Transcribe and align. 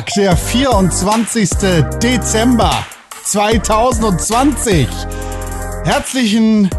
Donnerstag, 0.00 0.14
der 0.14 0.36
24. 0.36 1.50
Dezember 2.02 2.86
2020. 3.24 4.88
Herzlichen 5.84 6.70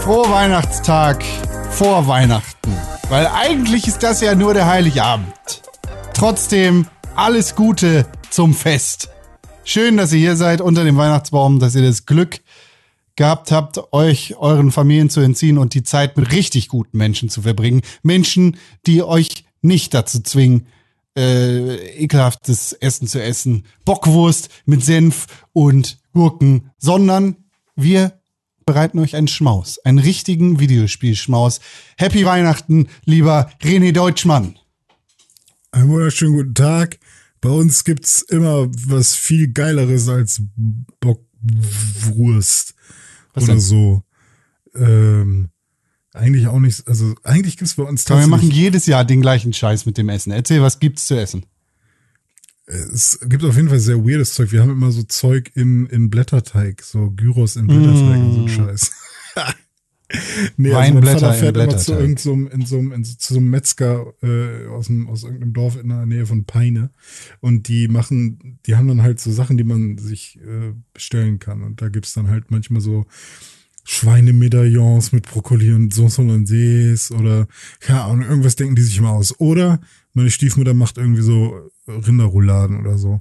frohe 0.00 0.30
Weihnachtstag 0.30 1.22
vor 1.70 2.06
Weihnachten, 2.06 2.72
weil 3.08 3.26
eigentlich 3.26 3.86
ist 3.86 4.02
das 4.02 4.20
ja 4.20 4.34
nur 4.34 4.54
der 4.54 4.66
Heiligabend. 4.66 5.62
Trotzdem 6.14 6.86
alles 7.14 7.54
Gute 7.54 8.06
zum 8.30 8.54
Fest. 8.54 9.10
Schön, 9.64 9.96
dass 9.96 10.12
ihr 10.12 10.20
hier 10.20 10.36
seid 10.36 10.60
unter 10.60 10.84
dem 10.84 10.96
Weihnachtsbaum, 10.96 11.58
dass 11.58 11.74
ihr 11.74 11.82
das 11.82 12.06
Glück 12.06 12.40
gehabt 13.16 13.52
habt, 13.52 13.92
euch 13.92 14.36
euren 14.36 14.72
Familien 14.72 15.10
zu 15.10 15.20
entziehen 15.20 15.58
und 15.58 15.74
die 15.74 15.82
Zeit 15.82 16.16
mit 16.16 16.32
richtig 16.32 16.68
guten 16.68 16.96
Menschen 16.96 17.28
zu 17.28 17.42
verbringen. 17.42 17.82
Menschen, 18.02 18.56
die 18.86 19.02
euch 19.02 19.44
nicht 19.60 19.92
dazu 19.92 20.20
zwingen, 20.20 20.66
äh, 21.16 21.76
ekelhaftes 22.02 22.72
Essen 22.74 23.06
zu 23.06 23.22
essen, 23.22 23.64
Bockwurst 23.84 24.48
mit 24.64 24.84
Senf 24.84 25.26
und 25.52 25.98
Gurken, 26.12 26.70
sondern 26.78 27.36
wir 27.76 28.20
bereiten 28.64 28.98
euch 28.98 29.16
einen 29.16 29.28
Schmaus, 29.28 29.78
einen 29.80 29.98
richtigen 29.98 30.60
Videospielschmaus. 30.60 31.60
Happy 31.96 32.24
Weihnachten, 32.24 32.88
lieber 33.04 33.50
René 33.62 33.92
Deutschmann. 33.92 34.56
Einen 35.72 35.88
wunderschönen 35.90 36.34
guten 36.34 36.54
Tag. 36.54 36.98
Bei 37.40 37.48
uns 37.48 37.84
gibt's 37.84 38.22
immer 38.22 38.68
was 38.86 39.16
viel 39.16 39.52
Geileres 39.52 40.08
als 40.08 40.42
Bockwurst 41.00 42.74
Was 43.34 43.44
oder 43.44 43.52
denn? 43.54 43.60
so. 43.60 44.02
Ähm, 44.74 45.50
eigentlich 46.12 46.46
auch 46.46 46.60
nicht, 46.60 46.86
also 46.86 47.14
eigentlich 47.22 47.56
gibt's 47.56 47.74
bei 47.74 47.84
uns 47.84 48.06
Aber 48.10 48.20
wir 48.20 48.26
machen 48.26 48.40
tatsächlich, 48.40 48.62
jedes 48.62 48.86
Jahr 48.86 49.04
den 49.04 49.20
gleichen 49.20 49.52
Scheiß 49.52 49.86
mit 49.86 49.98
dem 49.98 50.08
Essen. 50.08 50.30
Erzähl, 50.30 50.60
was 50.62 50.78
gibt's 50.78 51.06
zu 51.06 51.18
essen? 51.18 51.46
es 52.66 53.18
gibt 53.26 53.44
auf 53.44 53.56
jeden 53.56 53.68
Fall 53.68 53.80
sehr 53.80 54.04
weirdes 54.04 54.34
Zeug. 54.34 54.52
Wir 54.52 54.62
haben 54.62 54.70
immer 54.70 54.92
so 54.92 55.02
Zeug 55.02 55.50
in, 55.54 55.86
in 55.86 56.10
Blätterteig, 56.10 56.82
so 56.82 57.10
Gyros 57.10 57.56
in 57.56 57.66
Blätterteig 57.66 58.20
und 58.20 58.32
so 58.32 58.42
ein 58.42 58.48
Scheiß. 58.48 58.90
nee, 60.56 60.72
also 60.72 60.94
mein 60.94 61.04
Vater 61.04 61.34
fährt 61.34 61.56
immer 61.56 61.76
zu 61.76 61.92
irgendeinem, 61.92 62.18
so 62.18 62.32
in 62.54 62.66
so 62.66 62.78
einem, 62.78 62.92
in 62.92 63.04
so, 63.04 63.16
zu 63.16 63.34
so 63.34 63.40
einem 63.40 63.50
Metzger 63.50 64.14
äh, 64.22 64.66
aus, 64.68 64.86
dem, 64.86 65.08
aus 65.08 65.24
irgendeinem 65.24 65.52
Dorf 65.52 65.76
in 65.76 65.88
der 65.88 66.06
Nähe 66.06 66.26
von 66.26 66.44
Peine. 66.44 66.90
Und 67.40 67.68
die 67.68 67.88
machen, 67.88 68.58
die 68.66 68.76
haben 68.76 68.88
dann 68.88 69.02
halt 69.02 69.20
so 69.20 69.32
Sachen, 69.32 69.56
die 69.56 69.64
man 69.64 69.98
sich 69.98 70.38
äh, 70.40 70.72
bestellen 70.94 71.38
kann. 71.38 71.62
Und 71.62 71.82
da 71.82 71.88
gibt's 71.88 72.14
dann 72.14 72.28
halt 72.28 72.50
manchmal 72.50 72.80
so 72.80 73.06
Schweinemedaillons 73.84 75.12
mit 75.12 75.28
Brokkoli 75.28 75.72
und 75.72 75.92
Sauce 75.92 76.18
Hollandaise 76.18 77.12
oder 77.14 77.46
ja, 77.88 78.06
und 78.06 78.22
irgendwas 78.22 78.56
denken 78.56 78.76
die 78.76 78.82
sich 78.82 78.98
immer 78.98 79.10
aus. 79.10 79.38
Oder 79.40 79.80
meine 80.12 80.30
Stiefmutter 80.30 80.74
macht 80.74 80.98
irgendwie 80.98 81.22
so 81.22 81.70
Rinderrouladen 81.88 82.78
oder 82.78 82.98
so. 82.98 83.20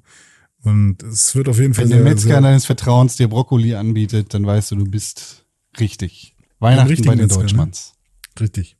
Und 0.63 1.01
es 1.03 1.35
wird 1.35 1.49
auf 1.49 1.59
jeden 1.59 1.73
Fall 1.73 1.85
Wenn 1.85 1.97
der 1.97 2.03
Metzger 2.03 2.29
sehr, 2.29 2.41
deines 2.41 2.65
Vertrauens 2.65 3.15
dir 3.15 3.27
Brokkoli 3.27 3.73
anbietet, 3.75 4.33
dann 4.33 4.45
weißt 4.45 4.71
du, 4.71 4.75
du 4.75 4.85
bist 4.85 5.45
richtig. 5.79 6.35
Weihnachten 6.59 7.03
bei 7.03 7.15
den 7.15 7.23
Metzger, 7.23 7.37
ne? 7.37 7.43
Deutschmanns. 7.43 7.93
richtig. 8.39 8.77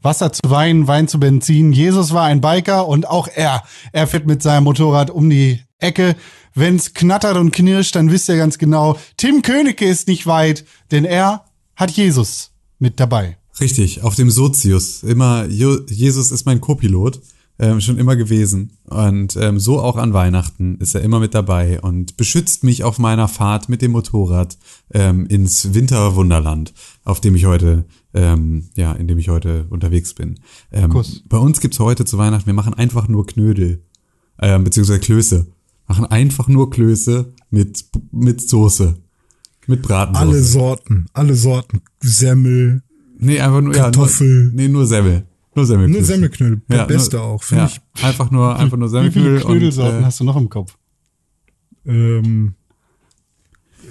Wasser 0.00 0.32
zu 0.32 0.42
Wein, 0.48 0.86
Wein 0.86 1.08
zu 1.08 1.18
Benzin. 1.18 1.72
Jesus 1.72 2.12
war 2.12 2.24
ein 2.24 2.40
Biker 2.40 2.86
und 2.86 3.08
auch 3.08 3.26
er. 3.26 3.64
Er 3.92 4.06
fährt 4.06 4.26
mit 4.26 4.42
seinem 4.42 4.64
Motorrad 4.64 5.10
um 5.10 5.28
die 5.28 5.60
Ecke. 5.78 6.14
Wenn's 6.58 6.94
knattert 6.94 7.36
und 7.36 7.52
knirscht, 7.52 7.94
dann 7.94 8.10
wisst 8.10 8.28
ihr 8.28 8.36
ganz 8.36 8.58
genau, 8.58 8.98
Tim 9.16 9.42
Königke 9.42 9.86
ist 9.86 10.08
nicht 10.08 10.26
weit, 10.26 10.64
denn 10.90 11.04
er 11.04 11.44
hat 11.76 11.90
Jesus 11.90 12.50
mit 12.78 13.00
dabei. 13.00 13.38
Richtig, 13.60 14.02
auf 14.02 14.14
dem 14.14 14.30
Sozius. 14.30 15.02
Immer, 15.02 15.46
Jesus 15.46 16.30
ist 16.30 16.46
mein 16.46 16.60
Co-Pilot, 16.60 17.20
ähm, 17.58 17.80
schon 17.80 17.98
immer 17.98 18.14
gewesen. 18.16 18.72
Und 18.84 19.36
ähm, 19.36 19.58
so 19.58 19.80
auch 19.80 19.96
an 19.96 20.12
Weihnachten 20.12 20.76
ist 20.76 20.94
er 20.94 21.02
immer 21.02 21.18
mit 21.18 21.34
dabei 21.34 21.80
und 21.80 22.16
beschützt 22.16 22.62
mich 22.62 22.84
auf 22.84 22.98
meiner 22.98 23.26
Fahrt 23.26 23.68
mit 23.68 23.82
dem 23.82 23.92
Motorrad 23.92 24.58
ähm, 24.92 25.26
ins 25.26 25.74
Winterwunderland, 25.74 26.72
auf 27.04 27.20
dem 27.20 27.34
ich 27.34 27.46
heute, 27.46 27.84
ähm, 28.14 28.68
ja, 28.76 28.92
in 28.92 29.08
dem 29.08 29.18
ich 29.18 29.28
heute 29.28 29.66
unterwegs 29.70 30.14
bin. 30.14 30.38
Ähm, 30.70 30.90
Kuss. 30.90 31.24
bei 31.28 31.38
uns 31.38 31.60
gibt's 31.60 31.80
heute 31.80 32.04
zu 32.04 32.16
Weihnachten, 32.16 32.46
wir 32.46 32.54
machen 32.54 32.74
einfach 32.74 33.08
nur 33.08 33.26
Knödel, 33.26 33.84
ähm, 34.40 34.62
beziehungsweise 34.64 35.00
Klöße. 35.00 35.46
Machen 35.88 36.06
einfach 36.06 36.48
nur 36.48 36.70
Klöße 36.70 37.32
mit, 37.50 37.84
mit 38.12 38.48
Soße. 38.48 38.96
Mit 39.66 39.82
Bratensoße. 39.82 40.26
Alle 40.28 40.42
Sorten, 40.42 41.06
alle 41.12 41.34
Sorten. 41.34 41.82
Semmel, 42.00 42.82
Nee, 43.18 43.40
einfach 43.40 43.60
nur, 43.60 43.72
Kartoffel. 43.72 44.28
ja, 44.28 44.44
nur, 44.44 44.52
nee, 44.54 44.68
nur 44.68 44.86
Semmel. 44.86 45.26
Nur 45.54 45.66
Semmelklöße. 45.66 45.98
nur 45.98 46.06
Semmelknödel. 46.06 46.62
Der 46.68 46.84
beste 46.84 47.16
nur, 47.16 47.24
auch, 47.24 47.42
finde 47.42 47.64
ja, 47.64 47.70
ich. 47.70 48.04
Einfach 48.04 48.30
nur, 48.30 48.56
einfach 48.56 48.76
nur 48.76 48.88
Wie 48.88 49.10
viele 49.10 49.10
Semmelknödel 49.10 49.40
Knödelsorten 49.40 49.96
und, 49.96 50.02
äh, 50.02 50.06
hast 50.06 50.20
du 50.20 50.24
noch 50.24 50.36
im 50.36 50.48
Kopf? 50.48 50.76
Ähm, 51.84 52.54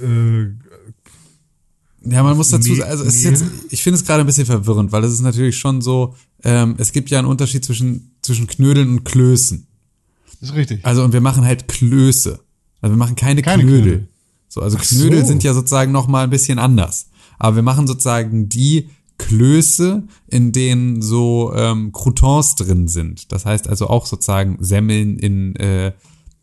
äh, 0.01 0.45
Ja, 2.09 2.23
man 2.23 2.37
muss 2.37 2.49
dazu 2.49 2.71
also 2.83 3.03
es 3.03 3.15
ist 3.15 3.23
jetzt, 3.25 3.45
ich 3.69 3.83
finde 3.83 3.99
es 3.99 4.05
gerade 4.05 4.21
ein 4.21 4.25
bisschen 4.25 4.45
verwirrend, 4.45 4.93
weil 4.93 5.03
es 5.03 5.11
ist 5.11 5.21
natürlich 5.21 5.57
schon 5.57 5.81
so, 5.81 6.15
ähm, 6.43 6.75
es 6.77 6.93
gibt 6.93 7.09
ja 7.09 7.19
einen 7.19 7.27
Unterschied 7.27 7.65
zwischen, 7.65 8.15
zwischen 8.21 8.47
Knödeln 8.47 8.89
und 8.89 9.03
Klößen. 9.03 9.66
Das 10.39 10.49
ist 10.49 10.55
richtig. 10.55 10.85
Also 10.85 11.03
und 11.03 11.13
wir 11.13 11.21
machen 11.21 11.43
halt 11.45 11.67
Klöße. 11.67 12.39
Also 12.81 12.93
wir 12.93 12.97
machen 12.97 13.15
keine, 13.15 13.41
Keine 13.41 13.63
Knödel. 13.63 13.81
Knödel. 13.81 14.07
So, 14.49 14.61
also 14.61 14.77
Ach 14.79 14.83
Knödel 14.85 15.21
so. 15.21 15.27
sind 15.27 15.43
ja 15.43 15.53
sozusagen 15.53 15.91
noch 15.91 16.07
mal 16.07 16.23
ein 16.23 16.29
bisschen 16.29 16.59
anders. 16.59 17.09
Aber 17.39 17.55
wir 17.55 17.63
machen 17.63 17.87
sozusagen 17.87 18.49
die 18.49 18.89
Klöße, 19.17 20.03
in 20.27 20.51
denen 20.51 21.01
so 21.01 21.51
ähm, 21.55 21.91
Croutons 21.91 22.55
drin 22.55 22.87
sind. 22.87 23.31
Das 23.31 23.45
heißt 23.45 23.67
also 23.67 23.87
auch 23.87 24.05
sozusagen 24.05 24.57
Semmeln 24.59 25.17
in 25.17 25.55
äh, 25.55 25.93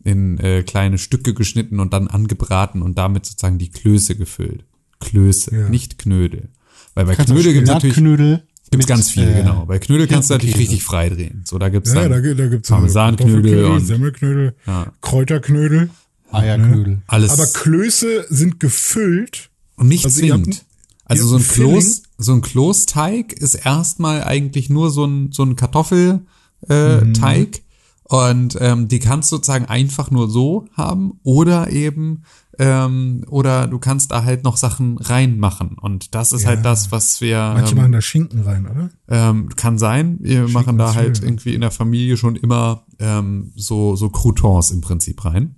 in 0.03 0.37
äh, 0.37 0.61
kleine 0.61 0.99
Stücke 0.99 1.33
geschnitten 1.33 1.79
und 1.79 1.93
dann 1.93 2.07
angebraten 2.07 2.83
und 2.83 2.97
damit 2.97 3.25
sozusagen 3.25 3.57
die 3.57 3.69
Klöße 3.71 4.15
gefüllt. 4.15 4.63
Klöße, 4.99 5.55
Ja. 5.55 5.69
nicht 5.69 5.97
Knödel. 5.97 6.49
Weil 6.93 7.05
bei 7.05 7.15
Knödel 7.15 7.53
gibt's 7.53 7.69
natürlich 7.69 7.95
Spinatknödel 7.95 8.43
gibt's 8.71 8.87
ganz 8.87 9.09
viele, 9.11 9.31
äh, 9.33 9.41
genau. 9.41 9.65
Bei 9.65 9.79
Knödel 9.79 10.07
kannst 10.07 10.29
du 10.29 10.33
natürlich 10.35 10.57
richtig 10.57 10.83
frei 10.83 11.09
drehen. 11.09 11.43
So, 11.45 11.57
da 11.57 11.69
gibt's 11.69 11.93
ja, 11.93 12.01
dann 12.01 12.11
da, 12.11 12.19
gibt- 12.19 12.39
da 12.39 12.47
gibt's 12.47 12.69
Parmesanknödel 12.69 13.65
und- 13.65 13.85
Semmelknödel, 13.85 14.55
Ja. 14.65 14.91
Kräuterknödel. 15.01 15.89
Eierknödel. 16.31 17.01
alles. 17.07 17.31
Aber 17.31 17.45
Klöße 17.47 18.25
sind 18.29 18.59
gefüllt. 18.59 19.49
Und 19.77 19.87
nicht 19.87 20.05
Also 20.05 20.19
zwingend. 20.19 20.65
Also 21.05 21.27
so 21.27 21.35
ein. 21.37 21.43
Kloß, 21.43 22.03
so 22.17 22.33
ein 22.33 22.41
Kloßteig 22.41 23.33
ist 23.33 23.53
erstmal 23.55 24.23
eigentlich 24.23 24.69
nur 24.69 24.89
so 24.91 25.05
ein, 25.05 25.31
so 25.31 25.43
ein 25.43 25.55
Kartoffelteig. 25.55 26.21
Äh, 26.69 27.01
Mhm. 27.01 27.13
Teig. 27.13 27.61
und 28.07 28.57
ähm, 28.61 28.87
die 28.87 28.99
kannst 28.99 29.31
du 29.31 29.37
sozusagen 29.37 29.65
einfach 29.65 30.11
nur 30.11 30.29
so 30.29 30.67
haben 30.73 31.19
oder 31.23 31.71
eben 31.71 32.23
ähm, 32.59 33.23
oder 33.29 33.67
du 33.67 33.79
kannst 33.79 34.11
da 34.11 34.23
halt 34.23 34.43
noch 34.43 34.57
Sachen 34.57 34.97
reinmachen 34.97 35.77
und 35.79 36.15
das 36.15 36.31
ist 36.31 36.43
Ja. 36.43 36.49
halt 36.49 36.65
das, 36.65 36.91
was 36.91 37.21
wir 37.21 37.37
Manche 37.55 37.71
ähm, 37.73 37.77
machen 37.77 37.91
da 37.91 38.01
Schinken 38.01 38.41
rein, 38.41 38.65
oder? 38.67 38.89
ähm, 39.09 39.49
kann 39.55 39.77
sein. 39.77 40.17
Wir 40.21 40.47
machen 40.47 40.77
da 40.77 40.93
halt 40.95 41.17
schön. 41.17 41.27
irgendwie 41.29 41.53
in 41.53 41.61
der 41.61 41.71
Familie 41.71 42.17
schon 42.17 42.35
immer 42.35 42.85
ähm, 42.99 43.51
so 43.55 43.95
so 43.95 44.09
Croutons 44.09 44.71
im 44.71 44.81
Prinzip 44.81 45.23
rein. 45.25 45.55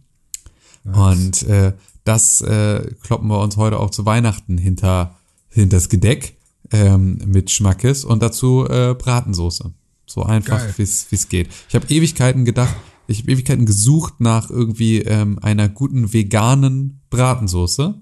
Und 0.83 1.43
äh, 1.43 1.73
das 2.05 2.39
äh, 2.41 2.89
kloppen 3.03 3.27
wir 3.27 3.39
uns 3.41 3.57
heute 3.57 3.79
auch 3.79 3.89
zu 3.89 4.05
Weihnachten 4.05 4.57
hinter 4.57 5.15
hinters 5.49 5.89
Gedeck 5.89 6.37
ähm, 6.71 7.19
mit 7.25 7.51
Schmackes 7.51 8.05
und 8.05 8.21
dazu 8.23 8.65
äh, 8.69 8.93
Bratensoße. 8.97 9.73
So 10.05 10.23
einfach, 10.23 10.61
wie 10.77 10.83
es 10.83 11.27
geht. 11.29 11.49
Ich 11.67 11.75
habe 11.75 11.85
Ewigkeiten 11.89 12.45
gedacht, 12.45 12.73
ich 13.07 13.19
habe 13.19 13.31
Ewigkeiten 13.31 13.65
gesucht 13.65 14.19
nach 14.19 14.49
irgendwie 14.49 14.99
ähm, 14.99 15.39
einer 15.41 15.69
guten 15.69 16.13
veganen 16.13 17.01
Bratensoße 17.09 17.95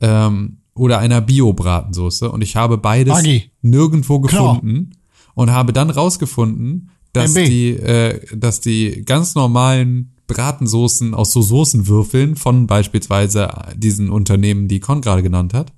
ähm, 0.00 0.58
oder 0.74 0.98
einer 0.98 1.20
Bio-Bratensoße 1.20 2.30
und 2.30 2.42
ich 2.42 2.56
habe 2.56 2.78
beides 2.78 3.14
Agi. 3.14 3.50
nirgendwo 3.62 4.20
Klar. 4.20 4.54
gefunden 4.54 4.92
und 5.34 5.50
habe 5.50 5.72
dann 5.72 5.90
rausgefunden, 5.90 6.90
dass 7.12 7.34
MB. 7.34 7.46
die, 7.46 7.70
äh, 7.70 8.36
dass 8.36 8.60
die 8.60 9.04
ganz 9.04 9.34
normalen 9.34 10.12
Bratensoßen 10.26 11.14
aus 11.14 11.32
so 11.32 11.42
Soßenwürfeln 11.42 12.36
von 12.36 12.66
beispielsweise 12.66 13.48
diesen 13.76 14.10
Unternehmen, 14.10 14.68
die 14.68 14.80
Con 14.80 15.00
gerade 15.00 15.22
genannt 15.22 15.54
hat, 15.54 15.72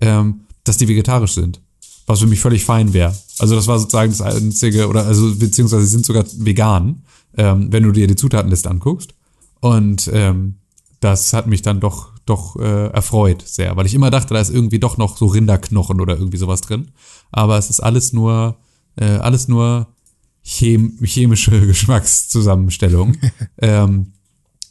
ähm, 0.00 0.40
dass 0.62 0.76
die 0.76 0.88
vegetarisch 0.88 1.32
sind. 1.32 1.60
Was 2.06 2.20
für 2.20 2.26
mich 2.26 2.40
völlig 2.40 2.64
fein 2.64 2.92
wäre. 2.92 3.16
Also 3.38 3.56
das 3.56 3.66
war 3.66 3.78
sozusagen 3.78 4.10
das 4.10 4.20
einzige, 4.20 4.88
oder 4.88 5.06
also 5.06 5.34
beziehungsweise 5.36 5.84
sie 5.84 5.90
sind 5.90 6.04
sogar 6.04 6.24
vegan, 6.36 7.02
ähm, 7.36 7.72
wenn 7.72 7.82
du 7.82 7.92
dir 7.92 8.06
die 8.06 8.16
Zutatenliste 8.16 8.70
anguckst. 8.70 9.14
Und 9.60 10.10
ähm, 10.12 10.56
das 11.00 11.32
hat 11.32 11.46
mich 11.46 11.62
dann 11.62 11.80
doch 11.80 12.12
doch 12.26 12.56
äh, 12.56 12.86
erfreut 12.88 13.42
sehr, 13.46 13.76
weil 13.76 13.84
ich 13.84 13.94
immer 13.94 14.10
dachte, 14.10 14.32
da 14.32 14.40
ist 14.40 14.50
irgendwie 14.50 14.78
doch 14.78 14.96
noch 14.96 15.18
so 15.18 15.26
Rinderknochen 15.26 16.00
oder 16.00 16.16
irgendwie 16.16 16.38
sowas 16.38 16.62
drin. 16.62 16.92
Aber 17.30 17.58
es 17.58 17.68
ist 17.68 17.80
alles 17.80 18.12
nur 18.12 18.56
äh, 18.96 19.16
alles 19.16 19.48
nur 19.48 19.88
chem 20.42 20.98
chemische 21.02 21.60
Geschmackszusammenstellung, 21.66 23.18
ähm, 23.58 24.12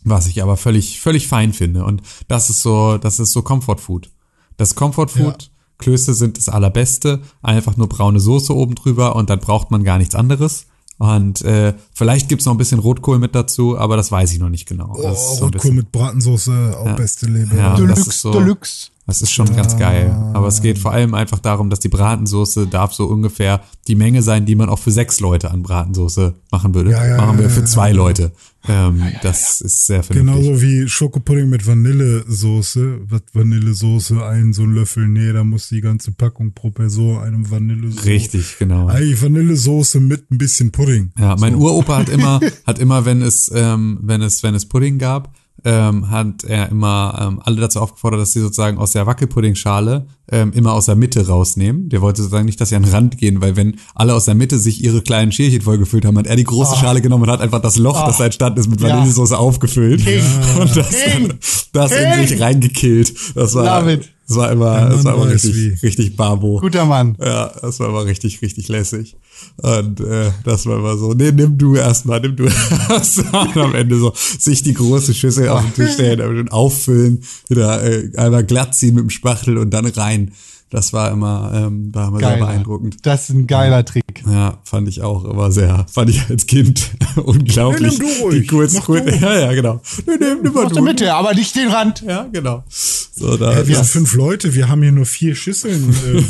was 0.03 0.27
ich 0.27 0.41
aber 0.41 0.57
völlig 0.57 0.99
völlig 0.99 1.27
fein 1.27 1.53
finde. 1.53 1.85
Und 1.85 2.01
das 2.27 2.49
ist 2.49 2.63
so 2.63 2.97
das 2.97 3.19
ist 3.19 3.31
so 3.31 3.43
Comfort 3.43 3.77
Food. 3.77 4.09
Das 4.57 4.75
Comfort 4.75 5.09
Food 5.09 5.51
Klöße 5.77 6.13
sind 6.13 6.37
das 6.37 6.49
allerbeste, 6.49 7.21
einfach 7.41 7.77
nur 7.77 7.89
braune 7.89 8.19
Soße 8.19 8.55
oben 8.55 8.75
drüber 8.75 9.15
und 9.15 9.29
dann 9.29 9.39
braucht 9.39 9.69
man 9.69 9.83
gar 9.83 9.97
nichts 9.97 10.15
anderes. 10.15 10.67
Und 10.97 11.41
äh, 11.41 11.73
vielleicht 11.93 12.29
gibt's 12.29 12.45
noch 12.45 12.53
ein 12.53 12.57
bisschen 12.57 12.79
Rotkohl 12.79 13.19
mit 13.19 13.35
dazu, 13.35 13.77
aber 13.77 13.95
das 13.97 14.11
weiß 14.11 14.31
ich 14.33 14.39
noch 14.39 14.49
nicht 14.49 14.67
genau. 14.67 14.93
Oh, 14.95 15.01
Das 15.03 15.19
ist 15.31 15.37
so 15.37 15.45
Rotkohl 15.45 15.71
mit 15.71 15.91
Bratensoße, 15.91 16.77
auch 16.77 16.95
beste 16.95 17.27
Lebe. 17.27 17.55
Ja. 17.55 17.71
das 17.71 17.79
Deluxe, 17.79 18.09
ist 18.09 18.21
so- 18.21 18.31
Deluxe. 18.31 18.87
Das 19.05 19.21
ist 19.21 19.31
schon 19.33 19.53
ganz 19.53 19.75
geil. 19.77 20.11
Aber 20.33 20.47
es 20.47 20.61
geht 20.61 20.77
vor 20.77 20.93
allem 20.93 21.13
einfach 21.13 21.39
darum, 21.39 21.69
dass 21.69 21.81
die 21.81 21.89
Bratensoße 21.89 22.67
darf 22.67 22.93
so 22.93 23.05
ungefähr 23.07 23.61
die 23.89 23.95
Menge 23.95 24.21
sein, 24.23 24.45
die 24.45 24.55
man 24.55 24.69
auch 24.69 24.79
für 24.79 24.91
sechs 24.91 25.19
Leute 25.19 25.51
an 25.51 25.61
Bratensoße 25.61 26.35
machen 26.51 26.73
würde. 26.73 26.91
Ja, 26.91 27.05
ja, 27.05 27.17
machen 27.17 27.37
wir 27.37 27.43
ja, 27.43 27.49
für 27.49 27.59
ja, 27.59 27.65
zwei 27.65 27.91
Leute. 27.91 28.31
Ähm, 28.65 29.03
das 29.21 29.59
ist 29.59 29.87
sehr 29.87 30.03
vernünftig. 30.03 30.41
Genauso 30.41 30.61
wie 30.61 30.87
Schokopudding 30.87 31.49
mit 31.49 31.67
Vanillesoße. 31.67 33.01
Was 33.09 33.21
Vanillesoße? 33.33 34.25
Ein 34.25 34.53
so 34.53 34.63
ein 34.63 34.73
Löffel. 34.73 35.05
Nee, 35.09 35.33
da 35.33 35.43
muss 35.43 35.67
die 35.67 35.81
ganze 35.81 36.13
Packung 36.13 36.53
pro 36.53 36.69
Person 36.69 37.17
einem 37.17 37.51
Vanillesoße. 37.51 38.05
Richtig, 38.05 38.55
genau. 38.57 38.87
Eigentlich 38.87 39.21
Vanillesoße 39.21 39.99
mit 39.99 40.31
ein 40.31 40.37
bisschen 40.37 40.71
Pudding. 40.71 41.11
Ja, 41.19 41.35
mein 41.37 41.55
Uropa 41.55 41.82
hat 41.87 42.09
immer, 42.09 42.39
hat 42.65 42.79
immer, 42.79 43.05
wenn 43.05 43.21
es, 43.21 43.51
ähm, 43.53 43.99
wenn 44.01 44.21
es, 44.21 44.43
wenn 44.43 44.55
es 44.55 44.67
Pudding 44.67 44.99
gab, 44.99 45.33
ähm, 45.63 46.09
hat 46.09 46.43
er 46.43 46.69
immer 46.69 47.17
ähm, 47.21 47.41
alle 47.43 47.61
dazu 47.61 47.79
aufgefordert, 47.79 48.21
dass 48.21 48.31
sie 48.31 48.41
sozusagen 48.41 48.77
aus 48.77 48.91
der 48.91 49.05
Wackelpuddingschale 49.05 50.07
ähm, 50.33 50.51
immer 50.53 50.73
aus 50.73 50.87
der 50.87 50.95
Mitte 50.95 51.27
rausnehmen. 51.27 51.89
Der 51.89 52.01
wollte 52.01 52.21
sozusagen 52.23 52.45
nicht, 52.45 52.59
dass 52.59 52.69
sie 52.69 52.75
an 52.75 52.83
den 52.83 52.91
Rand 52.91 53.17
gehen, 53.17 53.39
weil 53.41 53.55
wenn 53.55 53.75
alle 53.93 54.13
aus 54.15 54.25
der 54.25 54.35
Mitte 54.35 54.57
sich 54.59 54.83
ihre 54.83 55.01
kleinen 55.01 55.31
Schälchen 55.31 55.61
vollgefüllt 55.61 56.05
haben, 56.05 56.17
hat 56.17 56.27
er 56.27 56.35
die 56.35 56.43
große 56.43 56.75
Schale 56.77 57.01
genommen 57.01 57.23
und 57.25 57.29
hat 57.29 57.41
einfach 57.41 57.61
das 57.61 57.77
Loch, 57.77 58.05
das 58.05 58.17
da 58.17 58.25
entstanden 58.25 58.59
ist, 58.59 58.69
mit 58.69 58.81
Ja. 58.81 58.89
Vanillesoße 58.89 59.37
aufgefüllt 59.37 60.01
und 60.59 60.75
das, 60.75 60.89
King. 60.89 61.33
das 61.71 61.91
in 61.91 62.27
sich 62.27 62.41
reingekillt. 62.41 63.13
Das 63.35 63.53
war, 63.53 63.79
Love 63.81 63.93
it. 63.93 64.09
das 64.27 64.37
war 64.37 64.51
immer, 64.51 64.71
Ein 64.73 64.89
das 64.91 65.03
war 65.03 65.15
immer 65.15 65.29
richtig, 65.29 65.53
wie. 65.55 65.73
richtig 65.85 66.15
Babo. 66.15 66.59
Guter 66.59 66.85
Mann. 66.85 67.15
Ja, 67.21 67.51
das 67.61 67.79
war 67.79 67.89
aber 67.89 68.05
richtig, 68.05 68.41
richtig 68.41 68.67
lässig. 68.69 69.15
Und 69.57 69.99
äh, 69.99 70.31
das 70.45 70.65
war 70.65 70.77
immer 70.77 70.95
so, 70.97 71.13
nee, 71.13 71.31
nimm 71.31 71.57
du 71.57 71.75
erstmal, 71.75 72.21
nimm 72.21 72.35
du 72.35 72.45
erstmal. 72.89 73.47
Und 73.47 73.57
am 73.57 73.75
Ende 73.75 73.97
so 73.99 74.13
sich 74.15 74.63
die 74.63 74.73
große 74.73 75.13
Schüssel 75.13 75.49
auf 75.49 75.61
den 75.61 75.73
Tisch 75.73 75.93
stellen, 75.95 76.19
dann 76.19 76.49
auffüllen, 76.49 77.23
wieder 77.49 77.83
äh, 77.83 78.09
einmal 78.15 78.43
glatt 78.45 78.73
ziehen 78.75 78.95
mit 78.95 79.03
dem 79.03 79.09
Spachtel 79.09 79.57
und 79.57 79.71
dann 79.71 79.85
rein. 79.85 80.22
Das 80.69 80.91
war 80.91 81.11
immer, 81.11 81.51
ähm, 81.53 81.93
war 81.93 82.07
immer 82.07 82.17
sehr 82.19 82.29
Geiler. 82.31 82.45
beeindruckend. 82.47 82.97
Das 83.03 83.29
ist 83.29 83.35
ein 83.35 83.45
geiler 83.45 83.85
Trick. 83.85 84.23
Ja, 84.25 84.57
fand 84.63 84.87
ich 84.87 85.03
auch 85.03 85.23
immer 85.23 85.51
sehr, 85.51 85.85
fand 85.91 86.09
ich 86.09 86.27
als 86.31 86.47
Kind 86.47 86.89
unglaublich. 87.23 87.99
Nee, 87.99 88.05
nimm 88.05 88.17
du 88.17 88.23
ruhig. 88.23 88.41
Die 88.41 88.47
kurz, 88.47 88.73
Mach 88.73 88.85
kurz, 88.85 89.05
du. 89.05 89.15
ja, 89.21 89.39
ja, 89.39 89.53
genau. 89.53 89.81
Nee, 90.07 90.13
nee, 90.19 90.25
nimm 90.41 90.51
mal 90.53 90.67
du. 90.67 90.73
der 90.73 90.81
Mitte, 90.83 91.13
aber 91.13 91.35
nicht 91.35 91.55
den 91.55 91.67
Rand. 91.67 92.01
Ja, 92.01 92.23
genau. 92.31 92.63
So, 92.69 93.37
da, 93.37 93.51
Ja, 93.51 93.67
wir 93.67 93.75
das- 93.75 93.91
sind 93.91 94.07
fünf 94.07 94.15
Leute, 94.15 94.55
wir 94.55 94.67
haben 94.67 94.81
hier 94.81 94.91
nur 94.91 95.05
vier 95.05 95.35
Schüsseln. 95.35 95.95
Äh, 96.05 96.23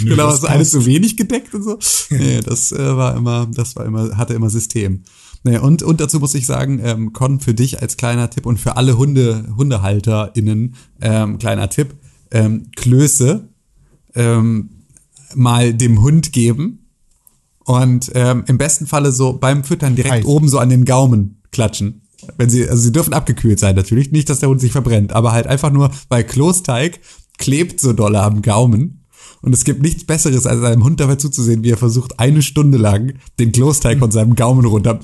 Nö, 0.00 0.10
genau, 0.10 0.26
das 0.30 0.38
ist 0.38 0.44
alles 0.46 0.70
zu 0.70 0.86
wenig 0.86 1.16
gedeckt 1.18 1.54
und 1.54 1.62
so. 1.62 1.78
Nee, 2.10 2.40
das 2.40 2.72
äh, 2.72 2.96
war 2.96 3.16
immer, 3.16 3.48
das 3.52 3.76
war 3.76 3.84
immer, 3.84 4.16
hatte 4.16 4.32
immer 4.32 4.48
System. 4.48 5.02
Nee, 5.44 5.58
und, 5.58 5.82
und 5.82 6.00
dazu 6.00 6.20
muss 6.20 6.34
ich 6.34 6.46
sagen, 6.46 6.80
ähm, 6.82 7.12
Con, 7.12 7.38
für 7.40 7.52
dich 7.54 7.80
als 7.82 7.96
kleiner 7.98 8.30
Tipp 8.30 8.46
und 8.46 8.58
für 8.58 8.76
alle 8.76 8.96
Hunde, 8.96 9.44
HundehalterInnen, 9.56 10.74
ähm, 11.00 11.38
kleiner 11.38 11.68
Tipp, 11.68 11.94
ähm, 12.30 12.70
Klöße 12.76 13.48
ähm, 14.14 14.70
mal 15.34 15.74
dem 15.74 16.02
Hund 16.02 16.32
geben 16.32 16.86
und 17.64 18.10
ähm, 18.14 18.44
im 18.46 18.58
besten 18.58 18.86
Falle 18.86 19.12
so 19.12 19.34
beim 19.34 19.64
Füttern 19.64 19.94
direkt 19.94 20.14
Heiß. 20.14 20.24
oben 20.24 20.48
so 20.48 20.58
an 20.58 20.70
den 20.70 20.84
Gaumen 20.84 21.42
klatschen. 21.50 22.02
Wenn 22.36 22.50
sie, 22.50 22.68
also 22.68 22.82
sie 22.82 22.92
dürfen 22.92 23.14
abgekühlt 23.14 23.60
sein 23.60 23.76
natürlich, 23.76 24.10
nicht, 24.10 24.28
dass 24.28 24.40
der 24.40 24.48
Hund 24.48 24.60
sich 24.60 24.72
verbrennt, 24.72 25.12
aber 25.12 25.32
halt 25.32 25.46
einfach 25.46 25.70
nur, 25.70 25.90
weil 26.08 26.24
Klosteig 26.24 27.00
klebt 27.36 27.80
so 27.80 27.92
dolle 27.92 28.20
am 28.20 28.42
Gaumen. 28.42 29.04
Und 29.40 29.54
es 29.54 29.64
gibt 29.64 29.82
nichts 29.82 30.04
Besseres, 30.04 30.46
als 30.46 30.62
einem 30.62 30.82
Hund 30.84 31.00
dabei 31.00 31.14
zuzusehen, 31.16 31.62
wie 31.62 31.70
er 31.70 31.76
versucht, 31.76 32.18
eine 32.18 32.42
Stunde 32.42 32.76
lang 32.78 33.14
den 33.38 33.52
Klosteig 33.52 33.98
von 33.98 34.10
seinem 34.10 34.34
Gaumen 34.34 34.64
runter 34.64 35.00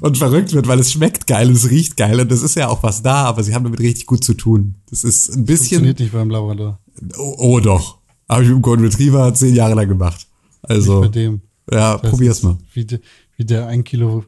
und 0.00 0.18
verrückt 0.18 0.52
wird, 0.52 0.66
weil 0.68 0.80
es 0.80 0.92
schmeckt 0.92 1.26
geil 1.26 1.48
und 1.48 1.54
es 1.54 1.70
riecht 1.70 1.96
geil 1.96 2.20
und 2.20 2.30
das 2.30 2.42
ist 2.42 2.56
ja 2.56 2.68
auch 2.68 2.82
was 2.82 3.02
da, 3.02 3.24
aber 3.24 3.42
sie 3.42 3.54
haben 3.54 3.64
damit 3.64 3.80
richtig 3.80 4.06
gut 4.06 4.24
zu 4.24 4.34
tun. 4.34 4.76
Das 4.90 5.04
ist 5.04 5.28
ein 5.34 5.44
bisschen, 5.44 5.78
Funktioniert 5.78 6.00
nicht 6.00 6.12
beim 6.12 6.30
Labrador. 6.30 6.78
oh, 7.18 7.34
oh 7.38 7.60
doch, 7.60 7.98
habe 8.28 8.42
ich 8.42 8.48
mit 8.48 8.56
dem 8.58 8.62
Golden 8.62 8.84
Retriever 8.84 9.32
zehn 9.34 9.54
Jahre 9.54 9.74
lang 9.74 9.88
gemacht. 9.88 10.26
Also, 10.62 11.00
Bei 11.02 11.08
dem. 11.08 11.40
ja, 11.70 11.98
Das 11.98 12.10
probier's 12.10 12.38
ist, 12.38 12.44
mal. 12.44 12.58
Wie, 12.72 12.84
de, 12.84 13.00
wie 13.36 13.44
der 13.44 13.66
ein 13.66 13.84
Kilo 13.84 14.24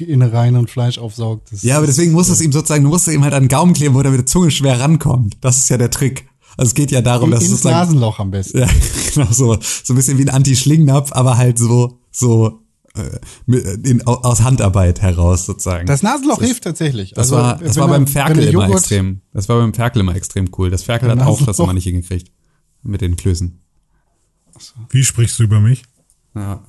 Innereien 0.00 0.56
und 0.56 0.70
Fleisch 0.70 0.98
aufsaugt. 0.98 1.52
Das 1.52 1.62
Ja, 1.62 1.76
aber 1.78 1.86
deswegen 1.86 2.12
musst 2.12 2.28
du 2.28 2.32
es 2.34 2.40
ihm 2.40 2.52
sozusagen, 2.52 2.84
du 2.84 2.90
musst 2.90 3.08
es 3.08 3.14
ihm 3.14 3.22
halt 3.24 3.34
an 3.34 3.44
den 3.44 3.48
Gaumen 3.48 3.72
kleben, 3.74 3.94
wo 3.94 4.00
er 4.00 4.10
mit 4.10 4.18
der 4.20 4.26
Zunge 4.26 4.50
schwer 4.50 4.80
rankommt. 4.80 5.36
Das 5.40 5.58
ist 5.58 5.68
ja 5.70 5.76
der 5.78 5.90
Trick. 5.90 6.28
Also 6.56 6.70
es 6.70 6.74
geht 6.74 6.90
ja 6.90 7.00
darum, 7.02 7.30
dass 7.30 7.40
es 7.42 7.50
ins 7.50 7.60
sozusagen, 7.62 7.76
Nasenloch 7.86 8.18
am 8.18 8.30
besten. 8.30 8.58
ja, 8.58 8.66
genau 9.14 9.28
so, 9.30 9.58
so 9.60 9.92
ein 9.92 9.96
bisschen 9.96 10.18
wie 10.18 10.22
ein 10.22 10.28
Anti-Schlingnapf, 10.30 11.12
aber 11.12 11.36
halt 11.36 11.56
so, 11.58 12.00
so, 12.10 12.62
äh, 12.96 13.18
mit, 13.46 13.64
in, 13.86 14.04
au- 14.08 14.22
aus 14.22 14.42
Handarbeit 14.42 15.00
heraus 15.00 15.46
sozusagen. 15.46 15.86
Das 15.86 16.02
Nasenloch 16.02 16.40
hilft 16.40 16.64
tatsächlich. 16.64 17.10
das 17.10 17.30
Also, 17.32 17.36
war, 17.36 17.58
das 17.58 17.76
war 17.76 17.86
er- 17.86 17.90
beim 17.90 18.06
Ferkel 18.08 18.38
er 18.42 18.48
immer 18.50 18.64
Joghurt- 18.64 18.78
extrem. 18.78 19.20
Das 19.32 19.48
war 19.48 19.58
beim 19.58 19.72
Ferkel 19.72 20.00
immer 20.00 20.16
extrem 20.16 20.48
cool. 20.58 20.70
Das 20.70 20.82
Ferkel 20.82 21.08
hat 21.10 21.20
auch 21.20 21.40
das 21.44 21.58
immer 21.60 21.72
nicht 21.74 21.84
hingekriegt. 21.84 22.32
Mit 22.82 23.00
den 23.02 23.16
Klößen. 23.16 23.60
Wie 24.90 25.04
sprichst 25.04 25.38
du 25.38 25.44
über 25.44 25.60
mich? 25.60 25.84
Ja. 26.34 26.64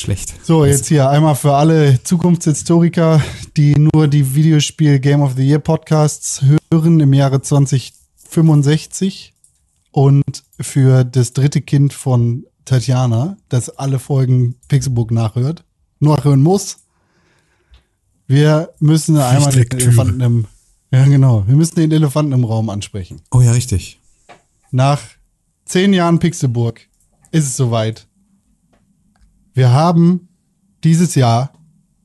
Schlecht. 0.00 0.34
So, 0.44 0.64
jetzt 0.64 0.86
hier 0.86 1.10
einmal 1.10 1.34
für 1.34 1.54
alle 1.54 2.02
Zukunftshistoriker, 2.02 3.22
die 3.56 3.74
nur 3.76 4.08
die 4.08 4.34
Videospiel 4.34 4.98
Game 4.98 5.20
of 5.20 5.34
the 5.36 5.46
Year 5.46 5.58
Podcasts 5.58 6.42
hören 6.70 7.00
im 7.00 7.12
Jahre 7.12 7.42
2065 7.42 9.34
und 9.92 10.42
für 10.60 11.04
das 11.04 11.32
dritte 11.32 11.60
Kind 11.60 11.92
von 11.92 12.46
Tatjana, 12.64 13.36
das 13.48 13.70
alle 13.70 13.98
Folgen 13.98 14.54
Pixelbook 14.68 15.10
nachhört, 15.10 15.64
nachhören 15.98 16.42
muss. 16.42 16.78
Wir 18.26 18.70
müssen 18.78 19.16
einmal 19.18 19.52
den. 19.52 19.70
Elefanten 19.70 20.20
im, 20.20 20.46
ja 20.92 21.04
genau, 21.04 21.46
wir 21.46 21.56
müssen 21.56 21.74
den 21.74 21.92
Elefanten 21.92 22.32
im 22.32 22.44
Raum 22.44 22.70
ansprechen. 22.70 23.20
Oh 23.30 23.40
ja, 23.40 23.52
richtig. 23.52 24.00
Nach 24.70 25.00
zehn 25.64 25.92
Jahren 25.92 26.20
Pixelburg 26.20 26.80
ist 27.32 27.46
es 27.46 27.56
soweit. 27.56 28.06
Wir 29.52 29.72
haben 29.72 30.28
dieses 30.84 31.16
Jahr 31.16 31.52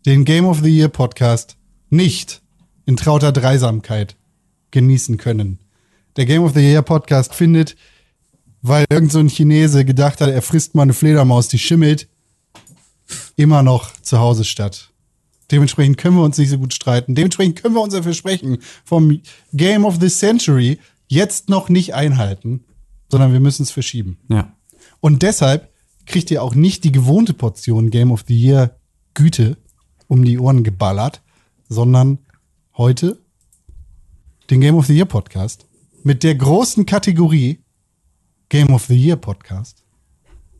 den 0.05 0.25
Game 0.25 0.45
of 0.45 0.61
the 0.63 0.69
Year 0.69 0.87
Podcast 0.87 1.57
nicht 1.91 2.41
in 2.87 2.97
trauter 2.97 3.31
Dreisamkeit 3.31 4.15
genießen 4.71 5.17
können. 5.17 5.59
Der 6.15 6.25
Game 6.25 6.43
of 6.43 6.53
the 6.53 6.59
Year 6.59 6.81
Podcast 6.81 7.35
findet, 7.35 7.75
weil 8.63 8.85
irgend 8.89 9.11
so 9.11 9.19
ein 9.19 9.29
Chinese 9.29 9.85
gedacht 9.85 10.21
hat, 10.21 10.29
er 10.29 10.41
frisst 10.41 10.73
mal 10.73 10.83
eine 10.83 10.93
Fledermaus, 10.93 11.47
die 11.47 11.59
schimmelt, 11.59 12.07
immer 13.35 13.61
noch 13.61 13.93
zu 14.01 14.19
Hause 14.19 14.43
statt. 14.43 14.89
Dementsprechend 15.51 15.97
können 15.97 16.17
wir 16.17 16.23
uns 16.23 16.39
nicht 16.39 16.49
so 16.49 16.57
gut 16.57 16.73
streiten. 16.73 17.13
Dementsprechend 17.13 17.61
können 17.61 17.75
wir 17.75 17.81
unser 17.81 18.01
Versprechen 18.01 18.57
vom 18.83 19.21
Game 19.53 19.85
of 19.85 19.97
the 20.01 20.09
Century 20.09 20.79
jetzt 21.07 21.49
noch 21.49 21.69
nicht 21.69 21.93
einhalten, 21.93 22.63
sondern 23.07 23.33
wir 23.33 23.39
müssen 23.39 23.61
es 23.61 23.71
verschieben. 23.71 24.17
Ja. 24.29 24.51
Und 24.99 25.21
deshalb 25.21 25.69
kriegt 26.05 26.31
ihr 26.31 26.43
auch 26.43 26.55
nicht 26.55 26.83
die 26.83 26.91
gewohnte 26.91 27.33
Portion 27.33 27.89
Game 27.89 28.11
of 28.11 28.23
the 28.27 28.35
Year 28.35 28.77
Güte 29.13 29.57
um 30.07 30.23
die 30.23 30.39
Ohren 30.39 30.63
geballert, 30.63 31.21
sondern 31.67 32.19
heute 32.77 33.19
den 34.49 34.61
Game 34.61 34.75
of 34.75 34.85
the 34.85 34.95
Year 34.95 35.05
Podcast 35.05 35.67
mit 36.03 36.23
der 36.23 36.35
großen 36.35 36.85
Kategorie 36.85 37.59
Game 38.49 38.73
of 38.73 38.85
the 38.85 38.95
Year 38.95 39.15
Podcast 39.15 39.83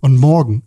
und 0.02 0.18
morgen 0.18 0.64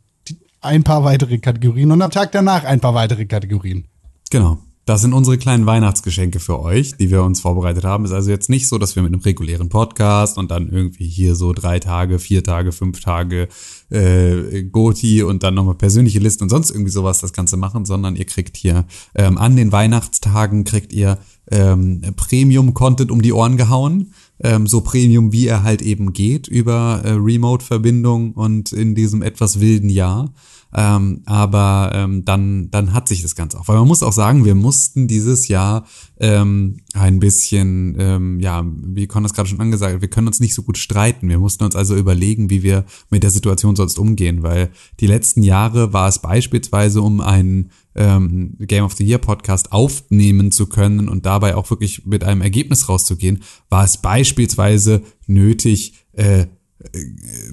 ein 0.60 0.84
paar 0.84 1.04
weitere 1.04 1.38
Kategorien 1.38 1.92
und 1.92 2.02
am 2.02 2.10
Tag 2.10 2.32
danach 2.32 2.64
ein 2.64 2.80
paar 2.80 2.94
weitere 2.94 3.26
Kategorien. 3.26 3.86
Genau. 4.30 4.58
Das 4.88 5.02
sind 5.02 5.12
unsere 5.12 5.36
kleinen 5.36 5.66
Weihnachtsgeschenke 5.66 6.40
für 6.40 6.60
euch, 6.60 6.96
die 6.96 7.10
wir 7.10 7.22
uns 7.22 7.40
vorbereitet 7.40 7.84
haben. 7.84 8.06
Ist 8.06 8.12
also 8.12 8.30
jetzt 8.30 8.48
nicht 8.48 8.68
so, 8.68 8.78
dass 8.78 8.96
wir 8.96 9.02
mit 9.02 9.12
einem 9.12 9.20
regulären 9.20 9.68
Podcast 9.68 10.38
und 10.38 10.50
dann 10.50 10.70
irgendwie 10.70 11.06
hier 11.06 11.34
so 11.34 11.52
drei 11.52 11.78
Tage, 11.78 12.18
vier 12.18 12.42
Tage, 12.42 12.72
fünf 12.72 13.00
Tage 13.00 13.48
äh, 13.90 14.62
Goti 14.62 15.22
und 15.22 15.42
dann 15.42 15.52
nochmal 15.52 15.74
persönliche 15.74 16.20
Listen 16.20 16.44
und 16.44 16.48
sonst 16.48 16.70
irgendwie 16.70 16.90
sowas 16.90 17.20
das 17.20 17.34
Ganze 17.34 17.58
machen, 17.58 17.84
sondern 17.84 18.16
ihr 18.16 18.24
kriegt 18.24 18.56
hier 18.56 18.86
ähm, 19.14 19.36
an 19.36 19.56
den 19.56 19.72
Weihnachtstagen 19.72 20.64
kriegt 20.64 20.94
ihr 20.94 21.18
ähm, 21.50 22.00
Premium-Content 22.16 23.10
um 23.10 23.20
die 23.20 23.34
Ohren 23.34 23.58
gehauen. 23.58 24.14
Ähm, 24.40 24.66
so 24.66 24.80
Premium, 24.80 25.32
wie 25.32 25.48
er 25.48 25.64
halt 25.64 25.82
eben 25.82 26.14
geht, 26.14 26.48
über 26.48 27.02
äh, 27.04 27.10
Remote-Verbindung 27.10 28.32
und 28.32 28.72
in 28.72 28.94
diesem 28.94 29.20
etwas 29.20 29.60
wilden 29.60 29.90
Jahr. 29.90 30.32
Ähm, 30.74 31.22
aber 31.24 31.92
ähm, 31.94 32.24
dann, 32.24 32.70
dann 32.70 32.92
hat 32.92 33.08
sich 33.08 33.22
das 33.22 33.34
Ganze 33.34 33.58
auch. 33.58 33.68
Weil 33.68 33.76
man 33.78 33.88
muss 33.88 34.02
auch 34.02 34.12
sagen, 34.12 34.44
wir 34.44 34.54
mussten 34.54 35.08
dieses 35.08 35.48
Jahr 35.48 35.86
ähm, 36.20 36.78
ein 36.92 37.20
bisschen, 37.20 37.96
ähm, 37.98 38.40
ja, 38.40 38.64
wie 38.66 39.06
Con 39.06 39.22
das 39.22 39.34
gerade 39.34 39.48
schon 39.48 39.60
angesagt 39.60 39.98
wir 40.00 40.08
können 40.08 40.26
uns 40.26 40.40
nicht 40.40 40.54
so 40.54 40.62
gut 40.62 40.78
streiten. 40.78 41.28
Wir 41.28 41.38
mussten 41.38 41.64
uns 41.64 41.76
also 41.76 41.96
überlegen, 41.96 42.50
wie 42.50 42.62
wir 42.62 42.84
mit 43.10 43.22
der 43.22 43.30
Situation 43.30 43.76
sonst 43.76 43.98
umgehen, 43.98 44.42
weil 44.42 44.70
die 45.00 45.06
letzten 45.06 45.42
Jahre 45.42 45.92
war 45.92 46.08
es 46.08 46.18
beispielsweise, 46.18 47.00
um 47.02 47.20
einen 47.20 47.70
ähm, 47.94 48.54
Game 48.60 48.84
of 48.84 48.94
the 48.94 49.04
Year 49.04 49.18
Podcast 49.18 49.72
aufnehmen 49.72 50.50
zu 50.52 50.66
können 50.66 51.08
und 51.08 51.26
dabei 51.26 51.56
auch 51.56 51.70
wirklich 51.70 52.06
mit 52.06 52.24
einem 52.24 52.42
Ergebnis 52.42 52.88
rauszugehen, 52.88 53.42
war 53.68 53.84
es 53.84 53.96
beispielsweise 53.98 55.02
nötig, 55.26 55.94
äh, 56.12 56.46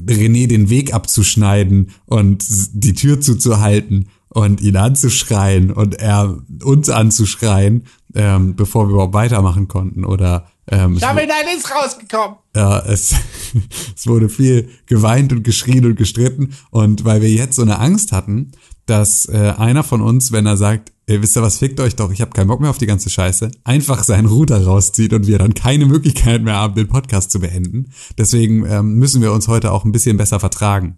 René 0.07 0.47
den 0.47 0.69
Weg 0.69 0.93
abzuschneiden 0.93 1.91
und 2.05 2.45
die 2.73 2.93
Tür 2.93 3.21
zuzuhalten 3.21 4.09
und 4.29 4.61
ihn 4.61 4.75
anzuschreien 4.75 5.71
und 5.71 5.95
er 5.95 6.37
uns 6.63 6.89
anzuschreien, 6.89 7.85
ähm, 8.13 8.55
bevor 8.55 8.87
wir 8.87 8.93
überhaupt 8.93 9.13
weitermachen 9.13 9.67
konnten. 9.67 10.05
Oder 10.05 10.47
ähm, 10.69 10.99
Shovel 10.99 11.27
ist 11.57 11.71
rausgekommen. 11.71 12.37
ja, 12.55 12.79
es, 12.79 13.15
es 13.95 14.07
wurde 14.07 14.29
viel 14.29 14.69
geweint 14.87 15.31
und 15.31 15.43
geschrien 15.43 15.85
und 15.85 15.95
gestritten. 15.95 16.53
Und 16.69 17.05
weil 17.05 17.21
wir 17.21 17.29
jetzt 17.29 17.55
so 17.55 17.61
eine 17.61 17.79
Angst 17.79 18.11
hatten, 18.11 18.51
dass 18.85 19.27
äh, 19.27 19.53
einer 19.57 19.83
von 19.83 20.01
uns, 20.01 20.31
wenn 20.31 20.45
er 20.45 20.57
sagt, 20.57 20.91
ihr 21.07 21.21
wisst 21.21 21.35
ihr 21.35 21.41
was, 21.41 21.57
fickt 21.57 21.79
euch 21.79 21.95
doch, 21.95 22.11
ich 22.11 22.21
habe 22.21 22.31
keinen 22.31 22.47
Bock 22.47 22.61
mehr 22.61 22.69
auf 22.69 22.77
die 22.77 22.85
ganze 22.85 23.09
Scheiße, 23.09 23.51
einfach 23.63 24.03
seinen 24.03 24.27
Router 24.27 24.63
rauszieht 24.63 25.13
und 25.13 25.27
wir 25.27 25.37
dann 25.39 25.53
keine 25.53 25.85
Möglichkeit 25.85 26.43
mehr 26.43 26.55
haben, 26.55 26.75
den 26.75 26.87
Podcast 26.87 27.31
zu 27.31 27.39
beenden. 27.39 27.91
Deswegen 28.17 28.65
ähm, 28.65 28.95
müssen 28.95 29.21
wir 29.21 29.31
uns 29.33 29.47
heute 29.47 29.71
auch 29.71 29.85
ein 29.85 29.91
bisschen 29.91 30.17
besser 30.17 30.39
vertragen. 30.39 30.97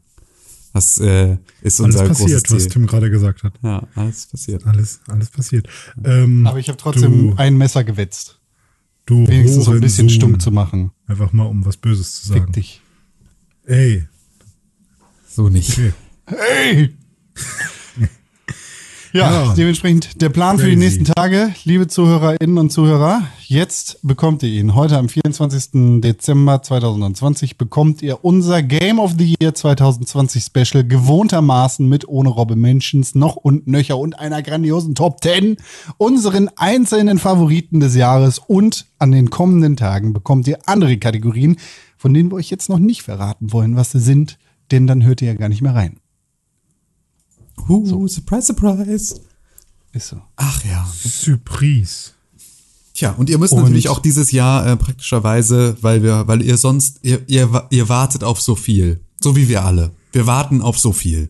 Das 0.73 0.99
äh, 0.99 1.37
ist 1.61 1.79
Alles 1.79 1.95
unser 1.95 2.05
großes 2.07 2.19
passiert, 2.23 2.51
was 2.51 2.63
Ziel. 2.63 2.71
Tim 2.71 2.87
gerade 2.87 3.09
gesagt 3.09 3.43
hat. 3.43 3.53
Ja, 3.63 3.87
alles 3.95 4.27
passiert. 4.27 4.65
Alles, 4.67 4.99
alles 5.07 5.29
passiert. 5.29 5.67
Ähm, 6.03 6.45
Aber 6.45 6.59
ich 6.59 6.67
habe 6.67 6.77
trotzdem 6.77 7.31
du, 7.31 7.35
ein 7.37 7.57
Messer 7.57 7.83
gewetzt. 7.83 8.39
du 9.05 9.27
Wenigstens 9.27 9.65
so 9.65 9.71
ein 9.71 9.79
bisschen 9.81 10.09
stumm 10.09 10.39
zu 10.39 10.51
machen. 10.51 10.91
Einfach 11.07 11.31
mal, 11.33 11.45
um 11.45 11.65
was 11.65 11.77
Böses 11.77 12.21
zu 12.21 12.33
Fick 12.33 12.41
sagen. 12.43 12.51
dich. 12.51 12.81
Ey, 13.65 14.07
So 15.27 15.49
nicht. 15.49 15.71
okay. 15.71 15.93
Hey! 16.27 16.93
Ja, 19.17 19.45
Ja. 19.45 19.53
dementsprechend 19.55 20.21
der 20.21 20.29
Plan 20.29 20.59
für 20.59 20.65
die 20.69 20.75
Crazy. 20.75 20.85
nächsten 20.99 21.05
Tage, 21.05 21.51
liebe 21.63 21.87
Zuhörerinnen 21.87 22.59
und 22.59 22.71
Zuhörer, 22.71 23.23
jetzt 23.47 23.97
bekommt 24.03 24.43
ihr 24.43 24.49
ihn. 24.49 24.75
Heute 24.75 24.95
am 24.97 25.09
24. 25.09 26.01
Dezember 26.01 26.61
2020 26.61 27.57
bekommt 27.57 28.03
ihr 28.03 28.23
unser 28.23 28.61
Game 28.61 28.99
of 28.99 29.15
the 29.17 29.35
Year 29.41 29.55
2020 29.55 30.43
Special 30.43 30.83
gewohntermaßen 30.87 31.89
mit 31.89 32.07
ohne 32.07 32.29
Robbe 32.29 32.55
Mentions 32.55 33.15
noch 33.15 33.35
und 33.37 33.65
nöcher 33.65 33.97
und 33.97 34.19
einer 34.19 34.43
grandiosen 34.43 34.93
Top 34.93 35.23
10, 35.23 35.57
unseren 35.97 36.49
einzelnen 36.55 37.17
Favoriten 37.17 37.79
des 37.79 37.95
Jahres 37.95 38.37
und 38.37 38.85
an 38.99 39.11
den 39.11 39.31
kommenden 39.31 39.77
Tagen 39.77 40.13
bekommt 40.13 40.47
ihr 40.47 40.59
andere 40.67 40.95
Kategorien, 40.97 41.55
von 41.97 42.13
denen 42.13 42.29
wir 42.29 42.35
euch 42.35 42.51
jetzt 42.51 42.69
noch 42.69 42.77
nicht 42.79 43.01
verraten 43.01 43.51
wollen, 43.51 43.75
was 43.75 43.91
sie 43.93 43.99
sind, 43.99 44.37
denn 44.69 44.85
dann 44.85 45.03
hört 45.03 45.23
ihr 45.23 45.29
ja 45.29 45.33
gar 45.33 45.49
nicht 45.49 45.63
mehr 45.63 45.73
rein. 45.73 45.97
Uh, 47.69 48.07
surprise, 48.07 48.47
surprise. 48.47 49.15
Ist 49.93 50.07
so. 50.09 50.17
Ach 50.35 50.63
ja. 50.65 50.87
Surprise. 51.03 52.11
Tja, 52.93 53.11
und 53.17 53.29
ihr 53.29 53.37
müsst 53.37 53.53
Und- 53.53 53.63
natürlich 53.63 53.89
auch 53.89 53.99
dieses 53.99 54.31
Jahr 54.31 54.65
äh, 54.65 54.75
praktischerweise, 54.77 55.77
weil 55.81 56.01
wir, 56.03 56.27
weil 56.27 56.41
ihr 56.41 56.57
sonst, 56.57 56.99
ihr, 57.03 57.21
ihr, 57.27 57.67
ihr 57.69 57.89
wartet 57.89 58.23
auf 58.23 58.41
so 58.41 58.55
viel. 58.55 59.01
So 59.21 59.35
wie 59.35 59.47
wir 59.49 59.63
alle. 59.65 59.91
Wir 60.11 60.25
warten 60.27 60.61
auf 60.61 60.79
so 60.79 60.91
viel. 60.93 61.29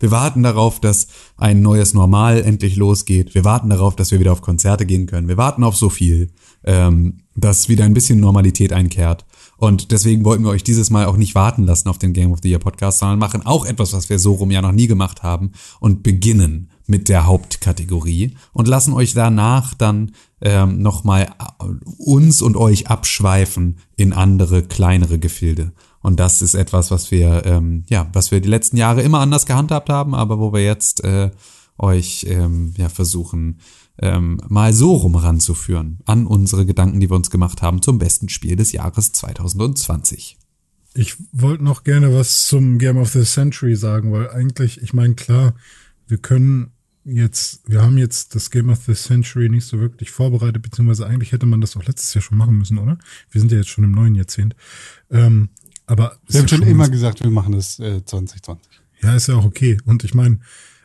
Wir 0.00 0.10
warten 0.12 0.44
darauf, 0.44 0.80
dass 0.80 1.08
ein 1.36 1.60
neues 1.60 1.92
Normal 1.92 2.42
endlich 2.42 2.76
losgeht. 2.76 3.34
Wir 3.34 3.44
warten 3.44 3.68
darauf, 3.68 3.96
dass 3.96 4.12
wir 4.12 4.20
wieder 4.20 4.32
auf 4.32 4.42
Konzerte 4.42 4.86
gehen 4.86 5.06
können. 5.06 5.26
Wir 5.26 5.36
warten 5.36 5.64
auf 5.64 5.76
so 5.76 5.90
viel, 5.90 6.30
ähm, 6.64 7.18
dass 7.34 7.68
wieder 7.68 7.84
ein 7.84 7.94
bisschen 7.94 8.20
Normalität 8.20 8.72
einkehrt. 8.72 9.24
Und 9.58 9.90
deswegen 9.90 10.24
wollten 10.24 10.44
wir 10.44 10.50
euch 10.50 10.62
dieses 10.62 10.88
Mal 10.88 11.06
auch 11.06 11.16
nicht 11.16 11.34
warten 11.34 11.64
lassen 11.64 11.88
auf 11.88 11.98
den 11.98 12.12
Game 12.12 12.30
of 12.30 12.38
the 12.42 12.48
Year 12.48 12.60
Podcast, 12.60 13.00
sondern 13.00 13.18
machen 13.18 13.44
auch 13.44 13.66
etwas, 13.66 13.92
was 13.92 14.08
wir 14.08 14.20
so 14.20 14.34
rum 14.34 14.52
ja 14.52 14.62
noch 14.62 14.72
nie 14.72 14.86
gemacht 14.86 15.24
haben 15.24 15.50
und 15.80 16.04
beginnen 16.04 16.70
mit 16.86 17.08
der 17.08 17.26
Hauptkategorie 17.26 18.36
und 18.52 18.68
lassen 18.68 18.94
euch 18.94 19.14
danach 19.14 19.74
dann 19.74 20.12
ähm, 20.40 20.80
nochmal 20.80 21.34
uns 21.98 22.40
und 22.40 22.56
euch 22.56 22.86
abschweifen 22.86 23.78
in 23.96 24.12
andere, 24.12 24.62
kleinere 24.62 25.18
Gefilde. 25.18 25.72
Und 26.02 26.20
das 26.20 26.40
ist 26.40 26.54
etwas, 26.54 26.92
was 26.92 27.10
wir, 27.10 27.44
ähm, 27.44 27.82
ja, 27.88 28.08
was 28.12 28.30
wir 28.30 28.40
die 28.40 28.48
letzten 28.48 28.76
Jahre 28.76 29.02
immer 29.02 29.18
anders 29.18 29.44
gehandhabt 29.44 29.90
haben, 29.90 30.14
aber 30.14 30.38
wo 30.38 30.52
wir 30.52 30.62
jetzt 30.62 31.02
äh, 31.02 31.32
euch 31.78 32.26
ähm, 32.28 32.74
ja 32.76 32.88
versuchen, 32.88 33.58
ähm, 34.00 34.40
mal 34.48 34.72
so 34.72 34.94
rum 34.94 35.16
ranzuführen 35.16 35.98
an 36.04 36.26
unsere 36.26 36.66
Gedanken, 36.66 37.00
die 37.00 37.10
wir 37.10 37.16
uns 37.16 37.30
gemacht 37.30 37.62
haben 37.62 37.82
zum 37.82 37.98
besten 37.98 38.28
Spiel 38.28 38.56
des 38.56 38.72
Jahres 38.72 39.12
2020. 39.12 40.38
Ich 40.94 41.16
wollte 41.32 41.64
noch 41.64 41.84
gerne 41.84 42.14
was 42.14 42.46
zum 42.46 42.78
Game 42.78 42.96
of 42.96 43.10
the 43.10 43.22
Century 43.22 43.76
sagen, 43.76 44.12
weil 44.12 44.30
eigentlich, 44.30 44.82
ich 44.82 44.94
meine, 44.94 45.14
klar, 45.14 45.54
wir 46.06 46.18
können 46.18 46.72
jetzt, 47.04 47.68
wir 47.68 47.82
haben 47.82 47.98
jetzt 47.98 48.34
das 48.34 48.50
Game 48.50 48.68
of 48.68 48.84
the 48.84 48.94
Century 48.94 49.48
nicht 49.48 49.66
so 49.66 49.78
wirklich 49.78 50.10
vorbereitet, 50.10 50.62
beziehungsweise 50.62 51.06
eigentlich 51.06 51.32
hätte 51.32 51.46
man 51.46 51.60
das 51.60 51.76
auch 51.76 51.84
letztes 51.84 52.14
Jahr 52.14 52.22
schon 52.22 52.38
machen 52.38 52.58
müssen, 52.58 52.78
oder? 52.78 52.98
Wir 53.30 53.40
sind 53.40 53.52
ja 53.52 53.58
jetzt 53.58 53.70
schon 53.70 53.84
im 53.84 53.92
neuen 53.92 54.14
Jahrzehnt. 54.14 54.54
Ähm, 55.10 55.50
aber 55.86 56.18
Wir 56.26 56.40
haben 56.40 56.46
ja 56.48 56.56
schon 56.56 56.66
immer 56.66 56.88
gesagt, 56.88 57.22
wir 57.22 57.30
machen 57.30 57.52
das 57.52 57.78
äh, 57.78 58.04
2020. 58.04 58.80
Ja, 59.02 59.14
ist 59.14 59.28
ja 59.28 59.36
auch 59.36 59.44
okay. 59.44 59.78
Und 59.84 60.04
ich 60.04 60.14
meine, 60.14 60.40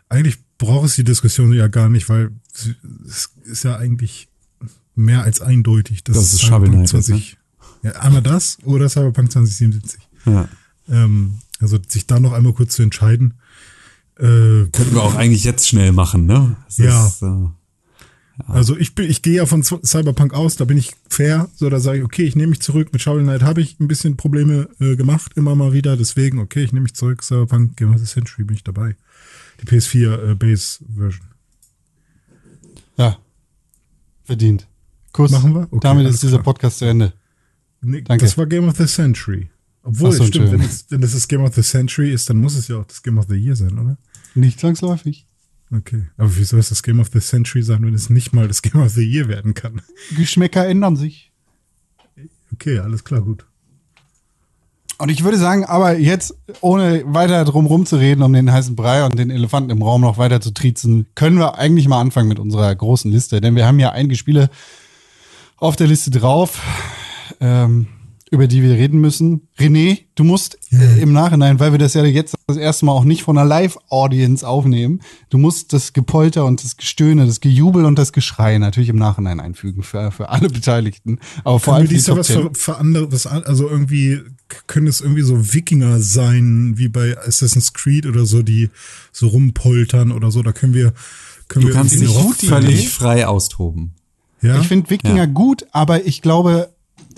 eigentlich 0.08 0.43
braucht 0.58 0.88
es 0.88 0.96
die 0.96 1.04
Diskussion 1.04 1.54
ja 1.54 1.68
gar 1.68 1.90
nicht, 1.90 2.10
weil 2.10 2.32
es 3.06 3.30
ist 3.44 3.64
ja 3.64 3.78
eigentlich 3.78 4.28
mehr 4.96 5.24
als 5.24 5.42
eindeutig, 5.42 6.04
dass 6.04 6.16
Das 6.16 6.34
ist 6.34 6.42
Cyberpunk 6.42 6.66
Shovel 6.66 6.70
Knight 6.70 6.94
jetzt, 6.94 7.10
ne? 7.10 7.16
20, 7.16 7.38
ja, 7.84 7.92
einmal 8.02 8.22
das 8.22 8.58
oder 8.64 8.90
Cyberpunk 8.90 9.32
2077. 9.32 10.08
Ja. 10.26 10.48
Ähm, 10.90 11.40
also 11.60 11.78
sich 11.88 12.08
da 12.08 12.20
noch 12.20 12.34
einmal 12.34 12.54
kurz 12.54 12.76
zu 12.76 12.84
entscheiden. 12.84 13.36
Äh, 14.18 14.70
Könnten 14.72 14.94
wir 14.94 15.02
auch 15.04 15.16
eigentlich 15.16 15.44
jetzt 15.44 15.68
schnell 15.68 15.92
machen, 15.92 16.26
ne? 16.26 16.56
Das 16.68 16.78
Ja. 16.78 17.08
Ist, 17.08 17.24
äh, 17.24 17.50
Also 18.48 18.78
ich 18.78 18.96
bin, 18.96 19.10
ich 19.10 19.22
gehe 19.22 19.36
ja 19.36 19.46
von 19.46 19.64
Cyberpunk 19.64 20.34
aus, 20.34 20.56
da 20.56 20.66
bin 20.66 20.78
ich 20.78 20.92
fair, 21.08 21.50
so 21.56 21.70
da 21.70 21.80
sage 21.80 22.00
ich, 22.00 22.04
okay, 22.04 22.24
ich 22.24 22.36
nehme 22.36 22.50
mich 22.50 22.62
zurück. 22.62 22.90
Mit 22.92 23.02
Shovel 23.02 23.24
Knight 23.24 23.44
habe 23.44 23.62
ich 23.62 23.80
ein 23.80 23.88
bisschen 23.88 24.18
Probleme 24.18 24.70
äh, 24.80 24.96
gemacht, 24.96 25.34
immer 25.36 25.56
mal 25.56 25.74
wieder. 25.74 25.98
Deswegen, 25.98 26.40
okay, 26.40 26.64
ich 26.64 26.74
nehme 26.74 26.84
mich 26.84 26.96
zurück. 26.96 27.24
Cyberpunk 27.24 27.78
Game 27.78 27.94
of 27.94 28.00
the 28.00 28.06
Century 28.06 28.44
bin 28.44 28.56
ich 28.56 28.64
dabei. 28.64 28.96
Die 29.64 29.68
PS4 29.68 30.32
äh, 30.32 30.36
Base 30.36 30.84
Version. 30.96 31.28
Ja. 32.98 33.18
Verdient. 34.24 34.68
Kuss. 35.12 35.32
Machen 35.32 35.54
wir? 35.54 35.68
Okay, 35.72 35.80
Damit 35.82 36.08
ist 36.08 36.22
dieser 36.22 36.38
klar. 36.38 36.44
Podcast 36.44 36.80
zu 36.80 36.86
Ende. 36.86 37.14
Nee, 37.82 38.02
Danke. 38.02 38.26
das 38.26 38.38
war 38.38 38.46
Game 38.46 38.68
of 38.68 38.78
the 38.78 38.86
Century. 38.86 39.50
Obwohl, 39.84 40.12
so, 40.14 40.26
stimmt, 40.26 40.52
wenn 40.52 40.62
es, 40.62 40.86
wenn 40.90 41.04
es 41.04 41.12
das 41.12 41.28
Game 41.28 41.42
of 41.42 41.54
the 41.56 41.62
Century 41.62 42.14
ist, 42.14 42.30
dann 42.30 42.38
muss 42.38 42.56
es 42.56 42.70
ja 42.70 42.78
auch 42.78 42.86
das 42.86 43.04
Game 43.04 43.18
of 43.18 43.28
the 43.28 43.36
Year 43.36 43.56
sein, 43.56 43.78
oder? 43.78 43.98
Nicht 44.34 44.60
zwangsläufig. 44.60 45.28
Okay. 45.72 46.08
Aber 46.18 46.36
wie 46.38 46.44
soll 46.44 46.60
es 46.60 46.70
das 46.70 46.84
Game 46.84 47.00
of 47.00 47.10
the 47.12 47.20
Century 47.20 47.64
sein, 47.64 47.84
wenn 47.84 47.94
es 47.94 48.10
nicht 48.10 48.34
mal 48.34 48.48
das 48.48 48.62
Game 48.62 48.82
of 48.82 48.94
the 48.94 49.04
Year 49.04 49.28
werden 49.28 49.54
kann? 49.54 49.82
Geschmäcker 50.16 50.68
ändern 50.68 50.96
sich. 50.96 51.32
Okay, 52.54 52.80
alles 52.80 53.04
klar, 53.04 53.22
gut. 53.22 53.46
Und 54.98 55.10
ich 55.10 55.24
würde 55.24 55.38
sagen, 55.38 55.66
aber 55.66 55.98
jetzt, 55.98 56.36
ohne 56.62 57.04
weiter 57.06 57.44
drum 57.46 57.66
rumzureden, 57.66 58.24
um 58.24 58.32
den 58.32 58.52
heißen 58.52 58.76
Brei 58.76 59.06
und 59.06 59.18
den 59.18 59.30
Elefanten 59.30 59.72
im 59.72 59.82
Raum 59.82 60.02
noch 60.02 60.18
weiter 60.18 60.40
zu 60.40 60.52
triezen, 60.52 61.08
können 61.16 61.38
wir 61.38 61.58
eigentlich 61.58 61.88
mal 61.88 62.00
anfangen 62.00 62.30
mit 62.30 62.40
unserer 62.40 62.74
großen 62.74 63.12
Liste. 63.12 63.42
Denn 63.42 63.56
wir 63.56 63.66
haben 63.66 63.80
ja 63.80 63.92
einige 63.92 64.16
Spiele 64.16 64.50
auf 65.58 65.76
der 65.76 65.88
Liste 65.88 66.12
drauf, 66.12 66.62
ähm, 67.40 67.88
über 68.34 68.48
die 68.48 68.64
wir 68.64 68.72
reden 68.72 69.00
müssen. 69.00 69.48
René, 69.60 70.06
du 70.16 70.24
musst 70.24 70.58
äh, 70.72 71.00
im 71.00 71.14
Nachhinein, 71.14 71.60
weil 71.60 71.72
wir 71.72 71.78
das 71.78 71.94
ja 71.94 72.04
jetzt 72.04 72.34
das 72.48 72.58
erste 72.58 72.84
Mal 72.84 72.94
auch 72.94 73.04
nicht 73.04 73.22
von 73.22 73.38
einer 73.38 73.48
Live-Audience 73.48 74.46
aufnehmen, 74.46 75.02
du 75.30 75.38
musst 75.38 75.72
das 75.72 75.94
Gepolter 75.94 76.44
und 76.46 76.64
das 76.64 76.76
Gestöhne, 76.76 77.28
das 77.28 77.42
Gejubel 77.42 77.86
und 77.86 78.00
das 78.00 78.12
Geschrei 78.12 78.58
natürlich 78.58 78.90
im 78.90 78.96
Nachhinein 78.96 79.40
einfügen 79.40 79.84
für, 79.84 80.12
für 80.12 80.30
alle 80.30 80.50
Beteiligten. 80.50 81.20
Aber 81.44 81.60
vor 81.60 81.76
allem 81.76 81.88
für 81.88 81.94
die 81.94 82.00
ja 82.00 82.18
was 82.18 82.26
10. 82.26 82.42
für, 82.42 82.50
für 82.56 82.78
andere, 82.78 83.12
was, 83.12 83.28
also 83.28 83.70
irgendwie, 83.70 84.22
können 84.66 84.88
es 84.88 85.00
irgendwie 85.00 85.22
so 85.22 85.54
Wikinger 85.54 86.00
sein, 86.00 86.74
wie 86.76 86.88
bei 86.88 87.16
Assassin's 87.20 87.74
Creed 87.74 88.08
oder 88.08 88.26
so, 88.26 88.42
die 88.42 88.72
so 89.12 89.28
rumpoltern 89.28 90.12
oder 90.12 90.32
so, 90.32 90.42
da 90.42 90.54
können 90.54 90.74
wir, 90.74 90.94
können 91.50 91.66
du 91.66 91.68
wir 91.68 91.76
kannst 91.76 91.98
eine 91.98 92.08
gute 92.08 92.48
völlig 92.48 92.90
frei 92.90 93.28
austoben. 93.28 93.94
ja? 94.42 94.60
Ich 94.60 94.68
finde 94.68 94.90
Wikinger 94.90 95.16
Ja. 95.18 95.26
gut, 95.26 95.68
aber 95.72 96.08
ich 96.08 96.24
glaube, 96.24 96.73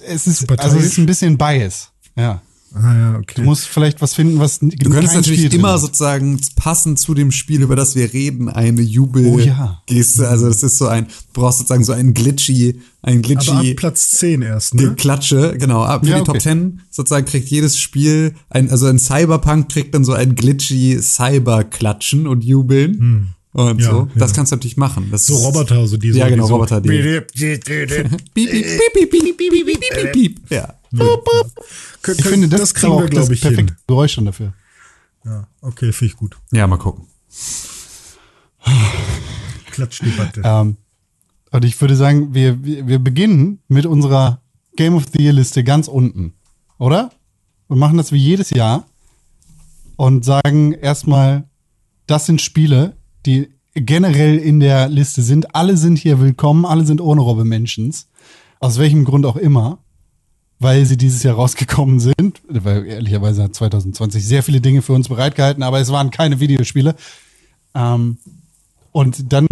es 0.08 0.28
ist, 0.28 0.50
also 0.60 0.78
es 0.78 0.86
ist 0.86 0.98
ein 0.98 1.06
bisschen 1.06 1.38
Bias. 1.38 1.92
Ja. 2.16 2.42
ah, 2.74 2.94
ja, 2.94 3.18
okay. 3.18 3.36
Du 3.36 3.42
musst 3.44 3.68
vielleicht 3.68 4.02
was 4.02 4.14
finden, 4.14 4.40
was 4.40 4.60
Du 4.60 4.68
könntest 4.90 5.16
natürlich 5.16 5.54
immer 5.54 5.78
sozusagen 5.78 6.40
passend 6.56 7.00
zu 7.00 7.14
dem 7.14 7.32
Spiel, 7.32 7.62
über 7.62 7.76
das 7.76 7.96
wir 7.96 8.12
reden, 8.14 8.50
eine 8.50 8.82
Oh 8.82 9.40
ja. 9.40 9.82
Jubelgeste. 9.88 10.28
Also 10.28 10.48
das 10.48 10.64
ist 10.64 10.78
so 10.78 10.88
ein, 10.88 11.08
du 11.34 11.42
brauchst 11.42 11.60
sozusagen 11.60 11.84
so 11.84 11.94
ein 11.94 12.14
glitchy, 12.14 12.82
ein 13.02 13.22
aber 13.22 13.34
ab 13.34 13.62
glitchy 13.62 13.74
Platz 13.76 14.12
10 14.12 14.42
erst, 14.42 14.74
die 14.74 14.86
ne? 14.86 14.96
Klatsche, 14.96 15.58
genau, 15.58 15.84
ab 15.84 16.04
für 16.06 16.12
Ja, 16.12 16.16
die 16.18 16.22
okay. 16.22 16.32
Top 16.34 16.42
10 16.42 16.82
sozusagen 16.90 17.26
kriegt 17.26 17.50
jedes 17.50 17.80
Spiel, 17.80 18.36
ein, 18.50 18.70
also 18.70 18.88
ein 18.88 19.00
Cyberpunk 19.00 19.70
kriegt 19.70 19.94
dann 19.96 20.04
so 20.04 20.14
ein 20.14 20.36
glitchy 20.36 21.00
Cyber-Klatschen 21.02 22.28
und 22.28 22.44
Jubeln 22.44 23.35
und 23.56 23.82
ja, 23.82 23.90
so. 23.90 24.10
Das 24.16 24.34
kannst 24.34 24.52
du 24.52 24.58
natürlich 24.58 24.76
machen. 24.76 25.08
Das 25.12 25.28
so 25.28 25.36
Roboter, 25.38 25.88
so 25.88 25.96
diese. 25.96 26.20
Ja, 26.20 26.28
genau, 26.28 26.46
Roboter, 26.48 26.82
die. 26.82 26.90
Ja. 30.50 30.74
Ich 32.18 32.26
finde, 32.26 32.50
das, 32.50 32.60
das 32.60 32.74
kriegen 32.74 33.00
wir, 33.00 33.08
glaube 33.08 33.34
ich, 33.34 33.40
perfekte 33.40 33.74
hin. 33.74 33.82
Geräusch 33.88 34.12
schon 34.12 34.26
dafür. 34.26 34.52
Ja, 35.24 35.48
okay, 35.62 35.94
finde 35.94 36.12
ich 36.12 36.18
gut. 36.18 36.36
Ja, 36.52 36.68
mal 36.68 36.76
gucken. 36.76 37.08
Klatschdebatte. 39.72 40.42
Ähm, 40.44 40.76
und 41.52 41.64
ich 41.64 41.80
würde 41.80 41.96
sagen, 41.96 42.34
wir, 42.34 42.62
wir, 42.62 42.86
wir 42.88 43.00
beginnen 43.00 43.60
mit 43.70 43.86
unserer 43.86 44.42
Game 44.76 44.96
of 44.96 45.06
the 45.14 45.24
Year-Liste 45.24 45.64
ganz 45.64 45.88
unten, 45.88 46.34
oder? 46.78 47.10
Und 47.68 47.80
machen 47.80 47.98
das 47.98 48.12
wie 48.12 48.18
jedes 48.18 48.50
Jahr 48.50 48.86
und 49.96 50.26
sagen 50.26 50.74
erstmal, 50.74 51.46
das 52.06 52.26
sind 52.26 52.42
Spiele, 52.42 52.95
die 53.26 53.50
generell 53.74 54.38
in 54.38 54.60
der 54.60 54.88
Liste 54.88 55.22
sind. 55.22 55.56
Alle 55.56 55.78
sind 55.78 55.98
hier 55.98 56.20
willkommen, 56.20 56.66
alle 56.66 56.86
sind 56.86 57.02
ohne 57.02 57.22
Robbe 57.22 57.46
Mentions. 57.46 58.08
Aus 58.60 58.78
welchem 58.78 59.04
Grund 59.06 59.26
auch 59.26 59.36
immer. 59.36 59.80
Weil 60.60 60.86
sie 60.86 60.96
dieses 60.96 61.24
Jahr 61.24 61.36
rausgekommen 61.36 62.00
sind. 62.00 62.42
Weil 62.48 62.86
ehrlicherweise 62.86 63.44
hat 63.44 63.56
2020 63.56 64.26
sehr 64.26 64.44
viele 64.44 64.62
Dinge 64.62 64.82
für 64.82 64.94
uns 64.94 65.10
bereitgehalten, 65.10 65.64
aber 65.64 65.82
es 65.82 65.92
waren 65.92 66.12
keine 66.12 66.40
Videospiele. 66.40 66.96
Ähm, 67.74 68.18
und 68.94 69.34
dann 69.34 69.48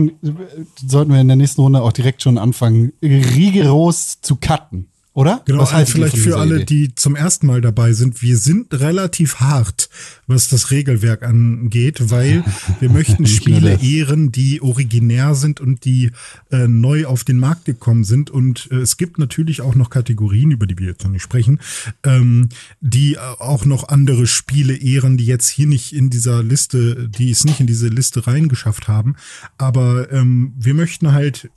sollten 0.87 1.11
wir 1.11 1.19
in 1.19 1.27
der 1.27 1.35
nächsten 1.35 1.59
Runde 1.59 1.81
auch 1.81 1.91
direkt 1.91 2.21
schon 2.21 2.37
anfangen, 2.37 2.93
rigoros 3.01 4.21
zu 4.21 4.37
cutten. 4.37 4.87
Oder? 5.15 5.43
Genau, 5.45 5.69
ihr 5.69 5.85
vielleicht 5.85 6.17
für 6.17 6.39
alle, 6.39 6.61
Idee? 6.61 6.65
die 6.65 6.95
zum 6.95 7.15
ersten 7.15 7.45
Mal 7.45 7.61
dabei 7.61 7.93
sind. 7.93 8.23
Wir 8.23 8.37
sind 8.37 8.73
relativ 8.73 9.35
hart, 9.35 9.89
was 10.25 10.49
das 10.49 10.71
Regelwerk 10.71 11.21
angeht, 11.21 12.09
weil 12.09 12.43
wir 12.79 12.89
möchten 12.89 13.27
Spiele 13.27 13.79
ehren, 13.79 14.31
die 14.31 14.59
originär 14.61 15.35
sind 15.35 15.61
und 15.61 15.85
die 15.85 16.09
äh, 16.51 16.67
neu 16.67 17.05
auf 17.05 17.23
den 17.23 17.37
Markt 17.37 17.65
gekommen 17.65 18.03
sind. 18.03 18.31
Und 18.31 18.69
äh, 18.71 18.77
es 18.77 18.97
gibt 18.97 19.19
natürlich 19.19 19.61
auch 19.61 19.75
noch 19.75 19.91
Kategorien, 19.91 20.49
über 20.49 20.65
die 20.65 20.79
wir 20.79 20.87
jetzt 20.87 21.03
noch 21.03 21.11
nicht 21.11 21.21
sprechen, 21.23 21.59
ähm, 22.03 22.49
die 22.81 23.13
äh, 23.13 23.19
auch 23.37 23.65
noch 23.65 23.89
andere 23.89 24.25
Spiele 24.25 24.75
ehren, 24.75 25.17
die 25.17 25.27
jetzt 25.27 25.47
hier 25.47 25.67
nicht 25.67 25.93
in 25.93 26.09
dieser 26.09 26.41
Liste, 26.41 27.07
die 27.07 27.29
es 27.29 27.45
nicht 27.45 27.59
in 27.59 27.67
diese 27.67 27.87
Liste 27.87 28.25
reingeschafft 28.25 28.87
haben. 28.87 29.15
Aber 29.59 30.11
ähm, 30.11 30.53
wir 30.57 30.73
möchten 30.73 31.11
halt 31.11 31.51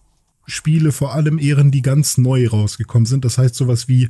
Spiele 0.47 0.93
vor 0.93 1.15
allem 1.15 1.39
ehren, 1.39 1.71
die 1.71 1.83
ganz 1.83 2.19
neu 2.19 2.49
rausgekommen 2.49 3.07
sind. 3.07 3.25
Das 3.25 3.39
heißt 3.39 3.55
sowas 3.55 3.89
wie 3.89 4.09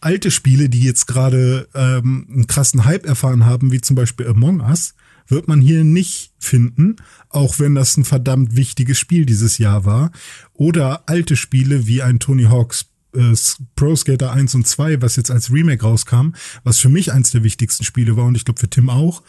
alte 0.00 0.30
Spiele, 0.30 0.68
die 0.68 0.82
jetzt 0.82 1.06
gerade 1.06 1.68
ähm, 1.74 2.26
einen 2.30 2.46
krassen 2.46 2.84
Hype 2.84 3.06
erfahren 3.06 3.44
haben, 3.44 3.72
wie 3.72 3.80
zum 3.80 3.96
Beispiel 3.96 4.26
Among 4.26 4.60
Us, 4.60 4.94
wird 5.26 5.48
man 5.48 5.60
hier 5.60 5.84
nicht 5.84 6.32
finden, 6.38 6.96
auch 7.30 7.58
wenn 7.58 7.74
das 7.74 7.96
ein 7.96 8.04
verdammt 8.04 8.56
wichtiges 8.56 8.98
Spiel 8.98 9.26
dieses 9.26 9.58
Jahr 9.58 9.84
war. 9.84 10.10
Oder 10.52 11.08
alte 11.08 11.36
Spiele 11.36 11.86
wie 11.86 12.02
ein 12.02 12.18
Tony 12.18 12.44
Hawk's 12.44 12.86
äh, 13.14 13.34
Pro 13.76 13.96
Skater 13.96 14.32
1 14.32 14.54
und 14.54 14.66
2, 14.66 15.02
was 15.02 15.16
jetzt 15.16 15.30
als 15.30 15.52
Remake 15.52 15.82
rauskam, 15.82 16.32
was 16.62 16.78
für 16.78 16.88
mich 16.88 17.12
eins 17.12 17.30
der 17.30 17.44
wichtigsten 17.44 17.84
Spiele 17.84 18.16
war 18.16 18.24
und 18.24 18.36
ich 18.36 18.44
glaube 18.44 18.60
für 18.60 18.70
Tim 18.70 18.90
auch, 18.90 19.22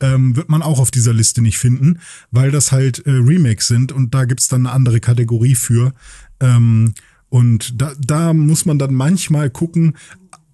ähm, 0.00 0.36
wird 0.36 0.48
man 0.48 0.62
auch 0.62 0.78
auf 0.78 0.90
dieser 0.90 1.12
Liste 1.12 1.42
nicht 1.42 1.58
finden, 1.58 2.00
weil 2.30 2.50
das 2.50 2.72
halt 2.72 3.06
äh, 3.06 3.10
Remakes 3.10 3.68
sind 3.68 3.92
und 3.92 4.14
da 4.14 4.24
gibt's 4.24 4.48
dann 4.48 4.66
eine 4.66 4.74
andere 4.74 5.00
Kategorie 5.00 5.54
für. 5.54 5.92
Ähm, 6.40 6.94
und 7.30 7.80
da, 7.80 7.92
da 8.00 8.32
muss 8.32 8.64
man 8.64 8.78
dann 8.78 8.94
manchmal 8.94 9.50
gucken, 9.50 9.96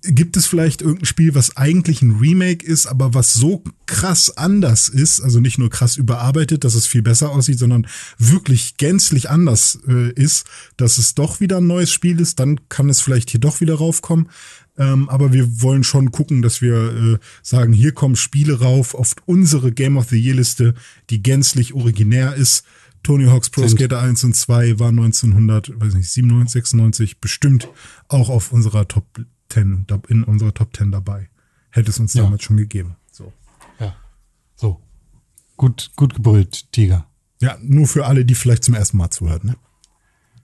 gibt 0.06 0.37
es 0.37 0.46
vielleicht 0.46 0.82
irgendein 0.82 1.06
Spiel, 1.06 1.34
was 1.34 1.56
eigentlich 1.56 2.02
ein 2.02 2.18
Remake 2.18 2.64
ist, 2.64 2.87
aber 2.87 3.14
was 3.14 3.34
so 3.34 3.62
krass 3.87 4.37
anders 4.37 4.88
ist, 4.88 5.20
also 5.20 5.40
nicht 5.40 5.58
nur 5.58 5.70
krass 5.70 5.96
überarbeitet, 5.96 6.64
dass 6.64 6.75
es 6.75 6.87
viel 6.87 7.02
besser 7.02 7.30
aussieht, 7.30 7.58
sondern 7.58 7.87
wirklich 8.18 8.76
gänzlich 8.76 9.30
anders 9.30 9.78
äh, 9.88 10.12
ist, 10.12 10.46
dass 10.76 10.99
es 10.99 11.14
doch 11.14 11.40
wieder 11.40 11.58
ein 11.58 11.66
neues 11.66 11.90
Spiel 11.90 12.20
ist, 12.20 12.38
dann 12.38 12.68
kann 12.68 12.88
es 12.88 13.00
vielleicht 13.00 13.30
hier 13.30 13.40
doch 13.40 13.61
wieder 13.61 13.75
raufkommen. 13.76 14.28
Ähm, 14.76 15.08
aber 15.08 15.32
wir 15.32 15.62
wollen 15.62 15.84
schon 15.84 16.11
gucken, 16.11 16.42
dass 16.42 16.61
wir 16.61 16.75
äh, 16.75 17.18
sagen, 17.42 17.73
hier 17.73 17.92
kommen 17.92 18.16
Spiele 18.16 18.58
rauf 18.58 18.94
auf 18.94 19.14
unsere 19.25 19.72
Game 19.72 19.96
of 19.96 20.09
the 20.09 20.18
Year 20.18 20.35
Liste, 20.35 20.74
die 21.11 21.22
gänzlich 21.22 21.74
originär 21.74 22.35
ist. 22.35 22.64
Tony 23.05 23.26
Hawk's 23.26 23.50
Pro 23.50 23.68
Skater 23.68 24.00
1 24.00 24.24
und 24.24 24.35
2 24.35 24.78
war 24.81 24.88
1900, 24.88 25.72
weiß 25.78 25.94
nicht, 25.94 26.11
97, 26.11 26.52
96 26.55 27.20
bestimmt 27.20 27.68
auch 28.09 28.31
auf 28.31 28.50
unserer 28.50 28.88
Top 28.88 29.07
10, 29.48 29.85
da- 29.87 30.00
in 30.09 30.24
unserer 30.24 30.52
Top 30.54 30.76
10 30.76 30.90
dabei. 30.92 31.28
Hätte 31.70 31.90
es 31.90 31.98
uns 31.98 32.14
Ja. 32.14 32.22
damals 32.24 32.42
schon 32.42 32.57
gegeben. 32.57 32.96
So. 33.11 33.33
Ja. 33.80 33.94
So. 34.57 34.80
Gut, 35.57 35.92
gut 35.96 36.14
gebrüllt, 36.14 36.70
Tiger. 36.72 37.07
Ja, 37.40 37.57
nur 37.61 37.87
für 37.87 38.07
alle, 38.07 38.24
die 38.24 38.35
vielleicht 38.35 38.64
zum 38.64 38.74
ersten 38.74 38.96
Mal 38.96 39.11
zuhören. 39.11 39.40
Ne? 39.44 39.57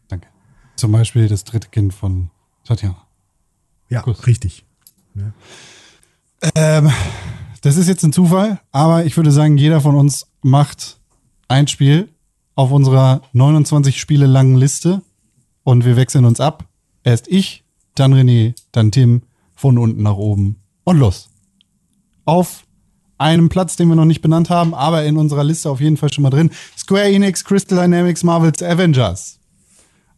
Danke. 0.08 0.28
Zum 0.76 0.92
Beispiel 0.92 1.28
das 1.28 1.44
dritte 1.44 1.68
Kind 1.68 1.94
von 1.94 2.30
Tatjana. 2.64 3.06
Ja, 3.88 4.02
Kuss. 4.02 4.26
richtig. 4.26 4.64
Ähm, 6.54 6.90
das 7.62 7.76
ist 7.76 7.88
jetzt 7.88 8.02
ein 8.04 8.12
Zufall, 8.12 8.60
aber 8.72 9.04
ich 9.04 9.16
würde 9.16 9.30
sagen, 9.32 9.58
jeder 9.58 9.80
von 9.80 9.94
uns 9.96 10.26
macht 10.42 10.98
ein 11.48 11.68
Spiel 11.68 12.08
auf 12.54 12.70
unserer 12.70 13.22
29 13.32 14.00
Spiele 14.00 14.26
langen 14.26 14.56
Liste 14.56 15.02
und 15.64 15.84
wir 15.84 15.96
wechseln 15.96 16.24
uns 16.24 16.40
ab. 16.40 16.66
Erst 17.02 17.28
ich, 17.28 17.64
dann 17.94 18.14
René, 18.14 18.54
dann 18.72 18.90
Tim, 18.90 19.22
von 19.54 19.78
unten 19.78 20.02
nach 20.02 20.16
oben 20.16 20.56
und 20.84 20.98
los. 20.98 21.28
Auf 22.24 22.64
einem 23.18 23.50
Platz, 23.50 23.76
den 23.76 23.88
wir 23.88 23.96
noch 23.96 24.06
nicht 24.06 24.22
benannt 24.22 24.48
haben, 24.48 24.74
aber 24.74 25.04
in 25.04 25.18
unserer 25.18 25.44
Liste 25.44 25.68
auf 25.68 25.80
jeden 25.80 25.98
Fall 25.98 26.12
schon 26.12 26.22
mal 26.22 26.30
drin. 26.30 26.50
Square 26.76 27.10
Enix, 27.10 27.44
Crystal 27.44 27.78
Dynamics, 27.78 28.24
Marvel's 28.24 28.62
Avengers. 28.62 29.38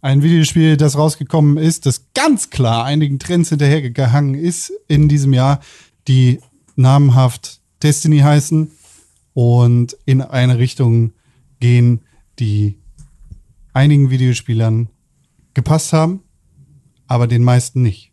Ein 0.01 0.23
Videospiel, 0.23 0.77
das 0.77 0.97
rausgekommen 0.97 1.57
ist, 1.59 1.87
das 1.87 2.13
ganz 2.15 2.51
klar 2.51 2.85
einigen 2.85 3.19
Trends 3.19 3.49
hinterhergehangen 3.49 4.35
ist 4.35 4.73
in 4.89 5.09
diesem 5.09 5.33
Jahr, 5.33 5.61
die 6.07 6.41
namenhaft 6.77 7.61
Destiny 7.83 8.21
heißen 8.21 8.71
und 9.35 9.97
in 10.05 10.23
eine 10.23 10.59
Richtung 10.59 11.13
gehen, 11.61 12.03
die 12.39 12.79
einigen 13.73 14.11
Videospielern 14.11 14.89
gepasst 15.55 15.93
haben, 15.93 16.23
aber 17.13 17.27
den 17.27 17.45
meisten 17.45 17.83
nicht. 17.83 18.11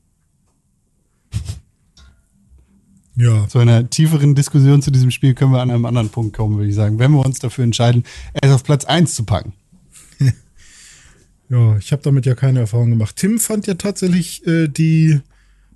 Ja, 3.15 3.49
Zu 3.49 3.59
einer 3.59 3.89
tieferen 3.89 4.33
Diskussion 4.33 4.81
zu 4.81 4.91
diesem 4.91 5.11
Spiel 5.11 5.33
können 5.33 5.51
wir 5.51 5.59
an 5.59 5.71
einem 5.71 5.83
anderen 5.83 6.07
Punkt 6.07 6.33
kommen, 6.37 6.55
würde 6.55 6.69
ich 6.69 6.75
sagen, 6.75 6.99
wenn 6.99 7.11
wir 7.11 7.25
uns 7.25 7.39
dafür 7.39 7.65
entscheiden, 7.65 8.05
es 8.31 8.49
auf 8.49 8.63
Platz 8.63 8.85
1 8.85 9.13
zu 9.13 9.25
packen. 9.25 9.51
ja, 11.49 11.75
ich 11.75 11.91
habe 11.91 12.01
damit 12.01 12.25
ja 12.25 12.33
keine 12.33 12.61
Erfahrung 12.61 12.91
gemacht. 12.91 13.17
Tim 13.17 13.37
fand 13.37 13.67
ja 13.67 13.73
tatsächlich 13.73 14.47
äh, 14.47 14.69
die, 14.69 15.19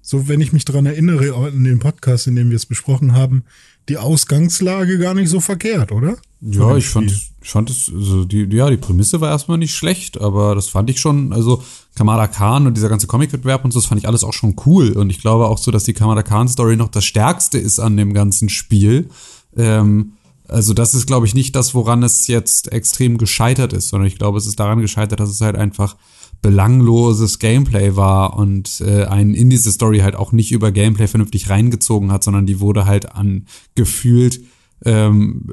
so 0.02 0.30
wenn 0.30 0.40
ich 0.40 0.54
mich 0.54 0.64
dran 0.64 0.86
erinnere, 0.86 1.50
in 1.50 1.66
dem 1.66 1.80
Podcast, 1.80 2.28
in 2.28 2.38
dem 2.38 2.50
wir 2.50 2.56
es 2.56 2.66
besprochen 2.66 3.12
haben, 3.12 3.44
die 3.90 3.98
Ausgangslage 3.98 4.98
gar 4.98 5.14
nicht 5.14 5.30
so 5.30 5.40
verkehrt, 5.40 5.92
oder? 5.92 6.18
Ja, 6.42 6.76
ich 6.76 6.88
fand, 6.88 7.12
ich 7.12 7.50
fand 7.50 7.70
es, 7.70 7.92
also 7.94 8.26
die, 8.26 8.48
ja, 8.52 8.70
die 8.70 8.78
Prämisse 8.78 9.22
war 9.22 9.30
erstmal 9.30 9.58
nicht 9.58 9.76
schlecht, 9.76 10.20
aber 10.20 10.56
das 10.56 10.68
fand 10.68 10.90
ich 10.90 11.00
schon, 11.00 11.32
also 11.32 11.64
Kamada 11.96 12.28
Khan 12.28 12.68
und 12.68 12.76
dieser 12.76 12.90
ganze 12.90 13.08
Comic-Wettbewerb 13.08 13.64
und 13.64 13.72
so, 13.72 13.80
das 13.80 13.88
fand 13.88 14.00
ich 14.00 14.08
alles 14.08 14.24
auch 14.24 14.34
schon 14.34 14.56
cool. 14.66 14.92
Und 14.92 15.10
ich 15.10 15.22
glaube 15.22 15.48
auch 15.48 15.58
so, 15.58 15.72
dass 15.72 15.84
die 15.84 15.94
Kamada 15.94 16.24
Khan-Story 16.24 16.76
noch 16.76 16.90
das 16.90 17.06
Stärkste 17.06 17.58
ist 17.58 17.80
an 17.80 17.96
dem 17.98 18.14
ganzen 18.14 18.50
Spiel. 18.50 19.10
Ähm, 19.56 20.14
also 20.48 20.74
das 20.74 20.94
ist, 20.94 21.08
glaube 21.08 21.26
ich, 21.26 21.34
nicht 21.34 21.56
das, 21.56 21.74
woran 21.74 22.04
es 22.04 22.28
jetzt 22.28 22.72
extrem 22.72 23.18
gescheitert 23.18 23.74
ist, 23.74 23.90
sondern 23.90 24.08
ich 24.08 24.18
glaube, 24.18 24.38
es 24.38 24.46
ist 24.46 24.60
daran 24.60 24.82
gescheitert, 24.82 25.20
dass 25.20 25.30
es 25.30 25.42
halt 25.42 25.56
einfach 25.56 25.96
belangloses 26.44 27.40
Gameplay 27.40 27.96
war 27.96 28.38
und 28.38 28.82
äh, 28.86 29.06
einen 29.06 29.34
in 29.34 29.50
diese 29.50 29.72
Story 29.72 30.00
halt 30.00 30.16
auch 30.16 30.32
nicht 30.32 30.52
über 30.52 30.72
Gameplay 30.72 31.08
vernünftig 31.08 31.50
reingezogen 31.50 32.12
hat, 32.12 32.24
sondern 32.24 32.46
die 32.46 32.60
wurde 32.60 32.86
halt 32.86 33.16
an 33.16 33.48
gefühlt 33.74 34.42
ähm, 34.86 35.48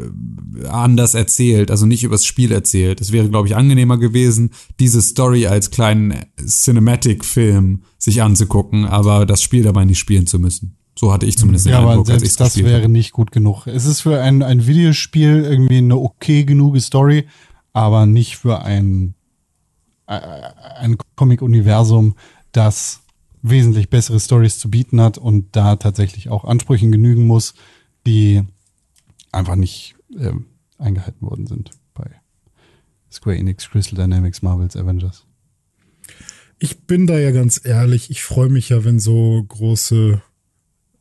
anders 0.68 1.14
erzählt, 1.14 1.70
also 1.70 1.86
nicht 1.86 2.02
übers 2.02 2.26
Spiel 2.26 2.50
erzählt. 2.52 3.00
Es 3.00 3.12
wäre, 3.12 3.30
glaube 3.30 3.46
ich, 3.46 3.56
angenehmer 3.56 3.96
gewesen, 3.96 4.50
diese 4.80 5.00
Story 5.00 5.46
als 5.46 5.70
kleinen 5.70 6.14
Cinematic-Film 6.44 7.82
sich 7.96 8.22
anzugucken, 8.22 8.84
aber 8.84 9.26
das 9.26 9.42
Spiel 9.42 9.62
dabei 9.62 9.84
nicht 9.84 10.00
spielen 10.00 10.26
zu 10.26 10.38
müssen. 10.40 10.76
So 10.98 11.12
hatte 11.12 11.26
ich 11.26 11.38
zumindest 11.38 11.66
den 11.66 11.72
Ja, 11.72 11.78
aber 11.78 11.92
Eindruck, 11.92 12.10
als 12.10 12.24
ich's 12.24 12.34
selbst 12.34 12.56
das 12.56 12.64
wäre 12.64 12.82
habe. 12.82 12.92
nicht 12.92 13.12
gut 13.12 13.30
genug. 13.30 13.68
Es 13.68 13.86
ist 13.86 14.00
für 14.00 14.20
ein, 14.20 14.42
ein 14.42 14.66
Videospiel 14.66 15.44
irgendwie 15.48 15.78
eine 15.78 15.96
okay 15.96 16.44
genug 16.44 16.78
Story, 16.80 17.26
aber 17.72 18.06
nicht 18.06 18.36
für 18.36 18.62
ein, 18.62 19.14
ein 20.10 20.98
Comic-Universum, 21.16 22.16
das 22.52 23.02
wesentlich 23.42 23.88
bessere 23.88 24.20
Stories 24.20 24.58
zu 24.58 24.70
bieten 24.70 25.00
hat 25.00 25.18
und 25.18 25.54
da 25.56 25.76
tatsächlich 25.76 26.28
auch 26.28 26.44
Ansprüchen 26.44 26.92
genügen 26.92 27.26
muss, 27.26 27.54
die 28.06 28.42
einfach 29.32 29.56
nicht 29.56 29.94
ähm, 30.18 30.46
eingehalten 30.78 31.26
worden 31.26 31.46
sind 31.46 31.70
bei 31.94 32.10
Square 33.10 33.36
Enix, 33.36 33.70
Crystal 33.70 33.96
Dynamics, 33.96 34.42
Marvel's 34.42 34.76
Avengers. 34.76 35.26
Ich 36.58 36.86
bin 36.86 37.06
da 37.06 37.18
ja 37.18 37.30
ganz 37.30 37.60
ehrlich, 37.64 38.10
ich 38.10 38.22
freue 38.22 38.50
mich 38.50 38.68
ja, 38.68 38.84
wenn 38.84 39.00
so 39.00 39.42
große 39.42 40.20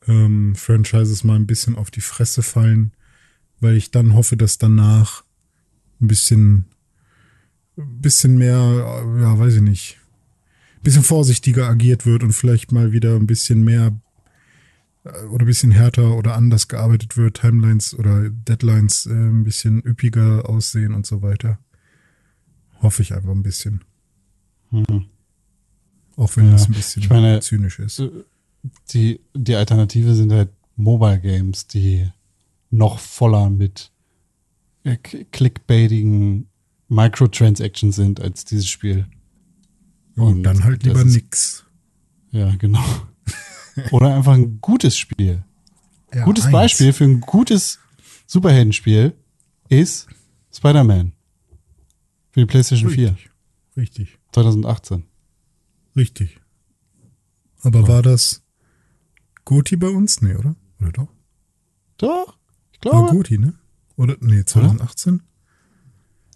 ähm, 0.07 0.55
Franchises 0.55 1.23
mal 1.23 1.35
ein 1.35 1.47
bisschen 1.47 1.75
auf 1.75 1.91
die 1.91 2.01
Fresse 2.01 2.43
fallen, 2.43 2.93
weil 3.59 3.75
ich 3.75 3.91
dann 3.91 4.13
hoffe, 4.13 4.37
dass 4.37 4.57
danach 4.57 5.23
ein 5.99 6.07
bisschen, 6.07 6.65
bisschen 8.01 8.37
mehr, 8.37 8.55
äh, 8.57 9.21
ja, 9.21 9.37
weiß 9.39 9.55
ich 9.55 9.61
nicht, 9.61 9.97
ein 10.77 10.83
bisschen 10.83 11.03
vorsichtiger 11.03 11.67
agiert 11.67 12.05
wird 12.05 12.23
und 12.23 12.33
vielleicht 12.33 12.71
mal 12.71 12.91
wieder 12.91 13.15
ein 13.15 13.27
bisschen 13.27 13.63
mehr 13.63 13.99
äh, 15.03 15.23
oder 15.25 15.43
ein 15.43 15.47
bisschen 15.47 15.71
härter 15.71 16.15
oder 16.15 16.35
anders 16.35 16.67
gearbeitet 16.67 17.17
wird, 17.17 17.41
Timelines 17.41 17.93
oder 17.97 18.29
Deadlines 18.29 19.05
äh, 19.05 19.11
ein 19.13 19.43
bisschen 19.43 19.81
üppiger 19.85 20.47
aussehen 20.49 20.93
und 20.93 21.05
so 21.05 21.21
weiter. 21.21 21.59
Hoffe 22.81 23.01
ich 23.01 23.13
einfach 23.13 23.31
ein 23.31 23.43
bisschen. 23.43 23.83
Auch 26.15 26.35
wenn 26.37 26.45
Ja, 26.45 26.51
das 26.51 26.67
ein 26.67 26.73
bisschen 26.73 27.01
ich 27.03 27.09
meine, 27.09 27.39
zynisch 27.39 27.79
ist. 27.79 28.01
die, 28.93 29.19
die 29.33 29.55
Alternative 29.55 30.13
sind 30.15 30.31
halt 30.31 30.49
Mobile 30.75 31.19
Games, 31.19 31.67
die 31.67 32.09
noch 32.69 32.99
voller 32.99 33.49
mit 33.49 33.91
äh, 34.83 34.95
clickbaitigen 34.97 36.48
Microtransactions 36.89 37.95
sind 37.95 38.19
als 38.19 38.45
dieses 38.45 38.67
Spiel. 38.67 39.07
Und 40.15 40.43
dann 40.43 40.63
halt 40.63 40.83
lieber 40.83 41.01
ist, 41.01 41.13
nix. 41.13 41.65
Ja, 42.31 42.53
genau. 42.55 42.83
Oder 43.91 44.15
einfach 44.15 44.33
ein 44.33 44.59
gutes 44.59 44.97
Spiel. 44.97 45.43
Ja, 46.13 46.25
gutes 46.25 46.45
eins. 46.45 46.53
Beispiel 46.53 46.91
für 46.91 47.05
ein 47.05 47.21
gutes 47.21 47.79
Superheldenspiel 48.27 49.15
ist 49.69 50.07
Spider-Man. 50.51 51.13
Für 52.31 52.41
die 52.41 52.45
PlayStation 52.45 52.89
Richtig. 52.89 53.29
4. 53.75 53.81
Richtig. 53.81 54.19
2018. 54.33 55.03
Richtig. 55.95 56.39
Aber 57.61 57.81
ja. 57.81 57.87
war 57.87 58.01
das 58.01 58.43
Goti 59.45 59.75
bei 59.75 59.87
uns? 59.87 60.21
Nee, 60.21 60.35
oder? 60.35 60.55
Oder 60.79 60.91
doch? 60.91 61.07
Doch, 61.97 62.37
ich 62.71 62.79
glaube. 62.79 63.07
War 63.07 63.11
Goti, 63.11 63.37
ne? 63.37 63.53
Oder, 63.95 64.17
nee, 64.21 64.43
2018? 64.43 65.15
Oder? 65.15 65.23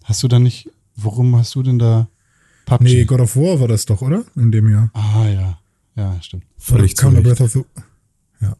Hast 0.04 0.22
du 0.22 0.28
da 0.28 0.38
nicht, 0.38 0.70
worum 0.96 1.34
hast 1.34 1.54
du 1.54 1.62
denn 1.62 1.78
da 1.78 2.08
PUBG? 2.66 2.82
Nee, 2.84 3.04
God 3.04 3.20
of 3.20 3.36
War 3.36 3.58
war 3.60 3.68
das 3.68 3.86
doch, 3.86 4.02
oder? 4.02 4.24
In 4.36 4.52
dem 4.52 4.70
Jahr. 4.70 4.90
Ah, 4.92 5.26
ja. 5.28 5.58
Ja, 5.96 6.20
stimmt. 6.20 6.44
Völlig 6.58 6.96
zu 6.96 7.10
Breath 7.10 7.40
of 7.40 7.52
the, 7.52 7.64
Ja. 8.40 8.56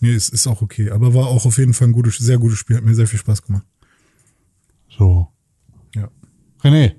Nee, 0.00 0.14
es 0.14 0.28
ist 0.28 0.46
auch 0.46 0.62
okay. 0.62 0.90
Aber 0.90 1.14
war 1.14 1.28
auch 1.28 1.46
auf 1.46 1.58
jeden 1.58 1.74
Fall 1.74 1.88
ein 1.88 1.92
gutes, 1.92 2.16
sehr 2.16 2.38
gutes 2.38 2.58
Spiel. 2.58 2.76
Hat 2.76 2.84
mir 2.84 2.94
sehr 2.94 3.06
viel 3.06 3.18
Spaß 3.18 3.42
gemacht. 3.42 3.64
So. 4.88 5.28
Ja. 5.94 6.10
René. 6.62 6.94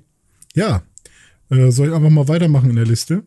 Ja. 0.54 0.82
Äh, 1.50 1.70
soll 1.70 1.88
ich 1.88 1.94
einfach 1.94 2.10
mal 2.10 2.28
weitermachen 2.28 2.70
in 2.70 2.76
der 2.76 2.86
Liste? 2.86 3.24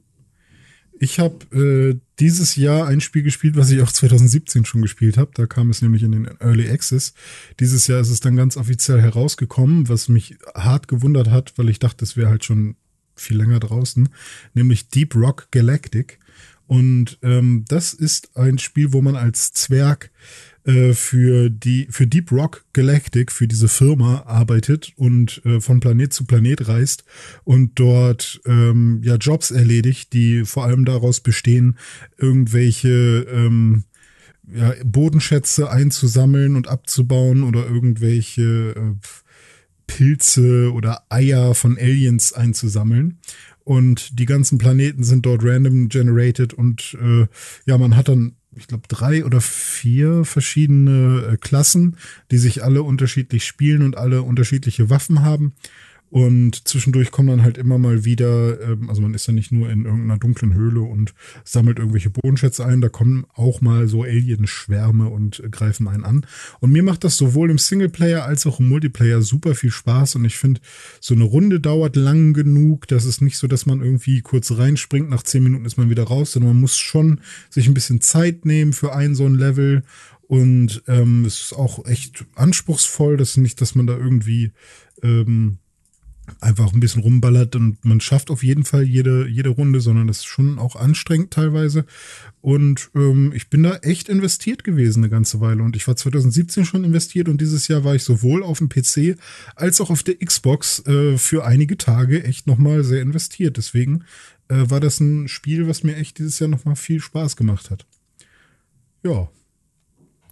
Ich 1.02 1.20
habe 1.20 1.56
äh, 1.56 2.00
dieses 2.20 2.58
Jahr 2.58 2.88
ein 2.88 3.00
Spiel 3.00 3.24
gespielt, 3.24 3.56
was 3.56 3.72
ich 3.72 3.82
auch 3.82 3.92
2017 3.92 4.66
schon 4.66 4.82
gespielt 4.82 5.18
habe. 5.18 5.32
Da 5.34 5.46
kam 5.46 5.70
es 5.70 5.82
nämlich 5.82 6.04
in 6.04 6.12
den 6.12 6.30
Early 6.40 6.70
Access. 6.70 7.14
Dieses 7.62 7.88
Jahr 7.88 8.02
ist 8.02 8.10
es 8.10 8.20
dann 8.20 8.36
ganz 8.36 8.58
offiziell 8.58 9.02
herausgekommen, 9.02 9.88
was 9.88 10.10
mich 10.10 10.36
hart 10.54 10.90
gewundert 10.90 11.30
hat, 11.30 11.54
weil 11.58 11.70
ich 11.70 11.80
dachte, 11.80 12.04
es 12.04 12.18
wäre 12.18 12.30
halt 12.30 12.44
schon 12.44 12.76
viel 13.16 13.38
länger 13.38 13.60
draußen, 13.60 14.10
nämlich 14.54 14.90
Deep 14.90 15.16
Rock 15.16 15.48
Galactic. 15.52 16.20
Und 16.70 17.18
ähm, 17.24 17.66
das 17.68 17.96
ist 17.96 18.38
ein 18.38 18.60
Spiel, 18.60 18.94
wo 18.94 19.02
man 19.02 19.16
als 19.16 19.54
Zwerg 19.54 20.12
äh, 20.66 20.94
für 20.94 21.50
die 21.50 21.88
für 21.90 22.06
Deep 22.06 22.32
Rock 22.32 22.64
Galactic 22.74 23.32
für 23.32 23.48
diese 23.48 23.68
Firma 23.68 24.22
arbeitet 24.28 24.94
und 24.96 25.42
äh, 25.46 25.62
von 25.62 25.80
Planet 25.80 26.14
zu 26.14 26.26
Planet 26.26 26.68
reist 26.68 27.06
und 27.44 27.80
dort 27.80 28.40
ähm, 28.46 29.02
ja 29.04 29.16
Jobs 29.16 29.50
erledigt, 29.50 30.14
die 30.14 30.46
vor 30.46 30.64
allem 30.64 30.86
daraus 30.86 31.22
bestehen, 31.22 31.76
irgendwelche 32.20 33.26
ähm, 33.34 33.86
ja, 34.54 34.76
Bodenschätze 34.86 35.72
einzusammeln 35.72 36.56
und 36.56 36.68
abzubauen 36.68 37.42
oder 37.42 37.66
irgendwelche 37.66 38.76
äh, 38.76 39.08
Pilze 39.88 40.72
oder 40.72 41.02
Eier 41.10 41.56
von 41.56 41.80
Aliens 41.80 42.32
einzusammeln. 42.32 43.18
Und 43.70 44.18
die 44.18 44.26
ganzen 44.26 44.58
Planeten 44.58 45.04
sind 45.04 45.28
dort 45.28 45.44
random 45.44 45.90
generated 45.90 46.56
und 46.56 46.98
äh, 47.00 47.28
ja, 47.68 47.78
man 47.78 47.96
hat 47.96 48.08
dann 48.08 48.34
ich 48.56 48.66
glaube, 48.66 48.88
drei 48.88 49.24
oder 49.24 49.42
vier 49.42 50.26
verschiedene 50.26 51.34
äh, 51.34 51.38
Klassen, 51.38 51.98
die 52.32 52.40
sich 52.40 52.64
alle 52.64 52.82
unterschiedlich 52.82 53.46
spielen 53.46 53.84
und 53.84 53.96
alle 53.96 54.24
unterschiedliche 54.24 54.90
Waffen 54.90 55.22
haben. 55.22 55.54
Und 56.10 56.68
zwischendurch 56.68 57.12
kommen 57.12 57.30
dann 57.30 57.44
halt 57.44 57.58
immer 57.58 57.78
mal 57.78 58.04
wieder, 58.04 58.60
ähm, 58.62 58.90
also 58.90 59.02
man 59.02 59.14
ist 59.14 59.28
ja 59.28 59.34
nicht 59.34 59.52
nur 59.52 59.70
in 59.70 59.86
irgendeiner 59.86 60.18
dunklen 60.18 60.54
Höhle 60.56 60.82
und 60.82 61.14
sammelt 61.44 61.78
irgendwelche 61.78 62.10
Bodenschätze 62.10 62.66
ein, 62.66 62.82
da 62.82 62.90
kommen 62.90 63.26
auch 63.36 63.62
mal 63.62 63.88
so 63.88 64.04
Alien-Schwärme 64.04 65.08
und 65.10 65.40
äh, 65.40 65.50
greifen 65.50 65.88
einen 65.88 66.06
an. 66.06 66.26
Und 66.60 66.72
mir 66.72 66.82
macht 66.82 67.04
das 67.04 67.18
sowohl 67.18 67.52
im 67.52 67.60
Singleplayer 67.60 68.26
als 68.26 68.48
auch 68.48 68.60
im 68.60 68.70
Multiplayer 68.70 69.22
super 69.22 69.54
viel 69.54 69.72
Spaß 69.72 70.16
und 70.16 70.26
ich 70.26 70.38
finde, 70.38 70.62
so 71.00 71.14
eine 71.14 71.26
Runde 71.26 71.60
dauert 71.60 71.96
lang 71.96 72.34
genug. 72.34 72.88
Das 72.88 73.06
ist 73.06 73.22
nicht 73.22 73.38
so, 73.38 73.48
dass 73.48 73.68
man 73.68 73.82
irgendwie 73.82 74.22
kurz 74.22 74.52
reinspringt, 74.52 75.10
nach 75.10 75.24
zehn 75.24 75.44
Minuten 75.44 75.66
ist 75.66 75.78
man 75.78 75.92
wieder 75.92 76.04
raus, 76.04 76.32
sondern 76.32 76.54
man 76.54 76.62
muss 76.62 76.78
schon 76.78 77.22
sich 77.50 77.68
ein 77.68 77.76
bisschen 77.76 78.02
Zeit 78.02 78.46
nehmen 78.46 78.74
für 78.74 78.96
ein 78.96 79.14
so 79.14 79.26
ein 79.26 79.36
Level. 79.36 79.84
Und 80.28 80.84
ähm, 80.88 81.26
es 81.26 81.42
ist 81.42 81.54
auch 81.54 81.86
echt 81.86 82.26
anspruchsvoll, 82.36 83.18
das 83.18 83.32
ist 83.32 83.38
nicht, 83.38 83.62
dass 83.62 83.74
man 83.74 83.88
da 83.88 83.98
irgendwie 83.98 84.52
ähm, 85.02 85.58
einfach 86.42 86.74
ein 86.74 86.80
bisschen 86.80 87.02
rumballert 87.02 87.56
und 87.56 87.84
man 87.84 88.02
schafft 88.02 88.30
auf 88.30 88.44
jeden 88.44 88.64
Fall 88.64 88.84
jede, 88.84 89.28
jede 89.28 89.50
Runde, 89.50 89.82
sondern 89.82 90.08
das 90.08 90.20
ist 90.20 90.26
schon 90.26 90.60
auch 90.60 90.76
anstrengend 90.76 91.32
teilweise. 91.32 91.86
Und 92.42 92.90
ähm, 92.96 93.32
ich 93.36 93.50
bin 93.50 93.64
da 93.64 93.76
echt 93.78 94.10
investiert 94.10 94.64
gewesen 94.64 95.04
eine 95.04 95.10
ganze 95.10 95.42
Weile. 95.42 95.64
Und 95.64 95.76
ich 95.76 95.88
war 95.88 95.96
2017 95.96 96.66
schon 96.66 96.84
investiert 96.84 97.30
und 97.30 97.42
dieses 97.42 97.68
Jahr 97.68 97.84
war 97.84 97.96
ich 97.96 98.04
sowohl 98.04 98.44
auf 98.44 98.60
dem 98.60 98.70
PC 98.70 99.18
als 99.56 99.82
auch 99.82 99.90
auf 99.90 100.04
der 100.04 100.18
Xbox 100.18 100.86
äh, 100.88 101.18
für 101.18 101.46
einige 101.46 101.78
Tage 101.78 102.24
echt 102.24 102.48
nochmal 102.48 102.84
sehr 102.84 103.02
investiert. 103.02 103.58
Deswegen 103.58 104.06
äh, 104.48 104.70
war 104.70 104.80
das 104.80 105.00
ein 105.00 105.28
Spiel, 105.28 105.68
was 105.68 105.84
mir 105.84 105.96
echt 105.96 106.20
dieses 106.20 106.40
Jahr 106.40 106.50
nochmal 106.50 106.76
viel 106.76 107.02
Spaß 107.02 107.36
gemacht 107.36 107.70
hat. 107.72 107.86
Ja. 109.04 109.30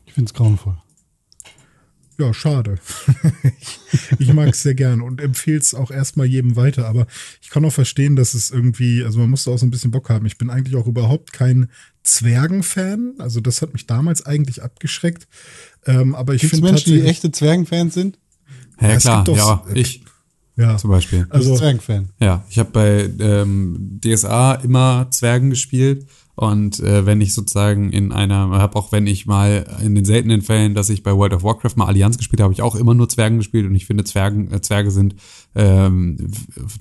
Ich 0.06 0.14
finde 0.14 0.30
es 0.30 0.34
grauenvoll. 0.34 0.78
Ja, 2.20 2.34
schade. 2.34 2.80
ich, 3.62 4.20
ich 4.20 4.34
mag 4.34 4.50
es 4.50 4.64
sehr 4.64 4.74
gern 4.74 5.02
und 5.02 5.22
empfehle 5.22 5.60
es 5.60 5.76
auch 5.76 5.92
erstmal 5.92 6.26
jedem 6.26 6.56
weiter. 6.56 6.88
Aber 6.88 7.06
ich 7.42 7.50
kann 7.52 7.64
auch 7.64 7.72
verstehen, 7.72 8.16
dass 8.16 8.34
es 8.34 8.50
irgendwie, 8.50 9.04
also 9.04 9.20
man 9.20 9.30
muss 9.30 9.48
auch 9.48 9.58
so 9.58 9.66
ein 9.66 9.72
bisschen 9.72 9.92
Bock 9.92 10.10
haben. 10.10 10.26
Ich 10.26 10.38
bin 10.38 10.50
eigentlich 10.50 10.76
auch 10.76 10.88
überhaupt 10.88 11.32
kein 11.32 11.70
Zwergenfan. 12.04 13.14
Also 13.20 13.40
das 13.40 13.62
hat 13.62 13.74
mich 13.74 13.86
damals 13.86 14.26
eigentlich 14.26 14.64
abgeschreckt. 14.64 15.28
Ähm, 15.86 16.16
aber 16.16 16.34
ich 16.34 16.48
finde 16.48 16.66
Menschen, 16.66 16.94
die 16.94 17.04
echte 17.04 17.32
Zwergenfans 17.32 17.94
sind? 17.94 18.18
Ja, 18.82 18.90
ja 18.90 18.98
klar, 18.98 19.24
doch, 19.24 19.38
ja, 19.38 19.66
ich. 19.74 20.04
Ja, 20.56 20.76
zum 20.78 20.90
Beispiel. 20.90 21.28
Also 21.30 21.56
Zwergenfan. 21.56 22.10
Ja, 22.20 22.44
ich 22.50 22.58
habe 22.58 22.72
bei 22.72 23.10
ähm, 23.20 24.00
DSA 24.04 24.56
immer 24.56 25.08
Zwergen 25.12 25.52
gespielt 25.52 26.08
und 26.38 26.80
äh, 26.82 27.08
wenn 27.08 27.20
ich 27.20 27.34
sozusagen 27.34 27.92
in 27.92 28.12
einer, 28.12 28.50
habe 28.52 28.76
auch 28.76 28.92
wenn 28.92 29.08
ich 29.08 29.26
mal 29.26 29.66
in 29.82 29.96
den 29.96 30.06
seltenen 30.06 30.44
Fällen, 30.44 30.76
dass 30.76 30.92
ich 30.92 31.02
bei 31.02 31.12
World 31.12 31.34
of 31.34 31.42
Warcraft 31.42 31.78
mal 31.78 31.88
Allianz 31.88 32.16
gespielt 32.16 32.42
habe, 32.42 32.54
ich 32.54 32.62
auch 32.62 32.76
immer 32.76 32.94
nur 32.94 33.10
Zwergen 33.10 33.40
gespielt 33.40 33.66
und 33.66 33.74
ich 33.74 33.88
finde 33.88 34.04
Zwergen, 34.04 34.54
äh, 34.54 34.62
Zwerge 34.62 34.92
sind 34.92 35.16
ähm, 35.56 36.30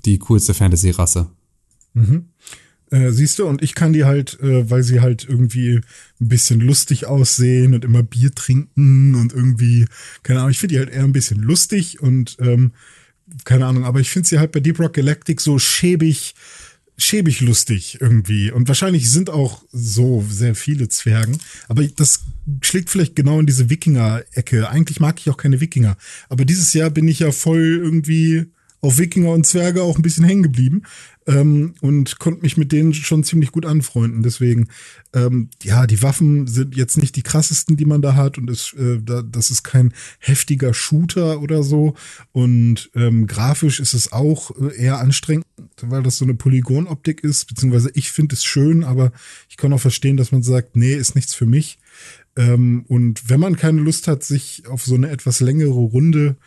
die 0.05 0.19
coolste 0.19 0.53
Fantasy-Rasse. 0.53 1.31
Mhm. 1.95 2.25
Äh, 2.91 3.09
siehst 3.09 3.39
du, 3.39 3.47
und 3.47 3.63
ich 3.63 3.73
kann 3.73 3.93
die 3.93 4.05
halt, 4.05 4.39
äh, 4.41 4.69
weil 4.69 4.83
sie 4.83 5.01
halt 5.01 5.25
irgendwie 5.27 5.81
ein 6.21 6.27
bisschen 6.27 6.59
lustig 6.59 7.07
aussehen 7.07 7.73
und 7.73 7.83
immer 7.83 8.03
Bier 8.03 8.35
trinken 8.35 9.15
und 9.15 9.33
irgendwie, 9.33 9.87
keine 10.21 10.41
Ahnung, 10.41 10.51
ich 10.51 10.59
finde 10.59 10.75
die 10.75 10.79
halt 10.79 10.91
eher 10.91 11.03
ein 11.03 11.13
bisschen 11.13 11.39
lustig 11.39 11.99
und 11.99 12.37
ähm, 12.39 12.73
keine 13.43 13.65
Ahnung, 13.65 13.85
aber 13.85 14.01
ich 14.01 14.11
finde 14.11 14.27
sie 14.27 14.37
halt 14.37 14.51
bei 14.51 14.59
Deep 14.59 14.79
Rock 14.79 14.93
Galactic 14.93 15.41
so 15.41 15.57
schäbig, 15.57 16.35
schäbig 16.97 17.41
lustig 17.41 17.99
irgendwie. 18.01 18.51
Und 18.51 18.67
wahrscheinlich 18.67 19.11
sind 19.11 19.29
auch 19.29 19.63
so 19.71 20.25
sehr 20.29 20.55
viele 20.55 20.89
Zwergen. 20.89 21.37
Aber 21.67 21.83
das 21.83 22.21
schlägt 22.61 22.89
vielleicht 22.89 23.15
genau 23.15 23.39
in 23.39 23.45
diese 23.45 23.69
Wikinger-Ecke. 23.69 24.69
Eigentlich 24.69 24.99
mag 24.99 25.19
ich 25.19 25.29
auch 25.29 25.37
keine 25.37 25.61
Wikinger. 25.61 25.97
Aber 26.29 26.43
dieses 26.43 26.73
Jahr 26.73 26.89
bin 26.89 27.07
ich 27.07 27.19
ja 27.19 27.31
voll 27.31 27.79
irgendwie 27.81 28.45
auf 28.81 28.97
Wikinger 28.97 29.31
und 29.31 29.45
Zwerge 29.45 29.83
auch 29.83 29.97
ein 29.97 30.01
bisschen 30.01 30.23
hängen 30.23 30.43
geblieben 30.43 30.83
ähm, 31.27 31.75
und 31.81 32.19
konnte 32.19 32.41
mich 32.41 32.57
mit 32.57 32.71
denen 32.71 32.93
schon 32.93 33.23
ziemlich 33.23 33.51
gut 33.51 33.65
anfreunden. 33.65 34.23
Deswegen, 34.23 34.69
ähm, 35.13 35.49
ja, 35.61 35.85
die 35.85 36.01
Waffen 36.01 36.47
sind 36.47 36.75
jetzt 36.75 36.97
nicht 36.97 37.15
die 37.15 37.21
krassesten, 37.21 37.75
die 37.75 37.85
man 37.85 38.01
da 38.01 38.15
hat 38.15 38.37
und 38.37 38.49
es, 38.49 38.73
äh, 38.73 38.99
da, 39.03 39.21
das 39.21 39.51
ist 39.51 39.63
kein 39.63 39.93
heftiger 40.19 40.73
Shooter 40.73 41.41
oder 41.41 41.63
so. 41.63 41.95
Und 42.31 42.89
ähm, 42.95 43.27
grafisch 43.27 43.79
ist 43.79 43.93
es 43.93 44.11
auch 44.11 44.51
äh, 44.59 44.75
eher 44.77 44.99
anstrengend, 44.99 45.45
weil 45.81 46.01
das 46.01 46.17
so 46.17 46.25
eine 46.25 46.33
Polygonoptik 46.33 47.23
ist, 47.23 47.45
beziehungsweise 47.45 47.91
ich 47.93 48.11
finde 48.11 48.35
es 48.35 48.45
schön, 48.45 48.83
aber 48.83 49.11
ich 49.49 49.57
kann 49.57 49.73
auch 49.73 49.81
verstehen, 49.81 50.17
dass 50.17 50.31
man 50.31 50.43
sagt, 50.43 50.77
nee, 50.77 50.93
ist 50.93 51.15
nichts 51.15 51.35
für 51.35 51.45
mich. 51.45 51.77
Ähm, 52.37 52.85
und 52.87 53.29
wenn 53.29 53.39
man 53.39 53.57
keine 53.57 53.81
Lust 53.81 54.07
hat, 54.07 54.23
sich 54.23 54.63
auf 54.67 54.85
so 54.85 54.95
eine 54.95 55.09
etwas 55.09 55.39
längere 55.39 55.71
Runde 55.71 56.37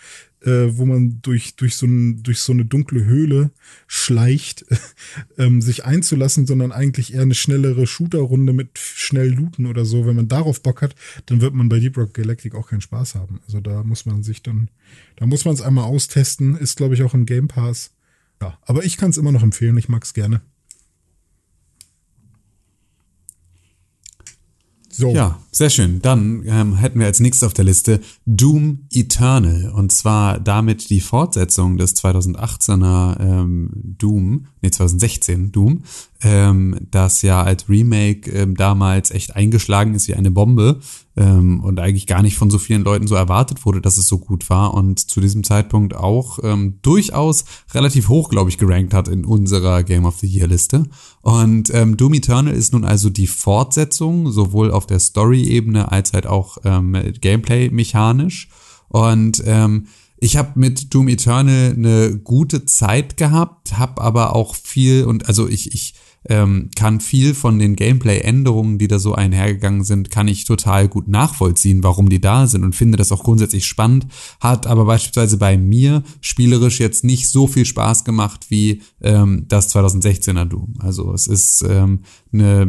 äh, 0.43 0.77
wo 0.77 0.87
man 0.87 1.21
durch, 1.23 1.57
durch, 1.57 1.77
so 1.77 1.87
ein, 1.87 2.23
durch 2.23 2.41
so 2.41 2.53
eine 2.53 2.65
dunkle 2.65 3.05
Höhle 3.05 3.51
schleicht, 3.87 4.65
ähm, 5.39 5.61
sich 5.61 5.85
einzulassen, 5.85 6.47
sondern 6.47 6.73
eigentlich 6.73 7.15
eher 7.15 7.23
eine 7.23 7.35
schnellere 7.35 7.87
Shooter-Runde 7.87 8.53
mit 8.53 8.79
schnell 8.79 9.31
looten 9.31 9.67
oder 9.67 9.85
so. 9.85 10.07
Wenn 10.07 10.17
man 10.17 10.29
darauf 10.29 10.63
Bock 10.63 10.83
hat, 10.83 10.95
dann 11.27 11.41
wird 11.41 11.55
man 11.55 11.69
bei 11.69 11.79
Deep 11.79 11.97
Rock 11.97 12.15
Galactic 12.15 12.55
auch 12.55 12.69
keinen 12.69 12.81
Spaß 12.81 13.15
haben. 13.15 13.41
Also 13.47 13.61
da 13.61 13.83
muss 13.85 14.07
man 14.07 14.23
sich 14.23 14.43
dann, 14.43 14.69
da 15.17 15.27
muss 15.27 15.45
man 15.45 15.55
es 15.55 15.63
einmal 15.63 15.85
austesten. 15.85 16.57
Ist, 16.57 16.77
glaube 16.77 16.95
ich, 16.95 17.03
auch 17.03 17.15
im 17.15 17.27
Game 17.27 17.49
Pass. 17.49 17.93
Ja, 18.41 18.59
aber 18.63 18.85
ich 18.85 18.97
kann 18.97 19.11
es 19.11 19.19
immer 19.19 19.33
noch 19.33 19.43
empfehlen. 19.43 19.77
Ich 19.77 19.89
mag 19.89 20.05
es 20.05 20.15
gerne. 20.15 20.41
So. 24.93 25.13
Ja, 25.13 25.39
sehr 25.53 25.71
schön. 25.71 26.03
Dann 26.03 26.43
ähm, 26.47 26.75
hätten 26.75 26.99
wir 26.99 27.07
als 27.07 27.21
nächstes 27.21 27.47
auf 27.47 27.55
der 27.55 27.65
Liste 27.65 28.01
Doom 28.27 28.87
Eternal. 28.91 29.71
Und 29.71 29.93
zwar 29.93 30.41
damit 30.41 30.91
die 30.91 31.01
Fortsetzung 31.01 31.77
des 31.77 31.95
2018er 31.97 33.21
ähm, 33.21 33.71
Doom, 33.73 34.47
nee, 34.61 34.71
2016 34.71 35.53
Doom, 35.53 35.85
ähm, 36.23 36.77
das 36.91 37.23
ja 37.23 37.43
als 37.43 37.69
Remake 37.69 38.31
ähm, 38.33 38.57
damals 38.57 39.13
echt 39.13 39.37
eingeschlagen 39.37 39.95
ist 39.95 40.09
wie 40.09 40.15
eine 40.15 40.33
Bombe 40.33 40.81
ähm, 41.21 41.61
und 41.61 41.79
eigentlich 41.79 42.07
gar 42.07 42.23
nicht 42.23 42.37
von 42.37 42.51
so 42.51 42.59
vielen 42.59 42.83
Leuten 42.83 43.07
so 43.07 43.15
erwartet 43.15 43.67
wurde, 43.67 43.83
dass 43.83 43.99
es 43.99 44.07
so 44.07 44.19
gut 44.19 44.49
war 44.49 44.73
und 44.73 44.99
zu 44.99 45.21
diesem 45.21 45.45
Zeitpunkt 45.45 45.95
auch 45.95 46.39
ähm, 46.43 46.79
durchaus 46.81 47.45
relativ 47.75 48.09
hoch, 48.09 48.31
glaube 48.31 48.49
ich, 48.49 48.57
gerankt 48.57 48.95
hat 48.95 49.07
in 49.07 49.27
unserer 49.27 49.83
Game 49.83 50.07
of 50.07 50.19
the 50.19 50.27
Year 50.27 50.49
Liste. 50.49 50.85
Und 51.21 51.73
ähm, 51.75 51.99
Doom 51.99 52.15
Eternal 52.15 52.55
ist 52.55 52.73
nun 52.73 52.85
also 52.85 53.11
die 53.11 53.27
Fortsetzung, 53.27 54.33
sowohl 54.33 54.71
auf 54.71 54.87
der 54.87 54.99
Story-Ebene 54.99 55.93
als 55.93 56.15
halt 56.15 56.27
auch 56.27 56.57
ähm, 56.65 56.97
Gameplay-mechanisch. 57.21 58.49
Und 58.89 59.43
ähm, 59.45 59.89
ich 60.19 60.39
habe 60.39 60.59
mit 60.59 60.95
Doom 60.95 61.09
Eternal 61.09 61.75
eine 61.77 62.19
gute 62.19 62.65
Zeit 62.65 63.19
gehabt, 63.19 63.79
habe 63.79 64.01
aber 64.01 64.35
auch 64.35 64.55
viel 64.55 65.05
und 65.05 65.29
also 65.29 65.49
ich 65.49 65.75
ich 65.75 65.95
ähm, 66.29 66.71
kann 66.77 67.01
viel 67.01 67.35
von 67.35 67.59
den 67.59 67.77
Gameplay-Änderungen, 67.77 68.79
die 68.79 68.89
da 68.89 68.99
so 68.99 69.15
einhergegangen 69.15 69.85
sind, 69.85 70.11
kann 70.11 70.29
ich 70.29 70.45
total 70.45 70.89
gut 70.89 71.09
nachvollziehen, 71.09 71.83
warum 71.83 72.09
die 72.09 72.21
da 72.21 72.47
sind 72.47 72.63
und 72.63 72.75
finde 72.75 72.99
das 72.99 73.11
auch 73.13 73.25
grundsätzlich 73.25 73.67
spannend. 73.67 74.07
Hat 74.39 74.67
aber 74.67 74.85
beispielsweise 74.85 75.39
bei 75.39 75.57
mir 75.57 76.03
spielerisch 76.21 76.79
jetzt 76.79 77.05
nicht 77.05 77.29
so 77.29 77.47
viel 77.47 77.65
Spaß 77.65 78.05
gemacht 78.05 78.47
wie 78.51 78.83
ähm, 79.01 79.47
das 79.49 79.75
2016er 79.75 80.45
Doom. 80.45 80.75
Also 80.81 81.13
es 81.15 81.27
ist 81.27 81.65
ähm, 81.69 82.01
eine, 82.33 82.67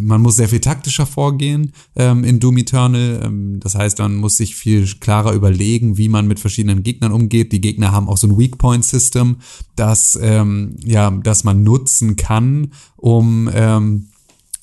man 0.00 0.20
muss 0.20 0.36
sehr 0.36 0.48
viel 0.48 0.60
taktischer 0.60 1.06
vorgehen 1.06 1.72
ähm, 1.96 2.24
in 2.24 2.40
Doom 2.40 2.58
Eternal. 2.58 3.20
Ähm, 3.24 3.60
das 3.60 3.74
heißt, 3.74 3.98
man 3.98 4.16
muss 4.16 4.36
sich 4.36 4.56
viel 4.56 4.86
klarer 5.00 5.32
überlegen, 5.32 5.96
wie 5.96 6.08
man 6.08 6.26
mit 6.26 6.40
verschiedenen 6.40 6.82
Gegnern 6.82 7.12
umgeht. 7.12 7.52
Die 7.52 7.60
Gegner 7.60 7.92
haben 7.92 8.08
auch 8.08 8.18
so 8.18 8.26
ein 8.26 8.38
Weak 8.38 8.58
Point 8.58 8.84
System, 8.84 9.36
das 9.76 10.18
ähm, 10.20 10.76
ja, 10.84 11.10
das 11.10 11.44
man 11.44 11.62
nutzen 11.62 12.16
kann, 12.16 12.72
um 12.96 13.50
ähm, 13.52 14.08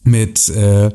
mit 0.04 0.50
äh, 0.50 0.92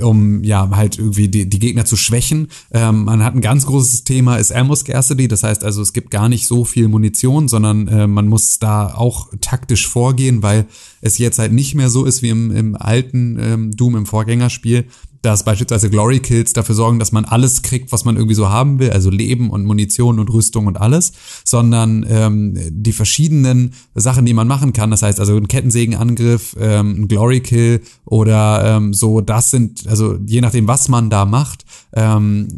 um 0.00 0.42
ja 0.42 0.68
halt 0.70 0.98
irgendwie 0.98 1.28
die, 1.28 1.48
die 1.48 1.58
Gegner 1.58 1.84
zu 1.84 1.96
schwächen. 1.96 2.48
Ähm, 2.72 3.04
man 3.04 3.22
hat 3.22 3.34
ein 3.34 3.40
ganz 3.40 3.66
großes 3.66 4.04
Thema, 4.04 4.36
ist 4.36 4.52
Ammo 4.52 4.74
Scarcity, 4.74 5.28
das 5.28 5.42
heißt 5.42 5.64
also, 5.64 5.82
es 5.82 5.92
gibt 5.92 6.10
gar 6.10 6.28
nicht 6.28 6.46
so 6.46 6.64
viel 6.64 6.88
Munition, 6.88 7.48
sondern 7.48 7.88
äh, 7.88 8.06
man 8.06 8.28
muss 8.28 8.58
da 8.58 8.94
auch 8.94 9.28
taktisch 9.40 9.86
vorgehen, 9.86 10.42
weil 10.42 10.66
es 11.00 11.18
jetzt 11.18 11.38
halt 11.38 11.52
nicht 11.52 11.74
mehr 11.74 11.90
so 11.90 12.04
ist 12.04 12.22
wie 12.22 12.30
im, 12.30 12.50
im 12.50 12.76
alten 12.76 13.38
ähm, 13.40 13.70
Doom 13.72 13.96
im 13.96 14.06
Vorgängerspiel, 14.06 14.86
dass 15.24 15.44
beispielsweise 15.44 15.90
Glory 15.90 16.20
Kills 16.20 16.52
dafür 16.52 16.74
sorgen, 16.74 16.98
dass 16.98 17.12
man 17.12 17.24
alles 17.24 17.62
kriegt, 17.62 17.92
was 17.92 18.04
man 18.04 18.16
irgendwie 18.16 18.34
so 18.34 18.48
haben 18.48 18.78
will, 18.78 18.90
also 18.90 19.10
Leben 19.10 19.50
und 19.50 19.64
Munition 19.64 20.18
und 20.18 20.28
Rüstung 20.30 20.66
und 20.66 20.80
alles, 20.80 21.12
sondern 21.44 22.04
ähm, 22.08 22.58
die 22.70 22.92
verschiedenen 22.92 23.72
Sachen, 23.94 24.26
die 24.26 24.34
man 24.34 24.48
machen 24.48 24.72
kann, 24.72 24.90
das 24.90 25.02
heißt 25.02 25.20
also 25.20 25.36
ein 25.36 25.48
Kettensägenangriff, 25.48 26.56
ähm, 26.60 27.02
ein 27.02 27.08
Glory 27.08 27.40
Kill 27.40 27.80
oder 28.04 28.76
ähm, 28.76 28.92
so, 28.92 29.20
das 29.20 29.50
sind, 29.50 29.86
also 29.86 30.18
je 30.26 30.40
nachdem, 30.40 30.68
was 30.68 30.88
man 30.88 31.10
da 31.10 31.24
macht, 31.24 31.64
ähm, 31.94 32.48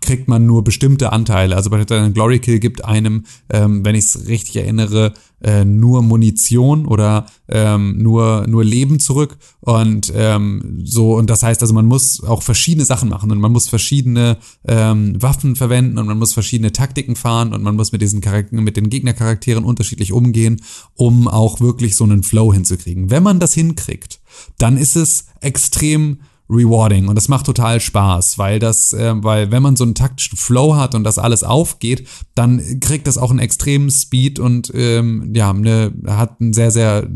kriegt 0.00 0.28
man 0.28 0.46
nur 0.46 0.62
bestimmte 0.62 1.12
Anteile. 1.12 1.56
Also 1.56 1.70
beispielsweise 1.70 2.04
ein 2.04 2.14
Glory 2.14 2.38
Kill 2.38 2.60
gibt 2.60 2.84
einem, 2.84 3.24
ähm, 3.48 3.84
wenn 3.84 3.94
ich 3.94 4.06
es 4.06 4.28
richtig 4.28 4.56
erinnere, 4.56 5.12
äh, 5.42 5.64
nur 5.64 6.02
Munition 6.02 6.86
oder 6.86 7.26
ähm, 7.48 7.98
nur 8.02 8.46
nur 8.46 8.64
Leben 8.64 9.00
zurück 9.00 9.38
und 9.60 10.12
ähm, 10.14 10.82
so 10.84 11.14
und 11.14 11.30
das 11.30 11.42
heißt 11.42 11.62
also 11.62 11.74
man 11.74 11.86
muss 11.86 12.22
auch 12.22 12.42
verschiedene 12.42 12.84
Sachen 12.84 13.08
machen 13.08 13.30
und 13.30 13.40
man 13.40 13.52
muss 13.52 13.68
verschiedene 13.68 14.38
ähm, 14.66 15.20
Waffen 15.20 15.56
verwenden 15.56 15.98
und 15.98 16.06
man 16.06 16.18
muss 16.18 16.32
verschiedene 16.32 16.72
Taktiken 16.72 17.16
fahren 17.16 17.52
und 17.52 17.62
man 17.62 17.76
muss 17.76 17.92
mit 17.92 18.02
diesen 18.02 18.20
Charakteren 18.20 18.64
mit 18.64 18.76
den 18.76 18.90
Gegnercharakteren 18.90 19.64
unterschiedlich 19.64 20.12
umgehen, 20.12 20.62
um 20.94 21.28
auch 21.28 21.60
wirklich 21.60 21.96
so 21.96 22.04
einen 22.04 22.22
Flow 22.22 22.52
hinzukriegen. 22.52 23.10
Wenn 23.10 23.22
man 23.22 23.40
das 23.40 23.54
hinkriegt, 23.54 24.20
dann 24.58 24.76
ist 24.76 24.96
es 24.96 25.26
extrem 25.40 26.18
rewarding 26.50 27.08
und 27.08 27.14
das 27.14 27.28
macht 27.28 27.46
total 27.46 27.80
Spaß, 27.80 28.38
weil 28.38 28.58
das, 28.58 28.92
äh, 28.92 29.14
weil 29.16 29.50
wenn 29.50 29.62
man 29.62 29.76
so 29.76 29.84
einen 29.84 29.94
taktischen 29.94 30.36
Flow 30.36 30.74
hat 30.74 30.94
und 30.94 31.04
das 31.04 31.18
alles 31.18 31.44
aufgeht, 31.44 32.08
dann 32.34 32.80
kriegt 32.80 33.06
das 33.06 33.18
auch 33.18 33.30
einen 33.30 33.38
extremen 33.38 33.90
Speed 33.90 34.38
und 34.38 34.72
ähm, 34.74 35.32
ja, 35.34 35.52
ne, 35.52 35.92
hat 36.06 36.40
ein 36.40 36.52
sehr, 36.52 36.70
sehr 36.70 37.08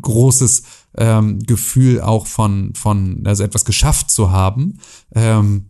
großes 0.00 0.62
ähm, 0.96 1.38
Gefühl 1.40 2.00
auch 2.00 2.26
von, 2.26 2.72
von, 2.74 3.22
also 3.24 3.44
etwas 3.44 3.64
geschafft 3.64 4.10
zu 4.10 4.30
haben. 4.30 4.78
Ähm, 5.14 5.66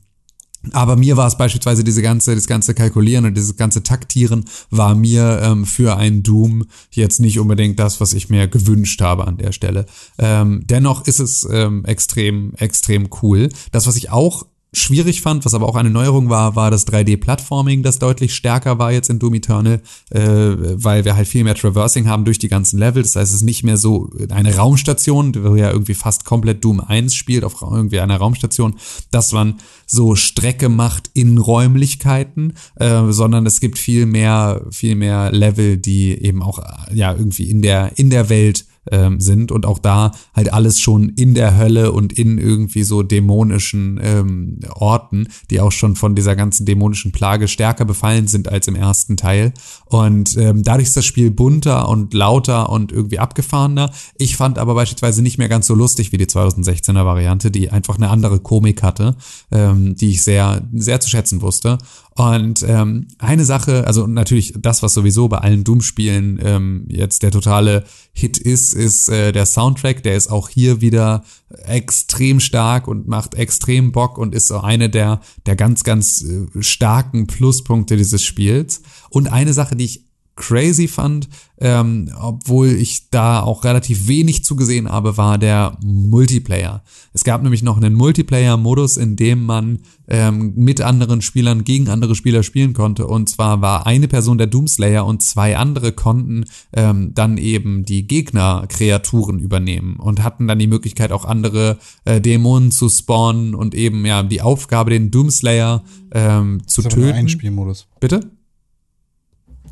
aber 0.72 0.96
mir 0.96 1.16
war 1.16 1.27
es 1.27 1.37
beispielsweise 1.37 1.85
diese 1.85 2.03
ganze, 2.03 2.35
das 2.35 2.46
ganze 2.46 2.74
Kalkulieren 2.74 3.24
und 3.24 3.35
dieses 3.35 3.57
ganze 3.57 3.83
Taktieren 3.83 4.44
war 4.70 4.94
mir 4.94 5.40
ähm, 5.42 5.64
für 5.64 5.96
ein 5.96 6.22
Doom 6.22 6.66
jetzt 6.90 7.20
nicht 7.20 7.38
unbedingt 7.38 7.79
das, 7.79 8.00
was 8.00 8.12
ich 8.12 8.31
mir 8.31 8.48
gewünscht 8.48 9.00
habe 9.00 9.27
an 9.27 9.37
der 9.37 9.53
Stelle. 9.53 9.87
Ähm, 10.18 10.62
dennoch 10.64 11.07
ist 11.07 11.20
es 11.20 11.46
ähm, 11.50 11.85
extrem, 11.85 12.55
extrem 12.55 13.09
cool. 13.22 13.48
Das, 13.72 13.87
was 13.87 13.96
ich 13.96 14.11
auch 14.11 14.46
schwierig 14.74 15.22
fand, 15.22 15.44
was 15.44 15.54
aber 15.54 15.68
auch 15.68 15.76
eine 15.76 15.90
Neuerung 15.90 16.28
war, 16.28 16.56
war 16.56 16.70
das 16.70 16.87
3D-Plattforming, 16.87 17.82
das 17.82 17.98
deutlich 17.98 18.34
stärker 18.34 18.78
war 18.78 18.92
jetzt 18.92 19.10
in 19.10 19.18
Doom 19.18 19.34
Eternal, 19.34 19.80
äh, 20.10 20.20
weil 20.20 21.04
wir 21.04 21.16
halt 21.16 21.28
viel 21.28 21.44
mehr 21.44 21.54
Traversing 21.54 22.08
haben 22.08 22.24
durch 22.24 22.38
die 22.38 22.48
ganzen 22.48 22.78
Level. 22.78 23.02
Das 23.02 23.16
heißt, 23.16 23.30
es 23.30 23.37
ist 23.38 23.42
nicht 23.42 23.64
mehr 23.64 23.76
so 23.76 24.10
eine 24.30 24.56
Raumstation, 24.56 25.34
wo 25.42 25.56
ja 25.56 25.70
irgendwie 25.70 25.94
fast 25.94 26.24
komplett 26.24 26.64
Doom 26.64 26.80
1 26.80 27.14
spielt, 27.14 27.44
auf 27.44 27.62
irgendwie 27.62 28.00
einer 28.00 28.16
Raumstation, 28.16 28.74
dass 29.10 29.32
man 29.32 29.54
so 29.87 30.14
Strecke 30.14 30.68
macht 30.68 31.10
in 31.14 31.38
Räumlichkeiten, 31.38 32.54
äh, 32.76 33.10
sondern 33.10 33.46
es 33.46 33.60
gibt 33.60 33.78
viel 33.78 34.06
mehr, 34.06 34.66
viel 34.70 34.96
mehr 34.96 35.32
Level, 35.32 35.76
die 35.76 36.12
eben 36.12 36.42
auch 36.42 36.58
ja 36.92 37.12
irgendwie 37.12 37.50
in 37.50 37.62
der 37.62 37.92
in 37.96 38.10
der 38.10 38.28
Welt 38.28 38.66
ähm, 38.90 39.20
sind 39.20 39.52
und 39.52 39.66
auch 39.66 39.78
da 39.78 40.12
halt 40.34 40.52
alles 40.52 40.80
schon 40.80 41.10
in 41.10 41.34
der 41.34 41.56
Hölle 41.56 41.92
und 41.92 42.12
in 42.12 42.38
irgendwie 42.38 42.82
so 42.82 43.02
dämonischen 43.02 44.00
ähm, 44.02 44.58
Orten, 44.74 45.28
die 45.50 45.60
auch 45.60 45.72
schon 45.72 45.96
von 45.96 46.14
dieser 46.14 46.36
ganzen 46.36 46.66
dämonischen 46.66 47.12
Plage 47.12 47.48
stärker 47.48 47.84
befallen 47.84 48.26
sind 48.26 48.48
als 48.48 48.68
im 48.68 48.76
ersten 48.76 49.16
Teil. 49.16 49.52
Und 49.86 50.36
ähm, 50.36 50.62
dadurch 50.62 50.88
ist 50.88 50.96
das 50.96 51.04
Spiel 51.04 51.30
bunter 51.30 51.88
und 51.88 52.14
lauter 52.14 52.70
und 52.70 52.92
irgendwie 52.92 53.18
abgefahrener. 53.18 53.90
Ich 54.16 54.36
fand 54.36 54.58
aber 54.58 54.74
beispielsweise 54.74 55.22
nicht 55.22 55.38
mehr 55.38 55.48
ganz 55.48 55.66
so 55.66 55.74
lustig 55.74 56.12
wie 56.12 56.18
die 56.18 56.26
2016er 56.26 57.04
Variante, 57.04 57.50
die 57.50 57.70
einfach 57.70 57.96
eine 57.96 58.10
andere 58.10 58.40
Komik 58.40 58.82
hatte, 58.82 59.16
ähm, 59.50 59.94
die 59.96 60.10
ich 60.10 60.22
sehr, 60.22 60.62
sehr 60.72 61.00
zu 61.00 61.10
schätzen 61.10 61.42
wusste. 61.42 61.78
Und 62.16 62.64
ähm, 62.68 63.09
eine 63.18 63.44
Sache, 63.44 63.87
also 63.88 64.07
natürlich 64.07 64.55
das, 64.57 64.85
was 64.85 64.94
sowieso 64.94 65.29
bei 65.29 65.38
allen 65.38 65.64
Doom-Spielen 65.64 66.38
ähm, 66.42 66.87
jetzt 66.88 67.24
der 67.24 67.33
totale 67.33 67.85
Hit 68.12 68.38
ist, 68.38 68.72
ist 68.72 69.09
äh, 69.09 69.33
der 69.33 69.46
Soundtrack. 69.46 70.05
Der 70.05 70.14
ist 70.14 70.31
auch 70.31 70.48
hier 70.48 70.81
wieder 70.81 71.24
extrem 71.64 72.38
stark 72.38 72.87
und 72.87 73.09
macht 73.09 73.35
extrem 73.35 73.90
Bock 73.90 74.16
und 74.16 74.33
ist 74.33 74.46
so 74.46 74.61
eine 74.61 74.90
der, 74.90 75.20
der 75.46 75.57
ganz, 75.57 75.83
ganz 75.83 76.22
äh, 76.22 76.46
starken 76.62 77.27
Pluspunkte 77.27 77.96
dieses 77.96 78.22
Spiels. 78.22 78.83
Und 79.11 79.27
eine 79.27 79.53
Sache, 79.53 79.74
die 79.74 79.85
ich 79.85 80.05
crazy 80.36 80.88
fand, 80.88 81.28
ähm, 81.58 82.10
obwohl 82.20 82.68
ich 82.68 83.10
da 83.10 83.40
auch 83.40 83.64
relativ 83.64 84.08
wenig 84.08 84.44
zugesehen 84.44 84.88
habe, 84.88 85.16
war 85.16 85.38
der 85.38 85.78
Multiplayer. 85.82 86.82
Es 87.12 87.22
gab 87.22 87.42
nämlich 87.42 87.62
noch 87.62 87.76
einen 87.76 87.94
Multiplayer-Modus, 87.94 88.96
in 88.96 89.14
dem 89.14 89.44
man 89.44 89.78
ähm, 90.08 90.52
mit 90.56 90.80
anderen 90.80 91.22
Spielern 91.22 91.62
gegen 91.62 91.88
andere 91.88 92.16
Spieler 92.16 92.42
spielen 92.42 92.74
konnte. 92.74 93.06
Und 93.06 93.28
zwar 93.28 93.62
war 93.62 93.86
eine 93.86 94.08
Person 94.08 94.36
der 94.36 94.48
Doomslayer 94.48 95.06
und 95.06 95.22
zwei 95.22 95.56
andere 95.56 95.92
konnten 95.92 96.46
ähm, 96.72 97.12
dann 97.14 97.38
eben 97.38 97.84
die 97.84 98.06
Gegner-Kreaturen 98.06 99.38
übernehmen 99.38 99.96
und 99.96 100.24
hatten 100.24 100.48
dann 100.48 100.58
die 100.58 100.66
Möglichkeit, 100.66 101.12
auch 101.12 101.24
andere 101.24 101.78
äh, 102.04 102.20
Dämonen 102.20 102.72
zu 102.72 102.88
spawnen 102.88 103.54
und 103.54 103.74
eben 103.74 104.04
ja 104.04 104.24
die 104.24 104.42
Aufgabe, 104.42 104.90
den 104.90 105.12
Doomslayer 105.12 105.84
ähm, 106.12 106.62
zu 106.66 106.82
das 106.82 106.92
ist 106.92 106.94
töten. 106.94 107.18
Ein 107.18 107.28
Spielmodus. 107.28 107.86
Bitte? 108.00 108.33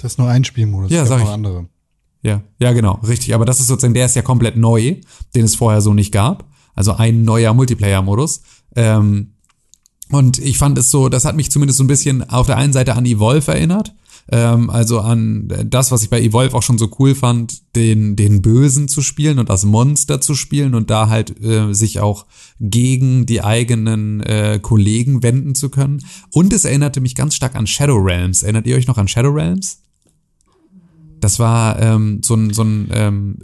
Das 0.03 0.13
ist 0.13 0.19
nur 0.19 0.29
ein 0.29 0.45
Spielmodus. 0.45 0.91
Ja, 0.91 1.07
sag 1.07 1.21
ich. 1.21 1.25
noch 1.25 1.33
andere. 1.33 1.67
Ja, 2.23 2.43
ja, 2.59 2.73
genau, 2.73 3.01
richtig. 3.07 3.35
Aber 3.35 3.45
das 3.45 3.61
ist 3.61 3.67
sozusagen, 3.67 3.95
der 3.95 4.07
ist 4.07 4.17
ja 4.17 4.23
komplett 4.23 4.57
neu, 4.57 4.97
den 5.35 5.45
es 5.45 5.55
vorher 5.55 5.81
so 5.81 5.95
nicht 5.95 6.13
gab. 6.13 6.49
Also 6.75 6.95
ein 6.95 7.25
neuer 7.25 7.55
Multiplayer-Modus. 7.55 8.43
Ähm, 8.77 9.35
und 10.11 10.39
ich 10.39 10.59
fand 10.59 10.77
es 10.79 10.91
so, 10.91 11.09
das 11.09 11.25
hat 11.25 11.37
mich 11.37 11.51
zumindest 11.51 11.79
so 11.79 11.85
ein 11.85 11.89
bisschen 11.89 12.29
auf 12.29 12.47
der 12.47 12.59
einen 12.59 12.73
Seite 12.73 12.95
an 12.95 13.07
Evolve 13.07 13.53
erinnert. 13.53 13.95
Ähm, 14.31 14.71
also 14.71 15.01
an 15.01 15.49
das, 15.67 15.91
was 15.91 16.03
ich 16.03 16.11
bei 16.11 16.21
Evolve 16.21 16.57
auch 16.57 16.63
schon 16.63 16.79
so 16.79 16.91
cool 16.99 17.15
fand, 17.15 17.75
den, 17.75 18.15
den 18.15 18.41
Bösen 18.41 18.89
zu 18.89 19.03
spielen 19.03 19.39
und 19.39 19.49
das 19.49 19.65
Monster 19.65 20.21
zu 20.21 20.35
spielen 20.35 20.75
und 20.75 20.91
da 20.91 21.09
halt 21.09 21.43
äh, 21.43 21.73
sich 21.73 22.01
auch 22.01 22.27
gegen 22.61 23.27
die 23.27 23.43
eigenen 23.43 24.21
äh, 24.21 24.61
Kollegen 24.63 25.23
wenden 25.23 25.55
zu 25.55 25.71
können. 25.71 26.05
Und 26.31 26.53
es 26.53 26.65
erinnerte 26.65 27.01
mich 27.01 27.15
ganz 27.15 27.35
stark 27.35 27.57
an 27.57 27.67
Shadow 27.67 27.97
Realms. 27.97 28.43
Erinnert 28.43 28.67
ihr 28.67 28.77
euch 28.77 28.87
noch 28.87 28.99
an 28.99 29.09
Shadow 29.09 29.31
Realms? 29.31 29.79
Das 31.23 31.39
war 31.39 31.81
ähm, 31.81 32.19
so 32.25 32.35
ein, 32.35 32.53
so 32.53 32.63
ein 32.63 32.89
ähm, 32.93 33.39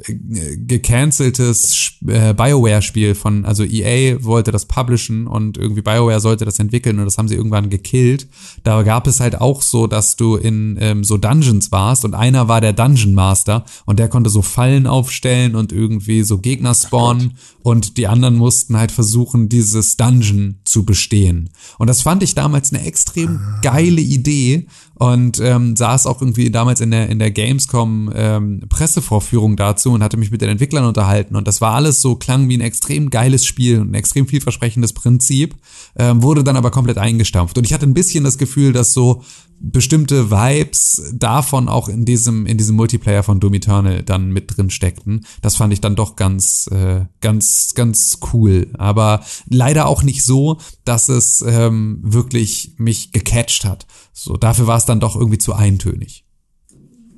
gecanceltes 0.67 1.93
äh, 2.09 2.35
Bioware-Spiel 2.35 3.15
von, 3.15 3.45
also 3.45 3.63
EA 3.63 4.25
wollte 4.25 4.51
das 4.51 4.67
publishen 4.67 5.29
und 5.29 5.57
irgendwie 5.57 5.83
Bioware 5.83 6.19
sollte 6.19 6.45
das 6.45 6.59
entwickeln 6.59 6.99
und 6.99 7.05
das 7.05 7.19
haben 7.19 7.29
sie 7.29 7.37
irgendwann 7.37 7.71
gekillt. 7.71 8.27
Da 8.65 8.83
gab 8.83 9.07
es 9.07 9.21
halt 9.21 9.41
auch 9.41 9.63
so, 9.63 9.87
dass 9.87 10.17
du 10.17 10.35
in 10.35 10.77
ähm, 10.81 11.05
so 11.05 11.19
Dungeons 11.19 11.71
warst 11.71 12.05
und 12.05 12.15
einer 12.15 12.49
war 12.49 12.61
der 12.61 12.73
Dungeon 12.73 13.15
Master 13.15 13.65
und 13.87 14.01
der 14.01 14.09
konnte 14.09 14.29
so 14.29 14.43
Fallen 14.43 14.89
aufstellen 14.89 15.55
und 15.55 15.71
irgendwie 15.71 16.25
so 16.25 16.39
Gegner 16.39 16.75
spawnen 16.75 17.35
und 17.63 17.97
die 17.97 18.09
anderen 18.09 18.35
mussten 18.35 18.77
halt 18.77 18.91
versuchen, 18.91 19.49
dieses 19.49 19.97
Dungeon 19.97 20.57
zu 20.65 20.85
bestehen. 20.85 21.51
Und 21.79 21.87
das 21.87 22.03
fand 22.03 22.25
ich 22.25 22.35
damals 22.35 22.73
eine 22.73 22.85
extrem 22.85 23.39
geile 23.63 24.01
Idee 24.01 24.67
und 24.99 25.41
ähm, 25.41 25.77
saß 25.77 26.07
auch 26.07 26.21
irgendwie 26.21 26.51
damals 26.51 26.81
in 26.81 26.91
der 26.91 27.09
in 27.09 27.19
der 27.19 27.31
Gamescom 27.31 28.13
ähm, 28.15 28.63
Pressevorführung 28.69 29.57
dazu 29.57 29.93
und 29.93 30.03
hatte 30.03 30.17
mich 30.17 30.31
mit 30.31 30.43
den 30.43 30.49
Entwicklern 30.49 30.85
unterhalten. 30.85 31.37
Und 31.37 31.47
das 31.47 31.61
war 31.61 31.75
alles 31.75 32.03
so 32.03 32.17
klang 32.17 32.49
wie 32.49 32.57
ein 32.57 32.61
extrem 32.61 33.11
geiles 33.11 33.47
Spiel 33.47 33.81
und 33.81 33.93
ein 33.93 33.95
extrem 33.95 34.27
vielversprechendes 34.27 34.93
Prinzip 34.93 35.55
ähm, 35.97 36.23
wurde 36.23 36.43
dann 36.43 36.57
aber 36.57 36.71
komplett 36.71 36.99
eingestampft. 36.99 37.57
Und 37.57 37.65
ich 37.65 37.73
hatte 37.73 37.87
ein 37.87 37.95
bisschen 37.95 38.25
das 38.25 38.39
Gefühl, 38.39 38.73
dass 38.73 38.93
so 38.93 39.23
bestimmte 39.61 40.31
Vibes 40.31 41.13
davon 41.15 41.69
auch 41.69 41.89
in 41.89 42.05
diesem 42.05 42.47
in 42.47 42.59
diesem 42.59 42.77
Multiplayer 42.77 43.23
von 43.23 43.41
Doom 43.41 43.55
Eternal 43.55 44.03
dann 44.03 44.31
mit 44.31 44.57
drin 44.57 44.71
steckten. 44.71 45.25
Das 45.43 45.57
fand 45.57 45.73
ich 45.73 45.81
dann 45.81 45.97
doch 45.97 46.17
ganz 46.17 46.69
äh, 46.69 47.07
ganz 47.21 47.75
ganz 47.75 48.19
cool, 48.33 48.69
aber 48.75 49.25
leider 49.49 49.87
auch 49.87 50.03
nicht 50.03 50.23
so, 50.23 50.59
dass 50.85 51.09
es 51.09 51.43
ähm, 51.47 52.01
wirklich 52.03 52.75
mich 52.79 53.13
gecatcht 53.13 53.65
hat. 53.65 53.87
So 54.13 54.37
dafür 54.37 54.67
war 54.67 54.79
es 54.79 54.85
dann 54.85 55.01
doch 55.01 55.17
irgendwie 55.17 55.39
zu 55.39 55.55
eintönig. 55.55 56.25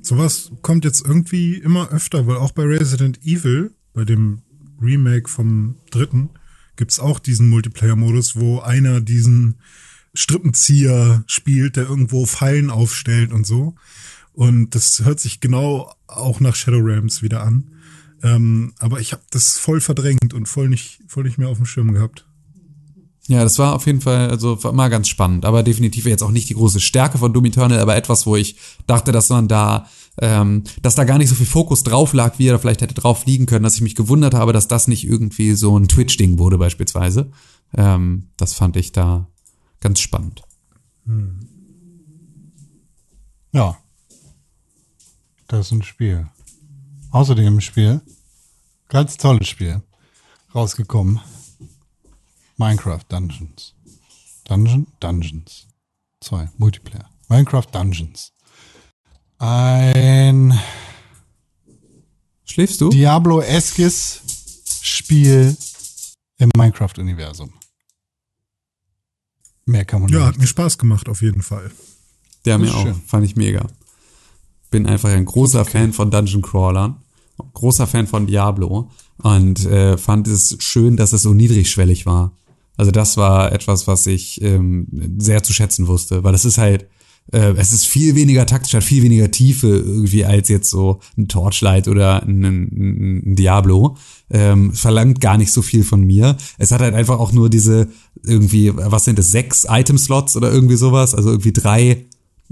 Sowas 0.01 0.51
kommt 0.63 0.83
jetzt 0.83 1.05
irgendwie 1.05 1.55
immer 1.55 1.89
öfter, 1.89 2.25
weil 2.25 2.37
auch 2.37 2.51
bei 2.51 2.63
Resident 2.63 3.23
Evil, 3.23 3.75
bei 3.93 4.03
dem 4.03 4.41
Remake 4.81 5.29
vom 5.29 5.75
dritten, 5.91 6.31
gibt's 6.75 6.99
auch 6.99 7.19
diesen 7.19 7.49
Multiplayer-Modus, 7.49 8.35
wo 8.35 8.59
einer 8.59 8.99
diesen 8.99 9.59
Strippenzieher 10.13 11.23
spielt, 11.27 11.75
der 11.75 11.87
irgendwo 11.87 12.25
Fallen 12.25 12.69
aufstellt 12.69 13.31
und 13.31 13.45
so. 13.45 13.75
Und 14.33 14.75
das 14.75 15.03
hört 15.03 15.19
sich 15.19 15.39
genau 15.39 15.93
auch 16.07 16.39
nach 16.39 16.55
Shadow 16.55 16.79
Realms 16.79 17.21
wieder 17.21 17.43
an. 17.43 17.71
Ähm, 18.23 18.73
aber 18.79 18.99
ich 18.99 19.13
habe 19.13 19.23
das 19.31 19.57
voll 19.57 19.81
verdrängt 19.81 20.33
und 20.33 20.47
voll 20.47 20.69
nicht, 20.69 20.99
voll 21.07 21.23
nicht 21.23 21.37
mehr 21.37 21.49
auf 21.49 21.57
dem 21.57 21.65
Schirm 21.65 21.93
gehabt. 21.93 22.25
Ja, 23.27 23.43
das 23.43 23.59
war 23.59 23.75
auf 23.75 23.85
jeden 23.85 24.01
Fall, 24.01 24.29
also 24.29 24.61
war 24.63 24.73
mal 24.73 24.89
ganz 24.89 25.07
spannend, 25.07 25.45
aber 25.45 25.63
definitiv 25.63 26.05
jetzt 26.05 26.23
auch 26.23 26.31
nicht 26.31 26.49
die 26.49 26.55
große 26.55 26.79
Stärke 26.79 27.17
von 27.17 27.31
Doom 27.31 27.45
Eternal, 27.45 27.79
aber 27.79 27.95
etwas, 27.95 28.25
wo 28.25 28.35
ich 28.35 28.57
dachte, 28.87 29.11
dass 29.11 29.29
man 29.29 29.47
da, 29.47 29.87
ähm, 30.19 30.63
dass 30.81 30.95
da 30.95 31.03
gar 31.03 31.17
nicht 31.17 31.29
so 31.29 31.35
viel 31.35 31.45
Fokus 31.45 31.83
drauf 31.83 32.13
lag, 32.13 32.39
wie 32.39 32.47
er 32.47 32.59
vielleicht 32.59 32.81
hätte 32.81 32.95
drauf 32.95 33.25
liegen 33.25 33.45
können, 33.45 33.63
dass 33.63 33.75
ich 33.75 33.81
mich 33.81 33.95
gewundert 33.95 34.33
habe, 34.33 34.53
dass 34.53 34.67
das 34.67 34.87
nicht 34.87 35.07
irgendwie 35.07 35.53
so 35.53 35.77
ein 35.77 35.87
Twitch-Ding 35.87 36.39
wurde 36.39 36.57
beispielsweise. 36.57 37.31
Ähm, 37.77 38.27
das 38.37 38.53
fand 38.53 38.75
ich 38.75 38.91
da 38.91 39.30
ganz 39.81 39.99
spannend. 39.99 40.41
Hm. 41.05 41.47
Ja. 43.51 43.77
Das 45.47 45.65
ist 45.67 45.71
ein 45.73 45.83
Spiel. 45.83 46.29
Außerdem 47.11 47.45
im 47.45 47.61
Spiel, 47.61 47.99
ganz 48.87 49.17
tolles 49.17 49.49
Spiel, 49.49 49.81
rausgekommen. 50.55 51.19
Minecraft 52.55 53.03
Dungeons. 53.09 53.75
Dungeon? 54.45 54.87
Dungeons. 55.01 55.67
Zwei. 56.21 56.49
Multiplayer. 56.57 57.09
Minecraft 57.27 57.67
Dungeons. 57.73 58.31
Ein 59.39 60.57
Schläfst 62.45 62.81
du? 62.81 62.89
Diablo-eskes 62.89 64.21
Spiel 64.81 65.57
im 66.37 66.49
Minecraft-Universum. 66.55 67.51
Mehr 69.65 69.85
kann 69.85 70.01
man 70.01 70.09
Ja, 70.11 70.19
nicht. 70.19 70.27
hat 70.27 70.37
mir 70.39 70.47
Spaß 70.47 70.77
gemacht, 70.77 71.07
auf 71.09 71.21
jeden 71.21 71.41
Fall. 71.41 71.71
Der 72.45 72.57
Das 72.57 72.67
mir 72.67 72.75
auch, 72.75 72.83
schön. 72.83 72.95
fand 73.05 73.25
ich 73.25 73.35
mega. 73.35 73.67
Bin 74.71 74.85
einfach 74.87 75.09
ein 75.09 75.25
großer 75.25 75.65
Fan 75.65 75.93
von 75.93 76.09
Dungeon 76.11 76.41
Crawlern, 76.41 76.95
großer 77.53 77.87
Fan 77.87 78.07
von 78.07 78.25
Diablo 78.27 78.89
und 79.17 79.65
äh, 79.65 79.97
fand 79.97 80.27
es 80.27 80.55
schön, 80.59 80.97
dass 80.97 81.13
es 81.13 81.21
so 81.23 81.33
niedrigschwellig 81.33 82.05
war. 82.05 82.31
Also 82.77 82.91
das 82.91 83.17
war 83.17 83.51
etwas, 83.51 83.85
was 83.87 84.07
ich 84.07 84.41
ähm, 84.41 84.87
sehr 85.19 85.43
zu 85.43 85.53
schätzen 85.53 85.87
wusste, 85.87 86.23
weil 86.23 86.31
das 86.31 86.45
ist 86.45 86.57
halt, 86.57 86.87
äh, 87.31 87.53
es 87.57 87.71
ist 87.71 87.87
viel 87.87 88.15
weniger 88.15 88.45
taktisch, 88.45 88.73
hat 88.73 88.83
viel 88.83 89.03
weniger 89.03 89.31
Tiefe 89.31 89.67
irgendwie 89.67 90.25
als 90.25 90.49
jetzt 90.49 90.69
so 90.69 90.99
ein 91.17 91.27
Torchlight 91.27 91.87
oder 91.87 92.23
ein, 92.23 92.43
ein, 92.43 93.31
ein 93.31 93.35
Diablo. 93.35 93.97
Ähm, 94.29 94.73
verlangt 94.73 95.21
gar 95.21 95.37
nicht 95.37 95.51
so 95.51 95.61
viel 95.61 95.83
von 95.83 96.01
mir. 96.01 96.37
Es 96.57 96.71
hat 96.71 96.81
halt 96.81 96.93
einfach 96.93 97.19
auch 97.19 97.31
nur 97.31 97.49
diese 97.49 97.87
irgendwie, 98.23 98.71
was 98.73 99.05
sind 99.05 99.19
es, 99.19 99.31
sechs 99.31 99.65
Item-Slots 99.69 100.35
oder 100.37 100.51
irgendwie 100.51 100.77
sowas, 100.77 101.15
also 101.15 101.29
irgendwie 101.29 101.53
drei 101.53 102.05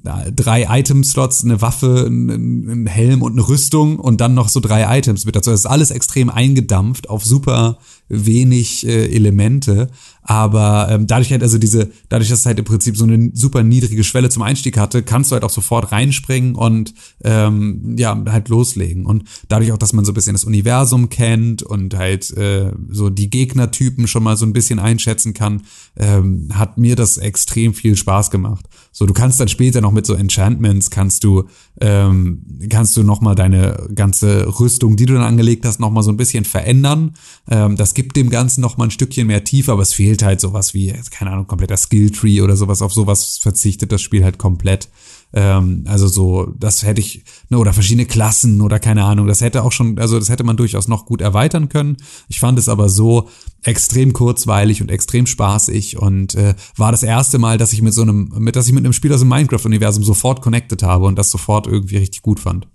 drei 0.03 0.79
Item-Slots, 0.79 1.43
eine 1.43 1.61
Waffe, 1.61 2.07
ein 2.07 2.87
Helm 2.87 3.21
und 3.21 3.33
eine 3.33 3.47
Rüstung 3.47 3.99
und 3.99 4.21
dann 4.21 4.33
noch 4.33 4.49
so 4.49 4.59
drei 4.59 4.97
Items 4.97 5.25
mit 5.25 5.35
dazu. 5.35 5.51
Das 5.51 5.61
ist 5.61 5.65
alles 5.65 5.91
extrem 5.91 6.29
eingedampft 6.29 7.09
auf 7.09 7.25
super 7.25 7.79
wenig 8.09 8.85
äh, 8.85 9.05
Elemente, 9.15 9.89
aber 10.29 10.87
ähm, 10.91 11.07
dadurch 11.07 11.31
halt 11.31 11.41
also 11.41 11.57
diese, 11.57 11.89
dadurch, 12.09 12.29
dass 12.29 12.39
es 12.39 12.45
halt 12.45 12.59
im 12.59 12.65
Prinzip 12.65 12.95
so 12.97 13.05
eine 13.05 13.31
super 13.33 13.63
niedrige 13.63 14.03
Schwelle 14.03 14.29
zum 14.29 14.43
Einstieg 14.43 14.77
hatte, 14.77 15.01
kannst 15.01 15.31
du 15.31 15.33
halt 15.33 15.43
auch 15.43 15.49
sofort 15.49 15.91
reinspringen 15.91 16.53
und 16.55 16.93
ähm, 17.23 17.95
ja 17.97 18.21
halt 18.29 18.49
loslegen 18.49 19.05
und 19.05 19.23
dadurch 19.47 19.71
auch, 19.71 19.77
dass 19.77 19.93
man 19.93 20.05
so 20.05 20.11
ein 20.11 20.15
bisschen 20.15 20.33
das 20.33 20.43
Universum 20.43 21.09
kennt 21.09 21.63
und 21.63 21.95
halt 21.95 22.35
äh, 22.37 22.71
so 22.89 23.09
die 23.09 23.29
Gegnertypen 23.29 24.07
schon 24.07 24.23
mal 24.23 24.37
so 24.37 24.45
ein 24.45 24.53
bisschen 24.53 24.79
einschätzen 24.79 25.33
kann, 25.33 25.63
ähm, 25.95 26.49
hat 26.53 26.77
mir 26.77 26.95
das 26.95 27.17
extrem 27.17 27.73
viel 27.73 27.95
Spaß 27.95 28.29
gemacht. 28.29 28.65
So, 28.91 29.05
du 29.05 29.13
kannst 29.13 29.39
dann 29.39 29.47
später 29.47 29.81
noch 29.81 29.91
mit 29.91 30.05
so 30.05 30.13
Enchantments 30.13 30.89
kannst 30.89 31.23
du 31.23 31.45
ähm, 31.81 32.45
kannst 32.69 32.97
du 32.97 33.03
noch 33.03 33.21
mal 33.21 33.35
deine 33.35 33.87
ganze 33.95 34.59
Rüstung, 34.59 34.95
die 34.95 35.05
du 35.05 35.13
dann 35.13 35.23
angelegt 35.23 35.65
hast, 35.65 35.79
noch 35.79 35.91
mal 35.91 36.03
so 36.03 36.11
ein 36.11 36.17
bisschen 36.17 36.45
verändern. 36.45 37.13
Ähm, 37.49 37.75
das 37.75 37.93
gibt 37.99 38.15
dem 38.15 38.29
Ganzen 38.29 38.61
noch 38.61 38.77
ein 38.77 38.91
Stückchen 38.91 39.27
mehr 39.27 39.43
Tiefe, 39.43 39.73
aber 39.73 39.81
es 39.81 39.93
fehlt 39.93 40.23
halt 40.23 40.39
sowas 40.39 40.73
wie 40.73 40.93
keine 41.11 41.31
Ahnung 41.31 41.47
kompletter 41.47 41.75
Skilltree 41.75 42.39
oder 42.39 42.55
sowas. 42.55 42.81
Auf 42.81 42.93
sowas 42.93 43.39
verzichtet 43.39 43.91
das 43.91 44.01
Spiel 44.01 44.23
halt 44.23 44.37
komplett. 44.37 44.87
Ähm, 45.33 45.83
also 45.85 46.07
so, 46.07 46.53
das 46.57 46.83
hätte 46.83 47.01
ich, 47.01 47.25
ne, 47.49 47.57
oder 47.57 47.73
verschiedene 47.73 48.05
Klassen 48.05 48.61
oder 48.61 48.79
keine 48.79 49.03
Ahnung, 49.03 49.27
das 49.27 49.41
hätte 49.41 49.65
auch 49.65 49.73
schon, 49.73 49.99
also 49.99 50.17
das 50.17 50.29
hätte 50.29 50.45
man 50.45 50.55
durchaus 50.55 50.87
noch 50.87 51.05
gut 51.05 51.19
erweitern 51.19 51.67
können. 51.67 51.97
Ich 52.29 52.39
fand 52.39 52.57
es 52.57 52.69
aber 52.69 52.87
so 52.87 53.27
extrem 53.63 54.13
kurzweilig 54.13 54.81
und 54.81 54.89
extrem 54.89 55.27
spaßig 55.27 55.97
und 55.97 56.35
äh, 56.35 56.55
war 56.77 56.93
das 56.93 57.03
erste 57.03 57.37
Mal, 57.37 57.57
dass 57.57 57.73
ich 57.73 57.81
mit 57.81 57.93
so 57.93 58.03
einem, 58.03 58.33
mit, 58.37 58.55
dass 58.55 58.67
ich 58.67 58.73
mit 58.73 58.85
einem 58.85 58.93
Spiel 58.93 59.13
aus 59.13 59.19
dem 59.19 59.27
Minecraft-Universum 59.27 60.05
sofort 60.05 60.41
connected 60.41 60.83
habe 60.83 61.05
und 61.05 61.17
das 61.17 61.31
sofort 61.31 61.67
irgendwie 61.67 61.97
richtig 61.97 62.21
gut 62.21 62.39
fand. 62.39 62.65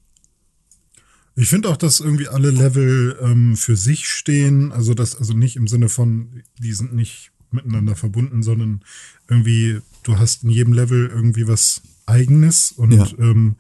Ich 1.36 1.48
finde 1.48 1.68
auch, 1.68 1.76
dass 1.76 2.00
irgendwie 2.00 2.28
alle 2.28 2.50
Level 2.50 3.18
ähm, 3.20 3.56
für 3.56 3.76
sich 3.76 4.08
stehen. 4.08 4.70
Also 4.72 4.94
das, 4.94 5.16
also 5.16 5.32
nicht 5.32 5.56
im 5.56 5.66
Sinne 5.66 5.88
von, 5.88 6.42
die 6.58 6.72
sind 6.72 6.94
nicht 6.94 7.32
miteinander 7.50 7.96
verbunden, 7.96 8.42
sondern 8.42 8.80
irgendwie, 9.28 9.80
du 10.02 10.18
hast 10.18 10.44
in 10.44 10.50
jedem 10.50 10.72
Level 10.72 11.08
irgendwie 11.08 11.48
was 11.48 11.82
Eigenes 12.06 12.72
und 12.72 12.92
Ja. 12.92 13.08
ähm, 13.18 13.56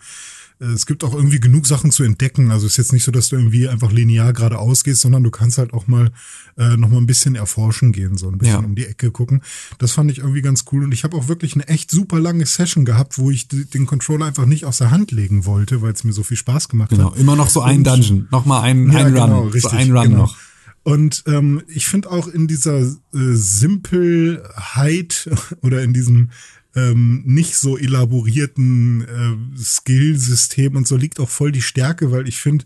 es 0.60 0.86
gibt 0.86 1.04
auch 1.04 1.14
irgendwie 1.14 1.40
genug 1.40 1.66
Sachen 1.66 1.90
zu 1.90 2.04
entdecken. 2.04 2.50
Also 2.50 2.66
es 2.66 2.72
ist 2.72 2.76
jetzt 2.78 2.92
nicht 2.92 3.04
so, 3.04 3.10
dass 3.12 3.28
du 3.28 3.36
irgendwie 3.36 3.68
einfach 3.68 3.92
linear 3.92 4.32
geradeaus 4.32 4.84
gehst, 4.84 5.00
sondern 5.00 5.22
du 5.24 5.30
kannst 5.30 5.58
halt 5.58 5.72
auch 5.74 5.86
mal 5.88 6.10
äh, 6.56 6.76
noch 6.76 6.88
mal 6.88 6.98
ein 6.98 7.06
bisschen 7.06 7.34
erforschen 7.34 7.92
gehen, 7.92 8.16
so 8.16 8.28
ein 8.28 8.38
bisschen 8.38 8.60
Ja. 8.60 8.64
um 8.64 8.74
die 8.74 8.86
Ecke 8.86 9.10
gucken. 9.10 9.42
Das 9.78 9.92
fand 9.92 10.10
ich 10.10 10.18
irgendwie 10.18 10.42
ganz 10.42 10.64
cool. 10.72 10.84
Und 10.84 10.92
ich 10.92 11.04
habe 11.04 11.16
auch 11.16 11.28
wirklich 11.28 11.54
eine 11.54 11.68
echt 11.68 11.90
super 11.90 12.20
lange 12.20 12.46
Session 12.46 12.84
gehabt, 12.84 13.18
wo 13.18 13.30
ich 13.30 13.48
den 13.48 13.86
Controller 13.86 14.26
einfach 14.26 14.46
nicht 14.46 14.64
aus 14.64 14.78
der 14.78 14.90
Hand 14.90 15.10
legen 15.10 15.44
wollte, 15.44 15.82
weil 15.82 15.92
es 15.92 16.04
mir 16.04 16.12
so 16.12 16.22
viel 16.22 16.36
Spaß 16.36 16.68
gemacht 16.68 16.90
Genau, 16.90 17.10
hat. 17.12 17.18
immer 17.18 17.36
noch 17.36 17.50
so 17.50 17.60
ein 17.60 17.82
Dungeon, 17.84 18.28
noch 18.30 18.46
mal 18.46 18.60
ein, 18.62 18.90
Ja, 18.92 19.00
ein 19.00 19.06
Run, 19.06 19.14
genau, 19.14 19.42
so 19.44 19.48
richtig, 19.50 19.72
ein 19.72 19.92
Run 19.96 20.04
genau. 20.10 20.16
noch. 20.18 20.36
Und 20.84 21.24
ähm, 21.26 21.62
ich 21.66 21.86
finde 21.86 22.10
auch 22.10 22.28
in 22.28 22.46
dieser 22.46 22.80
äh, 22.80 22.94
Simpelheit 23.12 25.28
oder 25.62 25.82
in 25.82 25.92
diesem 25.92 26.30
ähm, 26.74 27.22
nicht 27.24 27.56
so 27.56 27.78
elaborierten 27.78 29.02
äh, 29.02 29.62
Skillsystem 29.62 30.76
und 30.76 30.88
so 30.88 30.96
liegt 30.96 31.20
auch 31.20 31.28
voll 31.28 31.52
die 31.52 31.62
Stärke, 31.62 32.10
weil 32.10 32.26
ich 32.26 32.40
finde, 32.40 32.64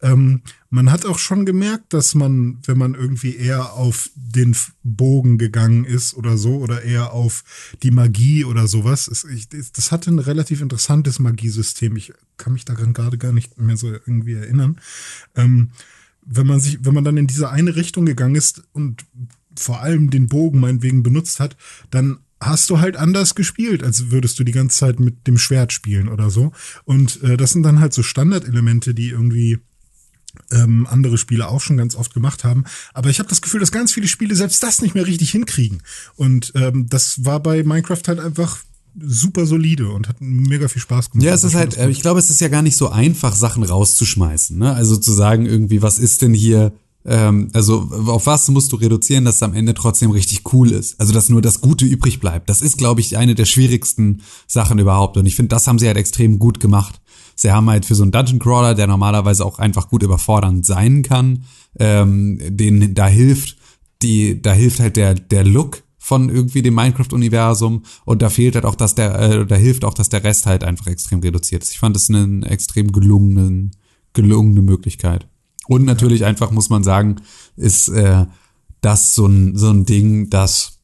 ähm, 0.00 0.42
man 0.70 0.90
hat 0.90 1.04
auch 1.04 1.18
schon 1.18 1.44
gemerkt, 1.44 1.92
dass 1.92 2.14
man, 2.14 2.58
wenn 2.64 2.78
man 2.78 2.94
irgendwie 2.94 3.36
eher 3.36 3.74
auf 3.74 4.10
den 4.14 4.56
Bogen 4.82 5.36
gegangen 5.36 5.84
ist 5.84 6.14
oder 6.14 6.38
so 6.38 6.56
oder 6.56 6.82
eher 6.82 7.12
auf 7.12 7.44
die 7.82 7.90
Magie 7.90 8.44
oder 8.44 8.66
sowas, 8.66 9.08
es, 9.08 9.24
ich, 9.24 9.48
das 9.48 9.92
hatte 9.92 10.10
ein 10.10 10.20
relativ 10.20 10.62
interessantes 10.62 11.18
Magiesystem. 11.18 11.96
Ich 11.96 12.12
kann 12.36 12.54
mich 12.54 12.64
daran 12.64 12.94
gerade 12.94 13.18
gar 13.18 13.32
nicht 13.32 13.58
mehr 13.58 13.76
so 13.76 13.88
irgendwie 13.88 14.34
erinnern. 14.34 14.80
Ähm, 15.34 15.70
wenn 16.24 16.46
man 16.46 16.60
sich, 16.60 16.84
wenn 16.84 16.94
man 16.94 17.04
dann 17.04 17.16
in 17.16 17.26
diese 17.26 17.50
eine 17.50 17.76
Richtung 17.76 18.06
gegangen 18.06 18.36
ist 18.36 18.62
und 18.72 19.04
vor 19.56 19.80
allem 19.80 20.10
den 20.10 20.28
Bogen 20.28 20.60
meinetwegen 20.60 21.02
benutzt 21.02 21.40
hat, 21.40 21.56
dann 21.90 22.20
hast 22.40 22.70
du 22.70 22.80
halt 22.80 22.96
anders 22.96 23.34
gespielt, 23.34 23.82
als 23.82 24.10
würdest 24.10 24.38
du 24.38 24.44
die 24.44 24.52
ganze 24.52 24.78
Zeit 24.78 24.98
mit 24.98 25.26
dem 25.26 25.38
Schwert 25.38 25.72
spielen 25.72 26.08
oder 26.08 26.30
so. 26.30 26.52
Und 26.84 27.22
äh, 27.22 27.36
das 27.36 27.52
sind 27.52 27.62
dann 27.62 27.80
halt 27.80 27.92
so 27.92 28.02
Standardelemente, 28.02 28.94
die 28.94 29.10
irgendwie 29.10 29.58
ähm, 30.50 30.86
andere 30.88 31.18
Spiele 31.18 31.48
auch 31.48 31.60
schon 31.60 31.76
ganz 31.76 31.94
oft 31.94 32.14
gemacht 32.14 32.44
haben. 32.44 32.64
Aber 32.94 33.10
ich 33.10 33.18
habe 33.18 33.28
das 33.28 33.42
Gefühl, 33.42 33.60
dass 33.60 33.72
ganz 33.72 33.92
viele 33.92 34.08
Spiele 34.08 34.34
selbst 34.34 34.62
das 34.62 34.80
nicht 34.80 34.94
mehr 34.94 35.06
richtig 35.06 35.30
hinkriegen. 35.30 35.82
Und 36.16 36.52
ähm, 36.54 36.86
das 36.88 37.24
war 37.24 37.40
bei 37.40 37.62
Minecraft 37.62 38.02
halt 38.06 38.20
einfach 38.20 38.58
super 38.98 39.46
solide 39.46 39.88
und 39.88 40.08
hat 40.08 40.16
mega 40.20 40.68
viel 40.68 40.82
Spaß 40.82 41.10
gemacht. 41.10 41.24
Ja, 41.24 41.34
es 41.34 41.44
ist 41.44 41.54
halt, 41.54 41.76
äh, 41.76 41.88
ich 41.90 42.00
glaube, 42.00 42.18
es 42.18 42.30
ist 42.30 42.40
ja 42.40 42.48
gar 42.48 42.62
nicht 42.62 42.76
so 42.76 42.88
einfach, 42.88 43.34
Sachen 43.34 43.62
rauszuschmeißen. 43.62 44.58
Ne? 44.58 44.72
Also 44.72 44.96
zu 44.96 45.12
sagen 45.12 45.46
irgendwie, 45.46 45.82
was 45.82 45.98
ist 45.98 46.22
denn 46.22 46.34
hier, 46.34 46.72
ähm, 47.04 47.48
also 47.52 47.88
auf 48.06 48.26
was 48.26 48.48
musst 48.48 48.72
du 48.72 48.76
reduzieren, 48.76 49.24
dass 49.24 49.36
es 49.36 49.42
am 49.42 49.54
Ende 49.54 49.74
trotzdem 49.74 50.10
richtig 50.10 50.52
cool 50.52 50.70
ist. 50.70 51.00
Also 51.00 51.12
dass 51.12 51.28
nur 51.28 51.42
das 51.42 51.60
Gute 51.60 51.84
übrig 51.84 52.20
bleibt. 52.20 52.50
Das 52.50 52.62
ist, 52.62 52.76
glaube 52.76 53.00
ich, 53.00 53.16
eine 53.16 53.34
der 53.34 53.46
schwierigsten 53.46 54.22
Sachen 54.46 54.78
überhaupt. 54.78 55.16
Und 55.16 55.26
ich 55.26 55.36
finde, 55.36 55.48
das 55.48 55.66
haben 55.66 55.78
sie 55.78 55.86
halt 55.86 55.96
extrem 55.96 56.38
gut 56.38 56.60
gemacht. 56.60 57.00
Sie 57.34 57.50
haben 57.50 57.70
halt 57.70 57.86
für 57.86 57.94
so 57.94 58.02
einen 58.02 58.12
Dungeon 58.12 58.38
Crawler, 58.38 58.74
der 58.74 58.86
normalerweise 58.86 59.46
auch 59.46 59.58
einfach 59.58 59.88
gut 59.88 60.02
überfordernd 60.02 60.66
sein 60.66 61.02
kann, 61.02 61.44
ähm, 61.78 62.38
den 62.42 62.94
da 62.94 63.06
hilft, 63.06 63.56
die, 64.02 64.42
da 64.42 64.52
hilft 64.52 64.80
halt 64.80 64.96
der, 64.96 65.14
der 65.14 65.44
Look 65.44 65.82
von 65.96 66.28
irgendwie 66.28 66.60
dem 66.60 66.74
Minecraft-Universum 66.74 67.84
und 68.04 68.20
da 68.20 68.28
fehlt 68.28 68.56
halt 68.56 68.66
auch, 68.66 68.74
dass 68.74 68.94
der, 68.94 69.18
äh, 69.18 69.46
da 69.46 69.54
hilft 69.56 69.84
auch, 69.84 69.94
dass 69.94 70.10
der 70.10 70.22
Rest 70.22 70.44
halt 70.44 70.64
einfach 70.64 70.86
extrem 70.86 71.20
reduziert 71.20 71.62
ist. 71.62 71.72
Ich 71.72 71.78
fand 71.78 71.96
das 71.96 72.10
eine 72.10 72.44
extrem 72.46 72.92
gelungenen, 72.92 73.70
gelungene 74.12 74.60
Möglichkeit. 74.60 75.29
Und 75.70 75.84
natürlich 75.84 76.24
einfach, 76.24 76.50
muss 76.50 76.68
man 76.68 76.82
sagen, 76.82 77.20
ist 77.54 77.86
äh, 77.90 78.26
das 78.80 79.14
so 79.14 79.26
ein, 79.26 79.56
so 79.56 79.70
ein 79.70 79.86
Ding, 79.86 80.28
das 80.28 80.80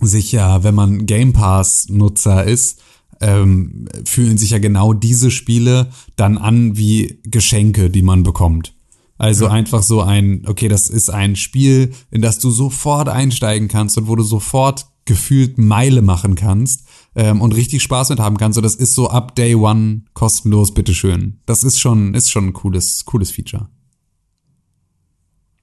sich 0.00 0.30
ja, 0.30 0.62
wenn 0.62 0.76
man 0.76 1.06
Game 1.06 1.32
Pass-Nutzer 1.32 2.44
ist, 2.44 2.80
ähm, 3.20 3.88
fühlen 4.04 4.38
sich 4.38 4.50
ja 4.50 4.58
genau 4.58 4.92
diese 4.92 5.32
Spiele 5.32 5.90
dann 6.14 6.38
an 6.38 6.76
wie 6.76 7.18
Geschenke, 7.24 7.90
die 7.90 8.02
man 8.02 8.22
bekommt. 8.22 8.76
Also 9.18 9.46
ja. 9.46 9.50
einfach 9.50 9.82
so 9.82 10.00
ein, 10.00 10.44
okay, 10.46 10.68
das 10.68 10.90
ist 10.90 11.10
ein 11.10 11.34
Spiel, 11.34 11.90
in 12.12 12.22
das 12.22 12.38
du 12.38 12.52
sofort 12.52 13.08
einsteigen 13.08 13.66
kannst 13.66 13.98
und 13.98 14.06
wo 14.06 14.14
du 14.14 14.22
sofort 14.22 14.86
gefühlt 15.06 15.58
Meile 15.58 16.02
machen 16.02 16.36
kannst 16.36 16.86
ähm, 17.16 17.40
und 17.40 17.52
richtig 17.52 17.82
Spaß 17.82 18.10
mit 18.10 18.20
haben 18.20 18.36
kannst. 18.36 18.58
Und 18.58 18.62
das 18.62 18.76
ist 18.76 18.94
so 18.94 19.10
ab 19.10 19.34
Day 19.34 19.56
One 19.56 20.02
kostenlos, 20.12 20.72
bitteschön. 20.72 21.40
Das 21.46 21.64
ist 21.64 21.80
schon, 21.80 22.14
ist 22.14 22.30
schon 22.30 22.46
ein 22.46 22.52
cooles, 22.52 23.04
cooles 23.06 23.32
Feature. 23.32 23.68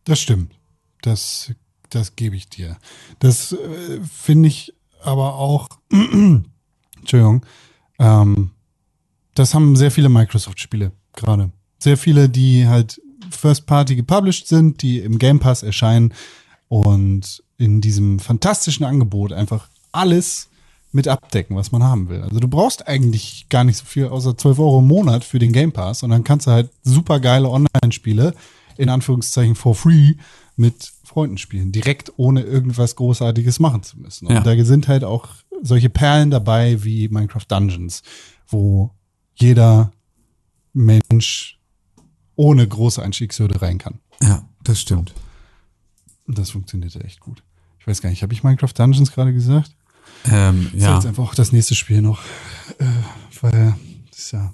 Das 0.04 0.20
stimmt. 0.20 0.54
Das, 1.02 1.52
das 1.90 2.16
gebe 2.16 2.36
ich 2.36 2.50
dir. 2.50 2.78
Das 3.20 3.54
äh, 3.54 4.00
finde 4.02 4.50
ich 4.50 4.74
aber 5.04 5.36
auch 5.36 5.68
Entschuldigung. 7.02 7.46
Ähm, 8.00 8.52
das 9.34 9.54
haben 9.54 9.76
sehr 9.76 9.92
viele 9.92 10.10
Microsoft-Spiele 10.10 10.92
gerade. 11.14 11.52
Sehr 11.80 11.98
viele, 11.98 12.30
die 12.30 12.68
halt 12.68 13.02
First 13.30 13.66
Party 13.66 13.96
gepublished 13.96 14.48
sind, 14.48 14.82
die 14.82 15.00
im 15.00 15.18
Game 15.18 15.40
Pass 15.40 15.64
erscheinen 15.64 16.14
und 16.68 17.44
in 17.58 17.82
diesem 17.82 18.20
fantastischen 18.20 18.86
Angebot 18.86 19.34
einfach 19.34 19.70
alles 19.92 20.50
mit 20.92 21.08
abdecken, 21.08 21.56
was 21.56 21.72
man 21.72 21.84
haben 21.84 22.10
will. 22.10 22.22
Also 22.22 22.40
du 22.40 22.48
brauchst 22.48 22.88
eigentlich 22.88 23.48
gar 23.50 23.64
nicht 23.64 23.78
so 23.78 23.86
viel 23.86 24.08
außer 24.08 24.38
12 24.38 24.60
Euro 24.60 24.80
im 24.80 24.88
Monat 24.88 25.24
für 25.24 25.40
den 25.40 25.54
Game 25.54 25.72
Pass 25.72 26.04
und 26.04 26.10
dann 26.10 26.24
kannst 26.24 26.48
du 26.48 26.52
halt 26.52 26.70
super 26.84 27.20
geile 27.20 27.50
Online-Spiele 27.50 28.34
in 28.82 28.90
Anführungszeichen 28.90 29.56
for 29.56 29.76
free 29.76 30.16
mit 30.56 30.92
Freunden 31.04 31.38
spielen, 31.38 31.72
direkt 31.72 32.12
ohne 32.18 32.42
irgendwas 32.42 32.96
Großartiges 32.96 33.60
machen 33.60 33.84
zu 33.84 34.00
müssen. 34.00 34.28
Und 34.28 34.34
ja. 34.34 34.42
da 34.42 34.66
sind 34.66 34.88
halt 34.88 35.04
auch 35.04 35.30
solche 35.62 35.90
Perlen 35.90 36.32
dabei 36.32 36.84
wie 36.84 37.08
Minecraft 37.10 37.46
Dungeons, 37.48 38.02
wo 38.48 38.92
jeder 39.36 39.92
Mensch 40.74 41.60
ohne 42.36 42.68
große 42.68 43.02
Einstiegshürde 43.02 43.62
rein 43.62 43.78
kann. 43.78 44.00
Ja, 44.22 44.48
das 44.64 44.82
stimmt. 44.82 45.14
Und 46.28 46.40
das 46.40 46.50
funktionierte 46.50 47.04
echt 47.04 47.20
gut. 47.20 47.44
Ich 47.80 47.86
weiß 47.86 48.02
gar 48.02 48.10
nicht, 48.10 48.24
habe 48.24 48.34
ich 48.34 48.44
Minecraft 48.44 48.74
Dungeons 48.76 49.12
gerade 49.12 49.34
gesagt? 49.34 49.76
Ähm, 50.26 50.72
ja. 50.74 50.80
Das 50.80 50.82
ist 50.82 50.96
jetzt 50.96 51.06
einfach 51.08 51.24
auch 51.24 51.36
das 51.36 51.52
nächste 51.52 51.76
Spiel 51.76 52.02
noch, 52.02 52.22
äh, 52.80 52.86
weil 53.42 53.76
das 54.10 54.20
ist 54.20 54.32
ja, 54.32 54.54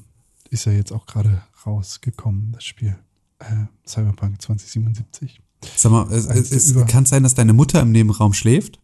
ist 0.50 0.66
ja 0.66 0.74
jetzt 0.74 0.92
auch 0.92 1.06
gerade 1.06 1.44
rausgekommen, 1.66 2.52
das 2.52 2.66
Spiel. 2.66 2.98
Äh, 3.40 3.66
Cyberpunk 3.86 4.42
2077. 4.42 5.42
Sag 5.76 5.92
mal, 5.92 6.12
es, 6.12 6.26
es, 6.28 6.74
kann 6.88 7.04
es 7.04 7.10
sein, 7.10 7.24
dass 7.24 7.36
deine 7.36 7.54
Mutter 7.54 7.82
im 7.82 7.92
Nebenraum 7.92 8.34
schläft? 8.34 8.80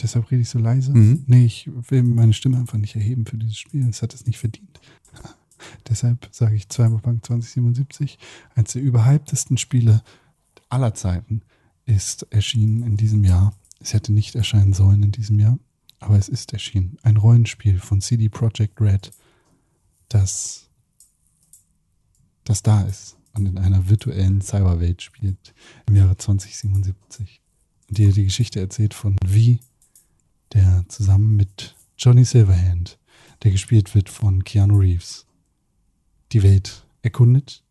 Deshalb 0.00 0.30
rede 0.30 0.42
ich 0.42 0.48
so 0.48 0.58
leise. 0.58 0.92
Mhm. 0.92 1.24
Nee, 1.26 1.44
ich 1.44 1.68
will 1.88 2.02
meine 2.02 2.32
Stimme 2.32 2.58
einfach 2.58 2.78
nicht 2.78 2.94
erheben 2.94 3.26
für 3.26 3.36
dieses 3.36 3.56
Spiel. 3.56 3.86
Es 3.88 4.02
hat 4.02 4.14
es 4.14 4.26
nicht 4.26 4.38
verdient. 4.38 4.80
Deshalb 5.88 6.28
sage 6.30 6.54
ich 6.56 6.68
Cyberpunk 6.70 7.24
2077, 7.26 8.18
eines 8.54 8.72
der 8.72 8.82
überhyptesten 8.82 9.58
Spiele 9.58 10.02
aller 10.68 10.94
Zeiten, 10.94 11.42
ist 11.84 12.26
erschienen 12.30 12.82
in 12.82 12.96
diesem 12.96 13.24
Jahr. 13.24 13.54
Es 13.80 13.92
hätte 13.92 14.12
nicht 14.12 14.34
erscheinen 14.34 14.72
sollen 14.72 15.02
in 15.02 15.12
diesem 15.12 15.38
Jahr, 15.38 15.58
aber 16.00 16.16
es 16.16 16.28
ist 16.28 16.52
erschienen. 16.52 16.98
Ein 17.02 17.16
Rollenspiel 17.16 17.78
von 17.78 18.00
CD 18.00 18.28
Projekt 18.28 18.80
Red, 18.80 19.10
das, 20.08 20.68
das 22.44 22.62
da 22.62 22.82
ist 22.82 23.17
und 23.38 23.46
in 23.46 23.58
einer 23.58 23.88
virtuellen 23.88 24.40
Cyberwelt 24.40 25.02
spielt 25.02 25.54
im 25.86 25.96
Jahre 25.96 26.16
2077. 26.16 27.40
Und 27.88 27.98
dir 27.98 28.12
die 28.12 28.24
Geschichte 28.24 28.60
erzählt 28.60 28.94
von 28.94 29.16
wie 29.24 29.60
der 30.52 30.84
zusammen 30.88 31.36
mit 31.36 31.74
Johnny 31.96 32.24
Silverhand, 32.24 32.98
der 33.42 33.50
gespielt 33.50 33.94
wird 33.94 34.08
von 34.08 34.44
Keanu 34.44 34.78
Reeves, 34.78 35.26
die 36.32 36.42
Welt 36.42 36.84
erkundet 37.02 37.62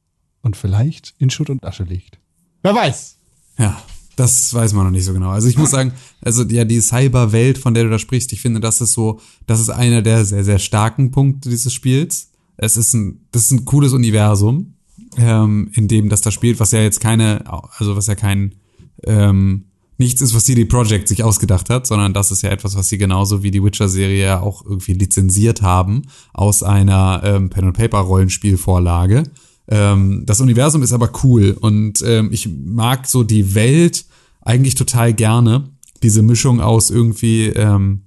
und 0.41 0.55
vielleicht 0.55 1.13
in 1.17 1.29
Schutt 1.29 1.49
und 1.49 1.63
Asche 1.65 1.83
legt. 1.83 2.19
Wer 2.61 2.75
weiß? 2.75 3.17
Ja, 3.57 3.81
das 4.15 4.53
weiß 4.53 4.73
man 4.73 4.85
noch 4.85 4.91
nicht 4.91 5.05
so 5.05 5.13
genau. 5.13 5.29
Also 5.29 5.47
ich 5.47 5.57
muss 5.57 5.71
sagen, 5.71 5.93
also 6.21 6.43
ja, 6.43 6.65
die 6.65 6.81
Cyberwelt, 6.81 7.57
von 7.57 7.73
der 7.73 7.83
du 7.83 7.89
da 7.89 7.99
sprichst, 7.99 8.33
ich 8.33 8.41
finde, 8.41 8.59
das 8.59 8.81
ist 8.81 8.93
so, 8.93 9.19
das 9.45 9.59
ist 9.59 9.69
einer 9.69 10.01
der 10.01 10.25
sehr, 10.25 10.43
sehr 10.43 10.59
starken 10.59 11.11
Punkte 11.11 11.49
dieses 11.49 11.73
Spiels. 11.73 12.31
Es 12.57 12.77
ist 12.77 12.93
ein, 12.93 13.27
das 13.31 13.43
ist 13.43 13.51
ein 13.51 13.65
cooles 13.65 13.93
Universum, 13.93 14.73
ähm, 15.17 15.71
in 15.73 15.87
dem 15.87 16.09
das 16.09 16.21
da 16.21 16.31
spielt, 16.31 16.59
was 16.59 16.71
ja 16.71 16.79
jetzt 16.79 16.99
keine, 16.99 17.43
also 17.77 17.95
was 17.95 18.07
ja 18.07 18.15
kein 18.15 18.55
ähm, 19.03 19.65
nichts 19.97 20.21
ist, 20.21 20.35
was 20.35 20.45
CD 20.45 20.65
Projekt 20.65 21.07
sich 21.07 21.23
ausgedacht 21.23 21.69
hat, 21.69 21.87
sondern 21.87 22.13
das 22.13 22.31
ist 22.31 22.43
ja 22.43 22.51
etwas, 22.51 22.75
was 22.75 22.89
sie 22.89 22.97
genauso 22.97 23.43
wie 23.43 23.51
die 23.51 23.63
Witcher-Serie 23.63 24.23
ja 24.23 24.39
auch 24.39 24.63
irgendwie 24.63 24.93
lizenziert 24.93 25.61
haben 25.61 26.03
aus 26.33 26.63
einer 26.63 27.21
ähm, 27.23 27.49
Pen-and-Paper-Rollenspielvorlage. 27.49 29.23
Ähm, 29.67 30.23
das 30.25 30.39
Universum 30.39 30.83
ist 30.83 30.93
aber 30.93 31.11
cool 31.23 31.57
und 31.59 32.01
ähm, 32.05 32.29
ich 32.31 32.47
mag 32.47 33.07
so 33.07 33.23
die 33.23 33.55
Welt 33.55 34.05
eigentlich 34.41 34.75
total 34.75 35.13
gerne. 35.13 35.69
Diese 36.03 36.21
Mischung 36.21 36.61
aus 36.61 36.89
irgendwie 36.91 37.47
ähm, 37.47 38.03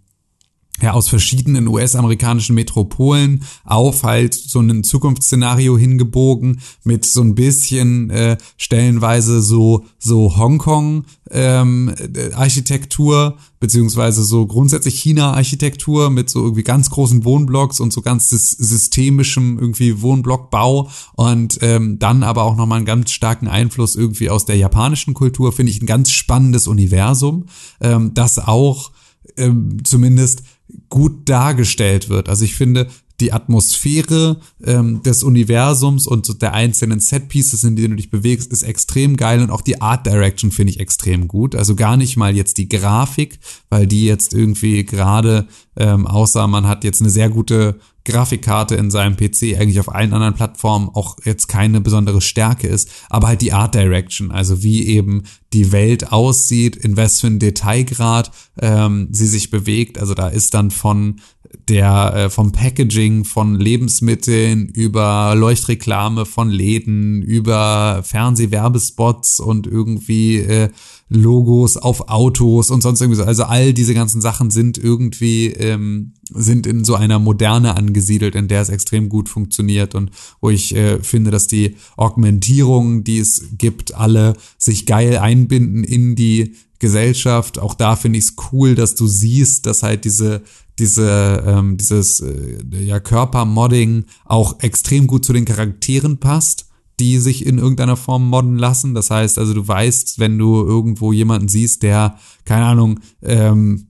ja, 0.82 0.92
aus 0.92 1.08
verschiedenen 1.08 1.68
US-amerikanischen 1.68 2.54
Metropolen 2.54 3.44
auf 3.64 4.02
halt 4.02 4.34
so 4.34 4.60
ein 4.60 4.84
Zukunftsszenario 4.84 5.76
hingebogen 5.76 6.60
mit 6.84 7.04
so 7.04 7.22
ein 7.22 7.34
bisschen 7.34 8.10
äh, 8.10 8.36
stellenweise 8.56 9.42
so 9.42 9.84
so 9.98 10.36
Hongkong 10.36 11.04
ähm, 11.30 11.94
Architektur 12.34 13.36
beziehungsweise 13.60 14.24
so 14.24 14.46
grundsätzlich 14.46 14.98
China 14.98 15.34
Architektur 15.34 16.10
mit 16.10 16.30
so 16.30 16.42
irgendwie 16.42 16.62
ganz 16.62 16.90
großen 16.90 17.24
Wohnblocks 17.24 17.78
und 17.78 17.92
so 17.92 18.00
ganz 18.00 18.30
systemischem 18.30 19.58
irgendwie 19.58 20.00
Wohnblockbau 20.00 20.90
und 21.14 21.58
ähm, 21.60 21.98
dann 21.98 22.22
aber 22.22 22.44
auch 22.44 22.56
nochmal 22.56 22.78
einen 22.78 22.86
ganz 22.86 23.10
starken 23.10 23.48
Einfluss 23.48 23.96
irgendwie 23.96 24.30
aus 24.30 24.46
der 24.46 24.56
japanischen 24.56 25.14
Kultur 25.14 25.52
finde 25.52 25.72
ich 25.72 25.82
ein 25.82 25.86
ganz 25.86 26.10
spannendes 26.10 26.66
Universum 26.66 27.46
ähm, 27.80 28.12
das 28.14 28.38
auch 28.38 28.92
ähm, 29.36 29.84
zumindest 29.84 30.42
gut 30.88 31.28
dargestellt 31.28 32.08
wird. 32.08 32.28
Also 32.28 32.44
ich 32.44 32.54
finde, 32.54 32.88
die 33.20 33.32
Atmosphäre 33.32 34.40
ähm, 34.64 35.02
des 35.02 35.22
Universums 35.22 36.06
und 36.06 36.40
der 36.40 36.54
einzelnen 36.54 37.00
Setpieces, 37.00 37.64
in 37.64 37.76
denen 37.76 37.90
du 37.90 37.96
dich 37.96 38.10
bewegst, 38.10 38.50
ist 38.50 38.62
extrem 38.62 39.16
geil 39.16 39.42
und 39.42 39.50
auch 39.50 39.60
die 39.60 39.80
Art 39.80 40.06
Direction 40.06 40.50
finde 40.50 40.72
ich 40.72 40.80
extrem 40.80 41.28
gut. 41.28 41.54
Also 41.54 41.76
gar 41.76 41.96
nicht 41.96 42.16
mal 42.16 42.34
jetzt 42.34 42.56
die 42.56 42.68
Grafik, 42.68 43.38
weil 43.68 43.86
die 43.86 44.06
jetzt 44.06 44.32
irgendwie 44.32 44.84
gerade, 44.84 45.46
ähm, 45.76 46.06
außer 46.06 46.46
man 46.46 46.66
hat 46.66 46.82
jetzt 46.82 47.02
eine 47.02 47.10
sehr 47.10 47.28
gute 47.28 47.78
Grafikkarte 48.04 48.76
in 48.76 48.90
seinem 48.90 49.16
PC 49.16 49.58
eigentlich 49.58 49.80
auf 49.80 49.94
allen 49.94 50.12
anderen 50.12 50.34
Plattformen 50.34 50.88
auch 50.92 51.16
jetzt 51.24 51.48
keine 51.48 51.80
besondere 51.80 52.20
Stärke 52.20 52.66
ist, 52.66 52.90
aber 53.08 53.28
halt 53.28 53.42
die 53.42 53.52
Art 53.52 53.74
Direction, 53.74 54.30
also 54.30 54.62
wie 54.62 54.86
eben 54.86 55.24
die 55.52 55.72
Welt 55.72 56.12
aussieht, 56.12 56.76
in 56.76 56.96
was 56.96 57.20
für 57.20 57.26
ein 57.26 57.38
Detailgrad 57.38 58.30
ähm, 58.60 59.08
sie 59.10 59.26
sich 59.26 59.50
bewegt. 59.50 59.98
Also 59.98 60.14
da 60.14 60.28
ist 60.28 60.54
dann 60.54 60.70
von 60.70 61.20
der 61.68 62.14
äh, 62.14 62.30
vom 62.30 62.52
Packaging 62.52 63.24
von 63.24 63.56
Lebensmitteln 63.56 64.68
über 64.68 65.34
Leuchtreklame 65.36 66.24
von 66.24 66.48
Läden 66.48 67.22
über 67.22 68.02
Fernsehwerbespots 68.04 69.40
und 69.40 69.66
irgendwie 69.66 70.38
äh, 70.38 70.68
Logos 71.08 71.76
auf 71.76 72.08
Autos 72.08 72.70
und 72.70 72.82
sonst 72.82 73.00
irgendwie 73.00 73.16
so. 73.16 73.24
Also 73.24 73.44
all 73.44 73.72
diese 73.74 73.94
ganzen 73.94 74.20
Sachen 74.20 74.50
sind 74.50 74.78
irgendwie 74.78 75.48
ähm, 75.48 76.14
sind 76.34 76.66
in 76.66 76.84
so 76.84 76.94
einer 76.94 77.18
Moderne 77.18 77.76
angesiedelt, 77.76 78.34
in 78.34 78.48
der 78.48 78.62
es 78.62 78.68
extrem 78.68 79.08
gut 79.08 79.28
funktioniert 79.28 79.94
und 79.94 80.10
wo 80.40 80.50
ich 80.50 80.74
äh, 80.74 81.02
finde, 81.02 81.30
dass 81.30 81.46
die 81.46 81.76
Augmentierungen, 81.96 83.04
die 83.04 83.18
es 83.18 83.50
gibt, 83.58 83.94
alle 83.94 84.34
sich 84.58 84.86
geil 84.86 85.18
einbinden 85.18 85.84
in 85.84 86.14
die 86.16 86.56
Gesellschaft. 86.78 87.58
Auch 87.58 87.74
da 87.74 87.96
finde 87.96 88.18
ich 88.18 88.26
es 88.26 88.36
cool, 88.52 88.74
dass 88.74 88.94
du 88.94 89.06
siehst, 89.06 89.66
dass 89.66 89.82
halt 89.82 90.04
diese 90.04 90.42
diese 90.78 91.44
ähm, 91.46 91.76
dieses 91.76 92.20
äh, 92.20 92.58
ja 92.80 93.00
Körpermodding 93.00 94.06
auch 94.24 94.60
extrem 94.60 95.06
gut 95.06 95.24
zu 95.24 95.32
den 95.32 95.44
Charakteren 95.44 96.18
passt 96.18 96.70
die 97.00 97.18
sich 97.18 97.46
in 97.46 97.58
irgendeiner 97.58 97.96
Form 97.96 98.28
modden 98.28 98.58
lassen. 98.58 98.94
Das 98.94 99.10
heißt 99.10 99.38
also, 99.38 99.54
du 99.54 99.66
weißt, 99.66 100.18
wenn 100.18 100.38
du 100.38 100.62
irgendwo 100.62 101.12
jemanden 101.12 101.48
siehst, 101.48 101.82
der, 101.82 102.18
keine 102.44 102.66
Ahnung, 102.66 103.00
ähm, 103.22 103.86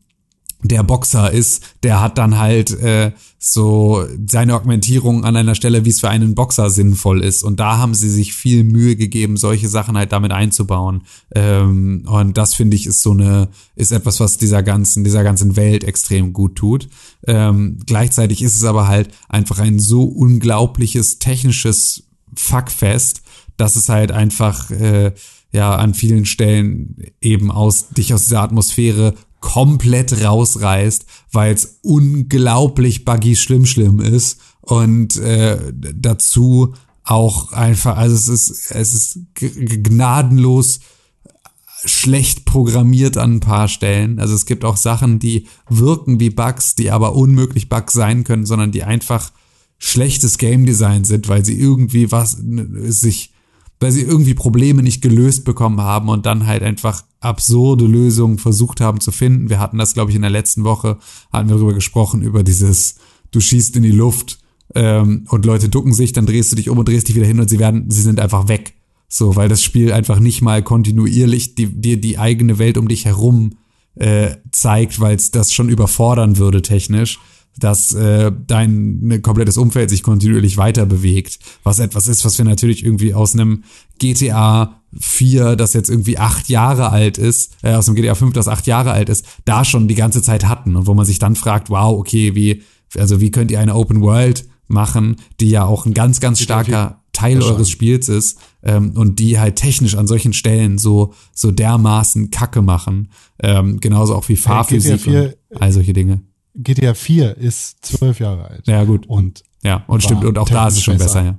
der 0.62 0.82
Boxer 0.82 1.30
ist, 1.30 1.62
der 1.82 2.00
hat 2.00 2.18
dann 2.18 2.38
halt 2.38 2.70
äh, 2.70 3.12
so 3.38 4.04
seine 4.28 4.54
Augmentierung 4.54 5.24
an 5.24 5.34
einer 5.34 5.54
Stelle, 5.54 5.84
wie 5.86 5.90
es 5.90 6.00
für 6.00 6.10
einen 6.10 6.34
Boxer 6.34 6.68
sinnvoll 6.68 7.24
ist. 7.24 7.42
Und 7.42 7.58
da 7.58 7.78
haben 7.78 7.94
sie 7.94 8.10
sich 8.10 8.34
viel 8.34 8.64
Mühe 8.64 8.96
gegeben, 8.96 9.38
solche 9.38 9.68
Sachen 9.68 9.96
halt 9.96 10.12
damit 10.12 10.32
einzubauen. 10.32 11.02
Ähm, 11.34 12.04
und 12.06 12.36
das 12.36 12.54
finde 12.54 12.76
ich 12.76 12.86
ist 12.86 13.02
so 13.02 13.12
eine, 13.12 13.48
ist 13.76 13.92
etwas, 13.92 14.20
was 14.20 14.36
dieser 14.36 14.62
ganzen, 14.62 15.04
dieser 15.04 15.24
ganzen 15.24 15.56
Welt 15.56 15.84
extrem 15.84 16.34
gut 16.34 16.56
tut. 16.56 16.88
Ähm, 17.26 17.78
gleichzeitig 17.86 18.42
ist 18.42 18.56
es 18.56 18.64
aber 18.64 18.88
halt 18.88 19.08
einfach 19.28 19.58
ein 19.58 19.78
so 19.78 20.04
unglaubliches 20.04 21.18
technisches 21.18 22.04
Fuckfest, 22.34 23.22
dass 23.56 23.76
es 23.76 23.88
halt 23.88 24.12
einfach 24.12 24.70
äh, 24.70 25.12
ja 25.52 25.74
an 25.74 25.94
vielen 25.94 26.26
Stellen 26.26 26.96
eben 27.20 27.50
aus 27.50 27.88
dich 27.88 28.14
aus 28.14 28.24
dieser 28.24 28.42
Atmosphäre 28.42 29.14
komplett 29.40 30.24
rausreißt, 30.24 31.06
weil 31.32 31.54
es 31.54 31.78
unglaublich 31.82 33.04
buggy 33.04 33.36
schlimm 33.36 33.66
schlimm 33.66 34.00
ist 34.00 34.38
und 34.60 35.16
äh, 35.16 35.72
dazu 35.72 36.74
auch 37.04 37.52
einfach, 37.52 37.96
also 37.96 38.14
es 38.14 38.28
ist 38.28 38.70
es 38.70 38.92
ist 38.92 39.18
gnadenlos 39.34 40.80
schlecht 41.84 42.44
programmiert 42.44 43.16
an 43.16 43.36
ein 43.36 43.40
paar 43.40 43.68
Stellen. 43.68 44.18
Also 44.18 44.34
es 44.34 44.44
gibt 44.44 44.64
auch 44.64 44.76
Sachen, 44.76 45.18
die 45.18 45.46
wirken 45.68 46.20
wie 46.20 46.30
Bugs, 46.30 46.74
die 46.74 46.90
aber 46.90 47.16
unmöglich 47.16 47.68
Bugs 47.68 47.94
sein 47.94 48.24
können, 48.24 48.46
sondern 48.46 48.70
die 48.70 48.84
einfach 48.84 49.32
schlechtes 49.78 50.36
Game 50.36 50.66
Design 50.66 51.04
sind, 51.04 51.28
weil 51.28 51.44
sie 51.44 51.58
irgendwie 51.58 52.12
was 52.12 52.36
sich, 52.38 53.32
weil 53.80 53.92
sie 53.92 54.02
irgendwie 54.02 54.34
Probleme 54.34 54.82
nicht 54.82 55.00
gelöst 55.00 55.44
bekommen 55.44 55.80
haben 55.80 56.10
und 56.10 56.26
dann 56.26 56.46
halt 56.46 56.62
einfach 56.62 57.02
absurde 57.20 57.86
Lösungen 57.86 58.38
versucht 58.38 58.80
haben 58.80 59.00
zu 59.00 59.10
finden. 59.10 59.48
Wir 59.48 59.58
hatten 59.58 59.78
das, 59.78 59.94
glaube 59.94 60.10
ich, 60.10 60.16
in 60.16 60.22
der 60.22 60.30
letzten 60.30 60.64
Woche, 60.64 60.98
hatten 61.32 61.48
wir 61.48 61.56
darüber 61.56 61.72
gesprochen, 61.72 62.20
über 62.20 62.42
dieses, 62.42 62.96
du 63.30 63.40
schießt 63.40 63.76
in 63.76 63.82
die 63.82 63.90
Luft 63.90 64.38
ähm, 64.74 65.24
und 65.30 65.46
Leute 65.46 65.70
ducken 65.70 65.94
sich, 65.94 66.12
dann 66.12 66.26
drehst 66.26 66.52
du 66.52 66.56
dich 66.56 66.68
um 66.68 66.78
und 66.78 66.88
drehst 66.88 67.08
dich 67.08 67.16
wieder 67.16 67.26
hin 67.26 67.40
und 67.40 67.48
sie 67.48 67.58
werden, 67.58 67.90
sie 67.90 68.02
sind 68.02 68.20
einfach 68.20 68.48
weg. 68.48 68.74
So, 69.08 69.34
weil 69.34 69.48
das 69.48 69.64
Spiel 69.64 69.92
einfach 69.92 70.20
nicht 70.20 70.40
mal 70.40 70.62
kontinuierlich 70.62 71.56
dir 71.56 72.00
die, 72.00 72.18
eigene 72.18 72.58
Welt 72.58 72.78
um 72.78 72.86
dich 72.86 73.06
herum 73.06 73.56
äh, 73.96 74.36
zeigt, 74.52 75.00
weil 75.00 75.16
es 75.16 75.32
das 75.32 75.52
schon 75.52 75.68
überfordern 75.68 76.36
würde 76.36 76.62
technisch 76.62 77.18
dass 77.58 77.92
äh, 77.94 78.32
dein 78.46 79.00
ne, 79.00 79.20
komplettes 79.20 79.56
Umfeld 79.56 79.90
sich 79.90 80.02
kontinuierlich 80.02 80.56
weiter 80.56 80.86
bewegt, 80.86 81.38
was 81.62 81.78
etwas 81.78 82.08
ist, 82.08 82.24
was 82.24 82.38
wir 82.38 82.44
natürlich 82.44 82.84
irgendwie 82.84 83.14
aus 83.14 83.34
einem 83.34 83.64
GTA 83.98 84.80
4, 84.98 85.56
das 85.56 85.72
jetzt 85.74 85.90
irgendwie 85.90 86.18
acht 86.18 86.48
Jahre 86.48 86.90
alt 86.90 87.18
ist, 87.18 87.56
äh, 87.62 87.74
aus 87.74 87.88
einem 87.88 87.96
GTA 87.96 88.14
5, 88.14 88.32
das 88.32 88.48
acht 88.48 88.66
Jahre 88.66 88.92
alt 88.92 89.08
ist, 89.08 89.24
da 89.44 89.64
schon 89.64 89.88
die 89.88 89.94
ganze 89.94 90.22
Zeit 90.22 90.46
hatten 90.46 90.76
und 90.76 90.86
wo 90.86 90.94
man 90.94 91.06
sich 91.06 91.18
dann 91.18 91.36
fragt, 91.36 91.70
wow, 91.70 91.98
okay, 91.98 92.34
wie, 92.34 92.62
also 92.96 93.20
wie 93.20 93.30
könnt 93.30 93.50
ihr 93.50 93.60
eine 93.60 93.74
Open 93.74 94.00
World 94.00 94.46
machen, 94.68 95.16
die 95.40 95.50
ja 95.50 95.64
auch 95.64 95.86
ein 95.86 95.94
ganz, 95.94 96.20
ganz 96.20 96.40
starker 96.40 97.00
Teil 97.12 97.42
eures 97.42 97.68
Spiels 97.68 98.08
ist 98.08 98.38
ähm, 98.62 98.92
und 98.92 99.18
die 99.18 99.38
halt 99.38 99.56
technisch 99.56 99.96
an 99.96 100.06
solchen 100.06 100.32
Stellen 100.32 100.78
so 100.78 101.12
so 101.34 101.50
dermaßen 101.50 102.30
Kacke 102.30 102.62
machen, 102.62 103.10
ähm, 103.42 103.80
genauso 103.80 104.14
auch 104.14 104.28
wie 104.28 104.36
Fahrphysik 104.36 105.06
und 105.06 105.36
all 105.60 105.72
solche 105.72 105.92
Dinge. 105.92 106.22
GTA 106.54 106.94
4 106.94 107.36
ist 107.36 107.84
zwölf 107.84 108.20
Jahre 108.20 108.44
alt. 108.44 108.66
Ja, 108.66 108.84
gut. 108.84 109.06
Und 109.06 109.42
ja, 109.62 109.84
und 109.86 110.02
stimmt, 110.02 110.24
und 110.24 110.38
auch 110.38 110.48
da 110.48 110.68
ist 110.68 110.74
es 110.74 110.82
schon 110.82 110.98
besser, 110.98 111.22
besser 111.22 111.38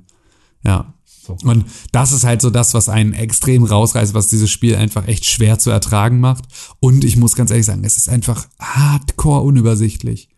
ja. 0.63 0.71
Ja. 0.71 0.93
So. 1.05 1.37
Und 1.43 1.65
das 1.91 2.11
ist 2.11 2.23
halt 2.23 2.41
so 2.41 2.49
das, 2.49 2.73
was 2.73 2.89
einen 2.89 3.13
extrem 3.13 3.63
rausreißt, 3.63 4.13
was 4.13 4.27
dieses 4.27 4.49
Spiel 4.49 4.75
einfach 4.75 5.07
echt 5.07 5.25
schwer 5.25 5.59
zu 5.59 5.69
ertragen 5.69 6.19
macht. 6.19 6.45
Und 6.79 7.03
ich 7.03 7.15
muss 7.15 7.35
ganz 7.35 7.51
ehrlich 7.51 7.65
sagen, 7.65 7.83
es 7.83 7.97
ist 7.97 8.09
einfach 8.09 8.47
hardcore 8.59 9.41
unübersichtlich. 9.41 10.29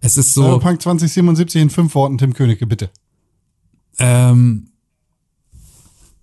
Es 0.00 0.16
ist 0.16 0.34
so. 0.34 0.42
Cyberpunk 0.42 0.82
2077 0.82 1.62
in 1.62 1.70
fünf 1.70 1.94
Worten, 1.94 2.18
Tim 2.18 2.34
Königke, 2.34 2.66
bitte. 2.66 2.90
Ähm, 3.98 4.70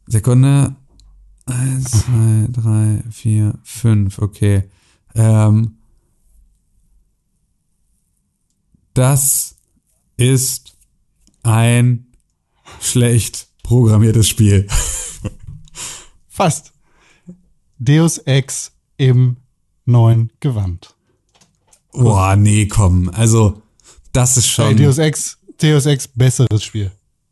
Sekunde. 0.08 0.76
Eins, 1.46 1.92
zwei, 1.92 2.48
drei, 2.50 3.04
vier, 3.12 3.60
fünf, 3.64 4.20
okay. 4.20 4.64
Ähm, 5.14 5.78
das 8.94 9.56
ist 10.18 10.76
ein 11.44 12.08
schlecht 12.80 13.48
programmiertes 13.64 14.28
Spiel. 14.28 14.68
Fast. 16.28 16.74
Deus 17.80 18.18
Ex 18.20 18.72
im 18.98 19.38
neuen 19.86 20.32
Gewand. 20.40 20.96
Boah, 21.92 22.36
nee, 22.36 22.68
komm. 22.68 23.10
Also, 23.10 23.62
das 24.14 24.38
ist 24.38 24.48
schon. 24.48 24.66
Hey, 24.66 24.76
Deus 24.76 24.98
Ex, 24.98 25.38
Deus 25.62 25.86
Ex, 25.86 26.08
besseres 26.08 26.64
Spiel. 26.64 26.92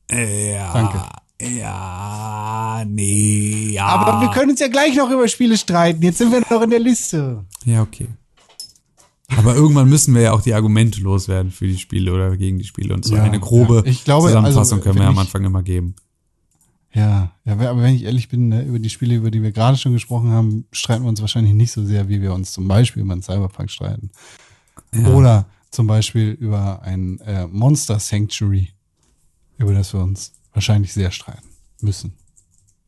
Ja. 0.09 0.73
Danke. 0.73 1.05
Ja, 1.41 2.83
nee, 2.85 3.69
ja. 3.71 3.85
Aber 3.87 4.21
wir 4.21 4.29
können 4.29 4.51
uns 4.51 4.59
ja 4.59 4.67
gleich 4.67 4.95
noch 4.95 5.09
über 5.09 5.27
Spiele 5.27 5.57
streiten. 5.57 6.03
Jetzt 6.03 6.19
sind 6.19 6.31
wir 6.31 6.43
noch 6.49 6.61
in 6.61 6.69
der 6.69 6.79
Liste. 6.79 7.43
Ja, 7.65 7.81
okay. 7.81 8.09
Aber 9.37 9.55
irgendwann 9.55 9.89
müssen 9.89 10.13
wir 10.13 10.21
ja 10.21 10.33
auch 10.33 10.41
die 10.41 10.53
Argumente 10.53 11.01
loswerden 11.01 11.51
für 11.51 11.67
die 11.67 11.77
Spiele 11.77 12.13
oder 12.13 12.35
gegen 12.37 12.59
die 12.59 12.65
Spiele 12.65 12.93
und 12.93 13.05
so 13.05 13.15
ja, 13.15 13.23
eine 13.23 13.39
grobe 13.39 13.83
ja. 13.85 13.85
ich 13.85 14.03
glaube, 14.03 14.27
Zusammenfassung 14.27 14.79
also, 14.79 14.89
können 14.89 14.99
wir 14.99 15.03
ja 15.03 15.09
am 15.09 15.17
Anfang 15.17 15.43
immer 15.45 15.63
geben. 15.63 15.95
Ja, 16.93 17.31
ja, 17.45 17.53
aber 17.53 17.81
wenn 17.81 17.95
ich 17.95 18.03
ehrlich 18.03 18.27
bin, 18.27 18.49
ne, 18.49 18.63
über 18.63 18.79
die 18.79 18.89
Spiele, 18.89 19.15
über 19.15 19.31
die 19.31 19.41
wir 19.41 19.51
gerade 19.51 19.77
schon 19.77 19.93
gesprochen 19.93 20.31
haben, 20.31 20.65
streiten 20.73 21.03
wir 21.03 21.09
uns 21.09 21.21
wahrscheinlich 21.21 21.53
nicht 21.53 21.71
so 21.71 21.85
sehr, 21.85 22.09
wie 22.09 22.21
wir 22.21 22.33
uns 22.33 22.51
zum 22.51 22.67
Beispiel 22.67 23.03
über 23.03 23.13
einen 23.13 23.21
Cyberpunk 23.21 23.71
streiten. 23.71 24.11
Ja. 24.93 25.07
Oder 25.07 25.45
zum 25.69 25.87
Beispiel 25.87 26.31
über 26.31 26.81
ein 26.81 27.19
äh, 27.21 27.47
Monster 27.47 27.97
Sanctuary, 27.97 28.69
über 29.57 29.73
das 29.73 29.93
wir 29.93 30.01
uns 30.01 30.33
wahrscheinlich 30.53 30.91
sehr 30.91 31.11
streiten 31.11 31.47
müssen. 31.79 32.13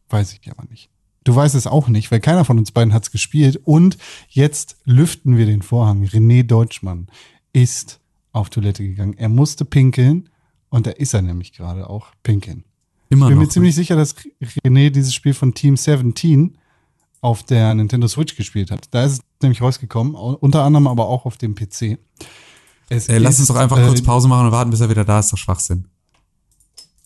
Weiß 0.09 0.33
ich 0.33 0.51
aber 0.51 0.65
nicht. 0.69 0.89
Du 1.23 1.35
weißt 1.35 1.55
es 1.55 1.67
auch 1.67 1.87
nicht, 1.87 2.11
weil 2.11 2.19
keiner 2.19 2.45
von 2.45 2.57
uns 2.57 2.71
beiden 2.71 2.93
hat 2.93 3.03
es 3.03 3.11
gespielt. 3.11 3.59
Und 3.63 3.97
jetzt 4.29 4.77
lüften 4.85 5.37
wir 5.37 5.45
den 5.45 5.61
Vorhang. 5.61 6.03
René 6.05 6.43
Deutschmann 6.43 7.07
ist 7.53 7.99
auf 8.31 8.49
Toilette 8.49 8.83
gegangen. 8.83 9.15
Er 9.17 9.29
musste 9.29 9.65
pinkeln 9.65 10.29
und 10.69 10.87
da 10.87 10.91
ist 10.91 11.13
er 11.13 11.21
nämlich 11.21 11.53
gerade 11.53 11.89
auch 11.89 12.07
pinkeln. 12.23 12.63
Immer 13.09 13.27
ich 13.27 13.29
bin 13.29 13.37
noch, 13.37 13.43
mir 13.45 13.49
ziemlich 13.49 13.75
sicher, 13.75 13.95
dass 13.95 14.15
René 14.65 14.89
dieses 14.89 15.13
Spiel 15.13 15.33
von 15.33 15.53
Team 15.53 15.77
17 15.77 16.57
auf 17.21 17.43
der 17.43 17.73
Nintendo 17.73 18.07
Switch 18.07 18.35
gespielt 18.35 18.71
hat. 18.71 18.87
Da 18.91 19.05
ist 19.05 19.13
es 19.13 19.19
nämlich 19.41 19.61
rausgekommen, 19.61 20.15
unter 20.15 20.63
anderem 20.63 20.87
aber 20.87 21.07
auch 21.07 21.25
auf 21.25 21.37
dem 21.37 21.55
PC. 21.55 21.99
Ey, 22.89 23.17
lass 23.17 23.39
uns 23.39 23.47
doch 23.47 23.55
einfach 23.55 23.77
äh, 23.77 23.87
kurz 23.87 24.01
Pause 24.01 24.27
machen 24.27 24.47
und 24.47 24.51
warten, 24.51 24.71
bis 24.71 24.81
er 24.81 24.89
wieder 24.89 25.05
da 25.05 25.19
ist. 25.19 25.31
Doch 25.31 25.37
Schwachsinn. 25.37 25.85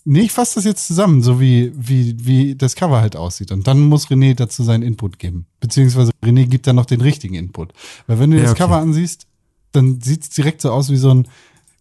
Nee, 0.09 0.21
ich 0.21 0.31
fasse 0.31 0.55
das 0.55 0.63
jetzt 0.63 0.87
zusammen, 0.87 1.21
so 1.21 1.41
wie, 1.41 1.73
wie, 1.75 2.15
wie 2.25 2.55
das 2.55 2.75
Cover 2.75 3.01
halt 3.01 3.17
aussieht. 3.17 3.51
Und 3.51 3.67
dann 3.67 3.81
muss 3.81 4.07
René 4.07 4.35
dazu 4.35 4.63
seinen 4.63 4.81
Input 4.81 5.19
geben. 5.19 5.47
Beziehungsweise 5.59 6.13
René 6.23 6.45
gibt 6.45 6.65
dann 6.65 6.77
noch 6.77 6.85
den 6.85 7.01
richtigen 7.01 7.35
Input. 7.35 7.73
Weil 8.07 8.17
wenn 8.19 8.31
du 8.31 8.37
ja, 8.37 8.43
das 8.43 8.51
okay. 8.53 8.63
Cover 8.63 8.77
ansiehst, 8.77 9.27
dann 9.73 9.99
sieht 9.99 10.23
es 10.23 10.29
direkt 10.29 10.61
so 10.61 10.71
aus 10.71 10.89
wie 10.89 10.95
so 10.95 11.13
ein 11.13 11.27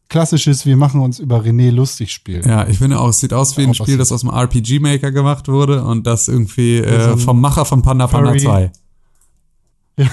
klassisches, 0.09 0.66
wir 0.66 0.77
machen 0.77 1.03
uns 1.03 1.20
über 1.20 1.39
René 1.39 1.70
lustig 1.70 2.11
Spiel. 2.12 2.45
Ja, 2.45 2.66
ich 2.66 2.79
finde 2.79 2.99
auch, 2.99 3.11
es 3.11 3.20
sieht 3.20 3.33
aus 3.33 3.57
wie 3.59 3.62
ein 3.62 3.74
Spiel, 3.74 3.97
das 3.97 4.11
aus 4.11 4.22
dem 4.22 4.31
RPG 4.31 4.81
Maker 4.81 5.12
gemacht 5.12 5.47
wurde 5.47 5.85
und 5.85 6.05
das 6.05 6.27
irgendwie 6.27 6.79
äh, 6.79 7.16
vom 7.16 7.41
Macher 7.41 7.64
von 7.64 7.83
Panda 7.83 8.09
Panda 8.09 8.37
2. 8.37 8.72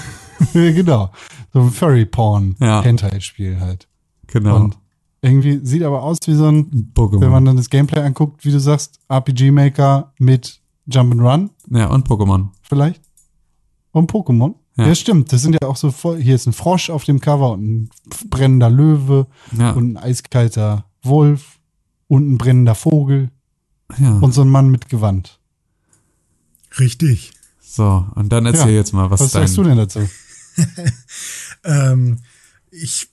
Ja, 0.52 0.70
genau. 0.72 1.10
So 1.52 1.62
ein 1.62 1.70
Furry 1.70 2.04
Porn 2.04 2.54
ja. 2.60 2.82
Hentai 2.82 3.18
Spiel 3.20 3.60
halt. 3.60 3.88
Genau. 4.28 4.56
Und 4.56 4.76
Irgendwie 5.24 5.60
sieht 5.64 5.82
aber 5.82 6.02
aus 6.02 6.18
wie 6.26 6.34
so 6.34 6.46
ein, 6.48 6.92
Pokémon. 6.94 7.20
wenn 7.22 7.30
man 7.30 7.44
dann 7.46 7.56
das 7.56 7.70
Gameplay 7.70 8.00
anguckt, 8.02 8.44
wie 8.44 8.50
du 8.52 8.60
sagst, 8.60 8.98
RPG-Maker 9.08 10.12
mit 10.18 10.60
Jump'n'Run 10.88 11.48
Ja, 11.70 11.86
und 11.88 12.06
Pokémon. 12.06 12.48
vielleicht. 12.62 13.00
Und 13.92 14.10
Pokémon. 14.12 14.54
Ja. 14.76 14.88
Ja. 14.88 14.94
stimmt. 14.94 15.32
Das 15.32 15.40
sind 15.42 15.56
ja 15.62 15.66
auch 15.68 15.76
so 15.76 15.90
voll, 15.90 16.20
hier 16.20 16.34
ist 16.34 16.46
ein 16.46 16.52
Frosch 16.52 16.90
auf 16.90 17.04
dem 17.04 17.20
Cover 17.20 17.52
und 17.52 17.62
ein 17.64 17.90
brennender 18.28 18.68
Löwe 18.68 19.26
Ja, 19.56 19.70
und 19.70 19.92
ein 19.92 19.96
eiskalter 19.96 20.84
Wolf 21.02 21.58
und 22.08 22.30
ein 22.30 22.36
brennender 22.38 22.74
Vogel 22.74 23.30
ja. 23.98 24.18
und 24.18 24.32
so 24.34 24.42
ein 24.42 24.48
Mann 24.48 24.68
mit 24.70 24.88
Gewand. 24.90 25.38
Richtig. 26.78 27.32
So, 27.62 28.04
und 28.14 28.30
dann 28.32 28.44
erzähl 28.46 28.70
Ja. 28.70 28.74
jetzt 28.76 28.92
mal, 28.92 29.10
was, 29.10 29.20
Was 29.20 29.32
dein... 29.32 29.42
sagst 29.42 29.56
du 29.56 29.62
denn 29.62 29.76
dazu? 29.78 30.00
Ähm, 31.64 32.18
ich 32.70 33.08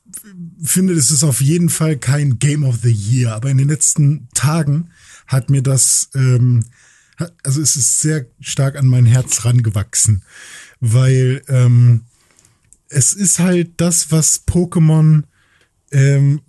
finde, 0.63 0.95
das 0.95 1.11
ist 1.11 1.23
auf 1.23 1.41
jeden 1.41 1.69
Fall 1.69 1.97
kein 1.97 2.39
Game 2.39 2.63
of 2.63 2.79
the 2.83 2.91
Year, 2.91 3.33
aber 3.33 3.49
in 3.49 3.57
den 3.57 3.67
letzten 3.67 4.27
Tagen 4.33 4.89
hat 5.27 5.49
mir 5.49 5.61
das, 5.61 6.09
ähm, 6.15 6.65
also 7.43 7.61
es 7.61 7.75
ist 7.75 7.99
sehr 7.99 8.25
stark 8.39 8.75
an 8.75 8.87
mein 8.87 9.05
Herz 9.05 9.45
rangewachsen, 9.45 10.23
weil 10.79 11.41
ähm, 11.47 12.03
es 12.89 13.13
ist 13.13 13.39
halt 13.39 13.73
das, 13.77 14.11
was 14.11 14.47
Pokémon 14.47 15.23
ähm, 15.91 16.41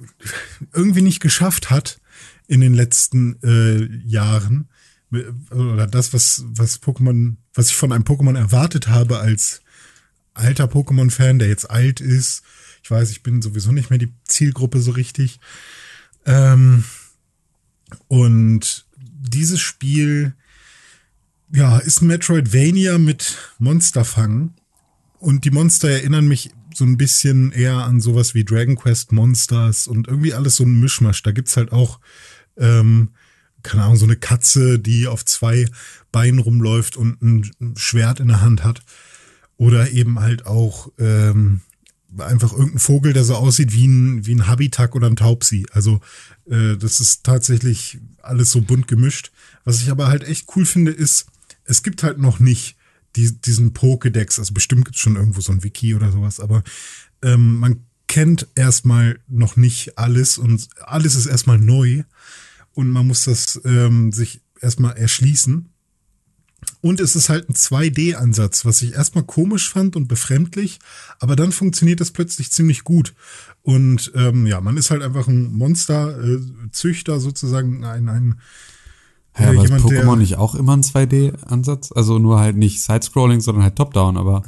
irgendwie 0.73 1.03
nicht 1.03 1.21
geschafft 1.21 1.71
hat 1.71 2.01
in 2.49 2.61
den 2.61 2.75
letzten 2.75 3.39
äh, 3.43 3.85
Jahren. 4.07 4.69
Oder 5.51 5.87
das, 5.87 6.13
was, 6.15 6.45
was 6.49 6.83
Pokémon, 6.83 7.37
was 7.55 7.69
ich 7.69 7.77
von 7.77 7.93
einem 7.93 8.05
Pokémon 8.05 8.37
erwartet 8.37 8.89
habe 8.89 9.19
als 9.19 9.61
alter 10.35 10.65
Pokémon-Fan, 10.65 11.39
der 11.39 11.49
jetzt 11.49 11.71
alt 11.71 12.01
ist. 12.01 12.43
Ich 12.83 12.91
weiß, 12.91 13.11
ich 13.11 13.23
bin 13.23 13.43
sowieso 13.43 13.73
nicht 13.73 13.91
mehr 13.91 13.99
die 13.99 14.13
Zielgruppe 14.25 14.81
so 14.81 14.91
richtig. 14.91 15.39
Ähm, 16.27 16.85
und 18.09 18.87
dieses 18.99 19.61
Spiel, 19.61 20.35
ja, 21.53 21.79
ist 21.79 22.03
Metroidvania 22.03 22.99
mit 22.99 23.37
Monsterfang. 23.59 24.55
Und 25.19 25.45
die 25.45 25.51
Monster 25.51 25.91
erinnern 25.91 26.27
mich 26.27 26.51
so 26.75 26.85
ein 26.85 26.97
bisschen 26.97 27.53
eher 27.53 27.77
an 27.77 28.01
sowas 28.01 28.35
wie 28.35 28.45
Dragon 28.45 28.77
Quest 28.77 29.13
Monsters 29.13 29.87
und 29.87 30.09
irgendwie 30.09 30.35
alles 30.35 30.57
so 30.57 30.65
ein 30.65 30.81
Mischmasch. 30.81 31.23
Da 31.23 31.31
gibt's 31.31 31.57
halt 31.57 31.71
auch, 31.71 32.01
ähm, 32.57 33.11
keine 33.63 33.85
Ahnung, 33.85 33.97
so 33.97 34.07
eine 34.07 34.17
Katze, 34.17 34.79
die 34.79 35.07
auf 35.07 35.25
zwei 35.25 35.67
Beinen 36.11 36.41
rumläuft 36.41 36.97
und 36.97 37.23
ein 37.23 37.77
Schwert 37.77 38.19
in 38.19 38.29
der 38.29 38.41
Hand 38.41 38.65
hat. 38.65 38.83
Oder 39.57 39.91
eben 39.91 40.19
halt 40.19 40.47
auch 40.47 40.91
ähm, 40.99 41.61
einfach 42.19 42.53
irgendein 42.53 42.79
Vogel, 42.79 43.13
der 43.13 43.25
so 43.25 43.35
aussieht 43.35 43.73
wie 43.73 43.87
ein, 43.87 44.27
wie 44.27 44.35
ein 44.35 44.47
Habitak 44.47 44.95
oder 44.95 45.07
ein 45.07 45.17
Taubsi. 45.17 45.67
Also 45.73 46.01
äh, 46.49 46.77
das 46.77 47.01
ist 47.01 47.25
tatsächlich 47.25 47.99
alles 48.23 48.51
so 48.51 48.61
bunt 48.61 48.89
gemischt. 48.89 49.33
Was 49.65 49.81
ich 49.81 49.91
aber 49.91 50.09
halt 50.09 50.25
echt 50.25 50.49
cool 50.57 50.67
finde, 50.67 50.91
ist, 50.91 51.27
es 51.65 51.83
gibt 51.83 52.03
halt 52.03 52.19
noch 52.19 52.39
nicht 52.39 52.77
die, 53.17 53.33
diesen 53.41 53.73
Pokédex. 53.73 54.39
Also 54.39 54.55
bestimmt 54.55 54.85
gibt's 54.85 55.01
schon 55.01 55.17
irgendwo 55.17 55.41
so 55.41 55.53
ein 55.53 55.65
Wiki 55.65 55.95
oder 55.95 56.11
sowas, 56.13 56.41
aber 56.41 56.63
ähm, 57.23 57.59
man 57.59 57.85
kennt 58.09 58.49
erstmal 58.55 59.21
noch 59.29 59.57
nicht 59.57 59.99
alles 59.99 60.37
und 60.37 60.69
alles 60.83 61.15
ist 61.15 61.27
erstmal 61.27 61.59
neu 61.59 62.03
und 62.73 62.91
man 62.91 63.07
muss 63.07 63.25
das 63.25 63.61
ähm, 63.65 64.13
sich 64.13 64.43
erstmal 64.61 64.97
erschließen. 64.97 65.72
Und 66.81 67.01
es 67.01 67.15
ist 67.17 67.29
halt 67.29 67.49
ein 67.49 67.55
2D-Ansatz, 67.55 68.65
was 68.65 68.83
ich 68.83 68.95
erstmal 68.95 69.25
komisch 69.25 69.71
fand 69.71 69.95
und 69.97 70.09
befremdlich, 70.09 70.79
aber 71.21 71.37
dann 71.37 71.53
funktioniert 71.53 72.01
das 72.01 72.11
plötzlich 72.11 72.51
ziemlich 72.51 72.83
gut. 72.85 73.15
Und 73.63 74.11
ähm, 74.17 74.47
ja, 74.47 74.61
man 74.61 74.77
ist 74.77 74.91
halt 74.91 75.03
einfach 75.03 75.29
ein 75.29 75.53
Monsterzüchter 75.53 77.21
sozusagen, 77.21 77.85
ein, 77.85 78.09
ein 78.09 78.41
Ja, 79.39 79.51
äh, 79.53 79.55
jemand, 79.55 79.89
der- 79.91 80.05
Pokémon 80.05 80.17
nicht 80.17 80.37
auch 80.37 80.55
immer 80.55 80.77
ein 80.77 80.83
2D-Ansatz? 80.83 81.93
Also 81.93 82.19
nur 82.19 82.41
halt 82.41 82.57
nicht 82.57 82.83
Side-Scrolling, 82.83 83.41
sondern 83.41 83.63
halt 83.65 83.77
Top-Down, 83.77 84.17
aber 84.17 84.43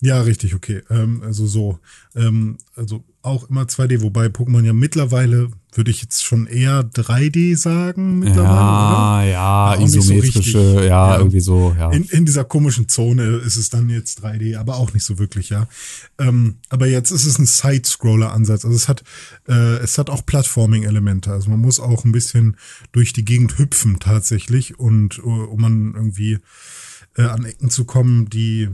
Ja, 0.00 0.20
richtig, 0.20 0.54
okay. 0.54 0.82
Ähm, 0.90 1.22
also 1.24 1.46
so. 1.46 1.78
Ähm, 2.14 2.58
also 2.76 3.04
auch 3.22 3.50
immer 3.50 3.62
2D, 3.64 4.00
wobei 4.02 4.26
Pokémon 4.26 4.64
ja 4.64 4.72
mittlerweile, 4.72 5.50
würde 5.74 5.90
ich 5.90 6.02
jetzt 6.02 6.24
schon 6.24 6.46
eher 6.46 6.82
3D 6.82 7.56
sagen, 7.56 8.20
mittlerweile, 8.20 8.46
ja, 8.46 9.24
ja, 9.24 9.74
Ja, 9.74 9.86
so 9.86 9.98
isometrische, 9.98 10.58
richtig. 10.58 10.74
ja, 10.74 10.82
Ja. 10.84 11.18
irgendwie 11.18 11.40
so, 11.40 11.74
ja. 11.76 11.88
oder? 11.88 11.96
In, 11.96 12.04
in 12.04 12.24
dieser 12.26 12.44
komischen 12.44 12.88
Zone 12.88 13.24
ist 13.38 13.56
es 13.56 13.70
dann 13.70 13.90
jetzt 13.90 14.24
3D, 14.24 14.56
aber 14.56 14.76
auch 14.76 14.94
nicht 14.94 15.04
so 15.04 15.18
wirklich, 15.18 15.50
ja. 15.50 15.66
Ähm, 16.18 16.58
aber 16.68 16.86
jetzt 16.86 17.10
ist 17.10 17.26
es 17.26 17.38
ein 17.38 17.46
Side-Scroller-Ansatz. 17.46 18.64
Also 18.64 18.76
es 18.76 18.86
hat, 18.88 19.02
äh, 19.48 19.78
es 19.78 19.98
hat 19.98 20.10
auch 20.10 20.24
Plattforming-Elemente. 20.24 21.32
Also 21.32 21.50
man 21.50 21.60
muss 21.60 21.80
auch 21.80 22.04
ein 22.04 22.12
bisschen 22.12 22.56
durch 22.92 23.12
die 23.12 23.24
Gegend 23.24 23.58
hüpfen 23.58 23.98
tatsächlich 23.98 24.78
und 24.78 25.18
äh, 25.18 25.22
um 25.22 25.60
man 25.60 25.92
irgendwie 25.94 26.38
äh, 27.16 27.22
an 27.22 27.44
Ecken 27.44 27.68
zu 27.68 27.84
kommen, 27.84 28.30
die, 28.30 28.68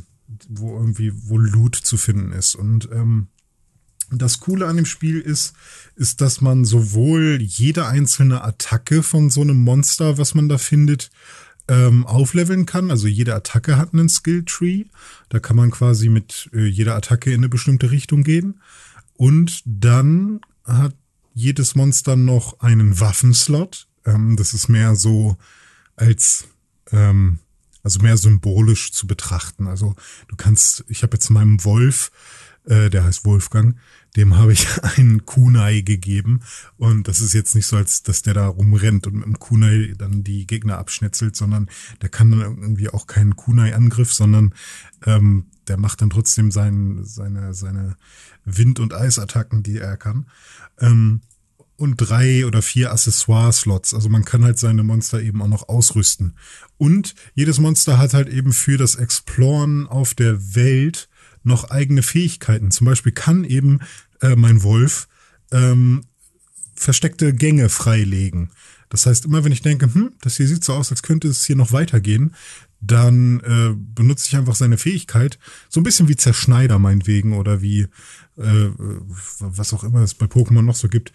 wo 0.51 0.77
irgendwie, 0.77 1.13
wo 1.15 1.39
Loot 1.39 1.77
zu 1.77 1.97
finden 1.97 2.33
ist. 2.33 2.55
Und 2.55 2.89
ähm, 2.93 3.29
das 4.11 4.41
Coole 4.41 4.67
an 4.67 4.77
dem 4.77 4.87
Spiel 4.87 5.21
ist, 5.21 5.55
ist, 5.97 6.21
dass 6.21 6.41
man 6.41 6.65
sowohl 6.65 7.41
jede 7.41 7.87
einzelne 7.87 8.43
Attacke 8.43 9.03
von 9.03 9.31
so 9.31 9.41
einem 9.41 9.63
Monster, 9.63 10.19
was 10.19 10.35
man 10.35 10.49
da 10.49 10.59
findet, 10.59 11.11
ähm, 11.69 12.07
aufleveln 12.07 12.67
kann. 12.67 12.91
Also 12.91 13.07
jede 13.09 13.35
Attacke 13.35 13.77
hat 13.77 13.93
einen 13.93 14.09
Skill-Tree. 14.09 14.85
Da 15.31 15.41
kann 15.41 15.57
man 15.57 15.71
quasi 15.71 16.09
mit 16.09 16.51
äh, 16.53 16.67
jeder 16.67 16.95
Attacke 16.95 17.31
in 17.31 17.41
eine 17.41 17.49
bestimmte 17.49 17.91
Richtung 17.91 18.23
gehen. 18.23 18.61
Und 19.17 19.63
dann 19.65 20.41
hat 20.65 20.95
jedes 21.35 21.75
Monster 21.75 22.17
noch 22.17 22.61
einen 22.61 23.01
Waffenslot. 23.01 23.89
Ähm, 24.05 24.37
das 24.37 24.55
ist 24.55 24.69
mehr 24.69 24.97
so 24.97 25.37
als 25.97 26.47
ähm, 26.93 27.39
also 27.85 28.01
mehr 28.01 28.17
symbolisch 28.17 28.93
zu 28.93 29.07
betrachten. 29.07 29.69
Also 29.69 29.95
du 30.29 30.37
kannst, 30.37 30.85
ich 30.89 31.05
habe 31.05 31.15
jetzt 31.15 31.31
meinem 31.31 31.63
Wolf, 31.65 32.11
äh, 32.65 32.91
der 32.91 33.05
heißt 33.05 33.25
Wolfgang, 33.25 33.77
dem 34.17 34.37
habe 34.37 34.53
ich 34.53 34.67
einen 34.97 35.27
Kunai 35.27 35.83
gegeben 35.83 36.41
und 36.77 37.07
das 37.07 37.21
ist 37.21 37.35
jetzt 37.35 37.55
nicht 37.55 37.67
so, 37.67 37.77
als 37.77 38.03
dass 38.03 38.23
der 38.23 38.35
da 38.35 38.49
rumrennt 38.49 39.07
und 39.07 39.15
mit 39.15 39.27
dem 39.27 39.39
Kunai 39.39 39.95
dann 39.97 40.25
die 40.25 40.47
Gegner 40.47 40.79
abschnetzelt, 40.79 41.37
sondern 41.37 41.69
der 42.03 42.09
kann 42.09 42.31
dann 42.31 42.41
irgendwie 42.41 42.89
auch 42.89 43.07
keinen 43.07 43.37
Kunai-Angriff, 43.37 44.13
sondern 44.13 44.55
ähm, 45.05 45.47
der 45.69 45.77
macht 45.77 46.01
dann 46.01 46.11
trotzdem 46.11 46.51
sein, 46.51 47.01
seine, 47.05 47.55
seine 47.55 47.97
Wind- 48.45 48.81
und 48.81 48.93
Eisattacken, 48.93 49.63
die 49.63 49.79
er 49.79 49.97
kann. 49.97 50.27
Ähm, 50.79 51.21
und 51.77 51.97
drei 51.97 52.47
oder 52.47 52.63
vier 52.63 52.93
Accessoire-Slots. 52.93 53.95
Also 53.95 54.09
man 54.09 54.25
kann 54.25 54.45
halt 54.45 54.59
seine 54.59 54.83
Monster 54.83 55.21
eben 55.21 55.43
auch 55.43 55.49
noch 55.49 55.69
ausrüsten. 55.69 56.37
Und 56.77 57.15
jedes 57.35 57.59
Monster 57.59 57.99
hat 57.99 58.15
halt 58.15 58.29
eben 58.29 58.53
für 58.53 58.79
das 58.79 58.97
Exploren 58.97 59.87
auf 59.87 60.15
der 60.15 60.55
Welt 60.55 61.09
noch 61.43 61.71
eigene 61.71 62.03
Fähigkeiten. 62.03 62.71
Zum 62.71 62.87
Beispiel 62.87 63.13
kann 63.13 63.45
eben 63.45 63.81
äh, 64.21 64.37
mein 64.37 64.63
Wolf 64.63 65.09
ähm, 65.51 66.03
versteckte 66.75 67.33
Gänge 67.33 67.69
freilegen. 67.69 68.51
Das 68.89 69.07
heißt, 69.07 69.25
immer 69.25 69.45
wenn 69.45 69.53
ich 69.53 69.63
denke, 69.63 69.93
hm, 69.93 70.13
das 70.21 70.37
hier 70.37 70.47
sieht 70.47 70.63
so 70.63 70.75
aus, 70.75 70.91
als 70.91 71.03
könnte 71.03 71.29
es 71.29 71.45
hier 71.45 71.57
noch 71.57 71.73
weitergehen, 71.73 72.35
dann 72.81 73.41
äh, 73.41 73.75
benutze 73.75 74.27
ich 74.29 74.37
einfach 74.37 74.55
seine 74.55 74.79
Fähigkeit, 74.79 75.39
so 75.69 75.81
ein 75.81 75.85
bisschen 75.85 76.09
wie 76.09 76.17
Zerschneider 76.17 76.79
meinetwegen 76.79 77.33
oder 77.33 77.63
wie 77.63 77.89
äh, 78.37 78.71
was 79.39 79.73
auch 79.73 79.85
immer 79.85 80.01
es 80.01 80.15
bei 80.15 80.27
Pokémon 80.27 80.63
noch 80.63 80.75
so 80.75 80.89
gibt. 80.89 81.13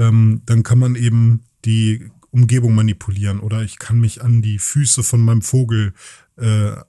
Ähm, 0.00 0.42
dann 0.46 0.62
kann 0.62 0.78
man 0.78 0.96
eben 0.96 1.44
die 1.64 2.10
Umgebung 2.30 2.74
manipulieren 2.74 3.38
oder 3.38 3.62
ich 3.62 3.78
kann 3.78 4.00
mich 4.00 4.22
an 4.22 4.40
die 4.40 4.58
Füße 4.58 5.02
von 5.02 5.20
meinem 5.20 5.42
Vogel 5.42 5.92
äh, 6.38 6.70
äh, 6.70 6.82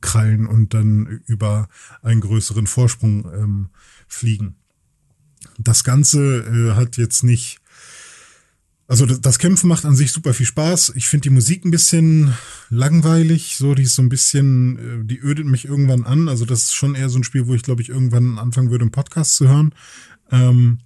krallen 0.00 0.46
und 0.46 0.74
dann 0.74 1.06
über 1.26 1.68
einen 2.02 2.20
größeren 2.20 2.66
Vorsprung 2.66 3.24
ähm, 3.32 3.68
fliegen. 4.08 4.56
Das 5.58 5.84
Ganze 5.84 6.40
äh, 6.40 6.74
hat 6.74 6.96
jetzt 6.96 7.22
nicht 7.22 7.60
also 8.88 9.04
das, 9.04 9.38
Kämpfen 9.38 9.68
macht 9.68 9.84
an 9.84 9.94
sich 9.94 10.12
super 10.12 10.32
viel 10.32 10.46
Spaß. 10.46 10.94
Ich 10.96 11.08
finde 11.08 11.24
die 11.24 11.34
Musik 11.34 11.62
ein 11.62 11.70
bisschen 11.70 12.32
langweilig, 12.70 13.56
so 13.58 13.74
die 13.74 13.82
ist 13.82 13.94
so 13.94 14.00
ein 14.00 14.08
bisschen, 14.08 14.78
äh, 14.78 15.04
die 15.04 15.18
ödet 15.18 15.44
mich 15.44 15.66
irgendwann 15.66 16.04
an. 16.04 16.30
Also 16.30 16.46
das 16.46 16.64
ist 16.64 16.74
schon 16.74 16.94
eher 16.94 17.10
so 17.10 17.18
ein 17.18 17.24
Spiel, 17.24 17.46
wo 17.46 17.54
ich 17.54 17.62
glaube 17.62 17.82
ich 17.82 17.90
irgendwann 17.90 18.38
anfangen 18.38 18.70
würde, 18.70 18.84
einen 18.84 18.90
Podcast 18.90 19.36
zu 19.36 19.46
hören. 19.46 19.74
Ähm, 20.30 20.78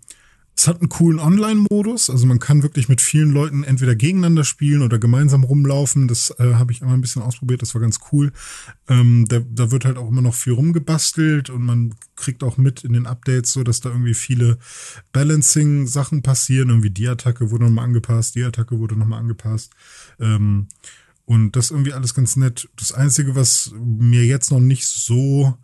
es 0.54 0.68
hat 0.68 0.80
einen 0.80 0.90
coolen 0.90 1.18
Online-Modus, 1.18 2.10
also 2.10 2.26
man 2.26 2.38
kann 2.38 2.62
wirklich 2.62 2.88
mit 2.88 3.00
vielen 3.00 3.30
Leuten 3.30 3.64
entweder 3.64 3.94
gegeneinander 3.94 4.44
spielen 4.44 4.82
oder 4.82 4.98
gemeinsam 4.98 5.44
rumlaufen. 5.44 6.08
Das 6.08 6.30
äh, 6.38 6.54
habe 6.54 6.72
ich 6.72 6.82
immer 6.82 6.92
ein 6.92 7.00
bisschen 7.00 7.22
ausprobiert, 7.22 7.62
das 7.62 7.74
war 7.74 7.80
ganz 7.80 8.00
cool. 8.12 8.32
Ähm, 8.88 9.24
da, 9.28 9.40
da 9.40 9.70
wird 9.70 9.84
halt 9.84 9.96
auch 9.96 10.08
immer 10.08 10.20
noch 10.20 10.34
viel 10.34 10.52
rumgebastelt 10.52 11.48
und 11.48 11.62
man 11.62 11.94
kriegt 12.16 12.44
auch 12.44 12.58
mit 12.58 12.84
in 12.84 12.92
den 12.92 13.06
Updates 13.06 13.52
so, 13.52 13.64
dass 13.64 13.80
da 13.80 13.88
irgendwie 13.88 14.14
viele 14.14 14.58
Balancing-Sachen 15.12 16.22
passieren. 16.22 16.68
Irgendwie 16.68 16.90
die 16.90 17.08
Attacke 17.08 17.50
wurde 17.50 17.64
nochmal 17.64 17.86
angepasst, 17.86 18.34
die 18.34 18.44
Attacke 18.44 18.78
wurde 18.78 18.96
nochmal 18.96 19.20
angepasst. 19.20 19.72
Ähm, 20.20 20.68
und 21.24 21.56
das 21.56 21.70
irgendwie 21.70 21.94
alles 21.94 22.14
ganz 22.14 22.36
nett. 22.36 22.68
Das 22.76 22.92
Einzige, 22.92 23.34
was 23.34 23.72
mir 23.78 24.24
jetzt 24.26 24.50
noch 24.50 24.60
nicht 24.60 24.86
so 24.86 25.56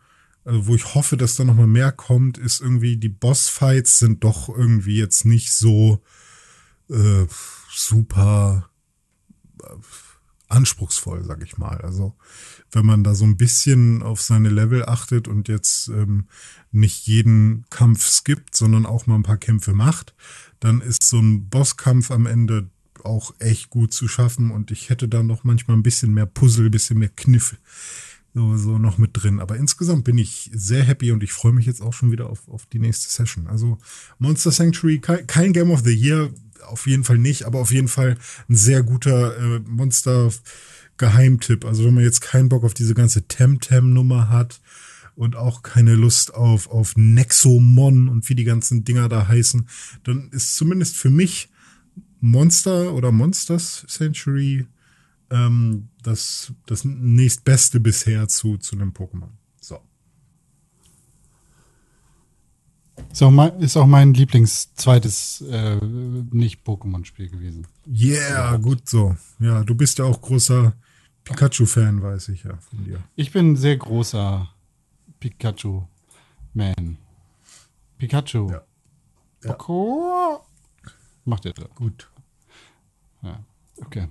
also 0.48 0.66
wo 0.66 0.74
ich 0.74 0.94
hoffe, 0.94 1.18
dass 1.18 1.34
da 1.34 1.44
noch 1.44 1.56
mal 1.56 1.66
mehr 1.66 1.92
kommt, 1.92 2.38
ist 2.38 2.62
irgendwie 2.62 2.96
die 2.96 3.10
Bossfights 3.10 3.98
sind 3.98 4.24
doch 4.24 4.48
irgendwie 4.48 4.96
jetzt 4.96 5.26
nicht 5.26 5.52
so 5.52 6.02
äh, 6.88 7.26
super 7.70 8.70
äh, 9.62 9.66
anspruchsvoll, 10.48 11.22
sag 11.24 11.42
ich 11.42 11.58
mal. 11.58 11.82
Also 11.82 12.16
wenn 12.72 12.86
man 12.86 13.04
da 13.04 13.14
so 13.14 13.26
ein 13.26 13.36
bisschen 13.36 14.02
auf 14.02 14.22
seine 14.22 14.48
Level 14.48 14.88
achtet 14.88 15.28
und 15.28 15.48
jetzt 15.48 15.88
ähm, 15.88 16.28
nicht 16.72 17.06
jeden 17.06 17.66
Kampf 17.68 18.08
skippt, 18.08 18.56
sondern 18.56 18.86
auch 18.86 19.06
mal 19.06 19.16
ein 19.16 19.24
paar 19.24 19.36
Kämpfe 19.36 19.74
macht, 19.74 20.14
dann 20.60 20.80
ist 20.80 21.02
so 21.02 21.18
ein 21.18 21.50
Bosskampf 21.50 22.10
am 22.10 22.24
Ende 22.24 22.70
auch 23.04 23.34
echt 23.38 23.68
gut 23.68 23.92
zu 23.92 24.08
schaffen 24.08 24.50
und 24.50 24.70
ich 24.70 24.88
hätte 24.88 25.08
da 25.08 25.22
noch 25.22 25.44
manchmal 25.44 25.76
ein 25.76 25.82
bisschen 25.82 26.14
mehr 26.14 26.26
Puzzle, 26.26 26.66
ein 26.66 26.70
bisschen 26.70 26.98
mehr 26.98 27.10
Kniff 27.10 27.58
so, 28.56 28.78
noch 28.78 28.98
mit 28.98 29.10
drin. 29.12 29.40
Aber 29.40 29.56
insgesamt 29.56 30.04
bin 30.04 30.18
ich 30.18 30.50
sehr 30.52 30.82
happy 30.82 31.12
und 31.12 31.22
ich 31.22 31.32
freue 31.32 31.52
mich 31.52 31.66
jetzt 31.66 31.80
auch 31.80 31.92
schon 31.92 32.12
wieder 32.12 32.30
auf, 32.30 32.48
auf 32.48 32.66
die 32.66 32.78
nächste 32.78 33.10
Session. 33.10 33.46
Also 33.46 33.78
Monster 34.18 34.50
Sanctuary, 34.50 35.00
kein, 35.00 35.52
Game 35.52 35.70
of 35.70 35.82
the 35.84 35.92
Year, 35.92 36.30
auf 36.66 36.86
jeden 36.86 37.04
Fall 37.04 37.18
nicht, 37.18 37.44
aber 37.44 37.60
auf 37.60 37.70
jeden 37.70 37.88
Fall 37.88 38.16
ein 38.48 38.54
sehr 38.54 38.82
guter 38.82 39.36
äh, 39.36 39.60
Monster 39.60 40.30
Geheimtipp. 40.96 41.64
Also 41.64 41.84
wenn 41.84 41.94
man 41.94 42.04
jetzt 42.04 42.20
keinen 42.20 42.48
Bock 42.48 42.64
auf 42.64 42.74
diese 42.74 42.94
ganze 42.94 43.26
Temtem-Nummer 43.26 44.28
hat 44.28 44.60
und 45.14 45.36
auch 45.36 45.62
keine 45.62 45.94
Lust 45.94 46.34
auf, 46.34 46.68
auf 46.68 46.94
Nexomon 46.96 48.08
und 48.08 48.28
wie 48.28 48.34
die 48.34 48.44
ganzen 48.44 48.84
Dinger 48.84 49.08
da 49.08 49.28
heißen, 49.28 49.68
dann 50.04 50.28
ist 50.30 50.56
zumindest 50.56 50.96
für 50.96 51.10
mich 51.10 51.48
Monster 52.20 52.94
oder 52.94 53.12
Monsters 53.12 53.84
Century 53.88 54.66
ähm, 55.30 55.88
das, 56.02 56.52
das 56.66 56.84
nächstbeste 56.84 57.80
bisher 57.80 58.28
zu, 58.28 58.58
zu 58.58 58.76
einem 58.76 58.92
Pokémon. 58.92 59.30
So. 59.60 59.78
Ist 63.12 63.22
auch 63.22 63.30
mein, 63.30 63.60
ist 63.60 63.76
auch 63.76 63.86
mein 63.86 64.14
Lieblingszweites 64.14 65.42
äh, 65.42 65.76
Nicht-Pokémon-Spiel 65.76 67.28
gewesen. 67.30 67.66
Yeah, 67.86 68.56
gut 68.56 68.88
so. 68.88 69.16
Ja, 69.38 69.62
du 69.64 69.74
bist 69.74 69.98
ja 69.98 70.04
auch 70.04 70.20
großer 70.20 70.74
Pikachu-Fan, 71.24 72.02
weiß 72.02 72.30
ich 72.30 72.44
ja 72.44 72.56
von 72.56 72.84
dir. 72.84 73.02
Ich 73.14 73.32
bin 73.32 73.56
sehr 73.56 73.76
großer 73.76 74.48
Pikachu-Man. 75.20 76.98
Pikachu. 77.98 78.50
Ja. 78.50 78.62
Ja. 79.44 80.40
Macht 81.24 81.46
er 81.46 81.52
da. 81.52 81.66
Gut. 81.74 82.10
Ja. 83.22 83.44
Okay. 83.76 84.08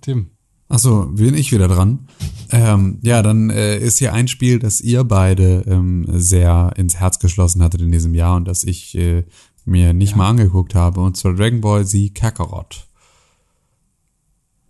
Tim. 0.00 0.30
Achso, 0.68 1.06
bin 1.06 1.34
ich 1.34 1.52
wieder 1.52 1.68
dran. 1.68 2.08
Ähm, 2.50 2.98
ja, 3.02 3.22
dann 3.22 3.50
äh, 3.50 3.78
ist 3.78 3.98
hier 3.98 4.12
ein 4.12 4.26
Spiel, 4.28 4.58
das 4.58 4.80
ihr 4.80 5.04
beide 5.04 5.62
ähm, 5.66 6.06
sehr 6.12 6.72
ins 6.76 6.96
Herz 6.96 7.18
geschlossen 7.20 7.62
hattet 7.62 7.80
in 7.82 7.92
diesem 7.92 8.14
Jahr 8.14 8.36
und 8.36 8.46
das 8.46 8.64
ich 8.64 8.96
äh, 8.96 9.24
mir 9.64 9.92
nicht 9.92 10.12
Ja. 10.12 10.16
mal 10.16 10.30
angeguckt 10.30 10.74
habe, 10.74 11.00
und 11.00 11.16
zwar 11.16 11.34
Dragon 11.34 11.60
Ball 11.60 11.86
Z 11.86 12.14
Kakarot. 12.14 12.86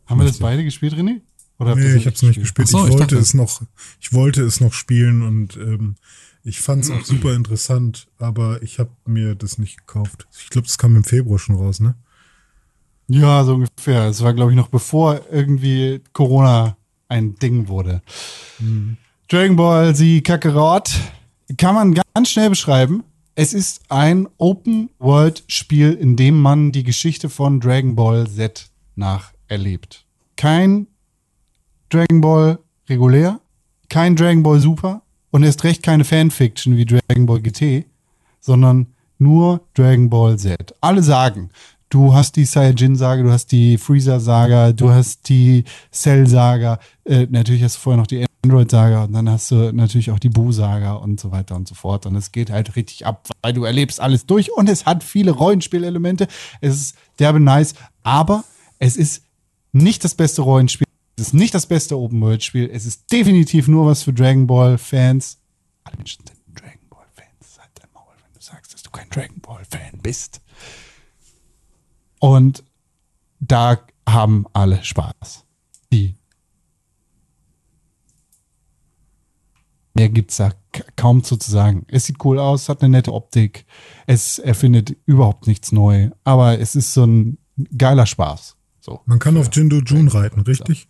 Haben 0.06 0.20
wir 0.20 0.26
das 0.26 0.38
beide 0.38 0.64
gespielt, 0.64 0.94
René? 0.94 1.20
Oder 1.58 1.74
Nee, 1.74 1.94
ich 1.96 2.06
hab's 2.06 2.22
nicht 2.22 2.38
gespielt. 2.38 2.68
So, 2.68 2.78
ich 2.80 2.84
ich 2.84 2.90
wollte 2.92 3.14
dachte- 3.14 3.18
es 3.18 3.34
noch, 3.34 3.62
ich 4.00 4.12
wollte 4.12 4.42
es 4.42 4.60
noch 4.60 4.72
spielen 4.74 5.22
und 5.22 5.56
ähm, 5.56 5.96
ich 6.44 6.60
fand 6.60 6.84
es 6.84 6.90
auch 6.90 7.04
super 7.04 7.34
interessant, 7.34 8.06
aber 8.18 8.62
ich 8.62 8.78
habe 8.78 8.90
mir 9.06 9.34
das 9.34 9.58
nicht 9.58 9.78
gekauft. 9.78 10.28
Ich 10.38 10.50
glaube, 10.50 10.66
das 10.66 10.78
kam 10.78 10.94
im 10.94 11.04
Februar 11.04 11.38
schon 11.38 11.56
raus, 11.56 11.80
ne? 11.80 11.96
Ja, 13.08 13.44
so 13.44 13.54
ungefähr. 13.54 14.06
Es 14.06 14.22
war, 14.22 14.34
glaube 14.34 14.52
ich, 14.52 14.56
noch 14.56 14.68
bevor 14.68 15.20
irgendwie 15.30 16.00
Corona 16.12 16.76
ein 17.08 17.36
Ding 17.36 17.68
wurde. 17.68 18.02
Dragon 19.28 19.56
Ball 19.56 19.94
Z 19.94 20.24
Kakarot 20.24 20.90
kann 21.56 21.74
man 21.74 21.94
ganz 22.14 22.30
schnell 22.30 22.50
beschreiben. 22.50 23.04
Es 23.36 23.52
ist 23.54 23.82
ein 23.90 24.28
Open-World-Spiel, 24.38 25.92
in 25.92 26.16
dem 26.16 26.40
man 26.40 26.72
die 26.72 26.82
Geschichte 26.82 27.28
von 27.28 27.60
Dragon 27.60 27.94
Ball 27.94 28.28
Z 28.28 28.70
nacherlebt. 28.96 30.04
Kein 30.36 30.86
Dragon 31.90 32.20
Ball 32.20 32.58
regulär, 32.88 33.40
kein 33.88 34.16
Dragon 34.16 34.42
Ball 34.42 34.58
Super 34.58 35.02
und 35.30 35.44
erst 35.44 35.64
recht 35.64 35.82
keine 35.82 36.04
Fanfiction 36.04 36.76
wie 36.76 36.86
Dragon 36.86 37.26
Ball 37.26 37.40
GT, 37.40 37.84
sondern 38.40 38.94
nur 39.18 39.60
Dragon 39.74 40.10
Ball 40.10 40.38
Z. 40.38 40.74
Alle 40.80 41.02
sagen, 41.02 41.50
du 41.90 42.14
hast 42.14 42.36
die 42.36 42.44
Saiyajin-Saga, 42.44 43.22
du 43.22 43.32
hast 43.32 43.52
die 43.52 43.78
Freezer-Saga, 43.78 44.72
du 44.72 44.90
hast 44.90 45.28
die 45.28 45.64
Cell-Saga, 45.92 46.78
äh, 47.04 47.26
natürlich 47.30 47.62
hast 47.62 47.76
du 47.76 47.80
vorher 47.80 47.98
noch 47.98 48.06
die 48.06 48.26
Android-Saga 48.42 49.04
und 49.04 49.12
dann 49.12 49.28
hast 49.28 49.50
du 49.50 49.72
natürlich 49.72 50.10
auch 50.10 50.18
die 50.18 50.28
Buu-Saga 50.28 50.94
und 50.94 51.20
so 51.20 51.32
weiter 51.32 51.56
und 51.56 51.66
so 51.66 51.74
fort. 51.74 52.06
Und 52.06 52.16
es 52.16 52.32
geht 52.32 52.50
halt 52.50 52.76
richtig 52.76 53.06
ab, 53.06 53.28
weil 53.42 53.52
du 53.52 53.64
erlebst 53.64 54.00
alles 54.00 54.26
durch 54.26 54.52
und 54.52 54.68
es 54.68 54.86
hat 54.86 55.02
viele 55.02 55.32
Rollenspielelemente. 55.32 56.28
Es 56.60 56.74
ist 56.74 56.96
derbe 57.18 57.40
nice, 57.40 57.74
aber 58.02 58.44
es 58.78 58.96
ist 58.96 59.24
nicht 59.72 60.04
das 60.04 60.14
beste 60.14 60.42
Rollenspiel. 60.42 60.86
Es 61.18 61.28
ist 61.28 61.34
nicht 61.34 61.54
das 61.54 61.66
beste 61.66 61.98
Open-World-Spiel. 61.98 62.70
Es 62.72 62.84
ist 62.84 63.10
definitiv 63.10 63.68
nur 63.68 63.86
was 63.86 64.02
für 64.02 64.12
Dragon 64.12 64.46
Ball-Fans. 64.46 65.38
Alle 65.84 65.96
Menschen 65.96 66.24
sind 66.26 66.38
Dragon 66.54 66.88
Ball-Fans. 66.90 67.58
Halt 67.58 67.70
dein 67.74 67.88
Maul, 67.94 68.12
wenn 68.22 68.32
du 68.34 68.40
sagst, 68.40 68.74
dass 68.74 68.82
du 68.82 68.90
kein 68.90 69.08
Dragon 69.08 69.40
Ball-Fan 69.40 70.00
bist. 70.02 70.40
Und 72.26 72.64
da 73.40 73.78
haben 74.08 74.46
alle 74.52 74.82
Spaß. 74.82 75.44
Die. 75.92 76.16
Mehr 79.94 80.08
gibt's 80.10 80.36
da 80.36 80.50
k- 80.72 80.84
kaum 80.96 81.22
zu 81.24 81.36
sagen. 81.40 81.86
Es 81.88 82.04
sieht 82.04 82.22
cool 82.24 82.38
aus, 82.38 82.68
hat 82.68 82.82
eine 82.82 82.90
nette 82.90 83.12
Optik. 83.14 83.64
Es 84.06 84.38
erfindet 84.38 84.96
überhaupt 85.06 85.46
nichts 85.46 85.72
neu. 85.72 86.10
Aber 86.24 86.58
es 86.58 86.74
ist 86.76 86.92
so 86.92 87.04
ein 87.04 87.38
geiler 87.78 88.06
Spaß. 88.06 88.56
So. 88.80 89.00
Man 89.06 89.18
kann 89.18 89.36
auf 89.36 89.48
Jindo 89.52 89.78
Jun 89.78 90.08
reiten, 90.08 90.40
richtig? 90.40 90.88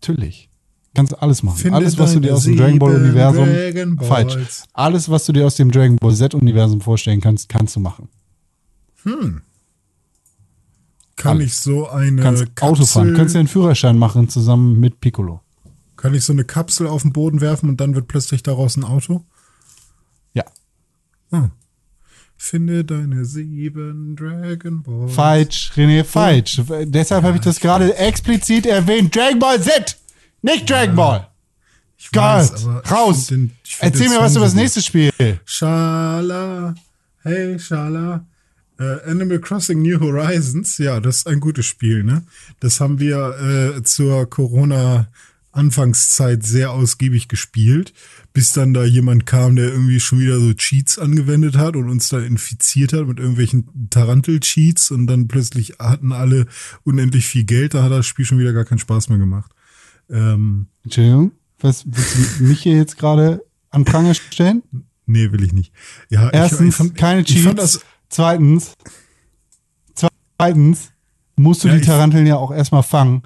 Natürlich. 0.00 0.48
Kannst 0.94 1.18
alles 1.20 1.42
machen. 1.42 1.56
Finde 1.56 1.76
alles, 1.78 1.98
was 1.98 2.12
du 2.12 2.20
dir 2.20 2.34
aus 2.34 2.44
dem 2.44 2.56
Dragon 2.56 2.78
Ball 2.78 2.94
Universum 2.94 3.46
Dragon 3.46 3.98
falsch. 3.98 4.62
Alles, 4.74 5.08
was 5.08 5.24
du 5.26 5.32
dir 5.32 5.44
aus 5.46 5.56
dem 5.56 5.72
Dragon 5.72 5.96
Ball 5.96 6.14
Z 6.14 6.34
Universum 6.34 6.80
vorstellen 6.80 7.20
kannst, 7.20 7.48
kannst 7.48 7.74
du 7.74 7.80
machen. 7.80 8.08
Kann 11.16 11.36
Alles. 11.38 11.46
ich 11.46 11.56
so 11.56 11.88
eine 11.88 12.20
Kannst 12.22 12.42
Auto 12.60 12.84
fahren. 12.86 13.08
Kapsel, 13.08 13.14
Könntest 13.14 13.34
dir 13.34 13.38
einen 13.40 13.48
Führerschein 13.48 13.98
machen 13.98 14.28
zusammen 14.28 14.78
mit 14.80 15.00
Piccolo. 15.00 15.40
kann 15.96 16.12
ich 16.14 16.24
so 16.24 16.32
eine 16.32 16.44
Kapsel 16.44 16.86
auf 16.86 17.02
den 17.02 17.12
Boden 17.12 17.40
werfen 17.40 17.68
und 17.68 17.80
dann 17.80 17.94
wird 17.94 18.08
plötzlich 18.08 18.42
daraus 18.42 18.76
ein 18.76 18.84
Auto? 18.84 19.24
Ja. 20.32 20.44
Ah. 21.30 21.50
Finde 22.36 22.84
deine 22.84 23.24
sieben 23.24 24.16
Dragon 24.16 24.82
Balls. 24.82 25.14
Falsch, 25.14 25.72
René, 25.76 26.02
falsch. 26.04 26.60
Deshalb 26.84 27.22
habe 27.24 27.36
ich 27.36 27.42
das 27.44 27.60
gerade 27.60 27.96
explizit 27.96 28.66
erwähnt. 28.66 29.14
Dragon 29.14 29.38
Ball 29.38 29.60
Z! 29.62 29.96
Nicht 30.42 30.68
Dragon 30.68 30.96
Ball! 30.96 31.28
Ich 31.96 32.14
weiß, 32.14 32.64
Gott! 32.64 32.90
Raus! 32.90 33.28
den- 33.28 33.52
Erzähl 33.78 34.08
mir 34.10 34.18
was 34.18 34.34
über 34.36 34.44
das 34.44 34.54
nächste 34.54 34.82
Spiel. 34.82 35.10
Schala, 35.44 36.74
hey 37.22 37.58
Schala. 37.58 38.26
Äh, 39.04 39.10
Animal 39.10 39.38
Crossing 39.40 39.80
New 39.82 40.00
Horizons, 40.00 40.78
ja, 40.78 41.00
das 41.00 41.18
ist 41.18 41.26
ein 41.28 41.40
gutes 41.40 41.66
Spiel, 41.66 42.04
ne? 42.04 42.24
Das 42.60 42.80
haben 42.80 42.98
wir 43.00 43.74
äh, 43.78 43.82
zur 43.82 44.28
Corona 44.28 45.08
Anfangszeit 45.52 46.42
sehr 46.44 46.72
ausgiebig 46.72 47.28
gespielt, 47.28 47.92
bis 48.32 48.52
dann 48.52 48.74
da 48.74 48.84
jemand 48.84 49.24
kam, 49.24 49.54
der 49.54 49.68
irgendwie 49.68 50.00
schon 50.00 50.18
wieder 50.18 50.40
so 50.40 50.52
Cheats 50.52 50.98
angewendet 50.98 51.56
hat 51.56 51.76
und 51.76 51.88
uns 51.88 52.08
dann 52.08 52.24
infiziert 52.24 52.92
hat 52.92 53.06
mit 53.06 53.18
irgendwelchen 53.20 53.88
Tarantel-Cheats 53.90 54.90
und 54.90 55.06
dann 55.06 55.28
plötzlich 55.28 55.74
hatten 55.78 56.12
alle 56.12 56.46
unendlich 56.82 57.26
viel 57.26 57.44
Geld, 57.44 57.74
da 57.74 57.84
hat 57.84 57.92
das 57.92 58.04
Spiel 58.06 58.24
schon 58.24 58.38
wieder 58.40 58.52
gar 58.52 58.64
keinen 58.64 58.78
Spaß 58.80 59.08
mehr 59.10 59.18
gemacht. 59.18 59.52
Ähm, 60.10 60.66
Entschuldigung, 60.82 61.30
was 61.60 61.84
willst 61.86 62.40
du 62.40 62.44
mich 62.44 62.60
hier 62.62 62.76
jetzt 62.76 62.98
gerade 62.98 63.44
an 63.70 63.84
Pranger 63.84 64.14
stellen? 64.14 64.62
nee, 65.06 65.30
will 65.32 65.44
ich 65.44 65.52
nicht. 65.52 65.72
Ja, 66.08 66.28
ich- 66.28 66.34
Erstens, 66.34 66.68
ich 66.70 66.74
fand, 66.74 66.94
keine 66.96 67.20
ich 67.20 67.42
fand 67.42 67.58
Cheats. 67.58 67.72
das, 67.74 67.84
Zweitens, 68.14 68.74
zweitens 70.38 70.90
musst 71.34 71.64
du 71.64 71.68
Ja, 71.68 71.74
die 71.74 71.80
Taranteln 71.80 72.26
ja 72.28 72.36
auch 72.36 72.52
erstmal 72.52 72.84
fangen. 72.84 73.22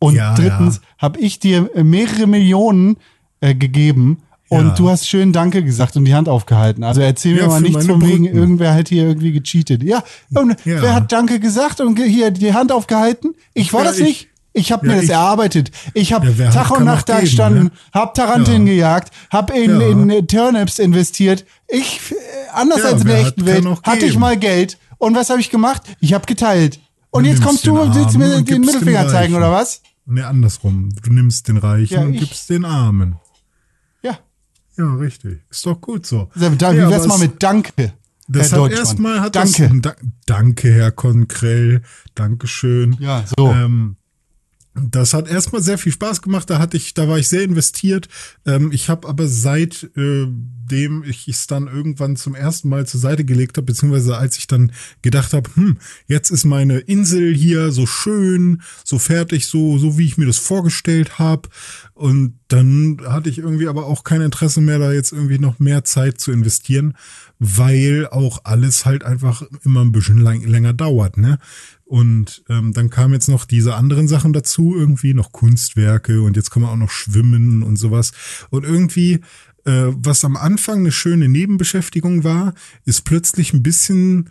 Und 0.00 0.16
Ja, 0.16 0.34
drittens 0.34 0.76
ja. 0.76 0.82
habe 0.98 1.20
ich 1.20 1.38
dir 1.38 1.70
mehrere 1.80 2.26
Millionen 2.26 2.96
äh, 3.40 3.54
gegeben 3.54 4.18
und 4.48 4.66
Ja. 4.66 4.74
du 4.74 4.90
hast 4.90 5.08
schön 5.08 5.32
Danke 5.32 5.62
gesagt 5.62 5.96
und 5.96 6.04
die 6.06 6.14
Hand 6.16 6.28
aufgehalten. 6.28 6.82
Also 6.82 7.00
erzähl 7.02 7.36
mir 7.36 7.46
mal 7.46 7.60
nichts 7.60 7.86
von 7.86 8.02
wegen, 8.02 8.24
Brücken. 8.24 8.36
irgendwer 8.36 8.74
hat 8.74 8.88
hier 8.88 9.06
irgendwie 9.06 9.30
gecheatet. 9.30 9.84
Ja, 9.84 10.02
und 10.34 10.56
wer 10.64 10.92
hat 10.92 11.12
Danke 11.12 11.38
gesagt 11.38 11.80
und 11.80 11.96
hier 12.00 12.32
die 12.32 12.52
Hand 12.52 12.72
aufgehalten? 12.72 13.34
Ich 13.54 13.72
war 13.72 13.84
das 13.84 13.98
ich- 13.98 14.04
nicht. 14.04 14.28
Ich 14.54 14.70
habe 14.70 14.86
Ja, 14.86 14.92
mir 14.92 14.96
das 14.96 15.04
ich- 15.06 15.10
erarbeitet. 15.10 15.70
Ich 15.94 16.12
habe 16.12 16.30
Ja, 16.30 16.50
Tag 16.50 16.70
und 16.72 16.84
Nacht 16.84 17.08
da 17.08 17.20
gestanden, 17.20 17.64
ne? 17.64 17.70
hab 17.92 18.14
Taranteln 18.14 18.66
Ja. 18.66 18.72
gejagt, 18.74 19.12
hab 19.30 19.50
in, 19.50 19.80
Ja. 19.80 19.86
in 19.88 20.10
äh, 20.10 20.22
Turnips 20.24 20.78
investiert. 20.78 21.44
Ich, 21.68 22.12
äh, 22.12 22.14
anders 22.52 22.82
als 22.84 23.00
in 23.02 23.08
der 23.08 23.20
echten 23.20 23.46
Welt, 23.46 23.66
hatte 23.82 24.04
ich 24.06 24.18
mal 24.18 24.36
Geld. 24.36 24.78
Und 24.98 25.16
was 25.16 25.30
habe 25.30 25.40
ich 25.40 25.50
gemacht? 25.50 25.82
Ich 26.00 26.12
habe 26.12 26.26
geteilt. 26.26 26.80
Und 27.10 27.24
Du 27.24 27.30
jetzt 27.30 27.42
kommst 27.42 27.66
du 27.66 27.78
und 27.80 27.94
willst 27.94 28.16
mir 28.16 28.40
den 28.42 28.60
Mittelfinger 28.60 29.02
den 29.04 29.10
zeigen, 29.10 29.34
oder 29.34 29.50
was? 29.50 29.80
Nee, 30.06 30.22
andersrum. 30.22 30.90
Du 31.02 31.12
nimmst 31.12 31.48
den 31.48 31.56
Reichen 31.56 31.98
und 31.98 32.14
ich- 32.14 32.20
gibst 32.20 32.48
den 32.50 32.64
Armen. 32.64 33.16
Ja. 34.02 34.18
Ja, 34.76 34.94
richtig. 34.94 35.40
Ist 35.50 35.64
doch 35.66 35.80
gut 35.80 36.06
so. 36.06 36.28
Da, 36.34 36.50
wie 36.74 36.78
wär's 36.90 37.06
mal 37.06 37.18
mit 37.18 37.42
Danke? 37.42 37.92
Das 38.28 38.52
Herr 38.52 38.64
hat 38.64 38.72
erstmal 38.72 39.20
hat 39.20 39.34
Danke. 39.36 39.68
Das, 39.68 39.80
da, 39.82 39.94
danke, 40.26 40.72
Herr 40.72 40.90
Konkrell. 40.92 41.82
Dankeschön. 42.14 42.96
Ja, 43.00 43.24
so. 43.36 43.50
Ähm, 43.50 43.96
das 44.74 45.12
hat 45.12 45.28
erstmal 45.28 45.62
sehr 45.62 45.76
viel 45.76 45.92
Spaß 45.92 46.22
gemacht. 46.22 46.48
Da 46.48 46.58
hatte 46.58 46.78
ich, 46.78 46.94
da 46.94 47.06
war 47.06 47.18
ich 47.18 47.28
sehr 47.28 47.42
investiert. 47.42 48.08
Ähm, 48.46 48.72
ich 48.72 48.88
habe 48.88 49.06
aber 49.06 49.26
seitdem 49.26 51.04
ich 51.06 51.28
es 51.28 51.46
dann 51.46 51.66
irgendwann 51.66 52.16
zum 52.16 52.34
ersten 52.34 52.70
Mal 52.70 52.86
zur 52.86 53.00
Seite 53.00 53.24
gelegt 53.24 53.58
habe, 53.58 53.66
beziehungsweise 53.66 54.16
als 54.16 54.38
ich 54.38 54.46
dann 54.46 54.72
gedacht 55.02 55.34
habe, 55.34 55.50
hm, 55.54 55.78
jetzt 56.06 56.30
ist 56.30 56.44
meine 56.44 56.78
Insel 56.78 57.34
hier 57.34 57.70
so 57.70 57.84
schön, 57.84 58.62
so 58.82 58.98
fertig, 58.98 59.46
so 59.46 59.76
so 59.76 59.98
wie 59.98 60.06
ich 60.06 60.16
mir 60.16 60.26
das 60.26 60.38
vorgestellt 60.38 61.18
habe. 61.18 61.50
Und 61.92 62.38
dann 62.48 62.98
hatte 63.06 63.28
ich 63.28 63.38
irgendwie 63.38 63.68
aber 63.68 63.86
auch 63.86 64.04
kein 64.04 64.22
Interesse 64.22 64.62
mehr, 64.62 64.78
da 64.78 64.92
jetzt 64.92 65.12
irgendwie 65.12 65.38
noch 65.38 65.58
mehr 65.58 65.84
Zeit 65.84 66.18
zu 66.20 66.32
investieren, 66.32 66.96
weil 67.38 68.08
auch 68.10 68.40
alles 68.44 68.86
halt 68.86 69.04
einfach 69.04 69.42
immer 69.64 69.82
ein 69.82 69.92
bisschen 69.92 70.18
lang, 70.18 70.42
länger 70.44 70.72
dauert, 70.72 71.18
ne? 71.18 71.38
Und 71.92 72.42
ähm, 72.48 72.72
dann 72.72 72.88
kamen 72.88 73.12
jetzt 73.12 73.28
noch 73.28 73.44
diese 73.44 73.74
anderen 73.74 74.08
Sachen 74.08 74.32
dazu, 74.32 74.74
irgendwie 74.74 75.12
noch 75.12 75.30
Kunstwerke 75.30 76.22
und 76.22 76.38
jetzt 76.38 76.50
kann 76.50 76.62
man 76.62 76.70
auch 76.70 76.76
noch 76.76 76.90
schwimmen 76.90 77.62
und 77.62 77.76
sowas. 77.76 78.12
Und 78.48 78.64
irgendwie, 78.64 79.20
äh, 79.66 79.88
was 79.88 80.24
am 80.24 80.38
Anfang 80.38 80.78
eine 80.78 80.90
schöne 80.90 81.28
Nebenbeschäftigung 81.28 82.24
war, 82.24 82.54
ist 82.86 83.04
plötzlich 83.04 83.52
ein 83.52 83.62
bisschen 83.62 84.30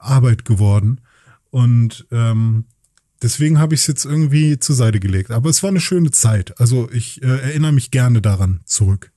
Arbeit 0.00 0.44
geworden. 0.44 1.00
Und 1.50 2.08
ähm, 2.10 2.64
deswegen 3.22 3.60
habe 3.60 3.76
ich 3.76 3.82
es 3.82 3.86
jetzt 3.86 4.04
irgendwie 4.04 4.58
zur 4.58 4.74
Seite 4.74 4.98
gelegt. 4.98 5.30
Aber 5.30 5.48
es 5.48 5.62
war 5.62 5.70
eine 5.70 5.80
schöne 5.80 6.10
Zeit. 6.10 6.60
Also 6.60 6.90
ich 6.90 7.22
äh, 7.22 7.26
erinnere 7.26 7.70
mich 7.70 7.92
gerne 7.92 8.20
daran 8.20 8.62
zurück. 8.64 9.12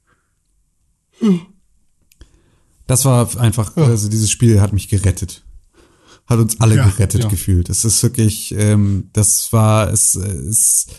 Das 2.86 3.04
war 3.06 3.36
einfach, 3.40 3.76
also 3.78 4.10
dieses 4.10 4.30
Spiel 4.30 4.62
hat 4.62 4.74
mich 4.74 4.90
gerettet. 4.90 5.44
Hat 6.30 6.40
uns 6.40 6.62
alle 6.62 6.76
Ja, 6.76 6.88
gerettet 6.88 7.24
ja. 7.24 7.30
gefühlt. 7.30 7.70
Es 7.70 7.84
ist 7.84 8.02
wirklich, 8.04 8.54
ähm, 8.56 9.10
das 9.14 9.52
war, 9.52 9.92
es 9.92 10.14
ist, 10.14 10.92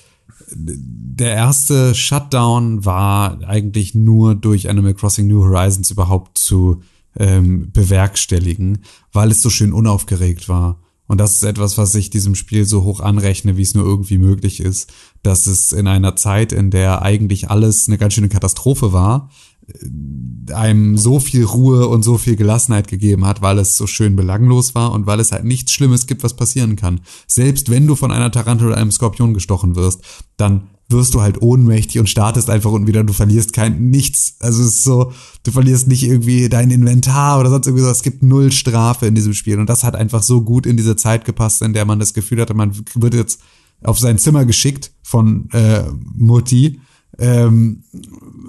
der 0.53 1.35
erste 1.35 1.95
Shutdown 1.95 2.85
war 2.85 3.39
eigentlich 3.47 3.95
nur 3.95 4.35
durch 4.35 4.69
Animal 4.69 4.95
Crossing 4.95 5.29
New 5.29 5.45
Horizons 5.45 5.93
überhaupt 5.93 6.37
zu 6.37 6.83
ähm, 7.17 7.71
bewerkstelligen, 7.73 8.79
weil 9.13 9.31
es 9.31 9.41
so 9.41 9.51
schön 9.51 9.73
unaufgeregt 9.73 10.49
war. 10.49 10.81
Und 11.07 11.19
das 11.19 11.35
ist 11.35 11.43
etwas, 11.43 11.77
was 11.77 11.95
ich 11.97 12.11
diesem 12.11 12.37
Spiel 12.37 12.65
so 12.65 12.85
hoch 12.85 13.01
anrechne, 13.01 13.57
wie 13.57 13.63
es 13.63 13.75
nur 13.75 13.85
irgendwie 13.85 14.19
möglich 14.19 14.61
ist, 14.61 14.93
dass 15.23 15.47
es 15.47 15.73
in 15.73 15.89
einer 15.89 16.15
Zeit, 16.15 16.53
in 16.53 16.71
der 16.71 17.03
eigentlich 17.03 17.51
alles 17.51 17.89
eine 17.89 17.99
ganz 17.99 18.15
schöne 18.15 18.29
Katastrophe 18.29 18.93
war, 18.93 19.29
einem 20.53 20.97
so 20.97 21.21
viel 21.21 21.45
Ruhe 21.45 21.89
und 21.89 22.03
so 22.03 22.19
viel 22.19 22.37
Gelassenheit 22.37 22.89
gegeben 22.89 23.25
hat, 23.25 23.43
weil 23.43 23.59
es 23.59 23.77
so 23.77 23.87
schön 23.87 24.17
belanglos 24.17 24.75
war 24.75 24.93
und 24.93 25.07
weil 25.07 25.21
es 25.21 25.33
halt 25.33 25.45
nichts 25.45 25.73
Schlimmes 25.73 26.07
gibt, 26.07 26.23
was 26.25 26.35
passieren 26.35 26.77
kann. 26.77 27.01
Selbst 27.27 27.71
wenn 27.71 27.87
du 27.87 27.95
von 27.95 28.11
einer 28.11 28.31
Tarantel 28.31 28.69
oder 28.69 28.77
einem 28.77 28.91
Skorpion 28.91 29.35
gestochen 29.35 29.77
wirst, 29.77 30.03
dann 30.37 30.69
wirst 30.91 31.15
du 31.15 31.21
halt 31.21 31.41
ohnmächtig 31.41 32.01
und 32.01 32.09
startest 32.09 32.51
einfach 32.51 32.73
und 32.73 32.87
wieder, 32.87 33.05
du 33.05 33.13
verlierst 33.13 33.53
kein 33.53 33.91
nichts. 33.91 34.35
Also 34.41 34.63
es 34.63 34.69
ist 34.69 34.85
so, 34.85 35.13
du 35.45 35.53
verlierst 35.53 35.87
nicht 35.87 36.03
irgendwie 36.03 36.49
dein 36.49 36.71
Inventar 36.71 37.39
oder 37.39 37.51
sonst 37.51 37.67
irgendwie 37.67 37.85
so. 37.85 37.91
Es 37.91 38.03
gibt 38.03 38.23
null 38.23 38.51
Strafe 38.51 39.07
in 39.07 39.15
diesem 39.15 39.35
Spiel. 39.35 39.59
Und 39.61 39.71
das 39.71 39.85
hat 39.85 39.95
einfach 39.95 40.23
so 40.23 40.43
gut 40.43 40.67
in 40.67 40.77
diese 40.77 40.97
Zeit 40.97 41.25
gepasst, 41.25 41.63
in 41.63 41.73
der 41.73 41.85
man 41.85 42.01
das 42.01 42.13
Gefühl 42.13 42.41
hatte, 42.41 42.55
man 42.55 42.73
wird 42.95 43.15
jetzt 43.15 43.41
auf 43.83 43.99
sein 43.99 44.19
Zimmer 44.19 44.45
geschickt 44.45 44.91
von 45.03 45.49
äh, 45.53 45.85
Mutti, 46.17 46.81
ähm, 47.21 47.85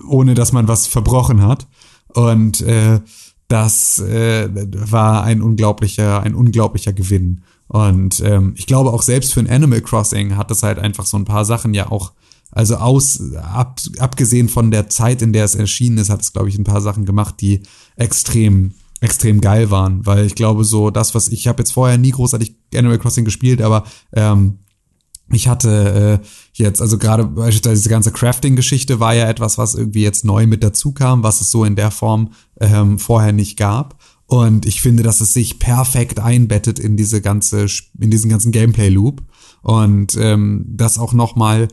ohne 0.07 0.33
dass 0.33 0.51
man 0.51 0.67
was 0.67 0.87
verbrochen 0.87 1.43
hat. 1.43 1.67
Und 2.13 2.61
äh, 2.61 2.99
das 3.47 3.99
äh, 3.99 4.49
war 4.91 5.23
ein 5.23 5.41
unglaublicher, 5.41 6.23
ein 6.23 6.35
unglaublicher 6.35 6.93
Gewinn. 6.93 7.43
Und 7.67 8.21
ähm, 8.25 8.53
ich 8.57 8.65
glaube 8.65 8.91
auch 8.91 9.01
selbst 9.01 9.33
für 9.33 9.41
ein 9.41 9.49
Animal 9.49 9.81
Crossing 9.81 10.35
hat 10.35 10.51
das 10.51 10.63
halt 10.63 10.79
einfach 10.79 11.05
so 11.05 11.17
ein 11.17 11.25
paar 11.25 11.45
Sachen 11.45 11.73
ja 11.73 11.91
auch, 11.91 12.13
also 12.51 12.75
aus, 12.75 13.21
ab, 13.35 13.79
abgesehen 13.97 14.49
von 14.49 14.71
der 14.71 14.89
Zeit, 14.89 15.21
in 15.21 15.31
der 15.31 15.45
es 15.45 15.55
erschienen 15.55 15.97
ist, 15.97 16.09
hat 16.09 16.21
es, 16.21 16.33
glaube 16.33 16.49
ich, 16.49 16.57
ein 16.57 16.65
paar 16.65 16.81
Sachen 16.81 17.05
gemacht, 17.05 17.35
die 17.39 17.61
extrem, 17.95 18.73
extrem 18.99 19.39
geil 19.39 19.71
waren. 19.71 20.05
Weil 20.05 20.25
ich 20.25 20.35
glaube, 20.35 20.65
so 20.65 20.89
das, 20.89 21.15
was 21.15 21.29
ich 21.29 21.47
habe 21.47 21.61
jetzt 21.61 21.71
vorher 21.71 21.97
nie 21.97 22.11
großartig 22.11 22.55
Animal 22.75 22.99
Crossing 22.99 23.25
gespielt, 23.25 23.61
aber 23.61 23.83
ähm, 24.13 24.59
ich 25.33 25.47
hatte 25.47 26.21
äh, 26.21 26.27
jetzt, 26.53 26.81
also 26.81 26.97
gerade 26.97 27.25
beispielsweise 27.25 27.81
diese 27.81 27.89
ganze 27.89 28.11
Crafting-Geschichte 28.11 28.99
war 28.99 29.13
ja 29.13 29.29
etwas, 29.29 29.57
was 29.57 29.75
irgendwie 29.75 30.03
jetzt 30.03 30.25
neu 30.25 30.47
mit 30.47 30.63
dazu 30.63 30.91
kam, 30.91 31.23
was 31.23 31.41
es 31.41 31.51
so 31.51 31.65
in 31.65 31.75
der 31.75 31.91
Form 31.91 32.31
ähm, 32.59 32.99
vorher 32.99 33.33
nicht 33.33 33.57
gab. 33.57 34.01
Und 34.27 34.65
ich 34.65 34.79
finde, 34.79 35.03
dass 35.03 35.19
es 35.19 35.33
sich 35.33 35.59
perfekt 35.59 36.19
einbettet 36.19 36.79
in 36.79 36.95
diese 36.95 37.21
ganze, 37.21 37.65
in 37.99 38.11
diesen 38.11 38.29
ganzen 38.29 38.53
Gameplay-Loop. 38.53 39.21
Und 39.61 40.15
ähm, 40.17 40.65
das 40.67 40.97
auch 40.97 41.13
nochmal 41.13 41.67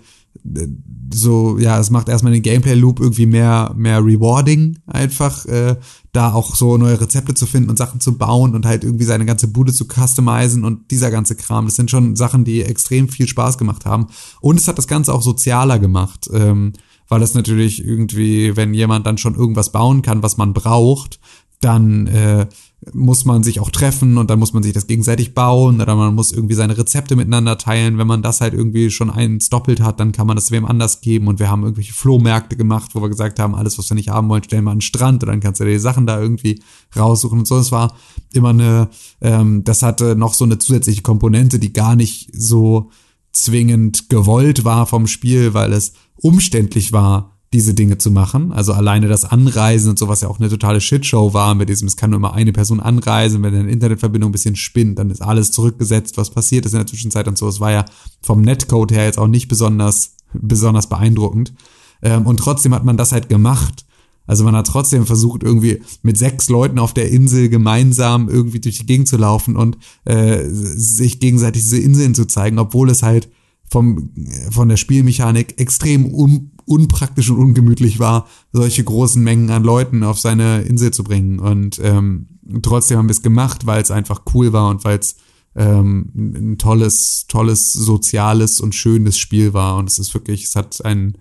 so, 1.12 1.59
ja, 1.59 1.79
es 1.79 1.91
macht 1.91 2.09
erstmal 2.09 2.33
den 2.33 2.43
Gameplay-Loop 2.43 3.01
irgendwie 3.01 3.26
mehr, 3.26 3.74
mehr 3.76 4.05
rewarding, 4.05 4.79
einfach 4.87 5.45
äh, 5.47 5.76
da 6.12 6.33
auch 6.33 6.55
so 6.55 6.76
neue 6.76 7.01
Rezepte 7.01 7.35
zu 7.35 7.47
finden 7.47 7.70
und 7.70 7.76
Sachen 7.76 8.01
zu 8.01 8.16
bauen 8.16 8.55
und 8.55 8.66
halt 8.66 8.85
irgendwie 8.85 9.05
seine 9.05 9.26
ganze 9.26 9.49
Bude 9.49 9.72
zu 9.72 9.87
customizen 9.87 10.64
und 10.64 10.91
dieser 10.91 11.11
ganze 11.11 11.35
Kram. 11.35 11.66
Das 11.66 11.76
sind 11.76 11.91
schon 11.91 12.16
Sachen, 12.16 12.45
die 12.45 12.62
extrem 12.62 13.09
viel 13.09 13.29
Spaß 13.29 13.59
gemacht 13.59 13.87
haben. 13.87 14.09
Und 14.41 14.59
es 14.59 14.68
hat 14.68 14.79
das 14.79 14.87
Ganze 14.87 15.12
auch 15.12 15.22
sozialer 15.22 15.79
gemacht, 15.79 16.29
ähm, 16.33 16.72
weil 17.09 17.22
es 17.22 17.35
natürlich 17.35 17.85
irgendwie, 17.85 18.57
wenn 18.57 18.74
jemand 18.74 19.07
dann 19.07 19.18
schon 19.18 19.35
irgendwas 19.35 19.72
bauen 19.72 20.03
kann, 20.03 20.22
was 20.22 20.37
man 20.37 20.53
braucht, 20.53 21.20
dann 21.61 22.07
äh, 22.07 22.47
muss 22.93 23.25
man 23.25 23.43
sich 23.43 23.59
auch 23.59 23.71
treffen 23.71 24.19
und 24.19 24.31
dann 24.31 24.39
muss 24.39 24.53
man 24.53 24.63
sich 24.63 24.73
das 24.73 24.87
gegenseitig 24.87 25.35
bauen 25.35 25.81
oder 25.81 25.97
man 25.97 26.15
muss 26.15 26.31
irgendwie 26.31 26.55
seine 26.55 26.79
Rezepte 26.79 27.17
miteinander 27.17 27.59
teilen. 27.59 27.99
Wenn 27.99 28.07
man 28.07 28.23
das 28.23 28.41
halt 28.41 28.55
irgendwie 28.55 28.91
schon 28.91 29.11
eins 29.11 29.49
doppelt 29.49 29.81
hat, 29.81 29.99
dann 29.99 30.13
kann 30.13 30.27
man 30.27 30.37
das 30.37 30.53
wem 30.53 30.65
anders 30.65 31.01
geben 31.01 31.27
und 31.27 31.41
wir 31.41 31.51
haben 31.51 31.65
irgendwelche 31.65 31.93
Flohmärkte 31.93 32.57
gemacht, 32.57 32.95
wo 32.95 33.03
wir 33.03 33.09
gesagt 33.09 33.41
haben, 33.41 33.57
alles, 33.57 33.79
was 33.79 33.91
wir 33.91 33.97
nicht 33.97 34.11
haben 34.11 34.29
wollen, 34.29 34.45
stellen 34.45 34.65
wir 34.65 34.71
an 34.71 34.77
den 34.79 34.83
Strand 34.83 35.25
und 35.25 35.29
dann 35.29 35.41
kannst 35.41 35.61
du 35.61 35.65
dir 35.65 35.73
die 35.73 35.79
Sachen 35.79 36.07
da 36.07 36.21
irgendwie 36.21 36.63
raussuchen 36.97 37.41
und 37.41 37.49
so. 37.49 37.59
Es 37.59 37.73
war 37.73 37.97
immer 38.33 38.51
eine, 38.51 38.89
ähm, 39.21 39.65
das 39.65 39.83
hatte 39.83 40.15
noch 40.15 40.35
so 40.35 40.45
eine 40.45 40.59
zusätzliche 40.59 41.03
Komponente, 41.03 41.59
die 41.59 41.73
gar 41.73 41.97
nicht 41.97 42.31
so 42.33 42.91
zwingend 43.33 44.09
gewollt 44.09 44.65
war 44.65 44.87
vom 44.87 45.07
Spiel, 45.09 45.53
weil 45.53 45.73
es 45.73 45.95
umständlich 46.17 46.93
war, 46.93 47.38
diese 47.53 47.72
Dinge 47.72 47.96
zu 47.96 48.11
machen. 48.11 48.53
Also 48.53 48.72
alleine 48.72 49.09
das 49.09 49.24
Anreisen 49.24 49.90
und 49.90 49.99
sowas 49.99 50.20
ja 50.20 50.28
auch 50.28 50.38
eine 50.38 50.51
totale 50.51 50.80
Shitshow 50.80 51.32
war 51.32 51.55
mit 51.55 51.68
diesem, 51.68 51.88
es 51.88 51.96
kann 51.96 52.11
nur 52.11 52.18
immer 52.18 52.34
eine 52.34 52.53
Person 52.53 52.80
anreisen, 52.80 53.42
wenn 53.42 53.55
eine 53.55 53.70
Internetverbindung 53.70 54.30
ein 54.30 54.32
bisschen 54.32 54.57
spinnt, 54.57 54.99
dann 54.99 55.11
ist 55.11 55.22
alles 55.22 55.51
zurückgesetzt, 55.51 56.18
was 56.18 56.30
passiert 56.30 56.66
ist 56.66 56.72
in 56.72 56.78
der 56.78 56.86
Zwischenzeit 56.86 57.26
und 57.26 57.38
so. 57.38 57.49
Es 57.49 57.61
war 57.61 57.72
ja 57.72 57.84
vom 58.20 58.42
Netcode 58.42 58.92
her 58.92 59.05
jetzt 59.05 59.18
auch 59.18 59.28
nicht 59.28 59.49
besonders, 59.49 60.16
besonders 60.34 60.88
beeindruckend. 60.88 61.55
Ähm, 62.03 62.26
und 62.26 62.36
trotzdem 62.38 62.74
hat 62.74 62.84
man 62.84 62.99
das 62.99 63.12
halt 63.12 63.30
gemacht. 63.30 63.86
Also 64.26 64.44
man 64.44 64.55
hat 64.55 64.66
trotzdem 64.66 65.07
versucht, 65.07 65.42
irgendwie 65.42 65.80
mit 66.03 66.18
sechs 66.18 66.51
Leuten 66.51 66.78
auf 66.78 66.92
der 66.92 67.11
Insel 67.11 67.49
gemeinsam 67.49 68.28
irgendwie 68.28 68.61
durch 68.61 68.76
die 68.78 68.86
Gegend 68.86 69.09
zu 69.09 69.16
laufen 69.16 69.57
und 69.57 69.78
äh, 70.05 70.44
sich 70.51 71.18
gegenseitig 71.18 71.62
diese 71.62 71.78
Inseln 71.78 72.14
zu 72.14 72.26
zeigen, 72.26 72.59
obwohl 72.59 72.90
es 72.90 73.03
halt 73.03 73.30
vom, 73.70 74.11
von 74.51 74.68
der 74.68 74.76
Spielmechanik 74.76 75.59
extrem 75.59 76.12
un, 76.12 76.51
unpraktisch 76.69 77.31
und 77.31 77.39
ungemütlich 77.39 77.99
war, 77.99 78.27
solche 78.53 78.85
großen 78.85 79.23
Mengen 79.23 79.51
an 79.51 79.64
Leuten 79.64 80.05
auf 80.05 80.19
seine 80.19 80.62
Insel 80.62 80.93
zu 80.93 81.05
bringen. 81.05 81.39
Und 81.39 81.81
ähm, 81.83 82.29
trotzdem 82.62 82.99
haben 82.99 83.09
wir 83.09 83.12
es 83.12 83.23
gemacht, 83.23 83.66
weil 83.66 83.83
es 83.83 83.91
einfach 83.91 84.23
cool 84.35 84.53
war 84.53 84.69
und 84.71 84.85
weil 84.85 84.99
es 84.99 85.16
ähm, 85.57 86.12
ein 86.14 86.59
tolles, 86.59 87.27
tolles, 87.29 87.73
soziales 87.73 88.61
und 88.61 88.75
schönes 88.75 89.19
Spiel 89.19 89.55
war. 89.55 89.77
Und 89.77 89.89
es 89.89 89.99
ist 89.99 90.14
wirklich, 90.14 90.45
es 90.45 90.57
hat 90.57 90.85
einen, 90.85 91.19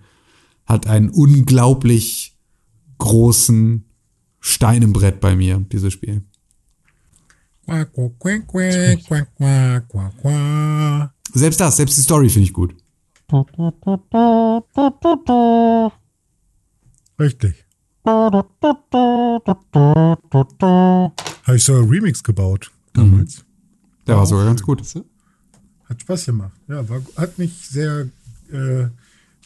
hat 0.66 0.86
einen 0.86 1.10
unglaublich 1.10 2.36
großen 2.98 3.84
Stein 4.40 4.82
im 4.82 4.92
Brett 4.92 5.20
bei 5.20 5.34
mir, 5.34 5.58
dieses 5.72 5.92
Spiel. 5.92 6.22
Quack, 7.64 7.92
quack, 7.92 8.18
quack, 8.18 8.48
quack, 8.48 9.04
quack, 9.04 9.36
quack, 9.36 9.88
quack, 9.88 10.18
quack. 10.22 11.10
Selbst 11.34 11.60
das, 11.60 11.76
selbst 11.76 11.96
die 11.96 12.02
Story 12.02 12.28
finde 12.28 12.44
ich 12.44 12.52
gut. 12.52 12.74
Richtig. 17.20 17.66
Habe 18.04 18.44
ich 21.54 21.64
so 21.64 21.74
einen 21.74 21.88
Remix 21.88 22.22
gebaut 22.22 22.70
damals. 22.94 23.44
Der 24.06 24.16
war 24.16 24.24
sogar 24.26 24.46
ganz 24.46 24.62
gut. 24.62 24.82
Hat 25.84 26.00
Spaß 26.00 26.24
gemacht. 26.26 26.52
Ja, 26.68 26.88
war, 26.88 27.02
hat 27.16 27.38
mich 27.38 27.68
sehr, 27.68 28.08
äh, 28.50 28.86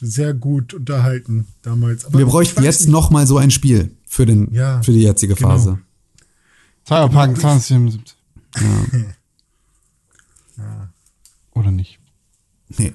sehr 0.01 0.35
gut 0.35 0.75
unterhalten 0.75 1.49
damals. 1.63 2.05
Aber 2.05 2.19
Wir 2.19 2.27
bräuchten 2.27 2.63
jetzt 2.63 2.83
nicht, 2.83 2.91
noch 2.91 3.11
mal 3.11 3.27
so 3.27 3.39
ein 3.39 3.51
Spiel 3.51 3.97
für 4.07 4.27
den, 4.27 4.53
Ja, 4.53 4.81
für 4.83 4.93
die 4.93 5.03
jetzige 5.03 5.35
genau. 5.35 5.51
Phase. 5.51 5.79
Cyberpunk 6.87 7.39
2077. 7.41 8.17
Oder 11.55 11.71
nicht? 11.71 11.99
Nee. 12.79 12.93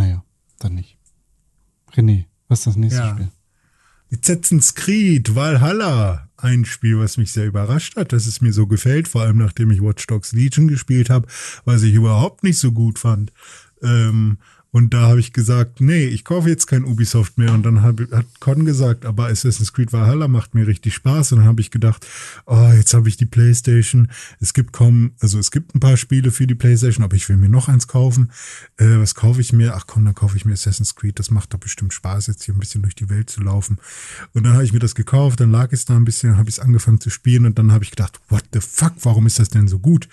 Naja, 0.00 0.24
dann 0.58 0.76
nicht. 0.76 0.96
René, 1.94 2.24
was 2.48 2.60
ist 2.60 2.68
das 2.68 2.76
nächste 2.76 3.00
Ja. 3.00 3.10
Spiel? 3.10 3.28
Assassin's 4.12 4.74
Creed 4.74 5.34
Valhalla. 5.34 6.30
Ein 6.38 6.64
Spiel, 6.64 6.98
was 6.98 7.18
mich 7.18 7.32
sehr 7.32 7.44
überrascht 7.46 7.96
hat, 7.96 8.14
dass 8.14 8.26
es 8.26 8.40
mir 8.40 8.54
so 8.54 8.66
gefällt, 8.66 9.08
vor 9.08 9.20
allem 9.20 9.36
nachdem 9.36 9.70
ich 9.70 9.82
Watch 9.82 10.06
Dogs 10.06 10.32
Legion 10.32 10.68
gespielt 10.68 11.10
habe, 11.10 11.28
was 11.66 11.82
ich 11.82 11.92
überhaupt 11.92 12.42
nicht 12.42 12.56
so 12.58 12.72
gut 12.72 12.98
fand. 12.98 13.30
Ähm, 13.82 14.38
und 14.72 14.94
da 14.94 15.02
habe 15.08 15.18
ich 15.18 15.32
gesagt, 15.32 15.80
nee, 15.80 16.04
ich 16.04 16.24
kaufe 16.24 16.48
jetzt 16.48 16.66
kein 16.66 16.84
Ubisoft 16.84 17.38
mehr. 17.38 17.52
Und 17.52 17.64
dann 17.64 17.82
hab, 17.82 18.00
hat 18.12 18.26
Con 18.38 18.64
gesagt, 18.64 19.04
aber 19.04 19.26
Assassin's 19.26 19.72
Creed 19.72 19.92
Valhalla 19.92 20.28
macht 20.28 20.54
mir 20.54 20.66
richtig 20.66 20.94
Spaß. 20.94 21.32
Und 21.32 21.38
dann 21.38 21.48
habe 21.48 21.60
ich 21.60 21.72
gedacht, 21.72 22.06
oh, 22.46 22.70
jetzt 22.72 22.94
habe 22.94 23.08
ich 23.08 23.16
die 23.16 23.26
Playstation. 23.26 24.08
Es 24.38 24.54
gibt 24.54 24.72
kaum, 24.72 25.12
also 25.18 25.40
es 25.40 25.50
gibt 25.50 25.74
ein 25.74 25.80
paar 25.80 25.96
Spiele 25.96 26.30
für 26.30 26.46
die 26.46 26.54
Playstation, 26.54 27.02
aber 27.02 27.16
ich 27.16 27.28
will 27.28 27.36
mir 27.36 27.48
noch 27.48 27.68
eins 27.68 27.88
kaufen. 27.88 28.30
Äh, 28.76 28.98
was 28.98 29.16
kaufe 29.16 29.40
ich 29.40 29.52
mir? 29.52 29.74
Ach 29.74 29.88
komm, 29.88 30.04
dann 30.04 30.14
kaufe 30.14 30.36
ich 30.36 30.44
mir 30.44 30.52
Assassin's 30.52 30.94
Creed. 30.94 31.18
Das 31.18 31.32
macht 31.32 31.52
doch 31.52 31.58
bestimmt 31.58 31.92
Spaß, 31.92 32.28
jetzt 32.28 32.44
hier 32.44 32.54
ein 32.54 32.60
bisschen 32.60 32.82
durch 32.82 32.94
die 32.94 33.10
Welt 33.10 33.28
zu 33.28 33.42
laufen. 33.42 33.78
Und 34.34 34.44
dann 34.44 34.52
habe 34.52 34.64
ich 34.64 34.72
mir 34.72 34.78
das 34.78 34.94
gekauft, 34.94 35.40
dann 35.40 35.50
lag 35.50 35.72
es 35.72 35.84
da 35.84 35.96
ein 35.96 36.04
bisschen, 36.04 36.36
habe 36.36 36.48
ich 36.48 36.58
es 36.58 36.60
angefangen 36.60 37.00
zu 37.00 37.10
spielen 37.10 37.44
und 37.44 37.58
dann 37.58 37.72
habe 37.72 37.82
ich 37.82 37.90
gedacht, 37.90 38.20
what 38.28 38.44
the 38.52 38.60
fuck, 38.60 38.92
warum 39.02 39.26
ist 39.26 39.40
das 39.40 39.48
denn 39.48 39.66
so 39.66 39.80
gut? 39.80 40.08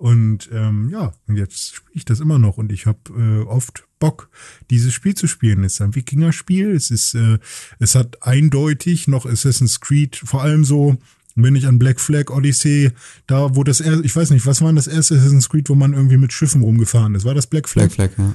Und 0.00 0.48
ähm, 0.50 0.88
ja, 0.88 1.12
und 1.26 1.36
jetzt 1.36 1.74
spiele 1.74 1.92
ich 1.92 2.06
das 2.06 2.20
immer 2.20 2.38
noch 2.38 2.56
und 2.56 2.72
ich 2.72 2.86
habe 2.86 2.98
äh, 3.10 3.46
oft 3.46 3.84
Bock, 3.98 4.30
dieses 4.70 4.94
Spiel 4.94 5.14
zu 5.14 5.26
spielen. 5.26 5.62
Es 5.62 5.74
ist 5.74 5.82
ein 5.82 5.94
Wikinger-Spiel. 5.94 6.70
Es 6.70 6.90
ist, 6.90 7.14
äh, 7.14 7.38
es 7.80 7.94
hat 7.94 8.22
eindeutig 8.22 9.08
noch 9.08 9.26
Assassin's 9.26 9.78
Creed, 9.78 10.16
vor 10.16 10.40
allem 10.40 10.64
so, 10.64 10.96
wenn 11.34 11.54
ich 11.54 11.66
an 11.66 11.78
Black 11.78 12.00
Flag 12.00 12.30
Odyssey, 12.30 12.92
da 13.26 13.54
wo 13.54 13.62
das 13.62 13.82
erste, 13.82 14.02
ich 14.02 14.16
weiß 14.16 14.30
nicht, 14.30 14.46
was 14.46 14.62
war 14.62 14.72
das 14.72 14.86
erste 14.86 15.16
Assassin's 15.16 15.50
Creed, 15.50 15.68
wo 15.68 15.74
man 15.74 15.92
irgendwie 15.92 16.16
mit 16.16 16.32
Schiffen 16.32 16.62
rumgefahren 16.62 17.14
ist? 17.14 17.26
War 17.26 17.34
das 17.34 17.46
Black 17.46 17.68
Flag? 17.68 17.94
Black 17.94 18.14
Flag, 18.14 18.34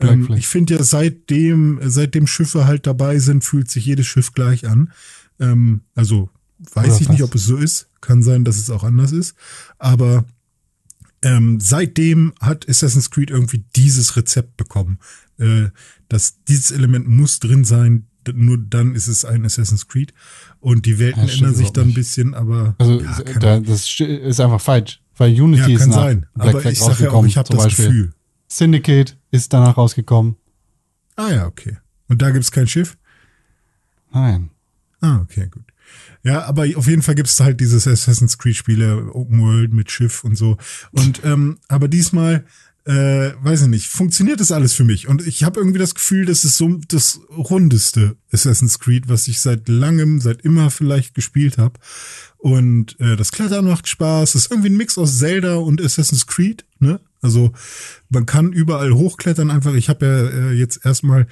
ja. 0.00 0.10
Ähm, 0.10 0.26
Flag. 0.26 0.36
ich 0.36 0.48
finde 0.48 0.74
ja, 0.74 0.82
seitdem, 0.82 1.80
seitdem 1.82 2.26
Schiffe 2.26 2.66
halt 2.66 2.86
dabei 2.86 3.20
sind, 3.20 3.42
fühlt 3.42 3.70
sich 3.70 3.86
jedes 3.86 4.06
Schiff 4.06 4.34
gleich 4.34 4.68
an. 4.68 4.92
Ähm, 5.40 5.80
also 5.94 6.28
weiß 6.74 6.88
Oder 6.88 7.00
ich 7.00 7.08
nicht, 7.08 7.20
fast. 7.20 7.30
ob 7.30 7.34
es 7.36 7.44
so 7.46 7.56
ist. 7.56 7.88
Kann 8.02 8.22
sein, 8.22 8.44
dass 8.44 8.58
es 8.58 8.68
auch 8.68 8.84
anders 8.84 9.12
ist. 9.12 9.34
Aber 9.78 10.26
ähm, 11.22 11.58
seitdem 11.60 12.32
hat 12.40 12.68
Assassin's 12.68 13.10
Creed 13.10 13.30
irgendwie 13.30 13.64
dieses 13.74 14.16
Rezept 14.16 14.56
bekommen. 14.56 14.98
Äh, 15.38 15.68
dass 16.08 16.42
dieses 16.44 16.70
Element 16.70 17.08
muss 17.08 17.40
drin 17.40 17.64
sein, 17.64 18.06
nur 18.32 18.58
dann 18.58 18.94
ist 18.94 19.06
es 19.06 19.24
ein 19.24 19.44
Assassin's 19.44 19.86
Creed. 19.88 20.12
Und 20.60 20.86
die 20.86 20.98
Welten 20.98 21.26
Ja, 21.26 21.32
ändern 21.34 21.54
sich 21.54 21.70
dann 21.70 21.88
ein 21.88 21.94
bisschen, 21.94 22.34
aber 22.34 22.74
Also 22.78 23.00
ja, 23.00 23.20
da, 23.40 23.60
das 23.60 23.86
st- 23.86 24.06
ist 24.06 24.40
einfach 24.40 24.60
falsch, 24.60 25.00
weil 25.16 25.30
Unity 25.40 25.62
ja, 25.62 25.68
ist 25.74 25.80
kann 25.80 25.88
nach 25.90 25.96
sein. 25.96 26.26
Black 26.34 26.48
Aber 26.48 26.60
Flag 26.60 26.72
ich 26.72 26.78
sage 26.78 27.04
ja 27.04 27.10
auch, 27.10 27.24
ich 27.26 27.36
habe 27.36 27.48
das 27.48 27.64
Beispiel. 27.64 27.86
Gefühl. 27.86 28.12
Syndicate 28.48 29.16
ist 29.30 29.52
danach 29.52 29.76
rausgekommen. 29.76 30.36
Ah 31.16 31.30
ja, 31.30 31.46
okay. 31.46 31.78
Und 32.08 32.22
da 32.22 32.30
gibt's 32.30 32.50
kein 32.52 32.66
Schiff? 32.68 32.96
Nein. 34.12 34.50
Ah, 35.00 35.20
okay, 35.20 35.48
gut. 35.50 35.64
Ja, 36.26 36.44
aber 36.46 36.66
auf 36.74 36.88
jeden 36.88 37.02
Fall 37.02 37.14
gibt's 37.14 37.38
halt 37.38 37.60
dieses 37.60 37.86
Assassin's 37.86 38.36
Creed-Spiele, 38.36 39.14
Open 39.14 39.40
World 39.40 39.72
mit 39.72 39.92
Schiff 39.92 40.24
und 40.24 40.36
so. 40.36 40.56
Und 40.90 41.20
ähm, 41.22 41.58
aber 41.68 41.86
diesmal, 41.86 42.44
äh, 42.84 43.30
weiß 43.40 43.62
ich 43.62 43.68
nicht, 43.68 43.86
funktioniert 43.86 44.40
das 44.40 44.50
alles 44.50 44.72
für 44.72 44.82
mich. 44.82 45.06
Und 45.06 45.24
ich 45.24 45.44
habe 45.44 45.60
irgendwie 45.60 45.78
das 45.78 45.94
Gefühl, 45.94 46.26
das 46.26 46.42
ist 46.42 46.56
so 46.56 46.80
das 46.88 47.20
rundeste 47.30 48.16
Assassin's 48.32 48.80
Creed, 48.80 49.08
was 49.08 49.28
ich 49.28 49.38
seit 49.38 49.68
langem, 49.68 50.20
seit 50.20 50.42
immer 50.42 50.72
vielleicht 50.72 51.14
gespielt 51.14 51.58
habe. 51.58 51.78
Und 52.38 52.98
äh, 52.98 53.14
das 53.14 53.30
Klettern 53.30 53.66
macht 53.66 53.86
Spaß. 53.86 54.32
Das 54.32 54.42
ist 54.42 54.50
irgendwie 54.50 54.70
ein 54.70 54.76
Mix 54.76 54.98
aus 54.98 55.20
Zelda 55.20 55.54
und 55.54 55.80
Assassin's 55.80 56.26
Creed. 56.26 56.64
Ne? 56.80 56.98
Also 57.22 57.52
man 58.08 58.26
kann 58.26 58.52
überall 58.52 58.92
hochklettern. 58.92 59.52
Einfach, 59.52 59.74
ich 59.74 59.88
habe 59.88 60.06
ja 60.06 60.48
äh, 60.48 60.52
jetzt 60.54 60.84
erstmal 60.84 61.28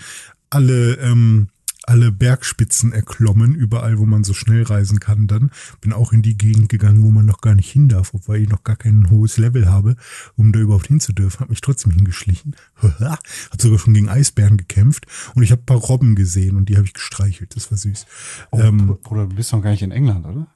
alle 0.50 0.98
ähm, 0.98 1.48
alle 1.86 2.12
Bergspitzen 2.12 2.92
erklommen, 2.92 3.54
überall, 3.54 3.98
wo 3.98 4.06
man 4.06 4.24
so 4.24 4.34
schnell 4.34 4.62
reisen 4.62 5.00
kann. 5.00 5.26
Dann 5.26 5.50
bin 5.80 5.92
auch 5.92 6.12
in 6.12 6.22
die 6.22 6.36
Gegend 6.38 6.68
gegangen, 6.68 7.02
wo 7.02 7.10
man 7.10 7.26
noch 7.26 7.40
gar 7.40 7.54
nicht 7.54 7.70
hin 7.70 7.88
darf, 7.88 8.12
obwohl 8.14 8.36
ich 8.36 8.48
noch 8.48 8.64
gar 8.64 8.76
kein 8.76 9.10
hohes 9.10 9.36
Level 9.38 9.68
habe, 9.68 9.96
um 10.36 10.52
da 10.52 10.60
überhaupt 10.60 10.86
hinzudürfen. 10.88 11.40
Hab 11.40 11.50
mich 11.50 11.60
trotzdem 11.60 11.92
hingeschlichen. 11.92 12.56
Hab 13.00 13.20
sogar 13.60 13.78
schon 13.78 13.94
gegen 13.94 14.08
Eisbären 14.08 14.56
gekämpft 14.56 15.06
und 15.34 15.42
ich 15.42 15.50
habe 15.52 15.62
ein 15.62 15.66
paar 15.66 15.76
Robben 15.78 16.14
gesehen 16.14 16.56
und 16.56 16.68
die 16.68 16.76
habe 16.76 16.86
ich 16.86 16.94
gestreichelt. 16.94 17.54
Das 17.56 17.70
war 17.70 17.78
süß. 17.78 18.06
Oh, 18.50 18.60
Ähm, 18.60 18.98
Bruder, 19.02 19.26
du 19.26 19.36
bist 19.36 19.52
doch 19.52 19.62
gar 19.62 19.70
nicht 19.70 19.82
in 19.82 19.90
England, 19.92 20.26
oder? 20.26 20.46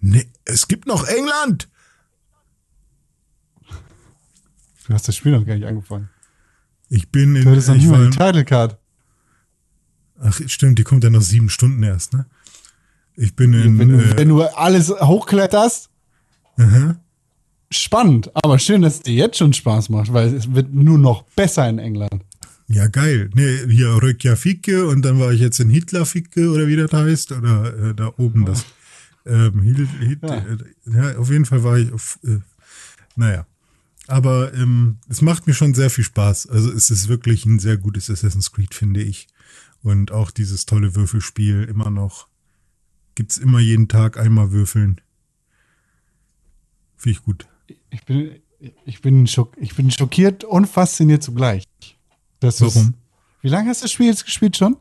nee, 0.00 0.26
es 0.44 0.68
gibt 0.68 0.86
noch 0.86 1.06
England. 1.06 1.68
Du 4.86 4.94
hast 4.94 5.08
das 5.08 5.16
Spiel 5.16 5.32
noch 5.32 5.44
gar 5.44 5.54
nicht 5.54 5.66
angefangen. 5.66 6.08
Ich 6.88 7.10
bin 7.10 7.34
in. 7.34 7.42
Du 7.44 7.50
hattest 7.50 7.68
noch 7.68 7.74
ich 7.74 7.82
nicht 7.82 7.90
mal 7.90 8.08
die 8.08 8.16
Title 8.16 8.44
Card. 8.44 8.78
Ach, 10.20 10.40
stimmt, 10.46 10.78
die 10.78 10.84
kommt 10.84 11.04
ja 11.04 11.10
nach 11.10 11.22
sieben 11.22 11.48
Stunden 11.50 11.82
erst, 11.82 12.12
ne? 12.14 12.26
Ich 13.16 13.34
bin 13.34 13.52
in. 13.54 13.78
Wenn 13.78 13.88
du, 13.88 13.98
äh, 13.98 14.16
wenn 14.16 14.28
du 14.28 14.42
alles 14.42 14.90
hochkletterst, 14.90 15.88
aha. 16.58 16.96
spannend. 17.70 18.30
Aber 18.34 18.58
schön, 18.58 18.82
dass 18.82 18.94
es 18.96 19.02
dir 19.02 19.14
jetzt 19.14 19.38
schon 19.38 19.52
Spaß 19.52 19.88
macht, 19.88 20.12
weil 20.12 20.34
es 20.34 20.52
wird 20.54 20.72
nur 20.74 20.98
noch 20.98 21.22
besser 21.34 21.68
in 21.68 21.78
England. 21.78 22.22
Ja, 22.68 22.88
geil. 22.88 23.30
Nee, 23.34 23.58
hier 23.68 23.90
Röckjaficke 24.02 24.86
und 24.88 25.02
dann 25.02 25.20
war 25.20 25.32
ich 25.32 25.40
jetzt 25.40 25.60
in 25.60 25.70
Hitlerficke 25.70 26.50
oder 26.50 26.66
wie 26.66 26.76
das 26.76 26.92
heißt. 26.92 27.32
Oder 27.32 27.90
äh, 27.90 27.94
da 27.94 28.12
oben 28.16 28.44
das. 28.44 28.66
Ähm, 29.24 29.62
Hil, 29.62 29.88
Hit, 30.00 30.18
Ja. 30.22 30.36
äh, 30.36 30.56
ja, 31.12 31.18
auf 31.18 31.30
jeden 31.30 31.44
Fall 31.44 31.62
war 31.64 31.78
ich 31.78 31.92
auf. 31.92 32.18
Äh, 32.24 32.38
naja. 33.14 33.46
Aber 34.08 34.52
ähm, 34.54 34.98
es 35.08 35.22
macht 35.22 35.46
mir 35.46 35.54
schon 35.54 35.74
sehr 35.74 35.90
viel 35.90 36.04
Spaß. 36.04 36.48
Also 36.48 36.70
es 36.72 36.90
ist 36.90 37.08
wirklich 37.08 37.44
ein 37.46 37.58
sehr 37.58 37.76
gutes 37.76 38.10
Assassin's 38.10 38.52
Creed, 38.52 38.74
finde 38.74 39.02
ich. 39.02 39.26
Und 39.86 40.10
auch 40.10 40.32
dieses 40.32 40.66
tolle 40.66 40.96
Würfelspiel 40.96 41.62
immer 41.62 41.90
noch. 41.90 42.26
Gibt's 43.14 43.38
immer 43.38 43.60
jeden 43.60 43.86
Tag 43.86 44.18
einmal 44.18 44.50
würfeln. 44.50 45.00
Finde 46.96 47.18
ich 47.18 47.24
gut. 47.24 47.46
Ich 47.90 48.02
bin, 48.04 48.40
ich 48.84 49.00
bin, 49.00 49.28
schock, 49.28 49.56
ich 49.60 49.76
bin 49.76 49.92
schockiert 49.92 50.42
und 50.42 50.66
fasziniert 50.66 51.22
zugleich. 51.22 51.62
Das 52.40 52.60
ist- 52.60 52.74
Warum? 52.74 52.94
Wie 53.42 53.48
lange 53.48 53.68
hast 53.70 53.82
du 53.82 53.84
das 53.84 53.92
Spiel 53.92 54.06
jetzt 54.06 54.24
gespielt 54.24 54.56
schon? 54.56 54.76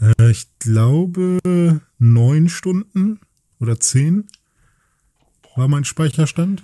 Äh, 0.00 0.30
ich 0.30 0.46
glaube 0.58 1.82
neun 1.98 2.48
Stunden 2.48 3.20
oder 3.60 3.78
zehn 3.78 4.26
war 5.54 5.68
mein 5.68 5.84
Speicherstand. 5.84 6.62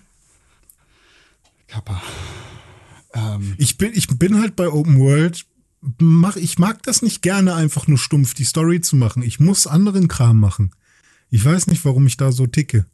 Kappa. 1.67 2.01
Ähm, 3.13 3.55
Ich 3.59 3.77
bin, 3.77 3.93
ich 3.95 4.09
bin 4.19 4.41
halt 4.41 4.57
bei 4.57 4.71
Open 4.71 4.99
World. 4.99 5.45
Mach, 5.99 6.37
ich 6.37 6.59
mag 6.59 6.83
das 6.83 7.03
nicht 7.03 7.23
gerne, 7.23 7.55
einfach 7.55 7.87
nur 7.87 7.99
stumpf 7.99 8.35
die 8.35 8.45
Story 8.45 8.81
zu 8.81 8.97
machen. 8.97 9.23
Ich 9.23 9.41
muss 9.41 9.67
anderen 9.67 10.09
Kram 10.09 10.39
machen. 10.39 10.73
Ich 11.31 11.45
weiß 11.45 11.69
nicht, 11.69 11.85
warum 11.85 12.07
ich 12.07 12.17
da 12.17 12.33
so 12.33 12.47
ticke. 12.47 12.87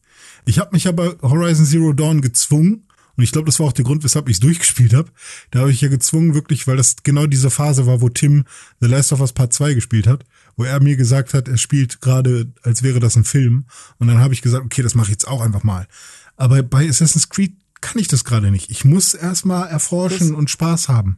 Ich 0.45 0.59
habe 0.59 0.71
mich 0.73 0.87
aber 0.87 1.17
Horizon 1.23 1.67
Zero 1.67 1.93
Dawn 1.93 2.21
gezwungen. 2.21 2.87
Und 3.17 3.25
ich 3.25 3.33
glaube, 3.33 3.47
das 3.47 3.59
war 3.59 3.67
auch 3.67 3.73
der 3.73 3.85
Grund, 3.85 4.05
weshalb 4.05 4.29
ich 4.29 4.37
es 4.37 4.41
durchgespielt 4.47 4.95
habe. 4.95 5.11
Da 5.51 5.61
habe 5.61 5.71
ich 5.71 5.81
ja 5.81 5.89
gezwungen, 5.89 6.35
wirklich, 6.35 6.67
weil 6.67 6.77
das 6.77 6.97
genau 7.03 7.27
diese 7.27 7.51
Phase 7.51 7.87
war, 7.87 8.01
wo 8.01 8.09
Tim 8.09 8.45
The 8.81 8.89
Last 8.89 9.13
of 9.13 9.21
Us 9.21 9.33
Part 9.33 9.53
2 9.53 9.75
gespielt 9.75 10.07
hat, 10.07 10.25
wo 10.57 10.65
er 10.65 10.81
mir 10.83 10.97
gesagt 10.97 11.35
hat, 11.35 11.49
er 11.49 11.57
spielt 11.57 12.01
gerade, 12.01 12.53
als 12.63 12.83
wäre 12.83 13.01
das 13.01 13.17
ein 13.17 13.25
Film. 13.25 13.65
Und 13.99 14.09
dann 14.09 14.19
habe 14.19 14.35
ich 14.35 14.43
gesagt, 14.43 14.65
okay, 14.65 14.83
das 14.83 14.95
mache 14.95 15.07
ich 15.07 15.13
jetzt 15.13 15.29
auch 15.29 15.41
einfach 15.41 15.65
mal. 15.65 15.89
Aber 16.37 16.63
bei 16.63 16.89
Assassin's 16.89 17.31
Creed 17.31 17.57
kann 17.81 17.99
ich 17.99 18.09
das 18.09 18.25
gerade 18.25 18.51
nicht. 18.51 18.71
Ich 18.71 18.85
muss 18.85 19.15
erstmal 19.15 19.69
erforschen 19.69 20.35
und 20.35 20.51
Spaß 20.51 20.89
haben. 20.89 21.17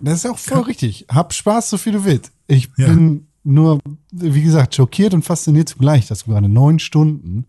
Das 0.00 0.24
ist 0.24 0.30
auch 0.30 0.38
voll 0.38 0.60
richtig. 0.62 1.06
Hab 1.08 1.32
Spaß, 1.32 1.70
so 1.70 1.78
viel 1.78 1.92
du 1.92 2.04
willst. 2.04 2.32
Ich 2.46 2.68
Ja. 2.76 2.88
bin 2.88 3.26
nur, 3.44 3.78
wie 4.12 4.42
gesagt, 4.42 4.74
schockiert 4.74 5.14
und 5.14 5.22
fasziniert 5.24 5.68
zugleich, 5.68 6.06
dass 6.06 6.24
du 6.24 6.30
gerade 6.30 6.48
neun 6.48 6.78
Stunden 6.78 7.46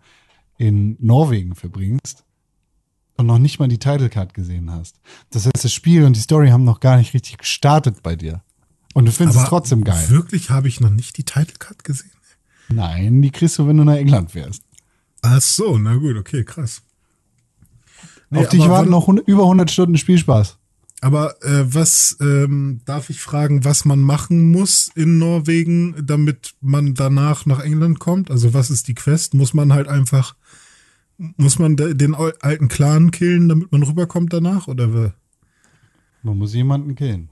in 0.57 0.97
Norwegen 0.99 1.55
verbringst 1.55 2.23
und 3.17 3.25
noch 3.25 3.39
nicht 3.39 3.59
mal 3.59 3.67
die 3.67 3.79
Title 3.79 4.09
Card 4.09 4.33
gesehen 4.33 4.71
hast. 4.71 4.99
Das 5.29 5.45
heißt, 5.45 5.63
das 5.63 5.73
Spiel 5.73 6.03
und 6.05 6.15
die 6.15 6.21
Story 6.21 6.49
haben 6.49 6.63
noch 6.63 6.79
gar 6.79 6.97
nicht 6.97 7.13
richtig 7.13 7.37
gestartet 7.37 8.01
bei 8.03 8.15
dir. 8.15 8.41
Und 8.93 9.05
du 9.05 9.11
findest 9.11 9.39
es 9.39 9.45
trotzdem 9.45 9.83
geil. 9.83 10.09
Wirklich 10.09 10.49
habe 10.49 10.67
ich 10.67 10.79
noch 10.79 10.89
nicht 10.89 11.17
die 11.17 11.23
Title 11.23 11.55
Card 11.59 11.83
gesehen. 11.83 12.11
Nein, 12.69 13.21
die 13.21 13.31
kriegst 13.31 13.57
du, 13.57 13.67
wenn 13.67 13.77
du 13.77 13.83
nach 13.83 13.95
England 13.95 14.31
fährst. 14.31 14.63
Ach 15.21 15.41
so, 15.41 15.77
na 15.77 15.95
gut, 15.95 16.15
okay, 16.15 16.43
krass. 16.43 16.81
Nee, 18.29 18.39
Auf 18.39 18.49
dich 18.49 18.61
aber 18.61 18.73
warten 18.73 18.91
noch 18.91 19.01
100, 19.03 19.27
über 19.27 19.43
100 19.43 19.71
Stunden 19.71 19.97
Spielspaß. 19.97 20.58
Aber 21.01 21.41
äh, 21.43 21.63
was 21.73 22.17
ähm, 22.19 22.81
darf 22.85 23.09
ich 23.09 23.21
fragen, 23.21 23.63
was 23.63 23.85
man 23.85 24.01
machen 24.01 24.51
muss 24.51 24.91
in 24.95 25.17
Norwegen, 25.17 25.95
damit 26.05 26.55
man 26.59 26.93
danach 26.93 27.45
nach 27.45 27.61
England 27.61 27.99
kommt? 27.99 28.29
Also 28.29 28.53
was 28.53 28.69
ist 28.69 28.87
die 28.89 28.95
Quest? 28.95 29.33
Muss 29.33 29.53
man 29.53 29.71
halt 29.71 29.87
einfach, 29.87 30.35
muss 31.17 31.57
man 31.57 31.77
de- 31.77 31.93
den 31.93 32.15
al- 32.15 32.35
alten 32.41 32.67
Clan 32.67 33.11
killen, 33.11 33.47
damit 33.47 33.71
man 33.71 33.83
rüberkommt 33.83 34.33
danach? 34.33 34.67
Oder 34.67 35.13
Man 36.21 36.37
muss 36.37 36.53
jemanden 36.53 36.95
killen. 36.95 37.29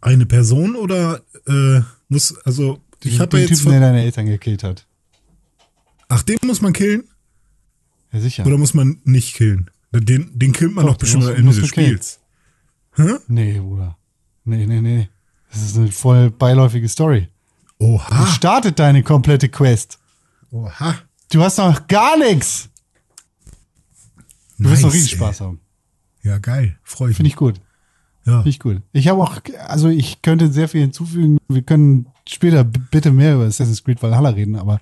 eine 0.00 0.24
Person 0.24 0.74
oder 0.74 1.20
äh, 1.46 1.82
muss, 2.08 2.34
also 2.46 2.80
ich 3.04 3.20
habe 3.20 3.30
den 3.30 3.40
ja 3.40 3.46
jetzt 3.46 3.58
Typen, 3.58 3.72
der 3.72 3.80
deine 3.80 4.02
Eltern 4.02 4.24
gekillt 4.26 4.62
hat. 4.64 4.86
ach, 6.08 6.22
den 6.22 6.38
muss 6.46 6.62
man 6.62 6.72
killen 6.72 7.04
Ja, 8.10 8.20
sicher. 8.20 8.46
oder 8.46 8.56
muss 8.56 8.72
man 8.72 9.00
nicht 9.04 9.34
killen? 9.34 9.70
Den, 9.92 10.30
den 10.38 10.52
killt 10.52 10.74
man 10.74 10.86
Doch, 10.86 10.96
bestimmt 10.96 11.24
am 11.24 11.34
Ende 11.34 11.52
des. 11.54 11.68
Spiels. 11.68 12.17
Hä? 12.98 13.14
Nee, 13.28 13.58
Bruder. 13.60 13.96
Nee, 14.44 14.66
nee, 14.66 14.80
nee. 14.80 15.08
Das 15.50 15.62
ist 15.62 15.76
eine 15.78 15.90
voll 15.92 16.30
beiläufige 16.30 16.88
Story. 16.88 17.28
Wie 17.78 17.84
Oha. 17.86 18.26
startet 18.26 18.78
deine 18.78 19.02
komplette 19.02 19.48
Quest? 19.48 19.98
Oha. 20.50 20.94
Du 21.30 21.42
hast 21.42 21.58
noch 21.58 21.86
gar 21.86 22.18
nichts. 22.18 22.68
Du 24.58 24.68
wirst 24.70 24.82
noch 24.82 24.92
Nice, 24.92 25.02
ey. 25.04 25.08
Spaß 25.16 25.40
haben. 25.42 25.60
Ja, 26.22 26.38
geil. 26.38 26.76
Freue 26.82 27.10
ich 27.10 27.16
Finde 27.16 27.28
mich. 27.28 27.34
ich 27.34 27.36
gut. 27.36 27.60
Ja. 28.26 28.38
Finde 28.38 28.50
ich 28.50 28.58
gut. 28.58 28.82
Ich 28.92 29.08
habe 29.08 29.22
auch, 29.22 29.36
also 29.68 29.88
ich 29.88 30.20
könnte 30.22 30.50
sehr 30.50 30.68
viel 30.68 30.80
hinzufügen. 30.80 31.38
Wir 31.48 31.62
können 31.62 32.06
später 32.28 32.64
bitte 32.64 33.12
mehr 33.12 33.36
über 33.36 33.44
Assassin's 33.44 33.84
Creed 33.84 34.02
Valhalla 34.02 34.30
reden, 34.30 34.56
aber 34.56 34.80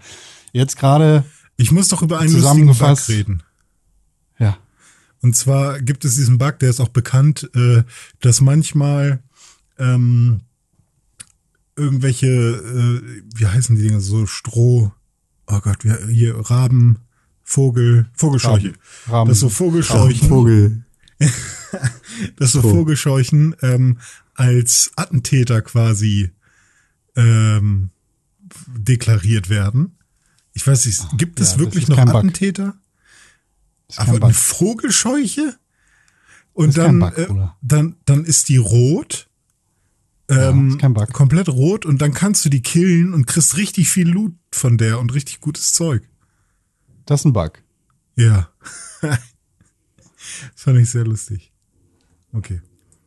jetzt 0.52 0.76
gerade, 0.78 1.24
Ich 1.56 1.70
muss 1.70 1.88
doch 1.88 2.02
über 2.02 2.18
einen 2.18 2.32
lustigen 2.32 2.66
Bug 2.66 3.08
reden. 3.08 3.42
Und 5.22 5.34
zwar 5.34 5.80
gibt 5.80 6.04
es 6.04 6.14
diesen 6.14 6.38
Bug, 6.38 6.58
der 6.58 6.70
ist 6.70 6.80
auch 6.80 6.88
bekannt, 6.88 7.50
äh, 7.54 7.82
dass 8.20 8.40
manchmal 8.40 9.20
ähm, 9.78 10.40
irgendwelche, 11.76 12.26
äh, 12.26 13.22
wie 13.34 13.46
heißen 13.46 13.76
die 13.76 13.82
Dinger, 13.82 14.00
so 14.00 14.26
Stroh, 14.26 14.92
oh 15.46 15.60
Gott, 15.60 15.84
wie, 15.84 16.14
hier 16.14 16.36
Raben, 16.36 16.98
Vogel, 17.42 18.08
Vogelscheuche. 18.14 18.72
Raben. 19.06 19.28
dass 19.28 19.40
so 19.40 19.48
Vogelscheuchen, 19.48 20.28
Vogel. 20.28 20.84
dass 22.36 22.52
so 22.52 22.62
Vogelscheuchen 22.62 23.54
ähm, 23.62 23.98
als 24.34 24.90
Attentäter 24.96 25.62
quasi 25.62 26.30
ähm, 27.14 27.90
deklariert 28.66 29.48
werden. 29.48 29.96
Ich 30.52 30.66
weiß 30.66 30.86
nicht, 30.86 31.18
gibt 31.18 31.40
es 31.40 31.52
ja, 31.52 31.58
wirklich 31.58 31.88
noch 31.88 31.96
kein 31.96 32.08
Bug. 32.10 32.74
Ist 33.88 33.98
Aber 34.00 34.26
eine. 34.26 34.34
Vogelscheuche? 34.34 35.56
Und 36.52 36.76
dann, 36.76 37.00
Bug, 37.00 37.18
äh, 37.18 37.28
dann, 37.62 37.96
dann 38.04 38.24
ist 38.24 38.48
die 38.48 38.56
rot. 38.56 39.28
Ähm, 40.28 40.78
Bug. 40.78 41.12
Komplett 41.12 41.48
rot 41.48 41.86
und 41.86 42.00
dann 42.02 42.12
kannst 42.12 42.44
du 42.44 42.48
die 42.48 42.62
killen 42.62 43.14
und 43.14 43.26
kriegst 43.26 43.56
richtig 43.56 43.90
viel 43.90 44.08
Loot 44.08 44.34
von 44.52 44.76
der 44.78 44.98
und 44.98 45.14
richtig 45.14 45.40
gutes 45.40 45.72
Zeug. 45.74 46.08
Das 47.04 47.20
ist 47.20 47.26
ein 47.26 47.32
Bug. 47.32 47.62
Ja. 48.16 48.50
das 49.02 49.20
fand 50.56 50.78
ich 50.78 50.90
sehr 50.90 51.04
lustig. 51.04 51.52
Okay. 52.32 52.60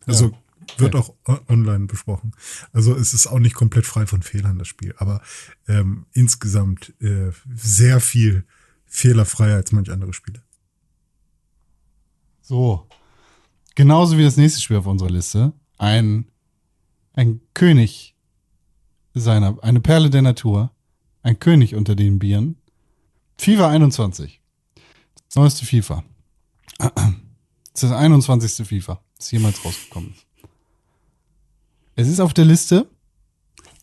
Also 0.05 0.37
wird 0.77 0.95
auch 0.95 1.13
o- 1.27 1.39
online 1.47 1.87
besprochen. 1.87 2.31
Also 2.71 2.95
es 2.95 3.13
ist 3.13 3.27
auch 3.27 3.39
nicht 3.39 3.55
komplett 3.55 3.85
frei 3.85 4.05
von 4.05 4.21
Fehlern, 4.21 4.59
das 4.59 4.67
Spiel. 4.67 4.93
Aber 4.97 5.21
ähm, 5.67 6.05
insgesamt 6.13 6.93
äh, 7.01 7.31
sehr 7.53 7.99
viel 7.99 8.45
fehlerfreier 8.85 9.55
als 9.55 9.71
manch 9.71 9.91
andere 9.91 10.13
Spiele. 10.13 10.41
So. 12.49 12.87
Genauso 13.75 14.17
wie 14.17 14.23
das 14.23 14.35
nächste 14.35 14.59
Spiel 14.59 14.77
auf 14.77 14.87
unserer 14.87 15.11
Liste. 15.11 15.53
Ein, 15.77 16.25
ein 17.13 17.41
König 17.53 18.15
seiner, 19.13 19.63
eine 19.63 19.79
Perle 19.79 20.09
der 20.09 20.23
Natur. 20.23 20.71
Ein 21.21 21.37
König 21.37 21.75
unter 21.75 21.95
den 21.95 22.17
Bieren. 22.17 22.57
FIFA 23.37 23.69
21. 23.69 24.41
Das 25.27 25.35
neueste 25.35 25.63
FIFA. 25.63 26.03
Das 26.79 26.93
ist 27.75 27.83
das 27.83 27.91
21. 27.91 28.67
FIFA, 28.67 28.99
das 29.19 29.29
jemals 29.29 29.63
rausgekommen 29.63 30.09
ist. 30.11 30.25
Es 31.95 32.07
ist 32.07 32.19
auf 32.19 32.33
der 32.33 32.45
Liste. 32.45 32.89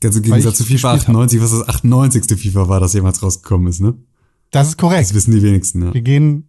Ganz 0.00 0.16
im 0.16 0.22
Gegensatz 0.22 0.56
zu 0.56 0.64
FIFA 0.64 0.94
gespielt 0.94 1.08
hab. 1.08 1.22
98, 1.22 1.40
was 1.40 1.50
das 1.52 1.68
98. 1.68 2.36
FIFA 2.36 2.68
war, 2.68 2.80
das 2.80 2.94
jemals 2.94 3.22
rausgekommen 3.22 3.68
ist, 3.68 3.78
ne? 3.78 3.94
Das 4.50 4.68
ist 4.68 4.76
korrekt. 4.76 5.10
Das 5.10 5.14
wissen 5.14 5.30
die 5.30 5.42
wenigsten, 5.42 5.78
ne? 5.78 5.94
Wir 5.94 6.02
gehen, 6.02 6.48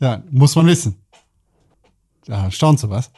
ja, 0.00 0.24
muss 0.30 0.56
man 0.56 0.66
wissen. 0.66 0.96
Da 2.26 2.50
staunst 2.50 2.84
du 2.84 2.90
was. 2.90 3.10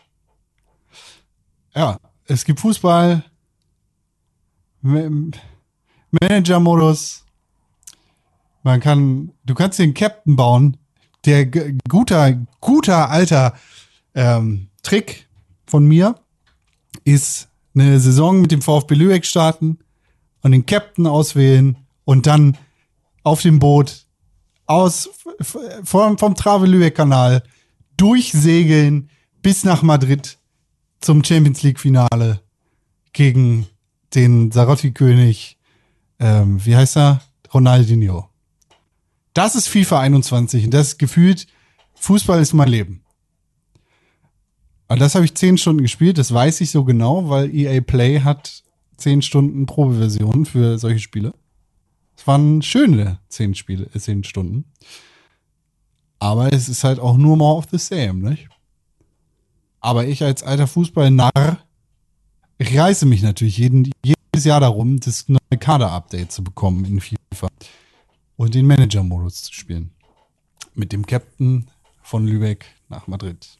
Ja, 1.75 1.99
es 2.25 2.45
gibt 2.45 2.61
Fußball, 2.61 3.25
Ma- 4.83 5.31
Manager-Modus. 6.11 7.25
Man 8.63 8.81
kann, 8.81 9.33
du 9.45 9.55
kannst 9.55 9.79
den 9.79 9.95
Captain 9.95 10.37
bauen. 10.37 10.77
Der 11.25 11.47
guter, 11.47 12.33
guter 12.61 13.11
alter 13.11 13.55
ähm, 14.15 14.69
Trick 14.83 15.29
von 15.67 15.85
mir 15.87 16.15
ist 17.05 17.49
eine 17.75 18.01
Saison 18.01 18.41
mit 18.41 18.53
dem 18.53 18.63
VfB 18.63 18.95
Lübeck 18.95 19.27
starten 19.27 19.79
und 20.43 20.53
den 20.53 20.67
Captain 20.67 21.07
auswählen 21.07 21.77
und 22.05 22.27
dann 22.27 22.57
auf 23.23 23.43
dem 23.43 23.59
Boot 23.59 24.07
aus 24.67 25.11
vom, 25.85 26.17
vom 26.19 26.35
Trave 26.35 26.67
Lübeck 26.67 26.95
Kanal 26.97 27.43
durchsegeln 27.97 29.11
bis 29.43 29.65
nach 29.65 29.83
Madrid 29.83 30.39
zum 31.01 31.23
Champions 31.25 31.63
League 31.63 31.81
Finale 31.81 32.41
gegen 33.13 33.67
den 34.15 34.51
Sarotti-König, 34.51 35.59
ähm, 36.19 36.65
wie 36.65 36.77
heißt 36.77 36.97
er? 36.97 37.23
Ronaldinho. 37.53 38.29
Das 39.35 39.55
ist 39.55 39.69
FIFA 39.69 40.01
21 40.01 40.65
und 40.65 40.75
das 40.75 40.89
ist 40.89 40.99
gefühlt, 40.99 41.47
Fußball 41.95 42.41
ist 42.41 42.55
mein 42.55 42.69
Leben. 42.69 43.03
Und 44.89 45.01
das 45.01 45.15
habe 45.15 45.25
ich 45.25 45.35
zehn 45.35 45.59
Stunden 45.59 45.83
gespielt, 45.83 46.19
das 46.19 46.33
weiß 46.33 46.61
ich 46.61 46.71
so 46.71 46.85
genau, 46.85 47.29
weil 47.29 47.55
EA 47.55 47.81
Play 47.81 48.21
hat 48.21 48.63
zehn 48.97 49.23
Stunden 49.23 49.67
Probeversion 49.67 50.47
für 50.47 50.79
solche 50.79 51.01
Spiele. 51.01 51.35
Es 52.17 52.27
waren 52.27 52.63
schöne 52.63 53.19
zehn 53.29 53.55
Spiele, 53.55 53.89
äh, 53.95 53.99
zehn 53.99 54.25
Stunden. 54.25 54.65
Aber 56.19 56.53
es 56.53 56.69
ist 56.69 56.85
halt 56.85 56.99
auch 56.99 57.17
nur 57.17 57.37
more 57.37 57.57
of 57.57 57.67
the 57.71 57.79
same, 57.79 58.15
nicht? 58.15 58.49
Aber 59.81 60.07
ich 60.07 60.23
als 60.23 60.43
alter 60.43 60.67
Fußball-Narr 60.67 61.59
reiße 62.61 63.07
mich 63.07 63.23
natürlich 63.23 63.59
jeden, 63.59 63.91
jedes 64.05 64.45
Jahr 64.45 64.61
darum, 64.61 64.99
das 64.99 65.29
neue 65.29 65.59
Kader-Update 65.59 66.33
zu 66.33 66.43
bekommen 66.43 66.85
in 66.85 67.01
FIFA 67.01 67.49
und 68.37 68.55
den 68.55 68.67
Manager-Modus 68.67 69.45
zu 69.45 69.53
spielen. 69.55 69.91
Mit 70.75 70.93
dem 70.93 71.07
Captain 71.07 71.71
von 72.03 72.27
Lübeck 72.27 72.67
nach 72.89 73.07
Madrid. 73.07 73.59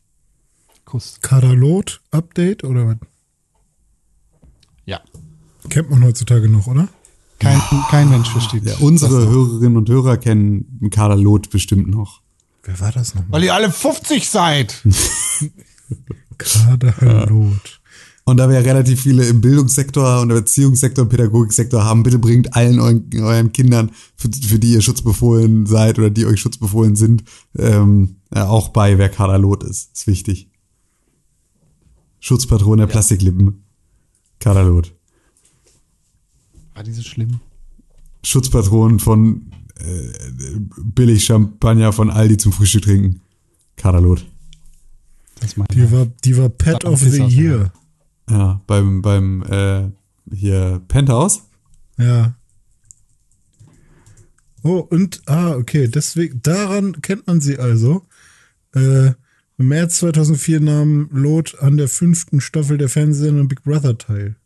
Kuss. 0.85 1.21
Katalot 1.21 2.01
Update 2.11 2.65
oder 2.65 2.87
was? 2.89 2.97
Ja. 4.85 5.01
Kennt 5.69 5.91
man 5.91 6.05
heutzutage 6.05 6.49
noch, 6.49 6.67
oder? 6.67 6.89
Kein, 7.39 7.61
kein 7.91 8.09
Mensch 8.09 8.31
versteht 8.31 8.65
Ja, 8.65 8.77
unsere. 8.81 9.29
Hörerinnen 9.29 9.77
und 9.77 9.89
Hörer 9.89 10.17
kennen 10.17 10.89
Kader 10.91 11.17
Lot 11.17 11.51
bestimmt 11.51 11.89
noch. 11.89 12.23
Wer 12.67 12.81
war 12.81 12.93
das 12.93 13.15
nochmal? 13.15 13.33
Weil 13.33 13.45
ihr 13.45 13.55
alle 13.55 13.71
50 13.71 14.29
seid. 14.29 14.83
Katalot. 16.39 17.81
Und 18.25 18.39
da 18.39 18.49
wir 18.49 18.57
ja 18.57 18.63
relativ 18.63 19.03
viele 19.03 19.25
im 19.29 19.41
Bildungssektor 19.41 20.21
und 20.21 20.31
im 20.31 20.37
Erziehungssektor 20.37 21.05
und 21.05 21.11
Pädagogiksektor 21.11 21.85
haben, 21.85 22.03
bitte 22.03 22.19
bringt 22.19 22.57
allen 22.57 22.81
euren, 22.81 23.09
euren 23.15 23.53
Kindern, 23.53 23.93
für, 24.17 24.29
für 24.29 24.59
die 24.59 24.73
ihr 24.73 24.83
schutzbefohlen 24.83 25.67
seid 25.67 26.01
oder 26.01 26.11
die 26.11 26.27
euch 26.27 26.41
schutzbefohlen 26.41 26.97
sind, 26.97 27.23
ähm, 27.57 28.17
ja, 28.35 28.49
auch 28.49 28.71
bei, 28.71 28.99
wer 28.99 29.11
Kaderlot 29.11 29.63
ist. 29.63 29.93
Ist 29.95 30.09
wichtig. 30.09 30.51
Schutzpatron 32.19 32.79
der 32.79 32.89
Plastiklippen. 32.89 33.63
Kaderlot. 34.41 34.93
War 36.75 36.83
die 36.83 36.93
so 36.93 37.03
schlimm? 37.03 37.39
Schutzpatron 38.25 38.99
von 38.99 39.53
äh, 39.81 40.59
billig 40.85 41.25
Champagner 41.25 41.93
von 41.93 42.11
Aldi 42.11 42.37
zum 42.37 42.53
Frühstück 42.53 42.83
trinken. 42.83 43.21
Kaderlot. 43.77 44.25
Die 45.73 45.93
war, 45.93 46.07
die 46.25 46.37
war 46.37 46.49
Pet 46.49 46.85
of 46.85 47.01
the 47.01 47.23
Year. 47.23 47.73
Ja, 48.29 48.61
beim, 48.67 49.03
beim 49.03 49.43
äh, 49.43 49.91
hier 50.35 50.83
Penthouse. 50.89 51.43
Ja. 51.99 52.35
Oh, 54.63 54.79
und, 54.79 55.23
ah, 55.27 55.53
okay, 55.53 55.89
deswegen, 55.89 56.41
daran 56.43 57.01
kennt 57.01 57.27
man 57.27 57.41
sie 57.41 57.59
also. 57.59 58.03
Äh, 58.75 59.13
Im 59.59 59.69
März 59.69 59.99
2004 59.99 60.61
nahm 60.61 61.09
Lot 61.13 61.59
an 61.61 61.77
der 61.77 61.89
fünften 61.89 62.41
Staffel 62.41 62.77
der 62.79 62.89
Fernsehsendung 62.89 63.49
Big 63.49 63.63
Brother 63.63 63.97
teil. 63.97 64.37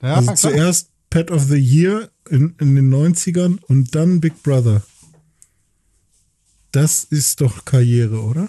Ja, 0.00 0.14
also 0.14 0.32
klar. 0.32 0.36
zuerst 0.36 0.90
Pet 1.10 1.30
of 1.30 1.44
the 1.44 1.58
Year 1.58 2.10
in, 2.28 2.54
in 2.58 2.74
den 2.74 2.92
90ern 2.92 3.58
und 3.62 3.94
dann 3.94 4.20
Big 4.20 4.42
Brother. 4.42 4.82
Das 6.72 7.04
ist 7.04 7.40
doch 7.40 7.64
Karriere, 7.64 8.22
oder? 8.22 8.48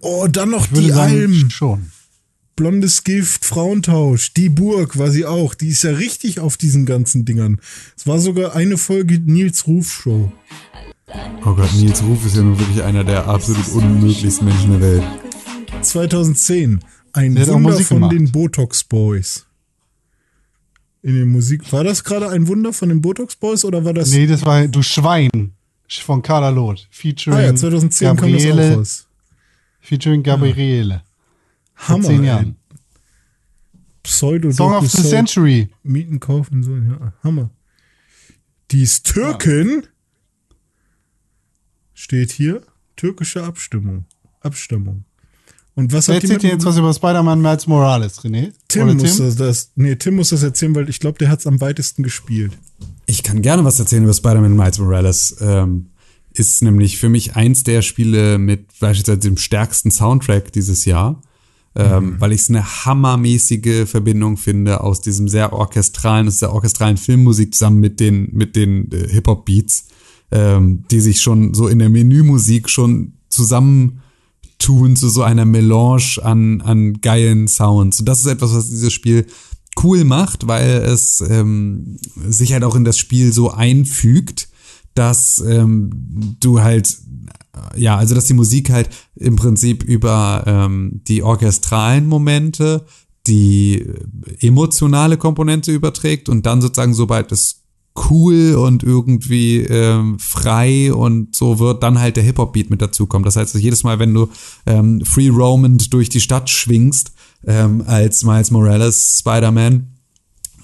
Oh, 0.00 0.26
dann 0.28 0.50
noch 0.50 0.66
die 0.66 0.90
sagen, 0.90 1.12
Alm. 1.12 1.50
schon. 1.50 1.90
Blondes 2.54 3.02
Gift, 3.02 3.44
Frauentausch, 3.44 4.34
die 4.34 4.48
Burg 4.48 4.98
war 4.98 5.10
sie 5.10 5.24
auch. 5.24 5.54
Die 5.54 5.68
ist 5.68 5.84
ja 5.84 5.92
richtig 5.92 6.38
auf 6.38 6.56
diesen 6.56 6.84
ganzen 6.84 7.24
Dingern. 7.24 7.60
Es 7.96 8.06
war 8.06 8.18
sogar 8.18 8.54
eine 8.54 8.76
Folge 8.76 9.18
Nils 9.18 9.66
Ruf 9.66 9.90
Show. 9.90 10.30
Oh 11.44 11.54
Gott, 11.54 11.72
Nils 11.74 12.02
Ruf 12.02 12.24
ist 12.26 12.36
ja 12.36 12.42
nun 12.42 12.58
wirklich 12.58 12.82
einer 12.82 13.04
der 13.04 13.26
absolut 13.26 13.66
unmöglichsten 13.68 14.46
Menschen 14.46 14.70
der 14.72 14.80
Welt. 14.80 15.04
2010. 15.82 16.80
Ein 17.14 17.36
Wunder 17.46 17.80
von 17.80 18.08
den 18.10 18.30
Botox 18.30 18.84
Boys. 18.84 19.46
In 21.02 21.16
der 21.16 21.26
Musik. 21.26 21.70
War 21.72 21.82
das 21.84 22.04
gerade 22.04 22.28
ein 22.28 22.46
Wunder 22.46 22.72
von 22.72 22.88
den 22.88 23.00
Botox 23.00 23.34
Boys 23.34 23.64
oder 23.64 23.84
war 23.84 23.92
das. 23.92 24.12
Nee, 24.12 24.26
das 24.26 24.44
war 24.44 24.68
Du 24.68 24.82
Schwein 24.82 25.52
von 25.88 26.22
Carla 26.22 26.48
Loth. 26.48 26.88
Featuring 26.90 27.38
ah 27.38 27.42
ja, 27.42 27.54
2010 27.54 28.16
kam 28.16 28.16
das 28.16 28.24
auch 28.24 28.48
Gabriele. 28.48 28.76
raus. 28.76 29.06
Featuring 29.80 30.22
Gabriele. 30.22 31.02
Vor 31.74 31.94
Hammer. 31.96 32.04
zehn 32.04 32.20
ey. 32.20 32.26
Jahren. 32.26 32.56
Pseudo 34.02 34.50
Song 34.50 34.74
of 34.74 34.88
the 34.88 34.96
Doku-Soap, 34.96 35.10
Century. 35.10 35.68
Mieten 35.82 36.18
kaufen 36.20 36.62
so, 36.62 36.74
ja, 36.76 37.12
Hammer. 37.22 37.50
Die 38.70 38.82
ist 38.82 39.04
Türkin. 39.06 39.86
Steht 41.94 42.32
hier. 42.32 42.62
Türkische 42.96 43.44
Abstimmung. 43.44 44.06
Abstimmung. 44.40 45.04
Und 45.74 45.92
was 45.92 46.08
Wer 46.08 46.16
hat 46.16 46.22
erzählt 46.22 46.42
dir 46.42 46.50
jetzt 46.50 46.66
was 46.66 46.76
über 46.76 46.92
Spider-Man 46.92 47.40
Miles 47.40 47.66
Morales, 47.66 48.20
René? 48.20 48.52
Tim 48.68 48.82
Oder 48.84 48.94
muss 48.94 49.16
das, 49.16 49.36
das, 49.36 49.70
nee, 49.74 49.96
Tim 49.96 50.16
muss 50.16 50.28
das 50.28 50.42
erzählen, 50.42 50.74
weil 50.74 50.88
ich 50.88 51.00
glaube, 51.00 51.18
der 51.18 51.30
hat's 51.30 51.46
am 51.46 51.60
weitesten 51.60 52.02
gespielt. 52.02 52.52
Ich 53.06 53.22
kann 53.22 53.40
gerne 53.40 53.64
was 53.64 53.78
erzählen 53.78 54.04
über 54.04 54.12
Spider-Man 54.12 54.54
Miles 54.54 54.78
Morales. 54.78 55.36
Ähm, 55.40 55.86
ist 56.34 56.62
nämlich 56.62 56.98
für 56.98 57.08
mich 57.08 57.36
eins 57.36 57.62
der 57.62 57.82
Spiele 57.82 58.38
mit 58.38 58.78
beispielsweise 58.80 59.18
dem 59.20 59.36
stärksten 59.36 59.90
Soundtrack 59.90 60.52
dieses 60.52 60.84
Jahr. 60.84 61.22
Ähm, 61.74 62.16
weil 62.18 62.32
ich 62.32 62.42
es 62.42 62.50
eine 62.50 62.84
hammermäßige 62.84 63.88
Verbindung 63.88 64.36
finde 64.36 64.82
aus 64.82 65.00
diesem 65.00 65.26
sehr 65.26 65.54
orchestralen, 65.54 66.28
aus 66.28 66.38
der 66.38 66.52
orchestralen 66.52 66.98
Filmmusik 66.98 67.54
zusammen 67.54 67.80
mit 67.80 67.98
den, 67.98 68.28
mit 68.32 68.56
den 68.56 68.92
äh, 68.92 69.08
Hip-Hop-Beats, 69.08 69.86
ähm, 70.32 70.84
die 70.90 71.00
sich 71.00 71.22
schon 71.22 71.54
so 71.54 71.68
in 71.68 71.78
der 71.78 71.88
Menümusik 71.88 72.68
schon 72.68 73.14
zusammentun 74.62 74.96
zu 74.96 75.08
so 75.08 75.22
einer 75.22 75.44
Melange 75.44 76.18
an, 76.22 76.60
an 76.60 77.00
geilen 77.00 77.48
Sounds. 77.48 78.00
Und 78.00 78.08
das 78.08 78.20
ist 78.20 78.26
etwas, 78.26 78.54
was 78.54 78.68
dieses 78.68 78.92
Spiel 78.92 79.26
cool 79.82 80.04
macht, 80.04 80.46
weil 80.46 80.68
es 80.82 81.20
ähm, 81.20 81.98
sich 82.28 82.52
halt 82.52 82.64
auch 82.64 82.74
in 82.74 82.84
das 82.84 82.98
Spiel 82.98 83.32
so 83.32 83.50
einfügt, 83.50 84.48
dass 84.94 85.38
ähm, 85.38 86.36
du 86.40 86.60
halt 86.60 86.98
ja, 87.76 87.96
also 87.96 88.14
dass 88.14 88.24
die 88.24 88.34
Musik 88.34 88.70
halt 88.70 88.88
im 89.14 89.36
Prinzip 89.36 89.82
über 89.82 90.42
ähm, 90.46 91.02
die 91.06 91.22
orchestralen 91.22 92.06
Momente 92.06 92.84
die 93.26 93.86
emotionale 94.40 95.16
Komponente 95.16 95.70
überträgt 95.70 96.28
und 96.28 96.44
dann 96.44 96.60
sozusagen, 96.60 96.94
sobald 96.94 97.30
es 97.30 97.61
cool 98.10 98.54
und 98.54 98.82
irgendwie 98.82 99.58
ähm, 99.60 100.18
frei 100.18 100.92
und 100.92 101.36
so 101.36 101.58
wird, 101.58 101.82
dann 101.82 101.98
halt 101.98 102.16
der 102.16 102.24
Hip-Hop-Beat 102.24 102.70
mit 102.70 102.80
dazukommt. 102.80 103.26
Das 103.26 103.36
heißt, 103.36 103.54
jedes 103.56 103.84
Mal, 103.84 103.98
wenn 103.98 104.14
du 104.14 104.28
ähm, 104.66 105.04
free 105.04 105.28
roamend 105.28 105.92
durch 105.92 106.08
die 106.08 106.20
Stadt 106.20 106.48
schwingst, 106.48 107.12
ähm, 107.46 107.82
als 107.86 108.24
Miles 108.24 108.50
Morales 108.50 109.18
Spider-Man, 109.18 109.88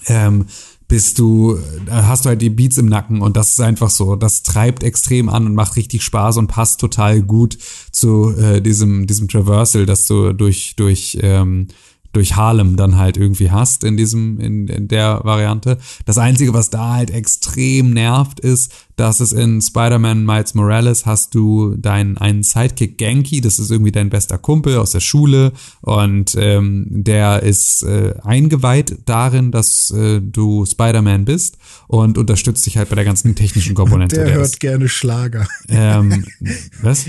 ähm, 0.07 0.45
bist 0.87 1.19
du, 1.19 1.59
da 1.85 2.07
hast 2.07 2.25
du 2.25 2.29
halt 2.29 2.41
die 2.41 2.49
Beats 2.49 2.79
im 2.79 2.87
Nacken 2.87 3.21
und 3.21 3.37
das 3.37 3.51
ist 3.51 3.61
einfach 3.61 3.91
so, 3.91 4.15
das 4.15 4.41
treibt 4.41 4.83
extrem 4.83 5.29
an 5.29 5.45
und 5.45 5.53
macht 5.53 5.75
richtig 5.75 6.01
Spaß 6.03 6.37
und 6.37 6.47
passt 6.47 6.79
total 6.79 7.21
gut 7.21 7.59
zu 7.91 8.35
äh, 8.35 8.59
diesem, 8.59 9.05
diesem 9.05 9.27
Traversal, 9.27 9.85
das 9.85 10.05
du 10.05 10.33
durch, 10.33 10.73
durch, 10.77 11.19
ähm, 11.21 11.67
durch 12.11 12.35
Harlem 12.35 12.75
dann 12.75 12.97
halt 12.97 13.17
irgendwie 13.17 13.51
hast 13.51 13.83
in 13.83 13.97
diesem, 13.97 14.39
in, 14.39 14.67
in 14.67 14.87
der 14.87 15.21
Variante. 15.23 15.77
Das 16.05 16.17
Einzige, 16.17 16.53
was 16.53 16.69
da 16.69 16.93
halt 16.93 17.11
extrem 17.11 17.91
nervt, 17.91 18.39
ist, 18.39 18.73
dass 18.99 19.19
es 19.19 19.31
in 19.31 19.61
Spider-Man 19.61 20.25
Miles 20.25 20.53
Morales 20.53 21.05
hast 21.05 21.33
du 21.35 21.75
deinen 21.77 22.17
einen 22.17 22.43
Sidekick 22.43 22.97
Genki, 22.97 23.41
das 23.41 23.57
ist 23.59 23.71
irgendwie 23.71 23.91
dein 23.91 24.09
bester 24.09 24.37
Kumpel 24.37 24.77
aus 24.77 24.91
der 24.91 24.99
Schule 24.99 25.53
und 25.81 26.35
ähm, 26.37 26.85
der 26.89 27.43
ist 27.43 27.83
äh, 27.83 28.13
eingeweiht 28.23 28.97
darin, 29.05 29.51
dass 29.51 29.91
äh, 29.91 30.19
du 30.21 30.65
Spider-Man 30.65 31.25
bist 31.25 31.57
und 31.87 32.17
unterstützt 32.17 32.65
dich 32.65 32.77
halt 32.77 32.89
bei 32.89 32.95
der 32.95 33.05
ganzen 33.05 33.35
technischen 33.35 33.75
Komponente. 33.75 34.15
Der, 34.17 34.25
Der 34.25 34.35
hört 34.35 34.45
ist, 34.47 34.59
gerne 34.59 34.89
Schlager. 34.89 35.47
ähm, 35.69 36.25
was? 36.81 37.05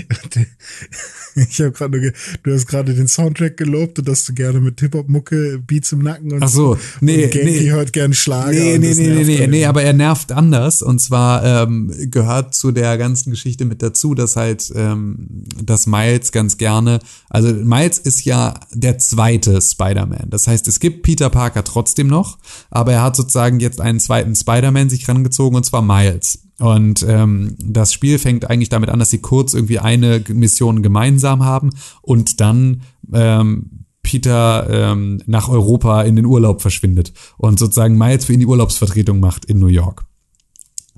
Ich 1.35 1.61
habe 1.61 1.71
gerade 1.71 1.91
nur, 1.91 2.01
ge- 2.01 2.13
du 2.43 2.53
hast 2.53 2.67
gerade 2.67 2.93
den 2.93 3.07
Soundtrack 3.07 3.55
gelobt 3.55 3.99
und 3.99 4.07
dass 4.07 4.25
du 4.25 4.33
gerne 4.33 4.59
mit 4.59 4.79
Hip-Hop-Mucke 4.81 5.61
Beats 5.65 5.91
im 5.93 5.99
Nacken 5.99 6.33
und 6.33 6.43
Ach 6.43 6.49
so, 6.49 6.77
nee, 6.99 7.23
und 7.25 7.31
Genki 7.31 7.61
nee. 7.61 7.69
hört 7.71 7.93
gerne 7.93 8.13
Schlager. 8.13 8.51
Nee, 8.51 8.77
nee, 8.77 8.89
das 8.89 8.97
nee, 8.97 9.07
nee, 9.13 9.23
nee, 9.23 9.47
nee, 9.47 9.65
aber 9.65 9.81
er 9.83 9.93
nervt 9.93 10.31
anders. 10.33 10.81
Und 10.81 10.99
zwar 10.99 11.43
ähm, 11.63 11.80
gehört 11.87 12.55
zu 12.55 12.71
der 12.71 12.97
ganzen 12.97 13.31
Geschichte 13.31 13.65
mit 13.65 13.81
dazu, 13.81 14.13
dass 14.13 14.35
halt, 14.35 14.71
ähm, 14.75 15.45
dass 15.63 15.87
Miles 15.87 16.31
ganz 16.31 16.57
gerne, 16.57 16.99
also 17.29 17.51
Miles 17.53 17.97
ist 17.97 18.25
ja 18.25 18.53
der 18.73 18.97
zweite 18.97 19.61
Spider-Man. 19.61 20.29
Das 20.29 20.47
heißt, 20.47 20.67
es 20.67 20.79
gibt 20.79 21.03
Peter 21.03 21.29
Parker 21.29 21.63
trotzdem 21.63 22.07
noch, 22.07 22.37
aber 22.69 22.93
er 22.93 23.03
hat 23.03 23.15
sozusagen 23.15 23.59
jetzt 23.59 23.81
einen 23.81 23.99
zweiten 23.99 24.35
Spider-Man 24.35 24.89
sich 24.89 25.07
rangezogen 25.07 25.55
und 25.55 25.65
zwar 25.65 25.81
Miles. 25.81 26.39
Und 26.59 27.03
ähm, 27.07 27.55
das 27.57 27.91
Spiel 27.91 28.19
fängt 28.19 28.49
eigentlich 28.49 28.69
damit 28.69 28.89
an, 28.89 28.99
dass 28.99 29.09
sie 29.09 29.17
kurz 29.17 29.55
irgendwie 29.55 29.79
eine 29.79 30.23
Mission 30.29 30.83
gemeinsam 30.83 31.43
haben 31.43 31.71
und 32.03 32.39
dann 32.39 32.83
ähm, 33.11 33.85
Peter 34.03 34.67
ähm, 34.69 35.21
nach 35.25 35.49
Europa 35.49 36.03
in 36.03 36.15
den 36.15 36.25
Urlaub 36.25 36.61
verschwindet 36.61 37.13
und 37.37 37.59
sozusagen 37.59 37.97
Miles 37.97 38.25
für 38.25 38.33
ihn 38.33 38.39
die 38.39 38.45
Urlaubsvertretung 38.45 39.19
macht 39.19 39.45
in 39.45 39.59
New 39.59 39.67
York. 39.67 40.05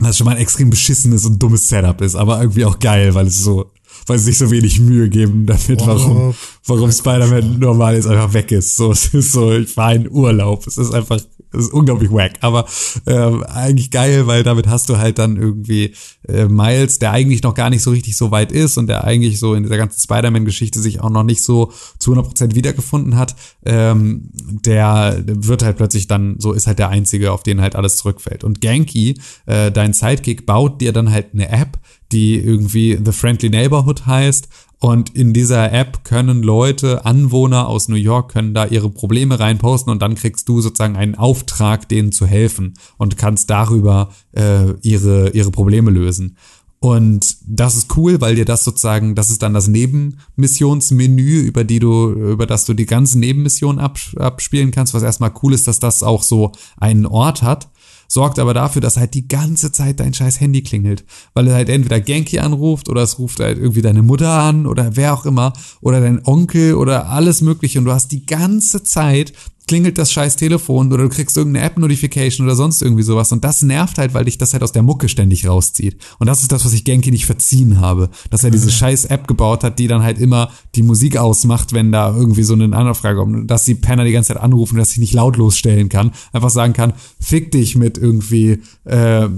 Was 0.04 0.18
schon 0.18 0.26
mal 0.26 0.32
ein 0.32 0.42
extrem 0.42 0.70
beschissenes 0.70 1.26
und 1.26 1.42
dummes 1.42 1.68
Setup 1.68 2.00
ist, 2.02 2.16
aber 2.16 2.42
irgendwie 2.42 2.66
auch 2.66 2.80
geil, 2.80 3.14
weil 3.16 3.28
es 3.28 3.44
so, 3.44 3.72
weil 4.08 4.18
sie 4.20 4.26
sich 4.26 4.38
so 4.38 4.52
wenig 4.52 4.80
Mühe 4.80 5.10
geben 5.10 5.46
damit, 5.46 5.86
warum, 5.86 6.34
warum 6.66 6.92
Spider-Man 6.92 7.60
normal 7.60 7.96
jetzt 7.96 8.08
einfach 8.08 8.34
weg 8.34 8.52
ist. 8.52 8.76
So, 8.76 8.92
es 8.92 9.14
ist 9.14 9.32
so, 9.32 9.52
ich 9.54 9.76
war 9.78 9.94
in 9.94 10.10
Urlaub. 10.10 10.68
Es 10.68 10.78
ist 10.78 10.94
einfach, 10.94 11.20
es 11.54 11.66
ist 11.66 11.74
unglaublich 11.74 12.12
wack, 12.12 12.34
aber 12.42 12.66
ähm, 13.06 13.44
eigentlich 13.44 13.92
geil, 13.92 14.28
weil 14.28 14.44
damit 14.44 14.68
hast 14.68 14.90
du 14.90 14.98
halt 14.98 15.20
dann 15.20 15.38
irgendwie 15.38 15.94
äh, 16.28 16.46
Miles, 16.46 17.00
der 17.00 17.12
eigentlich 17.12 17.44
noch 17.44 17.54
gar 17.54 17.70
nicht 17.70 17.84
so 17.84 17.92
richtig 17.92 18.18
so 18.18 18.32
weit 18.32 18.52
ist 18.52 18.78
und 18.78 18.88
der 18.88 19.04
eigentlich 19.04 19.40
so 19.40 19.54
in 19.54 19.64
dieser 19.64 19.78
ganzen 19.78 20.00
Spider-Man-Geschichte 20.00 20.80
sich 20.80 21.02
auch 21.02 21.10
noch 21.10 21.24
nicht 21.24 21.44
so 21.44 21.72
zu 22.00 22.14
100% 22.14 22.56
wiedergefunden 22.56 23.16
hat, 23.16 23.36
ähm, 23.66 24.30
der 24.34 25.24
wird 25.26 25.64
halt 25.64 25.78
plötzlich 25.78 26.08
dann, 26.08 26.36
so 26.40 26.54
ist 26.54 26.68
halt 26.68 26.80
der 26.80 26.90
Einzige, 26.90 27.32
auf 27.32 27.44
den 27.44 27.62
halt 27.62 27.76
alles 27.76 27.98
zurückfällt. 27.98 28.44
Und 28.44 28.62
Genki, 28.62 29.20
äh, 29.46 29.72
dein 29.72 29.94
Sidekick, 29.94 30.46
baut 30.46 30.82
dir 30.82 30.94
dann 30.94 31.12
halt 31.12 31.34
eine 31.34 31.50
App, 31.50 31.80
die 32.12 32.36
irgendwie 32.36 32.98
The 33.04 33.12
Friendly 33.12 33.50
Neighborhood 33.50 34.06
heißt. 34.06 34.48
Und 34.84 35.16
in 35.16 35.32
dieser 35.32 35.72
App 35.72 36.04
können 36.04 36.44
Leute, 36.44 37.06
Anwohner 37.06 37.70
aus 37.70 37.88
New 37.88 37.96
York, 37.96 38.34
können 38.34 38.54
da 38.54 38.66
ihre 38.66 38.90
Probleme 38.90 39.40
reinposten 39.40 39.90
und 39.90 40.02
dann 40.02 40.16
kriegst 40.16 40.50
du 40.50 40.60
sozusagen 40.60 40.98
einen 40.98 41.16
Auftrag, 41.16 41.88
denen 41.88 42.12
zu 42.12 42.26
helfen 42.26 42.74
und 42.98 43.16
kannst 43.16 43.50
darüber 43.50 44.10
äh, 44.34 44.74
ihre, 44.82 45.30
ihre 45.30 45.52
Probleme 45.52 45.90
lösen. 45.90 46.36
Und 46.80 47.38
das 47.48 47.78
ist 47.78 47.96
cool, 47.96 48.20
weil 48.20 48.36
dir 48.36 48.44
das 48.44 48.66
sozusagen, 48.66 49.16
das 49.16 49.30
ist 49.30 49.42
dann 49.42 49.54
das 49.54 49.70
Nebenmissionsmenü, 49.70 51.40
über 51.40 51.64
die 51.64 51.80
du, 51.80 52.12
über 52.12 52.46
das 52.46 52.66
du 52.66 52.74
die 52.74 52.86
ganzen 52.86 53.22
Nebenmissionen 53.22 53.80
abs- 53.80 54.18
abspielen 54.18 54.72
kannst, 54.72 54.94
was 54.94 55.02
erstmal 55.02 55.32
cool 55.44 55.54
ist, 55.54 55.66
dass 55.66 55.80
das 55.80 56.04
auch 56.04 56.24
so 56.24 56.52
einen 56.76 57.06
Ort 57.06 57.42
hat 57.42 57.70
sorgt 58.14 58.38
aber 58.38 58.54
dafür, 58.54 58.80
dass 58.80 58.98
halt 58.98 59.16
die 59.16 59.28
ganze 59.28 59.72
Zeit 59.72 60.00
dein 60.00 60.14
scheiß 60.14 60.40
Handy 60.40 60.62
klingelt. 60.62 61.04
Weil 61.34 61.48
er 61.48 61.56
halt 61.56 61.70
entweder 61.70 62.00
Genki 62.00 62.38
anruft 62.38 62.88
oder 62.88 63.02
es 63.02 63.18
ruft 63.18 63.40
halt 63.40 63.58
irgendwie 63.58 63.82
deine 63.82 64.04
Mutter 64.04 64.30
an 64.30 64.68
oder 64.68 64.96
wer 64.96 65.16
auch 65.16 65.26
immer 65.26 65.54
oder 65.82 66.00
dein 66.00 66.24
Onkel 66.24 66.76
oder 66.76 67.10
alles 67.10 67.42
mögliche 67.42 67.80
und 67.80 67.86
du 67.86 67.92
hast 67.92 68.12
die 68.12 68.28
ganze 68.28 68.84
Zeit 68.84 69.34
klingelt 69.74 69.98
das 69.98 70.12
scheiß 70.12 70.36
Telefon 70.36 70.94
oder 70.94 71.02
du 71.02 71.10
kriegst 71.10 71.36
irgendeine 71.36 71.66
App-Notification 71.66 72.46
oder 72.46 72.56
sonst 72.56 72.84
irgendwie 72.84 73.02
sowas 73.02 73.32
und 73.32 73.44
das 73.44 73.64
nervt 73.64 73.98
halt, 73.98 74.14
weil 74.14 74.26
dich 74.26 74.38
das 74.38 74.54
halt 74.54 74.62
aus 74.62 74.72
der 74.72 74.84
Mucke 74.84 75.10
ständig 75.10 75.48
rauszieht. 75.48 75.98
Und 76.20 76.28
das 76.28 76.44
ist 76.44 76.52
das, 76.52 76.64
was 76.64 76.74
ich 76.74 76.84
Genki 76.84 77.10
nicht 77.10 77.26
verziehen 77.26 77.82
habe, 77.82 78.12
dass 78.30 78.44
er 78.44 78.52
diese 78.52 78.70
scheiß 78.70 79.06
App 79.06 79.28
gebaut 79.28 79.64
hat, 79.64 79.80
die 79.80 79.88
dann 79.88 80.04
halt 80.04 80.20
immer 80.20 80.52
die 80.76 80.84
Musik 80.84 81.18
ausmacht, 81.18 81.74
wenn 81.74 81.92
da 81.92 82.16
irgendwie 82.16 82.44
so 82.44 82.54
eine 82.54 82.78
Anfrage 82.78 83.18
kommt, 83.18 83.50
dass 83.50 83.66
die 83.66 83.74
Penner 83.74 84.04
die 84.04 84.12
ganze 84.12 84.36
Zeit 84.36 84.44
anrufen, 84.44 84.78
dass 84.78 84.92
ich 84.92 85.00
nicht 85.00 85.14
lautlos 85.14 85.58
stellen 85.58 85.90
kann, 85.90 86.12
einfach 86.34 86.52
sagen 86.52 86.74
kann, 86.74 86.94
fick 87.20 87.50
dich 87.50 87.76
mit 87.76 87.98
irgendwie 87.98 88.60
äh, 88.86 89.24
äh, 89.24 89.30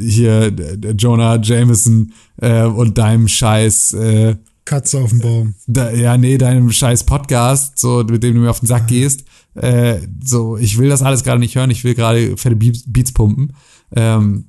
hier 0.00 0.58
äh, 0.58 0.92
Jonah 0.96 1.38
Jameson 1.42 2.14
äh, 2.40 2.64
und 2.64 2.96
deinem 2.96 3.28
scheiß 3.28 3.92
äh, 3.92 4.36
Katze 4.66 5.00
auf 5.00 5.10
dem 5.10 5.20
Baum. 5.20 5.54
da, 5.66 5.90
ja, 5.90 6.18
nee, 6.18 6.36
deinem 6.36 6.70
scheiß 6.70 7.04
Podcast, 7.04 7.78
so, 7.78 8.04
mit 8.04 8.22
dem 8.22 8.34
du 8.34 8.40
mir 8.40 8.50
auf 8.50 8.60
den 8.60 8.66
Sack 8.66 8.88
gehst, 8.88 9.24
äh, 9.54 10.00
so, 10.22 10.58
ich 10.58 10.76
will 10.76 10.90
das 10.90 11.02
alles 11.02 11.24
gerade 11.24 11.40
nicht 11.40 11.54
hören, 11.54 11.70
ich 11.70 11.84
will 11.84 11.94
gerade 11.94 12.36
fette 12.36 12.56
Beats, 12.56 13.12
pumpen. 13.12 13.54
Ähm, 13.94 14.46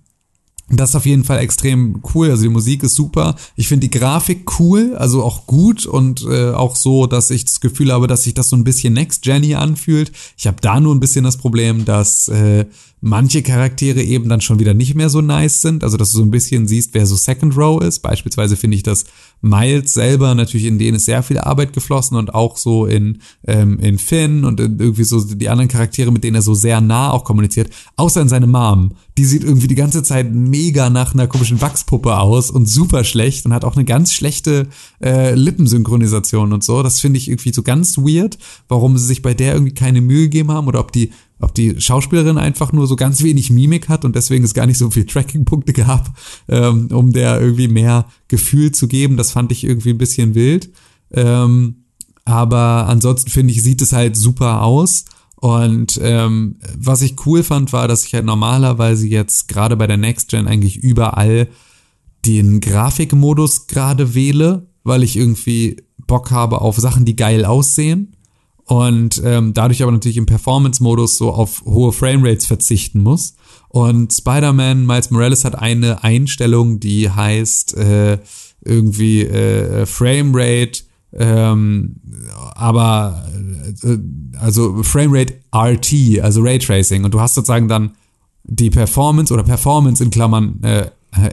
das 0.70 0.90
ist 0.90 0.96
auf 0.98 1.06
jeden 1.06 1.24
Fall 1.24 1.40
extrem 1.40 2.02
cool. 2.14 2.30
Also 2.30 2.44
die 2.44 2.50
Musik 2.50 2.84
ist 2.84 2.96
super. 2.96 3.36
Ich 3.56 3.70
finde 3.70 3.88
die 3.88 3.98
Grafik 3.98 4.60
cool, 4.60 4.96
also 4.98 5.24
auch 5.24 5.48
gut 5.48 5.86
und 5.86 6.26
äh, 6.30 6.52
auch 6.52 6.76
so, 6.76 7.08
dass 7.08 7.30
ich 7.30 7.46
das 7.46 7.62
Gefühl 7.62 7.94
habe, 7.94 8.08
dass 8.08 8.24
sich 8.24 8.34
das 8.34 8.50
so 8.50 8.58
ein 8.58 8.66
bisschen 8.66 8.94
Next 8.94 9.26
Jenny 9.26 9.56
anfühlt. 9.56 10.12
Ich 10.38 10.46
habe 10.46 10.58
da 10.60 10.80
nur 10.82 10.94
ein 10.94 11.00
bisschen 11.00 11.24
das 11.24 11.38
Problem, 11.38 11.86
dass 11.86 12.28
äh, 12.28 12.66
manche 13.00 13.44
Charaktere 13.44 14.02
eben 14.02 14.28
dann 14.28 14.42
schon 14.42 14.60
wieder 14.60 14.74
nicht 14.74 14.94
mehr 14.96 15.10
so 15.10 15.22
nice 15.22 15.62
sind. 15.62 15.86
Also 15.86 15.96
dass 15.96 16.12
du 16.12 16.18
so 16.18 16.24
ein 16.24 16.32
bisschen 16.32 16.68
siehst, 16.68 16.94
wer 16.94 17.06
so 17.06 17.16
Second 17.16 17.56
Row 17.56 17.82
ist. 17.82 18.00
Beispielsweise 18.00 18.58
finde 18.58 18.76
ich, 18.76 18.84
dass 18.84 19.06
Miles 19.42 19.94
selber 19.94 20.34
natürlich 20.36 20.66
in 20.66 20.80
denen 20.80 20.98
ist 20.98 21.06
sehr 21.06 21.24
viel 21.24 21.38
Arbeit 21.38 21.74
geflossen 21.74 22.18
und 22.18 22.34
auch 22.34 22.58
so 22.58 22.86
in 22.86 23.20
ähm, 23.46 23.80
in 23.80 23.98
Finn 23.98 24.46
und 24.46 24.60
in 24.60 24.80
irgendwie 24.80 25.04
so 25.04 25.24
die 25.24 25.50
anderen 25.50 25.68
Charaktere, 25.68 26.12
mit 26.12 26.24
denen 26.24 26.36
er 26.36 26.42
so 26.42 26.54
sehr 26.54 26.82
nah 26.82 27.12
auch 27.12 27.24
kommuniziert, 27.24 27.70
außer 27.96 28.22
in 28.22 28.30
seine 28.30 28.48
Mom, 28.48 28.94
die 29.18 29.26
sieht 29.26 29.44
irgendwie 29.44 29.68
die 29.68 29.76
ganze 29.76 30.04
Zeit 30.04 30.32
mega 30.32 30.90
nach 30.90 31.14
einer 31.14 31.28
komischen 31.28 31.62
Wachspuppe 31.62 32.18
aus 32.18 32.52
und 32.52 32.68
super 32.68 33.04
schlecht 33.04 33.46
und 33.46 33.54
hat 33.54 33.66
auch 33.66 33.76
eine 33.76 33.86
ganz 33.86 34.14
schlechte 34.14 34.68
äh, 35.04 35.34
Lippensynchronisation 35.36 36.54
und 36.54 36.64
so. 36.64 36.84
Das 36.84 37.00
finde 37.00 37.18
ich 37.18 37.30
irgendwie 37.30 37.54
so 37.54 37.64
ganz 37.64 37.98
weird, 37.98 38.38
warum 38.68 38.98
sie 38.98 39.06
sich 39.06 39.22
bei 39.22 39.34
der 39.34 39.54
irgendwie 39.54 39.74
keine 39.74 40.02
Mühe 40.02 40.24
gegeben 40.24 40.52
haben 40.52 40.68
oder 40.68 40.80
ob 40.80 40.92
die 40.92 41.12
ob 41.40 41.54
die 41.54 41.80
Schauspielerin 41.80 42.38
einfach 42.38 42.72
nur 42.72 42.88
so 42.88 42.96
ganz 42.96 43.22
wenig 43.22 43.50
Mimik 43.50 43.90
hat 43.90 44.06
und 44.06 44.16
deswegen 44.16 44.44
es 44.44 44.54
gar 44.54 44.66
nicht 44.66 44.78
so 44.78 44.90
viel 44.90 45.06
Tracking-Punkte 45.06 45.74
gab, 45.74 46.10
ähm, 46.48 46.88
um 46.92 47.14
der 47.14 47.40
irgendwie 47.40 47.68
mehr 47.68 48.06
Gefühl 48.28 48.72
zu 48.72 48.88
geben. 48.88 49.18
Das 49.18 49.32
fand 49.32 49.52
ich 49.52 49.64
irgendwie 49.64 49.92
ein 49.92 49.98
bisschen 49.98 50.36
wild. 50.36 50.72
Ähm, 51.12 51.84
aber 52.26 52.88
ansonsten 52.88 53.30
finde 53.30 53.54
ich, 53.54 53.64
sieht 53.64 53.82
es 53.82 53.94
halt 53.94 54.18
super 54.18 54.64
aus. 54.64 55.06
Und 55.36 56.00
ähm, 56.02 56.58
was 56.76 57.04
ich 57.04 57.26
cool 57.26 57.44
fand, 57.44 57.72
war, 57.72 57.88
dass 57.88 58.06
ich 58.06 58.16
halt 58.16 58.26
normalerweise 58.26 59.08
jetzt 59.08 59.48
gerade 59.48 59.78
bei 59.78 59.86
der 59.86 59.98
Next 59.98 60.30
Gen 60.30 60.48
eigentlich 60.48 60.78
überall 60.78 61.48
den 62.26 62.60
Grafikmodus 62.60 63.68
gerade 63.68 64.16
wähle, 64.16 64.68
weil 64.84 65.04
ich 65.04 65.16
irgendwie 65.16 65.78
Bock 66.08 66.32
habe 66.32 66.62
auf 66.62 66.78
Sachen, 66.78 67.06
die 67.06 67.16
geil 67.16 67.46
aussehen 67.46 68.17
und 68.68 69.22
ähm, 69.24 69.54
dadurch 69.54 69.82
aber 69.82 69.94
natürlich 69.94 70.18
im 70.18 70.26
Performance-Modus 70.26 71.18
so 71.18 71.32
auf 71.32 71.64
hohe 71.66 71.94
Framerates 71.94 72.46
verzichten 72.46 73.02
muss. 73.02 73.36
Und 73.70 74.14
Spider-Man 74.14 74.86
Miles 74.86 75.10
Morales 75.10 75.46
hat 75.46 75.58
eine 75.58 76.04
Einstellung, 76.04 76.82
die 76.82 77.10
heißt 77.10 77.78
äh, 77.78 78.20
irgendwie 78.64 79.24
äh, 79.24 79.86
Framerate, 79.86 80.84
ähm, 81.14 81.96
aber 82.56 83.26
äh, 83.84 83.98
also 84.38 84.84
Framerate 84.84 85.36
RT, 85.56 86.20
also 86.22 86.42
Raytracing. 86.42 87.06
Und 87.06 87.14
du 87.14 87.22
hast 87.22 87.36
sozusagen 87.36 87.70
dann 87.70 87.92
die 88.44 88.70
Performance 88.70 89.34
oder 89.34 89.44
Performance 89.44 90.04
in 90.04 90.10
Klammern 90.10 90.60
äh, 90.64 90.90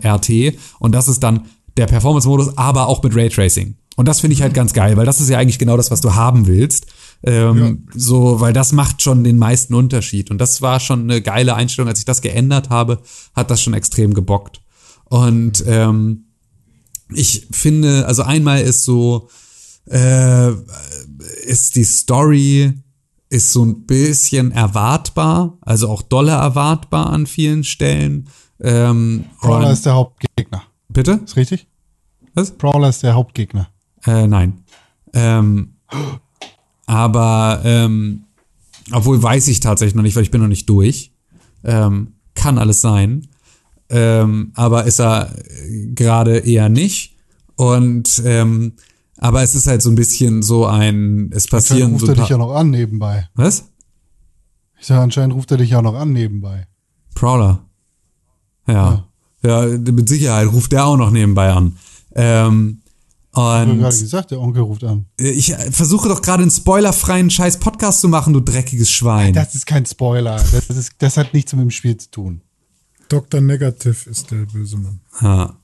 RT 0.06 0.56
und 0.78 0.94
das 0.94 1.08
ist 1.08 1.20
dann 1.20 1.46
der 1.76 1.86
Performance-Modus, 1.86 2.56
aber 2.56 2.86
auch 2.86 3.02
mit 3.02 3.16
Raytracing. 3.16 3.74
Und 3.96 4.08
das 4.08 4.20
finde 4.20 4.34
ich 4.34 4.42
halt 4.42 4.54
ganz 4.54 4.72
geil, 4.72 4.96
weil 4.96 5.06
das 5.06 5.20
ist 5.20 5.28
ja 5.28 5.38
eigentlich 5.38 5.58
genau 5.58 5.76
das, 5.76 5.90
was 5.90 6.00
du 6.00 6.14
haben 6.14 6.46
willst. 6.46 6.86
Ähm, 7.22 7.58
ja. 7.58 7.98
So, 7.98 8.40
weil 8.40 8.52
das 8.52 8.72
macht 8.72 9.02
schon 9.02 9.22
den 9.24 9.38
meisten 9.38 9.74
Unterschied. 9.74 10.30
Und 10.30 10.38
das 10.38 10.62
war 10.62 10.80
schon 10.80 11.02
eine 11.02 11.22
geile 11.22 11.54
Einstellung. 11.54 11.88
Als 11.88 12.00
ich 12.00 12.04
das 12.04 12.20
geändert 12.20 12.70
habe, 12.70 13.00
hat 13.34 13.50
das 13.50 13.62
schon 13.62 13.74
extrem 13.74 14.14
gebockt. 14.14 14.60
Und 15.04 15.62
ähm, 15.66 16.24
ich 17.12 17.46
finde, 17.50 18.06
also 18.06 18.22
einmal 18.22 18.62
ist 18.62 18.84
so, 18.84 19.28
äh, 19.86 20.50
ist 21.46 21.76
die 21.76 21.84
Story 21.84 22.74
ist 23.34 23.52
so 23.52 23.64
ein 23.64 23.84
bisschen 23.84 24.52
erwartbar, 24.52 25.58
also 25.60 25.88
auch 25.88 26.02
dolle 26.02 26.32
erwartbar 26.32 27.10
an 27.10 27.26
vielen 27.26 27.64
Stellen. 27.64 28.28
Ähm, 28.60 29.24
Brawler 29.40 29.72
ist 29.72 29.84
der 29.86 29.94
Hauptgegner. 29.94 30.62
Bitte? 30.88 31.20
Ist 31.24 31.36
richtig? 31.36 31.66
Was? 32.34 32.52
Brawler 32.52 32.90
ist 32.90 33.02
der 33.02 33.14
Hauptgegner. 33.14 33.68
Äh, 34.06 34.26
nein. 34.26 34.64
Ähm, 35.12 35.74
aber 36.86 37.60
ähm, 37.64 38.24
obwohl 38.92 39.22
weiß 39.22 39.48
ich 39.48 39.60
tatsächlich 39.60 39.94
noch 39.94 40.02
nicht, 40.02 40.16
weil 40.16 40.22
ich 40.22 40.30
bin 40.30 40.40
noch 40.40 40.48
nicht 40.48 40.68
durch. 40.68 41.12
Ähm, 41.62 42.14
kann 42.34 42.58
alles 42.58 42.80
sein. 42.80 43.28
Ähm, 43.88 44.52
aber 44.54 44.84
ist 44.84 45.00
er 45.00 45.34
gerade 45.94 46.38
eher 46.38 46.68
nicht. 46.68 47.16
Und 47.56 48.22
ähm, 48.24 48.72
aber 49.18 49.42
es 49.42 49.54
ist 49.54 49.66
halt 49.66 49.80
so 49.80 49.90
ein 49.90 49.94
bisschen 49.94 50.42
so 50.42 50.66
ein, 50.66 51.30
es 51.32 51.46
passieren 51.46 51.92
ruft 51.92 52.06
so. 52.06 52.12
er 52.12 52.16
dich 52.16 52.28
ja 52.28 52.36
noch 52.36 52.54
an 52.54 52.70
nebenbei. 52.70 53.28
Was? 53.34 53.70
Ich 54.78 54.86
sage, 54.86 55.00
anscheinend 55.00 55.34
ruft 55.34 55.50
er 55.50 55.56
dich 55.56 55.70
ja 55.70 55.80
noch 55.80 55.94
an 55.94 56.12
nebenbei. 56.12 56.66
Prowler. 57.14 57.64
Ja. 58.66 58.74
ja. 59.42 59.66
Ja, 59.66 59.78
mit 59.78 60.08
Sicherheit 60.08 60.50
ruft 60.50 60.72
der 60.72 60.86
auch 60.86 60.96
noch 60.96 61.10
nebenbei 61.10 61.52
an. 61.52 61.76
Ähm, 62.14 62.80
Ich 63.36 63.68
und 63.70 63.78
gerade 63.80 63.98
gesagt, 63.98 64.30
der 64.30 64.40
Onkel 64.40 64.62
ruft 64.62 64.84
an. 64.84 65.06
ich 65.18 65.54
versuche 65.70 66.08
doch 66.08 66.22
gerade 66.22 66.42
einen 66.42 66.52
spoilerfreien 66.52 67.30
scheiß 67.30 67.58
Podcast 67.58 68.00
zu 68.00 68.08
machen, 68.08 68.32
du 68.32 68.40
dreckiges 68.40 68.90
Schwein. 68.90 69.34
Das 69.34 69.54
ist 69.54 69.66
kein 69.66 69.84
Spoiler. 69.86 70.36
Das, 70.36 70.70
ist, 70.70 70.92
das 70.98 71.16
hat 71.16 71.34
nichts 71.34 71.52
mit 71.52 71.62
dem 71.62 71.70
Spiel 71.70 71.96
zu 71.96 72.10
tun. 72.10 72.40
Dr. 73.08 73.40
Negative 73.40 74.08
ist 74.08 74.30
der 74.30 74.46
böse 74.46 74.76
Mann. 74.76 75.00
Ha. 75.20 75.56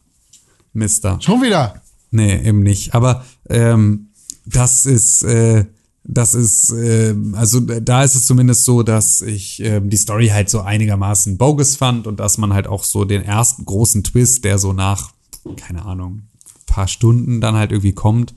Mister. 0.72 1.20
Schon 1.20 1.42
wieder. 1.42 1.80
Nee, 2.10 2.42
eben 2.42 2.62
nicht. 2.62 2.94
Aber 2.94 3.24
ähm, 3.48 4.08
das 4.46 4.86
ist, 4.86 5.22
äh, 5.22 5.64
das 6.02 6.34
ist, 6.34 6.70
äh, 6.72 7.14
also 7.34 7.60
da 7.60 8.02
ist 8.02 8.16
es 8.16 8.26
zumindest 8.26 8.64
so, 8.64 8.82
dass 8.82 9.22
ich 9.22 9.62
äh, 9.62 9.80
die 9.80 9.96
Story 9.96 10.28
halt 10.28 10.50
so 10.50 10.60
einigermaßen 10.60 11.38
bogus 11.38 11.76
fand 11.76 12.06
und 12.06 12.18
dass 12.18 12.38
man 12.38 12.52
halt 12.52 12.66
auch 12.66 12.84
so 12.84 13.04
den 13.04 13.22
ersten 13.22 13.64
großen 13.64 14.02
Twist, 14.02 14.44
der 14.44 14.58
so 14.58 14.72
nach, 14.72 15.12
keine 15.56 15.84
Ahnung, 15.84 16.22
paar 16.70 16.88
Stunden 16.88 17.40
dann 17.40 17.54
halt 17.54 17.72
irgendwie 17.72 17.92
kommt, 17.92 18.34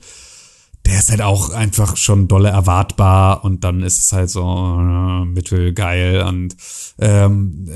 der 0.86 0.98
ist 0.98 1.10
halt 1.10 1.22
auch 1.22 1.50
einfach 1.50 1.96
schon 1.96 2.28
dolle 2.28 2.50
erwartbar 2.50 3.42
und 3.42 3.64
dann 3.64 3.82
ist 3.82 4.00
es 4.00 4.12
halt 4.12 4.28
so 4.28 4.42
äh, 4.42 5.24
mittelgeil 5.24 6.22
und 6.22 6.56
ähm, 6.98 7.66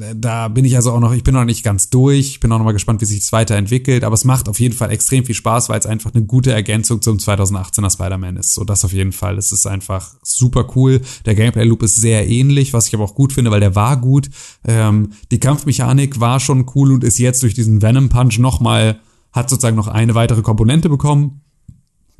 äh, 0.00 0.14
da 0.14 0.48
bin 0.48 0.66
ich 0.66 0.76
also 0.76 0.92
auch 0.92 1.00
noch, 1.00 1.14
ich 1.14 1.24
bin 1.24 1.34
noch 1.34 1.46
nicht 1.46 1.64
ganz 1.64 1.88
durch, 1.88 2.28
ich 2.28 2.40
bin 2.40 2.52
auch 2.52 2.58
noch 2.58 2.66
mal 2.66 2.72
gespannt, 2.72 3.00
wie 3.00 3.06
sich 3.06 3.20
das 3.20 3.32
weiterentwickelt, 3.32 4.04
aber 4.04 4.12
es 4.12 4.24
macht 4.24 4.50
auf 4.50 4.60
jeden 4.60 4.74
Fall 4.74 4.90
extrem 4.90 5.24
viel 5.24 5.34
Spaß, 5.34 5.70
weil 5.70 5.78
es 5.78 5.86
einfach 5.86 6.12
eine 6.14 6.24
gute 6.26 6.52
Ergänzung 6.52 7.00
zum 7.00 7.16
2018er 7.16 7.90
Spider-Man 7.90 8.36
ist, 8.36 8.52
so 8.52 8.64
das 8.64 8.84
auf 8.84 8.92
jeden 8.92 9.12
Fall, 9.12 9.38
es 9.38 9.50
ist 9.50 9.66
einfach 9.66 10.14
super 10.22 10.68
cool, 10.76 11.00
der 11.24 11.34
Gameplay-Loop 11.34 11.82
ist 11.82 11.96
sehr 11.96 12.28
ähnlich, 12.28 12.74
was 12.74 12.88
ich 12.88 12.94
aber 12.94 13.04
auch 13.04 13.14
gut 13.14 13.32
finde, 13.32 13.50
weil 13.50 13.60
der 13.60 13.76
war 13.76 13.96
gut, 13.96 14.28
ähm, 14.66 15.12
die 15.30 15.40
Kampfmechanik 15.40 16.20
war 16.20 16.38
schon 16.38 16.70
cool 16.74 16.92
und 16.92 17.02
ist 17.02 17.18
jetzt 17.18 17.42
durch 17.42 17.54
diesen 17.54 17.80
Venom-Punch 17.80 18.38
noch 18.38 18.60
mal, 18.60 19.00
hat 19.32 19.50
sozusagen 19.50 19.76
noch 19.76 19.88
eine 19.88 20.14
weitere 20.14 20.42
Komponente 20.42 20.88
bekommen, 20.88 21.42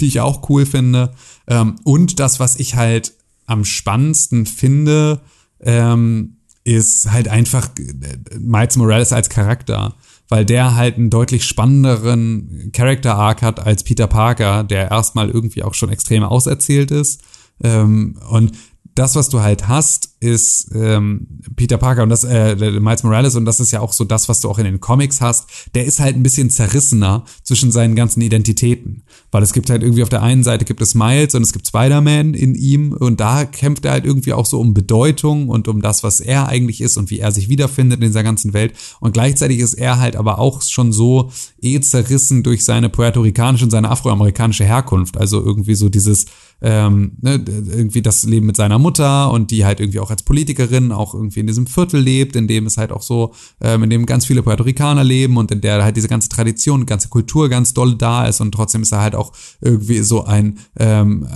die 0.00 0.06
ich 0.06 0.20
auch 0.20 0.48
cool 0.48 0.66
finde. 0.66 1.12
Ähm, 1.46 1.76
und 1.84 2.20
das, 2.20 2.40
was 2.40 2.56
ich 2.56 2.76
halt 2.76 3.14
am 3.46 3.64
spannendsten 3.64 4.46
finde, 4.46 5.20
ähm, 5.60 6.36
ist 6.64 7.10
halt 7.10 7.28
einfach 7.28 7.70
äh, 7.78 8.38
Miles 8.38 8.76
Morales 8.76 9.12
als 9.12 9.30
Charakter, 9.30 9.94
weil 10.28 10.44
der 10.44 10.74
halt 10.76 10.96
einen 10.96 11.10
deutlich 11.10 11.44
spannenderen 11.46 12.70
Character 12.72 13.16
Arc 13.16 13.42
hat 13.42 13.60
als 13.60 13.82
Peter 13.82 14.06
Parker, 14.06 14.64
der 14.64 14.90
erstmal 14.90 15.30
irgendwie 15.30 15.62
auch 15.62 15.74
schon 15.74 15.88
extrem 15.88 16.22
auserzählt 16.22 16.90
ist. 16.90 17.22
Ähm, 17.62 18.18
und 18.30 18.52
das, 18.98 19.14
was 19.14 19.28
du 19.28 19.40
halt 19.40 19.68
hast, 19.68 20.16
ist 20.20 20.70
ähm, 20.74 21.28
Peter 21.54 21.78
Parker 21.78 22.02
und 22.02 22.08
das, 22.08 22.24
äh, 22.24 22.56
Miles 22.80 23.04
Morales, 23.04 23.36
und 23.36 23.44
das 23.44 23.60
ist 23.60 23.70
ja 23.70 23.80
auch 23.80 23.92
so 23.92 24.04
das, 24.04 24.28
was 24.28 24.40
du 24.40 24.50
auch 24.50 24.58
in 24.58 24.64
den 24.64 24.80
Comics 24.80 25.20
hast, 25.20 25.48
der 25.74 25.84
ist 25.84 26.00
halt 26.00 26.16
ein 26.16 26.24
bisschen 26.24 26.50
zerrissener 26.50 27.24
zwischen 27.44 27.70
seinen 27.70 27.94
ganzen 27.94 28.20
Identitäten. 28.20 29.04
Weil 29.30 29.44
es 29.44 29.52
gibt 29.52 29.70
halt 29.70 29.82
irgendwie 29.82 30.02
auf 30.02 30.08
der 30.08 30.22
einen 30.22 30.42
Seite 30.42 30.64
gibt 30.64 30.80
es 30.80 30.96
Miles 30.96 31.36
und 31.36 31.42
es 31.42 31.52
gibt 31.52 31.68
Spider-Man 31.68 32.34
in 32.34 32.56
ihm 32.56 32.92
und 32.92 33.20
da 33.20 33.44
kämpft 33.44 33.84
er 33.84 33.92
halt 33.92 34.04
irgendwie 34.04 34.32
auch 34.32 34.46
so 34.46 34.58
um 34.58 34.74
Bedeutung 34.74 35.48
und 35.48 35.68
um 35.68 35.80
das, 35.80 36.02
was 36.02 36.18
er 36.18 36.48
eigentlich 36.48 36.80
ist 36.80 36.96
und 36.96 37.10
wie 37.10 37.20
er 37.20 37.30
sich 37.30 37.48
wiederfindet 37.48 38.00
in 38.00 38.08
dieser 38.08 38.24
ganzen 38.24 38.52
Welt. 38.52 38.74
Und 38.98 39.12
gleichzeitig 39.12 39.60
ist 39.60 39.74
er 39.74 40.00
halt 40.00 40.16
aber 40.16 40.40
auch 40.40 40.62
schon 40.62 40.92
so 40.92 41.30
eh 41.62 41.78
zerrissen 41.80 42.42
durch 42.42 42.64
seine 42.64 42.88
puerto-ricanische 42.88 43.64
und 43.64 43.70
seine 43.70 43.90
afroamerikanische 43.90 44.64
Herkunft. 44.64 45.16
Also 45.16 45.40
irgendwie 45.44 45.76
so 45.76 45.88
dieses, 45.88 46.26
ähm, 46.60 47.12
ne, 47.20 47.42
irgendwie 47.46 48.02
das 48.02 48.24
Leben 48.24 48.46
mit 48.46 48.56
seiner 48.56 48.78
Mutter 48.78 49.30
und 49.30 49.50
die 49.50 49.64
halt 49.64 49.80
irgendwie 49.80 50.00
auch 50.00 50.10
als 50.10 50.22
Politikerin 50.22 50.92
auch 50.92 51.14
irgendwie 51.14 51.40
in 51.40 51.46
diesem 51.46 51.66
Viertel 51.66 52.00
lebt, 52.00 52.34
in 52.36 52.48
dem 52.48 52.66
es 52.66 52.76
halt 52.76 52.92
auch 52.92 53.02
so, 53.02 53.32
ähm, 53.60 53.84
in 53.84 53.90
dem 53.90 54.06
ganz 54.06 54.26
viele 54.26 54.42
Puerto 54.42 54.64
Ricaner 54.64 55.04
leben 55.04 55.36
und 55.36 55.50
in 55.50 55.60
der 55.60 55.82
halt 55.84 55.96
diese 55.96 56.08
ganze 56.08 56.28
Tradition, 56.28 56.86
ganze 56.86 57.08
Kultur 57.08 57.48
ganz 57.48 57.74
doll 57.74 57.94
da 57.94 58.26
ist 58.26 58.40
und 58.40 58.52
trotzdem 58.52 58.82
ist 58.82 58.92
er 58.92 59.00
halt 59.00 59.14
auch 59.14 59.32
irgendwie 59.60 60.00
so 60.00 60.24
ein, 60.24 60.58
ähm, 60.78 61.28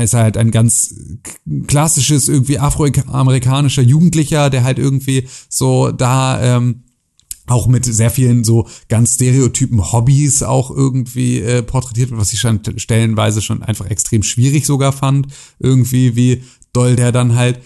ist 0.00 0.14
halt 0.14 0.36
ein 0.36 0.50
ganz 0.50 0.94
klassisches 1.66 2.28
irgendwie 2.28 2.58
afroamerikanischer 2.58 3.82
Jugendlicher, 3.82 4.48
der 4.48 4.64
halt 4.64 4.78
irgendwie 4.78 5.28
so 5.48 5.90
da 5.90 6.40
ähm, 6.42 6.84
auch 7.46 7.66
mit 7.66 7.84
sehr 7.84 8.10
vielen 8.10 8.44
so 8.44 8.68
ganz 8.88 9.14
stereotypen 9.14 9.92
Hobbys 9.92 10.42
auch 10.42 10.70
irgendwie 10.70 11.40
äh, 11.40 11.62
porträtiert 11.62 12.10
wird, 12.10 12.20
was 12.20 12.32
ich 12.32 12.40
schon 12.40 12.60
stellenweise 12.76 13.42
schon 13.42 13.62
einfach 13.62 13.86
extrem 13.86 14.22
schwierig 14.22 14.66
sogar 14.66 14.92
fand. 14.92 15.26
Irgendwie, 15.58 16.14
wie 16.16 16.42
doll 16.72 16.96
der 16.96 17.12
dann 17.12 17.34
halt 17.34 17.60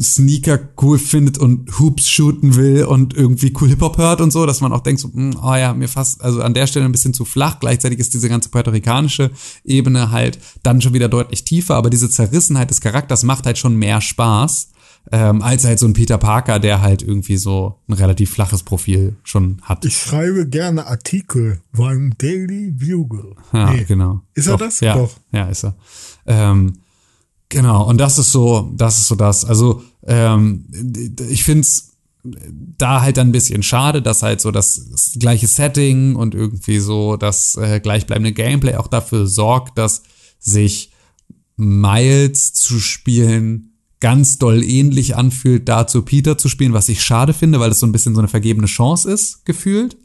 Sneaker 0.00 0.58
cool 0.82 0.98
findet 0.98 1.38
und 1.38 1.78
Hoops 1.78 2.08
shooten 2.08 2.56
will 2.56 2.84
und 2.84 3.14
irgendwie 3.14 3.52
cool 3.60 3.68
Hip-Hop 3.68 3.98
hört 3.98 4.20
und 4.20 4.32
so, 4.32 4.44
dass 4.44 4.60
man 4.60 4.72
auch 4.72 4.80
denkt, 4.80 5.00
so, 5.00 5.10
mh, 5.12 5.36
oh 5.42 5.54
ja, 5.54 5.72
mir 5.72 5.88
fast, 5.88 6.20
also 6.22 6.42
an 6.42 6.54
der 6.54 6.66
Stelle 6.66 6.84
ein 6.84 6.92
bisschen 6.92 7.14
zu 7.14 7.24
flach. 7.24 7.60
Gleichzeitig 7.60 8.00
ist 8.00 8.12
diese 8.12 8.28
ganze 8.28 8.48
puerto-ricanische 8.48 9.30
Ebene 9.64 10.10
halt 10.10 10.38
dann 10.62 10.80
schon 10.80 10.94
wieder 10.94 11.08
deutlich 11.08 11.44
tiefer, 11.44 11.76
aber 11.76 11.90
diese 11.90 12.10
Zerrissenheit 12.10 12.70
des 12.70 12.80
Charakters 12.80 13.22
macht 13.22 13.46
halt 13.46 13.58
schon 13.58 13.76
mehr 13.76 14.00
Spaß 14.00 14.70
ähm, 15.12 15.42
als 15.42 15.64
halt 15.64 15.78
so 15.78 15.86
ein 15.86 15.92
Peter 15.92 16.18
Parker, 16.18 16.58
der 16.58 16.80
halt 16.80 17.02
irgendwie 17.02 17.36
so 17.36 17.78
ein 17.88 17.92
relativ 17.94 18.30
flaches 18.30 18.62
Profil 18.62 19.16
schon 19.22 19.58
hat. 19.62 19.84
Ich 19.84 19.96
schreibe 19.98 20.48
gerne 20.48 20.86
Artikel 20.86 21.60
beim 21.72 22.14
Daily 22.18 22.70
Bugle. 22.70 23.34
Ja, 23.52 23.72
Nee. 23.72 23.84
genau. 23.84 24.22
Ist 24.34 24.46
er 24.46 24.52
Doch, 24.54 24.60
das? 24.66 24.80
Ja, 24.80 24.94
Doch. 24.96 25.12
ja, 25.32 25.48
ist 25.48 25.64
er. 25.64 25.74
Ähm, 26.26 26.78
genau, 27.50 27.86
und 27.88 27.98
das 27.98 28.18
ist 28.18 28.32
so, 28.32 28.72
das 28.76 28.98
ist 28.98 29.08
so 29.08 29.14
das. 29.14 29.44
Also, 29.44 29.82
ähm, 30.06 30.66
ich 31.28 31.44
find's 31.44 31.90
da 32.78 33.02
halt 33.02 33.18
dann 33.18 33.28
ein 33.28 33.32
bisschen 33.32 33.62
schade, 33.62 34.00
dass 34.00 34.22
halt 34.22 34.40
so 34.40 34.50
das, 34.50 34.88
das 34.90 35.16
gleiche 35.20 35.46
Setting 35.46 36.16
und 36.16 36.34
irgendwie 36.34 36.78
so 36.78 37.18
das 37.18 37.56
äh, 37.56 37.80
gleichbleibende 37.80 38.32
Gameplay 38.32 38.76
auch 38.76 38.86
dafür 38.86 39.26
sorgt, 39.26 39.76
dass 39.76 40.02
sich 40.38 40.90
Miles 41.56 42.54
zu 42.54 42.80
spielen 42.80 43.73
ganz 44.04 44.36
doll 44.36 44.62
ähnlich 44.62 45.16
anfühlt, 45.16 45.66
dazu 45.66 46.02
Peter 46.02 46.36
zu 46.36 46.50
spielen, 46.50 46.74
was 46.74 46.90
ich 46.90 47.02
schade 47.02 47.32
finde, 47.32 47.58
weil 47.58 47.70
es 47.70 47.80
so 47.80 47.86
ein 47.86 47.92
bisschen 47.92 48.14
so 48.14 48.20
eine 48.20 48.28
vergebene 48.28 48.66
Chance 48.66 49.10
ist, 49.10 49.46
gefühlt. 49.46 49.96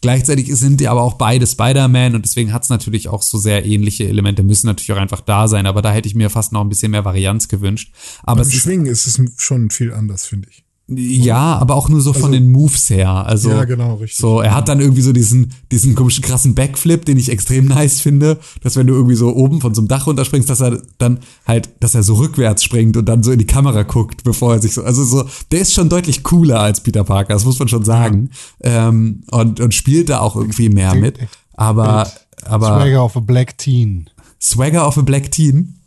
Gleichzeitig 0.00 0.48
sind 0.56 0.80
die 0.80 0.88
aber 0.88 1.02
auch 1.02 1.18
beide 1.18 1.46
Spider-Man 1.46 2.14
und 2.14 2.24
deswegen 2.24 2.54
hat's 2.54 2.70
natürlich 2.70 3.08
auch 3.08 3.20
so 3.20 3.36
sehr 3.36 3.66
ähnliche 3.66 4.08
Elemente, 4.08 4.42
müssen 4.42 4.68
natürlich 4.68 4.92
auch 4.92 4.96
einfach 4.96 5.20
da 5.20 5.48
sein, 5.48 5.66
aber 5.66 5.82
da 5.82 5.92
hätte 5.92 6.08
ich 6.08 6.14
mir 6.14 6.30
fast 6.30 6.52
noch 6.52 6.62
ein 6.62 6.70
bisschen 6.70 6.92
mehr 6.92 7.04
Varianz 7.04 7.46
gewünscht. 7.46 7.92
Aber 8.22 8.36
Beim 8.36 8.48
es 8.48 8.54
ist, 8.54 8.62
Schwingen 8.62 8.86
ist 8.86 9.06
es 9.06 9.20
schon 9.36 9.68
viel 9.68 9.92
anders, 9.92 10.24
finde 10.24 10.48
ich. 10.50 10.64
Ja, 10.88 11.56
aber 11.58 11.74
auch 11.74 11.88
nur 11.88 12.00
so 12.00 12.12
von 12.12 12.24
Also- 12.24 12.34
den 12.34 12.50
Moves 12.50 12.90
her. 12.90 13.10
Also 13.10 13.50
Ja, 13.50 13.64
genau, 13.64 13.94
richtig. 13.94 14.18
So, 14.18 14.40
er 14.40 14.54
hat 14.54 14.68
dann 14.68 14.80
irgendwie 14.80 15.00
so 15.00 15.12
diesen, 15.12 15.52
diesen 15.70 15.94
komischen 15.94 16.22
krassen 16.22 16.54
Backflip, 16.54 17.04
den 17.04 17.16
ich 17.16 17.30
extrem 17.30 17.66
nice 17.66 18.00
finde, 18.00 18.38
dass 18.62 18.76
wenn 18.76 18.86
du 18.86 18.94
irgendwie 18.94 19.14
so 19.14 19.34
oben 19.34 19.60
von 19.60 19.74
so 19.74 19.80
einem 19.80 19.88
Dach 19.88 20.06
runterspringst, 20.06 20.50
dass 20.50 20.60
er 20.60 20.82
dann 20.98 21.20
halt, 21.46 21.70
dass 21.80 21.94
er 21.94 22.02
so 22.02 22.14
rückwärts 22.14 22.64
springt 22.64 22.96
und 22.96 23.06
dann 23.06 23.22
so 23.22 23.30
in 23.32 23.38
die 23.38 23.46
Kamera 23.46 23.84
guckt, 23.84 24.24
bevor 24.24 24.54
er 24.54 24.60
sich 24.60 24.74
so, 24.74 24.82
also 24.82 25.04
so, 25.04 25.24
der 25.50 25.60
ist 25.60 25.72
schon 25.72 25.88
deutlich 25.88 26.24
cooler 26.24 26.60
als 26.60 26.80
Peter 26.80 27.04
Parker, 27.04 27.32
das 27.34 27.44
muss 27.44 27.58
man 27.58 27.68
schon 27.68 27.84
sagen. 27.84 28.30
Ähm, 28.60 29.22
und, 29.30 29.60
und 29.60 29.74
spielt 29.74 30.08
da 30.08 30.20
auch 30.20 30.36
irgendwie 30.36 30.68
mehr 30.68 30.94
mit. 30.94 31.18
Aber, 31.54 32.10
aber 32.44 32.66
Swagger 32.66 33.04
of 33.04 33.16
a 33.16 33.20
Black 33.20 33.56
Teen. 33.56 34.10
Swagger 34.40 34.86
of 34.86 34.98
a 34.98 35.02
Black 35.02 35.30
Teen, 35.30 35.78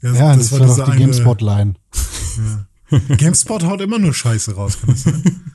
Ja, 0.00 0.36
das, 0.36 0.52
war 0.52 0.60
doch 0.60 0.92
die 0.92 0.98
GameSpot-Line. 0.98 1.74
GameSpot 3.16 3.64
haut 3.64 3.80
immer 3.80 3.98
nur 3.98 4.14
Scheiße 4.14 4.54
raus, 4.54 4.78
kann 4.80 4.90
das 4.90 5.02
sein? 5.02 5.22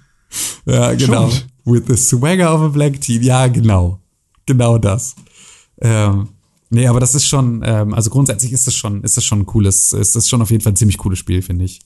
Ja, 0.66 0.94
genau. 0.96 1.30
With 1.64 1.84
the 1.88 1.96
swagger 1.96 2.54
of 2.56 2.62
a 2.62 2.68
black 2.70 3.00
teen. 3.00 3.22
Ja, 3.22 3.46
genau. 3.48 4.00
Genau 4.48 4.80
das. 4.80 5.16
Ähm, 5.80 6.30
nee, 6.72 6.88
aber 6.88 7.00
das 7.00 7.14
ist 7.14 7.28
schon, 7.28 7.62
ähm, 7.64 7.94
also 7.94 8.10
grundsätzlich 8.10 8.52
ist 8.52 8.66
das 8.66 8.76
schon, 8.76 9.04
ist 9.04 9.16
das 9.16 9.26
schon 9.26 9.42
ein 9.42 9.46
cooles, 9.46 9.92
ist 9.92 10.16
das 10.16 10.28
schon 10.28 10.42
auf 10.42 10.50
jeden 10.50 10.64
Fall 10.64 10.74
ein 10.74 10.78
ziemlich 10.78 10.98
cooles 10.98 11.20
Spiel, 11.20 11.44
finde 11.44 11.66
ich. 11.66 11.82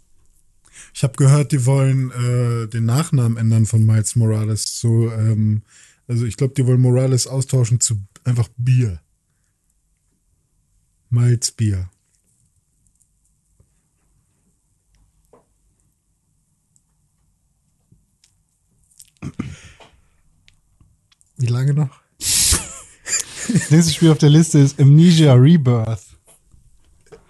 Ich 0.94 1.04
habe 1.04 1.16
gehört, 1.16 1.52
die 1.52 1.66
wollen 1.66 2.12
äh, 2.12 2.68
den 2.68 2.86
Nachnamen 2.86 3.38
ändern 3.38 3.66
von 3.66 3.86
Miles 3.86 4.16
Morales. 4.16 4.80
So, 4.80 5.12
ähm, 5.12 5.64
also 6.08 6.26
ich 6.26 6.38
glaube, 6.38 6.54
die 6.56 6.66
wollen 6.66 6.82
Morales 6.82 7.28
austauschen 7.28 7.80
zu 7.80 8.02
einfach 8.24 8.48
Bier. 8.58 9.02
Miles 11.10 11.52
Bier. 11.52 11.90
Wie 21.38 21.48
lange 21.48 21.74
noch? 21.74 21.90
Das 23.50 23.72
nächste 23.72 23.94
Spiel 23.94 24.12
auf 24.12 24.18
der 24.18 24.30
Liste 24.30 24.60
ist 24.60 24.78
Amnesia 24.78 25.32
Rebirth. 25.32 26.02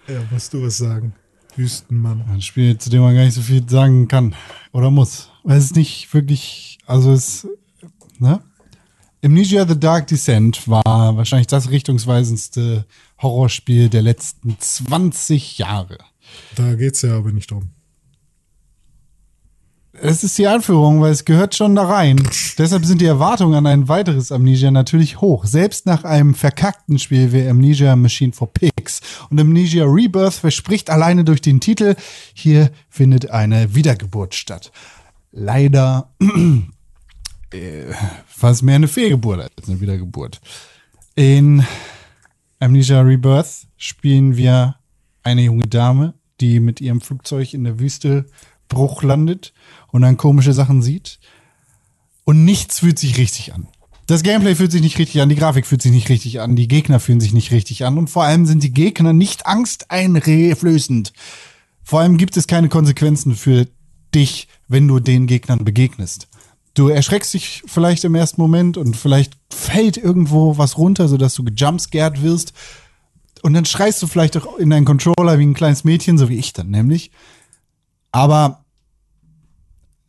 Ja, 0.08 0.20
musst 0.32 0.52
du 0.52 0.60
was 0.64 0.78
sagen. 0.78 1.14
Wüstenmann. 1.54 2.24
Ein 2.28 2.40
Spiel, 2.40 2.76
zu 2.76 2.90
dem 2.90 3.02
man 3.02 3.14
gar 3.14 3.24
nicht 3.24 3.34
so 3.34 3.40
viel 3.40 3.68
sagen 3.68 4.08
kann 4.08 4.34
oder 4.72 4.90
muss. 4.90 5.30
Weil 5.44 5.58
es 5.58 5.66
ist 5.66 5.76
nicht 5.76 6.12
wirklich, 6.12 6.78
also 6.86 7.12
es, 7.12 7.46
ne? 8.18 8.40
Amnesia 9.24 9.66
The 9.66 9.78
Dark 9.78 10.06
Descent 10.06 10.66
war 10.68 11.16
wahrscheinlich 11.16 11.48
das 11.48 11.70
richtungsweisendste 11.70 12.86
Horrorspiel 13.20 13.88
der 13.88 14.02
letzten 14.02 14.56
20 14.58 15.58
Jahre. 15.58 15.98
Da 16.54 16.74
geht's 16.74 17.02
ja 17.02 17.16
aber 17.16 17.32
nicht 17.32 17.50
drum. 17.50 17.70
Es 20.00 20.22
ist 20.22 20.38
die 20.38 20.46
Anführung, 20.46 21.00
weil 21.00 21.10
es 21.12 21.24
gehört 21.24 21.54
schon 21.54 21.74
da 21.74 21.84
rein. 21.84 22.22
Deshalb 22.56 22.84
sind 22.84 23.00
die 23.00 23.06
Erwartungen 23.06 23.54
an 23.54 23.66
ein 23.66 23.88
weiteres 23.88 24.30
Amnesia 24.30 24.70
natürlich 24.70 25.20
hoch. 25.20 25.44
Selbst 25.44 25.86
nach 25.86 26.04
einem 26.04 26.34
verkackten 26.34 26.98
Spiel 26.98 27.32
wie 27.32 27.48
Amnesia 27.48 27.96
Machine 27.96 28.32
for 28.32 28.52
Pigs. 28.52 29.00
Und 29.30 29.40
Amnesia 29.40 29.84
Rebirth 29.84 30.34
verspricht 30.34 30.90
alleine 30.90 31.24
durch 31.24 31.40
den 31.40 31.60
Titel, 31.60 31.96
hier 32.32 32.70
findet 32.88 33.30
eine 33.30 33.74
Wiedergeburt 33.74 34.34
statt. 34.34 34.70
Leider 35.32 36.10
äh, 37.52 37.92
fast 38.26 38.62
mehr 38.62 38.76
eine 38.76 38.88
Fehlgeburt 38.88 39.40
als 39.40 39.68
eine 39.68 39.80
Wiedergeburt. 39.80 40.40
In 41.16 41.64
Amnesia 42.60 43.00
Rebirth 43.00 43.66
spielen 43.76 44.36
wir 44.36 44.76
eine 45.24 45.42
junge 45.42 45.66
Dame, 45.66 46.14
die 46.40 46.60
mit 46.60 46.80
ihrem 46.80 47.00
Flugzeug 47.00 47.52
in 47.52 47.64
der 47.64 47.80
Wüste 47.80 48.26
Bruch 48.68 49.02
landet 49.02 49.52
und 49.90 50.02
dann 50.02 50.16
komische 50.16 50.52
Sachen 50.52 50.82
sieht. 50.82 51.18
Und 52.24 52.44
nichts 52.44 52.80
fühlt 52.80 52.98
sich 52.98 53.16
richtig 53.16 53.54
an. 53.54 53.68
Das 54.06 54.22
Gameplay 54.22 54.54
fühlt 54.54 54.72
sich 54.72 54.80
nicht 54.80 54.98
richtig 54.98 55.20
an, 55.20 55.28
die 55.28 55.36
Grafik 55.36 55.66
fühlt 55.66 55.82
sich 55.82 55.92
nicht 55.92 56.08
richtig 56.08 56.40
an, 56.40 56.56
die 56.56 56.66
Gegner 56.66 56.98
fühlen 56.98 57.20
sich 57.20 57.34
nicht 57.34 57.52
richtig 57.52 57.84
an 57.84 57.98
und 57.98 58.08
vor 58.08 58.24
allem 58.24 58.46
sind 58.46 58.62
die 58.62 58.72
Gegner 58.72 59.12
nicht 59.12 59.46
angsteinflößend. 59.46 61.12
Vor 61.82 62.00
allem 62.00 62.16
gibt 62.16 62.36
es 62.38 62.46
keine 62.46 62.70
Konsequenzen 62.70 63.34
für 63.34 63.66
dich, 64.14 64.48
wenn 64.66 64.88
du 64.88 64.98
den 64.98 65.26
Gegnern 65.26 65.64
begegnest. 65.64 66.28
Du 66.72 66.88
erschreckst 66.88 67.34
dich 67.34 67.62
vielleicht 67.66 68.04
im 68.04 68.14
ersten 68.14 68.40
Moment 68.40 68.76
und 68.76 68.96
vielleicht 68.96 69.36
fällt 69.52 69.96
irgendwo 69.96 70.56
was 70.56 70.78
runter, 70.78 71.08
sodass 71.08 71.34
du 71.34 71.44
gejumpscared 71.44 72.22
wirst. 72.22 72.52
Und 73.42 73.54
dann 73.54 73.64
schreist 73.64 74.02
du 74.02 74.06
vielleicht 74.06 74.36
auch 74.36 74.56
in 74.58 74.70
deinen 74.70 74.84
Controller 74.84 75.38
wie 75.38 75.46
ein 75.46 75.54
kleines 75.54 75.84
Mädchen, 75.84 76.18
so 76.18 76.28
wie 76.28 76.38
ich 76.38 76.52
dann 76.52 76.70
nämlich. 76.70 77.10
Aber 78.12 78.64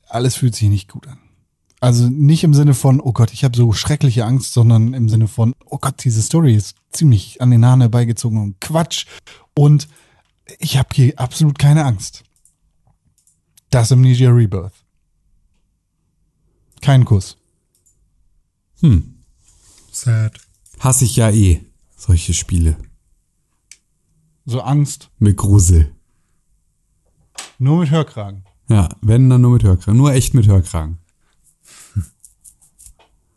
alles 0.10 0.36
fühlt 0.36 0.56
sich 0.56 0.69
nicht 0.69 0.90
gut 0.90 1.07
an. 1.07 1.19
Also 1.81 2.10
nicht 2.10 2.44
im 2.44 2.53
Sinne 2.53 2.73
von, 2.73 2.99
oh 2.99 3.14
Gott, 3.14 3.31
ich 3.31 3.44
habe 3.44 3.56
so 3.56 3.72
schreckliche 3.72 4.26
Angst, 4.26 4.53
sondern 4.53 4.94
im 4.94 5.07
Sinne 5.07 5.27
von, 5.27 5.56
oh 5.65 5.77
Gott, 5.77 6.03
diese 6.03 6.22
Story 6.22 6.56
ist 6.56 6.76
ziemlich 6.91 7.41
an 7.41 7.52
den 7.52 7.65
Haaren 7.65 7.81
herbeigezogen 7.81 8.41
und 8.41 8.60
Quatsch. 8.60 9.06
Und 9.56 9.88
ich 10.57 10.77
habe 10.77 10.90
hier 10.94 11.18
absolut 11.18 11.57
keine 11.57 11.86
Angst. 11.86 12.23
Das 13.69 13.91
Amnesia 13.91 14.30
Rebirth. 14.30 14.73
Kein 16.81 17.06
Kuss. 17.06 17.38
Hm. 18.81 19.19
Sad. 19.91 20.40
Hasse 20.80 21.06
ich 21.06 21.15
ja 21.15 21.30
eh, 21.30 21.61
solche 21.95 22.34
Spiele. 22.34 22.77
So 24.45 24.61
Angst. 24.61 25.11
Mit 25.19 25.38
Grusel. 25.38 25.94
Nur 27.57 27.80
mit 27.81 27.91
Hörkragen. 27.91 28.44
Ja, 28.70 28.90
wenn 29.02 29.30
dann 29.30 29.41
nur 29.41 29.52
mit 29.52 29.64
Hörkragen. 29.64 29.98
Nur 29.98 30.14
echt 30.14 30.34
mit 30.34 30.48
Hörkragen. 30.48 31.00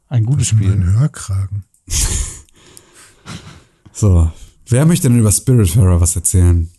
Ein 0.09 0.25
gutes 0.25 0.49
Spiel. 0.49 0.73
ein 0.73 0.93
Hörkragen. 0.99 1.65
So. 3.95 4.33
Wer 4.67 4.87
möchte 4.87 5.09
denn 5.09 5.19
über 5.21 5.31
Spiritfarer 5.31 6.01
was 6.01 6.17
erzählen? 6.17 6.71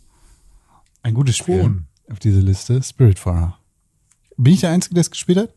Ein 1.04 1.14
gutes 1.14 1.38
Spiel. 1.38 1.60
Kron. 1.60 1.86
Auf 2.12 2.20
diese 2.20 2.40
Liste. 2.40 2.82
Spiritfarer. 2.82 3.58
Bin 4.36 4.54
ich 4.54 4.62
der 4.62 4.72
Einzige, 4.72 4.96
der 4.96 5.02
es 5.02 5.12
gespielt 5.12 5.38
hat? 5.38 5.54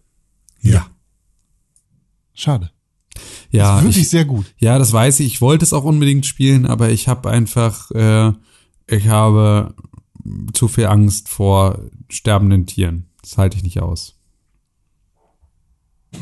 Ja. 0.61 0.87
Schade. 2.35 2.71
Ja, 3.51 3.79
Wirklich 3.81 3.99
ich, 4.03 4.11
sehr 4.11 4.27
gut. 4.27 4.55
ja, 4.59 4.79
das 4.79 4.93
weiß 4.93 5.21
ich. 5.21 5.27
Ich 5.27 5.41
wollte 5.41 5.65
es 5.65 5.73
auch 5.73 5.85
unbedingt 5.85 6.27
spielen, 6.27 6.67
aber 6.67 6.91
ich 6.91 7.09
habe 7.09 7.31
einfach, 7.31 7.91
äh, 7.93 8.33
ich 8.87 9.09
habe 9.09 9.75
zu 10.53 10.69
viel 10.69 10.87
Angst 10.87 11.29
vor 11.31 11.81
sterbenden 12.09 12.67
Tieren. 12.67 13.07
Das 13.23 13.39
halte 13.39 13.57
ich 13.57 13.63
nicht 13.63 13.81
aus. 13.81 14.19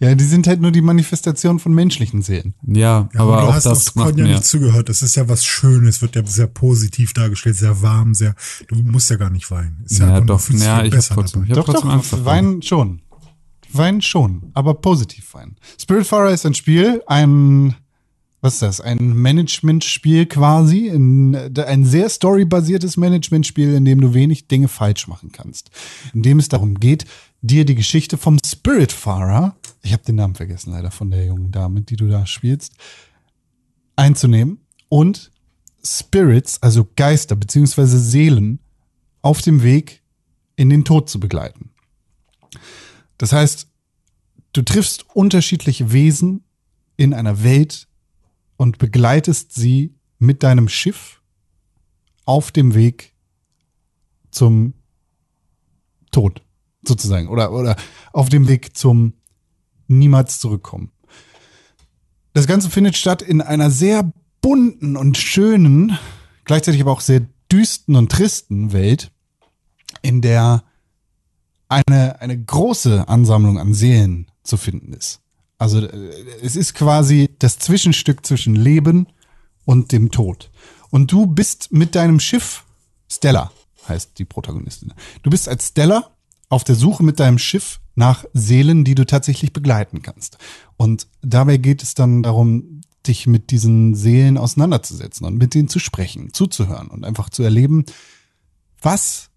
Ja, 0.00 0.14
die 0.14 0.24
sind 0.24 0.46
halt 0.46 0.60
nur 0.60 0.70
die 0.70 0.82
Manifestation 0.82 1.58
von 1.58 1.72
menschlichen 1.72 2.20
Seelen. 2.20 2.54
Ja, 2.62 3.08
Ja, 3.14 3.20
aber 3.20 3.40
du 3.40 3.46
auch 3.48 3.54
hast 3.54 3.64
das 3.64 3.94
macht 3.94 4.16
ja 4.18 4.24
mir. 4.24 4.32
nicht 4.34 4.44
zugehört. 4.44 4.90
Das 4.90 5.00
ist 5.00 5.16
ja 5.16 5.28
was 5.30 5.46
Schönes, 5.46 6.02
wird 6.02 6.14
ja 6.14 6.24
sehr 6.26 6.46
positiv 6.46 7.14
dargestellt, 7.14 7.56
sehr 7.56 7.80
warm, 7.80 8.12
sehr. 8.14 8.34
Du 8.68 8.76
musst 8.76 9.08
ja 9.08 9.16
gar 9.16 9.30
nicht 9.30 9.50
weinen. 9.50 9.82
Ist 9.86 9.98
Ja, 9.98 10.18
nur- 10.18 10.26
doch, 10.26 10.50
ja, 10.50 10.82
ich 10.84 10.90
hab 10.92 10.96
besser 10.98 11.14
trotzdem, 11.14 11.44
ich 11.44 11.50
hab 11.52 11.64
trotzdem 11.64 11.88
Angst 11.90 12.12
davor. 12.12 12.26
Weinen 12.26 12.60
schon. 12.62 13.00
Weinen 13.72 14.02
schon, 14.02 14.50
aber 14.52 14.74
positiv 14.74 15.32
weinen. 15.34 15.56
Spiritfarer 15.80 16.30
ist 16.32 16.44
ein 16.44 16.54
Spiel, 16.54 17.02
ein, 17.06 17.74
was 18.40 18.54
ist 18.54 18.62
das, 18.62 18.80
ein 18.80 19.14
Management-Spiel 19.14 20.26
quasi, 20.26 20.88
ein, 20.88 21.34
ein 21.56 21.84
sehr 21.84 22.08
storybasiertes 22.08 22.96
Management-Spiel, 22.96 23.74
in 23.74 23.84
dem 23.84 24.00
du 24.00 24.14
wenig 24.14 24.46
Dinge 24.46 24.68
falsch 24.68 25.08
machen 25.08 25.32
kannst. 25.32 25.70
In 26.14 26.22
dem 26.22 26.38
es 26.38 26.48
darum 26.48 26.78
geht, 26.78 27.04
dir 27.42 27.64
die 27.64 27.74
Geschichte 27.74 28.16
vom 28.16 28.38
Spiritfarer, 28.44 29.56
ich 29.82 29.92
habe 29.92 30.04
den 30.04 30.16
Namen 30.16 30.36
vergessen 30.36 30.72
leider 30.72 30.90
von 30.90 31.10
der 31.10 31.24
jungen 31.24 31.50
Dame, 31.50 31.82
die 31.82 31.96
du 31.96 32.08
da 32.08 32.26
spielst, 32.26 32.74
einzunehmen 33.96 34.60
und 34.88 35.32
Spirits, 35.84 36.62
also 36.62 36.88
Geister 36.96 37.34
beziehungsweise 37.34 37.98
Seelen, 37.98 38.60
auf 39.22 39.42
dem 39.42 39.62
Weg 39.62 40.02
in 40.56 40.70
den 40.70 40.84
Tod 40.84 41.08
zu 41.08 41.18
begleiten. 41.18 41.70
Das 43.16 43.32
heißt, 43.32 43.68
du 44.52 44.62
triffst 44.62 45.06
unterschiedliche 45.14 45.92
Wesen 45.92 46.44
in 46.96 47.14
einer 47.14 47.42
Welt 47.42 47.87
und 48.58 48.76
begleitest 48.76 49.54
sie 49.54 49.94
mit 50.18 50.42
deinem 50.42 50.68
Schiff 50.68 51.22
auf 52.26 52.50
dem 52.50 52.74
Weg 52.74 53.14
zum 54.30 54.74
Tod, 56.10 56.42
sozusagen. 56.82 57.28
Oder, 57.28 57.52
oder 57.52 57.76
auf 58.12 58.28
dem 58.28 58.48
Weg 58.48 58.76
zum 58.76 59.14
niemals 59.86 60.40
zurückkommen. 60.40 60.90
Das 62.34 62.46
Ganze 62.46 62.68
findet 62.68 62.96
statt 62.96 63.22
in 63.22 63.40
einer 63.40 63.70
sehr 63.70 64.12
bunten 64.42 64.96
und 64.96 65.16
schönen, 65.16 65.96
gleichzeitig 66.44 66.80
aber 66.80 66.92
auch 66.92 67.00
sehr 67.00 67.26
düsten 67.50 67.96
und 67.96 68.12
tristen 68.12 68.72
Welt, 68.72 69.10
in 70.02 70.20
der 70.20 70.64
eine, 71.68 72.20
eine 72.20 72.42
große 72.42 73.08
Ansammlung 73.08 73.58
an 73.58 73.72
Seelen 73.72 74.30
zu 74.42 74.56
finden 74.56 74.92
ist. 74.92 75.20
Also 75.58 75.80
äh, 75.80 76.12
es 76.42 76.56
ist 76.56 76.74
quasi 76.74 77.30
das 77.38 77.58
Zwischenstück 77.58 78.24
zwischen 78.24 78.54
Leben 78.54 79.08
und 79.64 79.92
dem 79.92 80.10
Tod. 80.10 80.50
Und 80.90 81.12
du 81.12 81.26
bist 81.26 81.72
mit 81.72 81.94
deinem 81.94 82.20
Schiff, 82.20 82.64
Stella 83.10 83.52
heißt 83.88 84.18
die 84.18 84.24
Protagonistin, 84.24 84.94
du 85.22 85.30
bist 85.30 85.48
als 85.48 85.68
Stella 85.68 86.10
auf 86.48 86.64
der 86.64 86.74
Suche 86.74 87.02
mit 87.02 87.20
deinem 87.20 87.38
Schiff 87.38 87.80
nach 87.94 88.24
Seelen, 88.32 88.84
die 88.84 88.94
du 88.94 89.04
tatsächlich 89.04 89.52
begleiten 89.52 90.02
kannst. 90.02 90.38
Und 90.76 91.08
dabei 91.20 91.56
geht 91.56 91.82
es 91.82 91.94
dann 91.94 92.22
darum, 92.22 92.80
dich 93.06 93.26
mit 93.26 93.50
diesen 93.50 93.94
Seelen 93.94 94.38
auseinanderzusetzen 94.38 95.26
und 95.26 95.36
mit 95.36 95.54
denen 95.54 95.68
zu 95.68 95.78
sprechen, 95.78 96.32
zuzuhören 96.32 96.88
und 96.88 97.04
einfach 97.04 97.30
zu 97.30 97.42
erleben, 97.42 97.84
was 98.80 99.30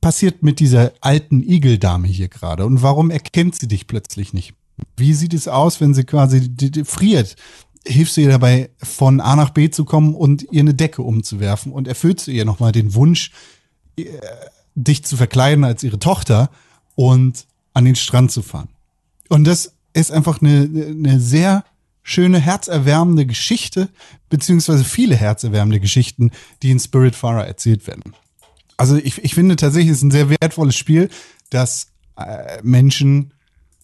passiert 0.00 0.42
mit 0.42 0.60
dieser 0.60 0.92
alten 1.00 1.42
Igeldame 1.42 2.08
hier 2.08 2.28
gerade 2.28 2.64
und 2.64 2.82
warum 2.82 3.10
erkennt 3.10 3.56
sie 3.56 3.68
dich 3.68 3.86
plötzlich 3.86 4.32
nicht? 4.32 4.54
Wie 4.96 5.14
sieht 5.14 5.34
es 5.34 5.48
aus, 5.48 5.80
wenn 5.80 5.94
sie 5.94 6.04
quasi 6.04 6.50
friert? 6.84 7.36
Hilfst 7.86 8.16
du 8.16 8.20
ihr 8.20 8.28
dabei, 8.28 8.70
von 8.82 9.20
A 9.20 9.36
nach 9.36 9.50
B 9.50 9.70
zu 9.70 9.84
kommen 9.84 10.14
und 10.14 10.46
ihr 10.50 10.60
eine 10.60 10.74
Decke 10.74 11.02
umzuwerfen 11.02 11.72
und 11.72 11.88
erfüllst 11.88 12.26
du 12.26 12.30
ihr 12.32 12.44
nochmal 12.44 12.72
den 12.72 12.94
Wunsch, 12.94 13.32
äh, 13.96 14.04
dich 14.74 15.04
zu 15.04 15.16
verkleiden 15.16 15.64
als 15.64 15.82
ihre 15.82 15.98
Tochter 15.98 16.50
und 16.94 17.46
an 17.74 17.84
den 17.84 17.96
Strand 17.96 18.30
zu 18.30 18.42
fahren? 18.42 18.68
Und 19.28 19.44
das 19.44 19.72
ist 19.92 20.12
einfach 20.12 20.40
eine, 20.40 20.68
eine 20.90 21.20
sehr 21.20 21.64
schöne, 22.02 22.40
herzerwärmende 22.40 23.26
Geschichte, 23.26 23.88
beziehungsweise 24.30 24.84
viele 24.84 25.14
herzerwärmende 25.14 25.80
Geschichten, 25.80 26.30
die 26.62 26.70
in 26.70 26.78
Spiritfarer 26.78 27.46
erzählt 27.46 27.86
werden. 27.86 28.14
Also 28.76 28.96
ich, 28.96 29.22
ich 29.24 29.34
finde 29.34 29.56
tatsächlich, 29.56 29.90
es 29.90 29.98
ist 29.98 30.04
ein 30.04 30.10
sehr 30.10 30.30
wertvolles 30.30 30.76
Spiel, 30.76 31.10
das 31.50 31.88
äh, 32.16 32.62
Menschen 32.62 33.34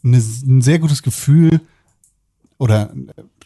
eine, 0.04 0.18
ein 0.18 0.62
sehr 0.62 0.78
gutes 0.78 1.02
Gefühl 1.02 1.60
oder 2.58 2.92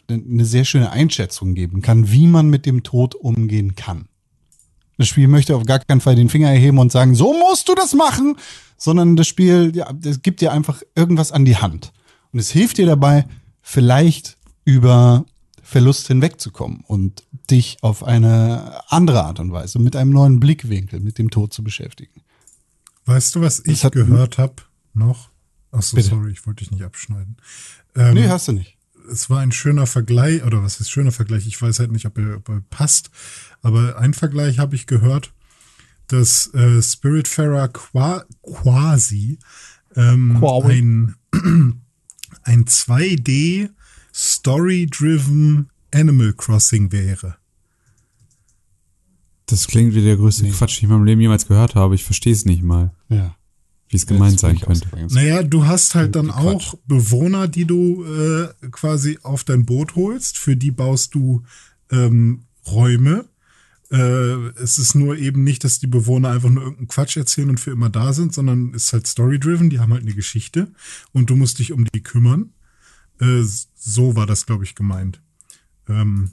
eine 0.07 0.45
sehr 0.45 0.65
schöne 0.65 0.91
Einschätzung 0.91 1.53
geben 1.53 1.81
kann, 1.81 2.11
wie 2.11 2.27
man 2.27 2.49
mit 2.49 2.65
dem 2.65 2.83
Tod 2.83 3.15
umgehen 3.15 3.75
kann. 3.75 4.07
Das 4.97 5.07
Spiel 5.07 5.27
möchte 5.27 5.55
auf 5.55 5.65
gar 5.65 5.79
keinen 5.79 6.01
Fall 6.01 6.15
den 6.15 6.29
Finger 6.29 6.49
erheben 6.49 6.77
und 6.77 6.91
sagen, 6.91 7.15
so 7.15 7.33
musst 7.33 7.69
du 7.69 7.75
das 7.75 7.93
machen, 7.93 8.35
sondern 8.77 9.15
das 9.15 9.27
Spiel, 9.27 9.71
ja, 9.73 9.91
das 9.93 10.21
gibt 10.21 10.41
dir 10.41 10.51
einfach 10.51 10.81
irgendwas 10.95 11.31
an 11.31 11.45
die 11.45 11.57
Hand. 11.57 11.93
Und 12.33 12.39
es 12.39 12.51
hilft 12.51 12.77
dir 12.77 12.85
dabei, 12.85 13.25
vielleicht 13.61 14.37
über 14.65 15.25
Verlust 15.61 16.07
hinwegzukommen 16.07 16.83
und 16.85 17.23
dich 17.49 17.77
auf 17.81 18.03
eine 18.03 18.81
andere 18.87 19.23
Art 19.23 19.39
und 19.39 19.51
Weise 19.51 19.79
mit 19.79 19.95
einem 19.95 20.11
neuen 20.11 20.39
Blickwinkel 20.39 20.99
mit 20.99 21.17
dem 21.17 21.29
Tod 21.29 21.53
zu 21.53 21.63
beschäftigen. 21.63 22.21
Weißt 23.05 23.35
du, 23.35 23.41
was 23.41 23.63
ich 23.65 23.81
gehört 23.91 24.37
habe 24.37 24.55
noch? 24.93 25.29
Ach 25.71 25.81
so, 25.81 25.95
Bitte. 25.95 26.09
sorry, 26.09 26.31
ich 26.31 26.45
wollte 26.45 26.63
dich 26.63 26.71
nicht 26.71 26.83
abschneiden. 26.83 27.37
Ähm, 27.95 28.13
nee, 28.15 28.27
hast 28.27 28.47
du 28.47 28.53
nicht. 28.53 28.77
Es 29.11 29.29
war 29.29 29.39
ein 29.39 29.51
schöner 29.51 29.87
Vergleich, 29.87 30.43
oder 30.43 30.63
was 30.63 30.79
ist 30.79 30.91
schöner 30.91 31.11
Vergleich? 31.11 31.47
Ich 31.47 31.61
weiß 31.61 31.79
halt 31.79 31.91
nicht, 31.91 32.05
ob 32.05 32.17
er, 32.17 32.37
ob 32.37 32.49
er 32.49 32.61
passt, 32.69 33.09
aber 33.61 33.97
ein 33.97 34.13
Vergleich 34.13 34.59
habe 34.59 34.75
ich 34.75 34.87
gehört, 34.87 35.33
dass 36.07 36.53
äh, 36.53 36.81
Spiritfarer 36.81 37.69
qua 37.69 38.25
quasi 38.41 39.39
ähm, 39.95 40.43
ein, 40.43 41.15
ein 42.43 42.65
2D 42.65 43.69
Story-driven 44.13 45.69
Animal 45.93 46.33
Crossing 46.33 46.91
wäre. 46.91 47.37
Das 49.45 49.65
klingt 49.65 49.95
wie 49.95 50.03
der 50.03 50.17
größte 50.17 50.43
nee. 50.43 50.51
Quatsch, 50.51 50.77
den 50.77 50.77
ich 50.77 50.83
in 50.83 50.89
meinem 50.89 51.05
Leben 51.05 51.21
jemals 51.21 51.47
gehört 51.47 51.73
habe. 51.73 51.95
Ich 51.95 52.03
verstehe 52.03 52.33
es 52.33 52.45
nicht 52.45 52.61
mal. 52.61 52.91
Ja 53.07 53.35
wie 53.89 53.97
es 53.97 54.05
gemeint 54.05 54.39
sein 54.39 54.59
könnte. 54.59 54.87
Naja, 55.09 55.43
du 55.43 55.65
hast 55.65 55.95
halt 55.95 56.15
dann 56.15 56.29
auch 56.29 56.75
Bewohner, 56.85 57.47
die 57.47 57.65
du 57.65 58.05
äh, 58.05 58.49
quasi 58.71 59.19
auf 59.23 59.43
dein 59.43 59.65
Boot 59.65 59.95
holst. 59.95 60.37
Für 60.37 60.55
die 60.55 60.71
baust 60.71 61.15
du 61.15 61.43
ähm, 61.91 62.43
Räume. 62.67 63.25
Äh, 63.91 64.49
es 64.61 64.77
ist 64.77 64.93
nur 64.93 65.17
eben 65.17 65.43
nicht, 65.43 65.63
dass 65.63 65.79
die 65.79 65.87
Bewohner 65.87 66.29
einfach 66.29 66.51
nur 66.51 66.61
irgendeinen 66.61 66.87
Quatsch 66.87 67.17
erzählen 67.17 67.49
und 67.49 67.59
für 67.59 67.71
immer 67.71 67.89
da 67.89 68.13
sind, 68.13 68.33
sondern 68.33 68.75
es 68.75 68.85
ist 68.85 68.93
halt 68.93 69.07
story-driven. 69.07 69.71
Die 69.71 69.79
haben 69.79 69.91
halt 69.91 70.03
eine 70.03 70.13
Geschichte 70.13 70.71
und 71.11 71.31
du 71.31 71.35
musst 71.35 71.57
dich 71.57 71.71
um 71.71 71.85
die 71.85 72.03
kümmern. 72.03 72.53
Äh, 73.19 73.41
so 73.75 74.15
war 74.15 74.27
das, 74.27 74.45
glaube 74.45 74.65
ich, 74.65 74.75
gemeint. 74.75 75.19
Ähm, 75.87 76.31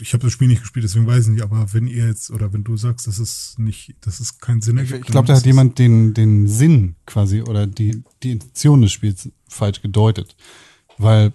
ich 0.00 0.12
habe 0.12 0.24
das 0.24 0.32
Spiel 0.32 0.48
nicht 0.48 0.62
gespielt, 0.62 0.84
deswegen 0.84 1.06
weiß 1.06 1.26
ich 1.26 1.32
nicht, 1.32 1.42
aber 1.42 1.72
wenn 1.72 1.86
ihr 1.86 2.06
jetzt 2.06 2.30
oder 2.30 2.52
wenn 2.52 2.64
du 2.64 2.76
sagst, 2.76 3.06
dass 3.06 3.18
es 3.18 3.56
nicht, 3.58 3.94
dass 4.00 4.20
es 4.20 4.38
keinen 4.38 4.60
Sinn 4.60 4.78
ergibt. 4.78 5.04
Ich 5.04 5.10
glaube, 5.10 5.28
da 5.28 5.36
hat 5.36 5.46
jemand 5.46 5.78
den, 5.78 6.14
den 6.14 6.48
Sinn 6.48 6.96
quasi 7.06 7.42
oder 7.42 7.66
die, 7.66 8.02
die 8.22 8.32
Intention 8.32 8.82
des 8.82 8.92
Spiels 8.92 9.30
falsch 9.48 9.82
gedeutet. 9.82 10.36
Weil 10.98 11.32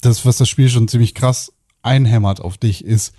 das, 0.00 0.24
was 0.24 0.38
das 0.38 0.48
Spiel 0.48 0.68
schon 0.68 0.88
ziemlich 0.88 1.14
krass 1.14 1.52
einhämmert 1.82 2.40
auf 2.40 2.58
dich, 2.58 2.84
ist, 2.84 3.14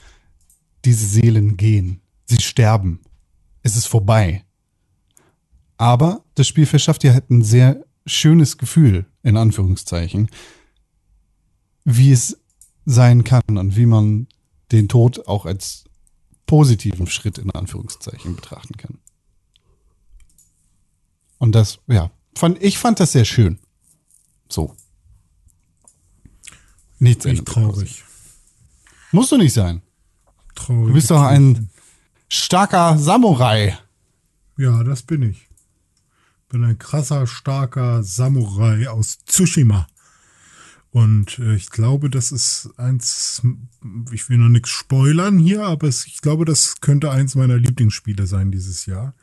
diese 0.86 1.06
Seelen 1.06 1.58
gehen. 1.58 2.02
Sie 2.26 2.42
sterben. 2.42 3.00
Es 3.64 3.76
ist 3.76 3.88
vorbei. 3.88 4.44
Aber 5.78 6.24
das 6.36 6.48
Spiel 6.48 6.66
verschafft 6.66 7.04
dir 7.04 7.14
halt 7.14 7.30
ein 7.30 7.42
sehr 7.42 7.84
schönes 8.06 8.58
Gefühl, 8.58 9.06
in 9.24 9.38
Anführungszeichen, 9.38 10.30
wie 11.84 12.12
es 12.12 12.40
sein 12.86 13.24
kann 13.24 13.42
und 13.48 13.76
wie 13.76 13.88
man 13.88 14.28
den 14.72 14.88
Tod 14.88 15.28
auch 15.28 15.46
als 15.46 15.86
positiven 16.46 17.08
Schritt 17.08 17.38
in 17.38 17.52
Anführungszeichen 17.52 18.36
betrachten 18.36 18.78
kann. 18.78 19.00
Und 21.38 21.54
das, 21.54 21.80
ja, 21.88 22.12
fand, 22.36 22.62
ich 22.62 22.78
fand 22.78 23.00
das 23.00 23.12
sehr 23.12 23.26
schön. 23.26 23.60
So. 24.50 24.76
Nichts 27.00 27.26
nicht 27.26 27.46
traurig. 27.46 28.04
Musst 29.12 29.32
du 29.32 29.38
nicht 29.38 29.54
sein. 29.54 29.82
Traurig. 30.56 30.88
Du 30.88 30.94
bist 30.94 31.12
doch 31.12 31.22
ein 31.22 31.70
starker 32.30 32.98
Samurai. 32.98 33.78
Ja, 34.58 34.84
das 34.84 35.04
bin 35.04 35.24
ich. 35.24 35.50
Bin 36.50 36.64
ein 36.64 36.78
krasser, 36.78 37.28
starker 37.28 38.04
Samurai 38.04 38.88
aus 38.88 39.20
Tsushima. 39.26 39.88
Und 40.96 41.40
äh, 41.40 41.56
ich 41.56 41.72
glaube, 41.72 42.10
das 42.10 42.32
ist 42.32 42.70
eins, 42.78 43.42
ich 44.14 44.30
will 44.30 44.38
noch 44.38 44.48
nichts 44.48 44.70
spoilern 44.70 45.38
hier, 45.38 45.66
aber 45.66 45.90
es, 45.90 46.08
ich 46.08 46.22
glaube, 46.22 46.46
das 46.46 46.80
könnte 46.80 47.12
eins 47.12 47.36
meiner 47.36 47.58
Lieblingsspiele 47.58 48.26
sein 48.26 48.50
dieses 48.50 48.86
Jahr. 48.86 49.14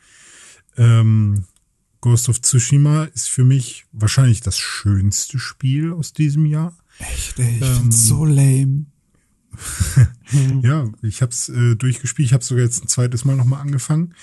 Ähm, 0.76 1.46
Ghost 2.02 2.28
of 2.28 2.42
Tsushima 2.42 3.04
ist 3.04 3.30
für 3.30 3.44
mich 3.44 3.86
wahrscheinlich 3.90 4.42
das 4.42 4.58
schönste 4.58 5.38
Spiel 5.38 5.94
aus 5.94 6.12
diesem 6.12 6.44
Jahr. 6.44 6.76
Echt, 6.98 7.38
ey, 7.38 7.56
ich 7.56 7.62
ähm, 7.62 7.74
find's 7.76 8.06
so 8.06 8.26
lame. 8.26 8.84
ja, 10.62 10.92
ich 11.00 11.22
hab's 11.22 11.48
äh, 11.48 11.74
durchgespielt. 11.74 12.26
Ich 12.26 12.34
habe 12.34 12.44
sogar 12.44 12.64
jetzt 12.64 12.84
ein 12.84 12.88
zweites 12.88 13.24
Mal 13.24 13.36
nochmal 13.36 13.62
angefangen. 13.62 14.14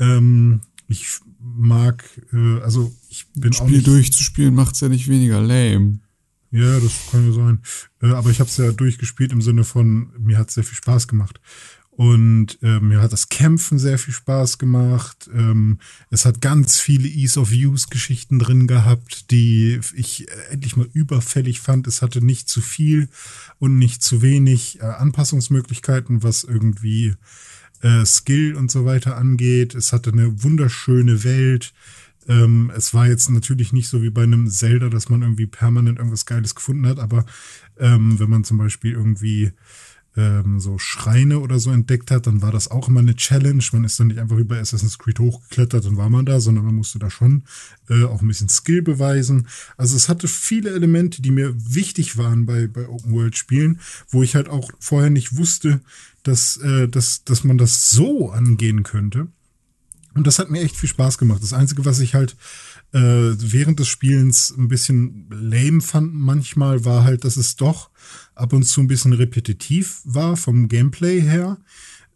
Ähm, 0.00 0.62
ich 0.88 1.20
mag, 1.38 2.04
äh, 2.32 2.60
also 2.62 2.92
ich 3.08 3.28
bin 3.34 3.52
Spiel 3.52 3.66
auch 3.66 3.70
nicht, 3.70 3.86
durchzuspielen 3.86 4.52
macht's 4.52 4.80
ja 4.80 4.88
nicht 4.88 5.06
weniger 5.06 5.40
lame. 5.40 6.00
Ja, 6.50 6.80
das 6.80 6.92
kann 7.10 7.26
ja 7.26 7.32
sein. 7.32 7.62
Äh, 8.02 8.14
aber 8.14 8.30
ich 8.30 8.40
habe 8.40 8.48
es 8.48 8.56
ja 8.56 8.72
durchgespielt 8.72 9.32
im 9.32 9.42
Sinne 9.42 9.64
von, 9.64 10.10
mir 10.18 10.38
hat 10.38 10.50
sehr 10.50 10.64
viel 10.64 10.76
Spaß 10.76 11.08
gemacht. 11.08 11.40
Und 11.90 12.58
äh, 12.62 12.78
mir 12.78 13.02
hat 13.02 13.12
das 13.12 13.28
Kämpfen 13.28 13.80
sehr 13.80 13.98
viel 13.98 14.14
Spaß 14.14 14.58
gemacht. 14.58 15.28
Ähm, 15.34 15.80
es 16.10 16.24
hat 16.26 16.40
ganz 16.40 16.78
viele 16.78 17.08
Ease 17.08 17.40
of 17.40 17.50
Use 17.50 17.88
Geschichten 17.90 18.38
drin 18.38 18.68
gehabt, 18.68 19.32
die 19.32 19.80
ich 19.96 20.28
endlich 20.50 20.76
mal 20.76 20.88
überfällig 20.92 21.58
fand. 21.58 21.88
Es 21.88 22.00
hatte 22.00 22.24
nicht 22.24 22.48
zu 22.48 22.60
viel 22.60 23.08
und 23.58 23.78
nicht 23.78 24.00
zu 24.04 24.22
wenig 24.22 24.78
äh, 24.78 24.84
Anpassungsmöglichkeiten, 24.84 26.22
was 26.22 26.44
irgendwie 26.44 27.16
äh, 27.82 28.06
Skill 28.06 28.54
und 28.54 28.70
so 28.70 28.84
weiter 28.84 29.16
angeht. 29.16 29.74
Es 29.74 29.92
hatte 29.92 30.12
eine 30.12 30.44
wunderschöne 30.44 31.24
Welt. 31.24 31.72
Ähm, 32.28 32.70
es 32.76 32.94
war 32.94 33.08
jetzt 33.08 33.30
natürlich 33.30 33.72
nicht 33.72 33.88
so 33.88 34.02
wie 34.02 34.10
bei 34.10 34.22
einem 34.22 34.48
Zelda, 34.48 34.88
dass 34.90 35.08
man 35.08 35.22
irgendwie 35.22 35.46
permanent 35.46 35.98
irgendwas 35.98 36.26
Geiles 36.26 36.54
gefunden 36.54 36.86
hat, 36.86 36.98
aber 36.98 37.24
ähm, 37.78 38.20
wenn 38.20 38.30
man 38.30 38.44
zum 38.44 38.58
Beispiel 38.58 38.92
irgendwie 38.92 39.52
ähm, 40.18 40.58
so 40.58 40.78
Schreine 40.78 41.38
oder 41.38 41.58
so 41.58 41.70
entdeckt 41.70 42.10
hat, 42.10 42.26
dann 42.26 42.42
war 42.42 42.50
das 42.50 42.70
auch 42.70 42.88
immer 42.88 43.00
eine 43.00 43.14
Challenge. 43.14 43.62
Man 43.72 43.84
ist 43.84 44.00
dann 44.00 44.08
nicht 44.08 44.18
einfach 44.18 44.36
wie 44.36 44.44
bei 44.44 44.58
Assassin's 44.58 44.98
Creed 44.98 45.20
hochgeklettert 45.20 45.86
und 45.86 45.96
war 45.96 46.10
man 46.10 46.26
da, 46.26 46.40
sondern 46.40 46.64
man 46.64 46.74
musste 46.74 46.98
da 46.98 47.08
schon 47.08 47.44
äh, 47.88 48.04
auch 48.04 48.20
ein 48.20 48.28
bisschen 48.28 48.48
Skill 48.48 48.82
beweisen. 48.82 49.46
Also 49.76 49.96
es 49.96 50.08
hatte 50.08 50.26
viele 50.26 50.70
Elemente, 50.70 51.22
die 51.22 51.30
mir 51.30 51.54
wichtig 51.56 52.16
waren 52.16 52.46
bei, 52.46 52.66
bei 52.66 52.88
Open-World-Spielen, 52.88 53.80
wo 54.08 54.22
ich 54.22 54.34
halt 54.34 54.48
auch 54.48 54.70
vorher 54.80 55.10
nicht 55.10 55.36
wusste, 55.36 55.80
dass, 56.24 56.56
äh, 56.58 56.88
dass, 56.88 57.22
dass 57.24 57.44
man 57.44 57.56
das 57.56 57.90
so 57.90 58.30
angehen 58.30 58.82
könnte. 58.82 59.28
Und 60.18 60.26
das 60.26 60.40
hat 60.40 60.50
mir 60.50 60.60
echt 60.62 60.76
viel 60.76 60.88
Spaß 60.88 61.16
gemacht. 61.16 61.44
Das 61.44 61.52
Einzige, 61.52 61.84
was 61.84 62.00
ich 62.00 62.16
halt 62.16 62.36
äh, 62.92 62.98
während 62.98 63.78
des 63.78 63.86
Spielens 63.86 64.50
ein 64.50 64.66
bisschen 64.66 65.28
lame 65.30 65.80
fand 65.80 66.12
manchmal, 66.12 66.84
war 66.84 67.04
halt, 67.04 67.24
dass 67.24 67.36
es 67.36 67.54
doch 67.54 67.90
ab 68.34 68.52
und 68.52 68.64
zu 68.64 68.80
ein 68.80 68.88
bisschen 68.88 69.12
repetitiv 69.12 70.00
war 70.02 70.36
vom 70.36 70.66
Gameplay 70.66 71.20
her. 71.20 71.58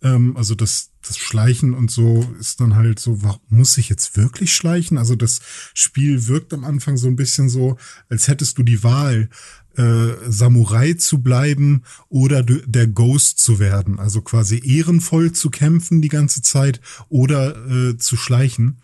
Ähm, 0.02 0.36
also 0.36 0.56
das, 0.56 0.90
das 1.06 1.16
Schleichen 1.16 1.74
und 1.74 1.92
so 1.92 2.28
ist 2.40 2.60
dann 2.60 2.74
halt 2.74 2.98
so, 2.98 3.20
muss 3.48 3.78
ich 3.78 3.88
jetzt 3.88 4.16
wirklich 4.16 4.52
schleichen? 4.52 4.98
Also 4.98 5.14
das 5.14 5.40
Spiel 5.72 6.26
wirkt 6.26 6.52
am 6.52 6.64
Anfang 6.64 6.96
so 6.96 7.06
ein 7.06 7.14
bisschen 7.14 7.48
so, 7.48 7.76
als 8.08 8.26
hättest 8.26 8.58
du 8.58 8.64
die 8.64 8.82
Wahl, 8.82 9.28
äh, 9.76 10.14
Samurai 10.28 10.94
zu 10.94 11.22
bleiben 11.22 11.82
oder 12.08 12.42
der 12.42 12.86
Ghost 12.86 13.38
zu 13.38 13.58
werden. 13.58 13.98
Also 13.98 14.22
quasi 14.22 14.60
ehrenvoll 14.64 15.32
zu 15.32 15.50
kämpfen 15.50 16.02
die 16.02 16.08
ganze 16.08 16.42
Zeit 16.42 16.80
oder 17.08 17.56
äh, 17.70 17.96
zu 17.96 18.16
schleichen. 18.16 18.78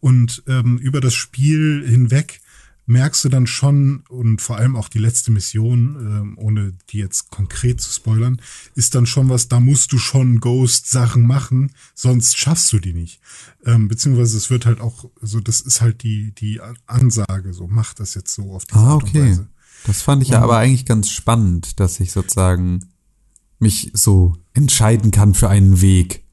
Und 0.00 0.42
ähm, 0.46 0.78
über 0.78 1.00
das 1.00 1.14
Spiel 1.14 1.84
hinweg 1.86 2.40
merkst 2.90 3.24
du 3.24 3.28
dann 3.28 3.46
schon, 3.46 4.02
und 4.08 4.42
vor 4.42 4.56
allem 4.56 4.74
auch 4.74 4.88
die 4.88 4.98
letzte 4.98 5.30
Mission, 5.30 5.96
ähm, 6.00 6.38
ohne 6.38 6.72
die 6.90 6.98
jetzt 6.98 7.30
konkret 7.30 7.80
zu 7.80 7.92
spoilern, 7.92 8.42
ist 8.74 8.96
dann 8.96 9.06
schon 9.06 9.28
was, 9.28 9.46
da 9.46 9.60
musst 9.60 9.92
du 9.92 9.98
schon 9.98 10.40
Ghost-Sachen 10.40 11.24
machen, 11.24 11.70
sonst 11.94 12.36
schaffst 12.36 12.72
du 12.72 12.80
die 12.80 12.92
nicht. 12.92 13.20
Ähm, 13.64 13.86
beziehungsweise 13.86 14.36
es 14.36 14.50
wird 14.50 14.66
halt 14.66 14.80
auch, 14.80 15.08
so 15.20 15.38
das 15.38 15.60
ist 15.60 15.80
halt 15.80 16.02
die, 16.02 16.32
die 16.32 16.60
Ansage, 16.86 17.54
so 17.54 17.68
mach 17.68 17.94
das 17.94 18.14
jetzt 18.14 18.34
so 18.34 18.52
auf 18.52 18.64
diese 18.64 18.80
ah, 18.80 18.94
Art 18.94 19.04
okay. 19.04 19.20
und 19.20 19.28
Weise. 19.28 19.48
Das 19.86 20.02
fand 20.02 20.22
ich 20.22 20.30
ja 20.30 20.40
aber 20.40 20.58
eigentlich 20.58 20.86
ganz 20.86 21.10
spannend, 21.10 21.80
dass 21.80 22.00
ich 22.00 22.12
sozusagen 22.12 22.86
mich 23.58 23.90
so 23.94 24.34
entscheiden 24.54 25.10
kann 25.10 25.34
für 25.34 25.48
einen 25.48 25.80
Weg. 25.80 26.24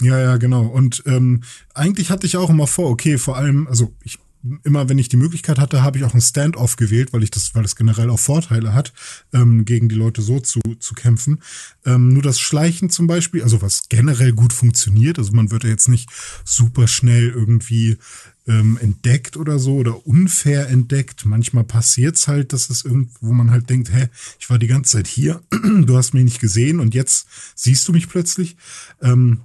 Ja, 0.00 0.18
ja, 0.18 0.36
genau. 0.38 0.66
Und 0.66 1.02
ähm, 1.06 1.42
eigentlich 1.74 2.10
hatte 2.10 2.26
ich 2.26 2.36
auch 2.36 2.50
immer 2.50 2.66
vor, 2.66 2.90
okay, 2.90 3.18
vor 3.18 3.36
allem, 3.36 3.66
also 3.68 3.92
ich 4.02 4.18
immer, 4.64 4.88
wenn 4.88 4.98
ich 4.98 5.08
die 5.08 5.16
Möglichkeit 5.16 5.58
hatte, 5.58 5.82
habe 5.82 5.98
ich 5.98 6.04
auch 6.04 6.14
ein 6.14 6.20
Standoff 6.20 6.76
gewählt, 6.76 7.12
weil 7.12 7.22
ich 7.22 7.30
das, 7.30 7.54
weil 7.54 7.62
das 7.62 7.76
generell 7.76 8.08
auch 8.08 8.18
Vorteile 8.18 8.72
hat, 8.72 8.92
ähm, 9.32 9.64
gegen 9.64 9.88
die 9.88 9.94
Leute 9.94 10.22
so 10.22 10.40
zu, 10.40 10.60
zu 10.78 10.94
kämpfen. 10.94 11.42
Ähm, 11.84 12.08
nur 12.08 12.22
das 12.22 12.40
Schleichen 12.40 12.88
zum 12.90 13.06
Beispiel, 13.06 13.42
also 13.42 13.60
was 13.60 13.88
generell 13.88 14.32
gut 14.32 14.52
funktioniert, 14.52 15.18
also 15.18 15.32
man 15.32 15.50
wird 15.50 15.64
ja 15.64 15.70
jetzt 15.70 15.88
nicht 15.88 16.08
super 16.44 16.88
schnell 16.88 17.28
irgendwie 17.28 17.98
ähm, 18.46 18.78
entdeckt 18.80 19.36
oder 19.36 19.58
so 19.58 19.76
oder 19.76 20.06
unfair 20.06 20.68
entdeckt. 20.68 21.24
Manchmal 21.24 21.64
passiert's 21.64 22.28
halt, 22.28 22.52
dass 22.52 22.70
es 22.70 22.84
irgendwo, 22.84 23.28
wo 23.28 23.32
man 23.32 23.50
halt 23.50 23.70
denkt, 23.70 23.92
hä, 23.92 24.08
ich 24.38 24.50
war 24.50 24.58
die 24.58 24.66
ganze 24.66 24.92
Zeit 24.92 25.06
hier, 25.06 25.42
du 25.50 25.96
hast 25.96 26.14
mich 26.14 26.24
nicht 26.24 26.40
gesehen 26.40 26.80
und 26.80 26.94
jetzt 26.94 27.26
siehst 27.54 27.86
du 27.86 27.92
mich 27.92 28.08
plötzlich. 28.08 28.56
Ähm, 29.02 29.40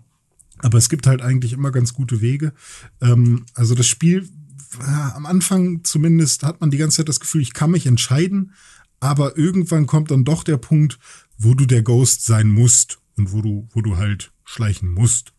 aber 0.59 0.77
es 0.77 0.89
gibt 0.89 1.07
halt 1.07 1.21
eigentlich 1.21 1.53
immer 1.53 1.71
ganz 1.71 1.93
gute 1.93 2.21
Wege. 2.21 2.53
Ähm, 3.01 3.45
also 3.53 3.75
das 3.75 3.87
Spiel, 3.87 4.29
äh, 4.79 4.83
am 4.83 5.25
Anfang 5.25 5.83
zumindest 5.83 6.43
hat 6.43 6.61
man 6.61 6.71
die 6.71 6.77
ganze 6.77 6.97
Zeit 6.97 7.09
das 7.09 7.19
Gefühl, 7.19 7.41
ich 7.41 7.53
kann 7.53 7.71
mich 7.71 7.85
entscheiden, 7.85 8.53
aber 8.99 9.37
irgendwann 9.37 9.85
kommt 9.85 10.11
dann 10.11 10.23
doch 10.23 10.43
der 10.43 10.57
Punkt, 10.57 10.99
wo 11.37 11.53
du 11.53 11.65
der 11.65 11.83
Ghost 11.83 12.25
sein 12.25 12.47
musst 12.47 12.99
und 13.17 13.33
wo 13.33 13.41
du, 13.41 13.67
wo 13.71 13.81
du 13.81 13.97
halt 13.97 14.31
schleichen 14.45 14.89
musst. 14.89 15.33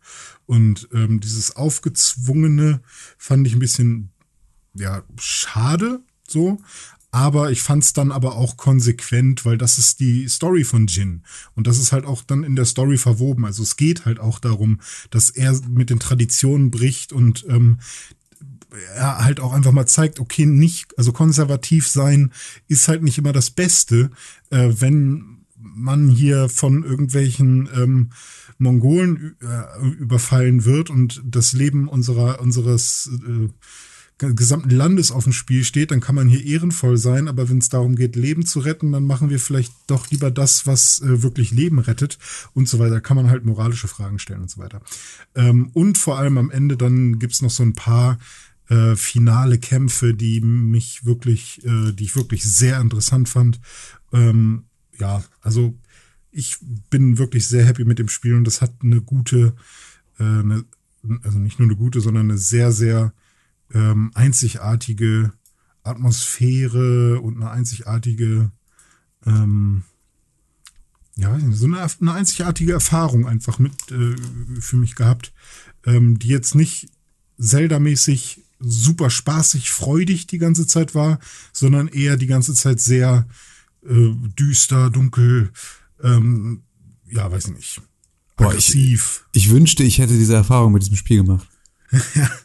Und 0.45 0.87
ähm, 0.93 1.19
dieses 1.19 1.55
aufgezwungene 1.55 2.81
fand 3.17 3.47
ich 3.47 3.53
ein 3.53 3.59
bisschen 3.59 4.11
ja 4.73 5.03
schade 5.19 6.01
so, 6.27 6.59
aber 7.11 7.51
ich 7.51 7.61
fand 7.61 7.83
es 7.83 7.93
dann 7.93 8.11
aber 8.11 8.35
auch 8.35 8.57
konsequent, 8.57 9.45
weil 9.45 9.57
das 9.57 9.77
ist 9.77 9.99
die 9.99 10.27
Story 10.27 10.63
von 10.63 10.87
Jin. 10.87 11.23
Und 11.55 11.65
das 11.65 11.79
ist 11.79 11.91
halt 11.91 12.05
auch 12.05 12.21
dann 12.21 12.43
in 12.43 12.55
der 12.55 12.65
Story 12.65 12.97
verwoben. 12.97 13.45
Also 13.45 13.63
es 13.63 13.77
geht 13.77 14.05
halt 14.05 14.19
auch 14.19 14.39
darum, 14.39 14.81
dass 15.09 15.29
er 15.29 15.59
mit 15.67 15.89
den 15.89 15.99
Traditionen 15.99 16.69
bricht 16.69 17.13
und 17.13 17.45
ähm, 17.47 17.79
er 18.93 19.23
halt 19.23 19.39
auch 19.39 19.53
einfach 19.53 19.71
mal 19.71 19.87
zeigt, 19.87 20.19
okay, 20.19 20.45
nicht, 20.45 20.97
also 20.97 21.13
konservativ 21.13 21.87
sein 21.87 22.31
ist 22.67 22.87
halt 22.87 23.01
nicht 23.01 23.17
immer 23.17 23.33
das 23.33 23.49
Beste, 23.49 24.11
äh, 24.49 24.69
wenn 24.77 25.36
man 25.59 26.07
hier 26.07 26.49
von 26.49 26.83
irgendwelchen 26.83 27.69
ähm, 27.75 28.09
Mongolen 28.57 29.35
äh, 29.41 29.87
überfallen 29.87 30.65
wird 30.65 30.89
und 30.89 31.21
das 31.25 31.53
Leben 31.53 31.87
unserer 31.87 32.41
unseres 32.41 33.11
äh, 33.27 33.49
gesamten 34.17 34.71
Landes 34.71 35.11
auf 35.11 35.25
dem 35.25 35.33
Spiel 35.33 35.63
steht, 35.63 35.91
dann 35.91 35.99
kann 35.99 36.15
man 36.15 36.27
hier 36.27 36.43
ehrenvoll 36.43 36.97
sein, 36.97 37.27
aber 37.27 37.49
wenn 37.49 37.59
es 37.59 37.69
darum 37.69 37.95
geht, 37.95 38.15
Leben 38.15 38.45
zu 38.45 38.59
retten, 38.59 38.91
dann 38.91 39.05
machen 39.05 39.29
wir 39.29 39.39
vielleicht 39.39 39.71
doch 39.85 40.09
lieber 40.09 40.31
das, 40.31 40.65
was 40.65 41.01
äh, 41.01 41.21
wirklich 41.21 41.51
Leben 41.51 41.77
rettet 41.77 42.17
und 42.53 42.67
so 42.67 42.79
weiter. 42.79 42.99
Kann 42.99 43.17
man 43.17 43.29
halt 43.29 43.45
moralische 43.45 43.87
Fragen 43.87 44.17
stellen 44.17 44.41
und 44.41 44.49
so 44.49 44.59
weiter. 44.59 44.81
Ähm, 45.35 45.69
und 45.73 45.99
vor 45.99 46.17
allem 46.17 46.39
am 46.39 46.49
Ende 46.49 46.77
dann 46.77 47.19
gibt's 47.19 47.43
noch 47.43 47.51
so 47.51 47.61
ein 47.61 47.73
paar 47.73 48.17
äh, 48.69 48.95
finale 48.95 49.59
Kämpfe, 49.59 50.15
die 50.15 50.41
mich 50.41 51.05
wirklich, 51.05 51.63
äh, 51.63 51.91
die 51.91 52.05
ich 52.05 52.15
wirklich 52.15 52.43
sehr 52.43 52.81
interessant 52.81 53.29
fand. 53.29 53.59
Ähm, 54.11 54.63
ja, 54.99 55.23
also 55.41 55.77
ich 56.31 56.57
bin 56.89 57.17
wirklich 57.17 57.47
sehr 57.47 57.65
happy 57.65 57.85
mit 57.85 57.99
dem 57.99 58.09
Spiel 58.09 58.35
und 58.35 58.43
das 58.43 58.61
hat 58.61 58.73
eine 58.83 59.01
gute, 59.01 59.55
äh, 60.19 60.23
eine, 60.23 60.65
also 61.23 61.39
nicht 61.39 61.59
nur 61.59 61.67
eine 61.67 61.77
gute, 61.77 62.01
sondern 62.01 62.29
eine 62.29 62.37
sehr, 62.37 62.71
sehr 62.71 63.13
ähm, 63.73 64.11
einzigartige 64.13 65.31
Atmosphäre 65.83 67.21
und 67.21 67.37
eine 67.37 67.49
einzigartige, 67.49 68.51
ähm, 69.25 69.83
ja, 71.15 71.37
so 71.51 71.65
eine, 71.65 71.87
eine 72.01 72.13
einzigartige 72.13 72.73
Erfahrung 72.73 73.27
einfach 73.27 73.57
mit 73.57 73.73
äh, 73.91 74.15
für 74.59 74.77
mich 74.77 74.95
gehabt, 74.95 75.33
ähm, 75.85 76.19
die 76.19 76.27
jetzt 76.27 76.53
nicht 76.53 76.89
Zelda-mäßig 77.39 78.43
super 78.59 79.09
spaßig, 79.09 79.71
freudig 79.71 80.27
die 80.27 80.39
ganze 80.39 80.67
Zeit 80.67 80.95
war, 80.95 81.19
sondern 81.53 81.87
eher 81.87 82.17
die 82.17 82.27
ganze 82.27 82.53
Zeit 82.53 82.79
sehr 82.79 83.27
äh, 83.85 84.13
düster, 84.39 84.89
dunkel, 84.89 85.51
ähm, 86.03 86.63
ja, 87.09 87.31
weiß 87.31 87.47
ich 87.47 87.55
nicht. 87.55 87.81
Aggressiv. 88.35 89.25
Boah, 89.25 89.37
ich, 89.37 89.45
ich 89.45 89.49
wünschte, 89.49 89.83
ich 89.83 89.99
hätte 89.99 90.13
diese 90.13 90.35
Erfahrung 90.35 90.73
mit 90.73 90.83
diesem 90.83 90.97
Spiel 90.97 91.23
gemacht. 91.23 91.47
ja. 92.15 92.29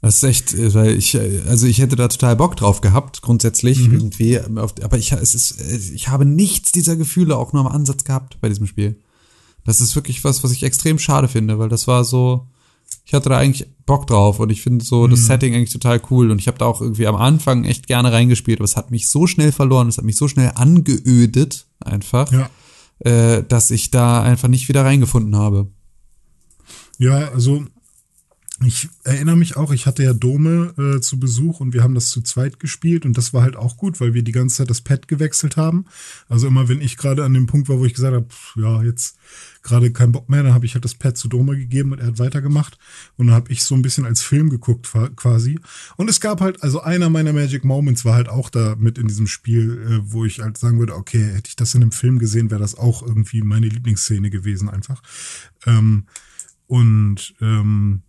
Das 0.00 0.18
ist 0.18 0.22
echt, 0.22 0.54
äh, 0.54 0.72
weil 0.74 0.96
ich, 0.96 1.14
äh, 1.16 1.42
also 1.48 1.66
ich 1.66 1.80
hätte 1.80 1.96
da 1.96 2.06
total 2.06 2.36
Bock 2.36 2.56
drauf 2.56 2.80
gehabt, 2.80 3.20
grundsätzlich 3.20 3.80
mhm. 3.80 3.94
irgendwie, 3.94 4.38
aber 4.38 4.96
ich, 4.96 5.10
es 5.10 5.34
ist, 5.34 5.60
ich 5.60 6.08
habe 6.08 6.24
nichts 6.24 6.70
dieser 6.70 6.94
Gefühle 6.94 7.36
auch 7.36 7.52
nur 7.52 7.66
am 7.66 7.72
Ansatz 7.72 8.04
gehabt 8.04 8.40
bei 8.40 8.48
diesem 8.48 8.68
Spiel. 8.68 9.00
Das 9.64 9.80
ist 9.80 9.96
wirklich 9.96 10.22
was, 10.22 10.44
was 10.44 10.52
ich 10.52 10.62
extrem 10.62 10.98
schade 10.98 11.26
finde, 11.26 11.58
weil 11.58 11.68
das 11.68 11.88
war 11.88 12.04
so, 12.04 12.46
ich 13.04 13.14
hatte 13.14 13.30
da 13.30 13.38
eigentlich 13.38 13.66
Bock 13.86 14.06
drauf 14.06 14.38
und 14.38 14.50
ich 14.50 14.60
finde 14.60 14.84
so 14.84 15.06
mhm. 15.06 15.12
das 15.12 15.24
Setting 15.24 15.54
eigentlich 15.54 15.72
total 15.72 16.00
cool 16.10 16.30
und 16.30 16.40
ich 16.40 16.46
habe 16.46 16.58
da 16.58 16.66
auch 16.66 16.82
irgendwie 16.82 17.06
am 17.06 17.16
Anfang 17.16 17.64
echt 17.64 17.86
gerne 17.86 18.12
reingespielt, 18.12 18.58
aber 18.58 18.66
es 18.66 18.76
hat 18.76 18.90
mich 18.90 19.08
so 19.08 19.26
schnell 19.26 19.50
verloren, 19.50 19.88
es 19.88 19.96
hat 19.96 20.04
mich 20.04 20.16
so 20.16 20.28
schnell 20.28 20.52
angeödet 20.54 21.66
einfach, 21.80 22.30
ja. 22.30 22.50
äh, 22.98 23.42
dass 23.48 23.70
ich 23.70 23.90
da 23.90 24.22
einfach 24.22 24.48
nicht 24.48 24.68
wieder 24.68 24.84
reingefunden 24.84 25.36
habe. 25.36 25.68
Ja, 26.98 27.30
also 27.32 27.64
ich 28.64 28.88
erinnere 29.04 29.36
mich 29.36 29.56
auch, 29.56 29.72
ich 29.72 29.86
hatte 29.86 30.02
ja 30.02 30.12
Dome 30.12 30.74
äh, 30.76 31.00
zu 31.00 31.20
Besuch 31.20 31.60
und 31.60 31.74
wir 31.74 31.84
haben 31.84 31.94
das 31.94 32.10
zu 32.10 32.22
zweit 32.22 32.58
gespielt 32.58 33.06
und 33.06 33.16
das 33.16 33.32
war 33.32 33.42
halt 33.42 33.56
auch 33.56 33.76
gut, 33.76 34.00
weil 34.00 34.14
wir 34.14 34.22
die 34.22 34.32
ganze 34.32 34.56
Zeit 34.56 34.70
das 34.70 34.80
Pad 34.80 35.06
gewechselt 35.06 35.56
haben. 35.56 35.86
Also 36.28 36.48
immer 36.48 36.68
wenn 36.68 36.80
ich 36.80 36.96
gerade 36.96 37.24
an 37.24 37.34
dem 37.34 37.46
Punkt 37.46 37.68
war, 37.68 37.78
wo 37.78 37.84
ich 37.84 37.94
gesagt 37.94 38.14
habe, 38.14 38.26
pff, 38.26 38.56
ja, 38.56 38.82
jetzt 38.82 39.16
gerade 39.68 39.92
keinen 39.92 40.12
Bock 40.12 40.28
mehr, 40.28 40.42
dann 40.42 40.54
habe 40.54 40.66
ich 40.66 40.74
halt 40.74 40.84
das 40.84 40.94
Pad 40.94 41.16
zu 41.16 41.28
Dome 41.28 41.56
gegeben 41.56 41.92
und 41.92 42.00
er 42.00 42.08
hat 42.08 42.18
weitergemacht 42.18 42.78
und 43.16 43.28
dann 43.28 43.36
habe 43.36 43.52
ich 43.52 43.62
so 43.62 43.74
ein 43.74 43.82
bisschen 43.82 44.04
als 44.04 44.22
Film 44.22 44.50
geguckt 44.50 44.88
quasi. 45.16 45.60
Und 45.96 46.10
es 46.10 46.20
gab 46.20 46.40
halt, 46.40 46.62
also 46.62 46.80
einer 46.80 47.10
meiner 47.10 47.32
Magic 47.32 47.64
Moments 47.64 48.04
war 48.04 48.14
halt 48.14 48.28
auch 48.28 48.50
da 48.50 48.76
mit 48.78 48.98
in 48.98 49.08
diesem 49.08 49.26
Spiel, 49.26 49.82
äh, 49.82 50.12
wo 50.12 50.24
ich 50.24 50.40
halt 50.40 50.58
sagen 50.58 50.78
würde, 50.78 50.94
okay, 50.94 51.22
hätte 51.22 51.48
ich 51.48 51.56
das 51.56 51.74
in 51.74 51.82
einem 51.82 51.92
Film 51.92 52.18
gesehen, 52.18 52.50
wäre 52.50 52.60
das 52.60 52.76
auch 52.76 53.02
irgendwie 53.02 53.42
meine 53.42 53.68
Lieblingsszene 53.68 54.30
gewesen 54.30 54.68
einfach. 54.68 55.02
Ähm, 55.66 56.04
und 56.66 57.34
ähm, 57.40 58.02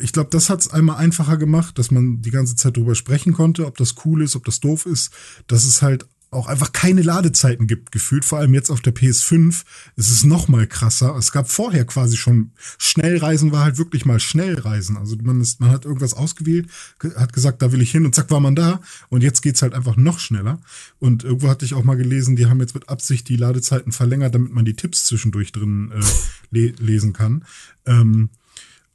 ich 0.00 0.12
glaube, 0.12 0.30
das 0.30 0.48
hat 0.48 0.60
es 0.60 0.68
einmal 0.68 0.96
einfacher 0.96 1.36
gemacht, 1.36 1.78
dass 1.78 1.90
man 1.90 2.22
die 2.22 2.30
ganze 2.30 2.56
Zeit 2.56 2.76
drüber 2.76 2.94
sprechen 2.94 3.32
konnte, 3.32 3.66
ob 3.66 3.76
das 3.76 3.94
cool 4.04 4.22
ist, 4.22 4.36
ob 4.36 4.44
das 4.44 4.60
doof 4.60 4.86
ist, 4.86 5.12
dass 5.46 5.64
es 5.64 5.82
halt 5.82 6.06
auch 6.32 6.46
einfach 6.46 6.72
keine 6.72 7.02
Ladezeiten 7.02 7.66
gibt, 7.66 7.92
gefühlt. 7.92 8.24
Vor 8.24 8.38
allem 8.38 8.54
jetzt 8.54 8.70
auf 8.70 8.80
der 8.80 8.94
PS5 8.94 9.62
ist 9.96 10.10
es 10.10 10.24
noch 10.24 10.48
mal 10.48 10.66
krasser. 10.66 11.14
Es 11.16 11.30
gab 11.30 11.50
vorher 11.50 11.84
quasi 11.84 12.16
schon 12.16 12.52
Schnellreisen, 12.78 13.52
war 13.52 13.64
halt 13.64 13.78
wirklich 13.78 14.04
mal 14.04 14.18
Schnellreisen. 14.18 14.96
Also 14.96 15.16
man, 15.22 15.40
ist, 15.40 15.60
man 15.60 15.70
hat 15.70 15.84
irgendwas 15.84 16.14
ausgewählt, 16.14 16.68
hat 17.16 17.32
gesagt, 17.32 17.60
da 17.62 17.72
will 17.72 17.82
ich 17.82 17.90
hin 17.90 18.06
und 18.06 18.14
zack 18.14 18.30
war 18.30 18.40
man 18.40 18.54
da. 18.54 18.80
Und 19.10 19.22
jetzt 19.22 19.42
geht's 19.42 19.62
halt 19.62 19.74
einfach 19.74 19.96
noch 19.96 20.18
schneller. 20.18 20.60
Und 20.98 21.24
irgendwo 21.24 21.48
hatte 21.48 21.64
ich 21.64 21.74
auch 21.74 21.84
mal 21.84 21.96
gelesen, 21.96 22.36
die 22.36 22.46
haben 22.46 22.60
jetzt 22.60 22.74
mit 22.74 22.88
Absicht 22.88 23.28
die 23.28 23.36
Ladezeiten 23.36 23.92
verlängert, 23.92 24.34
damit 24.34 24.52
man 24.52 24.64
die 24.64 24.74
Tipps 24.74 25.04
zwischendurch 25.04 25.52
drin 25.52 25.92
äh, 25.92 26.00
le 26.50 26.74
lesen 26.78 27.12
kann. 27.12 27.44
Ähm, 27.84 28.30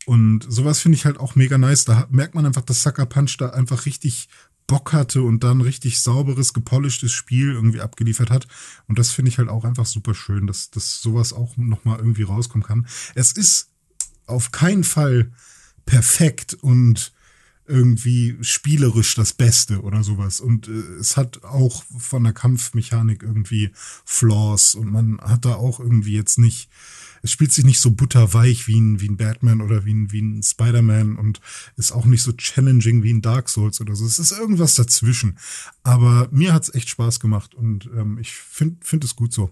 und 0.07 0.45
sowas 0.47 0.79
finde 0.79 0.95
ich 0.95 1.05
halt 1.05 1.19
auch 1.19 1.35
mega 1.35 1.57
nice. 1.57 1.83
Da 1.83 2.07
merkt 2.09 2.33
man 2.33 2.45
einfach, 2.45 2.61
dass 2.61 2.81
Sucker 2.81 3.05
Punch 3.05 3.35
da 3.37 3.49
einfach 3.49 3.85
richtig 3.85 4.29
Bock 4.67 4.91
hatte 4.91 5.21
und 5.21 5.43
dann 5.43 5.61
richtig 5.61 5.99
sauberes, 5.99 6.53
gepolischtes 6.53 7.13
Spiel 7.13 7.53
irgendwie 7.53 7.81
abgeliefert 7.81 8.29
hat. 8.29 8.47
Und 8.87 8.99
das 8.99 9.11
finde 9.11 9.29
ich 9.29 9.37
halt 9.37 9.49
auch 9.49 9.63
einfach 9.63 9.85
super 9.85 10.13
schön, 10.13 10.45
dass, 10.45 10.69
dass 10.69 11.01
sowas 11.01 11.31
auch 11.33 11.55
nochmal 11.55 11.99
irgendwie 11.99 12.23
rauskommen 12.23 12.67
kann. 12.67 12.87
Es 13.15 13.31
ist 13.31 13.71
auf 14.25 14.51
keinen 14.51 14.83
Fall 14.83 15.31
perfekt 15.85 16.53
und 16.53 17.13
irgendwie 17.65 18.37
spielerisch 18.41 19.15
das 19.15 19.33
Beste 19.33 19.81
oder 19.81 20.03
sowas. 20.03 20.39
Und 20.39 20.67
äh, 20.67 20.71
es 20.99 21.17
hat 21.17 21.43
auch 21.43 21.83
von 21.97 22.23
der 22.23 22.33
Kampfmechanik 22.33 23.23
irgendwie 23.23 23.71
Flaws 24.05 24.75
und 24.75 24.91
man 24.91 25.19
hat 25.19 25.45
da 25.45 25.55
auch 25.55 25.79
irgendwie 25.79 26.13
jetzt 26.13 26.37
nicht, 26.37 26.69
es 27.21 27.31
spielt 27.31 27.51
sich 27.51 27.65
nicht 27.65 27.79
so 27.79 27.91
butterweich 27.91 28.67
wie 28.67 28.79
ein, 28.79 28.99
wie 29.01 29.09
ein 29.09 29.17
Batman 29.17 29.61
oder 29.61 29.85
wie 29.85 29.93
ein, 29.93 30.11
wie 30.11 30.21
ein 30.21 30.43
Spider-Man 30.43 31.17
und 31.17 31.39
ist 31.75 31.91
auch 31.91 32.05
nicht 32.05 32.23
so 32.23 32.31
challenging 32.33 33.03
wie 33.03 33.13
ein 33.13 33.21
Dark 33.21 33.49
Souls 33.49 33.81
oder 33.81 33.95
so. 33.95 34.05
Es 34.05 34.19
ist 34.19 34.31
irgendwas 34.31 34.75
dazwischen. 34.75 35.37
Aber 35.83 36.27
mir 36.31 36.53
hat's 36.53 36.73
echt 36.73 36.89
Spaß 36.89 37.19
gemacht 37.19 37.55
und 37.55 37.89
ähm, 37.95 38.17
ich 38.19 38.31
finde 38.33 38.77
find 38.81 39.03
es 39.03 39.15
gut 39.15 39.33
so. 39.33 39.51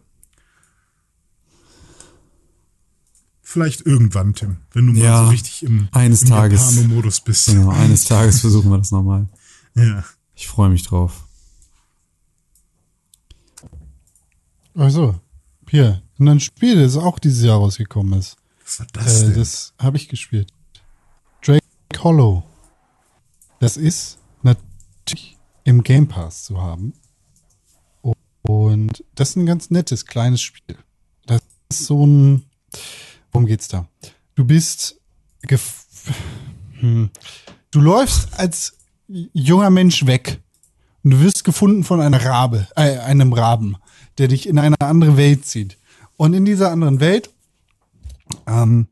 Vielleicht 3.42 3.86
irgendwann, 3.86 4.34
Tim, 4.34 4.58
wenn 4.72 4.88
du 4.88 4.94
mal 4.94 5.00
Ja, 5.02 5.24
so 5.26 5.30
richtig 5.30 5.64
im, 5.64 5.88
eines 5.92 6.24
im 6.24 6.30
Tages. 6.30 6.76
Japano-Modus 6.76 7.22
bist. 7.22 7.46
Genau, 7.46 7.70
eines 7.70 8.04
Tages 8.06 8.42
versuchen 8.42 8.72
wir 8.72 8.78
das 8.78 8.92
nochmal. 8.92 9.28
Ja. 9.78 10.06
Ich 10.34 10.48
freue 10.48 10.70
mich 10.70 10.84
drauf. 10.84 11.28
Also, 14.74 15.20
hier, 15.76 16.02
und 16.18 16.28
ein 16.30 16.40
Spiel, 16.40 16.82
das 16.82 16.96
auch 16.98 17.20
dieses 17.20 17.44
Jahr 17.44 17.58
rausgekommen 17.58 18.18
ist. 18.20 18.38
Was 18.64 18.80
war 18.80 18.88
das 18.94 19.22
Äh, 19.22 19.26
denn? 19.28 19.36
das 19.36 19.74
habe 19.78 19.98
ich 19.98 20.08
gespielt. 20.10 20.52
Drake 21.44 21.62
Hollow. 22.00 22.44
Das 23.60 23.78
ist 23.78 24.18
natürlich 24.44 25.38
im 25.64 25.84
Game 25.84 26.08
Pass 26.08 26.44
zu 26.46 26.62
haben. 26.62 26.94
Und 28.44 29.04
das 29.16 29.32
ist 29.32 29.36
ein 29.38 29.46
ganz 29.46 29.72
nettes 29.72 30.06
kleines 30.06 30.42
Spiel. 30.42 30.78
Das 31.26 31.42
ist 31.70 31.86
so 31.86 32.06
ein. 32.06 32.46
Worum 33.32 33.48
geht's 33.48 33.68
da? 33.68 33.88
Du 34.36 34.46
bist. 34.46 35.00
gef- 35.48 35.84
Hm. 36.80 37.10
Du 37.72 37.82
läufst 37.82 38.38
als 38.40 38.78
junger 39.08 39.70
Mensch 39.72 40.06
weg 40.06 40.42
und 41.04 41.12
du 41.12 41.20
wirst 41.22 41.44
gefunden 41.44 41.84
von 41.84 42.02
einer 42.02 42.24
Rabe, 42.24 42.68
äh, 42.76 42.98
einem 43.00 43.34
Raben, 43.34 43.78
der 44.18 44.28
dich 44.28 44.48
in 44.48 44.60
eine 44.60 44.80
andere 44.80 45.18
Welt 45.18 45.46
zieht. 45.46 45.78
Und 46.18 46.34
in 46.34 46.46
dieser 46.46 46.72
anderen 46.72 47.00
Welt 47.00 47.30
ähm, 48.48 48.88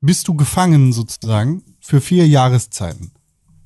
bist 0.00 0.28
du 0.28 0.34
gefangen 0.34 0.92
sozusagen 0.92 1.62
für 1.80 2.00
vier 2.00 2.26
Jahreszeiten. 2.26 3.12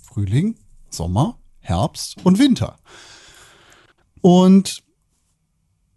Frühling, 0.02 0.56
Sommer, 0.90 1.38
Herbst 1.60 2.16
und 2.24 2.38
Winter. 2.38 2.76
Und 4.20 4.82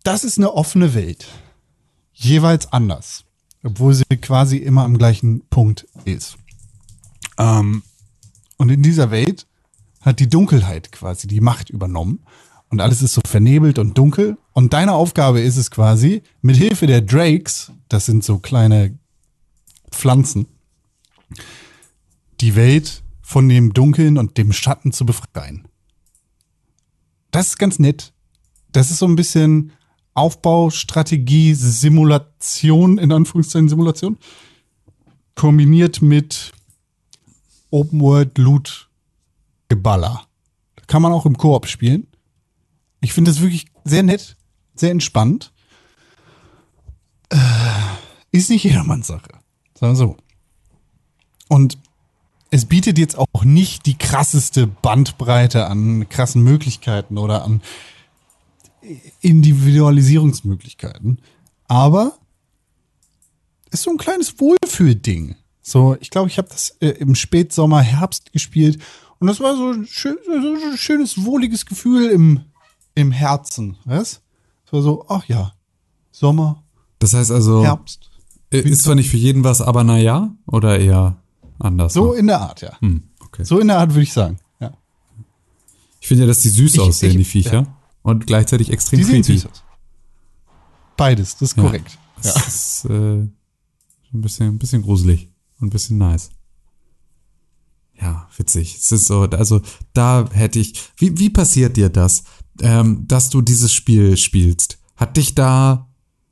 das 0.04 0.24
ist 0.24 0.38
eine 0.38 0.54
offene 0.54 0.94
Welt. 0.94 1.28
Jeweils 2.14 2.72
anders. 2.72 3.26
Obwohl 3.64 3.94
sie 3.94 4.04
quasi 4.22 4.58
immer 4.58 4.84
am 4.84 4.98
gleichen 4.98 5.48
Punkt 5.50 5.88
ist. 6.06 6.38
Ähm, 7.38 7.84
und 8.58 8.70
in 8.70 8.82
dieser 8.82 9.12
Welt 9.12 9.48
hat 10.02 10.20
die 10.20 10.30
Dunkelheit 10.30 10.92
quasi 10.92 11.28
die 11.28 11.42
Macht 11.42 11.70
übernommen. 11.70 12.26
Und 12.72 12.80
alles 12.80 13.02
ist 13.02 13.14
so 13.14 13.22
vernebelt 13.28 13.78
und 13.78 13.98
dunkel. 13.98 14.38
Und 14.54 14.74
deine 14.74 14.94
Aufgabe 14.94 15.42
ist 15.42 15.58
es 15.58 15.70
quasi, 15.70 16.24
mit 16.42 16.56
Hilfe 16.56 16.88
der 16.88 17.02
Drakes, 17.02 17.72
das 17.90 18.06
sind 18.06 18.24
so 18.24 18.40
kleine 18.40 18.98
Pflanzen, 19.92 20.48
die 22.40 22.56
Welt 22.56 23.04
von 23.22 23.48
dem 23.50 23.74
Dunkeln 23.74 24.18
und 24.18 24.38
dem 24.38 24.54
Schatten 24.54 24.94
zu 24.94 25.06
befreien. 25.06 25.68
Das 27.32 27.48
ist 27.48 27.60
ganz 27.60 27.78
nett. 27.78 28.14
Das 28.72 28.90
ist 28.90 29.00
so 29.00 29.06
ein 29.06 29.18
bisschen 29.18 29.74
Aufbaustrategie, 30.14 31.54
Simulation, 31.54 32.98
in 32.98 33.12
Anführungszeichen 33.12 33.70
Simulation, 33.70 34.18
kombiniert 35.36 36.02
mit 36.02 36.54
Open 37.70 38.00
World 38.00 38.38
Loot 38.38 38.90
Geballer. 39.68 40.26
Kann 40.88 41.02
man 41.02 41.12
auch 41.12 41.26
im 41.26 41.38
Koop 41.38 41.68
spielen. 41.68 42.08
Ich 43.02 43.14
finde 43.14 43.32
das 43.32 43.42
wirklich 43.42 43.66
sehr 43.84 44.04
nett, 44.04 44.38
sehr 44.76 44.92
entspannt. 44.92 45.52
Äh, 47.30 47.38
ist 48.32 48.50
nicht 48.50 48.64
jedermanns 48.64 49.08
Sache. 49.08 49.32
Sagen 49.74 49.96
so. 49.96 50.18
Und 51.50 51.78
es 52.52 52.66
bietet 52.66 52.98
jetzt 52.98 53.18
auch 53.18 53.44
nicht 53.44 53.86
die 53.86 53.98
krasseste 53.98 54.68
Bandbreite 54.68 55.68
an 55.68 56.08
krassen 56.10 56.44
Möglichkeiten 56.44 57.18
oder 57.18 57.44
an 57.44 57.62
Individualisierungsmöglichkeiten. 59.22 61.20
Aber 61.68 62.18
ist 63.72 63.84
so 63.84 63.92
ein 63.92 63.98
kleines 63.98 64.40
Wohlfühlding. 64.40 65.36
So, 65.62 65.96
ich 66.00 66.10
glaube, 66.10 66.28
ich 66.28 66.38
habe 66.38 66.50
das 66.50 66.72
äh, 66.82 66.90
im 66.90 67.16
Spätsommer, 67.16 67.82
Herbst 67.82 68.34
gespielt 68.34 68.82
und 69.20 69.28
das 69.28 69.40
war 69.40 69.56
so 69.56 69.84
schön, 69.86 70.18
so 70.26 70.32
ein 70.32 70.78
schönes, 70.78 71.24
wohliges 71.24 71.66
Gefühl 71.66 72.10
im, 72.10 72.42
im 72.96 73.12
Herzen. 73.12 73.78
Weißt? 73.86 74.22
Es 74.66 74.74
war 74.74 74.82
so, 74.82 75.06
ach 75.08 75.26
ja, 75.26 75.54
Sommer, 76.12 76.64
Das 77.00 77.14
heißt 77.14 77.32
also, 77.32 77.64
Herbst. 77.64 78.10
ist 78.50 78.84
zwar 78.84 78.96
nicht 78.96 79.10
für 79.10 79.18
jeden 79.18 79.44
was, 79.44 79.62
aber 79.62 79.84
na 79.84 79.98
ja, 79.98 80.34
oder 80.46 80.78
eher 80.80 81.18
anders? 81.60 81.94
So 81.94 82.14
in 82.14 82.28
der 82.28 82.42
Art, 82.42 82.62
ja. 82.62 82.80
hm, 82.80 83.04
okay. 83.20 83.44
So 83.44 83.60
in 83.60 83.68
der 83.68 83.80
Art 83.80 83.92
würde 83.92 84.04
ich 84.04 84.14
sagen. 84.14 84.40
Ja. 84.60 84.72
Ich 86.00 86.08
finde 86.08 86.24
ja, 86.24 86.28
dass 86.28 86.40
die 86.42 86.50
süß 86.50 86.76
Ich- 86.76 86.80
aussehen, 86.80 87.12
ich- 87.12 87.18
die 87.18 87.26
Viecher. 87.26 87.68
Und 88.04 88.26
gleichzeitig 88.28 88.72
extrem 88.72 89.00
Die 89.00 89.04
sehen 89.06 89.24
süß 89.24 89.46
aus. 89.46 89.64
Beides, 90.98 91.38
das 91.38 91.52
ist 91.52 91.58
Ja. 91.58 91.64
korrekt. 91.64 91.98
Ja. 92.24 92.34
Das 92.34 92.48
ist 92.84 92.86
äh, 92.86 92.94
ein 92.94 93.32
bisschen, 94.12 94.48
ein 94.48 94.58
bisschen 94.60 94.82
gruselig 94.82 95.30
und 95.60 95.68
ein 95.68 95.70
bisschen 95.72 95.98
nice. 95.98 96.30
Ja, 98.00 98.28
witzig. 98.38 98.78
Es 98.80 98.92
ist 98.92 99.06
so, 99.06 99.22
also 99.22 99.62
da 99.94 100.28
hätte 100.32 100.58
ich. 100.60 100.74
Wie, 100.98 101.18
wie 101.20 101.30
passiert 101.30 101.78
dir 101.78 101.90
das, 101.90 102.24
ähm, 102.60 103.06
dass 103.08 103.30
du 103.30 103.42
dieses 103.42 103.74
Spiel 103.74 104.18
spielst? 104.18 104.80
Hat 104.96 105.18
dich 105.18 105.36
da, 105.36 105.88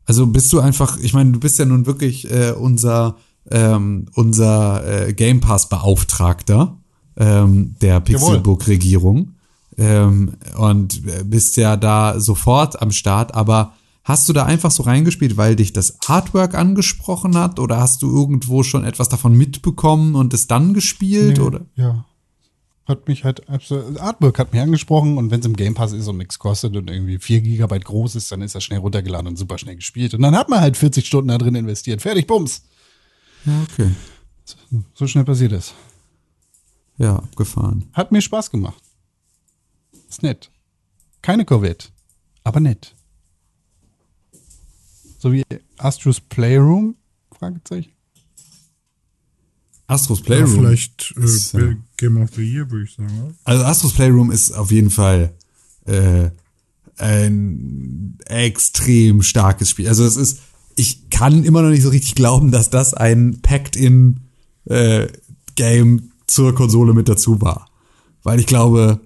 also 0.05 0.27
bist 0.27 0.51
du 0.53 0.59
einfach, 0.59 0.97
ich 0.97 1.13
meine, 1.13 1.31
du 1.31 1.39
bist 1.39 1.59
ja 1.59 1.65
nun 1.65 1.85
wirklich 1.85 2.29
äh, 2.29 2.51
unser 2.51 3.17
ähm, 3.51 4.05
unser 4.13 5.07
äh, 5.07 5.13
Game 5.13 5.39
Pass 5.39 5.69
Beauftragter 5.69 6.77
ähm, 7.17 7.75
der 7.81 7.99
Pixelbook-Regierung 7.99 9.35
ähm, 9.77 10.33
und 10.57 11.05
äh, 11.07 11.23
bist 11.23 11.57
ja 11.57 11.77
da 11.77 12.19
sofort 12.19 12.81
am 12.81 12.91
Start, 12.91 13.33
aber 13.33 13.73
hast 14.03 14.27
du 14.29 14.33
da 14.33 14.45
einfach 14.45 14.71
so 14.71 14.83
reingespielt, 14.83 15.37
weil 15.37 15.55
dich 15.55 15.73
das 15.73 15.97
Artwork 16.07 16.55
angesprochen 16.55 17.37
hat 17.37 17.59
oder 17.59 17.79
hast 17.79 18.01
du 18.01 18.11
irgendwo 18.11 18.63
schon 18.63 18.83
etwas 18.83 19.09
davon 19.09 19.33
mitbekommen 19.33 20.15
und 20.15 20.33
es 20.33 20.47
dann 20.47 20.73
gespielt 20.73 21.37
Nee, 21.37 21.43
oder? 21.43 21.61
Ja. 21.75 22.05
Hat 22.89 23.07
mich 23.07 23.23
halt, 23.23 23.47
absolut- 23.47 23.99
Artwork 23.99 24.39
hat 24.39 24.51
mich 24.51 24.61
angesprochen 24.61 25.17
und 25.19 25.29
wenn 25.29 25.39
es 25.41 25.45
im 25.45 25.55
Game 25.55 25.75
Pass 25.75 25.91
ist 25.93 26.07
und 26.07 26.17
nichts 26.17 26.39
kostet 26.39 26.75
und 26.75 26.89
irgendwie 26.89 27.19
4 27.19 27.41
Gigabyte 27.41 27.85
groß 27.85 28.15
ist, 28.15 28.31
dann 28.31 28.41
ist 28.41 28.55
das 28.55 28.63
schnell 28.63 28.79
runtergeladen 28.79 29.27
und 29.27 29.37
super 29.37 29.59
schnell 29.59 29.75
gespielt. 29.75 30.15
Und 30.15 30.23
dann 30.23 30.35
hat 30.35 30.49
man 30.49 30.59
halt 30.59 30.75
40 30.75 31.05
Stunden 31.05 31.27
da 31.27 31.37
drin 31.37 31.53
investiert. 31.53 32.01
Fertig, 32.01 32.25
bums. 32.25 32.63
Ja, 33.45 33.61
okay. 33.71 33.91
So 34.95 35.05
schnell 35.05 35.23
passiert 35.23 35.51
es. 35.51 35.75
Ja, 36.97 37.17
abgefahren. 37.17 37.85
Hat 37.93 38.11
mir 38.11 38.21
Spaß 38.21 38.49
gemacht. 38.49 38.81
Ist 40.09 40.23
nett. 40.23 40.49
Keine 41.21 41.45
Corvette, 41.45 41.89
aber 42.43 42.59
nett. 42.59 42.95
So 45.19 45.31
wie 45.31 45.43
Astros 45.77 46.19
Playroom? 46.19 46.95
Fragezeichen. 47.37 47.91
Astros 49.89 50.19
Ja, 50.19 50.25
Playroom. 50.25 50.55
vielleicht 50.55 51.13
äh, 51.17 51.23
Ist, 51.23 51.53
ja. 51.53 51.73
Game 51.97 52.17
of 52.17 52.29
the 52.35 52.43
Year, 52.43 52.69
würde 52.69 52.85
ich 52.85 52.93
sagen. 52.95 53.09
Oder? 53.23 53.33
Also 53.43 53.63
Astros 53.65 53.93
Playroom 53.93 54.31
ist 54.31 54.51
auf 54.51 54.71
jeden 54.71 54.89
Fall 54.89 55.33
äh, 55.85 56.29
ein 56.97 58.17
extrem 58.25 59.21
starkes 59.23 59.69
Spiel. 59.69 59.87
Also 59.87 60.03
es 60.05 60.15
ist, 60.17 60.39
ich 60.75 61.09
kann 61.09 61.43
immer 61.43 61.61
noch 61.61 61.69
nicht 61.69 61.83
so 61.83 61.89
richtig 61.89 62.15
glauben, 62.15 62.51
dass 62.51 62.69
das 62.69 62.93
ein 62.93 63.39
Packed-in 63.41 64.19
äh, 64.65 65.07
Game 65.55 66.11
zur 66.27 66.53
Konsole 66.53 66.93
mit 66.93 67.09
dazu 67.09 67.41
war. 67.41 67.67
Weil 68.23 68.39
ich 68.39 68.45
glaube, 68.45 68.99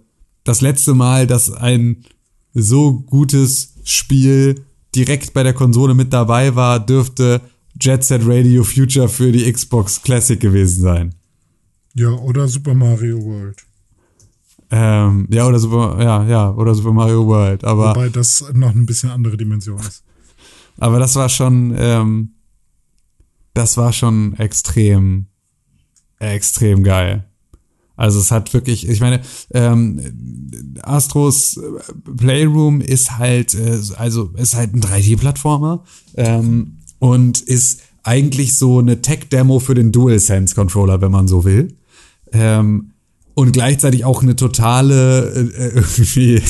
das 0.43 0.61
letzte 0.61 0.93
Mal, 0.93 1.27
dass 1.27 1.51
ein 1.51 2.03
so 2.53 2.93
gutes 2.99 3.73
Spiel 3.85 4.65
direkt 4.95 5.34
bei 5.34 5.43
der 5.43 5.53
Konsole 5.53 5.93
mit 5.93 6.14
dabei 6.14 6.55
war, 6.55 6.80
dürfte 6.80 7.41
Jet 7.80 8.04
Set 8.04 8.22
Radio 8.26 8.64
Future 8.64 9.10
für 9.10 9.32
die 9.32 9.52
Xbox 9.52 10.02
Classic 10.02 10.40
gewesen 10.40 10.82
sein. 10.82 11.16
Ja, 11.95 12.10
oder 12.10 12.48
Super 12.48 12.74
Mario 12.74 13.24
World. 13.24 13.64
Ähm, 14.72 15.28
ja, 15.30 15.45
oder 15.48 15.60
Super, 15.60 16.02
ja, 16.02 16.24
ja, 16.26 16.52
oder 16.52 16.74
Super 16.74 16.94
Mario 16.94 17.26
World. 17.28 17.64
Aber, 17.64 17.90
Wobei 17.90 18.10
das 18.10 18.44
noch 18.54 18.74
ein 18.74 18.86
bisschen 18.86 19.12
andere 19.12 19.38
Dimension 19.38 19.80
ist. 19.80 20.04
aber 20.80 21.00
das 21.00 21.16
war 21.16 21.30
schon, 21.30 21.76
ähm, 21.78 22.32
das 23.54 23.78
war 23.78 23.94
schon 23.94 24.34
extrem, 24.40 25.28
extrem 26.20 26.84
geil. 26.84 27.26
Also 27.95 28.20
es 28.20 28.32
hat 28.32 28.52
wirklich, 28.54 28.90
ich 28.90 29.00
meine, 29.00 29.22
ähm, 29.52 30.02
Astros 30.82 31.60
Playroom 32.18 32.82
ist 32.82 33.20
halt, 33.20 33.54
äh, 33.54 33.80
also 33.98 34.32
ist 34.36 34.56
halt 34.56 34.74
ein 34.74 34.82
3D-Plattformer 34.82 35.84
ähm, 36.16 36.80
und 37.04 37.42
ist 37.42 37.82
eigentlich 38.04 38.58
so 38.58 38.80
eine 38.80 39.02
Tech-Demo 39.02 39.60
für 39.60 39.74
den 39.74 39.92
DualSense-Controller, 39.92 41.02
wenn 41.02 41.12
man 41.12 41.28
so 41.28 41.44
will. 41.44 41.76
Ähm, 42.32 42.92
und 43.34 43.52
gleichzeitig 43.52 44.06
auch 44.06 44.24
eine 44.24 44.38
totale 44.38 45.30
äh, 45.34 45.68
irgendwie 45.76 46.42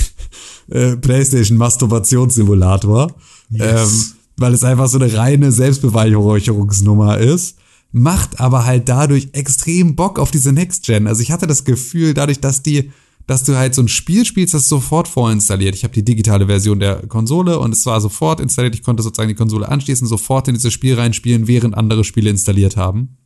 äh, 0.70 0.96
PlayStation-Masturbationssimulator. 0.98 3.16
Yes. 3.50 3.62
Ähm, 3.62 3.90
weil 4.38 4.54
es 4.54 4.64
einfach 4.64 4.88
so 4.88 5.00
eine 5.00 5.12
reine 5.12 5.52
Selbstbeweihräucherungsnummer 5.52 7.18
ist. 7.18 7.58
Macht 7.92 8.40
aber 8.40 8.66
halt 8.66 8.88
dadurch 8.90 9.30
extrem 9.32 9.96
Bock 9.96 10.20
auf 10.20 10.30
diese 10.30 10.54
Next 10.54 10.86
Gen. 10.86 11.08
Also 11.08 11.24
ich 11.24 11.32
hatte 11.32 11.48
das 11.48 11.64
Gefühl, 11.64 12.14
dadurch, 12.14 12.42
dass 12.42 12.62
die, 12.62 12.92
dass 13.28 13.44
du 13.44 13.56
halt 13.56 13.74
so 13.74 13.82
ein 13.82 13.88
Spiel 13.88 14.26
spielst, 14.26 14.54
das 14.54 14.68
sofort 14.68 15.08
vorinstalliert. 15.08 15.76
Ich 15.76 15.84
habe 15.84 15.94
die 15.94 16.04
digitale 16.04 16.48
Version 16.48 16.80
der 16.80 17.08
Konsole 17.08 17.60
und 17.60 17.74
es 17.74 17.86
war 17.86 18.02
sofort 18.02 18.40
installiert. 18.40 18.76
Ich 18.76 18.84
konnte 18.84 19.04
sozusagen 19.04 19.30
die 19.30 19.36
Konsole 19.36 19.70
anschließen, 19.70 20.08
sofort 20.08 20.48
in 20.48 20.56
dieses 20.56 20.74
Spiel 20.74 20.96
reinspielen, 20.96 21.48
während 21.48 21.76
andere 21.76 22.04
Spiele 22.04 22.30
installiert 22.30 22.76
haben. 22.76 23.18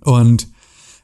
Und 0.00 0.48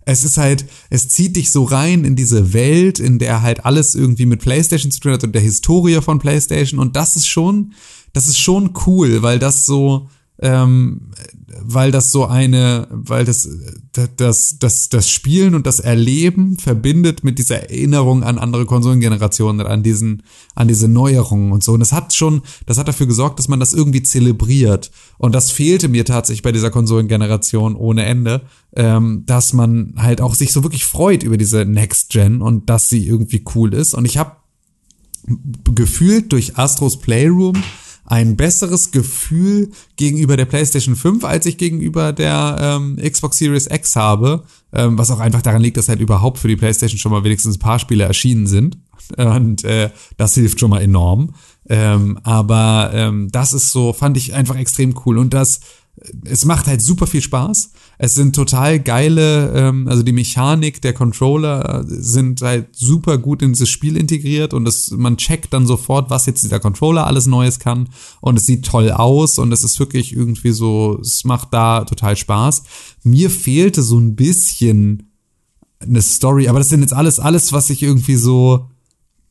es 0.06 0.24
ist 0.24 0.38
halt, 0.38 0.64
es 0.88 1.08
zieht 1.08 1.36
dich 1.36 1.52
so 1.52 1.64
rein 1.64 2.06
in 2.06 2.16
diese 2.16 2.54
Welt, 2.54 2.98
in 2.98 3.18
der 3.18 3.42
halt 3.42 3.66
alles 3.66 3.94
irgendwie 3.94 4.24
mit 4.24 4.40
PlayStation 4.40 4.90
zu 4.90 5.00
tun 5.00 5.12
hat 5.12 5.24
und 5.24 5.34
der 5.34 5.42
Historie 5.42 6.00
von 6.00 6.18
PlayStation. 6.18 6.80
Und 6.80 6.96
das 6.96 7.14
ist 7.14 7.26
schon, 7.26 7.74
das 8.14 8.26
ist 8.26 8.38
schon 8.38 8.72
cool, 8.86 9.20
weil 9.20 9.38
das 9.38 9.66
so, 9.66 10.08
ähm, 10.40 11.10
weil 11.60 11.90
das 11.90 12.12
so 12.12 12.26
eine, 12.26 12.86
weil 12.90 13.24
das, 13.24 13.48
das, 14.16 14.58
das, 14.58 14.88
das 14.88 15.10
Spielen 15.10 15.54
und 15.54 15.66
das 15.66 15.80
Erleben 15.80 16.56
verbindet 16.56 17.24
mit 17.24 17.38
dieser 17.38 17.70
Erinnerung 17.70 18.22
an 18.22 18.38
andere 18.38 18.64
Konsolengenerationen, 18.64 19.66
an 19.66 19.82
diesen, 19.82 20.22
an 20.54 20.68
diese 20.68 20.88
Neuerungen 20.88 21.52
und 21.52 21.64
so. 21.64 21.72
Und 21.72 21.80
das 21.80 21.92
hat 21.92 22.14
schon, 22.14 22.42
das 22.66 22.78
hat 22.78 22.86
dafür 22.86 23.06
gesorgt, 23.06 23.38
dass 23.38 23.48
man 23.48 23.60
das 23.60 23.72
irgendwie 23.72 24.02
zelebriert. 24.02 24.90
Und 25.16 25.34
das 25.34 25.50
fehlte 25.50 25.88
mir 25.88 26.04
tatsächlich 26.04 26.42
bei 26.42 26.52
dieser 26.52 26.70
Konsolengeneration 26.70 27.74
ohne 27.74 28.04
Ende, 28.04 28.42
ähm, 28.76 29.24
dass 29.26 29.52
man 29.52 29.94
halt 29.96 30.20
auch 30.20 30.34
sich 30.34 30.52
so 30.52 30.62
wirklich 30.62 30.84
freut 30.84 31.22
über 31.22 31.36
diese 31.36 31.64
Next 31.64 32.10
Gen 32.10 32.40
und 32.42 32.70
dass 32.70 32.88
sie 32.88 33.06
irgendwie 33.06 33.44
cool 33.54 33.74
ist. 33.74 33.94
Und 33.94 34.04
ich 34.04 34.18
habe 34.18 34.32
gefühlt 35.74 36.32
durch 36.32 36.56
Astros 36.56 37.00
Playroom 37.00 37.62
ein 38.10 38.36
besseres 38.36 38.90
Gefühl 38.90 39.70
gegenüber 39.96 40.38
der 40.38 40.46
PlayStation 40.46 40.96
5, 40.96 41.24
als 41.24 41.44
ich 41.44 41.58
gegenüber 41.58 42.14
der 42.14 42.56
ähm, 42.58 42.96
Xbox 42.96 43.36
Series 43.36 43.66
X 43.70 43.96
habe, 43.96 44.44
ähm, 44.72 44.96
was 44.96 45.10
auch 45.10 45.20
einfach 45.20 45.42
daran 45.42 45.60
liegt, 45.60 45.76
dass 45.76 45.90
halt 45.90 46.00
überhaupt 46.00 46.38
für 46.38 46.48
die 46.48 46.56
PlayStation 46.56 46.98
schon 46.98 47.12
mal 47.12 47.22
wenigstens 47.22 47.56
ein 47.56 47.60
paar 47.60 47.78
Spiele 47.78 48.04
erschienen 48.04 48.46
sind. 48.46 48.78
Und 49.16 49.62
äh, 49.64 49.90
das 50.16 50.34
hilft 50.34 50.58
schon 50.58 50.70
mal 50.70 50.80
enorm. 50.80 51.34
Ähm, 51.68 52.18
aber 52.22 52.92
ähm, 52.94 53.28
das 53.30 53.52
ist 53.52 53.72
so, 53.72 53.92
fand 53.92 54.16
ich 54.16 54.32
einfach 54.32 54.56
extrem 54.56 54.98
cool. 55.04 55.18
Und 55.18 55.34
das, 55.34 55.60
es 56.24 56.44
macht 56.44 56.66
halt 56.66 56.82
super 56.82 57.06
viel 57.06 57.22
Spaß. 57.22 57.72
Es 57.98 58.14
sind 58.14 58.34
total 58.34 58.78
geile, 58.80 59.52
ähm, 59.54 59.88
also 59.88 60.02
die 60.02 60.12
Mechanik 60.12 60.80
der 60.82 60.92
Controller 60.92 61.84
sind 61.86 62.40
halt 62.42 62.68
super 62.74 63.18
gut 63.18 63.42
in 63.42 63.52
dieses 63.52 63.68
Spiel 63.68 63.96
integriert 63.96 64.54
und 64.54 64.64
das, 64.64 64.90
man 64.90 65.16
checkt 65.16 65.52
dann 65.52 65.66
sofort, 65.66 66.10
was 66.10 66.26
jetzt 66.26 66.42
dieser 66.42 66.60
Controller 66.60 67.06
alles 67.06 67.26
Neues 67.26 67.58
kann 67.58 67.88
und 68.20 68.36
es 68.36 68.46
sieht 68.46 68.64
toll 68.64 68.90
aus 68.90 69.38
und 69.38 69.52
es 69.52 69.64
ist 69.64 69.78
wirklich 69.80 70.14
irgendwie 70.14 70.52
so, 70.52 70.98
es 71.00 71.24
macht 71.24 71.52
da 71.52 71.84
total 71.84 72.16
Spaß. 72.16 72.62
Mir 73.02 73.30
fehlte 73.30 73.82
so 73.82 73.98
ein 73.98 74.14
bisschen 74.14 75.10
eine 75.80 76.02
Story, 76.02 76.48
aber 76.48 76.58
das 76.58 76.68
sind 76.68 76.80
jetzt 76.80 76.94
alles, 76.94 77.18
alles, 77.18 77.52
was 77.52 77.70
ich 77.70 77.82
irgendwie 77.82 78.16
so, 78.16 78.68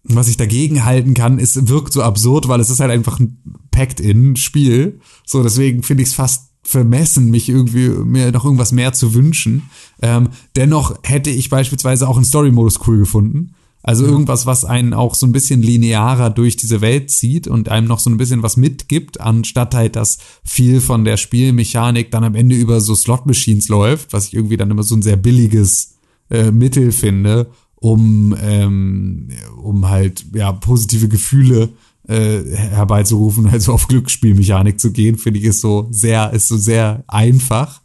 was 0.04 0.30
ich 0.30 0.38
dagegen 0.38 0.86
halten 0.86 1.14
kann, 1.14 1.40
ist, 1.40 1.68
wirkt 1.68 1.92
so 1.92 2.02
absurd, 2.02 2.48
weil 2.48 2.62
es 2.62 2.70
ist 2.70 2.80
halt 2.80 2.92
einfach 2.92 3.20
ein 3.20 3.38
Packed-In-Spiel. 3.72 5.00
So, 5.26 5.44
deswegen 5.44 5.84
finde 5.84 6.04
ich 6.04 6.10
es 6.10 6.16
fast 6.16 6.47
vermessen, 6.68 7.32
mich 7.32 7.48
irgendwie 7.48 7.88
mir 7.88 8.30
noch 8.34 8.44
irgendwas 8.44 8.74
mehr 8.74 8.92
zu 8.92 9.14
wünschen. 9.14 9.70
Ähm, 10.02 10.30
dennoch 10.58 11.00
hätte 11.04 11.30
ich 11.30 11.50
beispielsweise 11.50 12.10
auch 12.10 12.18
einen 12.18 12.26
Story-Modus 12.26 12.86
cool 12.86 12.98
gefunden. 12.98 13.54
Also 13.84 14.06
irgendwas, 14.06 14.46
was 14.46 14.66
einen 14.66 14.94
auch 14.94 15.16
so 15.16 15.26
ein 15.26 15.32
bisschen 15.32 15.62
linearer 15.62 16.30
durch 16.30 16.58
diese 16.58 16.82
Welt 16.82 17.10
zieht 17.10 17.48
und 17.48 17.70
einem 17.70 17.88
noch 17.88 18.00
so 18.00 18.10
ein 18.10 18.18
bisschen 18.18 18.44
was 18.44 18.58
mitgibt, 18.58 19.22
anstatt 19.22 19.74
halt, 19.76 19.96
dass 19.96 20.18
viel 20.44 20.82
von 20.82 21.06
der 21.06 21.16
Spielmechanik 21.16 22.12
dann 22.12 22.26
am 22.26 22.36
Ende 22.36 22.58
über 22.58 22.82
so 22.82 22.96
Slot-Machines 22.96 23.70
läuft, 23.70 24.12
was 24.12 24.28
ich 24.28 24.34
irgendwie 24.34 24.58
dann 24.58 24.70
immer 24.70 24.84
so 24.84 24.94
ein 24.94 25.02
sehr 25.02 25.16
billiges 25.16 25.96
äh, 26.30 26.52
Mittel 26.52 26.92
finde, 26.92 27.48
um, 27.76 28.36
ähm, 28.42 29.30
um 29.64 29.88
halt 29.88 30.26
ja 30.34 30.52
positive 30.52 31.08
Gefühle 31.08 31.70
äh, 32.08 32.44
herbeizurufen, 32.56 33.48
also 33.52 33.74
auf 33.74 33.88
Glücksspielmechanik 33.88 34.80
zu 34.80 34.92
gehen, 34.92 35.18
finde 35.18 35.40
ich 35.40 35.46
ist 35.46 35.62
so 35.62 35.88
sehr, 35.92 36.32
ist 36.34 36.48
so 36.48 36.58
sehr 36.58 37.04
einfach. 37.08 37.82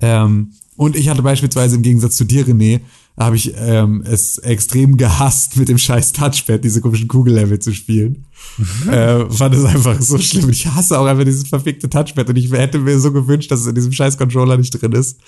Ähm, 0.00 0.52
und 0.76 0.96
ich 0.96 1.08
hatte 1.08 1.22
beispielsweise 1.22 1.76
im 1.76 1.82
Gegensatz 1.82 2.16
zu 2.16 2.24
dir, 2.24 2.46
René, 2.46 2.80
habe 3.18 3.36
ich 3.36 3.54
ähm, 3.56 4.04
es 4.06 4.38
extrem 4.38 4.96
gehasst, 4.98 5.56
mit 5.56 5.68
dem 5.68 5.78
scheiß 5.78 6.12
Touchpad 6.12 6.62
diese 6.62 6.82
komischen 6.82 7.08
Kugellevel 7.08 7.58
zu 7.58 7.72
spielen. 7.72 8.26
Äh, 8.90 9.28
fand 9.30 9.54
es 9.54 9.64
einfach 9.64 10.00
so 10.00 10.18
schlimm. 10.18 10.48
Ich 10.48 10.66
hasse 10.66 10.98
auch 10.98 11.06
einfach 11.06 11.24
dieses 11.24 11.48
verfickte 11.48 11.90
Touchpad 11.90 12.28
und 12.28 12.36
ich 12.36 12.50
hätte 12.52 12.78
mir 12.78 12.98
so 12.98 13.12
gewünscht, 13.12 13.50
dass 13.50 13.60
es 13.60 13.66
in 13.66 13.74
diesem 13.74 13.92
scheiß 13.92 14.16
Controller 14.16 14.56
nicht 14.56 14.70
drin 14.70 14.92
ist, 14.92 15.18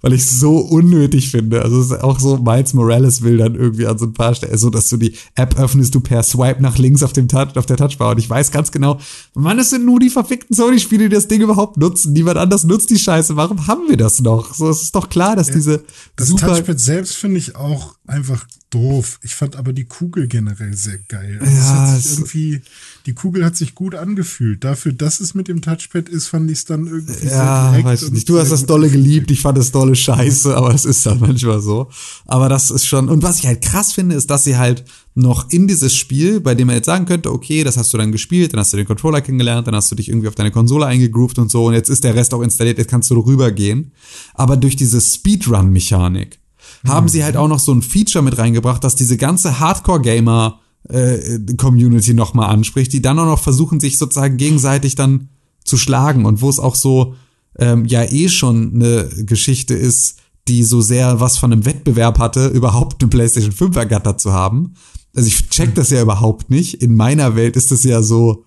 weil 0.00 0.12
ich 0.12 0.22
es 0.22 0.40
so 0.40 0.58
unnötig 0.58 1.30
finde. 1.30 1.62
Also 1.62 1.80
es 1.80 1.90
ist 1.90 2.00
auch 2.02 2.18
so, 2.18 2.38
Miles 2.38 2.74
Morales 2.74 3.22
will 3.22 3.38
dann 3.38 3.54
irgendwie 3.54 3.86
an 3.86 3.98
so 3.98 4.06
ein 4.06 4.14
paar 4.14 4.34
Stellen, 4.34 4.56
so 4.56 4.70
dass 4.70 4.88
du 4.88 4.96
die 4.96 5.14
App 5.34 5.58
öffnest, 5.58 5.94
du 5.94 6.00
per 6.00 6.22
Swipe 6.22 6.62
nach 6.62 6.78
links 6.78 7.02
auf 7.02 7.12
dem 7.12 7.28
Touch, 7.28 7.56
auf 7.56 7.66
der 7.66 7.76
Touchbar 7.76 8.12
und 8.12 8.18
ich 8.18 8.30
weiß 8.30 8.52
ganz 8.52 8.72
genau, 8.72 8.98
Mann, 9.34 9.58
es 9.58 9.70
sind 9.70 9.84
nur 9.84 10.00
die 10.00 10.10
verfickten 10.10 10.56
Sony-Spiele, 10.56 11.08
die 11.08 11.14
das 11.14 11.28
Ding 11.28 11.42
überhaupt 11.42 11.76
nutzen. 11.76 12.12
Niemand 12.12 12.38
anders 12.38 12.64
nutzt 12.64 12.90
die 12.90 12.98
Scheiße. 12.98 13.36
Warum 13.36 13.66
haben 13.66 13.88
wir 13.88 13.96
das 13.96 14.20
noch? 14.20 14.54
So, 14.54 14.68
es 14.68 14.82
ist 14.82 14.94
doch 14.94 15.08
klar, 15.08 15.36
dass 15.36 15.48
diese 15.48 15.84
das 16.16 16.28
super 16.28 16.48
Touchpad 16.48 16.80
selbst 16.80 17.16
finde 17.16 17.38
ich 17.38 17.56
auch 17.56 17.94
einfach 18.06 18.46
doof. 18.70 19.18
Ich 19.22 19.34
fand 19.34 19.56
aber 19.56 19.72
die 19.72 19.84
Kugel 19.84 20.28
generell 20.28 20.74
sehr 20.74 20.98
geil. 21.08 21.38
Also 21.40 21.56
ja, 21.56 21.98
irgendwie, 22.10 22.60
die 23.06 23.14
Kugel 23.14 23.44
hat 23.44 23.56
sich 23.56 23.74
gut 23.74 23.94
angefühlt. 23.94 24.64
Dafür, 24.64 24.92
dass 24.92 25.20
es 25.20 25.34
mit 25.34 25.48
dem 25.48 25.62
Touchpad 25.62 26.08
ist, 26.08 26.26
fand 26.26 26.50
ich 26.50 26.58
es 26.58 26.64
dann 26.66 26.86
irgendwie 26.86 27.26
ja, 27.26 27.72
sehr 27.72 27.84
weiß 27.84 28.10
nicht. 28.10 28.28
Du 28.28 28.38
hast 28.38 28.52
das 28.52 28.66
dolle 28.66 28.90
geliebt, 28.90 29.30
ich 29.30 29.40
fand 29.40 29.56
das 29.56 29.70
dolle 29.70 29.94
scheiße, 29.94 30.56
aber 30.56 30.74
es 30.74 30.84
ist 30.84 31.06
halt 31.06 31.20
manchmal 31.20 31.60
so. 31.60 31.88
Aber 32.26 32.48
das 32.48 32.70
ist 32.70 32.86
schon, 32.86 33.08
und 33.08 33.22
was 33.22 33.38
ich 33.38 33.46
halt 33.46 33.62
krass 33.62 33.92
finde, 33.92 34.14
ist, 34.14 34.30
dass 34.30 34.44
sie 34.44 34.56
halt 34.56 34.84
noch 35.14 35.50
in 35.50 35.66
dieses 35.66 35.96
Spiel, 35.96 36.40
bei 36.40 36.54
dem 36.54 36.68
man 36.68 36.76
jetzt 36.76 36.86
sagen 36.86 37.04
könnte, 37.04 37.32
okay, 37.32 37.64
das 37.64 37.76
hast 37.76 37.92
du 37.92 37.98
dann 37.98 38.12
gespielt, 38.12 38.52
dann 38.52 38.60
hast 38.60 38.72
du 38.72 38.76
den 38.76 38.86
Controller 38.86 39.20
kennengelernt, 39.20 39.66
dann 39.66 39.74
hast 39.74 39.90
du 39.90 39.96
dich 39.96 40.08
irgendwie 40.08 40.28
auf 40.28 40.34
deine 40.36 40.52
Konsole 40.52 40.86
eingegroovt 40.86 41.38
und 41.38 41.50
so 41.50 41.66
und 41.66 41.74
jetzt 41.74 41.90
ist 41.90 42.04
der 42.04 42.14
Rest 42.14 42.32
auch 42.34 42.42
installiert, 42.42 42.78
jetzt 42.78 42.90
kannst 42.90 43.10
du 43.10 43.18
rübergehen. 43.18 43.92
Aber 44.34 44.56
durch 44.56 44.76
diese 44.76 45.00
Speedrun-Mechanik, 45.00 46.38
haben 46.86 47.04
mhm. 47.04 47.08
sie 47.08 47.24
halt 47.24 47.36
auch 47.36 47.48
noch 47.48 47.58
so 47.58 47.72
ein 47.72 47.82
Feature 47.82 48.22
mit 48.22 48.38
reingebracht, 48.38 48.82
dass 48.84 48.96
diese 48.96 49.16
ganze 49.16 49.60
Hardcore-Gamer 49.60 50.60
äh, 50.88 51.38
Community 51.56 52.14
nochmal 52.14 52.50
anspricht, 52.50 52.92
die 52.92 53.02
dann 53.02 53.18
auch 53.18 53.26
noch 53.26 53.40
versuchen, 53.40 53.80
sich 53.80 53.98
sozusagen 53.98 54.36
gegenseitig 54.36 54.94
dann 54.94 55.28
zu 55.64 55.76
schlagen 55.76 56.24
und 56.24 56.40
wo 56.40 56.48
es 56.48 56.58
auch 56.58 56.74
so 56.74 57.14
ähm, 57.58 57.84
ja 57.84 58.04
eh 58.04 58.28
schon 58.28 58.74
eine 58.74 59.08
Geschichte 59.24 59.74
ist, 59.74 60.18
die 60.46 60.62
so 60.62 60.80
sehr 60.80 61.20
was 61.20 61.36
von 61.36 61.52
einem 61.52 61.66
Wettbewerb 61.66 62.18
hatte, 62.18 62.48
überhaupt 62.48 63.02
eine 63.02 63.10
PlayStation 63.10 63.52
5 63.52 63.76
ergattert 63.76 64.20
zu 64.20 64.32
haben. 64.32 64.74
Also 65.14 65.28
ich 65.28 65.48
check 65.50 65.74
das 65.74 65.90
ja 65.90 66.00
überhaupt 66.00 66.50
nicht. 66.50 66.74
In 66.82 66.94
meiner 66.94 67.36
Welt 67.36 67.56
ist 67.56 67.70
das 67.70 67.84
ja 67.84 68.02
so, 68.02 68.44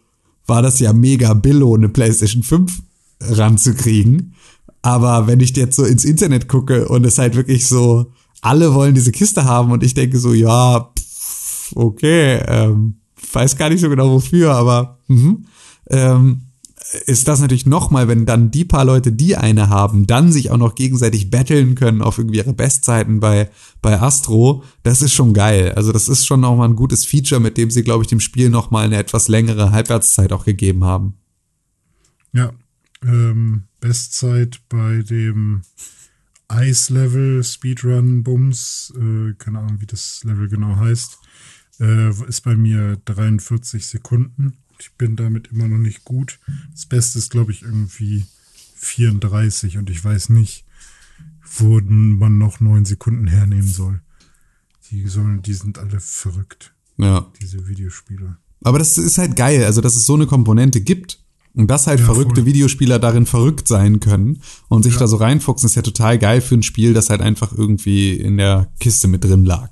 war 0.48 0.62
das 0.62 0.80
ja 0.80 0.94
mega 0.94 1.34
Billo, 1.34 1.76
eine 1.76 1.90
PlayStation 1.90 2.44
5 2.44 2.82
ranzukriegen. 3.20 4.36
Aber 4.82 5.28
wenn 5.28 5.40
ich 5.40 5.56
jetzt 5.56 5.76
so 5.76 5.84
ins 5.84 6.06
Internet 6.06 6.48
gucke 6.48 6.88
und 6.88 7.06
es 7.06 7.20
halt 7.20 7.36
wirklich 7.36 7.68
so, 7.68 8.12
alle 8.42 8.74
wollen 8.74 8.96
diese 8.96 9.12
Kiste 9.12 9.46
haben 9.46 9.72
und 9.72 9.84
ich 9.84 9.94
denke 9.94 10.20
so, 10.20 10.34
ja, 10.34 10.92
pff, 10.98 11.74
okay, 11.76 12.44
ähm, 12.48 12.98
weiß 13.34 13.56
gar 13.56 13.70
nicht 13.70 13.82
so 13.82 13.90
genau 13.90 14.10
wofür, 14.10 14.54
aber 14.54 15.00
mhm. 15.08 15.46
ähm, 15.90 16.42
ist 17.06 17.28
das 17.28 17.40
natürlich 17.40 17.66
nochmal, 17.66 18.08
wenn 18.08 18.26
dann 18.26 18.52
die 18.52 18.66
paar 18.66 18.84
Leute, 18.84 19.12
die 19.12 19.38
eine 19.38 19.70
haben, 19.70 20.08
dann 20.08 20.32
sich 20.32 20.52
auch 20.52 20.58
noch 20.58 20.76
gegenseitig 20.76 21.30
betteln 21.30 21.76
können 21.76 22.02
auf 22.02 22.18
irgendwie 22.18 22.38
ihre 22.38 22.54
Bestzeiten 22.54 23.20
bei, 23.20 23.50
bei 23.82 24.02
Astro, 24.02 24.64
das 24.84 25.02
ist 25.02 25.14
schon 25.14 25.34
geil. 25.34 25.74
Also 25.76 25.92
das 25.94 26.10
ist 26.10 26.26
schon 26.26 26.44
auch 26.44 26.58
mal 26.58 26.68
ein 26.68 26.76
gutes 26.76 27.06
Feature, 27.06 27.40
mit 27.40 27.58
dem 27.58 27.72
sie, 27.72 27.84
glaube 27.84 28.04
ich, 28.04 28.10
dem 28.10 28.20
Spiel 28.20 28.50
nochmal 28.50 28.86
eine 28.86 28.98
etwas 28.98 29.28
längere 29.28 29.72
Halbwertszeit 29.72 30.34
auch 30.34 30.44
gegeben 30.44 30.84
haben. 30.84 31.14
Ja, 32.34 32.52
ähm, 33.04 33.64
Bestzeit 33.80 34.60
bei 34.68 35.02
dem 35.02 35.62
Ice-Level, 36.52 37.44
Speedrun, 37.44 38.24
Bums, 38.24 38.94
äh, 38.96 39.34
keine 39.38 39.60
Ahnung, 39.60 39.82
wie 39.82 39.86
das 39.86 40.24
Level 40.24 40.48
genau 40.48 40.76
heißt, 40.76 41.18
äh, 41.80 42.10
ist 42.28 42.42
bei 42.42 42.56
mir 42.56 42.98
43 43.06 43.86
Sekunden. 43.86 44.54
Ich 44.80 44.92
bin 44.94 45.16
damit 45.16 45.48
immer 45.48 45.68
noch 45.68 45.78
nicht 45.78 46.04
gut. 46.04 46.40
Das 46.72 46.86
Beste 46.86 47.20
ist, 47.20 47.30
glaube 47.30 47.52
ich, 47.52 47.62
irgendwie 47.62 48.26
34 48.76 49.78
und 49.78 49.90
ich 49.90 50.04
weiß 50.04 50.30
nicht, 50.30 50.66
wo 51.58 51.80
man 51.82 52.38
noch 52.38 52.60
neun 52.60 52.86
Sekunden 52.86 53.28
hernehmen 53.28 53.68
soll. 53.68 54.02
Die 54.90 55.08
sollen, 55.08 55.42
die 55.42 55.54
sind 55.54 55.78
alle 55.78 56.00
verrückt. 56.00 56.74
Ja. 56.98 57.32
Diese 57.40 57.68
Videospiele. 57.68 58.38
Aber 58.64 58.80
das 58.80 58.98
ist 58.98 59.18
halt 59.18 59.36
geil, 59.36 59.64
also 59.64 59.82
dass 59.82 59.96
es 59.96 60.06
so 60.06 60.16
eine 60.16 60.28
Komponente 60.28 60.82
gibt 60.82 61.20
Und 61.54 61.68
dass 61.68 61.88
halt 61.88 62.00
Ja, 62.00 62.06
verrückte 62.06 62.42
voll. 62.42 62.46
Videospieler 62.46 62.98
darin 62.98 63.26
verrückt 63.26 63.68
sein 63.68 64.00
können 64.00 64.42
und 64.70 64.84
sich 64.84 64.96
da 64.96 65.08
so 65.08 65.18
reinfuchsen, 65.18 65.68
ist 65.68 65.76
ja 65.76 65.82
total 65.82 66.18
geil 66.18 66.40
für 66.42 66.56
ein 66.56 66.64
Spiel, 66.64 66.94
das 66.94 67.10
halt 67.10 67.22
einfach 67.22 67.52
irgendwie 67.56 68.14
in 68.14 68.38
der 68.38 68.70
Kiste 68.80 69.08
mit 69.08 69.24
drin 69.24 69.44
lag. 69.44 69.70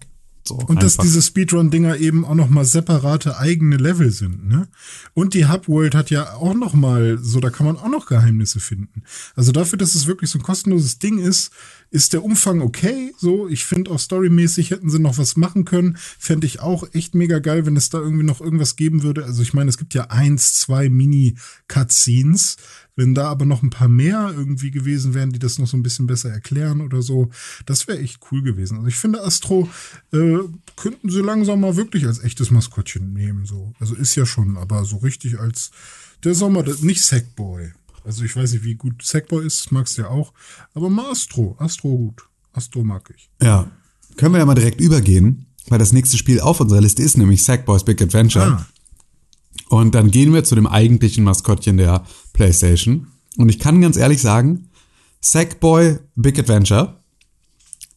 So, 0.48 0.56
Und 0.56 0.82
dass 0.82 0.94
einfach. 0.94 1.04
diese 1.04 1.22
Speedrun-Dinger 1.22 1.98
eben 1.98 2.26
auch 2.26 2.34
noch 2.34 2.50
mal 2.50 2.66
separate 2.66 3.38
eigene 3.38 3.78
Level 3.78 4.12
sind, 4.12 4.48
ne? 4.48 4.68
Und 5.14 5.34
die 5.34 5.48
Hub-World 5.48 5.94
hat 5.94 6.10
ja 6.10 6.34
auch 6.34 6.54
noch 6.54 6.74
mal 6.74 7.20
so, 7.22 7.40
da 7.40 7.50
kann 7.50 7.66
man 7.66 7.78
auch 7.78 7.90
noch 7.90 8.08
Geheimnisse 8.08 8.60
finden. 8.60 9.04
Also 9.36 9.52
dafür, 9.52 9.78
dass 9.78 9.96
es 9.96 10.08
wirklich 10.08 10.30
so 10.30 10.40
ein 10.40 10.44
kostenloses 10.44 10.98
Ding 10.98 11.20
ist, 11.20 11.52
ist 11.92 12.14
der 12.14 12.24
Umfang 12.24 12.62
okay. 12.62 13.14
So, 13.18 13.48
ich 13.48 13.66
finde 13.66 13.92
auch 13.92 14.00
storymäßig 14.00 14.72
hätten 14.72 14.90
sie 14.90 15.00
noch 15.00 15.18
was 15.18 15.36
machen 15.38 15.66
können. 15.66 15.98
Fände 15.98 16.46
ich 16.48 16.60
auch 16.60 16.84
echt 16.94 17.16
mega 17.16 17.40
geil, 17.40 17.66
wenn 17.66 17.76
es 17.76 17.90
da 17.90 18.00
irgendwie 18.00 18.26
noch 18.26 18.42
irgendwas 18.42 18.76
geben 18.76 19.04
würde. 19.04 19.26
Also 19.26 19.42
ich 19.42 19.54
meine, 19.54 19.70
es 19.70 19.78
gibt 19.78 19.94
ja 19.94 20.06
eins, 20.06 20.54
zwei 20.56 20.90
Mini-Cutscenes. 20.90 22.58
Wenn 23.00 23.16
da 23.16 23.30
aber 23.30 23.46
noch 23.46 23.64
ein 23.64 23.70
paar 23.70 23.88
mehr 23.88 24.34
irgendwie 24.36 24.72
gewesen 24.72 25.14
wären, 25.14 25.32
die 25.32 25.40
das 25.40 25.58
noch 25.58 25.68
so 25.68 25.78
ein 25.78 25.84
bisschen 25.84 26.06
besser 26.06 26.30
erklären 26.32 26.82
oder 26.82 27.02
so, 27.02 27.30
das 27.66 27.88
wäre 27.88 28.00
echt 28.00 28.20
cool 28.30 28.42
gewesen. 28.44 28.76
Also 28.76 28.88
ich 28.90 28.98
finde, 28.98 29.24
Astro 29.24 29.70
äh, 30.12 30.40
könnten 30.76 31.10
sie 31.10 31.22
langsam 31.22 31.62
mal 31.62 31.78
wirklich 31.78 32.06
als 32.06 32.20
echtes 32.22 32.52
Maskottchen 32.52 33.14
nehmen. 33.14 33.46
So. 33.46 33.74
Also 33.80 33.96
ist 33.96 34.16
ja 34.16 34.26
schon, 34.26 34.58
aber 34.58 34.84
so 34.84 34.98
richtig 34.98 35.40
als 35.40 35.72
der 36.26 36.36
Sommer, 36.36 36.62
das- 36.62 36.82
nicht 36.82 37.02
Sackboy. 37.02 37.72
Also 38.04 38.26
ich 38.26 38.36
weiß 38.36 38.52
nicht, 38.52 38.66
wie 38.66 38.76
gut 38.76 39.02
Sackboy 39.02 39.46
ist, 39.46 39.72
magst 39.72 39.98
du 39.98 40.02
ja 40.02 40.10
auch. 40.10 40.34
Aber 40.74 40.90
mal 40.90 41.10
Astro. 41.10 41.56
Astro 41.58 41.90
gut. 41.96 42.24
Astro 42.52 42.84
mag 42.84 43.10
ich. 43.16 43.30
Ja. 43.42 43.72
Können 44.18 44.34
wir 44.34 44.40
ja 44.40 44.46
mal 44.46 44.56
direkt 44.56 44.82
übergehen, 44.82 45.46
weil 45.70 45.80
das 45.80 45.94
nächste 45.94 46.18
Spiel 46.18 46.42
auf 46.42 46.60
unserer 46.60 46.82
Liste 46.82 47.02
ist 47.02 47.18
nämlich 47.18 47.44
Sackboys 47.44 47.86
Big 47.86 48.02
Adventure. 48.02 48.46
Ah, 48.46 48.68
Und 49.68 49.94
dann 49.96 50.12
gehen 50.12 50.34
wir 50.34 50.44
zu 50.44 50.56
dem 50.56 50.68
eigentlichen 50.68 51.24
Maskottchen 51.24 51.78
der 51.78 52.06
PlayStation. 52.34 53.08
Und 53.38 53.50
ich 53.50 53.60
kann 53.60 53.82
ganz 53.82 53.98
ehrlich 53.98 54.22
sagen, 54.22 54.70
Sackboy 55.22 56.00
Big 56.16 56.40
Adventure 56.40 57.04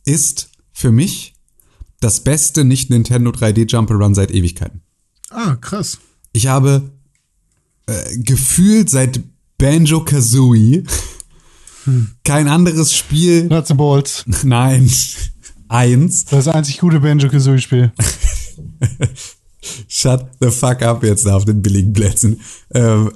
ist 0.04 0.50
für 0.72 0.90
mich 0.90 1.34
das 2.00 2.24
beste 2.24 2.64
nicht 2.64 2.90
Nintendo 2.90 3.30
3D 3.30 3.70
Jump'n'Run 3.70 4.14
seit 4.14 4.32
Ewigkeiten. 4.32 4.82
ah 5.30 5.54
krass. 5.56 5.98
Ich 6.32 6.48
habe 6.48 6.90
äh, 7.86 8.18
gefühlt 8.18 8.90
seit 8.90 9.20
Banjo 9.56 10.04
Kazooie 10.04 10.82
kein 12.24 12.48
anderes 12.48 12.94
Spiel, 12.96 13.44
Nuts 13.46 13.70
and 13.70 13.78
Bolts. 13.78 14.24
nein, 14.44 14.90
eins, 15.68 16.24
Das 16.26 16.48
einzig 16.48 16.78
gute 16.78 17.00
Banjo-Kazooie-Spiel. 17.00 17.92
shut 19.88 20.26
the 20.40 20.50
fuck 20.50 20.82
up 20.82 21.02
jetzt 21.02 21.26
da 21.26 21.36
auf 21.36 21.44
den 21.44 21.62
billigen 21.62 21.92
Plätzen. 21.92 22.40
Ähm, 22.74 23.12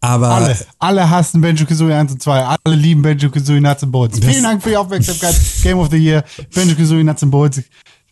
aber 0.00 0.28
Alle, 0.28 0.56
alle 0.78 1.10
hassen 1.10 1.40
Banjo-Kazooie 1.40 1.92
1 1.94 2.12
und 2.12 2.22
2. 2.22 2.44
Alle 2.64 2.76
lieben 2.76 3.02
Banjo-Kazooie 3.02 3.60
Nuts 3.60 3.82
and 3.82 3.90
Bolts. 3.92 4.20
Vielen 4.20 4.44
Dank 4.44 4.62
für 4.62 4.70
die 4.70 4.76
Aufmerksamkeit. 4.76 5.34
Game 5.62 5.78
of 5.78 5.90
the 5.90 5.96
Year. 5.96 6.24
Banjo-Kazooie 6.54 7.02
Nuts 7.02 7.22
and 7.24 7.32
Bolts. 7.32 7.60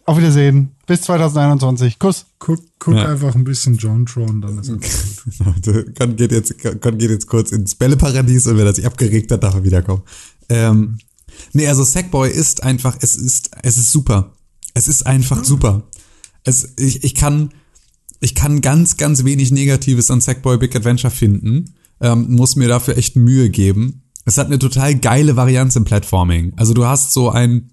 Auf 0.04 0.18
Wiedersehen. 0.18 0.72
Bis 0.86 1.02
2021. 1.02 1.98
Kuss. 1.98 2.26
Guck, 2.38 2.60
guck 2.78 2.94
Ja. 2.94 3.06
einfach 3.08 3.34
ein 3.36 3.44
bisschen 3.44 3.76
John 3.76 4.04
Tron, 4.06 4.40
dann 4.40 4.58
ist 4.58 4.68
es 4.68 5.38
gut. 5.64 5.96
Con 5.96 6.16
geht 6.16 6.32
jetzt, 6.32 6.54
Con 6.80 6.98
geht 6.98 7.10
jetzt 7.10 7.26
kurz 7.28 7.50
ins 7.52 7.74
Bälleparadies 7.76 8.46
und 8.48 8.58
wenn 8.58 8.66
er 8.66 8.74
sich 8.74 8.86
abgeregt 8.86 9.30
hat, 9.32 9.42
darf 9.44 9.54
er 9.54 9.64
wiederkommen. 9.64 10.02
Ähm, 10.48 10.98
nee, 11.52 11.66
also 11.68 11.82
Sackboy 11.84 12.30
ist 12.30 12.62
einfach, 12.62 12.96
es 13.00 13.16
ist, 13.16 13.50
es 13.62 13.78
ist 13.78 13.90
super. 13.92 14.32
Es 14.74 14.86
ist 14.88 15.06
einfach 15.06 15.44
super. 15.44 15.82
Es, 16.46 16.72
ich, 16.78 17.04
ich 17.04 17.14
kann, 17.14 17.50
ich 18.20 18.34
kann 18.34 18.62
ganz, 18.62 18.96
ganz 18.96 19.24
wenig 19.24 19.50
Negatives 19.50 20.10
an 20.10 20.22
Sackboy 20.22 20.56
Big 20.56 20.74
Adventure 20.74 21.10
finden. 21.10 21.74
Ähm, 22.00 22.30
muss 22.30 22.56
mir 22.56 22.68
dafür 22.68 22.96
echt 22.96 23.16
Mühe 23.16 23.50
geben. 23.50 24.02
Es 24.24 24.38
hat 24.38 24.46
eine 24.46 24.58
total 24.58 24.94
geile 24.94 25.36
Varianz 25.36 25.76
im 25.76 25.84
Platforming. 25.84 26.52
Also 26.56 26.72
du 26.72 26.86
hast 26.86 27.12
so 27.12 27.30
ein, 27.30 27.70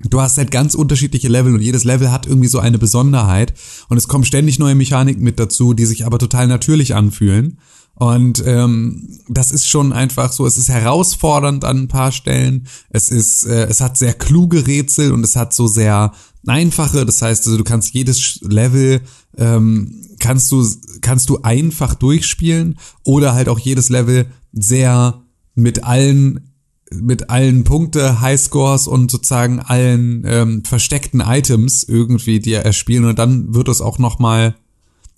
du 0.00 0.20
hast 0.20 0.36
halt 0.36 0.50
ganz 0.50 0.74
unterschiedliche 0.74 1.28
Level 1.28 1.54
und 1.54 1.62
jedes 1.62 1.84
Level 1.84 2.12
hat 2.12 2.26
irgendwie 2.26 2.48
so 2.48 2.58
eine 2.58 2.78
Besonderheit 2.78 3.54
und 3.88 3.96
es 3.96 4.08
kommen 4.08 4.24
ständig 4.24 4.58
neue 4.58 4.74
Mechaniken 4.74 5.22
mit 5.22 5.38
dazu, 5.38 5.74
die 5.74 5.86
sich 5.86 6.04
aber 6.04 6.18
total 6.18 6.46
natürlich 6.46 6.94
anfühlen. 6.94 7.58
Und 7.98 8.42
ähm, 8.46 9.18
das 9.28 9.50
ist 9.50 9.68
schon 9.68 9.92
einfach 9.92 10.30
so, 10.30 10.46
es 10.46 10.56
ist 10.56 10.68
herausfordernd 10.68 11.64
an 11.64 11.78
ein 11.78 11.88
paar 11.88 12.12
Stellen. 12.12 12.68
Es 12.90 13.10
ist, 13.10 13.44
äh, 13.44 13.66
es 13.66 13.80
hat 13.80 13.96
sehr 13.96 14.14
kluge 14.14 14.68
Rätsel 14.68 15.12
und 15.12 15.24
es 15.24 15.34
hat 15.34 15.52
so 15.52 15.66
sehr 15.66 16.12
einfache. 16.46 17.04
Das 17.04 17.22
heißt, 17.22 17.44
also 17.46 17.58
du 17.58 17.64
kannst 17.64 17.92
jedes 17.94 18.40
Level 18.42 19.00
ähm, 19.36 20.02
kannst 20.18 20.50
du 20.52 20.64
kannst 21.00 21.28
du 21.28 21.40
einfach 21.42 21.94
durchspielen 21.94 22.78
oder 23.04 23.34
halt 23.34 23.48
auch 23.48 23.58
jedes 23.58 23.88
Level 23.88 24.26
sehr 24.52 25.22
mit 25.54 25.84
allen 25.84 26.44
mit 26.90 27.28
allen 27.28 27.64
Punkte, 27.64 28.20
Highscores 28.20 28.86
und 28.86 29.10
sozusagen 29.10 29.60
allen 29.60 30.22
ähm, 30.26 30.64
versteckten 30.64 31.20
Items 31.20 31.82
irgendwie 31.82 32.40
dir 32.40 32.60
erspielen 32.60 33.04
und 33.04 33.18
dann 33.18 33.54
wird 33.54 33.68
es 33.68 33.80
auch 33.80 33.98
noch 33.98 34.18
mal 34.18 34.54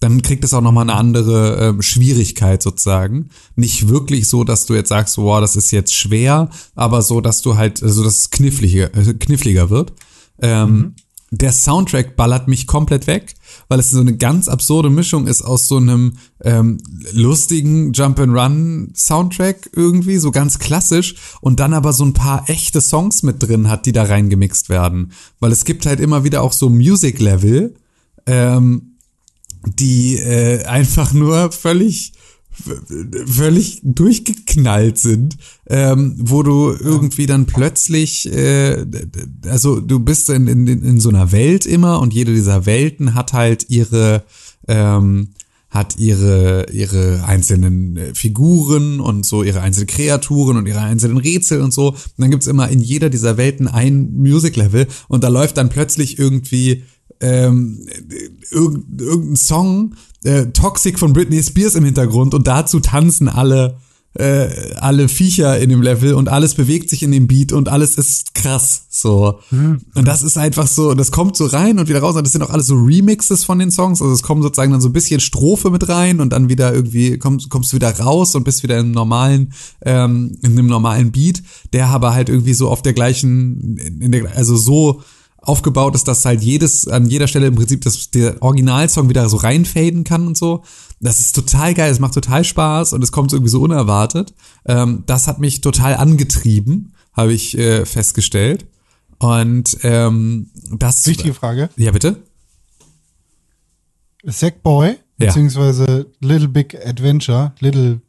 dann 0.00 0.22
kriegt 0.22 0.44
es 0.44 0.54
auch 0.54 0.62
noch 0.62 0.72
mal 0.72 0.82
eine 0.82 0.94
andere 0.94 1.68
ähm, 1.68 1.82
Schwierigkeit 1.82 2.62
sozusagen. 2.62 3.28
Nicht 3.54 3.88
wirklich 3.88 4.28
so, 4.28 4.44
dass 4.44 4.66
du 4.66 4.74
jetzt 4.74 4.88
sagst, 4.88 5.18
wow, 5.18 5.40
das 5.40 5.56
ist 5.56 5.70
jetzt 5.70 5.94
schwer, 5.94 6.50
aber 6.74 7.02
so, 7.02 7.20
dass 7.20 7.42
du 7.42 7.56
halt, 7.56 7.82
also 7.82 8.02
dass 8.02 8.18
es 8.18 8.30
kniffliger, 8.30 8.94
äh, 8.96 9.14
kniffliger 9.14 9.70
wird. 9.70 9.92
Ähm, 10.40 10.94
Der 11.32 11.52
Soundtrack 11.52 12.16
ballert 12.16 12.48
mich 12.48 12.66
komplett 12.66 13.06
weg, 13.06 13.34
weil 13.68 13.78
es 13.78 13.92
so 13.92 14.00
eine 14.00 14.16
ganz 14.16 14.48
absurde 14.48 14.90
Mischung 14.90 15.28
ist 15.28 15.42
aus 15.42 15.68
so 15.68 15.76
einem 15.76 16.14
ähm, 16.42 16.78
lustigen 17.12 17.92
Jump-and-Run-Soundtrack 17.92 19.70
irgendwie, 19.76 20.18
so 20.18 20.32
ganz 20.32 20.58
klassisch, 20.58 21.14
und 21.40 21.60
dann 21.60 21.72
aber 21.72 21.92
so 21.92 22.04
ein 22.04 22.14
paar 22.14 22.50
echte 22.50 22.80
Songs 22.80 23.22
mit 23.22 23.40
drin 23.40 23.68
hat, 23.68 23.86
die 23.86 23.92
da 23.92 24.02
reingemixt 24.02 24.70
werden. 24.70 25.12
Weil 25.38 25.52
es 25.52 25.64
gibt 25.64 25.86
halt 25.86 26.00
immer 26.00 26.24
wieder 26.24 26.42
auch 26.42 26.52
so 26.52 26.68
Music-Level, 26.68 27.76
ähm, 28.26 28.89
die 29.66 30.16
äh, 30.16 30.64
einfach 30.64 31.12
nur 31.12 31.52
völlig 31.52 32.12
völlig 33.26 33.80
durchgeknallt 33.82 34.98
sind, 34.98 35.36
ähm, 35.66 36.16
wo 36.18 36.42
du 36.42 36.74
irgendwie 36.78 37.26
dann 37.26 37.46
plötzlich, 37.46 38.30
äh, 38.32 38.84
also 39.46 39.80
du 39.80 40.00
bist 40.00 40.28
in, 40.30 40.46
in, 40.46 40.66
in 40.66 41.00
so 41.00 41.08
einer 41.08 41.32
Welt 41.32 41.66
immer 41.66 42.00
und 42.00 42.12
jede 42.12 42.34
dieser 42.34 42.66
Welten 42.66 43.14
hat 43.14 43.32
halt 43.32 43.66
ihre 43.70 44.24
ähm, 44.68 45.30
hat 45.70 45.96
ihre 45.98 46.66
ihre 46.72 47.22
einzelnen 47.24 47.96
äh, 47.96 48.14
Figuren 48.14 48.98
und 49.00 49.24
so 49.24 49.42
ihre 49.42 49.60
einzelnen 49.60 49.86
Kreaturen 49.86 50.56
und 50.56 50.66
ihre 50.66 50.80
einzelnen 50.80 51.18
Rätsel 51.18 51.62
und 51.62 51.72
so. 51.72 51.90
Und 51.90 52.14
dann 52.18 52.30
gibt's 52.30 52.48
immer 52.48 52.68
in 52.68 52.80
jeder 52.80 53.08
dieser 53.08 53.36
Welten 53.36 53.68
ein 53.68 54.12
Music 54.12 54.56
Level 54.56 54.88
und 55.08 55.22
da 55.22 55.28
läuft 55.28 55.56
dann 55.56 55.68
plötzlich 55.68 56.18
irgendwie 56.18 56.82
ähm, 57.20 57.86
irgend, 58.50 59.00
irgendein 59.00 59.36
Song, 59.36 59.94
äh, 60.24 60.46
Toxic 60.46 60.98
von 60.98 61.12
Britney 61.12 61.42
Spears 61.42 61.74
im 61.74 61.84
Hintergrund 61.84 62.34
und 62.34 62.46
dazu 62.46 62.80
tanzen 62.80 63.28
alle 63.28 63.76
äh, 64.14 64.74
alle 64.74 65.08
Viecher 65.08 65.60
in 65.60 65.70
dem 65.70 65.82
Level 65.82 66.14
und 66.14 66.28
alles 66.28 66.54
bewegt 66.54 66.90
sich 66.90 67.04
in 67.04 67.12
dem 67.12 67.28
Beat 67.28 67.52
und 67.52 67.68
alles 67.68 67.96
ist 67.96 68.34
krass 68.34 68.86
so. 68.88 69.38
Und 69.94 70.08
das 70.08 70.24
ist 70.24 70.36
einfach 70.36 70.66
so 70.66 70.94
das 70.94 71.12
kommt 71.12 71.36
so 71.36 71.46
rein 71.46 71.78
und 71.78 71.88
wieder 71.88 72.00
raus 72.00 72.16
und 72.16 72.24
das 72.24 72.32
sind 72.32 72.42
auch 72.42 72.50
alles 72.50 72.66
so 72.66 72.74
Remixes 72.74 73.44
von 73.44 73.60
den 73.60 73.70
Songs. 73.70 74.02
Also 74.02 74.12
es 74.12 74.24
kommen 74.24 74.42
sozusagen 74.42 74.72
dann 74.72 74.80
so 74.80 74.88
ein 74.88 74.92
bisschen 74.92 75.20
Strophe 75.20 75.70
mit 75.70 75.88
rein 75.88 76.20
und 76.20 76.32
dann 76.32 76.48
wieder 76.48 76.74
irgendwie 76.74 77.18
kommst 77.18 77.50
kommst 77.50 77.72
du 77.72 77.76
wieder 77.76 77.96
raus 78.00 78.34
und 78.34 78.42
bist 78.42 78.64
wieder 78.64 78.78
im 78.78 78.90
normalen 78.90 79.52
ähm, 79.82 80.36
in 80.42 80.52
einem 80.52 80.66
normalen 80.66 81.12
Beat 81.12 81.44
der 81.72 81.86
aber 81.86 82.12
halt 82.12 82.28
irgendwie 82.28 82.54
so 82.54 82.68
auf 82.68 82.82
der 82.82 82.94
gleichen 82.94 83.76
in 84.00 84.10
der 84.10 84.36
also 84.36 84.56
so 84.56 85.02
aufgebaut 85.42 85.94
ist, 85.94 86.06
dass 86.08 86.24
halt 86.24 86.42
jedes, 86.42 86.86
an 86.88 87.06
jeder 87.06 87.26
Stelle 87.26 87.46
im 87.46 87.54
Prinzip 87.54 87.82
das, 87.82 88.10
der 88.10 88.42
Originalsong 88.42 89.08
wieder 89.08 89.28
so 89.28 89.36
reinfaden 89.38 90.04
kann 90.04 90.26
und 90.26 90.36
so. 90.36 90.64
Das 91.00 91.18
ist 91.20 91.34
total 91.34 91.74
geil, 91.74 91.90
es 91.90 91.98
macht 91.98 92.14
total 92.14 92.44
Spaß 92.44 92.92
und 92.92 93.02
es 93.02 93.10
kommt 93.12 93.30
so 93.30 93.36
irgendwie 93.36 93.50
so 93.50 93.62
unerwartet. 93.62 94.34
Ähm, 94.66 95.04
das 95.06 95.26
hat 95.26 95.38
mich 95.38 95.60
total 95.62 95.94
angetrieben, 95.94 96.92
habe 97.14 97.32
ich 97.32 97.56
äh, 97.56 97.86
festgestellt. 97.86 98.66
Und 99.18 99.78
ähm, 99.82 100.50
das. 100.72 101.06
Wichtige 101.06 101.34
Frage. 101.34 101.68
Ja, 101.76 101.90
bitte? 101.90 102.16
Sackboy, 104.24 104.88
Ja. 104.88 104.96
beziehungsweise 105.26 106.06
Little 106.20 106.48
Big 106.48 106.74
Adventure, 106.86 107.52
Little, 107.60 108.00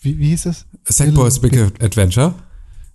wie, 0.00 0.18
wie 0.18 0.28
hieß 0.28 0.46
es? 0.46 0.66
Sackboy's 0.84 1.40
Big 1.40 1.56
Adventure. 1.82 2.34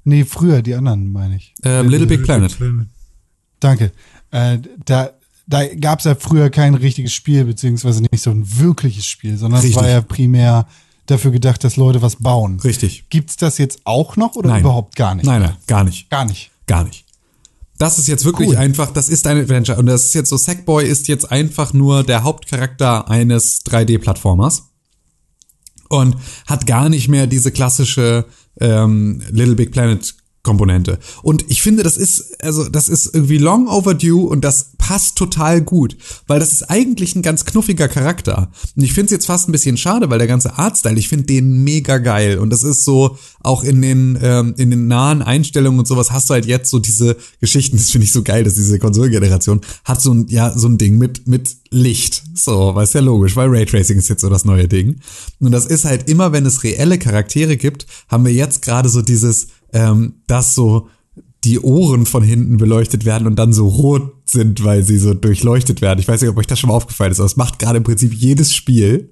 Nee, 0.03 0.23
früher, 0.25 0.61
die 0.61 0.73
anderen, 0.75 1.11
meine 1.11 1.35
ich. 1.35 1.53
Ähm, 1.63 1.89
Little 1.89 2.07
Big 2.07 2.23
Planet. 2.23 2.57
Danke. 3.61 3.93
Äh, 4.31 4.57
da 4.85 5.11
da 5.47 5.65
gab 5.75 5.99
es 5.99 6.05
ja 6.05 6.15
früher 6.15 6.49
kein 6.49 6.75
richtiges 6.75 7.13
Spiel, 7.13 7.43
beziehungsweise 7.45 8.01
nicht 8.03 8.21
so 8.21 8.29
ein 8.31 8.43
wirkliches 8.59 9.05
Spiel, 9.05 9.37
sondern 9.37 9.65
es 9.65 9.75
war 9.75 9.87
ja 9.89 10.01
primär 10.01 10.65
dafür 11.07 11.31
gedacht, 11.31 11.63
dass 11.63 11.75
Leute 11.77 12.01
was 12.01 12.17
bauen. 12.17 12.59
Richtig. 12.61 13.05
Gibt's 13.09 13.35
das 13.37 13.57
jetzt 13.57 13.81
auch 13.83 14.15
noch 14.15 14.35
oder 14.35 14.49
Nein. 14.49 14.61
überhaupt 14.61 14.95
gar 14.95 15.15
nicht? 15.15 15.25
Nein, 15.25 15.41
nein, 15.41 15.55
gar 15.67 15.83
nicht. 15.83 16.09
Gar 16.09 16.25
nicht. 16.25 16.51
Gar 16.67 16.83
nicht. 16.85 17.05
Das 17.77 17.97
ist 17.99 18.07
jetzt 18.07 18.23
wirklich 18.23 18.49
Cool. 18.49 18.55
einfach, 18.57 18.91
das 18.91 19.09
ist 19.09 19.25
ein 19.27 19.37
Adventure. 19.39 19.77
Und 19.77 19.87
das 19.87 20.05
ist 20.05 20.13
jetzt 20.13 20.29
so, 20.29 20.37
Sackboy 20.37 20.85
ist 20.85 21.07
jetzt 21.09 21.29
einfach 21.31 21.73
nur 21.73 22.03
der 22.03 22.23
Hauptcharakter 22.23 23.09
eines 23.09 23.65
3D-Plattformers. 23.65 24.69
und 25.89 26.15
hat 26.45 26.65
gar 26.67 26.87
nicht 26.87 27.09
mehr 27.09 27.27
diese 27.27 27.51
klassische 27.51 28.25
ähm, 28.61 29.21
Little 29.31 29.55
Big 29.55 29.71
Planet 29.71 30.15
Komponente. 30.43 30.97
Und 31.21 31.45
ich 31.49 31.61
finde, 31.61 31.83
das 31.83 31.97
ist, 31.97 32.41
also, 32.43 32.67
das 32.67 32.89
ist 32.89 33.13
irgendwie 33.13 33.37
long 33.37 33.67
overdue 33.67 34.27
und 34.27 34.41
das 34.43 34.71
passt 34.77 35.15
total 35.15 35.61
gut, 35.61 35.95
weil 36.25 36.39
das 36.39 36.51
ist 36.51 36.63
eigentlich 36.63 37.15
ein 37.15 37.21
ganz 37.21 37.45
knuffiger 37.45 37.87
Charakter. 37.87 38.49
Und 38.75 38.83
ich 38.83 38.93
finde 38.93 39.05
es 39.05 39.11
jetzt 39.11 39.27
fast 39.27 39.47
ein 39.47 39.51
bisschen 39.51 39.77
schade, 39.77 40.09
weil 40.09 40.17
der 40.17 40.27
ganze 40.27 40.57
Artstyle, 40.57 40.97
ich 40.97 41.09
finde 41.09 41.27
den 41.27 41.63
mega 41.63 41.99
geil. 41.99 42.39
Und 42.39 42.49
das 42.49 42.63
ist 42.63 42.83
so, 42.83 43.17
auch 43.41 43.63
in 43.63 43.81
den, 43.81 44.17
ähm, 44.21 44.55
in 44.57 44.71
den 44.71 44.87
nahen 44.87 45.21
Einstellungen 45.21 45.79
und 45.79 45.87
sowas 45.87 46.11
hast 46.11 46.29
du 46.29 46.33
halt 46.33 46.47
jetzt 46.47 46.71
so 46.71 46.79
diese 46.79 47.17
Geschichten, 47.39 47.77
das 47.77 47.91
finde 47.91 48.05
ich 48.05 48.11
so 48.11 48.23
geil, 48.23 48.43
dass 48.43 48.55
diese 48.55 48.79
Konsolgeneration 48.79 49.61
hat 49.83 50.01
so 50.01 50.13
ein, 50.13 50.27
ja, 50.27 50.57
so 50.57 50.67
ein 50.67 50.79
Ding 50.79 50.97
mit, 50.97 51.27
mit 51.27 51.57
Licht. 51.69 52.23
So, 52.33 52.73
weil 52.73 52.83
ist 52.83 52.93
ja 52.93 53.01
logisch, 53.01 53.35
weil 53.35 53.49
Raytracing 53.49 53.97
ist 53.97 54.09
jetzt 54.09 54.21
so 54.21 54.29
das 54.29 54.45
neue 54.45 54.67
Ding. 54.67 54.99
Und 55.39 55.51
das 55.51 55.67
ist 55.67 55.85
halt 55.85 56.09
immer, 56.09 56.31
wenn 56.31 56.45
es 56.45 56.63
reelle 56.63 56.97
Charaktere 56.97 57.57
gibt, 57.57 57.85
haben 58.07 58.25
wir 58.25 58.33
jetzt 58.33 58.61
gerade 58.61 58.89
so 58.89 59.01
dieses, 59.01 59.47
ähm, 59.73 60.15
dass 60.27 60.55
so 60.55 60.89
die 61.43 61.59
Ohren 61.59 62.05
von 62.05 62.23
hinten 62.23 62.57
beleuchtet 62.57 63.05
werden 63.05 63.25
und 63.25 63.37
dann 63.37 63.51
so 63.51 63.67
rot 63.67 64.13
sind, 64.25 64.63
weil 64.63 64.83
sie 64.83 64.97
so 64.97 65.13
durchleuchtet 65.13 65.81
werden. 65.81 65.99
Ich 65.99 66.07
weiß 66.07 66.21
nicht, 66.21 66.29
ob 66.29 66.37
euch 66.37 66.47
das 66.47 66.59
schon 66.59 66.69
mal 66.69 66.75
aufgefallen 66.75 67.11
ist, 67.11 67.19
aber 67.19 67.25
es 67.25 67.37
macht 67.37 67.57
gerade 67.57 67.77
im 67.77 67.83
Prinzip 67.83 68.13
jedes 68.13 68.53
Spiel, 68.53 69.09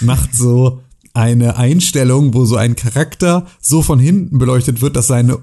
macht 0.00 0.34
so 0.34 0.80
eine 1.14 1.56
Einstellung, 1.56 2.34
wo 2.34 2.44
so 2.44 2.56
ein 2.56 2.76
Charakter 2.76 3.46
so 3.60 3.82
von 3.82 3.98
hinten 3.98 4.38
beleuchtet 4.38 4.82
wird, 4.82 4.96
dass 4.96 5.06
seine, 5.06 5.38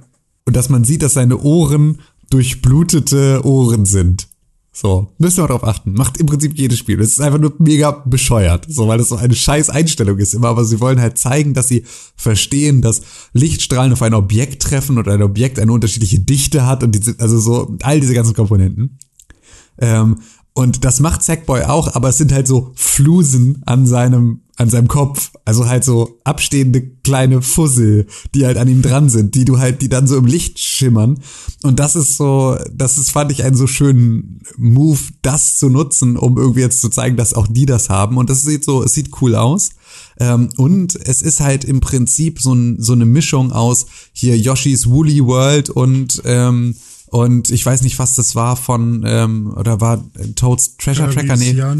dass 0.46 0.70
man 0.70 0.84
sieht, 0.84 1.02
dass 1.02 1.14
seine 1.14 1.40
Ohren 1.40 2.02
durchblutete 2.30 3.46
Ohren 3.46 3.86
sind. 3.86 4.28
So, 4.74 5.12
müsst 5.18 5.38
ihr 5.38 5.42
mal 5.42 5.50
drauf 5.50 5.66
achten. 5.66 5.94
Macht 5.94 6.18
im 6.18 6.28
Prinzip 6.28 6.58
jedes 6.58 6.80
Spiel. 6.80 7.00
Es 7.02 7.10
ist 7.10 7.20
einfach 7.20 7.40
nur 7.40 7.54
mega 7.60 7.92
bescheuert. 7.92 8.66
So, 8.70 8.88
weil 8.88 8.98
das 8.98 9.10
so 9.10 9.18
eine 9.18 9.36
scheiß 9.36 9.70
Einstellung 9.70 10.18
ist 10.18 10.34
immer. 10.34 10.48
Aber 10.48 10.64
sie 10.64 10.80
wollen 10.80 11.02
halt 11.02 11.18
zeigen, 11.18 11.54
dass 11.54 11.68
sie 11.68 11.84
verstehen, 12.16 12.82
dass 12.82 13.02
Lichtstrahlen 13.34 13.92
auf 13.92 14.02
ein 14.02 14.14
Objekt 14.14 14.64
treffen 14.64 14.98
und 14.98 15.10
ein 15.10 15.22
Objekt 15.24 15.60
eine 15.60 15.74
unterschiedliche 15.74 16.20
Dichte 16.20 16.66
hat 16.66 16.84
und 16.84 16.94
die, 16.94 17.20
also 17.20 17.38
so 17.38 17.78
all 17.82 18.00
diese 18.00 18.14
ganzen 18.14 18.34
Komponenten. 18.34 18.98
Ähm, 19.78 20.20
und 20.54 20.86
das 20.86 21.00
macht 21.02 21.24
Sackboy 21.24 21.64
auch, 21.64 21.96
aber 21.96 22.10
es 22.10 22.18
sind 22.18 22.32
halt 22.32 22.48
so 22.48 22.72
Flusen 22.76 23.62
an 23.66 23.86
seinem, 23.86 24.42
an 24.62 24.70
seinem 24.70 24.88
Kopf. 24.88 25.32
Also 25.44 25.68
halt 25.68 25.84
so 25.84 26.20
abstehende 26.24 26.82
kleine 26.82 27.42
Fussel, 27.42 28.08
die 28.34 28.46
halt 28.46 28.58
an 28.58 28.68
ihm 28.68 28.82
dran 28.82 29.10
sind, 29.10 29.36
die 29.36 29.44
du 29.44 29.58
halt, 29.58 29.82
die 29.82 29.90
dann 29.90 30.08
so 30.08 30.18
im 30.18 30.26
Licht 30.26 30.60
schimmern. 30.60 31.20
Und 31.64 31.80
das 31.80 31.96
ist 31.96 32.18
so, 32.18 32.58
das 32.72 32.98
ist, 32.98 33.12
fand 33.12 33.32
ich 33.32 33.44
einen 33.44 33.56
so 33.56 33.68
schönen 33.68 34.42
Move, 34.58 35.00
das 35.22 35.58
zu 35.58 35.70
nutzen, 35.70 36.16
um 36.16 36.38
irgendwie 36.38 36.62
jetzt 36.62 36.82
zu 36.82 36.90
zeigen, 36.90 37.18
dass 37.18 37.34
auch 37.34 37.48
die 37.48 37.66
das 37.66 37.90
haben. 37.90 38.18
Und 38.18 38.30
das 38.30 38.44
sieht 38.44 38.64
so, 38.64 38.84
es 38.84 38.94
sieht 38.94 39.10
cool 39.22 39.36
aus. 39.36 39.72
Ähm, 40.20 40.50
und 40.58 40.96
es 40.96 41.22
ist 41.22 41.42
halt 41.42 41.66
im 41.66 41.80
Prinzip 41.80 42.40
so, 42.40 42.54
ein, 42.54 42.82
so 42.82 42.94
eine 42.94 43.06
Mischung 43.06 43.52
aus 43.52 43.88
hier 44.14 44.38
Yoshi's 44.38 44.88
Woolly 44.88 45.26
World 45.26 45.70
und, 45.70 46.22
ähm, 46.26 46.76
und 47.12 47.52
ich 47.52 47.66
weiß 47.66 47.82
nicht, 47.82 48.00
was 48.00 48.16
das 48.16 48.38
war 48.38 48.56
von, 48.56 49.04
ähm, 49.06 49.54
oder 49.58 49.82
war 49.82 50.02
Toads 50.38 50.78
Treasure 50.78 51.10
Tracker? 51.10 51.36
Nee. 51.36 51.52
Jan, 51.52 51.78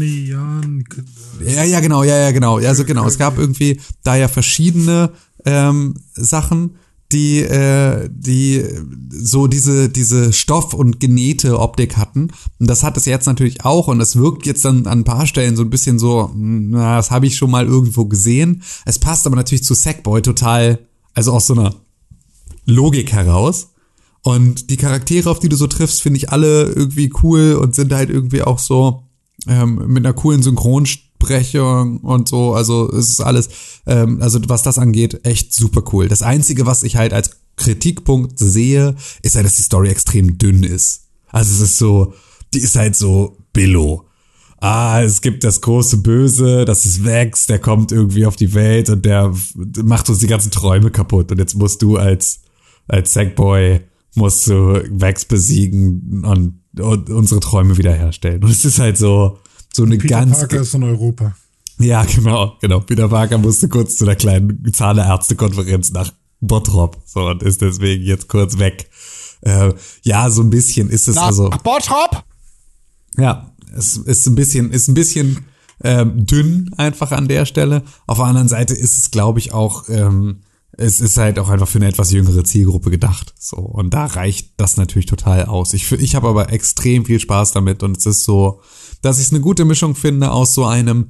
Ja, 1.42 1.64
ja, 1.64 1.80
genau, 1.80 2.04
ja, 2.04 2.18
ja, 2.18 2.32
genau. 2.32 2.58
Ja, 2.58 2.68
also 2.68 2.84
genau. 2.84 3.06
Es 3.06 3.16
gab 3.16 3.38
irgendwie 3.38 3.80
da 4.04 4.14
ja 4.14 4.28
verschiedene 4.28 5.12
ähm, 5.46 5.94
Sachen, 6.12 6.76
die, 7.12 7.38
äh, 7.38 8.10
die 8.12 8.62
so 9.08 9.46
diese, 9.46 9.88
diese 9.88 10.34
Stoff- 10.34 10.74
und 10.74 11.00
genähte 11.00 11.58
Optik 11.58 11.96
hatten. 11.96 12.28
Und 12.58 12.68
das 12.68 12.82
hat 12.82 12.98
es 12.98 13.06
jetzt 13.06 13.24
natürlich 13.24 13.64
auch. 13.64 13.88
Und 13.88 14.02
es 14.02 14.16
wirkt 14.16 14.44
jetzt 14.44 14.66
dann 14.66 14.86
an 14.86 15.00
ein 15.00 15.04
paar 15.04 15.26
Stellen 15.26 15.56
so 15.56 15.62
ein 15.62 15.70
bisschen 15.70 15.98
so, 15.98 16.30
na, 16.36 16.96
das 16.96 17.10
habe 17.10 17.26
ich 17.26 17.36
schon 17.36 17.50
mal 17.50 17.64
irgendwo 17.64 18.04
gesehen. 18.04 18.62
Es 18.84 18.98
passt 18.98 19.26
aber 19.26 19.36
natürlich 19.36 19.64
zu 19.64 19.72
Sackboy 19.72 20.20
total, 20.20 20.78
also 21.14 21.32
aus 21.32 21.46
so 21.46 21.54
einer 21.54 21.74
Logik 22.66 23.12
heraus. 23.12 23.71
Und 24.22 24.70
die 24.70 24.76
Charaktere, 24.76 25.30
auf 25.30 25.40
die 25.40 25.48
du 25.48 25.56
so 25.56 25.66
triffst, 25.66 26.00
finde 26.00 26.18
ich 26.18 26.30
alle 26.30 26.64
irgendwie 26.64 27.12
cool 27.22 27.54
und 27.60 27.74
sind 27.74 27.92
halt 27.92 28.08
irgendwie 28.08 28.42
auch 28.42 28.58
so 28.58 29.02
ähm, 29.48 29.82
mit 29.88 30.04
einer 30.04 30.14
coolen 30.14 30.42
Synchronsprechung 30.42 31.98
und 31.98 32.28
so. 32.28 32.54
Also 32.54 32.90
es 32.92 33.10
ist 33.10 33.20
alles, 33.20 33.48
ähm, 33.86 34.22
also 34.22 34.38
was 34.46 34.62
das 34.62 34.78
angeht, 34.78 35.26
echt 35.26 35.52
super 35.52 35.82
cool. 35.92 36.08
Das 36.08 36.22
Einzige, 36.22 36.66
was 36.66 36.84
ich 36.84 36.96
halt 36.96 37.12
als 37.12 37.32
Kritikpunkt 37.56 38.38
sehe, 38.38 38.94
ist 39.22 39.34
halt, 39.34 39.44
dass 39.44 39.56
die 39.56 39.62
Story 39.62 39.88
extrem 39.88 40.38
dünn 40.38 40.62
ist. 40.62 41.08
Also 41.28 41.52
es 41.54 41.60
ist 41.60 41.78
so, 41.78 42.14
die 42.54 42.60
ist 42.60 42.76
halt 42.76 42.94
so 42.94 43.36
billo. 43.52 44.06
Ah, 44.58 45.02
es 45.02 45.20
gibt 45.20 45.42
das 45.42 45.60
große 45.60 45.96
Böse, 45.98 46.64
das 46.64 46.86
ist 46.86 47.04
Vex, 47.04 47.46
der 47.46 47.58
kommt 47.58 47.90
irgendwie 47.90 48.26
auf 48.26 48.36
die 48.36 48.54
Welt 48.54 48.90
und 48.90 49.04
der 49.04 49.34
macht 49.82 50.08
uns 50.08 50.20
die 50.20 50.28
ganzen 50.28 50.52
Träume 50.52 50.92
kaputt. 50.92 51.32
Und 51.32 51.38
jetzt 51.38 51.56
musst 51.56 51.82
du 51.82 51.96
als, 51.96 52.42
als 52.86 53.12
Sackboy 53.12 53.80
musst 54.14 54.46
du 54.46 54.82
Vex 54.90 55.24
besiegen 55.24 56.24
und, 56.24 56.80
und 56.80 57.10
unsere 57.10 57.40
Träume 57.40 57.78
wiederherstellen. 57.78 58.42
Und 58.42 58.50
es 58.50 58.64
ist 58.64 58.78
halt 58.78 58.98
so, 58.98 59.38
so 59.72 59.84
eine 59.84 59.96
Peter 59.96 60.20
ganz. 60.20 60.38
Parker 60.38 60.60
ist 60.60 60.74
in 60.74 60.82
Europa. 60.82 61.34
Ja, 61.78 62.04
genau, 62.04 62.56
genau. 62.60 62.80
Peter 62.80 63.08
Parker 63.08 63.38
musste 63.38 63.68
kurz 63.68 63.96
zu 63.96 64.04
einer 64.04 64.16
kleinen 64.16 64.72
Zahnärztekonferenz 64.72 65.92
nach 65.92 66.12
Bottrop. 66.40 67.00
So, 67.06 67.26
und 67.26 67.42
ist 67.42 67.62
deswegen 67.62 68.04
jetzt 68.04 68.28
kurz 68.28 68.58
weg. 68.58 68.90
Äh, 69.40 69.72
ja, 70.02 70.30
so 70.30 70.42
ein 70.42 70.50
bisschen 70.50 70.90
ist 70.90 71.08
es 71.08 71.16
also. 71.16 71.50
Bottrop? 71.62 72.24
Ja, 73.16 73.52
es 73.76 73.96
ist 73.96 74.26
ein 74.26 74.34
bisschen, 74.34 74.70
ist 74.70 74.88
ein 74.88 74.94
bisschen 74.94 75.44
ähm, 75.82 76.26
dünn 76.26 76.70
einfach 76.76 77.12
an 77.12 77.28
der 77.28 77.46
Stelle. 77.46 77.82
Auf 78.06 78.18
der 78.18 78.26
anderen 78.26 78.48
Seite 78.48 78.74
ist 78.74 78.98
es, 78.98 79.10
glaube 79.10 79.38
ich, 79.38 79.52
auch, 79.52 79.88
ähm, 79.88 80.40
es 80.78 81.00
ist 81.00 81.18
halt 81.18 81.38
auch 81.38 81.50
einfach 81.50 81.68
für 81.68 81.78
eine 81.78 81.88
etwas 81.88 82.12
jüngere 82.12 82.44
Zielgruppe 82.44 82.90
gedacht. 82.90 83.34
So, 83.38 83.56
und 83.58 83.92
da 83.92 84.06
reicht 84.06 84.52
das 84.56 84.76
natürlich 84.76 85.06
total 85.06 85.44
aus. 85.44 85.74
Ich, 85.74 85.90
ich 85.92 86.14
habe 86.14 86.28
aber 86.28 86.52
extrem 86.52 87.04
viel 87.04 87.20
Spaß 87.20 87.52
damit 87.52 87.82
und 87.82 87.98
es 87.98 88.06
ist 88.06 88.24
so, 88.24 88.60
dass 89.02 89.18
ich 89.18 89.26
es 89.26 89.32
eine 89.32 89.40
gute 89.40 89.64
Mischung 89.64 89.94
finde 89.94 90.30
aus 90.30 90.54
so 90.54 90.64
einem, 90.64 91.08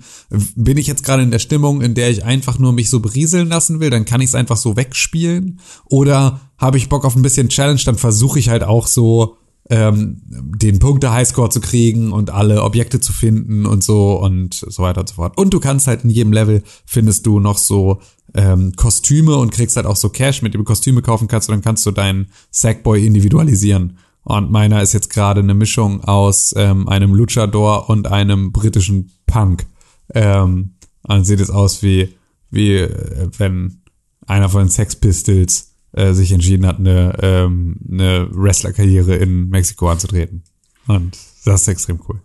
bin 0.57 0.79
ich 0.79 0.87
jetzt 0.87 1.05
gerade 1.05 1.23
in 1.23 1.31
der 1.31 1.39
Stimmung, 1.39 1.81
in 1.81 1.95
der 1.95 2.11
ich 2.11 2.25
einfach 2.25 2.59
nur 2.59 2.73
mich 2.73 2.91
so 2.91 3.01
berieseln 3.01 3.49
lassen 3.49 3.81
will, 3.81 3.91
dann 3.91 4.05
kann 4.05 4.21
ich 4.21 4.29
es 4.29 4.35
einfach 4.35 4.57
so 4.57 4.77
wegspielen. 4.77 5.61
Oder 5.85 6.41
habe 6.59 6.79
ich 6.79 6.89
Bock 6.89 7.05
auf 7.05 7.15
ein 7.15 7.23
bisschen 7.23 7.49
Challenge, 7.49 7.81
dann 7.85 7.97
versuche 7.97 8.39
ich 8.39 8.49
halt 8.49 8.65
auch 8.65 8.87
so 8.87 9.37
ähm, 9.71 10.21
den 10.27 10.79
Punkte-Highscore 10.81 11.51
zu 11.51 11.61
kriegen 11.61 12.13
und 12.13 12.31
alle 12.31 12.63
Objekte 12.63 12.99
zu 12.99 13.13
finden 13.13 13.65
und 13.67 13.85
so 13.85 14.19
und 14.21 14.55
so 14.55 14.83
weiter 14.83 15.01
und 15.03 15.09
so 15.09 15.15
fort. 15.17 15.39
Und 15.39 15.55
du 15.55 15.61
kannst 15.61 15.87
halt 15.87 16.03
in 16.03 16.11
jedem 16.11 16.33
Level 16.33 16.63
findest 16.85 17.27
du 17.27 17.39
noch 17.39 17.59
so 17.59 18.01
ähm, 18.35 18.73
Kostüme 18.77 19.37
und 19.37 19.53
kriegst 19.53 19.77
halt 19.77 19.87
auch 19.87 19.97
so 19.97 20.09
Cash, 20.09 20.43
mit 20.43 20.55
dem 20.55 20.61
du 20.61 20.65
Kostüme 20.65 21.03
kaufen 21.03 21.29
kannst 21.29 21.49
und 21.49 21.55
dann 21.57 21.63
kannst 21.63 21.85
du 21.87 21.91
deinen 21.91 22.29
Sackboy 22.51 23.05
individualisieren. 23.07 23.99
Und 24.25 24.51
meiner 24.51 24.83
ist 24.83 24.93
jetzt 24.93 25.11
gerade 25.11 25.41
eine 25.41 25.55
Mischung 25.55 26.05
aus 26.05 26.55
ähm, 26.57 26.89
einem 26.89 27.15
Luchador 27.15 27.89
und 27.89 28.07
einem 28.07 28.53
britischen 28.53 29.11
Punk. 29.27 29.67
Ähm, 30.15 30.75
dann 31.03 31.25
sieht 31.25 31.41
es 31.41 31.51
aus 31.51 31.83
wie, 31.83 32.15
wie 32.51 32.77
äh, 32.77 33.29
wenn 33.37 33.83
einer 34.27 34.49
von 34.49 34.63
den 34.63 34.69
Sex 34.69 34.97
Pistols 34.97 35.73
äh, 35.93 36.13
sich 36.13 36.33
entschieden 36.33 36.67
hat, 36.67 36.79
eine, 36.79 37.17
ähm, 37.21 37.81
eine 37.91 38.29
Wrestler-Karriere 38.31 39.17
in 39.17 39.49
Mexiko 39.49 39.91
anzutreten. 39.91 40.45
Und 40.87 41.19
das 41.45 41.63
ist 41.63 41.69
extrem 41.69 42.01
cool. 42.09 42.21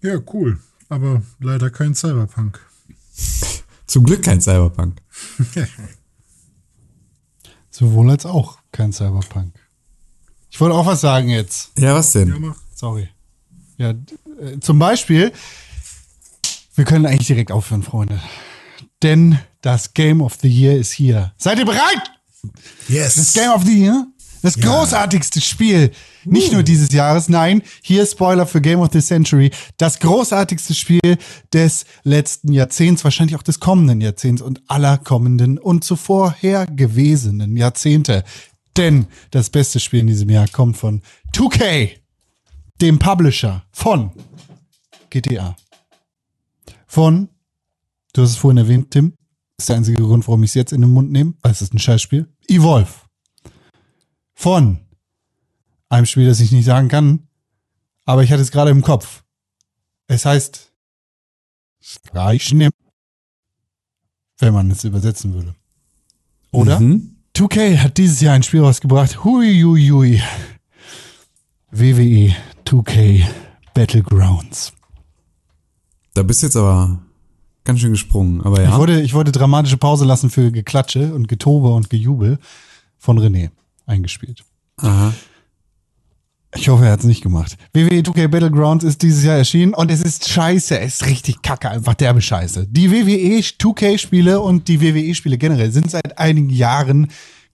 Ja, 0.00 0.18
cool. 0.32 0.58
Aber 0.88 1.22
leider 1.40 1.70
kein 1.70 1.94
Cyberpunk. 1.94 2.60
Zum 3.88 4.04
Glück 4.04 4.22
kein 4.22 4.40
Cyberpunk. 4.40 5.00
Sowohl 7.70 8.10
als 8.10 8.26
auch 8.26 8.58
kein 8.70 8.92
Cyberpunk. 8.92 9.54
Ich 10.50 10.60
wollte 10.60 10.74
auch 10.76 10.86
was 10.86 11.00
sagen 11.00 11.28
jetzt. 11.28 11.70
Ja, 11.78 11.94
was 11.94 12.12
denn? 12.12 12.28
Ja. 12.28 12.54
Sorry. 12.74 13.08
Ja, 13.78 13.90
äh, 13.90 14.58
zum 14.60 14.78
Beispiel, 14.78 15.32
wir 16.74 16.84
können 16.84 17.06
eigentlich 17.06 17.26
direkt 17.28 17.50
aufhören, 17.50 17.82
Freunde. 17.82 18.20
Denn 19.02 19.38
das 19.62 19.94
Game 19.94 20.20
of 20.20 20.36
the 20.40 20.48
Year 20.48 20.76
ist 20.76 20.92
hier. 20.92 21.32
Seid 21.36 21.58
ihr 21.58 21.64
bereit? 21.64 22.10
Das 22.42 23.16
Yes. 23.16 23.32
Game 23.32 23.50
of 23.50 23.64
the 23.64 23.78
Year? 23.84 24.06
Das 24.42 24.56
großartigste 24.56 25.40
Spiel. 25.40 25.92
Nicht 26.30 26.52
nur 26.52 26.62
dieses 26.62 26.92
Jahres, 26.92 27.28
nein, 27.28 27.62
hier 27.82 28.04
Spoiler 28.04 28.46
für 28.46 28.60
Game 28.60 28.80
of 28.80 28.90
the 28.92 29.00
Century. 29.00 29.50
Das 29.78 29.98
großartigste 29.98 30.74
Spiel 30.74 31.16
des 31.52 31.86
letzten 32.04 32.52
Jahrzehnts, 32.52 33.02
wahrscheinlich 33.02 33.36
auch 33.36 33.42
des 33.42 33.60
kommenden 33.60 34.00
Jahrzehnts 34.00 34.42
und 34.42 34.60
aller 34.68 34.98
kommenden 34.98 35.58
und 35.58 35.84
zuvor 35.84 36.34
her 36.38 36.66
gewesenen 36.66 37.56
Jahrzehnte. 37.56 38.24
Denn 38.76 39.06
das 39.30 39.48
beste 39.48 39.80
Spiel 39.80 40.00
in 40.00 40.06
diesem 40.06 40.28
Jahr 40.28 40.48
kommt 40.48 40.76
von 40.76 41.02
2K, 41.34 41.92
dem 42.80 42.98
Publisher 42.98 43.64
von 43.72 44.12
GTA. 45.08 45.56
Von, 46.86 47.28
du 48.12 48.22
hast 48.22 48.30
es 48.30 48.36
vorhin 48.36 48.58
erwähnt, 48.58 48.90
Tim, 48.90 49.14
ist 49.56 49.68
der 49.68 49.76
einzige 49.76 50.02
Grund, 50.02 50.28
warum 50.28 50.42
ich 50.42 50.50
es 50.50 50.54
jetzt 50.54 50.72
in 50.72 50.82
den 50.82 50.92
Mund 50.92 51.10
nehme, 51.10 51.34
weil 51.40 51.52
es 51.52 51.62
ist 51.62 51.74
ein 51.74 51.78
Scheißspiel. 51.78 52.28
Evolve. 52.48 52.92
Von 54.34 54.87
einem 55.88 56.06
Spiel, 56.06 56.26
das 56.26 56.40
ich 56.40 56.52
nicht 56.52 56.64
sagen 56.64 56.88
kann, 56.88 57.28
aber 58.04 58.22
ich 58.22 58.32
hatte 58.32 58.42
es 58.42 58.50
gerade 58.50 58.70
im 58.70 58.82
Kopf. 58.82 59.22
Es 60.06 60.24
heißt 60.24 60.72
Streichschnipp. 61.80 62.74
wenn 64.38 64.54
man 64.54 64.70
es 64.70 64.84
übersetzen 64.84 65.34
würde. 65.34 65.54
Oder? 66.52 66.80
Mhm. 66.80 67.16
2K 67.34 67.78
hat 67.78 67.98
dieses 67.98 68.20
Jahr 68.20 68.34
ein 68.34 68.42
Spiel 68.42 68.60
rausgebracht. 68.60 69.24
Hui, 69.24 69.62
hui, 69.62 69.88
hui. 69.90 70.22
WWE 71.70 72.34
2K 72.64 73.24
Battlegrounds. 73.74 74.72
Da 76.14 76.22
bist 76.22 76.42
du 76.42 76.46
jetzt 76.46 76.56
aber 76.56 76.98
ganz 77.64 77.80
schön 77.80 77.92
gesprungen, 77.92 78.40
aber 78.40 78.62
ja. 78.62 78.70
Ich, 78.70 78.76
wollte, 78.76 79.00
ich 79.02 79.14
wollte 79.14 79.30
dramatische 79.30 79.76
Pause 79.76 80.04
lassen 80.04 80.30
für 80.30 80.50
Geklatsche 80.50 81.14
und 81.14 81.28
Getobe 81.28 81.68
und 81.74 81.90
Gejubel 81.90 82.38
von 82.96 83.18
René 83.20 83.50
eingespielt. 83.86 84.44
Aha. 84.78 85.12
Ich 86.54 86.68
hoffe, 86.68 86.86
er 86.86 86.92
hat 86.92 87.00
es 87.00 87.06
nicht 87.06 87.22
gemacht. 87.22 87.58
WWE 87.74 88.00
2K 88.00 88.28
Battlegrounds 88.28 88.82
ist 88.82 89.02
dieses 89.02 89.22
Jahr 89.22 89.36
erschienen 89.36 89.74
und 89.74 89.90
es 89.90 90.00
ist 90.00 90.28
scheiße. 90.28 90.80
Es 90.80 90.94
ist 90.94 91.06
richtig 91.06 91.42
kacke, 91.42 91.68
einfach 91.68 91.94
derbe 91.94 92.22
Scheiße. 92.22 92.66
Die 92.70 92.90
WWE 92.90 93.40
2K-Spiele 93.40 94.40
und 94.40 94.66
die 94.68 94.80
WWE-Spiele 94.80 95.36
generell 95.36 95.70
sind 95.72 95.90
seit 95.90 96.18
einigen 96.18 96.48
Jahren 96.48 97.08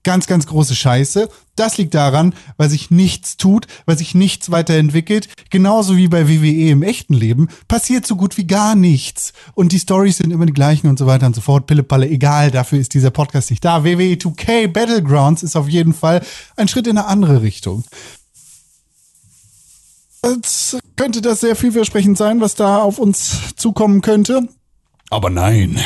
ganz, 0.05 0.27
ganz 0.27 0.47
große 0.47 0.75
Scheiße. 0.75 1.27
Das 1.57 1.77
liegt 1.77 1.93
daran, 1.93 2.33
weil 2.55 2.69
sich 2.69 2.89
nichts 2.89 3.35
tut, 3.35 3.67
weil 3.85 3.97
sich 3.97 4.15
nichts 4.15 4.49
weiterentwickelt. 4.51 5.27
Genauso 5.49 5.97
wie 5.97 6.07
bei 6.07 6.29
WWE 6.29 6.69
im 6.69 6.83
echten 6.83 7.15
Leben 7.15 7.49
passiert 7.67 8.07
so 8.07 8.15
gut 8.15 8.37
wie 8.37 8.47
gar 8.47 8.75
nichts. 8.75 9.33
Und 9.55 9.73
die 9.73 9.79
Stories 9.79 10.17
sind 10.17 10.31
immer 10.31 10.45
die 10.45 10.53
gleichen 10.53 10.87
und 10.87 10.97
so 10.97 11.05
weiter 11.05 11.25
und 11.25 11.35
so 11.35 11.41
fort. 11.41 11.67
Pille-Palle, 11.67 12.07
egal, 12.07 12.51
dafür 12.51 12.79
ist 12.79 12.93
dieser 12.93 13.11
Podcast 13.11 13.49
nicht 13.49 13.65
da. 13.65 13.83
WWE 13.83 14.13
2K 14.13 14.67
Battlegrounds 14.69 15.43
ist 15.43 15.57
auf 15.57 15.67
jeden 15.67 15.93
Fall 15.93 16.21
ein 16.55 16.69
Schritt 16.69 16.87
in 16.87 16.97
eine 16.97 17.07
andere 17.07 17.41
Richtung. 17.41 17.83
Jetzt 20.25 20.79
könnte 20.95 21.21
das 21.21 21.41
sehr 21.41 21.55
vielversprechend 21.55 22.17
sein, 22.17 22.41
was 22.41 22.55
da 22.55 22.81
auf 22.81 22.97
uns 22.97 23.55
zukommen 23.55 24.01
könnte. 24.01 24.47
Aber 25.09 25.29
nein. 25.29 25.79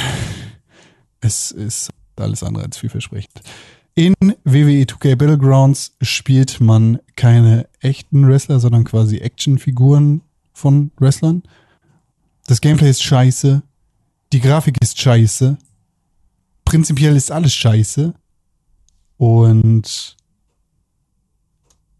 Es 1.21 1.51
ist 1.51 1.89
alles 2.15 2.43
andere 2.43 2.65
als 2.65 2.77
vielversprechend. 2.77 3.41
In 3.95 4.13
WWE 4.45 4.83
2K 4.83 5.17
Battlegrounds 5.17 5.97
spielt 6.01 6.61
man 6.61 6.99
keine 7.17 7.67
echten 7.81 8.27
Wrestler, 8.27 8.59
sondern 8.59 8.85
quasi 8.85 9.17
Actionfiguren 9.17 10.21
von 10.53 10.91
Wrestlern. 10.97 11.43
Das 12.47 12.61
Gameplay 12.61 12.89
ist 12.89 13.03
scheiße. 13.03 13.61
Die 14.31 14.39
Grafik 14.39 14.81
ist 14.81 14.99
scheiße. 14.99 15.57
Prinzipiell 16.63 17.15
ist 17.15 17.31
alles 17.31 17.53
scheiße. 17.53 18.13
Und 19.17 20.17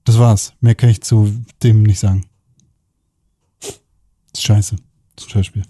das 0.09 0.17
war's. 0.19 0.53
Mehr 0.59 0.73
kann 0.75 0.89
ich 0.89 1.01
zu 1.01 1.31
dem 1.61 1.83
nicht 1.83 1.99
sagen. 1.99 2.25
Das 3.61 3.71
ist 4.33 4.43
scheiße. 4.43 4.75
Das 5.15 5.25
ist 5.25 5.29
ein 5.29 5.33
Scheißspiel. 5.33 5.63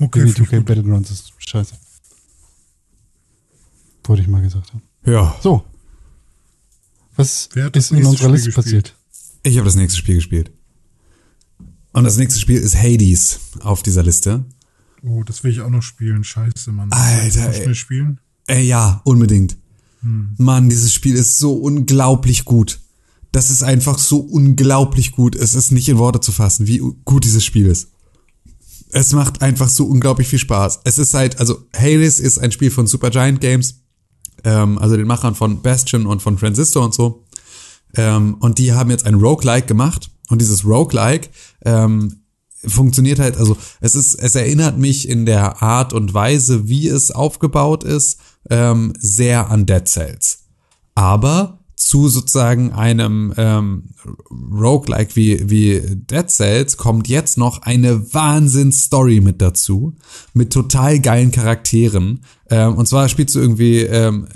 Okay, 0.00 0.20
WWE 0.20 0.28
finde 0.28 0.42
ich 0.42 0.48
2K 0.48 0.56
gut. 0.58 0.66
Battlegrounds 0.66 1.10
ist 1.10 1.32
scheiße. 1.38 1.74
Wollte 4.04 4.22
ich 4.22 4.28
mal 4.28 4.42
gesagt 4.42 4.72
haben. 4.72 4.82
Ja. 5.04 5.34
So. 5.42 5.64
Was 7.16 7.48
Wer 7.54 7.64
hat 7.64 7.76
das 7.76 7.86
ist 7.86 7.90
in 7.92 8.04
unserer 8.04 8.16
Spiel 8.16 8.30
Liste 8.32 8.46
gespielt? 8.50 8.64
passiert? 8.64 8.94
Ich 9.42 9.56
habe 9.56 9.64
das 9.64 9.76
nächste 9.76 9.98
Spiel 9.98 10.16
gespielt. 10.16 10.50
Und 11.92 12.04
das 12.04 12.16
nächste 12.18 12.38
Spiel 12.40 12.60
ist 12.60 12.76
Hades 12.76 13.40
auf 13.60 13.82
dieser 13.82 14.02
Liste. 14.02 14.44
Oh, 15.02 15.22
das 15.22 15.42
will 15.42 15.52
ich 15.52 15.60
auch 15.62 15.70
noch 15.70 15.82
spielen. 15.82 16.22
Scheiße, 16.22 16.70
Mann. 16.70 16.92
Alter, 16.92 17.44
Kannst 17.44 17.60
du 17.60 17.68
ey. 17.70 17.74
spielen? 17.74 18.20
Äh, 18.46 18.62
ja, 18.62 19.00
unbedingt. 19.04 19.56
Mann, 20.02 20.68
dieses 20.68 20.92
Spiel 20.92 21.14
ist 21.14 21.38
so 21.38 21.54
unglaublich 21.54 22.44
gut. 22.44 22.80
Das 23.32 23.50
ist 23.50 23.62
einfach 23.62 23.98
so 23.98 24.18
unglaublich 24.20 25.12
gut. 25.12 25.36
Es 25.36 25.54
ist 25.54 25.70
nicht 25.70 25.88
in 25.88 25.98
Worte 25.98 26.20
zu 26.20 26.32
fassen, 26.32 26.66
wie 26.66 26.78
gut 27.04 27.24
dieses 27.24 27.44
Spiel 27.44 27.66
ist. 27.66 27.88
Es 28.90 29.12
macht 29.12 29.42
einfach 29.42 29.68
so 29.68 29.84
unglaublich 29.84 30.28
viel 30.28 30.38
Spaß. 30.38 30.80
Es 30.84 30.98
ist 30.98 31.12
halt, 31.12 31.38
also 31.38 31.58
Hades 31.76 32.20
ist 32.20 32.38
ein 32.38 32.52
Spiel 32.52 32.70
von 32.70 32.86
Supergiant 32.86 33.40
Games, 33.40 33.82
ähm, 34.44 34.78
also 34.78 34.96
den 34.96 35.06
Machern 35.06 35.34
von 35.34 35.60
Bastion 35.60 36.06
und 36.06 36.22
von 36.22 36.38
Transistor 36.38 36.84
und 36.84 36.94
so. 36.94 37.24
Ähm, 37.94 38.36
und 38.40 38.58
die 38.58 38.72
haben 38.72 38.90
jetzt 38.90 39.06
ein 39.06 39.14
Roguelike 39.14 39.66
gemacht. 39.66 40.10
Und 40.30 40.40
dieses 40.40 40.64
Roguelike 40.64 41.28
ähm, 41.64 42.22
funktioniert 42.66 43.18
halt, 43.18 43.36
also 43.36 43.56
es 43.80 43.94
ist, 43.94 44.14
es 44.14 44.34
erinnert 44.34 44.78
mich 44.78 45.08
in 45.08 45.26
der 45.26 45.62
Art 45.62 45.92
und 45.92 46.12
Weise, 46.14 46.68
wie 46.68 46.88
es 46.88 47.10
aufgebaut 47.10 47.84
ist, 47.84 48.18
ähm, 48.50 48.92
sehr 48.98 49.50
an 49.50 49.66
Dead 49.66 49.86
Cells. 49.86 50.44
Aber 50.94 51.57
zu 51.78 52.08
sozusagen 52.08 52.72
einem 52.72 53.32
ähm, 53.36 53.84
Roguelike 54.30 55.14
wie, 55.14 55.48
wie 55.48 55.80
Dead 55.80 56.28
Cells 56.28 56.76
kommt 56.76 57.06
jetzt 57.06 57.38
noch 57.38 57.62
eine 57.62 58.12
Wahnsinns-Story 58.12 59.20
mit 59.20 59.40
dazu, 59.40 59.94
mit 60.34 60.52
total 60.52 60.98
geilen 60.98 61.30
Charakteren. 61.30 62.24
Ähm, 62.50 62.74
und 62.74 62.88
zwar 62.88 63.08
spielst 63.08 63.36
du 63.36 63.40
irgendwie 63.40 63.82
ähm, 63.82 64.26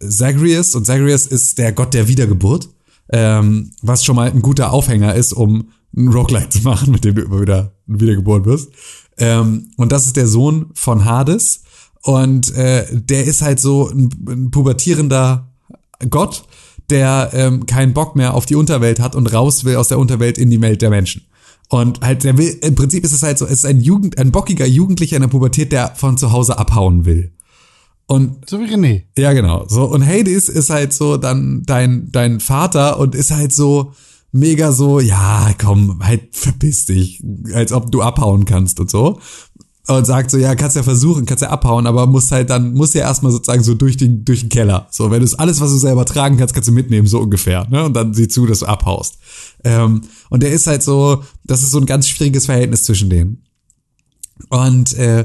Zagreus 0.00 0.74
und 0.74 0.86
Zagreus 0.86 1.26
ist 1.26 1.58
der 1.58 1.72
Gott 1.72 1.92
der 1.92 2.08
Wiedergeburt, 2.08 2.70
ähm, 3.10 3.70
was 3.82 4.02
schon 4.02 4.16
mal 4.16 4.30
ein 4.30 4.40
guter 4.42 4.72
Aufhänger 4.72 5.14
ist, 5.14 5.34
um 5.34 5.68
ein 5.94 6.08
Roguelike 6.08 6.48
zu 6.48 6.62
machen, 6.62 6.90
mit 6.90 7.04
dem 7.04 7.16
du 7.16 7.22
immer 7.22 7.40
wieder 7.42 7.72
wiedergeboren 7.86 8.46
wirst. 8.46 8.70
Ähm, 9.18 9.72
und 9.76 9.92
das 9.92 10.06
ist 10.06 10.16
der 10.16 10.26
Sohn 10.26 10.70
von 10.72 11.04
Hades 11.04 11.64
und 12.02 12.54
äh, 12.56 12.86
der 12.92 13.24
ist 13.24 13.42
halt 13.42 13.60
so 13.60 13.90
ein, 13.90 14.08
ein 14.26 14.50
pubertierender 14.50 15.52
Gott, 16.08 16.44
der 16.90 17.30
ähm, 17.32 17.66
keinen 17.66 17.92
Bock 17.94 18.16
mehr 18.16 18.34
auf 18.34 18.46
die 18.46 18.54
Unterwelt 18.54 19.00
hat 19.00 19.14
und 19.14 19.32
raus 19.32 19.64
will 19.64 19.76
aus 19.76 19.88
der 19.88 19.98
Unterwelt 19.98 20.38
in 20.38 20.50
die 20.50 20.60
Welt 20.60 20.82
der 20.82 20.90
Menschen. 20.90 21.22
Und 21.68 22.00
halt, 22.00 22.24
der 22.24 22.38
will, 22.38 22.56
im 22.62 22.74
Prinzip 22.74 23.04
ist 23.04 23.12
es 23.12 23.22
halt 23.22 23.38
so, 23.38 23.44
es 23.44 23.52
ist 23.52 23.66
ein 23.66 23.80
Jugend, 23.80 24.18
ein 24.18 24.32
bockiger 24.32 24.66
Jugendlicher 24.66 25.16
in 25.16 25.22
der 25.22 25.28
Pubertät, 25.28 25.70
der 25.70 25.94
von 25.96 26.16
zu 26.16 26.32
Hause 26.32 26.58
abhauen 26.58 27.04
will. 27.04 27.32
Und 28.06 28.48
So 28.48 28.58
wie 28.58 28.64
René. 28.64 29.02
ja, 29.18 29.34
genau. 29.34 29.66
So, 29.68 29.84
und 29.84 30.06
Hades 30.06 30.48
ist 30.48 30.70
halt 30.70 30.94
so 30.94 31.18
dann 31.18 31.62
dein, 31.66 32.08
dein 32.10 32.40
Vater 32.40 32.98
und 32.98 33.14
ist 33.14 33.30
halt 33.30 33.52
so 33.52 33.92
mega 34.32 34.72
so, 34.72 34.98
ja, 34.98 35.50
komm, 35.60 36.00
halt 36.02 36.34
verpiss 36.34 36.86
dich, 36.86 37.22
als 37.52 37.72
ob 37.72 37.92
du 37.92 38.00
abhauen 38.00 38.46
kannst 38.46 38.80
und 38.80 38.90
so. 38.90 39.20
Und 39.88 40.06
sagt 40.06 40.30
so, 40.30 40.36
ja, 40.36 40.54
kannst 40.54 40.76
ja 40.76 40.82
versuchen, 40.82 41.24
kannst 41.24 41.40
ja 41.40 41.48
abhauen, 41.48 41.86
aber 41.86 42.06
musst 42.06 42.30
halt 42.30 42.50
dann, 42.50 42.74
musst 42.74 42.94
ja 42.94 43.00
erstmal 43.00 43.32
sozusagen 43.32 43.62
so 43.62 43.72
durch 43.72 43.96
den, 43.96 44.22
durch 44.22 44.40
den 44.40 44.50
Keller. 44.50 44.86
So, 44.90 45.10
wenn 45.10 45.20
du 45.20 45.24
es 45.24 45.34
alles, 45.34 45.62
was 45.62 45.70
du 45.70 45.78
selber 45.78 46.04
tragen 46.04 46.36
kannst, 46.36 46.52
kannst 46.52 46.68
du 46.68 46.72
mitnehmen, 46.72 47.06
so 47.06 47.18
ungefähr, 47.20 47.66
ne? 47.70 47.84
Und 47.84 47.94
dann 47.94 48.12
sieh 48.12 48.28
zu, 48.28 48.44
dass 48.44 48.58
du 48.58 48.66
abhaust. 48.66 49.16
Ähm, 49.64 50.02
und 50.28 50.42
der 50.42 50.52
ist 50.52 50.66
halt 50.66 50.82
so, 50.82 51.24
das 51.44 51.62
ist 51.62 51.70
so 51.70 51.78
ein 51.78 51.86
ganz 51.86 52.06
schwieriges 52.06 52.44
Verhältnis 52.44 52.84
zwischen 52.84 53.08
denen. 53.08 53.44
Und 54.50 54.92
äh, 54.98 55.24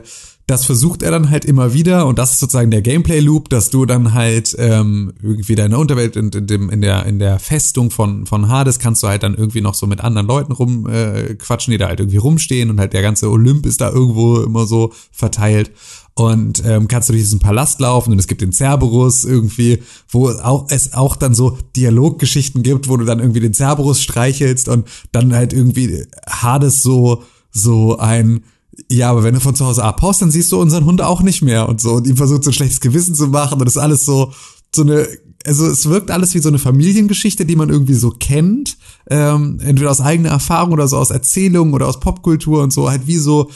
das 0.53 0.65
versucht 0.65 1.01
er 1.01 1.09
dann 1.09 1.31
halt 1.31 1.45
immer 1.45 1.73
wieder 1.73 2.05
und 2.05 2.19
das 2.19 2.33
ist 2.33 2.39
sozusagen 2.39 2.69
der 2.69 2.83
Gameplay-Loop, 2.83 3.49
dass 3.49 3.71
du 3.71 3.87
dann 3.87 4.13
halt 4.13 4.55
ähm, 4.59 5.13
irgendwie 5.23 5.55
deine 5.55 5.79
Unterwelt 5.79 6.15
in, 6.15 6.29
in, 6.29 6.45
dem, 6.45 6.69
in, 6.69 6.81
der, 6.81 7.07
in 7.07 7.17
der 7.17 7.39
Festung 7.39 7.89
von, 7.89 8.27
von 8.27 8.49
Hades 8.49 8.77
kannst 8.77 9.01
du 9.01 9.07
halt 9.07 9.23
dann 9.23 9.33
irgendwie 9.33 9.61
noch 9.61 9.73
so 9.73 9.87
mit 9.87 10.01
anderen 10.01 10.27
Leuten 10.27 10.51
rumquatschen, 10.51 11.73
äh, 11.73 11.75
die 11.75 11.77
da 11.79 11.87
halt 11.87 11.99
irgendwie 12.01 12.17
rumstehen 12.17 12.69
und 12.69 12.79
halt 12.79 12.93
der 12.93 13.01
ganze 13.01 13.31
Olymp 13.31 13.65
ist 13.65 13.81
da 13.81 13.89
irgendwo 13.89 14.41
immer 14.41 14.67
so 14.67 14.93
verteilt. 15.11 15.71
Und 16.13 16.63
ähm, 16.63 16.87
kannst 16.87 17.09
du 17.09 17.13
durch 17.13 17.23
diesen 17.23 17.39
Palast 17.39 17.79
laufen 17.79 18.11
und 18.11 18.19
es 18.19 18.27
gibt 18.27 18.41
den 18.41 18.51
Cerberus 18.51 19.25
irgendwie, 19.25 19.81
wo 20.07 20.29
auch, 20.29 20.67
es 20.69 20.93
auch 20.93 21.15
dann 21.15 21.33
so 21.33 21.57
Dialoggeschichten 21.75 22.61
gibt, 22.61 22.87
wo 22.87 22.97
du 22.97 23.05
dann 23.05 23.19
irgendwie 23.19 23.39
den 23.39 23.55
Cerberus 23.55 24.03
streichelst 24.03 24.69
und 24.69 24.87
dann 25.11 25.33
halt 25.33 25.51
irgendwie 25.51 26.05
Hades 26.29 26.83
so, 26.83 27.23
so 27.51 27.97
ein 27.97 28.43
ja, 28.89 29.09
aber 29.09 29.23
wenn 29.23 29.33
du 29.33 29.39
von 29.39 29.55
zu 29.55 29.65
Hause 29.65 29.83
abhaust, 29.83 30.21
dann 30.21 30.31
siehst 30.31 30.51
du 30.51 30.59
unseren 30.59 30.85
Hund 30.85 31.01
auch 31.01 31.21
nicht 31.21 31.41
mehr 31.41 31.69
und 31.69 31.79
so. 31.79 31.93
Und 31.93 32.07
ihm 32.07 32.17
versucht 32.17 32.43
so 32.43 32.49
ein 32.49 32.53
schlechtes 32.53 32.81
Gewissen 32.81 33.15
zu 33.15 33.27
machen. 33.27 33.59
Und 33.59 33.65
das 33.65 33.75
ist 33.75 33.81
alles 33.81 34.05
so, 34.05 34.33
so 34.73 34.81
eine, 34.81 35.07
also 35.45 35.67
es 35.67 35.87
wirkt 35.87 36.09
alles 36.09 36.33
wie 36.33 36.39
so 36.39 36.49
eine 36.49 36.59
Familiengeschichte, 36.59 37.45
die 37.45 37.55
man 37.55 37.69
irgendwie 37.69 37.93
so 37.93 38.09
kennt. 38.09 38.77
Ähm, 39.09 39.59
entweder 39.61 39.91
aus 39.91 40.01
eigener 40.01 40.29
Erfahrung 40.29 40.73
oder 40.73 40.87
so 40.87 40.97
aus 40.97 41.11
Erzählungen 41.11 41.73
oder 41.73 41.87
aus 41.87 41.99
Popkultur 41.99 42.63
und 42.63 42.71
so, 42.71 42.89
halt 42.89 43.05
wie 43.07 43.17
so 43.17 43.49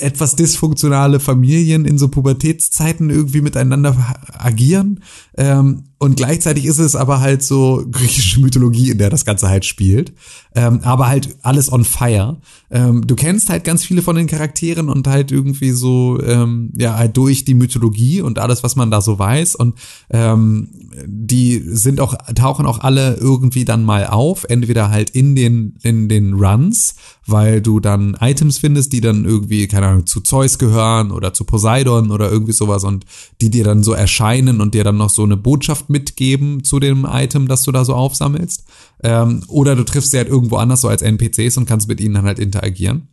etwas 0.00 0.36
dysfunktionale 0.36 1.20
Familien 1.20 1.84
in 1.84 1.98
so 1.98 2.08
Pubertätszeiten 2.08 3.10
irgendwie 3.10 3.42
miteinander 3.42 3.96
agieren. 4.38 5.00
Ähm, 5.36 5.84
und 5.98 6.16
gleichzeitig 6.16 6.66
ist 6.66 6.78
es 6.78 6.96
aber 6.96 7.20
halt 7.20 7.42
so 7.42 7.82
griechische 7.90 8.40
Mythologie, 8.40 8.90
in 8.90 8.98
der 8.98 9.10
das 9.10 9.24
Ganze 9.24 9.48
halt 9.48 9.64
spielt. 9.64 10.12
Ähm, 10.54 10.80
aber 10.82 11.08
halt 11.08 11.36
alles 11.42 11.72
on 11.72 11.84
fire. 11.84 12.36
Ähm, 12.70 13.06
du 13.06 13.14
kennst 13.14 13.48
halt 13.48 13.64
ganz 13.64 13.84
viele 13.84 14.02
von 14.02 14.14
den 14.16 14.26
Charakteren 14.26 14.90
und 14.90 15.06
halt 15.06 15.32
irgendwie 15.32 15.70
so, 15.70 16.20
ähm, 16.22 16.72
ja, 16.76 16.96
halt 16.96 17.16
durch 17.16 17.44
die 17.44 17.54
Mythologie 17.54 18.20
und 18.20 18.38
alles, 18.38 18.62
was 18.62 18.76
man 18.76 18.90
da 18.90 19.00
so 19.00 19.18
weiß. 19.18 19.54
Und 19.54 19.76
ähm, 20.10 20.68
die 21.06 21.62
sind 21.64 22.00
auch, 22.00 22.14
tauchen 22.34 22.66
auch 22.66 22.80
alle 22.80 23.14
irgendwie 23.14 23.64
dann 23.64 23.84
mal 23.84 24.06
auf, 24.06 24.44
entweder 24.44 24.90
halt 24.90 25.03
in 25.10 25.34
den, 25.34 25.76
in 25.82 26.08
den 26.08 26.34
Runs, 26.34 26.96
weil 27.26 27.60
du 27.60 27.80
dann 27.80 28.16
Items 28.20 28.58
findest, 28.58 28.92
die 28.92 29.00
dann 29.00 29.24
irgendwie, 29.24 29.66
keine 29.68 29.86
Ahnung, 29.86 30.06
zu 30.06 30.20
Zeus 30.20 30.58
gehören 30.58 31.10
oder 31.10 31.32
zu 31.32 31.44
Poseidon 31.44 32.10
oder 32.10 32.30
irgendwie 32.30 32.52
sowas 32.52 32.84
und 32.84 33.04
die 33.40 33.50
dir 33.50 33.64
dann 33.64 33.82
so 33.82 33.92
erscheinen 33.92 34.60
und 34.60 34.74
dir 34.74 34.84
dann 34.84 34.96
noch 34.96 35.10
so 35.10 35.22
eine 35.22 35.36
Botschaft 35.36 35.90
mitgeben 35.90 36.64
zu 36.64 36.80
dem 36.80 37.06
Item, 37.08 37.48
das 37.48 37.62
du 37.62 37.72
da 37.72 37.84
so 37.84 37.94
aufsammelst. 37.94 38.64
Ähm, 39.02 39.42
oder 39.48 39.76
du 39.76 39.84
triffst 39.84 40.10
sie 40.10 40.18
halt 40.18 40.28
irgendwo 40.28 40.56
anders 40.56 40.80
so 40.80 40.88
als 40.88 41.02
NPCs 41.02 41.56
und 41.56 41.66
kannst 41.66 41.88
mit 41.88 42.00
ihnen 42.00 42.14
dann 42.14 42.24
halt 42.24 42.38
interagieren. 42.38 43.08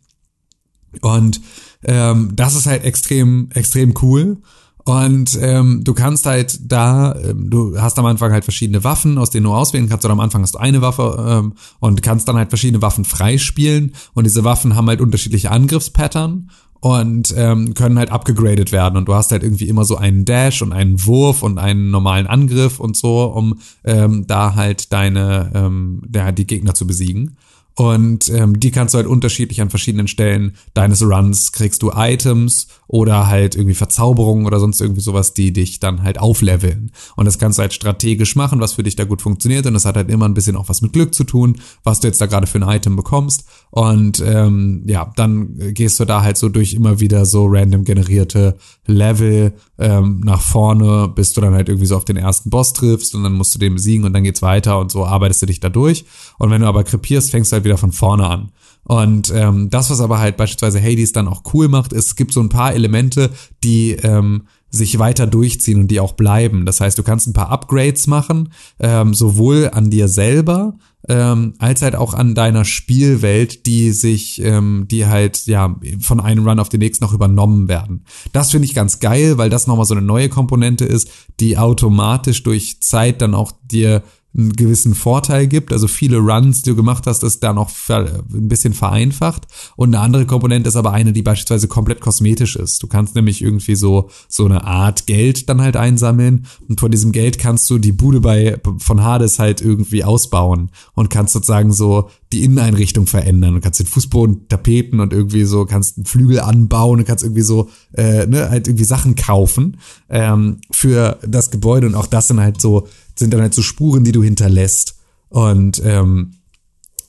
Und 1.00 1.40
ähm, 1.84 2.30
das 2.34 2.54
ist 2.54 2.66
halt 2.66 2.84
extrem, 2.84 3.48
extrem 3.54 3.94
cool. 4.02 4.38
Und 4.84 5.38
ähm, 5.40 5.84
du 5.84 5.94
kannst 5.94 6.26
halt 6.26 6.58
da, 6.70 7.14
ähm, 7.14 7.50
du 7.50 7.80
hast 7.80 7.98
am 7.98 8.06
Anfang 8.06 8.32
halt 8.32 8.44
verschiedene 8.44 8.82
Waffen, 8.82 9.18
aus 9.18 9.30
denen 9.30 9.44
du 9.44 9.54
auswählen 9.54 9.88
kannst. 9.88 10.04
Oder 10.04 10.12
am 10.12 10.20
Anfang 10.20 10.42
hast 10.42 10.54
du 10.54 10.58
eine 10.58 10.82
Waffe 10.82 11.24
ähm, 11.28 11.54
und 11.78 12.02
kannst 12.02 12.28
dann 12.28 12.36
halt 12.36 12.48
verschiedene 12.48 12.82
Waffen 12.82 13.04
freispielen. 13.04 13.92
Und 14.14 14.24
diese 14.24 14.44
Waffen 14.44 14.74
haben 14.74 14.88
halt 14.88 15.00
unterschiedliche 15.00 15.50
Angriffspattern 15.50 16.50
und 16.80 17.32
ähm, 17.36 17.74
können 17.74 17.96
halt 17.96 18.10
abgegradet 18.10 18.72
werden. 18.72 18.96
Und 18.96 19.06
du 19.06 19.14
hast 19.14 19.30
halt 19.30 19.44
irgendwie 19.44 19.68
immer 19.68 19.84
so 19.84 19.96
einen 19.96 20.24
Dash 20.24 20.62
und 20.62 20.72
einen 20.72 21.06
Wurf 21.06 21.44
und 21.44 21.58
einen 21.58 21.92
normalen 21.92 22.26
Angriff 22.26 22.80
und 22.80 22.96
so, 22.96 23.22
um 23.22 23.60
ähm, 23.84 24.26
da 24.26 24.56
halt 24.56 24.92
deine, 24.92 25.52
ähm, 25.54 26.02
der, 26.06 26.32
die 26.32 26.46
Gegner 26.46 26.74
zu 26.74 26.84
besiegen. 26.84 27.36
Und 27.74 28.28
ähm, 28.28 28.60
die 28.60 28.70
kannst 28.70 28.94
du 28.94 28.98
halt 28.98 29.06
unterschiedlich 29.06 29.60
an 29.60 29.70
verschiedenen 29.70 30.08
Stellen 30.08 30.56
deines 30.74 31.02
Runs 31.02 31.52
kriegst 31.52 31.82
du 31.82 31.90
Items 31.94 32.68
oder 32.86 33.26
halt 33.26 33.54
irgendwie 33.54 33.74
Verzauberungen 33.74 34.46
oder 34.46 34.60
sonst 34.60 34.80
irgendwie 34.80 35.00
sowas, 35.00 35.32
die 35.32 35.52
dich 35.52 35.80
dann 35.80 36.02
halt 36.02 36.18
aufleveln. 36.18 36.92
Und 37.16 37.24
das 37.24 37.38
kannst 37.38 37.58
du 37.58 37.62
halt 37.62 37.72
strategisch 37.72 38.36
machen, 38.36 38.60
was 38.60 38.74
für 38.74 38.82
dich 38.82 38.96
da 38.96 39.04
gut 39.04 39.22
funktioniert. 39.22 39.66
Und 39.66 39.74
das 39.74 39.86
hat 39.86 39.96
halt 39.96 40.10
immer 40.10 40.28
ein 40.28 40.34
bisschen 40.34 40.56
auch 40.56 40.68
was 40.68 40.82
mit 40.82 40.92
Glück 40.92 41.14
zu 41.14 41.24
tun, 41.24 41.58
was 41.84 42.00
du 42.00 42.08
jetzt 42.08 42.20
da 42.20 42.26
gerade 42.26 42.46
für 42.46 42.58
ein 42.58 42.76
Item 42.76 42.96
bekommst. 42.96 43.46
Und 43.70 44.22
ähm, 44.24 44.84
ja, 44.86 45.10
dann 45.16 45.56
gehst 45.72 45.98
du 45.98 46.04
da 46.04 46.22
halt 46.22 46.36
so 46.36 46.50
durch 46.50 46.74
immer 46.74 47.00
wieder 47.00 47.24
so 47.24 47.46
random 47.46 47.84
generierte 47.84 48.56
Level 48.86 49.54
ähm, 49.78 50.20
nach 50.24 50.42
vorne, 50.42 51.10
bis 51.14 51.32
du 51.32 51.40
dann 51.40 51.54
halt 51.54 51.68
irgendwie 51.68 51.86
so 51.86 51.96
auf 51.96 52.04
den 52.04 52.16
ersten 52.16 52.50
Boss 52.50 52.74
triffst 52.74 53.14
und 53.14 53.22
dann 53.22 53.32
musst 53.32 53.54
du 53.54 53.58
den 53.58 53.74
besiegen 53.74 54.04
und 54.04 54.12
dann 54.12 54.24
geht's 54.24 54.42
weiter 54.42 54.78
und 54.78 54.90
so 54.90 55.06
arbeitest 55.06 55.42
du 55.42 55.46
dich 55.46 55.60
da 55.60 55.70
durch. 55.70 56.04
Und 56.38 56.50
wenn 56.50 56.60
du 56.60 56.68
aber 56.68 56.84
krepierst, 56.84 57.30
fängst 57.30 57.52
du 57.52 57.54
halt 57.54 57.61
wieder 57.64 57.78
von 57.78 57.92
vorne 57.92 58.26
an. 58.26 58.52
Und 58.84 59.32
ähm, 59.34 59.70
das, 59.70 59.90
was 59.90 60.00
aber 60.00 60.18
halt 60.18 60.36
beispielsweise 60.36 60.82
Hades 60.82 61.12
dann 61.12 61.28
auch 61.28 61.42
cool 61.54 61.68
macht, 61.68 61.92
ist, 61.92 62.06
es 62.06 62.16
gibt 62.16 62.32
so 62.32 62.40
ein 62.40 62.48
paar 62.48 62.74
Elemente, 62.74 63.30
die 63.62 63.92
ähm, 63.92 64.42
sich 64.70 64.98
weiter 64.98 65.26
durchziehen 65.26 65.80
und 65.80 65.88
die 65.88 66.00
auch 66.00 66.14
bleiben. 66.14 66.64
Das 66.64 66.80
heißt, 66.80 66.98
du 66.98 67.02
kannst 67.02 67.28
ein 67.28 67.34
paar 67.34 67.50
Upgrades 67.50 68.06
machen, 68.06 68.48
ähm, 68.80 69.12
sowohl 69.12 69.70
an 69.72 69.90
dir 69.90 70.08
selber, 70.08 70.74
ähm, 71.08 71.54
als 71.58 71.82
halt 71.82 71.94
auch 71.94 72.14
an 72.14 72.34
deiner 72.34 72.64
Spielwelt, 72.64 73.66
die 73.66 73.90
sich, 73.92 74.40
ähm, 74.42 74.86
die 74.90 75.06
halt 75.06 75.46
ja 75.46 75.76
von 76.00 76.20
einem 76.20 76.48
Run 76.48 76.58
auf 76.58 76.70
den 76.70 76.80
nächsten 76.80 77.04
noch 77.04 77.12
übernommen 77.12 77.68
werden. 77.68 78.04
Das 78.32 78.50
finde 78.50 78.64
ich 78.64 78.74
ganz 78.74 78.98
geil, 78.98 79.36
weil 79.36 79.50
das 79.50 79.66
nochmal 79.66 79.84
so 79.84 79.94
eine 79.94 80.02
neue 80.02 80.30
Komponente 80.30 80.86
ist, 80.86 81.10
die 81.38 81.58
automatisch 81.58 82.42
durch 82.42 82.80
Zeit 82.80 83.20
dann 83.20 83.34
auch 83.34 83.52
dir 83.70 84.02
einen 84.36 84.52
gewissen 84.54 84.94
Vorteil 84.94 85.46
gibt. 85.46 85.72
Also 85.72 85.88
viele 85.88 86.18
Runs, 86.18 86.62
die 86.62 86.70
du 86.70 86.76
gemacht 86.76 87.06
hast, 87.06 87.22
ist 87.22 87.42
da 87.42 87.52
noch 87.52 87.70
ein 87.88 88.48
bisschen 88.48 88.72
vereinfacht. 88.72 89.46
Und 89.76 89.94
eine 89.94 90.02
andere 90.02 90.26
Komponente 90.26 90.68
ist 90.68 90.76
aber 90.76 90.92
eine, 90.92 91.12
die 91.12 91.22
beispielsweise 91.22 91.68
komplett 91.68 92.00
kosmetisch 92.00 92.56
ist. 92.56 92.82
Du 92.82 92.86
kannst 92.86 93.14
nämlich 93.14 93.42
irgendwie 93.42 93.74
so, 93.74 94.08
so 94.28 94.46
eine 94.46 94.64
Art 94.64 95.06
Geld 95.06 95.48
dann 95.48 95.60
halt 95.60 95.76
einsammeln. 95.76 96.46
Und 96.68 96.80
von 96.80 96.90
diesem 96.90 97.12
Geld 97.12 97.38
kannst 97.38 97.68
du 97.68 97.78
die 97.78 97.92
Bude 97.92 98.20
bei, 98.20 98.58
von 98.78 99.02
Hades 99.02 99.38
halt 99.38 99.60
irgendwie 99.60 100.04
ausbauen 100.04 100.70
und 100.94 101.10
kannst 101.10 101.34
sozusagen 101.34 101.72
so 101.72 102.08
die 102.32 102.44
Inneneinrichtung 102.44 103.06
verändern. 103.06 103.54
Du 103.54 103.60
kannst 103.60 103.80
den 103.80 103.86
Fußboden 103.86 104.48
tapeten 104.48 105.00
und 105.00 105.12
irgendwie 105.12 105.44
so, 105.44 105.66
kannst 105.66 105.98
einen 105.98 106.06
Flügel 106.06 106.40
anbauen 106.40 107.00
und 107.00 107.04
kannst 107.06 107.22
irgendwie 107.22 107.42
so, 107.42 107.68
äh, 107.92 108.26
ne, 108.26 108.48
halt 108.48 108.66
irgendwie 108.68 108.84
Sachen 108.84 109.14
kaufen 109.14 109.76
ähm, 110.08 110.58
für 110.70 111.18
das 111.26 111.50
Gebäude. 111.50 111.86
Und 111.86 111.94
auch 111.94 112.06
das 112.06 112.28
sind 112.28 112.40
halt 112.40 112.60
so 112.60 112.88
sind 113.14 113.32
dann 113.32 113.40
halt 113.40 113.54
so 113.54 113.62
Spuren, 113.62 114.04
die 114.04 114.12
du 114.12 114.22
hinterlässt. 114.22 114.96
Und 115.28 115.82
ähm, 115.84 116.32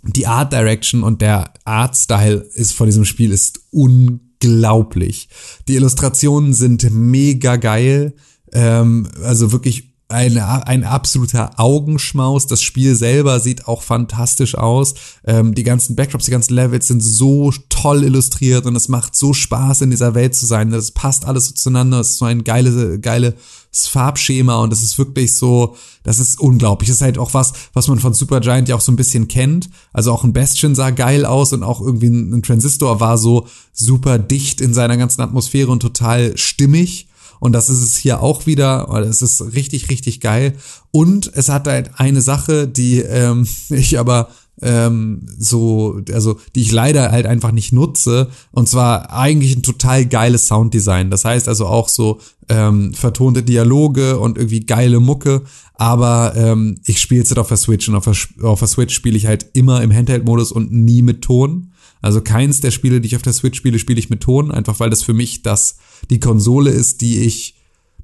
die 0.03 0.27
Art 0.27 0.51
Direction 0.51 1.03
und 1.03 1.21
der 1.21 1.53
Art 1.63 1.95
Style 1.95 2.45
ist 2.53 2.73
von 2.73 2.87
diesem 2.87 3.05
Spiel 3.05 3.31
ist 3.31 3.61
unglaublich. 3.71 5.29
Die 5.67 5.75
Illustrationen 5.75 6.53
sind 6.53 6.89
mega 6.91 7.55
geil. 7.55 8.13
Ähm, 8.51 9.07
also 9.23 9.51
wirklich 9.51 9.92
ein, 10.09 10.37
ein 10.37 10.83
absoluter 10.83 11.59
Augenschmaus. 11.59 12.45
Das 12.47 12.61
Spiel 12.61 12.95
selber 12.95 13.39
sieht 13.39 13.67
auch 13.67 13.81
fantastisch 13.81 14.55
aus. 14.55 14.93
Ähm, 15.25 15.55
die 15.55 15.63
ganzen 15.63 15.95
Backdrops, 15.95 16.25
die 16.25 16.31
ganzen 16.31 16.53
Levels 16.53 16.87
sind 16.87 17.01
so 17.01 17.51
toll 17.69 18.03
illustriert 18.03 18.65
und 18.65 18.75
es 18.75 18.89
macht 18.89 19.15
so 19.15 19.33
Spaß, 19.33 19.81
in 19.81 19.89
dieser 19.89 20.13
Welt 20.13 20.35
zu 20.35 20.45
sein. 20.45 20.71
Das 20.71 20.91
passt 20.91 21.25
alles 21.25 21.47
so 21.47 21.53
zueinander. 21.53 21.99
Es 21.99 22.11
ist 22.11 22.17
so 22.17 22.25
ein 22.25 22.43
geile, 22.43 22.99
geiles 22.99 23.33
Farbschema 23.71 24.57
und 24.57 24.71
das 24.71 24.83
ist 24.83 24.97
wirklich 24.99 25.35
so, 25.35 25.75
das 26.03 26.19
ist 26.19 26.39
unglaublich. 26.39 26.89
Das 26.89 26.97
ist 26.97 27.01
halt 27.01 27.17
auch 27.17 27.33
was, 27.33 27.53
was 27.73 27.87
man 27.87 27.99
von 27.99 28.13
Supergiant 28.13 28.69
ja 28.69 28.75
auch 28.75 28.81
so 28.81 28.91
ein 28.91 28.97
bisschen 28.97 29.27
kennt. 29.27 29.69
Also 29.93 30.11
auch 30.11 30.23
ein 30.23 30.33
Bastion 30.33 30.75
sah 30.75 30.91
geil 30.91 31.25
aus 31.25 31.53
und 31.53 31.63
auch 31.63 31.81
irgendwie 31.81 32.07
ein 32.07 32.43
Transistor 32.43 32.99
war 32.99 33.17
so 33.17 33.47
super 33.71 34.19
dicht 34.19 34.61
in 34.61 34.73
seiner 34.73 34.97
ganzen 34.97 35.21
Atmosphäre 35.21 35.71
und 35.71 35.79
total 35.79 36.37
stimmig. 36.37 37.07
Und 37.43 37.51
das 37.51 37.69
ist 37.69 37.81
es 37.81 37.97
hier 37.97 38.21
auch 38.21 38.45
wieder. 38.45 38.87
Es 39.05 39.21
ist 39.21 39.53
richtig, 39.53 39.89
richtig 39.89 40.21
geil. 40.21 40.53
Und 40.91 41.29
es 41.35 41.49
hat 41.49 41.67
halt 41.67 41.91
eine 41.97 42.21
Sache, 42.21 42.69
die 42.69 42.99
ähm, 42.99 43.45
ich 43.69 43.99
aber 43.99 44.29
ähm, 44.61 45.27
so, 45.37 45.99
also 46.13 46.39
die 46.55 46.61
ich 46.61 46.71
leider 46.71 47.11
halt 47.11 47.25
einfach 47.25 47.51
nicht 47.51 47.73
nutze. 47.73 48.29
Und 48.51 48.69
zwar 48.69 49.11
eigentlich 49.11 49.57
ein 49.57 49.61
total 49.61 50.05
geiles 50.05 50.47
Sounddesign. 50.47 51.11
Das 51.11 51.25
heißt 51.25 51.49
also 51.49 51.65
auch 51.65 51.89
so 51.89 52.21
ähm, 52.47 52.93
vertonte 52.93 53.43
Dialoge 53.43 54.19
und 54.19 54.37
irgendwie 54.37 54.61
geile 54.61 55.01
Mucke. 55.01 55.41
Aber 55.73 56.35
ähm, 56.37 56.79
ich 56.85 57.01
spiele 57.01 57.23
es 57.23 57.29
halt 57.29 57.39
auf 57.39 57.49
der 57.49 57.57
Switch 57.57 57.89
und 57.89 57.95
auf 57.95 58.05
der, 58.05 58.15
auf 58.47 58.59
der 58.59 58.69
Switch 58.69 58.95
spiele 58.95 59.17
ich 59.17 59.25
halt 59.25 59.47
immer 59.51 59.83
im 59.83 59.91
Handheld-Modus 59.91 60.53
und 60.53 60.71
nie 60.71 61.01
mit 61.01 61.23
Ton. 61.23 61.72
Also 62.03 62.21
keins 62.21 62.59
der 62.59 62.71
Spiele, 62.71 62.99
die 62.99 63.07
ich 63.07 63.15
auf 63.15 63.21
der 63.21 63.33
Switch 63.33 63.57
spiele, 63.57 63.79
spiele 63.79 63.97
ich 63.97 64.09
mit 64.09 64.21
Ton, 64.21 64.51
einfach 64.51 64.79
weil 64.81 64.89
das 64.89 65.01
für 65.01 65.13
mich 65.13 65.41
das 65.41 65.77
die 66.09 66.19
Konsole 66.19 66.69
ist, 66.69 66.99
die 67.01 67.21
ich 67.21 67.55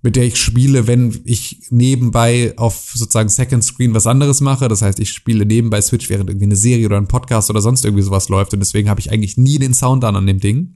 mit 0.01 0.15
der 0.15 0.23
ich 0.23 0.37
spiele, 0.37 0.87
wenn 0.87 1.19
ich 1.25 1.63
nebenbei 1.71 2.53
auf 2.55 2.93
sozusagen 2.95 3.27
Second 3.27 3.61
Screen 3.65 3.93
was 3.93 4.07
anderes 4.07 4.39
mache. 4.39 4.69
Das 4.69 4.81
heißt, 4.81 5.01
ich 5.01 5.11
spiele 5.11 5.45
nebenbei 5.45 5.81
Switch, 5.81 6.09
während 6.09 6.29
irgendwie 6.29 6.45
eine 6.45 6.55
Serie 6.55 6.85
oder 6.85 6.95
ein 6.95 7.09
Podcast 7.09 7.49
oder 7.49 7.59
sonst 7.59 7.83
irgendwie 7.83 8.03
sowas 8.03 8.29
läuft. 8.29 8.53
Und 8.53 8.61
deswegen 8.61 8.89
habe 8.89 9.01
ich 9.01 9.11
eigentlich 9.11 9.35
nie 9.35 9.59
den 9.59 9.73
Sound 9.73 10.05
an 10.05 10.15
an 10.15 10.25
dem 10.25 10.39
Ding. 10.39 10.75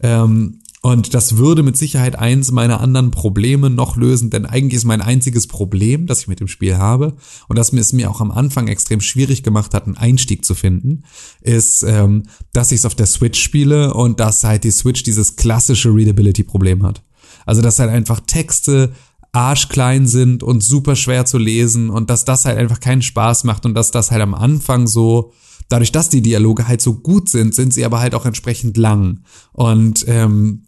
Ähm, 0.00 0.60
und 0.84 1.14
das 1.14 1.38
würde 1.38 1.62
mit 1.62 1.78
Sicherheit 1.78 2.18
eins 2.18 2.52
meiner 2.52 2.78
anderen 2.82 3.10
Probleme 3.10 3.70
noch 3.70 3.96
lösen, 3.96 4.28
denn 4.28 4.44
eigentlich 4.44 4.74
ist 4.74 4.84
mein 4.84 5.00
einziges 5.00 5.46
Problem, 5.46 6.06
das 6.06 6.20
ich 6.20 6.28
mit 6.28 6.40
dem 6.40 6.46
Spiel 6.46 6.76
habe 6.76 7.16
und 7.48 7.56
das 7.56 7.72
mir 7.72 7.80
es 7.80 7.94
mir 7.94 8.10
auch 8.10 8.20
am 8.20 8.30
Anfang 8.30 8.68
extrem 8.68 9.00
schwierig 9.00 9.42
gemacht 9.42 9.72
hat, 9.72 9.86
einen 9.86 9.96
Einstieg 9.96 10.44
zu 10.44 10.54
finden, 10.54 11.04
ist, 11.40 11.84
ähm, 11.84 12.24
dass 12.52 12.70
ich 12.70 12.80
es 12.80 12.84
auf 12.84 12.94
der 12.94 13.06
Switch 13.06 13.40
spiele 13.42 13.94
und 13.94 14.20
dass 14.20 14.44
halt 14.44 14.64
die 14.64 14.72
Switch 14.72 15.02
dieses 15.04 15.36
klassische 15.36 15.88
Readability-Problem 15.88 16.82
hat. 16.82 17.02
Also 17.46 17.62
dass 17.62 17.78
halt 17.78 17.88
einfach 17.88 18.20
Texte 18.20 18.92
arschklein 19.32 20.06
sind 20.06 20.42
und 20.42 20.62
super 20.62 20.96
schwer 20.96 21.24
zu 21.24 21.38
lesen 21.38 21.88
und 21.88 22.10
dass 22.10 22.26
das 22.26 22.44
halt 22.44 22.58
einfach 22.58 22.80
keinen 22.80 23.00
Spaß 23.00 23.44
macht 23.44 23.64
und 23.64 23.72
dass 23.72 23.90
das 23.90 24.10
halt 24.10 24.20
am 24.20 24.34
Anfang 24.34 24.86
so 24.86 25.32
dadurch, 25.70 25.92
dass 25.92 26.10
die 26.10 26.20
Dialoge 26.20 26.68
halt 26.68 26.82
so 26.82 26.94
gut 26.94 27.30
sind, 27.30 27.54
sind 27.54 27.72
sie 27.72 27.86
aber 27.86 28.00
halt 28.00 28.14
auch 28.14 28.26
entsprechend 28.26 28.76
lang. 28.76 29.20
Und 29.52 30.04
ähm, 30.08 30.63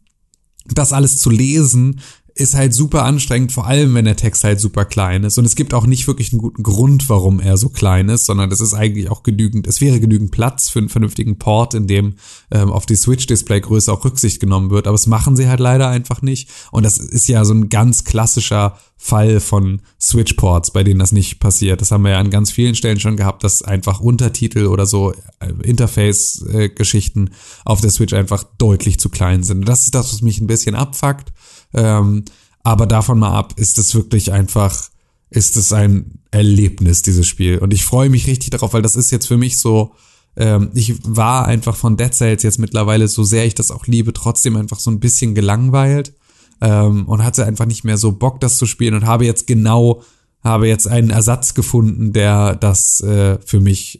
das 0.74 0.92
alles 0.92 1.18
zu 1.18 1.30
lesen, 1.30 2.00
ist 2.36 2.54
halt 2.54 2.74
super 2.74 3.04
anstrengend, 3.04 3.50
vor 3.50 3.66
allem 3.66 3.94
wenn 3.94 4.04
der 4.04 4.16
Text 4.16 4.44
halt 4.44 4.60
super 4.60 4.84
klein 4.84 5.24
ist. 5.24 5.38
Und 5.38 5.46
es 5.46 5.56
gibt 5.56 5.72
auch 5.72 5.86
nicht 5.86 6.06
wirklich 6.06 6.32
einen 6.32 6.42
guten 6.42 6.62
Grund, 6.62 7.08
warum 7.08 7.40
er 7.40 7.56
so 7.56 7.70
klein 7.70 8.10
ist, 8.10 8.26
sondern 8.26 8.52
es 8.52 8.60
ist 8.60 8.74
eigentlich 8.74 9.10
auch 9.10 9.22
genügend, 9.22 9.66
es 9.66 9.80
wäre 9.80 10.00
genügend 10.00 10.32
Platz 10.32 10.68
für 10.68 10.78
einen 10.78 10.90
vernünftigen 10.90 11.38
Port, 11.38 11.72
in 11.72 11.86
dem 11.86 12.16
ähm, 12.50 12.70
auf 12.70 12.84
die 12.84 12.96
Switch-Display-Größe 12.96 13.90
auch 13.90 14.04
Rücksicht 14.04 14.38
genommen 14.38 14.70
wird. 14.70 14.86
Aber 14.86 14.94
das 14.94 15.06
machen 15.06 15.34
sie 15.34 15.48
halt 15.48 15.60
leider 15.60 15.88
einfach 15.88 16.20
nicht. 16.20 16.50
Und 16.72 16.84
das 16.84 16.98
ist 16.98 17.26
ja 17.26 17.42
so 17.46 17.54
ein 17.54 17.70
ganz 17.70 18.04
klassischer 18.04 18.76
Fall 18.98 19.40
von 19.40 19.80
Switch-Ports, 19.98 20.72
bei 20.72 20.84
denen 20.84 21.00
das 21.00 21.12
nicht 21.12 21.40
passiert. 21.40 21.80
Das 21.80 21.90
haben 21.90 22.02
wir 22.02 22.12
ja 22.12 22.18
an 22.18 22.30
ganz 22.30 22.50
vielen 22.50 22.74
Stellen 22.74 23.00
schon 23.00 23.16
gehabt, 23.16 23.44
dass 23.44 23.62
einfach 23.62 24.00
Untertitel 24.00 24.66
oder 24.66 24.84
so 24.84 25.12
äh, 25.40 25.52
Interface-Geschichten 25.62 27.30
auf 27.64 27.80
der 27.80 27.90
Switch 27.90 28.12
einfach 28.12 28.44
deutlich 28.58 29.00
zu 29.00 29.08
klein 29.08 29.42
sind. 29.42 29.66
Das 29.66 29.84
ist 29.84 29.94
das, 29.94 30.12
was 30.12 30.20
mich 30.20 30.40
ein 30.40 30.46
bisschen 30.46 30.74
abfuckt. 30.74 31.32
Ähm, 31.76 32.24
aber 32.64 32.86
davon 32.86 33.20
mal 33.20 33.32
ab, 33.32 33.54
ist 33.56 33.78
es 33.78 33.94
wirklich 33.94 34.32
einfach, 34.32 34.88
ist 35.30 35.56
es 35.56 35.72
ein 35.72 36.18
Erlebnis, 36.32 37.02
dieses 37.02 37.26
Spiel. 37.26 37.58
Und 37.58 37.72
ich 37.72 37.84
freue 37.84 38.10
mich 38.10 38.26
richtig 38.26 38.50
darauf, 38.50 38.72
weil 38.72 38.82
das 38.82 38.96
ist 38.96 39.12
jetzt 39.12 39.28
für 39.28 39.36
mich 39.36 39.58
so, 39.58 39.92
ähm, 40.36 40.70
ich 40.74 40.94
war 41.04 41.46
einfach 41.46 41.76
von 41.76 41.96
Dead 41.96 42.12
Cells 42.12 42.42
jetzt 42.42 42.58
mittlerweile, 42.58 43.06
so 43.06 43.22
sehr 43.22 43.46
ich 43.46 43.54
das 43.54 43.70
auch 43.70 43.86
liebe, 43.86 44.12
trotzdem 44.12 44.56
einfach 44.56 44.80
so 44.80 44.90
ein 44.90 45.00
bisschen 45.00 45.34
gelangweilt 45.34 46.12
ähm, 46.60 47.06
und 47.06 47.22
hatte 47.22 47.46
einfach 47.46 47.66
nicht 47.66 47.84
mehr 47.84 47.98
so 47.98 48.12
Bock, 48.12 48.40
das 48.40 48.56
zu 48.56 48.66
spielen 48.66 48.94
und 48.94 49.06
habe 49.06 49.24
jetzt 49.24 49.46
genau 49.46 50.02
habe 50.46 50.66
jetzt 50.68 50.88
einen 50.88 51.10
Ersatz 51.10 51.52
gefunden, 51.52 52.12
der 52.12 52.54
das 52.56 53.00
äh, 53.00 53.38
für 53.44 53.60
mich 53.60 53.98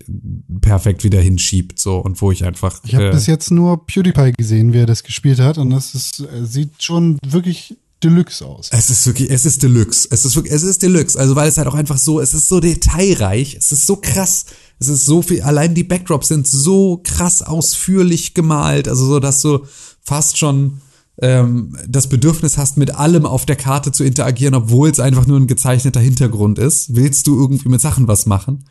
perfekt 0.63 1.05
wieder 1.05 1.21
hinschiebt, 1.21 1.79
so 1.79 1.99
und 1.99 2.23
wo 2.23 2.33
ich 2.33 2.45
einfach. 2.45 2.81
Ich 2.85 2.95
habe 2.95 3.09
äh, 3.09 3.11
bis 3.11 3.27
jetzt 3.27 3.51
nur 3.51 3.85
PewDiePie 3.87 4.33
gesehen, 4.33 4.73
wie 4.73 4.79
er 4.79 4.87
das 4.87 5.03
gespielt 5.03 5.41
hat, 5.41 5.59
und 5.59 5.71
das 5.71 5.95
ist, 5.95 6.21
äh, 6.21 6.47
sieht 6.47 6.83
schon 6.83 7.19
wirklich 7.27 7.77
Deluxe 8.03 8.45
aus. 8.45 8.69
Es 8.73 8.91
ist 8.91 9.07
wirklich, 9.07 9.31
es 9.31 9.47
ist 9.47 9.63
Deluxe. 9.63 10.09
Es 10.11 10.25
ist 10.25 10.37
wirklich, 10.37 10.53
es 10.53 10.63
ist 10.63 10.83
Deluxe. 10.83 11.19
Also 11.19 11.35
weil 11.35 11.49
es 11.49 11.57
halt 11.57 11.67
auch 11.67 11.75
einfach 11.75 11.99
so, 11.99 12.21
es 12.21 12.35
ist 12.35 12.49
so 12.49 12.61
detailreich, 12.61 13.57
es 13.57 13.73
ist 13.73 13.87
so 13.87 13.97
krass, 13.97 14.47
es 14.79 14.89
ist 14.89 15.07
so 15.07 15.23
viel, 15.23 15.43
allein 15.43 15.75
die 15.75 15.85
Backdrops 15.85 16.29
sind 16.29 16.47
so 16.47 17.01
krass 17.03 17.43
ausführlich 17.43 18.35
gemalt, 18.35 18.89
also 18.89 19.07
so, 19.07 19.21
dass 19.21 19.41
du 19.41 19.65
fast 20.03 20.37
schon 20.39 20.81
ähm, 21.23 21.77
das 21.89 22.09
Bedürfnis 22.09 22.59
hast, 22.59 22.77
mit 22.77 22.95
allem 22.95 23.25
auf 23.27 23.47
der 23.47 23.57
Karte 23.57 23.91
zu 23.93 24.05
interagieren, 24.05 24.55
obwohl 24.55 24.91
es 24.91 25.01
einfach 25.01 25.27
nur 25.27 25.39
ein 25.41 25.47
gezeichneter 25.47 26.01
Hintergrund 26.01 26.59
ist, 26.59 26.95
willst 26.95 27.27
du 27.27 27.39
irgendwie 27.41 27.69
mit 27.71 27.81
Sachen 27.81 28.07
was 28.09 28.27
machen. 28.27 28.65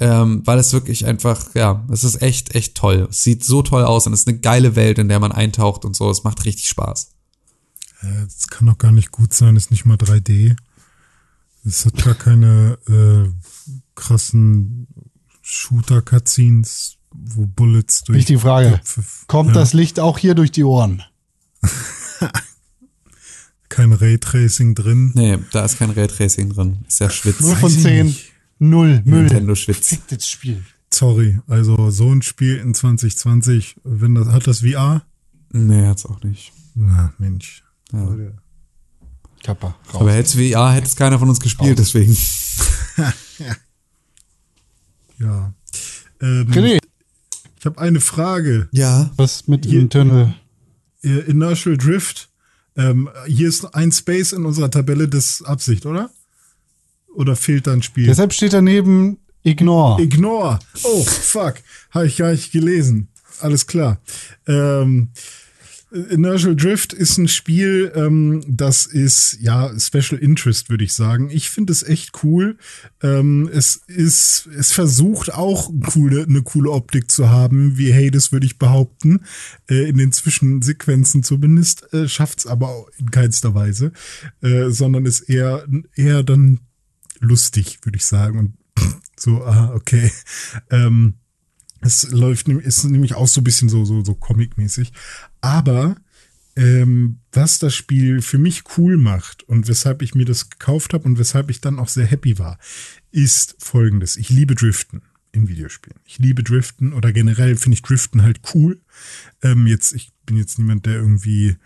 Ähm, 0.00 0.42
weil 0.46 0.58
es 0.58 0.72
wirklich 0.72 1.06
einfach, 1.06 1.54
ja, 1.54 1.86
es 1.92 2.02
ist 2.02 2.22
echt, 2.22 2.54
echt 2.54 2.74
toll. 2.74 3.06
Es 3.10 3.22
sieht 3.22 3.44
so 3.44 3.62
toll 3.62 3.84
aus 3.84 4.06
und 4.06 4.14
es 4.14 4.20
ist 4.20 4.28
eine 4.28 4.38
geile 4.38 4.74
Welt, 4.74 4.98
in 4.98 5.08
der 5.08 5.20
man 5.20 5.30
eintaucht 5.32 5.84
und 5.84 5.94
so. 5.94 6.10
Es 6.10 6.24
macht 6.24 6.44
richtig 6.44 6.66
Spaß. 6.68 7.10
Äh, 8.00 8.06
Das 8.24 8.48
kann 8.48 8.66
doch 8.66 8.78
gar 8.78 8.90
nicht 8.90 9.12
gut 9.12 9.32
sein, 9.34 9.54
ist 9.54 9.70
nicht 9.70 9.84
mal 9.84 9.96
3D. 9.98 10.56
Es 11.64 11.86
hat 11.86 12.02
gar 12.02 12.14
keine 12.14 12.78
äh, 12.88 13.30
krassen 13.94 14.88
Shooter-Cutscenes, 15.42 16.96
wo 17.12 17.46
Bullets 17.46 18.04
durch. 18.04 18.18
Wichtige 18.18 18.38
Frage. 18.40 18.80
Köpfe- 18.82 19.02
Kommt 19.26 19.48
Ja. 19.50 19.54
das 19.54 19.72
Licht 19.72 20.00
auch 20.00 20.18
hier 20.18 20.34
durch 20.34 20.50
die 20.52 20.64
Ohren? 20.64 21.02
Kein 23.68 23.92
Raytracing 23.92 24.74
drin. 24.74 25.12
Nee, 25.14 25.38
da 25.52 25.64
ist 25.64 25.78
kein 25.78 25.90
Raytracing 25.90 26.50
drin. 26.50 26.84
Ist 26.86 27.00
ja 27.00 27.08
Schwitz. 27.08 27.40
Null 27.40 27.56
von 27.56 27.72
ich 27.72 27.80
zehn. 27.82 28.06
nicht. 28.06 28.32
Null. 28.58 29.00
Müll. 29.06 29.22
Nintendo 29.22 29.54
Schwitz. 29.54 29.88
Ficktes 29.88 30.28
Spiel. 30.28 30.62
Sorry, 30.92 31.40
also 31.48 31.90
so 31.90 32.12
ein 32.12 32.20
Spiel 32.20 32.58
in 32.58 32.74
2020, 32.74 33.76
wenn 33.82 34.14
das 34.14 34.28
hat 34.28 34.46
das 34.46 34.60
VR? 34.60 35.02
Nee, 35.52 35.86
hat's 35.86 36.04
auch 36.04 36.22
nicht. 36.22 36.52
Na, 36.74 37.14
Mensch. 37.18 37.64
Ja. 37.92 38.14
Kappa. 39.42 39.68
Raus. 39.92 40.00
Aber 40.02 40.12
hätte 40.12 40.36
VR, 40.38 40.72
hätte 40.74 40.86
es 40.86 40.94
keiner 40.96 41.18
von 41.18 41.30
uns 41.30 41.40
gespielt, 41.40 41.78
deswegen. 41.78 42.14
Ja. 45.18 45.54
Ähm, 46.20 46.48
René, 46.50 46.78
ich 47.58 47.64
habe 47.66 47.78
eine 47.80 48.00
Frage. 48.00 48.68
Ja. 48.72 49.10
was 49.16 49.46
mit 49.48 49.64
Hier- 49.66 49.80
Internal? 49.80 50.34
Äh, 51.04 51.30
Inertial 51.30 51.76
Drift. 51.76 52.28
Ähm, 52.76 53.08
hier 53.26 53.48
ist 53.48 53.74
ein 53.74 53.92
Space 53.92 54.32
in 54.32 54.46
unserer 54.46 54.70
Tabelle, 54.70 55.08
das 55.08 55.40
ist 55.40 55.42
Absicht, 55.42 55.84
oder? 55.84 56.10
Oder 57.14 57.36
fehlt 57.36 57.66
da 57.66 57.72
ein 57.72 57.82
Spiel? 57.82 58.06
Deshalb 58.06 58.32
steht 58.32 58.54
daneben 58.54 59.18
Ignore. 59.42 60.00
Ignore. 60.00 60.58
Oh, 60.82 61.02
fuck. 61.04 61.56
Habe 61.90 62.06
ich 62.06 62.16
gar 62.16 62.30
nicht 62.30 62.52
gelesen. 62.52 63.08
Alles 63.40 63.66
klar. 63.66 64.00
Ähm, 64.46 65.08
Inertial 65.92 66.56
Drift 66.56 66.94
ist 66.94 67.18
ein 67.18 67.28
Spiel, 67.28 67.92
ähm, 67.94 68.42
das 68.48 68.86
ist 68.86 69.38
ja 69.40 69.78
Special 69.78 70.18
Interest, 70.18 70.70
würde 70.70 70.84
ich 70.84 70.94
sagen. 70.94 71.28
Ich 71.30 71.50
finde 71.50 71.72
es 71.72 71.82
echt 71.82 72.22
cool. 72.22 72.56
Ähm, 73.02 73.50
es 73.52 73.76
ist, 73.88 74.48
es 74.56 74.72
versucht 74.72 75.34
auch 75.34 75.70
coole, 75.92 76.24
eine 76.24 76.42
coole 76.42 76.70
Optik 76.70 77.10
zu 77.10 77.28
haben, 77.28 77.76
wie 77.76 77.92
Hades, 77.92 78.32
würde 78.32 78.46
ich 78.46 78.58
behaupten. 78.58 79.20
Äh, 79.68 79.88
in 79.88 79.98
den 79.98 80.12
Zwischensequenzen 80.12 81.22
zumindest, 81.22 81.92
äh, 81.92 82.08
schafft's 82.08 82.46
aber 82.46 82.68
auch 82.68 82.88
in 82.98 83.10
keinster 83.10 83.54
Weise, 83.54 83.92
äh, 84.40 84.70
sondern 84.70 85.04
ist 85.04 85.20
eher, 85.20 85.66
eher 85.94 86.22
dann 86.22 86.60
lustig, 87.20 87.80
würde 87.82 87.96
ich 87.96 88.06
sagen. 88.06 88.38
Und 88.38 88.54
so, 89.18 89.44
ah, 89.44 89.72
okay. 89.74 90.10
Ähm, 90.70 91.14
es 91.82 92.10
läuft, 92.10 92.48
ist 92.48 92.84
nämlich 92.84 93.14
auch 93.14 93.28
so 93.28 93.40
ein 93.40 93.44
bisschen 93.44 93.68
so, 93.68 93.84
so, 93.84 94.04
so 94.04 94.14
Comic-mäßig. 94.14 94.92
Aber 95.40 95.96
ähm, 96.54 97.18
was 97.32 97.58
das 97.58 97.74
Spiel 97.74 98.22
für 98.22 98.38
mich 98.38 98.64
cool 98.76 98.96
macht 98.96 99.42
und 99.44 99.68
weshalb 99.68 100.02
ich 100.02 100.14
mir 100.14 100.24
das 100.24 100.50
gekauft 100.50 100.94
habe 100.94 101.04
und 101.04 101.18
weshalb 101.18 101.50
ich 101.50 101.60
dann 101.60 101.78
auch 101.78 101.88
sehr 101.88 102.06
happy 102.06 102.38
war, 102.38 102.58
ist 103.10 103.56
folgendes. 103.58 104.16
Ich 104.16 104.30
liebe 104.30 104.54
Driften 104.54 105.02
in 105.32 105.48
Videospielen. 105.48 105.98
Ich 106.04 106.18
liebe 106.18 106.42
Driften 106.42 106.92
oder 106.92 107.12
generell 107.12 107.56
finde 107.56 107.74
ich 107.74 107.82
Driften 107.82 108.22
halt 108.22 108.40
cool. 108.54 108.80
Ähm, 109.42 109.66
jetzt, 109.66 109.92
ich 109.92 110.12
bin 110.26 110.36
jetzt 110.36 110.58
niemand, 110.58 110.84
der 110.84 110.96
irgendwie 110.96 111.56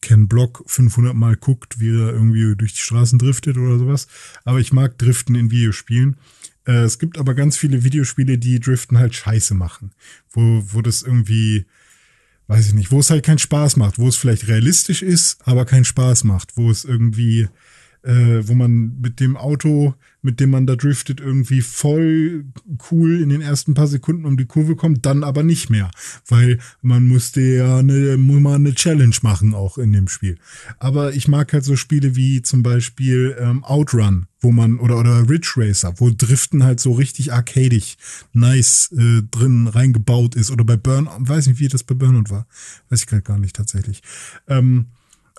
Ken 0.00 0.28
Block 0.28 0.62
500 0.66 1.14
Mal 1.14 1.36
guckt, 1.36 1.80
wie 1.80 1.90
er 1.90 2.12
irgendwie 2.12 2.54
durch 2.54 2.74
die 2.74 2.80
Straßen 2.80 3.18
driftet 3.18 3.56
oder 3.56 3.78
sowas. 3.78 4.06
Aber 4.44 4.60
ich 4.60 4.72
mag 4.72 4.96
Driften 4.98 5.34
in 5.34 5.50
Videospielen. 5.50 6.16
Äh, 6.66 6.82
es 6.82 6.98
gibt 6.98 7.18
aber 7.18 7.34
ganz 7.34 7.56
viele 7.56 7.84
Videospiele, 7.84 8.38
die 8.38 8.60
Driften 8.60 8.98
halt 8.98 9.14
scheiße 9.14 9.54
machen. 9.54 9.92
Wo, 10.30 10.62
wo 10.66 10.82
das 10.82 11.02
irgendwie, 11.02 11.66
weiß 12.48 12.68
ich 12.68 12.74
nicht, 12.74 12.90
wo 12.90 13.00
es 13.00 13.10
halt 13.10 13.24
keinen 13.24 13.38
Spaß 13.38 13.76
macht, 13.76 13.98
wo 13.98 14.08
es 14.08 14.16
vielleicht 14.16 14.48
realistisch 14.48 15.02
ist, 15.02 15.38
aber 15.46 15.64
keinen 15.64 15.84
Spaß 15.84 16.24
macht, 16.24 16.56
wo 16.56 16.70
es 16.70 16.84
irgendwie, 16.84 17.48
äh, 18.02 18.42
wo 18.42 18.54
man 18.54 19.00
mit 19.00 19.20
dem 19.20 19.36
Auto, 19.36 19.94
mit 20.26 20.40
dem 20.40 20.50
man 20.50 20.66
da 20.66 20.76
driftet, 20.76 21.20
irgendwie 21.20 21.62
voll 21.62 22.44
cool 22.90 23.22
in 23.22 23.30
den 23.30 23.40
ersten 23.40 23.74
paar 23.74 23.86
Sekunden 23.86 24.26
um 24.26 24.36
die 24.36 24.44
Kurve 24.44 24.76
kommt, 24.76 25.06
dann 25.06 25.24
aber 25.24 25.42
nicht 25.42 25.70
mehr, 25.70 25.90
weil 26.28 26.58
man 26.82 27.06
musste 27.06 27.40
ja 27.40 27.78
eine, 27.78 28.16
muss 28.18 28.40
man 28.40 28.66
eine 28.66 28.74
Challenge 28.74 29.16
machen 29.22 29.54
auch 29.54 29.78
in 29.78 29.92
dem 29.92 30.08
Spiel. 30.08 30.36
Aber 30.78 31.14
ich 31.14 31.28
mag 31.28 31.52
halt 31.52 31.64
so 31.64 31.76
Spiele 31.76 32.16
wie 32.16 32.42
zum 32.42 32.62
Beispiel 32.62 33.36
ähm, 33.38 33.64
Outrun, 33.64 34.26
wo 34.40 34.50
man 34.50 34.78
oder 34.78 34.98
oder 34.98 35.28
Ridge 35.28 35.54
Racer, 35.56 35.94
wo 35.98 36.10
Driften 36.10 36.64
halt 36.64 36.80
so 36.80 36.92
richtig 36.92 37.32
arcadig, 37.32 37.96
nice 38.32 38.92
äh, 38.98 39.22
drin 39.30 39.68
reingebaut 39.68 40.34
ist 40.34 40.50
oder 40.50 40.64
bei 40.64 40.76
Burn, 40.76 41.08
weiß 41.18 41.46
nicht, 41.46 41.60
wie 41.60 41.68
das 41.68 41.84
bei 41.84 41.94
Burnout 41.94 42.30
war, 42.30 42.46
weiß 42.90 43.00
ich 43.00 43.06
gerade 43.06 43.22
gar 43.22 43.38
nicht 43.38 43.54
tatsächlich. 43.54 44.02
Ähm, 44.48 44.86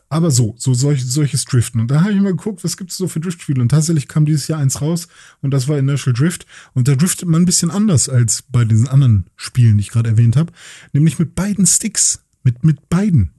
aber 0.10 0.32
so, 0.32 0.56
so 0.58 0.74
solch, 0.74 1.06
solches 1.06 1.46
Driften. 1.46 1.82
Und 1.82 1.92
da 1.92 2.02
habe 2.02 2.14
ich 2.14 2.22
mal 2.22 2.32
geguckt, 2.32 2.64
was 2.64 2.78
gibt 2.78 2.92
es 2.92 2.98
so 2.98 3.08
für 3.08 3.20
Driftspiele. 3.20 3.62
Und 3.62 3.70
tatsächlich 3.70 4.08
kam 4.08 4.26
dieses 4.26 4.48
Jahr 4.48 4.60
eins 4.60 4.82
raus 4.82 5.08
und 5.42 5.52
das 5.52 5.68
war 5.68 5.78
Inertial 5.78 6.14
Drift. 6.14 6.46
Und 6.74 6.88
da 6.88 6.96
driftet 6.96 7.28
man 7.28 7.42
ein 7.42 7.46
bisschen 7.46 7.72
anders 7.72 8.08
als 8.08 8.44
bei 8.44 8.64
diesen 8.64 8.88
anderen 8.88 9.26
Spielen, 9.36 9.78
die 9.78 9.82
ich 9.82 9.90
gerade 9.90 10.10
erwähnt 10.10 10.38
habe. 10.38 10.54
Nämlich 10.94 11.20
mit 11.20 11.36
beiden 11.36 11.66
Sticks. 11.66 12.24
Mit, 12.44 12.64
mit 12.64 12.88
beiden. 12.88 13.32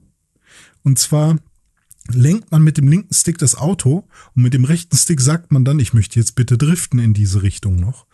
Und 0.83 0.99
zwar 0.99 1.39
lenkt 2.13 2.51
man 2.51 2.63
mit 2.63 2.77
dem 2.77 2.87
linken 2.87 3.13
Stick 3.13 3.37
das 3.37 3.55
Auto 3.55 4.07
und 4.35 4.43
mit 4.43 4.53
dem 4.53 4.65
rechten 4.65 4.95
Stick 4.95 5.21
sagt 5.21 5.51
man 5.51 5.65
dann, 5.65 5.79
ich 5.79 5.93
möchte 5.93 6.19
jetzt 6.19 6.35
bitte 6.35 6.57
driften 6.57 6.99
in 6.99 7.13
diese 7.13 7.43
Richtung 7.43 7.75
noch. 7.75 8.05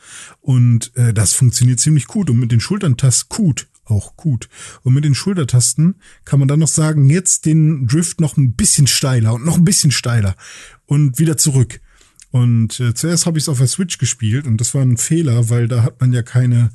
Und 0.41 0.95
äh, 0.95 1.14
das 1.14 1.34
funktioniert 1.34 1.80
ziemlich 1.80 2.07
gut. 2.07 2.30
Und 2.30 2.40
mit 2.40 2.52
den 2.52 2.60
Schulterntasten 2.60 3.27
gut, 3.30 3.68
auch 3.85 4.15
gut. 4.15 4.49
Und 4.83 4.93
mit 4.93 5.05
den 5.05 5.15
Schultertasten 5.15 5.95
kann 6.25 6.39
man 6.39 6.47
dann 6.47 6.59
noch 6.59 6.67
sagen, 6.67 7.09
jetzt 7.09 7.45
den 7.45 7.87
Drift 7.87 8.19
noch 8.21 8.37
ein 8.37 8.53
bisschen 8.53 8.87
steiler 8.87 9.33
und 9.33 9.45
noch 9.45 9.57
ein 9.57 9.65
bisschen 9.65 9.91
steiler 9.91 10.35
und 10.85 11.19
wieder 11.19 11.37
zurück. 11.37 11.79
Und 12.31 12.79
äh, 12.79 12.93
zuerst 12.93 13.25
habe 13.25 13.37
ich 13.37 13.45
es 13.45 13.49
auf 13.49 13.59
der 13.59 13.67
Switch 13.67 13.97
gespielt 13.97 14.45
und 14.45 14.59
das 14.59 14.73
war 14.73 14.81
ein 14.81 14.97
Fehler, 14.97 15.49
weil 15.49 15.67
da 15.67 15.83
hat 15.83 16.01
man 16.01 16.11
ja 16.11 16.21
keine 16.21 16.71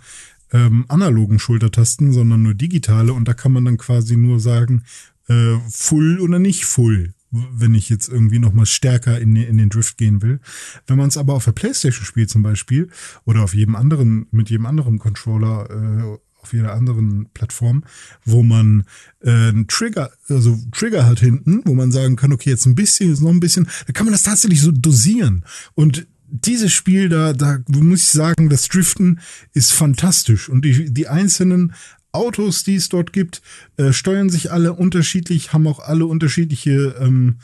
ähm, 0.53 0.85
analogen 0.89 1.39
Schultertasten, 1.39 2.13
sondern 2.13 2.43
nur 2.43 2.55
digitale 2.55 3.13
und 3.13 3.27
da 3.29 3.35
kann 3.35 3.53
man 3.53 3.65
dann 3.67 3.77
quasi 3.77 4.17
nur 4.17 4.41
sagen, 4.41 4.85
äh, 5.29 5.57
full 5.71 6.19
oder 6.21 6.39
nicht 6.39 6.65
full, 6.65 7.13
wenn 7.31 7.75
ich 7.75 7.89
jetzt 7.91 8.09
irgendwie 8.09 8.39
noch 8.41 8.53
mal 8.53 8.67
stärker 8.67 9.21
in, 9.21 9.35
den- 9.35 9.47
in 9.47 9.59
den 9.59 9.69
Drift 9.69 9.99
gehen 9.99 10.23
will. 10.23 10.41
Wenn 10.87 10.97
man 10.97 11.09
es 11.09 11.17
aber 11.17 11.35
auf 11.35 11.45
der 11.45 11.53
Playstation 11.53 12.05
spielt 12.05 12.31
zum 12.31 12.43
Beispiel 12.43 12.89
oder 13.25 13.43
auf 13.43 13.55
jedem 13.55 13.77
anderen, 13.77 14.27
mit 14.31 14.51
jedem 14.51 14.67
anderen 14.67 14.99
Controller, 14.99 15.69
äh, 15.71 16.19
auf 16.43 16.53
jeder 16.53 16.75
anderen 16.75 17.29
Plattform, 17.35 17.85
wo 18.25 18.43
man 18.43 18.85
äh, 19.23 19.31
einen 19.31 19.69
Trigger, 19.69 20.11
also 20.29 20.59
Trigger 20.73 21.07
hat 21.07 21.21
hinten, 21.21 21.63
wo 21.65 21.75
man 21.75 21.93
sagen 21.93 22.17
kann, 22.17 22.33
okay, 22.33 22.51
jetzt 22.51 22.67
ein 22.67 22.75
bisschen, 22.75 23.11
jetzt 23.11 23.23
noch 23.23 23.31
ein 23.31 23.41
bisschen, 23.41 23.69
da 23.87 23.93
kann 23.93 24.07
man 24.07 24.13
das 24.13 24.23
tatsächlich 24.23 24.61
so 24.61 24.73
dosieren. 24.73 25.45
Und 25.75 26.07
dieses 26.31 26.73
Spiel 26.73 27.09
da, 27.09 27.33
da 27.33 27.59
muss 27.69 28.01
ich 28.01 28.09
sagen, 28.09 28.49
das 28.49 28.69
Driften 28.69 29.21
ist 29.53 29.73
fantastisch 29.73 30.49
und 30.49 30.65
die, 30.65 30.93
die 30.93 31.09
einzelnen 31.09 31.75
Autos, 32.13 32.65
die 32.65 32.77
es 32.77 32.89
dort 32.89 33.13
gibt, 33.13 33.43
äh, 33.77 33.93
steuern 33.93 34.31
sich 34.31 34.51
alle 34.51 34.73
unterschiedlich, 34.73 35.53
haben 35.53 35.67
auch 35.67 35.81
alle 35.81 36.07
unterschiedliche 36.07 36.97
ähm, 37.01 37.37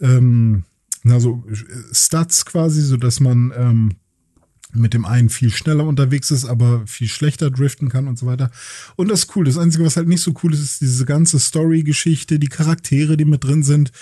ähm, 0.00 0.64
na 1.02 1.20
so 1.20 1.44
äh, 1.50 1.94
Stats 1.94 2.44
quasi, 2.44 2.82
so 2.82 2.96
dass 2.96 3.20
man 3.20 3.52
ähm, 3.56 3.90
mit 4.74 4.94
dem 4.94 5.04
einen 5.04 5.28
viel 5.28 5.50
schneller 5.50 5.84
unterwegs 5.84 6.30
ist, 6.30 6.44
aber 6.44 6.86
viel 6.86 7.08
schlechter 7.08 7.50
driften 7.50 7.88
kann 7.88 8.08
und 8.08 8.18
so 8.18 8.26
weiter. 8.26 8.50
Und 8.96 9.10
das 9.10 9.20
ist 9.20 9.36
cool. 9.36 9.44
Das 9.44 9.58
Einzige, 9.58 9.84
was 9.84 9.96
halt 9.96 10.08
nicht 10.08 10.22
so 10.22 10.34
cool 10.42 10.52
ist, 10.52 10.60
ist 10.60 10.80
diese 10.80 11.04
ganze 11.04 11.38
Story-Geschichte, 11.38 12.38
die 12.38 12.48
Charaktere, 12.48 13.16
die 13.16 13.24
mit 13.24 13.44
drin 13.44 13.62
sind. 13.62 13.92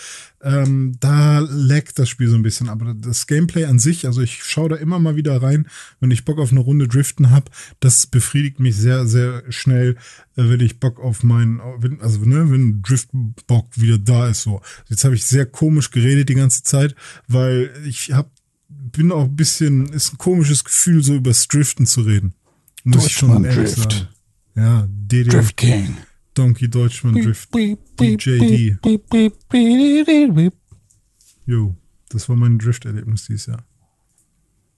Ähm, 0.40 0.96
da 1.00 1.40
laggt 1.40 1.98
das 1.98 2.08
Spiel 2.08 2.28
so 2.28 2.36
ein 2.36 2.42
bisschen. 2.42 2.68
Aber 2.68 2.94
das 2.94 3.26
Gameplay 3.26 3.64
an 3.64 3.78
sich, 3.78 4.06
also 4.06 4.20
ich 4.20 4.44
schaue 4.44 4.68
da 4.68 4.76
immer 4.76 4.98
mal 4.98 5.16
wieder 5.16 5.42
rein, 5.42 5.66
wenn 6.00 6.10
ich 6.10 6.24
Bock 6.24 6.38
auf 6.38 6.50
eine 6.50 6.60
Runde 6.60 6.86
driften 6.86 7.30
habe. 7.30 7.50
Das 7.80 8.06
befriedigt 8.06 8.60
mich 8.60 8.76
sehr, 8.76 9.06
sehr 9.06 9.44
schnell, 9.50 9.96
äh, 10.36 10.48
wenn 10.48 10.60
ich 10.60 10.80
Bock 10.80 11.00
auf 11.00 11.22
meinen, 11.22 11.60
also 12.00 12.20
ne, 12.20 12.50
wenn 12.50 12.82
Driftbock 12.82 13.68
wieder 13.76 13.98
da 13.98 14.28
ist. 14.28 14.42
So, 14.42 14.60
jetzt 14.88 15.04
habe 15.04 15.14
ich 15.14 15.24
sehr 15.24 15.46
komisch 15.46 15.90
geredet 15.90 16.28
die 16.28 16.34
ganze 16.34 16.62
Zeit, 16.62 16.94
weil 17.26 17.72
ich 17.86 18.12
habe 18.12 18.30
bin 18.92 19.12
auch 19.12 19.24
ein 19.24 19.36
bisschen, 19.36 19.86
ist 19.92 20.14
ein 20.14 20.18
komisches 20.18 20.64
Gefühl, 20.64 21.02
so 21.02 21.14
über 21.14 21.32
Driften 21.32 21.86
zu 21.86 22.02
reden. 22.02 22.34
Muss 22.84 23.06
ich 23.06 23.12
schon 23.12 23.44
ehrlich 23.44 23.74
Drift. 23.74 23.92
sagen. 23.92 24.08
Ja, 24.54 24.86
DD, 24.88 25.32
Drift 25.32 25.56
King. 25.56 25.96
Donkey 26.34 26.68
Deutschmann 26.68 27.14
Drift, 27.14 27.52
DJD. 27.52 28.78
Jo, 31.46 31.74
das 32.10 32.28
war 32.28 32.36
mein 32.36 32.58
Drift-Erlebnis 32.58 33.26
dieses 33.26 33.46
Jahr. 33.46 33.64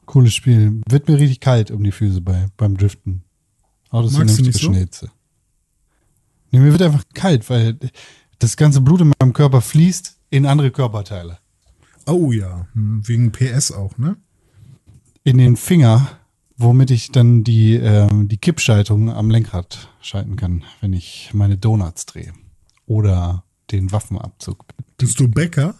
Cooles 0.06 0.34
Spiel. 0.34 0.80
Wird 0.88 1.08
mir 1.08 1.18
richtig 1.18 1.40
kalt 1.40 1.70
um 1.70 1.84
die 1.84 1.92
Füße 1.92 2.20
bei, 2.22 2.46
beim 2.56 2.76
Driften. 2.76 3.24
Autos 3.90 4.12
sind 4.12 4.20
Magst 4.20 4.38
du 4.38 4.42
nämlich 4.42 4.68
nicht 4.68 4.94
so? 4.94 5.08
Nee, 6.50 6.60
mir 6.60 6.72
wird 6.72 6.82
einfach 6.82 7.04
kalt, 7.12 7.48
weil 7.50 7.78
das 8.38 8.56
ganze 8.56 8.80
Blut 8.80 9.02
in 9.02 9.12
meinem 9.20 9.32
Körper 9.32 9.60
fließt 9.60 10.18
in 10.30 10.46
andere 10.46 10.70
Körperteile. 10.70 11.38
Oh 12.10 12.32
ja, 12.32 12.66
hm, 12.72 13.06
wegen 13.06 13.30
PS 13.30 13.70
auch, 13.70 13.96
ne? 13.96 14.16
In 15.22 15.38
den 15.38 15.56
Finger, 15.56 16.18
womit 16.56 16.90
ich 16.90 17.12
dann 17.12 17.44
die, 17.44 17.74
ähm, 17.76 18.26
die 18.26 18.38
Kippschaltung 18.38 19.10
am 19.10 19.30
Lenkrad 19.30 19.94
schalten 20.00 20.34
kann, 20.34 20.64
wenn 20.80 20.92
ich 20.92 21.30
meine 21.34 21.56
Donuts 21.56 22.06
drehe. 22.06 22.32
Oder 22.86 23.44
den 23.70 23.92
Waffenabzug. 23.92 24.64
Bist 24.96 25.20
du 25.20 25.28
Bäcker? 25.28 25.76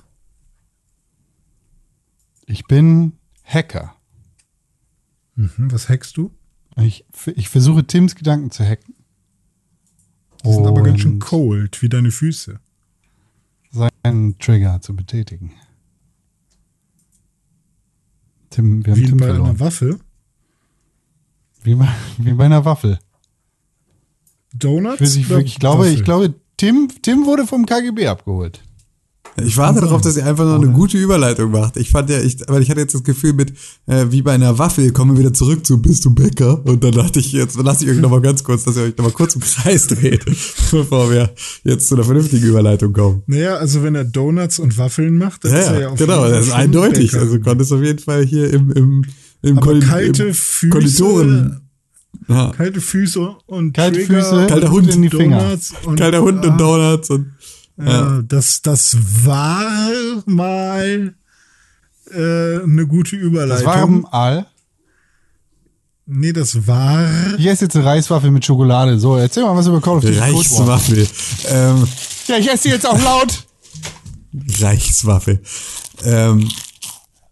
Ich 2.46 2.66
bin 2.66 3.14
Hacker. 3.42 3.96
Mhm, 5.34 5.72
was 5.72 5.88
hackst 5.88 6.16
du? 6.16 6.30
Ich, 6.76 7.04
ich 7.34 7.48
versuche 7.48 7.86
Tims 7.86 8.14
Gedanken 8.14 8.52
zu 8.52 8.64
hacken. 8.64 8.94
Die 10.44 10.52
sind 10.52 10.66
aber 10.66 10.82
ganz 10.82 11.00
schön 11.00 11.18
cold, 11.18 11.82
wie 11.82 11.88
deine 11.88 12.12
Füße. 12.12 12.60
Seinen 13.70 14.38
Trigger 14.38 14.80
zu 14.80 14.94
betätigen. 14.94 15.52
Tim, 18.50 18.84
wir 18.84 18.92
haben 18.92 19.00
Wie 19.00 19.06
Tim 19.06 19.16
bei 19.16 19.26
verloren. 19.26 19.50
einer 19.50 19.60
Waffe. 19.60 19.98
Wie 21.62 21.74
bei, 21.74 21.88
wie 22.18 22.32
bei 22.32 22.44
einer 22.44 22.64
Waffel. 22.64 22.98
Donuts? 24.54 25.00
Ich, 25.00 25.30
ich 25.30 25.58
glaube, 25.58 25.82
Waffel? 25.84 25.94
ich 25.94 26.04
glaube, 26.04 26.34
Tim, 26.56 26.88
Tim 27.02 27.24
wurde 27.26 27.46
vom 27.46 27.64
KGB 27.64 28.08
abgeholt. 28.08 28.60
Ich 29.44 29.56
warte 29.56 29.80
darauf, 29.80 30.00
dass 30.00 30.16
ihr 30.16 30.26
einfach 30.26 30.44
noch 30.44 30.62
eine 30.62 30.72
gute 30.72 30.96
Überleitung 30.98 31.50
macht. 31.50 31.76
Ich 31.76 31.90
fand 31.90 32.10
ja, 32.10 32.20
ich, 32.20 32.38
weil 32.48 32.62
ich 32.62 32.70
hatte 32.70 32.80
jetzt 32.80 32.94
das 32.94 33.02
Gefühl 33.04 33.32
mit, 33.32 33.52
äh, 33.86 34.06
wie 34.10 34.22
bei 34.22 34.32
einer 34.32 34.58
Waffel, 34.58 34.90
kommen 34.92 35.14
wir 35.16 35.20
wieder 35.20 35.32
zurück 35.32 35.66
zu, 35.66 35.80
bist 35.80 36.04
du 36.04 36.14
Bäcker? 36.14 36.64
Und 36.66 36.82
dann 36.84 36.92
dachte 36.92 37.18
ich, 37.20 37.32
jetzt 37.32 37.56
lasse 37.62 37.84
ich 37.84 37.90
euch 37.90 37.98
noch 37.98 38.10
mal 38.10 38.20
ganz 38.20 38.44
kurz, 38.44 38.64
dass 38.64 38.76
ihr 38.76 38.82
euch 38.84 38.96
noch 38.96 39.04
mal 39.04 39.12
kurz 39.12 39.34
im 39.34 39.40
Kreis 39.42 39.86
dreht, 39.86 40.24
bevor 40.70 41.10
wir 41.10 41.30
jetzt 41.64 41.88
zu 41.88 41.94
einer 41.94 42.04
vernünftigen 42.04 42.46
Überleitung 42.46 42.92
kommen. 42.92 43.22
Naja, 43.26 43.54
also 43.56 43.82
wenn 43.82 43.94
er 43.94 44.04
Donuts 44.04 44.58
und 44.58 44.76
Waffeln 44.78 45.16
macht, 45.18 45.44
dann 45.44 45.52
Ja, 45.52 45.58
ist 45.58 45.66
er 45.68 45.80
ja, 45.80 45.88
auf 45.90 45.98
genau, 45.98 46.28
das 46.28 46.46
ist 46.48 46.52
eindeutig. 46.52 47.10
Bäcker. 47.12 47.22
Also 47.24 47.40
konntest 47.40 47.72
auf 47.72 47.82
jeden 47.82 47.98
Fall 47.98 48.24
hier 48.24 48.50
im, 48.52 48.70
im, 48.72 49.04
im, 49.42 49.58
Aber 49.58 49.72
Kondi- 49.72 49.86
kalte 49.86 50.24
im 50.24 50.34
Füße, 50.34 50.68
Konditoren, 50.70 51.60
ja, 52.28 52.52
kalte 52.56 52.80
Füße 52.80 53.28
und 53.46 53.72
Kalte 53.72 54.04
Trigger 54.04 54.22
Füße, 54.22 54.46
Kalter 54.46 54.66
und 54.66 54.72
Hund 54.72 54.94
in 54.94 55.02
die 55.02 55.08
Finger. 55.08 55.38
Donuts 55.40 55.72
und, 55.84 55.98
kalter 55.98 56.22
Hund 56.22 56.44
ah, 56.44 56.48
und 56.50 56.60
Donuts 56.60 57.10
und, 57.10 57.26
Ja, 57.86 58.22
das, 58.22 58.62
das 58.62 58.96
war 59.24 59.90
mal 60.26 61.14
äh, 62.10 62.62
eine 62.62 62.86
gute 62.86 63.16
Das 63.16 63.24
Überleitung. 63.24 63.66
war 63.66 63.82
im 63.82 64.06
Aal. 64.10 64.46
nee, 66.06 66.32
das 66.32 66.66
war. 66.66 67.06
Ich 67.38 67.46
esse 67.46 67.64
jetzt 67.66 67.76
eine 67.76 67.84
Reiswaffel 67.84 68.30
mit 68.30 68.44
Schokolade. 68.44 68.98
So, 68.98 69.16
erzähl 69.16 69.42
mal 69.44 69.56
was 69.56 69.66
über 69.66 69.80
Call 69.80 69.98
of 69.98 70.04
Duty 70.04 70.16
Cold 70.18 70.50
War. 70.50 70.68
Reichswaffel. 70.68 71.08
Ähm, 71.48 71.86
Ja, 72.26 72.36
ich 72.38 72.50
esse 72.50 72.64
die 72.64 72.68
jetzt 72.74 72.86
auch 72.86 73.00
laut. 73.02 73.44
Reichswaffe. 74.60 75.40
Ähm, 76.04 76.48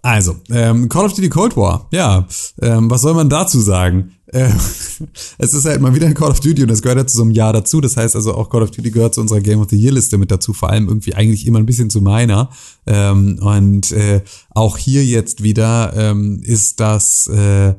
also, 0.03 0.37
ähm, 0.51 0.89
Call 0.89 1.07
of 1.07 1.13
Duty 1.15 1.29
Cold 1.29 1.57
War. 1.57 1.89
Ja, 1.91 2.27
ähm, 2.63 2.91
was 2.91 3.03
soll 3.03 3.15
man 3.15 3.29
dazu 3.29 3.61
sagen? 3.61 4.15
Äh, 4.33 4.51
es 5.39 5.55
ist 5.55 5.65
halt 5.65 5.81
mal 5.81 5.95
wieder 5.95 6.07
ein 6.07 6.15
Call 6.15 6.31
of 6.31 6.41
Duty 6.41 6.63
und 6.63 6.69
das 6.69 6.83
gehört 6.83 6.99
ja 6.99 7.07
zu 7.07 7.17
so 7.17 7.23
einem 7.23 7.33
Jahr 7.33 7.53
dazu. 7.53 7.81
Das 7.81 7.97
heißt 7.97 8.17
also 8.17 8.35
auch 8.35 8.51
Call 8.51 8.63
of 8.63 8.71
Duty 8.71 8.91
gehört 8.91 9.15
zu 9.15 9.21
unserer 9.21 9.41
Game 9.41 9.61
of 9.61 9.69
the 9.71 9.77
Year 9.77 9.93
Liste 9.93 10.19
mit 10.19 10.31
dazu. 10.31 10.53
Vor 10.53 10.71
allem 10.71 10.89
irgendwie 10.89 11.15
eigentlich 11.15 11.47
immer 11.47 11.59
ein 11.59 11.67
bisschen 11.67 11.91
zu 11.91 12.01
meiner. 12.01 12.51
Ähm, 12.87 13.39
und 13.41 13.93
äh, 13.93 14.23
auch 14.51 14.79
hier 14.79 15.05
jetzt 15.05 15.43
wieder 15.43 15.93
ähm, 15.97 16.41
ist 16.43 16.81
das 16.81 17.27
äh, 17.29 17.75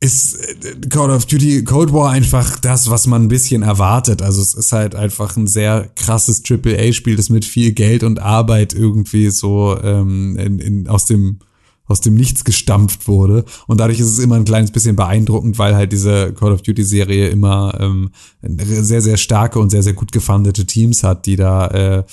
ist 0.00 0.36
äh, 0.36 0.88
Call 0.88 1.10
of 1.10 1.26
Duty 1.26 1.64
Cold 1.64 1.92
War 1.92 2.10
einfach 2.10 2.58
das, 2.58 2.88
was 2.90 3.06
man 3.06 3.24
ein 3.24 3.28
bisschen 3.28 3.62
erwartet. 3.62 4.22
Also 4.22 4.40
es 4.40 4.54
ist 4.54 4.72
halt 4.72 4.94
einfach 4.94 5.36
ein 5.36 5.46
sehr 5.46 5.90
krasses 5.96 6.42
AAA-Spiel, 6.48 7.16
das 7.16 7.30
mit 7.30 7.44
viel 7.44 7.72
Geld 7.72 8.04
und 8.04 8.20
Arbeit 8.20 8.74
irgendwie 8.74 9.30
so 9.30 9.76
ähm, 9.82 10.36
in, 10.36 10.58
in, 10.60 10.88
aus 10.88 11.06
dem 11.06 11.40
aus 11.88 12.00
dem 12.00 12.14
Nichts 12.14 12.44
gestampft 12.44 13.08
wurde. 13.08 13.44
Und 13.66 13.80
dadurch 13.80 13.98
ist 13.98 14.12
es 14.12 14.18
immer 14.18 14.36
ein 14.36 14.44
kleines 14.44 14.70
bisschen 14.70 14.94
beeindruckend, 14.94 15.58
weil 15.58 15.74
halt 15.74 15.92
diese 15.92 16.32
Call 16.34 16.52
of 16.52 16.62
Duty-Serie 16.62 17.28
immer 17.28 17.76
ähm, 17.80 18.10
sehr, 18.42 19.02
sehr 19.02 19.16
starke 19.16 19.58
und 19.58 19.70
sehr, 19.70 19.82
sehr 19.82 19.94
gut 19.94 20.12
gefundete 20.12 20.66
Teams 20.66 21.02
hat, 21.02 21.26
die 21.26 21.36
da 21.36 21.66
äh, 21.66 22.04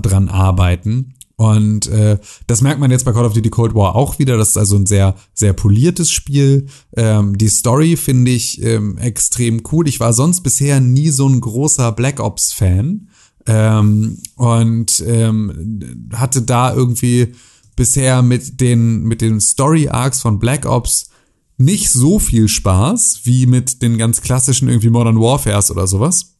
dran 0.00 0.28
arbeiten. 0.28 1.14
Und 1.36 1.86
äh, 1.88 2.18
das 2.46 2.62
merkt 2.62 2.80
man 2.80 2.90
jetzt 2.90 3.04
bei 3.04 3.12
Call 3.12 3.26
of 3.26 3.34
Duty 3.34 3.50
Cold 3.50 3.74
War 3.74 3.94
auch 3.94 4.18
wieder. 4.18 4.38
Das 4.38 4.50
ist 4.50 4.56
also 4.56 4.76
ein 4.76 4.86
sehr, 4.86 5.14
sehr 5.34 5.52
poliertes 5.52 6.10
Spiel. 6.10 6.66
Ähm, 6.96 7.36
die 7.36 7.48
Story 7.48 7.96
finde 7.96 8.30
ich 8.30 8.62
ähm, 8.62 8.96
extrem 8.96 9.62
cool. 9.70 9.86
Ich 9.86 10.00
war 10.00 10.14
sonst 10.14 10.40
bisher 10.40 10.80
nie 10.80 11.10
so 11.10 11.28
ein 11.28 11.40
großer 11.40 11.92
Black 11.92 12.20
Ops-Fan. 12.20 13.08
Ähm, 13.48 14.18
und 14.36 15.04
ähm, 15.06 16.08
hatte 16.14 16.42
da 16.42 16.74
irgendwie 16.74 17.34
bisher 17.76 18.22
mit 18.22 18.60
den, 18.60 19.04
mit 19.04 19.20
den 19.20 19.40
Story 19.40 19.88
Arcs 19.88 20.20
von 20.20 20.38
Black 20.38 20.66
Ops 20.66 21.10
nicht 21.58 21.90
so 21.90 22.18
viel 22.18 22.48
Spaß 22.48 23.20
wie 23.24 23.46
mit 23.46 23.82
den 23.82 23.98
ganz 23.98 24.20
klassischen 24.20 24.68
irgendwie 24.68 24.90
Modern 24.90 25.20
Warfares 25.20 25.70
oder 25.70 25.86
sowas. 25.86 26.34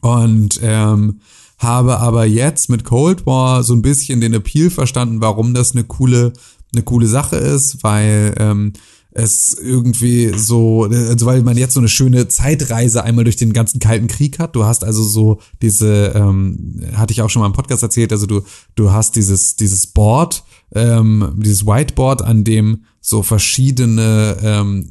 Und 0.00 0.58
ähm, 0.62 1.20
habe 1.58 2.00
aber 2.00 2.24
jetzt 2.24 2.68
mit 2.68 2.84
Cold 2.84 3.26
War 3.26 3.62
so 3.62 3.74
ein 3.74 3.82
bisschen 3.82 4.20
den 4.20 4.34
Appeal 4.34 4.70
verstanden, 4.70 5.20
warum 5.20 5.54
das 5.54 5.72
eine 5.72 5.84
coole, 5.84 6.32
eine 6.74 6.82
coole 6.82 7.06
Sache 7.06 7.36
ist, 7.36 7.82
weil 7.82 8.34
ähm, 8.38 8.72
es 9.14 9.54
irgendwie 9.54 10.32
so, 10.36 10.84
also 10.84 11.26
weil 11.26 11.42
man 11.42 11.56
jetzt 11.56 11.74
so 11.74 11.80
eine 11.80 11.88
schöne 11.88 12.28
Zeitreise 12.28 13.04
einmal 13.04 13.24
durch 13.24 13.36
den 13.36 13.52
ganzen 13.52 13.78
Kalten 13.78 14.06
Krieg 14.06 14.38
hat. 14.38 14.56
Du 14.56 14.64
hast 14.64 14.84
also 14.84 15.02
so 15.02 15.40
diese, 15.60 16.12
ähm, 16.14 16.80
hatte 16.94 17.12
ich 17.12 17.22
auch 17.22 17.30
schon 17.30 17.40
mal 17.40 17.46
im 17.46 17.52
Podcast 17.52 17.82
erzählt, 17.82 18.12
also 18.12 18.26
du, 18.26 18.42
du 18.74 18.90
hast 18.90 19.16
dieses, 19.16 19.56
dieses 19.56 19.86
Board, 19.86 20.44
ähm, 20.74 21.34
dieses 21.36 21.66
Whiteboard, 21.66 22.22
an 22.22 22.44
dem 22.44 22.84
so 23.00 23.22
verschiedene 23.22 24.36
ähm, 24.42 24.88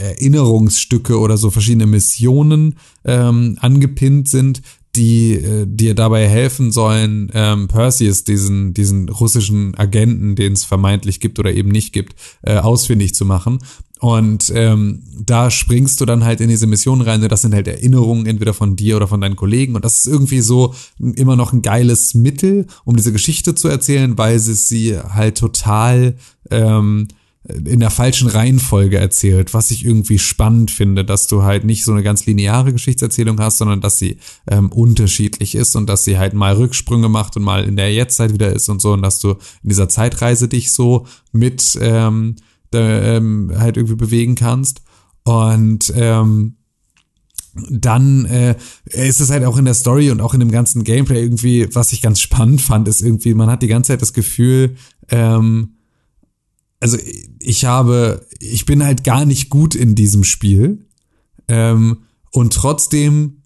Erinnerungsstücke 0.00 1.18
oder 1.18 1.36
so 1.36 1.50
verschiedene 1.50 1.86
Missionen 1.86 2.76
ähm, 3.04 3.58
angepinnt 3.60 4.28
sind, 4.28 4.62
die 4.96 5.34
äh, 5.34 5.66
dir 5.66 5.94
dabei 5.94 6.28
helfen 6.28 6.72
sollen, 6.72 7.30
ähm, 7.34 7.68
Perseus, 7.68 8.24
diesen, 8.24 8.74
diesen 8.74 9.08
russischen 9.08 9.74
Agenten, 9.76 10.34
den 10.34 10.54
es 10.54 10.64
vermeintlich 10.64 11.20
gibt 11.20 11.38
oder 11.38 11.52
eben 11.52 11.70
nicht 11.70 11.92
gibt, 11.92 12.14
äh, 12.42 12.56
ausfindig 12.56 13.14
zu 13.14 13.24
machen. 13.24 13.58
Und 14.00 14.50
ähm, 14.54 15.02
da 15.14 15.50
springst 15.50 16.00
du 16.00 16.06
dann 16.06 16.24
halt 16.24 16.40
in 16.40 16.48
diese 16.48 16.66
Mission 16.66 17.02
rein. 17.02 17.20
Das 17.28 17.42
sind 17.42 17.54
halt 17.54 17.68
Erinnerungen 17.68 18.24
entweder 18.24 18.54
von 18.54 18.74
dir 18.74 18.96
oder 18.96 19.06
von 19.06 19.20
deinen 19.20 19.36
Kollegen. 19.36 19.76
Und 19.76 19.84
das 19.84 19.98
ist 19.98 20.06
irgendwie 20.06 20.40
so 20.40 20.74
immer 20.98 21.36
noch 21.36 21.52
ein 21.52 21.60
geiles 21.60 22.14
Mittel, 22.14 22.66
um 22.84 22.96
diese 22.96 23.12
Geschichte 23.12 23.54
zu 23.54 23.68
erzählen, 23.68 24.16
weil 24.16 24.38
sie 24.38 24.54
sie 24.54 24.98
halt 24.98 25.36
total 25.36 26.16
ähm, 26.50 27.08
in 27.42 27.80
der 27.80 27.90
falschen 27.90 28.28
Reihenfolge 28.28 28.98
erzählt, 28.98 29.54
was 29.54 29.70
ich 29.70 29.86
irgendwie 29.86 30.18
spannend 30.18 30.70
finde, 30.70 31.06
dass 31.06 31.26
du 31.26 31.42
halt 31.42 31.64
nicht 31.64 31.84
so 31.84 31.92
eine 31.92 32.02
ganz 32.02 32.26
lineare 32.26 32.72
Geschichtserzählung 32.72 33.40
hast, 33.40 33.58
sondern 33.58 33.80
dass 33.80 33.98
sie 33.98 34.18
ähm, 34.46 34.70
unterschiedlich 34.70 35.54
ist 35.54 35.74
und 35.74 35.88
dass 35.88 36.04
sie 36.04 36.18
halt 36.18 36.34
mal 36.34 36.54
Rücksprünge 36.54 37.08
macht 37.08 37.36
und 37.36 37.42
mal 37.42 37.64
in 37.64 37.76
der 37.76 37.92
Jetztzeit 37.92 38.34
wieder 38.34 38.52
ist 38.52 38.68
und 38.68 38.82
so 38.82 38.92
und 38.92 39.00
dass 39.00 39.20
du 39.20 39.30
in 39.62 39.70
dieser 39.70 39.88
Zeitreise 39.88 40.48
dich 40.48 40.70
so 40.70 41.06
mit 41.32 41.78
ähm, 41.80 42.36
da, 42.70 43.16
ähm, 43.16 43.52
halt 43.56 43.78
irgendwie 43.78 43.96
bewegen 43.96 44.34
kannst. 44.34 44.82
Und 45.24 45.92
ähm, 45.96 46.56
dann 47.68 48.26
äh, 48.26 48.56
ist 48.84 49.20
es 49.20 49.30
halt 49.30 49.44
auch 49.44 49.56
in 49.56 49.64
der 49.64 49.74
Story 49.74 50.10
und 50.10 50.20
auch 50.20 50.34
in 50.34 50.40
dem 50.40 50.50
ganzen 50.50 50.84
Gameplay 50.84 51.22
irgendwie, 51.22 51.74
was 51.74 51.92
ich 51.92 52.02
ganz 52.02 52.20
spannend 52.20 52.60
fand, 52.60 52.86
ist 52.86 53.00
irgendwie, 53.00 53.34
man 53.34 53.50
hat 53.50 53.62
die 53.62 53.68
ganze 53.68 53.88
Zeit 53.88 54.02
das 54.02 54.12
Gefühl, 54.12 54.76
ähm, 55.08 55.76
also 56.80 56.96
ich 57.38 57.64
habe, 57.66 58.26
ich 58.40 58.64
bin 58.64 58.82
halt 58.82 59.04
gar 59.04 59.24
nicht 59.26 59.50
gut 59.50 59.74
in 59.74 59.94
diesem 59.94 60.24
Spiel 60.24 60.86
ähm, 61.46 61.98
und 62.32 62.54
trotzdem 62.54 63.42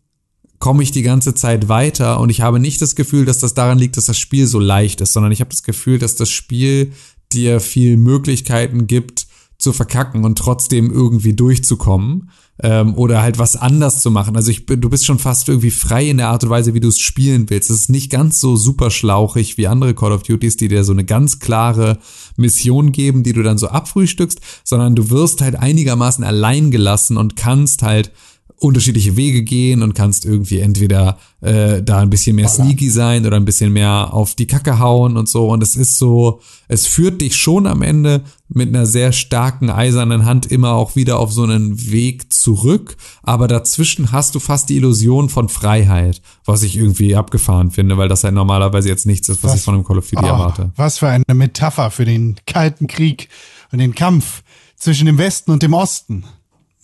komme 0.61 0.82
ich 0.82 0.93
die 0.93 1.02
ganze 1.02 1.35
Zeit 1.35 1.69
weiter 1.69 2.20
und 2.20 2.31
ich 2.31 2.40
habe 2.40 2.61
nicht 2.61 2.81
das 2.81 2.94
Gefühl, 2.94 3.24
dass 3.24 3.39
das 3.39 3.55
daran 3.55 3.78
liegt, 3.78 3.97
dass 3.97 4.06
das 4.06 4.19
Spiel 4.19 4.47
so 4.47 4.61
leicht 4.61 5.01
ist, 5.01 5.12
sondern 5.12 5.32
ich 5.32 5.40
habe 5.40 5.51
das 5.51 5.65
Gefühl, 5.65 5.98
dass 5.98 6.15
das 6.16 6.31
Spiel 6.31 6.93
dir 7.32 7.61
viel 7.61 7.97
Möglichkeiten 7.97 8.86
gibt 8.86 9.27
zu 9.59 9.73
verkacken 9.73 10.24
und 10.24 10.39
trotzdem 10.39 10.90
irgendwie 10.90 11.35
durchzukommen 11.35 12.31
ähm, 12.62 12.94
oder 12.94 13.22
halt 13.22 13.39
was 13.39 13.56
anders 13.56 14.01
zu 14.01 14.10
machen. 14.10 14.36
Also 14.36 14.51
ich 14.51 14.66
du 14.66 14.89
bist 14.89 15.05
schon 15.05 15.18
fast 15.18 15.48
irgendwie 15.48 15.70
frei 15.70 16.09
in 16.09 16.18
der 16.18 16.28
Art 16.28 16.44
und 16.44 16.51
Weise, 16.51 16.74
wie 16.74 16.81
du 16.81 16.89
es 16.89 17.01
spielen 17.01 17.51
willst. 17.51 17.70
Es 17.70 17.81
ist 17.81 17.90
nicht 17.90 18.10
ganz 18.10 18.39
so 18.39 18.56
super 18.56 18.90
schlauchig 18.90 19.59
wie 19.59 19.66
andere 19.66 19.94
Call 19.94 20.12
of 20.12 20.22
Duties, 20.22 20.56
die 20.56 20.68
dir 20.68 20.85
so 20.85 20.93
eine 20.93 21.05
ganz 21.05 21.40
klare 21.40 21.98
Mission 22.36 22.93
geben, 22.93 23.22
die 23.22 23.32
du 23.32 23.43
dann 23.43 23.59
so 23.59 23.68
abfrühstückst, 23.68 24.40
sondern 24.62 24.94
du 24.94 25.10
wirst 25.10 25.40
halt 25.40 25.56
einigermaßen 25.56 26.24
allein 26.24 26.70
gelassen 26.70 27.16
und 27.16 27.36
kannst 27.36 27.82
halt 27.82 28.12
unterschiedliche 28.59 29.16
Wege 29.16 29.43
gehen 29.43 29.82
und 29.82 29.94
kannst 29.94 30.24
irgendwie 30.24 30.60
entweder 30.60 31.18
äh, 31.40 31.82
da 31.82 31.98
ein 31.98 32.09
bisschen 32.09 32.36
mehr 32.36 32.48
sneaky 32.48 32.89
sein 32.89 33.26
oder 33.26 33.36
ein 33.36 33.44
bisschen 33.44 33.72
mehr 33.72 34.14
auf 34.14 34.35
die 34.35 34.47
Kacke 34.47 34.78
hauen 34.78 35.16
und 35.16 35.28
so. 35.28 35.48
Und 35.51 35.62
es 35.62 35.76
ist 35.76 35.98
so, 35.98 36.40
es 36.68 36.86
führt 36.86 37.20
dich 37.20 37.36
schon 37.36 37.66
am 37.66 37.82
Ende 37.82 38.22
mit 38.48 38.68
einer 38.68 38.86
sehr 38.86 39.12
starken 39.12 39.68
eisernen 39.70 40.24
Hand 40.24 40.47
immer 40.47 40.72
auch 40.72 40.97
wieder 40.97 41.18
auf 41.18 41.32
so 41.32 41.43
einen 41.43 41.90
Weg 41.90 42.32
zurück. 42.32 42.97
Aber 43.22 43.48
dazwischen 43.48 44.12
hast 44.12 44.35
du 44.35 44.40
fast 44.40 44.68
die 44.70 44.76
Illusion 44.76 45.28
von 45.28 45.48
Freiheit, 45.48 46.22
was 46.44 46.62
ich 46.62 46.76
irgendwie 46.76 47.16
abgefahren 47.16 47.70
finde, 47.70 47.98
weil 47.98 48.09
das 48.09 48.24
halt 48.24 48.35
normalerweise 48.35 48.89
jetzt 48.89 49.05
nichts 49.05 49.28
ist, 49.28 49.43
was, 49.43 49.51
Was? 49.52 49.59
ich 49.59 49.64
von 49.64 49.74
einem 49.74 49.85
Call 49.85 49.98
of 49.98 50.09
Duty 50.09 50.24
Oh, 50.24 50.28
erwarte. 50.28 50.72
was 50.76 50.98
für 50.98 51.09
eine 51.09 51.24
Metapher 51.35 51.90
für 51.90 52.05
den 52.05 52.36
Kalten 52.47 52.86
Krieg 52.86 53.28
und 53.72 53.78
den 53.81 53.94
Kampf 53.94 54.43
zwischen 54.76 55.06
dem 55.06 55.18
Westen 55.18 55.51
und 55.51 55.62
dem 55.62 55.74
Osten. 55.74 56.24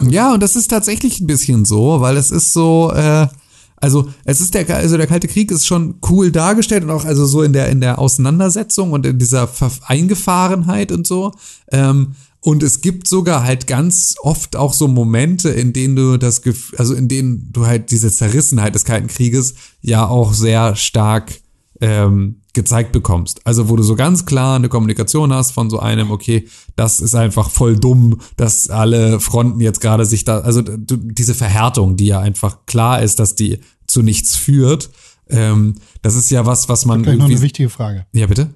Ja, 0.09 0.33
und 0.33 0.43
das 0.43 0.57
ist 0.57 0.69
tatsächlich 0.69 1.21
ein 1.21 1.27
bisschen 1.27 1.65
so, 1.65 2.01
weil 2.01 2.17
es 2.17 2.31
ist 2.31 2.53
so, 2.53 2.93
äh, 2.95 3.27
also 3.77 4.09
es 4.25 4.41
ist 4.41 4.55
der, 4.55 4.69
also 4.77 4.97
der 4.97 5.07
Kalte 5.07 5.29
Krieg 5.29 5.51
ist 5.51 5.67
schon 5.67 5.97
cool 6.09 6.31
dargestellt 6.31 6.85
und 6.85 6.91
auch 6.91 7.05
also 7.05 7.27
so 7.27 7.43
in 7.43 7.53
der 7.53 7.69
in 7.69 7.81
der 7.81 7.99
Auseinandersetzung 7.99 8.93
und 8.93 9.07
in 9.07 9.19
dieser 9.19 9.49
Ver 9.49 9.71
Eingefahrenheit 9.87 10.93
und 10.93 11.07
so. 11.07 11.33
Ähm, 11.73 12.15
und 12.43 12.63
es 12.63 12.81
gibt 12.81 13.07
sogar 13.07 13.45
halt 13.45 13.67
ganz 13.67 14.15
oft 14.23 14.57
auch 14.57 14.73
so 14.73 14.89
Momente, 14.89 15.51
in 15.51 15.75
denen 15.75 15.97
du 15.97 16.17
das 16.17 16.41
Gefühl, 16.41 16.79
also 16.79 16.95
in 16.95 17.09
denen 17.09 17.53
du 17.53 17.67
halt 17.67 17.91
diese 17.91 18.11
Zerrissenheit 18.11 18.75
des 18.75 18.85
Kalten 18.85 19.09
Krieges 19.09 19.55
ja 19.83 20.07
auch 20.07 20.33
sehr 20.33 20.75
stark 20.77 21.33
ähm, 21.81 22.41
gezeigt 22.53 22.93
bekommst. 22.93 23.41
Also 23.47 23.69
wo 23.69 23.77
du 23.77 23.83
so 23.83 23.95
ganz 23.97 24.27
klar 24.27 24.57
eine 24.57 24.69
Kommunikation 24.69 25.33
hast 25.33 25.53
von 25.53 25.71
so 25.71 25.79
einem, 25.79 26.11
okay, 26.11 26.49
das 26.77 27.01
ist 27.01 27.15
einfach 27.15 27.51
voll 27.51 27.77
dumm, 27.79 28.21
dass 28.37 28.69
alle 28.69 29.21
Fronten 29.21 29.61
jetzt 29.61 29.81
gerade 29.81 30.05
sich 30.05 30.25
da, 30.25 30.41
also 30.41 30.63
du, 30.63 30.97
diese 30.97 31.35
Verhärtung, 31.35 31.97
die 31.97 32.07
ja 32.07 32.21
einfach 32.21 32.67
klar 32.67 33.03
ist, 33.03 33.19
dass 33.19 33.35
die 33.35 33.61
zu 33.87 34.03
nichts 34.03 34.37
führt, 34.37 34.91
ähm, 35.29 35.77
das 36.03 36.17
ist 36.17 36.31
ja 36.31 36.45
was, 36.45 36.69
was 36.69 36.85
man 36.85 37.03
Gleich 37.03 37.19
noch 37.19 37.27
eine 37.27 37.41
wichtige 37.41 37.69
Frage. 37.69 38.07
Ja, 38.13 38.27
bitte? 38.27 38.53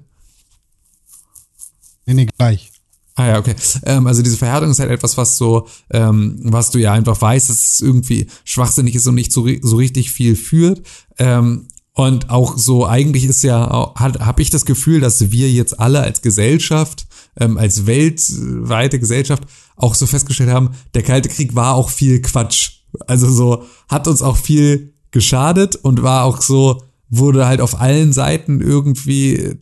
Nee, 2.05 2.13
nee, 2.13 2.27
gleich. 2.37 2.71
Ah 3.15 3.27
ja, 3.27 3.39
okay. 3.39 3.55
Ähm, 3.85 4.07
also 4.07 4.21
diese 4.21 4.35
Verhärtung 4.35 4.69
ist 4.71 4.79
halt 4.79 4.91
etwas, 4.91 5.17
was 5.17 5.37
so, 5.37 5.67
ähm, 5.89 6.37
was 6.43 6.69
du 6.71 6.79
ja 6.79 6.91
einfach 6.91 7.19
weißt, 7.19 7.49
dass 7.49 7.65
es 7.65 7.79
irgendwie 7.79 8.27
schwachsinnig 8.43 8.93
ist 8.93 9.07
und 9.07 9.15
nicht 9.15 9.31
so, 9.31 9.47
so 9.61 9.77
richtig 9.77 10.11
viel 10.11 10.35
führt. 10.35 10.85
Ähm, 11.17 11.69
und 11.95 12.29
auch 12.29 12.57
so, 12.57 12.85
eigentlich 12.85 13.23
ist 13.23 13.41
ja, 13.41 13.93
habe 13.95 14.41
ich 14.41 14.49
das 14.49 14.65
Gefühl, 14.65 14.99
dass 14.99 15.31
wir 15.31 15.49
jetzt 15.49 15.79
alle 15.79 16.01
als 16.01 16.21
Gesellschaft, 16.21 17.07
ähm, 17.39 17.57
als 17.57 17.85
weltweite 17.85 18.99
Gesellschaft 18.99 19.43
auch 19.77 19.95
so 19.95 20.05
festgestellt 20.05 20.49
haben, 20.49 20.71
der 20.93 21.03
Kalte 21.03 21.29
Krieg 21.29 21.55
war 21.55 21.75
auch 21.75 21.89
viel 21.89 22.21
Quatsch. 22.21 22.81
Also 23.07 23.31
so, 23.31 23.63
hat 23.87 24.09
uns 24.09 24.21
auch 24.21 24.35
viel 24.35 24.93
geschadet 25.11 25.77
und 25.77 26.03
war 26.03 26.25
auch 26.25 26.41
so, 26.41 26.83
wurde 27.09 27.47
halt 27.47 27.61
auf 27.61 27.79
allen 27.79 28.11
Seiten 28.11 28.59
irgendwie, 28.59 29.35
äh, 29.35 29.55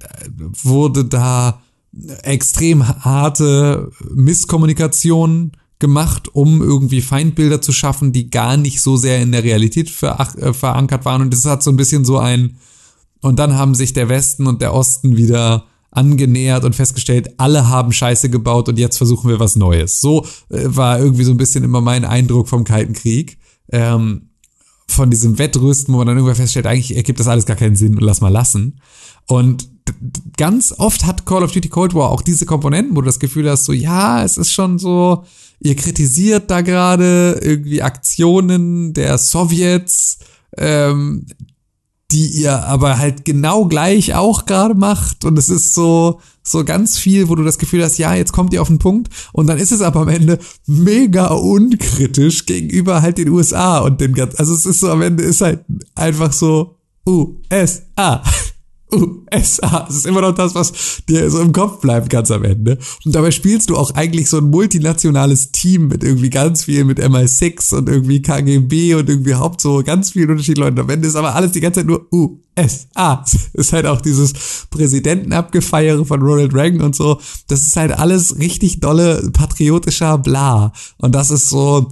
wurde 0.64 1.06
da 1.06 1.62
extrem 2.24 2.88
harte 2.88 3.92
Misskommunikation 4.12 5.52
gemacht, 5.84 6.34
um 6.34 6.62
irgendwie 6.62 7.02
Feindbilder 7.02 7.62
zu 7.62 7.74
schaffen, 7.74 8.14
die 8.14 8.30
gar 8.30 8.56
nicht 8.56 8.80
so 8.80 8.96
sehr 8.96 9.22
in 9.22 9.34
der 9.34 9.44
Realität 9.44 9.92
äh, 10.02 10.54
verankert 10.54 11.04
waren. 11.04 11.22
Und 11.22 11.34
das 11.34 11.44
hat 11.44 11.62
so 11.62 11.72
ein 11.72 11.76
bisschen 11.76 12.06
so 12.06 12.20
ein, 12.20 12.56
und 13.20 13.38
dann 13.38 13.56
haben 13.56 13.76
sich 13.76 13.92
der 13.92 14.08
Westen 14.08 14.48
und 14.48 14.62
der 14.62 14.74
Osten 14.74 15.18
wieder 15.18 15.66
angenähert 15.92 16.64
und 16.64 16.74
festgestellt, 16.74 17.34
alle 17.38 17.68
haben 17.68 17.92
Scheiße 17.92 18.30
gebaut 18.30 18.70
und 18.70 18.80
jetzt 18.80 18.98
versuchen 18.98 19.30
wir 19.30 19.42
was 19.42 19.58
Neues. 19.58 20.00
So 20.00 20.26
äh, 20.50 20.64
war 20.68 21.00
irgendwie 21.00 21.26
so 21.26 21.32
ein 21.32 21.38
bisschen 21.38 21.66
immer 21.66 21.82
mein 21.82 22.06
Eindruck 22.06 22.48
vom 22.48 22.64
Kalten 22.64 22.94
Krieg. 22.94 23.38
Ähm, 23.70 24.30
von 24.88 25.10
diesem 25.10 25.38
Wettrüsten, 25.38 25.94
wo 25.94 25.98
man 25.98 26.08
dann 26.08 26.18
irgendwann 26.18 26.36
feststellt, 26.36 26.68
eigentlich 26.68 26.96
ergibt 26.96 27.20
das 27.20 27.28
alles 27.28 27.46
gar 27.46 27.58
keinen 27.58 27.76
Sinn 27.76 27.96
und 27.96 28.04
lass 28.04 28.22
mal 28.22 28.30
lassen. 28.30 28.80
Und 29.28 29.68
ganz 30.38 30.74
oft 30.78 31.06
hat 31.06 31.26
Call 31.26 31.44
of 31.44 31.52
Duty 31.52 31.70
Cold 31.70 31.94
War 31.94 32.10
auch 32.10 32.22
diese 32.22 32.46
Komponenten, 32.46 32.96
wo 32.96 33.02
du 33.02 33.06
das 33.06 33.20
Gefühl 33.20 33.50
hast, 33.50 33.66
so 33.66 33.74
ja, 33.74 34.24
es 34.24 34.38
ist 34.38 34.52
schon 34.52 34.80
so, 34.80 35.26
ihr 35.64 35.76
kritisiert 35.76 36.52
da 36.52 36.61
gerade 36.61 37.40
irgendwie 37.41 37.81
Aktionen 37.81 38.94
der 38.94 39.18
Sowjets, 39.18 40.19
ähm, 40.57 41.26
die 42.11 42.27
ihr 42.27 42.64
aber 42.64 42.99
halt 42.99 43.26
genau 43.26 43.65
gleich 43.65 44.14
auch 44.14 44.45
gerade 44.45 44.76
macht. 44.76 45.26
Und 45.26 45.40
es 45.40 45.49
ist 45.49 45.73
so 45.73 46.19
so 46.44 46.65
ganz 46.65 46.98
viel, 46.98 47.30
wo 47.30 47.35
du 47.35 47.44
das 47.44 47.57
Gefühl 47.57 47.84
hast, 47.84 47.98
ja, 47.98 48.14
jetzt 48.14 48.34
kommt 48.34 48.53
ihr 48.53 48.61
auf 48.61 48.68
den 48.68 48.77
Punkt. 48.77 49.10
Und 49.31 49.48
dann 49.48 49.57
ist 49.57 49.72
es 49.72 49.81
aber 49.81 50.02
am 50.02 50.10
Ende 50.10 50.40
mega 50.68 51.27
unkritisch 51.27 52.45
gegenüber 52.45 53.02
halt 53.02 53.18
den 53.18 53.30
USA 53.30 53.80
und 53.80 54.02
den 54.02 54.14
ganzen, 54.14 54.38
also 54.38 54.53
es 54.53 54.65
ist 54.65 54.81
so 54.81 54.91
am 54.91 55.02
Ende 55.02 55.23
ist 55.23 55.41
halt 55.41 55.64
einfach 55.95 56.34
so 56.34 56.76
USA. 57.07 58.22
USA. 58.94 59.88
Es 59.90 59.98
ist 59.98 60.06
immer 60.06 60.22
noch 60.22 60.34
das, 60.34 60.56
was 60.56 61.03
dir 61.10 61.30
so 61.30 61.40
im 61.41 61.52
Kopf 61.52 61.82
bleibt 61.82 62.10
ganz 62.10 62.32
am 62.32 62.44
Ende. 62.44 62.78
Und 63.06 63.15
dabei 63.15 63.32
spielst 63.32 63.70
du 63.70 63.78
auch 63.78 63.91
eigentlich 63.91 64.30
so 64.30 64.38
ein 64.38 64.49
multinationales 64.49 65.52
Team 65.52 65.88
mit 65.88 66.03
irgendwie 66.03 66.30
ganz 66.30 66.65
viel 66.65 66.86
mit 66.86 66.99
MI6 66.99 67.76
und 67.76 67.90
irgendwie 67.90 68.22
KGB 68.22 68.95
und 68.95 69.10
irgendwie 69.10 69.36
Haupt 69.36 69.61
so 69.61 69.84
ganz 69.84 70.11
vielen 70.11 70.32
unterschiedlichen 70.32 70.65
Leuten. 70.65 70.80
Am 70.80 70.90
Ende 70.90 71.07
ist 71.07 71.15
aber 71.15 71.36
alles 71.36 71.52
die 71.52 71.61
ganze 71.61 71.82
Zeit 71.82 71.88
nur 71.88 72.07
USA. 72.11 73.24
Es 73.26 73.49
ist 73.53 73.74
halt 73.74 73.86
auch 73.88 74.02
dieses 74.02 74.68
Präsidentenabgefeiere 74.70 76.06
von 76.06 76.22
Ronald 76.22 76.53
Reagan 76.53 76.82
und 76.82 76.95
so. 76.95 77.20
Das 77.48 77.61
ist 77.61 77.76
halt 77.76 77.91
alles 77.91 78.38
richtig 78.40 78.80
dolle 78.80 79.30
patriotischer 79.34 80.18
Bla. 80.18 80.72
Und 80.98 81.15
das 81.15 81.32
ist 81.32 81.49
so, 81.49 81.90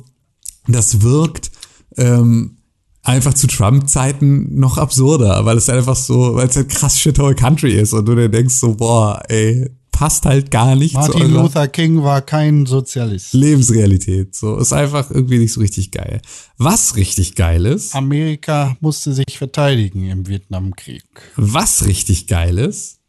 das 0.67 1.01
wirkt, 1.01 1.51
ähm, 1.97 2.57
einfach 3.03 3.33
zu 3.33 3.47
Trump-Zeiten 3.47 4.55
noch 4.59 4.77
absurder, 4.77 5.45
weil 5.45 5.57
es 5.57 5.69
einfach 5.69 5.95
so, 5.95 6.35
weil 6.35 6.47
es 6.47 6.55
halt 6.55 6.69
krass 6.69 6.99
shithole 6.99 7.35
Country 7.35 7.73
ist 7.73 7.93
und 7.93 8.05
du 8.05 8.15
dir 8.15 8.29
denkst 8.29 8.55
so, 8.55 8.75
boah, 8.75 9.21
ey, 9.27 9.69
passt 9.91 10.25
halt 10.25 10.49
gar 10.49 10.75
nicht 10.75 10.93
zu 10.93 10.99
Martin 10.99 11.21
eurer 11.21 11.43
Luther 11.43 11.67
King 11.67 12.03
war 12.03 12.21
kein 12.21 12.65
Sozialist. 12.65 13.33
Lebensrealität. 13.33 14.35
So, 14.35 14.57
ist 14.57 14.73
einfach 14.73 15.11
irgendwie 15.11 15.37
nicht 15.37 15.53
so 15.53 15.59
richtig 15.59 15.91
geil. 15.91 16.21
Was 16.57 16.95
richtig 16.95 17.35
geil 17.35 17.65
ist, 17.65 17.95
Amerika 17.95 18.75
musste 18.79 19.13
sich 19.13 19.37
verteidigen 19.37 20.09
im 20.09 20.27
Vietnamkrieg. 20.27 21.03
was 21.35 21.85
richtig 21.85 22.27
geil 22.27 22.57
ist, 22.57 22.99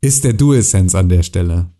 ist 0.00 0.24
der 0.24 0.32
DualSense 0.32 0.98
an 0.98 1.08
der 1.08 1.22
Stelle. 1.22 1.71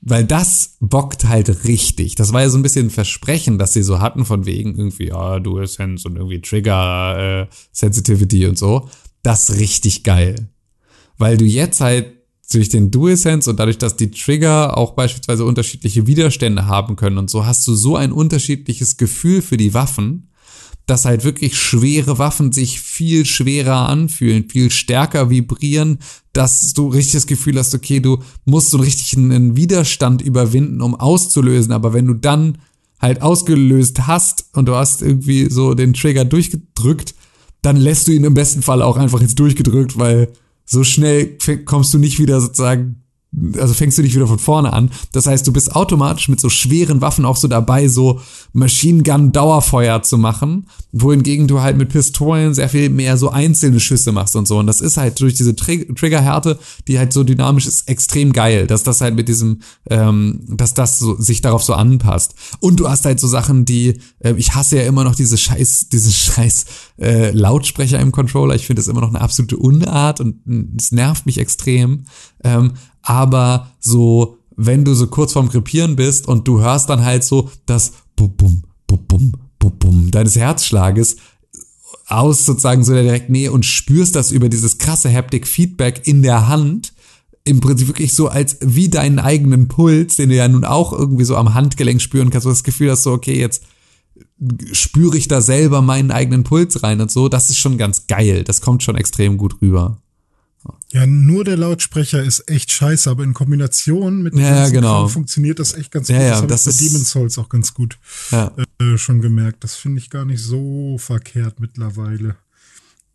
Weil 0.00 0.24
das 0.24 0.76
bockt 0.80 1.24
halt 1.24 1.64
richtig. 1.64 2.14
Das 2.14 2.32
war 2.32 2.42
ja 2.42 2.48
so 2.48 2.58
ein 2.58 2.62
bisschen 2.62 2.86
ein 2.86 2.90
Versprechen, 2.90 3.58
das 3.58 3.72
sie 3.72 3.82
so 3.82 4.00
hatten, 4.00 4.24
von 4.24 4.46
wegen 4.46 4.76
irgendwie, 4.76 5.08
ja, 5.08 5.40
DualSense 5.40 6.06
und 6.08 6.16
irgendwie 6.16 6.40
Trigger 6.40 7.42
äh, 7.42 7.54
Sensitivity 7.72 8.46
und 8.46 8.56
so. 8.56 8.88
Das 9.22 9.48
ist 9.48 9.58
richtig 9.58 10.04
geil. 10.04 10.48
Weil 11.16 11.36
du 11.36 11.44
jetzt 11.44 11.80
halt 11.80 12.18
durch 12.52 12.68
den 12.68 12.90
DualSense 12.90 13.50
und 13.50 13.58
dadurch, 13.58 13.78
dass 13.78 13.96
die 13.96 14.10
Trigger 14.10 14.78
auch 14.78 14.92
beispielsweise 14.92 15.44
unterschiedliche 15.44 16.06
Widerstände 16.06 16.66
haben 16.66 16.96
können 16.96 17.18
und 17.18 17.28
so, 17.28 17.44
hast 17.44 17.66
du 17.66 17.74
so 17.74 17.96
ein 17.96 18.12
unterschiedliches 18.12 18.96
Gefühl 18.96 19.42
für 19.42 19.56
die 19.56 19.74
Waffen, 19.74 20.27
dass 20.88 21.04
halt 21.04 21.22
wirklich 21.22 21.56
schwere 21.58 22.18
Waffen 22.18 22.50
sich 22.50 22.80
viel 22.80 23.26
schwerer 23.26 23.88
anfühlen, 23.88 24.48
viel 24.48 24.70
stärker 24.70 25.28
vibrieren, 25.28 25.98
dass 26.32 26.72
du 26.72 26.88
richtig 26.88 27.12
das 27.12 27.26
Gefühl 27.26 27.58
hast, 27.58 27.74
okay, 27.74 28.00
du 28.00 28.22
musst 28.46 28.70
so 28.70 28.78
einen 28.78 28.84
richtigen 28.84 29.30
einen 29.30 29.54
Widerstand 29.54 30.22
überwinden, 30.22 30.80
um 30.80 30.94
auszulösen, 30.94 31.72
aber 31.72 31.92
wenn 31.92 32.06
du 32.06 32.14
dann 32.14 32.56
halt 32.98 33.20
ausgelöst 33.20 34.06
hast 34.06 34.46
und 34.54 34.66
du 34.66 34.74
hast 34.76 35.02
irgendwie 35.02 35.50
so 35.50 35.74
den 35.74 35.92
Trigger 35.92 36.24
durchgedrückt, 36.24 37.14
dann 37.60 37.76
lässt 37.76 38.08
du 38.08 38.12
ihn 38.12 38.24
im 38.24 38.34
besten 38.34 38.62
Fall 38.62 38.80
auch 38.80 38.96
einfach 38.96 39.20
jetzt 39.20 39.38
durchgedrückt, 39.38 39.98
weil 39.98 40.32
so 40.64 40.84
schnell 40.84 41.36
kommst 41.66 41.92
du 41.92 41.98
nicht 41.98 42.18
wieder 42.18 42.40
sozusagen 42.40 43.02
also 43.58 43.74
fängst 43.74 43.98
du 43.98 44.02
nicht 44.02 44.14
wieder 44.14 44.26
von 44.26 44.38
vorne 44.38 44.72
an. 44.72 44.90
Das 45.12 45.26
heißt, 45.26 45.46
du 45.46 45.52
bist 45.52 45.76
automatisch 45.76 46.28
mit 46.28 46.40
so 46.40 46.48
schweren 46.48 47.00
Waffen 47.02 47.26
auch 47.26 47.36
so 47.36 47.46
dabei, 47.46 47.88
so 47.88 48.20
Machine 48.52 49.02
Gun 49.02 49.32
Dauerfeuer 49.32 50.02
zu 50.02 50.16
machen, 50.16 50.66
wohingegen 50.92 51.46
du 51.46 51.60
halt 51.60 51.76
mit 51.76 51.90
Pistolen 51.90 52.54
sehr 52.54 52.70
viel 52.70 52.88
mehr 52.88 53.18
so 53.18 53.28
einzelne 53.28 53.80
Schüsse 53.80 54.12
machst 54.12 54.34
und 54.34 54.48
so. 54.48 54.58
Und 54.58 54.66
das 54.66 54.80
ist 54.80 54.96
halt 54.96 55.20
durch 55.20 55.34
diese 55.34 55.54
Trig 55.54 55.94
Triggerhärte, 55.94 56.58
die 56.88 56.98
halt 56.98 57.12
so 57.12 57.22
dynamisch 57.22 57.66
ist, 57.66 57.86
extrem 57.88 58.32
geil, 58.32 58.66
dass 58.66 58.82
das 58.82 59.00
halt 59.02 59.14
mit 59.14 59.28
diesem, 59.28 59.60
ähm, 59.90 60.40
dass 60.48 60.72
das 60.72 60.98
so, 60.98 61.16
sich 61.20 61.42
darauf 61.42 61.62
so 61.62 61.74
anpasst. 61.74 62.34
Und 62.60 62.80
du 62.80 62.88
hast 62.88 63.04
halt 63.04 63.20
so 63.20 63.28
Sachen, 63.28 63.66
die, 63.66 64.00
äh, 64.20 64.34
ich 64.36 64.54
hasse 64.54 64.76
ja 64.76 64.82
immer 64.84 65.04
noch 65.04 65.14
diese 65.14 65.36
scheiß, 65.36 65.88
diese 65.90 66.10
scheiß 66.10 66.64
äh, 67.00 67.30
Lautsprecher 67.30 67.98
im 68.00 68.12
Controller. 68.12 68.54
Ich 68.54 68.66
finde 68.66 68.80
das 68.80 68.88
immer 68.88 69.00
noch 69.00 69.08
eine 69.08 69.20
absolute 69.20 69.56
Unart 69.56 70.20
und 70.20 70.40
es 70.76 70.92
nervt 70.92 71.26
mich 71.26 71.38
extrem. 71.38 72.04
Ähm, 72.42 72.72
aber 73.02 73.70
so, 73.78 74.38
wenn 74.56 74.84
du 74.84 74.94
so 74.94 75.06
kurz 75.06 75.32
vorm 75.32 75.48
Krepieren 75.48 75.96
bist 75.96 76.26
und 76.28 76.48
du 76.48 76.60
hörst 76.60 76.90
dann 76.90 77.04
halt 77.04 77.24
so 77.24 77.50
das 77.66 77.92
bum 78.16 78.34
bum 78.36 78.62
bum 78.86 79.04
bum 79.06 79.32
bum 79.58 79.78
bum 79.78 80.10
deines 80.10 80.36
Herzschlages 80.36 81.16
aus 82.08 82.46
sozusagen 82.46 82.84
so 82.84 82.94
der 82.94 83.02
direkten 83.02 83.32
Nähe 83.32 83.52
und 83.52 83.64
spürst 83.64 84.16
das 84.16 84.32
über 84.32 84.48
dieses 84.48 84.78
krasse 84.78 85.12
Haptic-Feedback 85.12 86.06
in 86.06 86.22
der 86.22 86.48
Hand, 86.48 86.94
im 87.44 87.60
Prinzip 87.60 87.88
wirklich 87.88 88.14
so 88.14 88.28
als 88.28 88.56
wie 88.60 88.88
deinen 88.88 89.18
eigenen 89.18 89.68
Puls, 89.68 90.16
den 90.16 90.30
du 90.30 90.36
ja 90.36 90.48
nun 90.48 90.64
auch 90.64 90.92
irgendwie 90.92 91.24
so 91.24 91.36
am 91.36 91.54
Handgelenk 91.54 92.00
spüren 92.00 92.30
kannst, 92.30 92.44
so 92.44 92.50
das 92.50 92.64
Gefühl 92.64 92.90
hast 92.90 93.02
so, 93.02 93.12
okay, 93.12 93.38
jetzt 93.38 93.62
spüre 94.72 95.16
ich 95.16 95.28
da 95.28 95.40
selber 95.40 95.82
meinen 95.82 96.10
eigenen 96.10 96.44
Puls 96.44 96.82
rein 96.82 97.00
und 97.00 97.10
so. 97.10 97.28
Das 97.28 97.50
ist 97.50 97.58
schon 97.58 97.78
ganz 97.78 98.06
geil. 98.06 98.44
Das 98.44 98.60
kommt 98.60 98.82
schon 98.82 98.96
extrem 98.96 99.36
gut 99.36 99.60
rüber. 99.60 100.00
Ja, 100.92 101.06
nur 101.06 101.44
der 101.44 101.56
Lautsprecher 101.56 102.22
ist 102.22 102.48
echt 102.50 102.72
scheiße, 102.72 103.08
aber 103.10 103.22
in 103.24 103.32
Kombination 103.34 104.22
mit 104.22 104.34
dem 104.34 104.40
Ja, 104.40 104.68
genau. 104.68 105.02
Kram 105.02 105.08
funktioniert 105.10 105.58
das 105.58 105.74
echt 105.74 105.90
ganz 105.90 106.08
Ja, 106.08 106.16
gut. 106.16 106.22
ja, 106.24 106.30
das 106.30 106.38
habe 106.38 106.46
das 106.48 106.60
ich 106.66 106.66
bei 106.66 106.70
ist- 106.84 106.92
Demon's 106.92 107.10
Souls 107.10 107.38
auch 107.38 107.48
ganz 107.48 107.74
gut 107.74 107.98
Ja. 108.30 108.52
äh, 108.80 108.98
schon 108.98 109.20
gemerkt. 109.20 109.64
Das 109.64 109.76
finde 109.76 109.98
ich 110.00 110.10
gar 110.10 110.24
nicht 110.24 110.42
so 110.42 110.96
verkehrt 110.98 111.60
mittlerweile, 111.60 112.36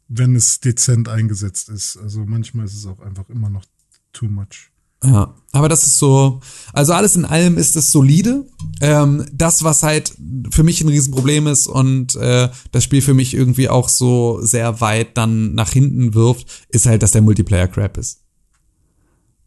wenn 0.07 0.35
es 0.35 0.59
dezent 0.61 1.09
eingesetzt 1.09 1.69
ist. 1.69 1.98
Also 1.98 2.25
manchmal 2.25 2.65
ist 2.65 2.75
es 2.75 2.85
auch 2.85 2.99
einfach 3.01 3.30
immer 3.30 3.49
noch 3.49 3.65
too 4.14 4.27
much. 4.27 4.69
Ja, 5.03 5.35
aber 5.51 5.69
das 5.69 5.85
ist 5.85 5.99
so, 5.99 6.40
also 6.72 6.93
alles 6.93 7.15
in 7.15 7.25
allem 7.25 7.57
ist 7.57 7.75
es 7.75 7.91
solide. 7.91 8.45
Ähm, 8.82 9.25
das, 9.33 9.64
was 9.64 9.83
halt 9.83 10.15
für 10.49 10.64
mich 10.64 10.82
ein 10.82 10.88
Riesenproblem 10.88 11.48
ist 11.48 11.67
und 11.67 12.15
äh, 12.15 12.49
das 12.72 12.83
Spiel 12.83 13.01
für 13.01 13.14
mich 13.14 13.33
irgendwie 13.33 13.69
auch 13.69 13.90
so 13.90 14.40
sehr 14.41 14.82
weit 14.82 15.17
dann 15.17 15.53
nach 15.56 15.72
hinten 15.72 16.14
wirft, 16.14 16.48
ist 16.69 16.85
halt, 16.85 17.03
dass 17.03 17.11
der 17.11 17.22
Multiplayer 17.22 17.67
Crap 17.67 17.98
ist. 17.98 18.22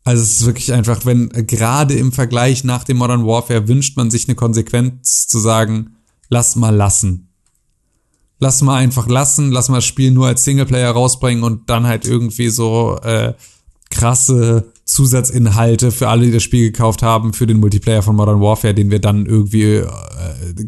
Also 0.04 0.22
es 0.22 0.40
ist 0.40 0.46
wirklich 0.46 0.72
einfach, 0.72 1.04
wenn 1.04 1.32
äh, 1.32 1.42
gerade 1.42 1.94
im 1.94 2.12
Vergleich 2.12 2.62
nach 2.62 2.84
dem 2.84 2.98
Modern 2.98 3.26
Warfare 3.26 3.66
wünscht 3.66 3.96
man 3.96 4.10
sich 4.10 4.28
eine 4.28 4.36
Konsequenz 4.36 5.26
zu 5.26 5.40
sagen, 5.40 5.96
lass 6.28 6.54
mal 6.54 6.74
lassen. 6.74 7.28
Lass 8.38 8.62
mal 8.62 8.76
einfach 8.76 9.08
lassen, 9.08 9.50
lass 9.50 9.70
mal 9.70 9.78
das 9.78 9.86
Spiel 9.86 10.12
nur 10.12 10.28
als 10.28 10.44
Singleplayer 10.44 10.92
rausbringen 10.92 11.42
und 11.42 11.70
dann 11.70 11.86
halt 11.86 12.06
irgendwie 12.06 12.50
so 12.50 12.98
äh, 13.02 13.32
krasse 13.90 14.72
Zusatzinhalte 14.86 15.90
für 15.90 16.08
alle, 16.08 16.26
die 16.26 16.32
das 16.32 16.44
Spiel 16.44 16.70
gekauft 16.70 17.02
haben, 17.02 17.32
für 17.32 17.46
den 17.46 17.58
Multiplayer 17.58 18.02
von 18.02 18.14
Modern 18.14 18.40
Warfare, 18.40 18.72
den 18.72 18.90
wir 18.90 19.00
dann 19.00 19.26
irgendwie, 19.26 19.64
äh, 19.74 19.86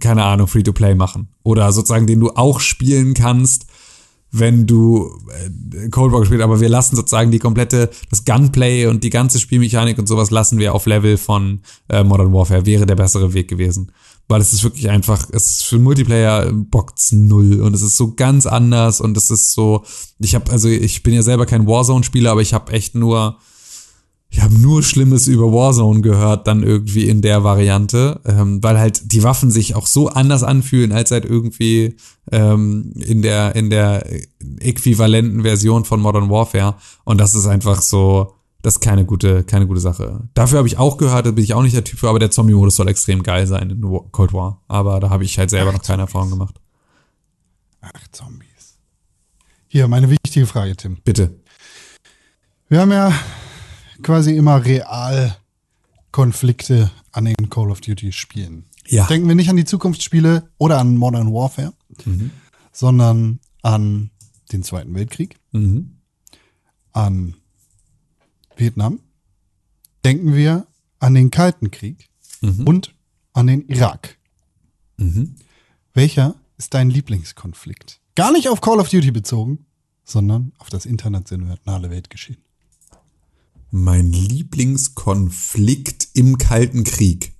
keine 0.00 0.24
Ahnung, 0.24 0.48
Free-to-Play 0.48 0.96
machen. 0.96 1.28
Oder 1.44 1.72
sozusagen, 1.72 2.08
den 2.08 2.18
du 2.18 2.30
auch 2.30 2.58
spielen 2.58 3.14
kannst, 3.14 3.66
wenn 4.32 4.66
du 4.66 5.08
äh, 5.30 5.88
Cold 5.88 6.12
War 6.12 6.20
gespielt, 6.20 6.42
aber 6.42 6.60
wir 6.60 6.68
lassen 6.68 6.96
sozusagen 6.96 7.30
die 7.30 7.38
komplette, 7.38 7.90
das 8.10 8.24
Gunplay 8.24 8.86
und 8.86 9.04
die 9.04 9.10
ganze 9.10 9.38
Spielmechanik 9.38 9.98
und 9.98 10.08
sowas 10.08 10.30
lassen 10.32 10.58
wir 10.58 10.74
auf 10.74 10.86
Level 10.86 11.16
von 11.16 11.60
äh, 11.88 12.02
Modern 12.02 12.32
Warfare. 12.32 12.66
Wäre 12.66 12.86
der 12.86 12.96
bessere 12.96 13.32
Weg 13.34 13.48
gewesen. 13.48 13.92
Weil 14.26 14.40
es 14.40 14.52
ist 14.52 14.64
wirklich 14.64 14.90
einfach, 14.90 15.28
es 15.30 15.46
ist 15.46 15.64
für 15.64 15.78
Multiplayer 15.78 16.52
bockt's 16.52 17.12
null 17.12 17.62
und 17.62 17.72
es 17.72 17.82
ist 17.82 17.96
so 17.96 18.14
ganz 18.14 18.46
anders 18.46 19.00
und 19.00 19.16
es 19.16 19.30
ist 19.30 19.52
so, 19.52 19.84
ich 20.18 20.34
habe 20.34 20.50
also 20.50 20.68
ich 20.68 21.02
bin 21.02 21.14
ja 21.14 21.22
selber 21.22 21.46
kein 21.46 21.66
Warzone-Spieler, 21.66 22.32
aber 22.32 22.42
ich 22.42 22.52
habe 22.52 22.72
echt 22.72 22.94
nur 22.94 23.38
ich 24.30 24.42
habe 24.42 24.54
nur 24.58 24.82
Schlimmes 24.82 25.26
über 25.26 25.52
Warzone 25.52 26.02
gehört, 26.02 26.46
dann 26.46 26.62
irgendwie 26.62 27.08
in 27.08 27.22
der 27.22 27.44
Variante, 27.44 28.20
ähm, 28.26 28.62
weil 28.62 28.78
halt 28.78 29.12
die 29.12 29.22
Waffen 29.22 29.50
sich 29.50 29.74
auch 29.74 29.86
so 29.86 30.08
anders 30.08 30.42
anfühlen 30.42 30.92
als 30.92 31.10
halt 31.10 31.24
irgendwie 31.24 31.96
ähm, 32.30 32.92
in 32.96 33.22
der 33.22 33.56
in 33.56 33.70
der 33.70 34.04
äquivalenten 34.60 35.42
Version 35.42 35.84
von 35.84 36.00
Modern 36.00 36.28
Warfare. 36.28 36.74
Und 37.04 37.18
das 37.18 37.34
ist 37.34 37.46
einfach 37.46 37.80
so, 37.80 38.34
das 38.60 38.74
ist 38.74 38.80
keine 38.80 39.06
gute 39.06 39.44
keine 39.44 39.66
gute 39.66 39.80
Sache. 39.80 40.28
Dafür 40.34 40.58
habe 40.58 40.68
ich 40.68 40.76
auch 40.76 40.98
gehört, 40.98 41.24
da 41.24 41.30
bin 41.30 41.44
ich 41.44 41.54
auch 41.54 41.62
nicht 41.62 41.74
der 41.74 41.84
Typ 41.84 41.98
für, 41.98 42.10
aber 42.10 42.18
der 42.18 42.30
Zombie-Modus 42.30 42.76
soll 42.76 42.88
extrem 42.88 43.22
geil 43.22 43.46
sein 43.46 43.70
in 43.70 43.80
Cold 44.12 44.34
War. 44.34 44.62
Aber 44.68 45.00
da 45.00 45.08
habe 45.08 45.24
ich 45.24 45.38
halt 45.38 45.48
selber 45.48 45.72
noch 45.72 45.82
keine 45.82 46.02
Erfahrung 46.02 46.30
gemacht. 46.30 46.60
Ach, 47.80 48.08
Zombies. 48.12 48.78
Hier, 49.68 49.88
meine 49.88 50.10
wichtige 50.10 50.46
Frage, 50.46 50.76
Tim. 50.76 50.98
Bitte. 51.02 51.40
Wir 52.68 52.80
haben 52.80 52.92
ja 52.92 53.10
quasi 54.02 54.36
immer 54.36 54.64
real 54.64 55.36
Konflikte 56.12 56.90
an 57.12 57.24
den 57.26 57.50
Call 57.50 57.70
of 57.70 57.80
Duty 57.80 58.12
Spielen. 58.12 58.64
Ja. 58.86 59.06
Denken 59.06 59.28
wir 59.28 59.34
nicht 59.34 59.50
an 59.50 59.56
die 59.56 59.64
Zukunftsspiele 59.66 60.48
oder 60.58 60.78
an 60.78 60.96
Modern 60.96 61.32
Warfare, 61.32 61.74
sondern 62.72 63.40
an 63.62 64.10
den 64.52 64.62
Zweiten 64.62 64.94
Weltkrieg, 64.94 65.36
Mhm. 65.52 65.98
an 66.92 67.34
Vietnam. 68.56 69.00
Denken 70.04 70.34
wir 70.34 70.66
an 71.00 71.14
den 71.14 71.30
Kalten 71.30 71.70
Krieg 71.70 72.08
und 72.64 72.94
an 73.34 73.46
den 73.46 73.66
Irak. 73.68 74.16
Mhm. 74.96 75.36
Welcher 75.92 76.34
ist 76.56 76.72
dein 76.74 76.90
Lieblingskonflikt? 76.90 78.00
Gar 78.14 78.32
nicht 78.32 78.48
auf 78.48 78.60
Call 78.60 78.78
of 78.80 78.88
Duty 78.88 79.10
bezogen, 79.10 79.66
sondern 80.04 80.52
auf 80.58 80.70
das 80.70 80.86
internationale 80.86 81.90
Weltgeschehen. 81.90 82.38
Mein 83.70 84.12
Lieblingskonflikt 84.12 86.08
im 86.14 86.38
Kalten 86.38 86.84
Krieg. 86.84 87.34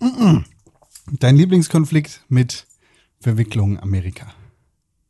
Dein 0.00 1.36
Lieblingskonflikt 1.36 2.24
mit 2.28 2.66
Verwicklung 3.20 3.78
Amerika. 3.78 4.34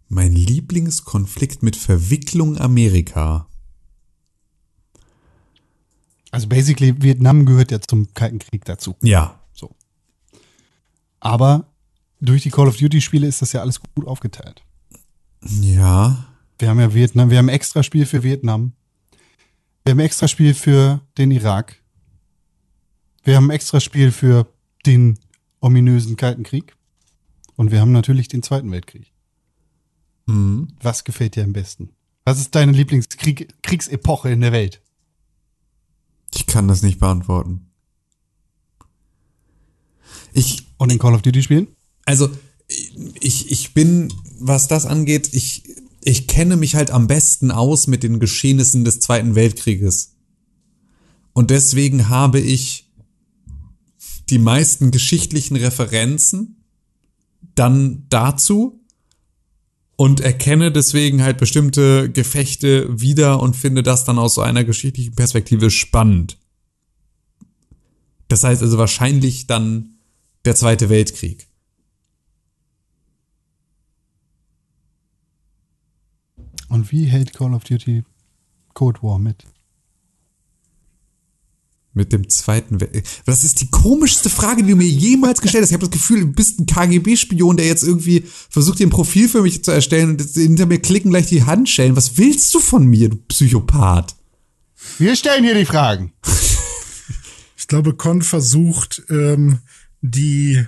Mein 0.08 0.32
Lieblingskonflikt 0.32 1.62
mit 1.62 1.76
Verwicklung 1.76 2.58
Amerika. 2.58 3.48
Also 6.30 6.46
basically, 6.48 7.00
Vietnam 7.00 7.46
gehört 7.46 7.70
ja 7.70 7.80
zum 7.80 8.12
Kalten 8.12 8.40
Krieg 8.40 8.66
dazu. 8.66 8.96
Ja. 9.02 9.40
So. 9.54 9.74
Aber 11.20 11.72
durch 12.20 12.42
die 12.42 12.50
Call 12.50 12.68
of 12.68 12.76
Duty 12.76 13.00
Spiele 13.00 13.26
ist 13.26 13.40
das 13.40 13.52
ja 13.52 13.62
alles 13.62 13.80
gut 13.80 14.06
aufgeteilt. 14.06 14.62
Ja. 15.42 16.26
Wir 16.58 16.68
haben 16.68 16.80
ja 16.80 16.92
Vietnam, 16.92 17.30
wir 17.30 17.38
haben 17.38 17.48
ein 17.48 17.54
extra 17.54 17.82
Spiel 17.82 18.04
für 18.04 18.22
Vietnam. 18.22 18.72
Wir 19.84 19.90
haben 19.90 20.00
ein 20.00 20.06
extra 20.06 20.28
Spiel 20.28 20.54
für 20.54 21.02
den 21.18 21.30
Irak. 21.30 21.76
Wir 23.22 23.36
haben 23.36 23.48
ein 23.50 23.54
extra 23.54 23.80
Spiel 23.80 24.12
für 24.12 24.46
den 24.86 25.18
ominösen 25.60 26.16
Kalten 26.16 26.42
Krieg. 26.42 26.74
Und 27.56 27.70
wir 27.70 27.80
haben 27.80 27.92
natürlich 27.92 28.28
den 28.28 28.42
Zweiten 28.42 28.70
Weltkrieg. 28.70 29.12
Mhm. 30.26 30.68
Was 30.80 31.04
gefällt 31.04 31.36
dir 31.36 31.44
am 31.44 31.52
besten? 31.52 31.90
Was 32.24 32.40
ist 32.40 32.54
deine 32.54 32.72
Lieblingskriegepoche 32.72 34.30
in 34.30 34.40
der 34.40 34.52
Welt? 34.52 34.80
Ich 36.34 36.46
kann 36.46 36.66
das 36.66 36.82
nicht 36.82 36.98
beantworten. 36.98 37.70
Ich, 40.32 40.66
Und 40.78 40.90
in 40.90 40.98
Call 40.98 41.14
of 41.14 41.22
Duty 41.22 41.42
spielen? 41.42 41.68
also, 42.06 42.30
ich, 43.20 43.50
ich 43.50 43.74
bin, 43.74 44.12
was 44.38 44.66
das 44.66 44.86
angeht, 44.86 45.32
ich, 45.34 45.62
ich 46.06 46.26
kenne 46.26 46.56
mich 46.56 46.74
halt 46.74 46.90
am 46.90 47.06
besten 47.06 47.50
aus 47.50 47.86
mit 47.86 48.02
den 48.02 48.20
Geschehnissen 48.20 48.84
des 48.84 49.00
Zweiten 49.00 49.34
Weltkrieges. 49.34 50.16
Und 51.32 51.50
deswegen 51.50 52.10
habe 52.10 52.40
ich 52.40 52.92
die 54.28 54.38
meisten 54.38 54.90
geschichtlichen 54.90 55.56
Referenzen 55.56 56.64
dann 57.54 58.06
dazu 58.10 58.84
und 59.96 60.20
erkenne 60.20 60.72
deswegen 60.72 61.22
halt 61.22 61.38
bestimmte 61.38 62.10
Gefechte 62.10 62.88
wieder 63.00 63.40
und 63.40 63.56
finde 63.56 63.82
das 63.82 64.04
dann 64.04 64.18
aus 64.18 64.34
so 64.34 64.42
einer 64.42 64.64
geschichtlichen 64.64 65.14
Perspektive 65.14 65.70
spannend. 65.70 66.38
Das 68.28 68.44
heißt 68.44 68.62
also 68.62 68.76
wahrscheinlich 68.76 69.46
dann 69.46 69.94
der 70.44 70.54
Zweite 70.54 70.90
Weltkrieg. 70.90 71.46
Und 76.68 76.92
wie 76.92 77.04
hält 77.04 77.32
Call 77.32 77.54
of 77.54 77.64
Duty 77.64 78.04
Cold 78.74 79.02
War 79.02 79.18
mit? 79.18 79.44
Mit 81.92 82.12
dem 82.12 82.28
Zweiten 82.28 82.80
Weltkrieg. 82.80 83.04
Das 83.24 83.44
ist 83.44 83.60
die 83.60 83.70
komischste 83.70 84.28
Frage, 84.28 84.64
die 84.64 84.70
du 84.70 84.76
mir 84.76 84.88
jemals 84.88 85.40
gestellt 85.40 85.62
hast. 85.62 85.70
Ich 85.70 85.74
habe 85.74 85.86
das 85.86 85.92
Gefühl, 85.92 86.22
du 86.22 86.32
bist 86.32 86.58
ein 86.58 86.66
KGB-Spion, 86.66 87.56
der 87.56 87.66
jetzt 87.66 87.84
irgendwie 87.84 88.24
versucht, 88.26 88.80
dir 88.80 88.86
ein 88.88 88.90
Profil 88.90 89.28
für 89.28 89.42
mich 89.42 89.62
zu 89.62 89.70
erstellen 89.70 90.10
und 90.10 90.20
hinter 90.20 90.66
mir 90.66 90.80
klicken 90.80 91.10
gleich 91.10 91.26
die 91.26 91.44
Handschellen. 91.44 91.94
Was 91.94 92.18
willst 92.18 92.52
du 92.52 92.58
von 92.58 92.86
mir, 92.86 93.10
du 93.10 93.16
Psychopath? 93.28 94.16
Wir 94.98 95.14
stellen 95.14 95.44
hier 95.44 95.54
die 95.54 95.66
Fragen. 95.66 96.12
Ich 97.56 97.68
glaube, 97.68 97.94
Con 97.94 98.20
versucht, 98.20 99.04
ähm, 99.08 99.60
die 100.02 100.66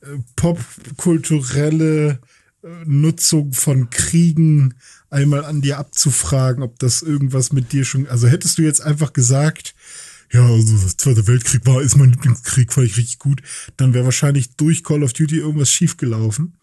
äh, 0.00 0.06
popkulturelle 0.34 2.20
äh, 2.62 2.68
Nutzung 2.86 3.52
von 3.52 3.90
Kriegen 3.90 4.74
einmal 5.12 5.44
an 5.44 5.60
dir 5.60 5.78
abzufragen, 5.78 6.62
ob 6.62 6.78
das 6.78 7.02
irgendwas 7.02 7.52
mit 7.52 7.72
dir 7.72 7.84
schon. 7.84 8.08
Also 8.08 8.28
hättest 8.28 8.58
du 8.58 8.62
jetzt 8.62 8.80
einfach 8.80 9.12
gesagt, 9.12 9.74
ja, 10.32 10.46
also 10.46 10.76
der 10.76 10.96
Zweite 10.96 11.26
Weltkrieg 11.26 11.66
war, 11.66 11.82
ist 11.82 11.96
mein 11.96 12.12
Lieblingskrieg, 12.12 12.72
fand 12.72 12.86
ich 12.86 12.96
richtig 12.96 13.18
gut, 13.18 13.42
dann 13.76 13.92
wäre 13.92 14.06
wahrscheinlich 14.06 14.56
durch 14.56 14.82
Call 14.82 15.02
of 15.02 15.12
Duty 15.12 15.36
irgendwas 15.36 15.70
schiefgelaufen. 15.70 16.54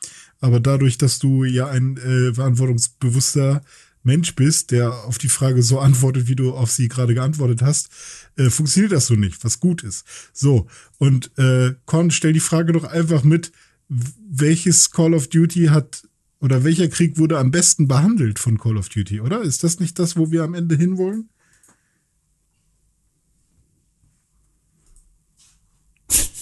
Aber 0.41 0.59
dadurch, 0.59 0.97
dass 0.97 1.19
du 1.19 1.43
ja 1.43 1.67
ein 1.67 1.97
äh, 1.97 2.33
verantwortungsbewusster 2.33 3.61
Mensch 4.03 4.35
bist, 4.35 4.71
der 4.71 4.93
auf 5.05 5.17
die 5.17 5.27
Frage 5.27 5.61
so 5.61 5.79
antwortet, 5.79 6.27
wie 6.27 6.35
du 6.35 6.53
auf 6.53 6.71
sie 6.71 6.87
gerade 6.87 7.13
geantwortet 7.13 7.61
hast, 7.61 7.89
äh, 8.37 8.49
funktioniert 8.49 8.93
das 8.93 9.07
so 9.07 9.15
nicht, 9.15 9.43
was 9.43 9.59
gut 9.59 9.83
ist. 9.83 10.05
So, 10.33 10.67
und 10.97 11.37
äh, 11.37 11.75
Con, 11.85 12.09
stell 12.09 12.33
die 12.33 12.39
Frage 12.39 12.73
doch 12.73 12.85
einfach 12.85 13.23
mit, 13.23 13.51
welches 13.89 14.91
Call 14.91 15.13
of 15.13 15.27
Duty 15.27 15.65
hat 15.65 16.03
oder 16.39 16.63
welcher 16.63 16.87
Krieg 16.87 17.17
wurde 17.17 17.37
am 17.37 17.51
besten 17.51 17.87
behandelt 17.87 18.39
von 18.39 18.57
Call 18.57 18.77
of 18.77 18.89
Duty, 18.89 19.21
oder? 19.21 19.41
Ist 19.41 19.63
das 19.63 19.79
nicht 19.79 19.99
das, 19.99 20.15
wo 20.17 20.31
wir 20.31 20.43
am 20.43 20.53
Ende 20.53 20.75
hinwollen? 20.75 21.29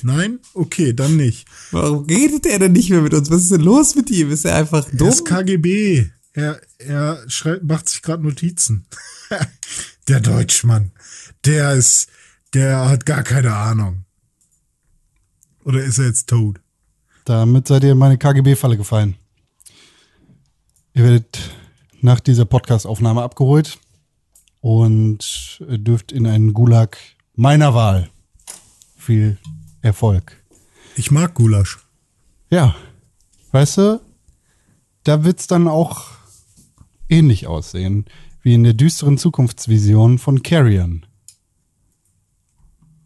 Nein? 0.03 0.39
Okay, 0.53 0.93
dann 0.93 1.17
nicht. 1.17 1.47
Warum 1.71 2.05
redet 2.05 2.45
er 2.45 2.59
denn 2.59 2.71
nicht 2.73 2.89
mehr 2.89 3.01
mit 3.01 3.13
uns? 3.13 3.31
Was 3.31 3.41
ist 3.43 3.51
denn 3.51 3.61
los 3.61 3.95
mit 3.95 4.09
ihm? 4.11 4.31
Ist 4.31 4.45
er 4.45 4.55
einfach 4.55 4.87
Er 4.87 4.95
dumm? 4.97 5.09
ist 5.09 5.25
KGB. 5.25 6.09
Er, 6.33 6.61
er 6.77 7.23
schreibt, 7.27 7.63
macht 7.63 7.89
sich 7.89 8.01
gerade 8.03 8.23
Notizen. 8.23 8.85
der 10.07 10.19
Deutschmann. 10.19 10.91
Der 11.45 11.73
ist, 11.73 12.09
der 12.53 12.87
hat 12.89 13.05
gar 13.07 13.23
keine 13.23 13.55
Ahnung. 13.55 14.05
Oder 15.63 15.83
ist 15.83 15.97
er 15.97 16.05
jetzt 16.05 16.29
tot? 16.29 16.61
Damit 17.25 17.67
seid 17.67 17.83
ihr 17.83 17.91
in 17.93 17.97
meine 17.97 18.17
KGB-Falle 18.17 18.77
gefallen. 18.77 19.15
Ihr 20.97 21.03
werdet 21.03 21.51
nach 22.01 22.19
dieser 22.19 22.45
Podcast-Aufnahme 22.45 23.21
abgeholt 23.21 23.77
und 24.61 25.59
dürft 25.59 26.11
in 26.11 26.25
einen 26.25 26.55
Gulag 26.55 26.97
meiner 27.35 27.75
Wahl. 27.75 28.09
Viel 28.95 29.37
Erfolg. 29.83 30.41
Ich 30.95 31.11
mag 31.11 31.35
Gulasch. 31.35 31.77
Ja, 32.49 32.75
weißt 33.51 33.77
du, 33.77 34.01
da 35.03 35.23
wird's 35.23 35.45
dann 35.45 35.67
auch 35.67 36.05
ähnlich 37.09 37.45
aussehen 37.45 38.05
wie 38.41 38.55
in 38.55 38.63
der 38.63 38.73
düsteren 38.73 39.19
Zukunftsvision 39.19 40.17
von 40.17 40.41
Carrion. 40.41 41.05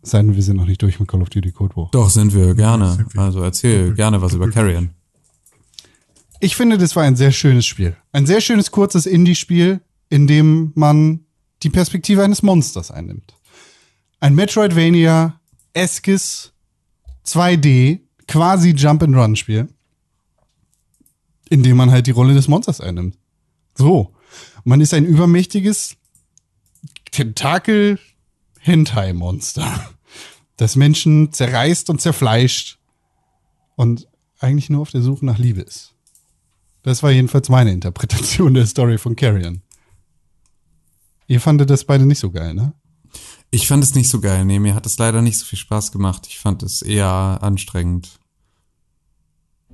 Sei 0.02 0.22
denn, 0.22 0.38
wir 0.38 0.44
sind 0.44 0.56
noch 0.56 0.66
nicht 0.66 0.82
durch 0.82 0.98
mit 1.02 1.10
Call 1.10 1.24
of 1.24 1.30
Duty 1.30 1.52
Cold 1.52 1.76
War. 1.76 1.90
Doch, 1.92 2.10
sind 2.10 2.34
wir, 2.34 2.56
gerne. 2.56 2.94
sind 2.94 3.14
wir. 3.14 3.22
Also 3.22 3.42
erzähl 3.42 3.94
gerne 3.95 4.22
was 4.22 4.34
über 4.34 4.50
Carrion. 4.50 4.92
Ich 6.44 6.56
finde, 6.56 6.80
das 6.80 6.95
war 6.95 7.03
ein 7.03 7.16
sehr 7.16 7.32
schönes 7.32 7.68
Spiel. 7.68 7.95
Ein 8.11 8.26
sehr 8.26 8.42
schönes, 8.42 8.72
kurzes 8.72 9.06
Indie-Spiel, 9.06 9.80
in 10.10 10.26
dem 10.26 10.72
man 10.74 11.24
die 11.61 11.70
Perspektive 11.70 12.24
eines 12.24 12.42
Monsters 12.42 12.90
einnimmt. 12.90 13.36
Ein 14.20 14.34
Metroidvania, 14.34 15.40
eskes 15.74 16.53
2D, 17.28 18.00
quasi 18.28 18.72
Jump-and-Run-Spiel, 18.72 19.70
in 21.52 21.61
dem 21.61 21.78
man 21.78 21.92
halt 21.92 22.08
die 22.08 22.11
Rolle 22.11 22.34
des 22.34 22.48
Monsters 22.48 22.82
einnimmt. 22.82 23.20
So. 23.76 24.11
Man 24.64 24.82
ist 24.82 24.95
ein 24.95 25.06
übermächtiges 25.06 25.95
Tentakel-Hentai-Monster, 27.11 29.92
das 30.58 30.76
Menschen 30.76 31.34
zerreißt 31.34 31.92
und 31.92 32.02
zerfleischt 32.02 32.80
und 33.76 34.08
eigentlich 34.40 34.72
nur 34.72 34.82
auf 34.82 34.90
der 34.90 35.03
Suche 35.03 35.24
nach 35.24 35.38
Liebe 35.38 35.61
ist. 35.61 35.91
Das 36.84 37.03
war 37.03 37.11
jedenfalls 37.11 37.50
meine 37.50 37.72
Interpretation 37.72 38.53
der 38.53 38.66
Story 38.66 38.98
von 38.98 39.16
Carrion. 39.16 39.61
Ihr 41.27 41.40
fandet 41.40 41.69
das 41.69 41.85
beide 41.85 42.06
nicht 42.06 42.19
so 42.19 42.32
geil, 42.32 42.53
ne? 42.53 42.74
Ich 43.51 43.68
fand 43.68 43.84
es 43.84 43.95
nicht 43.95 44.10
so 44.10 44.19
geil. 44.22 44.45
Nee, 44.45 44.60
mir 44.60 44.74
hat 44.76 44.85
es 44.85 44.98
leider 44.98 45.22
nicht 45.22 45.38
so 45.38 45.45
viel 45.45 45.60
Spaß 45.60 45.92
gemacht. 45.92 46.26
Ich 46.27 46.40
fand 46.40 46.64
es 46.64 46.82
eher 46.82 47.06
anstrengend. 47.42 48.19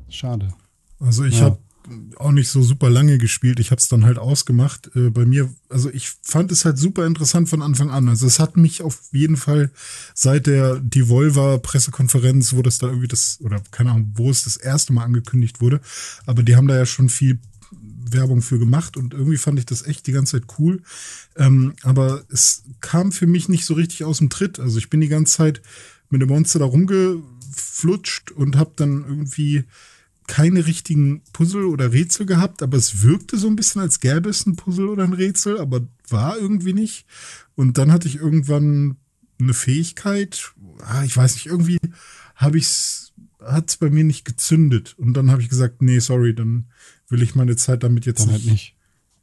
Schade. 0.10 0.54
Also 1.00 1.24
ich 1.26 1.36
Ja. 1.40 1.46
habe 1.46 1.60
auch 2.18 2.32
nicht 2.32 2.50
so 2.50 2.62
super 2.62 2.90
lange 2.90 3.18
gespielt. 3.18 3.60
Ich 3.60 3.72
habe 3.72 3.80
es 3.80 3.88
dann 3.88 4.06
halt 4.06 4.18
ausgemacht. 4.18 4.92
Äh, 4.96 5.10
bei 5.10 5.26
mir, 5.26 5.50
also 5.70 5.90
ich 5.90 6.10
fand 6.22 6.52
es 6.52 6.66
halt 6.66 6.78
super 6.78 7.06
interessant 7.06 7.50
von 7.50 7.62
Anfang 7.62 7.90
an. 7.90 8.10
Also 8.10 8.28
es 8.28 8.40
hat 8.40 8.58
mich 8.58 8.82
auf 8.82 9.00
jeden 9.12 9.38
Fall 9.38 9.72
seit 10.14 10.48
der 10.48 10.80
Devolver-Pressekonferenz, 10.80 12.54
wo 12.54 12.62
das 12.62 12.78
da 12.78 12.88
irgendwie 12.88 13.08
das, 13.08 13.40
oder 13.42 13.62
keine 13.72 13.92
Ahnung, 13.92 14.12
wo 14.16 14.30
es 14.30 14.44
das 14.44 14.58
erste 14.58 14.94
Mal 14.94 15.04
angekündigt 15.04 15.62
wurde, 15.62 15.82
aber 16.26 16.44
die 16.44 16.56
haben 16.56 16.68
da 16.68 16.76
ja 16.76 16.86
schon 16.86 17.10
viel 17.10 17.40
Werbung 18.12 18.42
für 18.42 18.60
gemacht 18.60 18.98
und 18.98 19.14
irgendwie 19.14 19.38
fand 19.38 19.60
ich 19.60 19.66
das 19.66 19.86
echt 19.86 20.08
die 20.08 20.14
ganze 20.14 20.40
Zeit 20.40 20.50
cool. 20.60 20.82
Ähm, 21.36 21.74
aber 21.84 22.24
es 22.30 22.64
kam 22.80 23.12
für 23.12 23.28
mich 23.28 23.50
nicht 23.50 23.66
so 23.66 23.74
richtig 23.74 24.06
aus 24.06 24.20
dem 24.20 24.30
Tritt. 24.30 24.60
Also 24.60 24.78
ich 24.78 24.90
bin 24.90 25.02
die 25.02 25.10
ganze 25.10 25.38
Zeit 25.38 25.62
mit 26.10 26.22
dem 26.22 26.30
Monster 26.30 26.60
da 26.60 26.66
rumgeflutscht 26.66 28.32
und 28.32 28.56
habe 28.56 28.72
dann 28.76 29.04
irgendwie 29.08 29.66
keine 30.28 30.68
richtigen 30.68 31.24
Puzzle 31.32 31.66
oder 31.66 31.94
Rätsel 31.94 32.26
gehabt, 32.26 32.62
aber 32.62 32.78
es 32.78 33.02
wirkte 33.02 33.38
so 33.38 33.48
ein 33.48 33.56
bisschen, 33.56 33.82
als 33.82 34.00
gäbe 34.00 34.30
es 34.30 34.46
ein 34.46 34.58
Puzzle 34.58 34.90
oder 34.90 35.04
ein 35.04 35.14
Rätsel, 35.14 35.60
aber 35.60 35.88
war 36.10 36.38
irgendwie 36.38 36.74
nicht. 36.74 37.06
Und 37.56 37.78
dann 37.78 37.92
hatte 37.92 38.08
ich 38.08 38.18
irgendwann 38.18 38.98
eine 39.40 39.54
Fähigkeit, 39.54 40.54
ah, 40.82 41.04
ich 41.04 41.16
weiß 41.16 41.36
nicht, 41.36 41.48
irgendwie 41.48 41.78
habe 42.36 42.58
ich's, 42.58 43.14
hat 43.42 43.70
es 43.70 43.78
bei 43.78 43.90
mir 43.90 44.04
nicht 44.04 44.26
gezündet. 44.26 44.96
Und 44.98 45.14
dann 45.14 45.32
habe 45.32 45.42
ich 45.42 45.50
gesagt, 45.50 45.82
nee, 45.82 46.00
sorry, 46.00 46.36
dann 46.36 46.66
will 47.08 47.22
ich 47.22 47.36
meine 47.36 47.56
Zeit 47.56 47.84
damit 47.84 48.06
jetzt 48.06 48.28
halt 48.28 48.44
nicht, 48.44 48.52
nicht. 48.52 48.76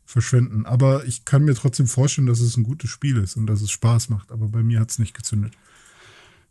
verschwenden. 0.04 0.64
Aber 0.66 1.04
ich 1.04 1.24
kann 1.24 1.44
mir 1.44 1.54
trotzdem 1.54 1.86
vorstellen, 1.86 2.26
dass 2.26 2.40
es 2.40 2.56
ein 2.56 2.64
gutes 2.64 2.90
Spiel 2.90 3.18
ist 3.18 3.36
und 3.36 3.46
dass 3.46 3.60
es 3.60 3.70
Spaß 3.70 4.08
macht. 4.08 4.32
Aber 4.32 4.48
bei 4.48 4.62
mir 4.62 4.80
hat 4.80 4.90
es 4.90 4.98
nicht 4.98 5.14
gezündet. 5.14 5.52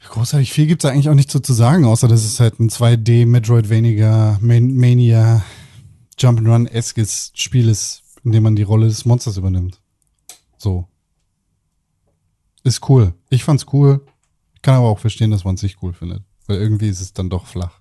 Großartig 0.10 0.54
viel 0.54 0.68
gibt's 0.68 0.84
da 0.84 0.90
eigentlich 0.90 1.10
auch 1.10 1.16
nicht 1.16 1.32
so 1.32 1.40
zu 1.40 1.54
sagen, 1.54 1.86
außer 1.86 2.08
dass 2.08 2.24
es 2.24 2.40
halt 2.40 2.60
ein 2.60 2.70
2D 2.70 3.26
Metroidvania 3.26 4.38
Man 4.42 4.76
Mania 4.76 5.44
Jump'n'Run-eskes 6.20 7.32
Spiel 7.34 7.68
ist, 7.70 8.04
in 8.24 8.32
dem 8.32 8.44
man 8.44 8.56
die 8.56 8.64
Rolle 8.64 8.88
des 8.88 9.06
Monsters 9.06 9.38
übernimmt. 9.38 9.80
So. 10.58 10.88
Ist 12.64 12.88
cool. 12.90 13.14
Ich 13.30 13.44
fand's 13.44 13.66
cool. 13.74 14.06
Ich 14.56 14.62
kann 14.62 14.76
aber 14.76 14.88
auch 14.88 15.00
verstehen, 15.00 15.32
dass 15.32 15.44
man 15.44 15.56
es 15.56 15.64
nicht 15.64 15.80
cool 15.82 15.94
findet. 15.94 16.24
Weil 16.46 16.58
irgendwie 16.58 16.90
ist 16.90 17.02
es 17.02 17.14
dann 17.14 17.30
doch 17.30 17.48
flach. 17.48 17.80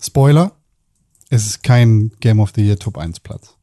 Spoiler. 0.00 0.52
Es 1.30 1.46
ist 1.46 1.62
kein 1.62 2.12
Game 2.20 2.40
of 2.40 2.52
the 2.54 2.62
Year 2.62 2.78
Top 2.78 2.98
1 2.98 3.20
Platz. 3.20 3.54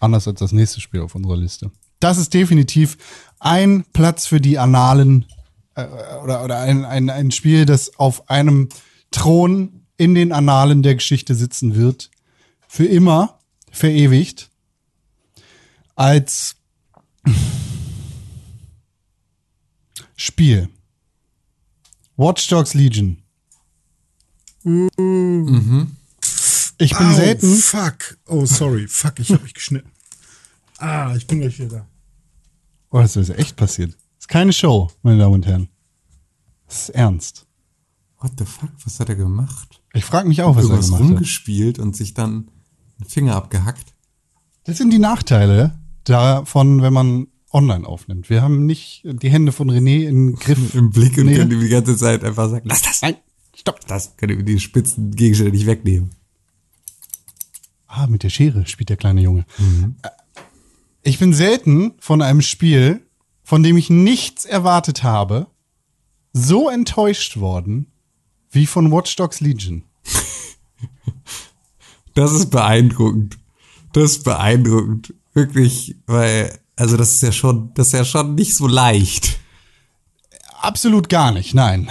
Anders 0.00 0.26
als 0.28 0.40
das 0.40 0.52
nächste 0.52 0.80
Spiel 0.80 1.00
auf 1.00 1.14
unserer 1.14 1.36
Liste. 1.36 1.70
Das 2.00 2.18
ist 2.18 2.34
definitiv 2.34 2.96
ein 3.38 3.84
Platz 3.92 4.26
für 4.26 4.40
die 4.40 4.58
Annalen 4.58 5.26
äh, 5.74 5.86
oder, 6.22 6.44
oder 6.44 6.60
ein, 6.60 6.84
ein, 6.84 7.10
ein 7.10 7.30
Spiel, 7.30 7.66
das 7.66 7.98
auf 7.98 8.28
einem 8.30 8.68
Thron 9.10 9.86
in 9.96 10.14
den 10.14 10.32
Annalen 10.32 10.82
der 10.82 10.94
Geschichte 10.94 11.34
sitzen 11.34 11.74
wird. 11.74 12.10
Für 12.68 12.86
immer 12.86 13.40
verewigt. 13.70 14.50
Als 15.96 16.56
Spiel. 20.16 20.68
Watch 22.16 22.48
Dogs 22.48 22.74
Legion. 22.74 23.22
Ich 26.78 26.96
bin 26.96 27.06
Au, 27.06 27.14
selten. 27.14 27.56
Fuck. 27.56 28.18
Oh, 28.26 28.44
sorry. 28.44 28.86
Fuck, 28.88 29.20
ich 29.20 29.30
habe 29.30 29.42
mich 29.42 29.54
geschnitten. 29.54 29.90
Ah, 30.78 31.14
ich 31.16 31.26
bin 31.26 31.40
gleich 31.40 31.58
wieder 31.58 31.68
da. 31.78 31.86
Oh, 32.90 32.98
das 33.00 33.16
ist 33.16 33.30
echt 33.30 33.56
passiert. 33.56 33.92
Das 33.92 34.20
ist 34.24 34.28
keine 34.28 34.52
Show, 34.52 34.90
meine 35.02 35.18
Damen 35.18 35.34
und 35.34 35.46
Herren. 35.46 35.68
Das 36.66 36.82
ist 36.82 36.88
ernst. 36.90 37.46
What 38.20 38.32
the 38.38 38.44
fuck? 38.44 38.70
Was 38.84 38.98
hat 39.00 39.08
er 39.08 39.14
gemacht? 39.16 39.80
Ich 39.92 40.04
frage 40.04 40.28
mich 40.28 40.42
auch, 40.42 40.56
was 40.56 40.64
er 40.68 40.76
gemacht 40.78 40.92
hat. 40.92 41.00
rumgespielt 41.00 41.78
und 41.78 41.96
sich 41.96 42.14
dann 42.14 42.50
einen 43.00 43.08
Finger 43.08 43.36
abgehackt. 43.36 43.94
Das 44.64 44.76
sind 44.78 44.90
die 44.90 44.98
Nachteile 44.98 45.78
davon, 46.04 46.82
wenn 46.82 46.92
man 46.92 47.28
online 47.52 47.86
aufnimmt. 47.86 48.28
Wir 48.28 48.42
haben 48.42 48.66
nicht 48.66 49.02
die 49.04 49.30
Hände 49.30 49.52
von 49.52 49.70
René 49.70 50.06
in 50.06 50.34
Griff. 50.36 50.74
Im 50.74 50.90
Blick 50.90 51.16
und 51.18 51.26
Nee. 51.26 51.36
können 51.36 51.60
die 51.60 51.68
ganze 51.68 51.96
Zeit 51.96 52.22
einfach 52.24 52.50
sagen, 52.50 52.68
lass 52.68 52.82
das, 52.82 53.00
Nein, 53.02 53.16
stopp. 53.54 53.86
das 53.86 54.16
können 54.16 54.40
ihm 54.40 54.46
die 54.46 54.60
spitzen 54.60 55.12
Gegenstände 55.12 55.52
nicht 55.52 55.66
wegnehmen. 55.66 56.10
Ah, 57.86 58.06
mit 58.06 58.22
der 58.22 58.28
Schere 58.30 58.66
spielt 58.66 58.90
der 58.90 58.96
kleine 58.98 59.22
Junge. 59.22 59.46
Äh, 60.02 60.08
Ich 61.02 61.18
bin 61.18 61.32
selten 61.32 61.94
von 62.00 62.22
einem 62.22 62.42
Spiel, 62.42 63.06
von 63.42 63.62
dem 63.62 63.76
ich 63.76 63.90
nichts 63.90 64.44
erwartet 64.44 65.02
habe, 65.02 65.46
so 66.32 66.68
enttäuscht 66.68 67.38
worden 67.38 67.90
wie 68.50 68.66
von 68.66 68.90
Watch 68.92 69.16
Dogs 69.16 69.40
Legion. 69.40 69.84
Das 72.14 72.32
ist 72.32 72.50
beeindruckend. 72.50 73.38
Das 73.92 74.10
ist 74.10 74.24
beeindruckend. 74.24 75.14
Wirklich, 75.34 75.94
weil, 76.06 76.58
also 76.74 76.96
das 76.96 77.14
ist 77.14 77.22
ja 77.22 77.30
schon, 77.30 77.72
das 77.74 77.88
ist 77.88 77.92
ja 77.92 78.04
schon 78.04 78.34
nicht 78.34 78.56
so 78.56 78.66
leicht. 78.66 79.38
Absolut 80.60 81.08
gar 81.08 81.30
nicht, 81.30 81.54
nein. 81.54 81.88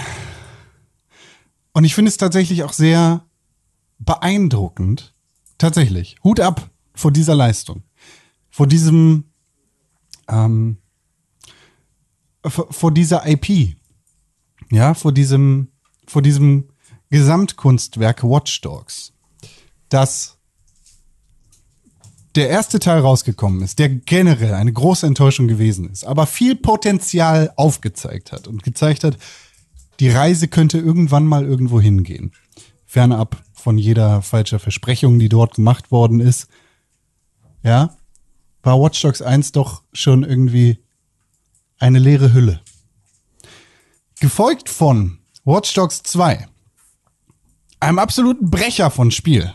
Und 1.71 1.85
ich 1.85 1.95
finde 1.95 2.09
es 2.09 2.17
tatsächlich 2.17 2.63
auch 2.63 2.73
sehr 2.73 3.23
beeindruckend. 3.99 5.13
Tatsächlich. 5.57 6.17
Hut 6.25 6.41
ab 6.41 6.69
vor 6.93 7.11
dieser 7.11 7.35
Leistung. 7.35 7.83
Vor 8.57 8.65
diesem, 8.65 9.25
ähm, 10.27 10.77
vor, 12.43 12.91
dieser 12.91 13.27
IP. 13.27 13.75
Ja, 14.71 14.95
vor 14.95 15.11
diesem, 15.11 15.67
vor 16.07 16.23
diesem 16.23 16.69
Gesamtkunstwerk 17.11 18.23
Watch 18.23 18.61
Dogs. 18.61 19.13
Das 19.89 20.39
der 22.33 22.49
erste 22.49 22.79
Teil 22.79 23.01
rausgekommen 23.01 23.61
ist, 23.61 23.77
der 23.77 23.89
generell 23.89 24.55
eine 24.55 24.73
große 24.73 25.05
Enttäuschung 25.05 25.47
gewesen 25.47 25.91
ist, 25.91 26.03
aber 26.03 26.25
viel 26.25 26.55
Potenzial 26.55 27.53
aufgezeigt 27.57 28.31
hat 28.31 28.47
und 28.47 28.63
gezeigt 28.63 29.03
hat, 29.03 29.19
die 29.99 30.09
Reise 30.09 30.47
könnte 30.47 30.79
irgendwann 30.79 31.27
mal 31.27 31.45
irgendwo 31.45 31.79
hingehen. 31.79 32.31
Fernab 32.87 33.37
von 33.53 33.77
jeder 33.77 34.23
falscher 34.23 34.57
Versprechung, 34.57 35.19
die 35.19 35.29
dort 35.29 35.57
gemacht 35.57 35.91
worden 35.91 36.21
ist. 36.21 36.47
Ja, 37.61 37.95
war 38.67 38.81
Watch 38.81 39.01
Dogs 39.01 39.21
1 39.21 39.53
doch 39.53 39.81
schon 39.93 40.23
irgendwie 40.23 40.83
eine 41.79 41.99
leere 41.99 42.33
Hülle. 42.33 42.59
Gefolgt 44.19 44.67
von 44.67 45.19
Watch 45.45 45.73
Dogs 45.73 46.03
2. 46.03 46.45
Einem 47.79 47.97
absoluten 47.97 48.49
Brecher 48.49 48.91
von 48.91 49.09
Spiel. 49.09 49.53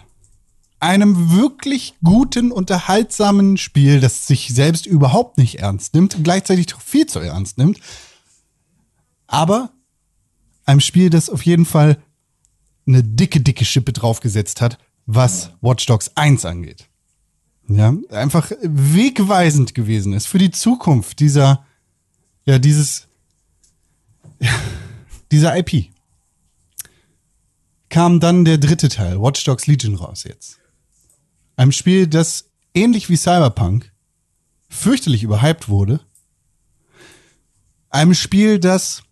Einem 0.81 1.37
wirklich 1.37 1.95
guten, 2.03 2.51
unterhaltsamen 2.51 3.59
Spiel, 3.59 4.01
das 4.01 4.27
sich 4.27 4.49
selbst 4.49 4.87
überhaupt 4.87 5.37
nicht 5.37 5.59
ernst 5.59 5.93
nimmt, 5.93 6.25
gleichzeitig 6.25 6.69
doch 6.69 6.81
viel 6.81 7.05
zu 7.05 7.19
ernst 7.19 7.59
nimmt. 7.59 7.81
Aber 9.27 9.75
einem 10.65 10.81
Spiel, 10.81 11.11
das 11.11 11.29
auf 11.29 11.45
jeden 11.45 11.67
Fall 11.67 12.03
eine 12.87 13.05
dicke, 13.05 13.43
dicke 13.43 13.67
Schippe 13.67 13.93
draufgesetzt 13.93 14.63
hat, 14.63 14.79
was 15.05 15.51
Watch 15.61 15.85
Dogs 15.85 16.13
1 16.15 16.47
angeht. 16.47 16.89
Ja, 17.69 17.95
einfach 18.11 18.51
wegweisend 18.63 19.75
gewesen 19.75 20.13
ist 20.13 20.27
für 20.27 20.39
die 20.39 20.51
Zukunft 20.51 21.21
dieser, 21.21 21.65
ja, 22.45 22.59
dieses, 22.59 23.09
ja, 24.41 24.51
dieser 25.31 25.57
IP. 25.57 25.91
Kam 27.89 28.21
dann 28.21 28.45
der 28.45 28.59
dritte 28.59 28.89
Teil, 28.89 29.21
Watch 29.21 29.45
Dogs 29.45 29.67
Legion 29.67 29.95
raus 29.95 30.25
jetzt. 30.25 30.59
Ein 31.57 31.73
Spiel, 31.73 32.07
das 32.07 32.47
ähnlich 32.75 33.09
wie 33.11 33.17
Cyberpunk 33.17 33.93
fürchterlich 34.69 35.23
überhyped 35.23 35.69
wurde. 35.69 36.01
Einem 37.91 38.15
Spiel, 38.15 38.59
das 38.59 39.03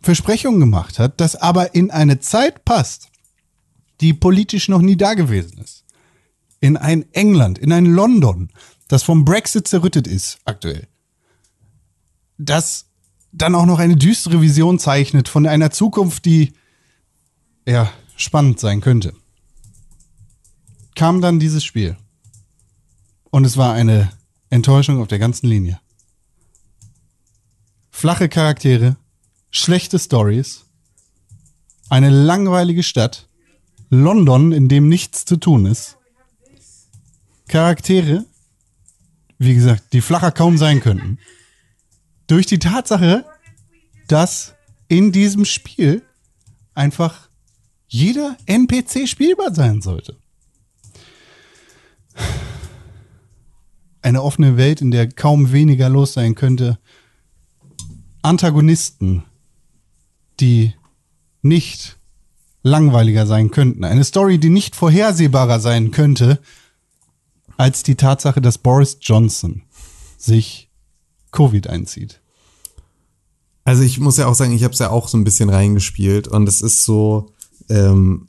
Versprechungen 0.00 0.60
gemacht 0.60 1.00
hat, 1.00 1.20
das 1.20 1.34
aber 1.34 1.74
in 1.74 1.90
eine 1.90 2.20
Zeit 2.20 2.64
passt, 2.64 3.08
die 4.00 4.14
politisch 4.14 4.68
noch 4.68 4.80
nie 4.80 4.96
da 4.96 5.14
gewesen 5.14 5.58
ist. 5.58 5.84
In 6.60 6.76
ein 6.76 7.04
England, 7.12 7.58
in 7.58 7.72
ein 7.72 7.86
London, 7.86 8.50
das 8.88 9.02
vom 9.02 9.24
Brexit 9.24 9.68
zerrüttet 9.68 10.06
ist 10.06 10.38
aktuell. 10.44 10.88
Das 12.38 12.86
dann 13.32 13.54
auch 13.54 13.66
noch 13.66 13.78
eine 13.78 13.96
düstere 13.96 14.40
Vision 14.40 14.78
zeichnet 14.78 15.28
von 15.28 15.46
einer 15.46 15.70
Zukunft, 15.70 16.24
die 16.24 16.54
ja 17.66 17.90
spannend 18.16 18.60
sein 18.60 18.80
könnte. 18.80 19.12
Kam 20.94 21.20
dann 21.20 21.38
dieses 21.38 21.64
Spiel. 21.64 21.96
Und 23.30 23.44
es 23.44 23.56
war 23.58 23.74
eine 23.74 24.10
Enttäuschung 24.48 25.00
auf 25.00 25.08
der 25.08 25.18
ganzen 25.18 25.48
Linie. 25.48 25.78
Flache 27.90 28.28
Charaktere, 28.28 28.96
schlechte 29.50 29.98
Stories, 29.98 30.64
eine 31.88 32.10
langweilige 32.10 32.82
Stadt, 32.82 33.28
London, 33.90 34.52
in 34.52 34.68
dem 34.68 34.88
nichts 34.88 35.24
zu 35.24 35.36
tun 35.36 35.66
ist, 35.66 35.95
Charaktere, 37.48 38.24
wie 39.38 39.54
gesagt, 39.54 39.92
die 39.92 40.00
flacher 40.00 40.32
kaum 40.32 40.58
sein 40.58 40.80
könnten, 40.80 41.18
durch 42.26 42.46
die 42.46 42.58
Tatsache, 42.58 43.24
dass 44.08 44.54
in 44.88 45.12
diesem 45.12 45.44
Spiel 45.44 46.02
einfach 46.74 47.28
jeder 47.88 48.36
NPC 48.46 49.08
spielbar 49.08 49.54
sein 49.54 49.80
sollte. 49.80 50.16
Eine 54.02 54.22
offene 54.22 54.56
Welt, 54.56 54.80
in 54.80 54.90
der 54.90 55.08
kaum 55.08 55.52
weniger 55.52 55.88
los 55.88 56.12
sein 56.12 56.34
könnte. 56.34 56.78
Antagonisten, 58.22 59.24
die 60.40 60.74
nicht 61.42 61.96
langweiliger 62.62 63.26
sein 63.26 63.50
könnten. 63.50 63.84
Eine 63.84 64.04
Story, 64.04 64.38
die 64.38 64.50
nicht 64.50 64.76
vorhersehbarer 64.76 65.60
sein 65.60 65.90
könnte, 65.92 66.40
als 67.56 67.82
die 67.82 67.94
Tatsache, 67.94 68.40
dass 68.40 68.58
Boris 68.58 68.98
Johnson 69.00 69.62
sich 70.18 70.70
Covid 71.32 71.68
einzieht. 71.68 72.20
Also 73.64 73.82
ich 73.82 73.98
muss 73.98 74.16
ja 74.16 74.26
auch 74.26 74.34
sagen, 74.34 74.52
ich 74.52 74.62
habe 74.62 74.74
es 74.74 74.78
ja 74.78 74.90
auch 74.90 75.08
so 75.08 75.18
ein 75.18 75.24
bisschen 75.24 75.50
reingespielt 75.50 76.28
und 76.28 76.48
es 76.48 76.62
ist 76.62 76.84
so, 76.84 77.32
ähm, 77.68 78.28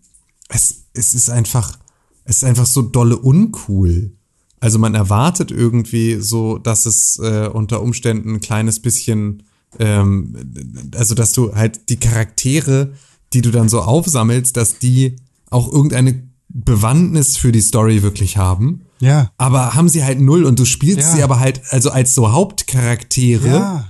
es, 0.50 0.86
es 0.94 1.14
ist 1.14 1.30
einfach, 1.30 1.78
es 2.26 2.38
ist 2.38 2.44
einfach 2.44 2.66
so 2.66 2.82
dolle 2.82 3.18
uncool. 3.18 4.14
Also 4.60 4.80
man 4.80 4.96
erwartet 4.96 5.52
irgendwie 5.52 6.16
so, 6.20 6.58
dass 6.58 6.88
es 6.88 7.20
äh, 7.20 7.50
unter 7.54 7.84
Umständen 7.84 8.36
ein 8.36 8.42
kleines 8.42 8.80
bisschen, 8.82 9.44
ähm, 9.78 10.36
also 10.96 11.14
dass 11.14 11.34
du 11.34 11.54
halt 11.54 11.90
die 11.90 11.98
Charaktere, 11.98 12.94
die 13.34 13.42
du 13.42 13.52
dann 13.52 13.70
so 13.70 13.82
aufsammelst, 13.82 14.58
dass 14.58 14.80
die 14.80 15.18
auch 15.52 15.72
irgendeine 15.72 16.28
Bewandtnis 16.50 17.38
für 17.38 17.52
die 17.52 17.62
Story 17.62 18.02
wirklich 18.02 18.38
haben. 18.38 18.86
Ja. 19.00 19.32
Aber 19.38 19.74
haben 19.76 19.90
sie 19.90 20.03
halt 20.03 20.19
null 20.19 20.43
und 20.45 20.58
du 20.59 20.66
spielst 20.66 21.09
Ja. 21.09 21.16
sie 21.16 21.24
aber 21.24 21.40
halt 21.40 21.61
also 21.69 21.92
als 21.92 22.14
so 22.16 22.32
Hauptcharaktere. 22.32 23.48
Ja. 23.48 23.85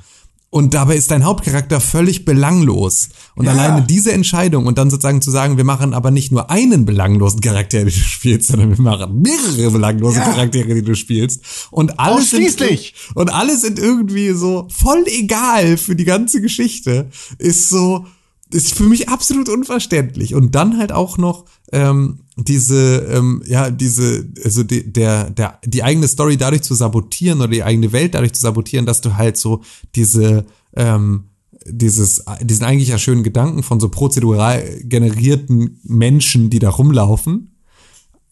Und 0.50 0.74
dabei 0.74 0.96
ist 0.96 1.12
dein 1.12 1.26
Hauptcharakter 1.26 1.82
völlig 1.82 2.24
belanglos. 2.24 3.10
Und 3.36 3.46
Ja. 3.46 3.52
alleine 3.52 3.82
diese 3.86 4.14
Entscheidung 4.14 4.66
und 4.66 4.78
dann 4.78 4.90
sozusagen 4.90 5.22
zu 5.22 5.30
sagen, 5.30 5.58
wir 5.58 5.66
machen 5.66 5.94
aber 5.94 6.10
nicht 6.10 6.32
nur 6.32 6.50
einen 6.50 6.86
belanglosen 6.86 7.42
Charakter, 7.42 7.80
den 7.80 7.88
du 7.88 7.92
spielst, 7.92 8.48
sondern 8.48 8.70
wir 8.76 8.82
machen 8.82 9.22
mehrere 9.22 9.72
belanglose 9.72 10.20
Ja. 10.20 10.24
Charaktere, 10.24 10.74
die 10.74 10.84
du 10.84 10.96
spielst. 10.96 11.42
Und 11.70 12.00
alle 12.00 12.16
Ausschließlich. 12.16 12.94
sind, 13.08 13.18
und 13.18 13.30
alle 13.30 13.58
sind 13.58 13.78
irgendwie 13.78 14.32
so 14.32 14.68
voll 14.72 15.04
egal 15.08 15.76
für 15.78 15.96
die 15.98 16.06
ganze 16.06 16.42
Geschichte. 16.42 17.10
Ist 17.40 17.70
so, 17.70 18.06
ist 18.50 18.74
für 18.74 18.84
mich 18.84 19.10
absolut 19.10 19.50
unverständlich. 19.50 20.34
Und 20.34 20.56
dann 20.56 20.78
halt 20.78 20.94
auch 20.94 21.18
noch 21.18 21.44
ähm, 21.74 22.22
diese, 22.38 22.98
ähm, 23.10 23.42
ja, 23.48 23.72
diese, 23.72 24.28
also 24.44 24.64
die, 24.64 24.92
der, 24.92 25.32
der, 25.32 25.60
die 25.66 25.84
eigene 25.84 26.08
Story 26.08 26.38
dadurch 26.38 26.62
zu 26.62 26.76
sabotieren 26.76 27.40
oder 27.40 27.50
die 27.50 27.64
eigene 27.64 27.92
Welt 27.92 28.14
dadurch 28.14 28.34
zu 28.34 28.42
sabotieren, 28.42 28.86
dass 28.86 29.02
du 29.02 29.16
halt 29.18 29.38
so 29.38 29.62
diese, 29.96 30.46
ähm, 30.76 31.26
dieses, 31.66 32.24
diesen 32.42 32.66
eigentlich 32.66 32.90
ja 32.90 32.98
schönen 32.98 33.24
Gedanken 33.24 33.64
von 33.64 33.80
so 33.80 33.90
prozedural 33.90 34.64
generierten 34.84 35.80
Menschen, 35.84 36.50
die 36.50 36.60
da 36.60 36.70
rumlaufen, 36.70 37.56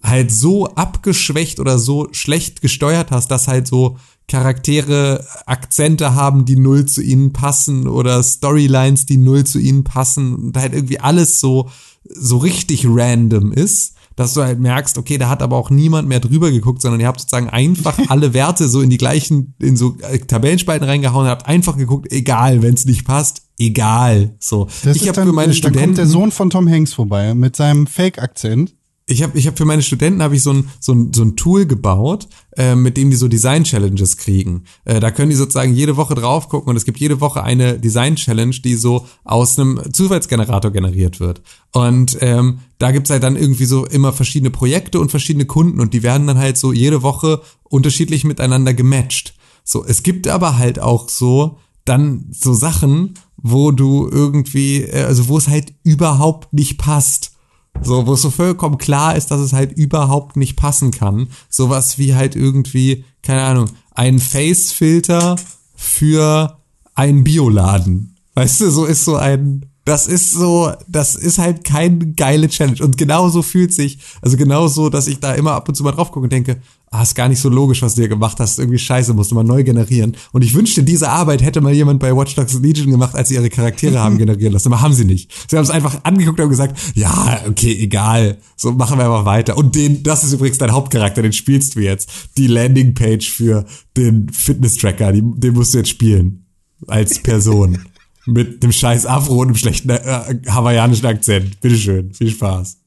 halt 0.03 0.31
so 0.31 0.67
abgeschwächt 0.67 1.59
oder 1.59 1.79
so 1.79 2.07
schlecht 2.11 2.61
gesteuert 2.61 3.11
hast, 3.11 3.31
dass 3.31 3.47
halt 3.47 3.67
so 3.67 3.97
Charaktere 4.27 5.25
Akzente 5.45 6.15
haben, 6.15 6.45
die 6.45 6.55
null 6.55 6.85
zu 6.85 7.01
ihnen 7.01 7.31
passen 7.31 7.87
oder 7.87 8.23
Storylines, 8.23 9.05
die 9.05 9.17
null 9.17 9.43
zu 9.43 9.59
ihnen 9.59 9.83
passen 9.83 10.35
und 10.35 10.57
halt 10.57 10.73
irgendwie 10.73 10.99
alles 10.99 11.39
so, 11.39 11.69
so 12.03 12.37
richtig 12.37 12.85
random 12.87 13.51
ist, 13.51 13.94
dass 14.15 14.33
du 14.33 14.43
halt 14.43 14.59
merkst, 14.59 14.97
okay, 14.97 15.17
da 15.17 15.29
hat 15.29 15.41
aber 15.41 15.57
auch 15.57 15.69
niemand 15.69 16.07
mehr 16.07 16.19
drüber 16.19 16.51
geguckt, 16.51 16.81
sondern 16.81 17.01
ihr 17.01 17.07
habt 17.07 17.19
sozusagen 17.19 17.49
einfach 17.49 17.97
alle 18.07 18.33
Werte 18.33 18.67
so 18.67 18.81
in 18.81 18.89
die 18.89 18.97
gleichen, 18.97 19.53
in 19.59 19.75
so 19.75 19.97
äh, 20.01 20.19
Tabellenspalten 20.19 20.87
reingehauen 20.87 21.25
und 21.25 21.31
habt 21.31 21.47
einfach 21.47 21.77
geguckt, 21.77 22.11
egal, 22.11 22.61
wenn 22.61 22.73
es 22.73 22.85
nicht 22.85 23.05
passt, 23.05 23.43
egal. 23.59 24.35
So. 24.39 24.67
Das 24.83 24.95
ich 24.95 25.07
habe 25.07 25.15
dann, 25.15 25.27
für 25.27 25.33
meine 25.33 25.53
dann 25.53 25.61
kommt 25.61 25.75
Studenten 25.75 25.95
der 25.95 26.07
Sohn 26.07 26.31
von 26.31 26.49
Tom 26.49 26.69
Hanks 26.69 26.93
vorbei 26.93 27.33
mit 27.33 27.55
seinem 27.55 27.87
Fake-Akzent. 27.87 28.75
Ich 29.07 29.21
habe 29.21 29.37
ich 29.37 29.45
hab 29.45 29.57
für 29.57 29.65
meine 29.65 29.83
Studenten 29.83 30.23
habe 30.23 30.35
ich 30.35 30.41
so 30.41 30.51
ein, 30.51 30.69
so, 30.79 30.93
ein, 30.93 31.13
so 31.13 31.23
ein 31.23 31.35
Tool 31.35 31.67
gebaut, 31.67 32.27
äh, 32.57 32.75
mit 32.75 32.97
dem 32.97 33.11
die 33.11 33.15
so 33.15 33.27
Design-Challenges 33.27 34.17
kriegen. 34.17 34.63
Äh, 34.83 34.99
da 34.99 35.11
können 35.11 35.29
die 35.29 35.35
sozusagen 35.35 35.75
jede 35.75 35.95
Woche 35.95 36.15
drauf 36.15 36.49
gucken 36.49 36.71
und 36.71 36.75
es 36.75 36.85
gibt 36.85 36.99
jede 36.99 37.21
Woche 37.21 37.43
eine 37.43 37.77
Design-Challenge, 37.77 38.55
die 38.63 38.75
so 38.75 39.05
aus 39.23 39.59
einem 39.59 39.79
Zufallsgenerator 39.93 40.71
generiert 40.71 41.19
wird. 41.19 41.43
Und 41.71 42.17
ähm, 42.21 42.59
da 42.79 42.91
gibt's 42.91 43.11
halt 43.11 43.21
dann 43.21 43.35
irgendwie 43.35 43.65
so 43.65 43.85
immer 43.85 44.11
verschiedene 44.11 44.49
Projekte 44.49 44.99
und 44.99 45.11
verschiedene 45.11 45.45
Kunden 45.45 45.79
und 45.79 45.93
die 45.93 46.01
werden 46.01 46.25
dann 46.25 46.39
halt 46.39 46.57
so 46.57 46.73
jede 46.73 47.03
Woche 47.03 47.41
unterschiedlich 47.63 48.23
miteinander 48.23 48.73
gematcht. 48.73 49.35
So, 49.63 49.85
es 49.85 50.01
gibt 50.01 50.27
aber 50.27 50.57
halt 50.57 50.79
auch 50.79 51.09
so 51.09 51.59
dann 51.85 52.25
so 52.31 52.55
Sachen, 52.55 53.13
wo 53.37 53.69
du 53.69 54.09
irgendwie, 54.11 54.81
äh, 54.81 55.03
also 55.03 55.27
wo 55.27 55.37
es 55.37 55.47
halt 55.47 55.75
überhaupt 55.83 56.51
nicht 56.53 56.79
passt. 56.79 57.34
So, 57.81 58.07
wo 58.07 58.13
es 58.13 58.21
so 58.21 58.29
vollkommen 58.31 58.77
klar 58.77 59.15
ist, 59.15 59.31
dass 59.31 59.39
es 59.39 59.53
halt 59.53 59.73
überhaupt 59.73 60.37
nicht 60.37 60.55
passen 60.55 60.91
kann. 60.91 61.27
Sowas 61.49 61.97
wie 61.97 62.15
halt 62.15 62.35
irgendwie, 62.35 63.05
keine 63.21 63.43
Ahnung, 63.43 63.69
ein 63.91 64.19
Face-Filter 64.19 65.35
für 65.75 66.57
einen 66.95 67.23
Bioladen. 67.23 68.15
Weißt 68.33 68.61
du, 68.61 68.71
so 68.71 68.85
ist 68.85 69.05
so 69.05 69.15
ein, 69.15 69.65
das 69.85 70.07
ist 70.07 70.31
so, 70.31 70.71
das 70.87 71.15
ist 71.15 71.37
halt 71.37 71.63
kein 71.63 72.15
geile 72.15 72.49
Challenge. 72.49 72.81
Und 72.83 72.97
genauso 72.97 73.43
fühlt 73.43 73.73
sich, 73.73 73.99
also 74.21 74.35
genauso, 74.35 74.89
dass 74.89 75.07
ich 75.07 75.19
da 75.19 75.33
immer 75.33 75.51
ab 75.51 75.69
und 75.69 75.75
zu 75.75 75.83
mal 75.83 75.91
drauf 75.91 76.11
gucke 76.11 76.23
und 76.23 76.33
denke, 76.33 76.61
ah, 76.99 77.03
ist 77.03 77.15
gar 77.15 77.29
nicht 77.29 77.39
so 77.39 77.49
logisch, 77.49 77.81
was 77.81 77.95
du 77.95 78.01
hier 78.01 78.09
gemacht 78.09 78.39
hast, 78.39 78.59
irgendwie 78.59 78.77
scheiße, 78.77 79.13
musst 79.13 79.31
du 79.31 79.35
mal 79.35 79.43
neu 79.43 79.63
generieren. 79.63 80.15
Und 80.31 80.43
ich 80.43 80.53
wünschte, 80.53 80.83
diese 80.83 81.09
Arbeit 81.09 81.41
hätte 81.41 81.61
mal 81.61 81.73
jemand 81.73 81.99
bei 81.99 82.15
Watch 82.15 82.35
Dogs 82.35 82.53
Legion 82.59 82.91
gemacht, 82.91 83.15
als 83.15 83.29
sie 83.29 83.35
ihre 83.35 83.49
Charaktere 83.49 83.99
haben 83.99 84.17
generieren 84.19 84.53
lassen. 84.53 84.71
Aber 84.71 84.81
haben 84.81 84.93
sie 84.93 85.05
nicht. 85.05 85.31
Sie 85.49 85.57
haben 85.57 85.63
es 85.63 85.69
einfach 85.69 86.03
angeguckt 86.03 86.39
und 86.39 86.49
gesagt, 86.49 86.77
ja, 86.95 87.41
okay, 87.47 87.77
egal. 87.79 88.37
So 88.55 88.71
machen 88.71 88.97
wir 88.97 89.05
einfach 89.05 89.25
weiter. 89.25 89.57
Und 89.57 89.75
den, 89.75 90.03
das 90.03 90.23
ist 90.23 90.33
übrigens 90.33 90.57
dein 90.57 90.71
Hauptcharakter, 90.71 91.21
den 91.21 91.33
spielst 91.33 91.75
du 91.75 91.79
jetzt. 91.81 92.09
Die 92.37 92.47
Landingpage 92.47 93.29
für 93.29 93.65
den 93.97 94.29
Fitness-Tracker, 94.29 95.11
den 95.13 95.53
musst 95.53 95.73
du 95.73 95.79
jetzt 95.79 95.89
spielen. 95.89 96.45
Als 96.87 97.19
Person. 97.19 97.79
Mit 98.25 98.63
einem 98.63 98.71
scheiß 98.71 99.05
Afro 99.05 99.41
und 99.41 99.49
einem 99.49 99.55
schlechten 99.55 99.89
äh, 99.89 99.99
hawaiianischen 100.47 101.05
Akzent. 101.05 101.61
Bitteschön. 101.61 102.13
Viel 102.13 102.31
Spaß. 102.31 102.77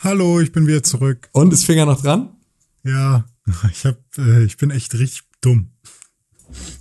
Hallo, 0.00 0.40
ich 0.40 0.50
bin 0.50 0.66
wieder 0.66 0.82
zurück. 0.82 1.28
Und 1.32 1.52
ist 1.52 1.64
Finger 1.64 1.86
noch 1.86 2.00
dran? 2.00 2.30
Ja, 2.84 3.24
ich 3.70 3.84
hab, 3.84 3.98
äh, 4.18 4.44
ich 4.44 4.56
bin 4.56 4.70
echt 4.70 4.94
richtig 4.94 5.22
dumm. 5.40 5.70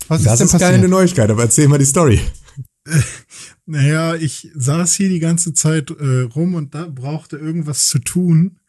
Was 0.07 0.23
Das 0.23 0.33
ist 0.33 0.39
denn 0.39 0.45
ist 0.47 0.51
keine 0.51 0.73
passiert? 0.77 0.89
Neuigkeit, 0.89 1.29
aber 1.29 1.43
erzähl 1.43 1.67
mal 1.67 1.79
die 1.79 1.85
Story. 1.85 2.19
Naja, 3.67 4.15
ich 4.15 4.49
saß 4.53 4.95
hier 4.95 5.07
die 5.07 5.19
ganze 5.19 5.53
Zeit 5.53 5.91
äh, 5.91 6.21
rum 6.23 6.55
und 6.55 6.75
da 6.75 6.87
brauchte 6.87 7.37
irgendwas 7.37 7.87
zu 7.87 7.99
tun, 7.99 8.59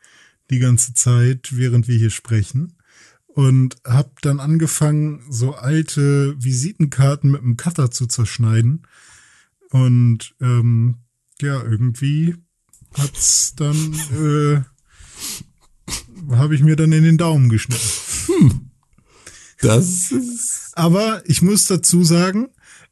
die 0.51 0.61
ganze 0.61 0.95
Zeit, 0.95 1.57
während 1.57 1.89
wir 1.89 1.97
hier 1.97 2.11
sprechen. 2.11 2.77
Und 3.27 3.79
hab 3.85 4.21
dann 4.21 4.39
angefangen, 4.39 5.25
so 5.29 5.55
alte 5.55 6.37
Visitenkarten 6.39 7.31
mit 7.33 7.43
dem 7.43 7.57
Cutter 7.57 7.91
zu 7.91 8.07
zerschneiden. 8.07 8.87
Und 9.71 10.35
ähm, 10.41 10.99
ja, 11.41 11.61
irgendwie 11.63 12.37
hat's 12.93 13.55
dann, 13.57 13.95
äh, 14.15 14.61
habe 16.31 16.55
ich 16.55 16.63
mir 16.63 16.77
dann 16.77 16.93
in 16.93 17.05
den 17.05 17.19
Daumen 17.19 17.49
geschnitten. 17.49 18.71
Das 19.61 20.11
ist. 20.11 20.73
Aber 20.75 21.23
ich 21.27 21.41
muss 21.41 21.67
dazu 21.67 22.03
sagen, 22.03 22.49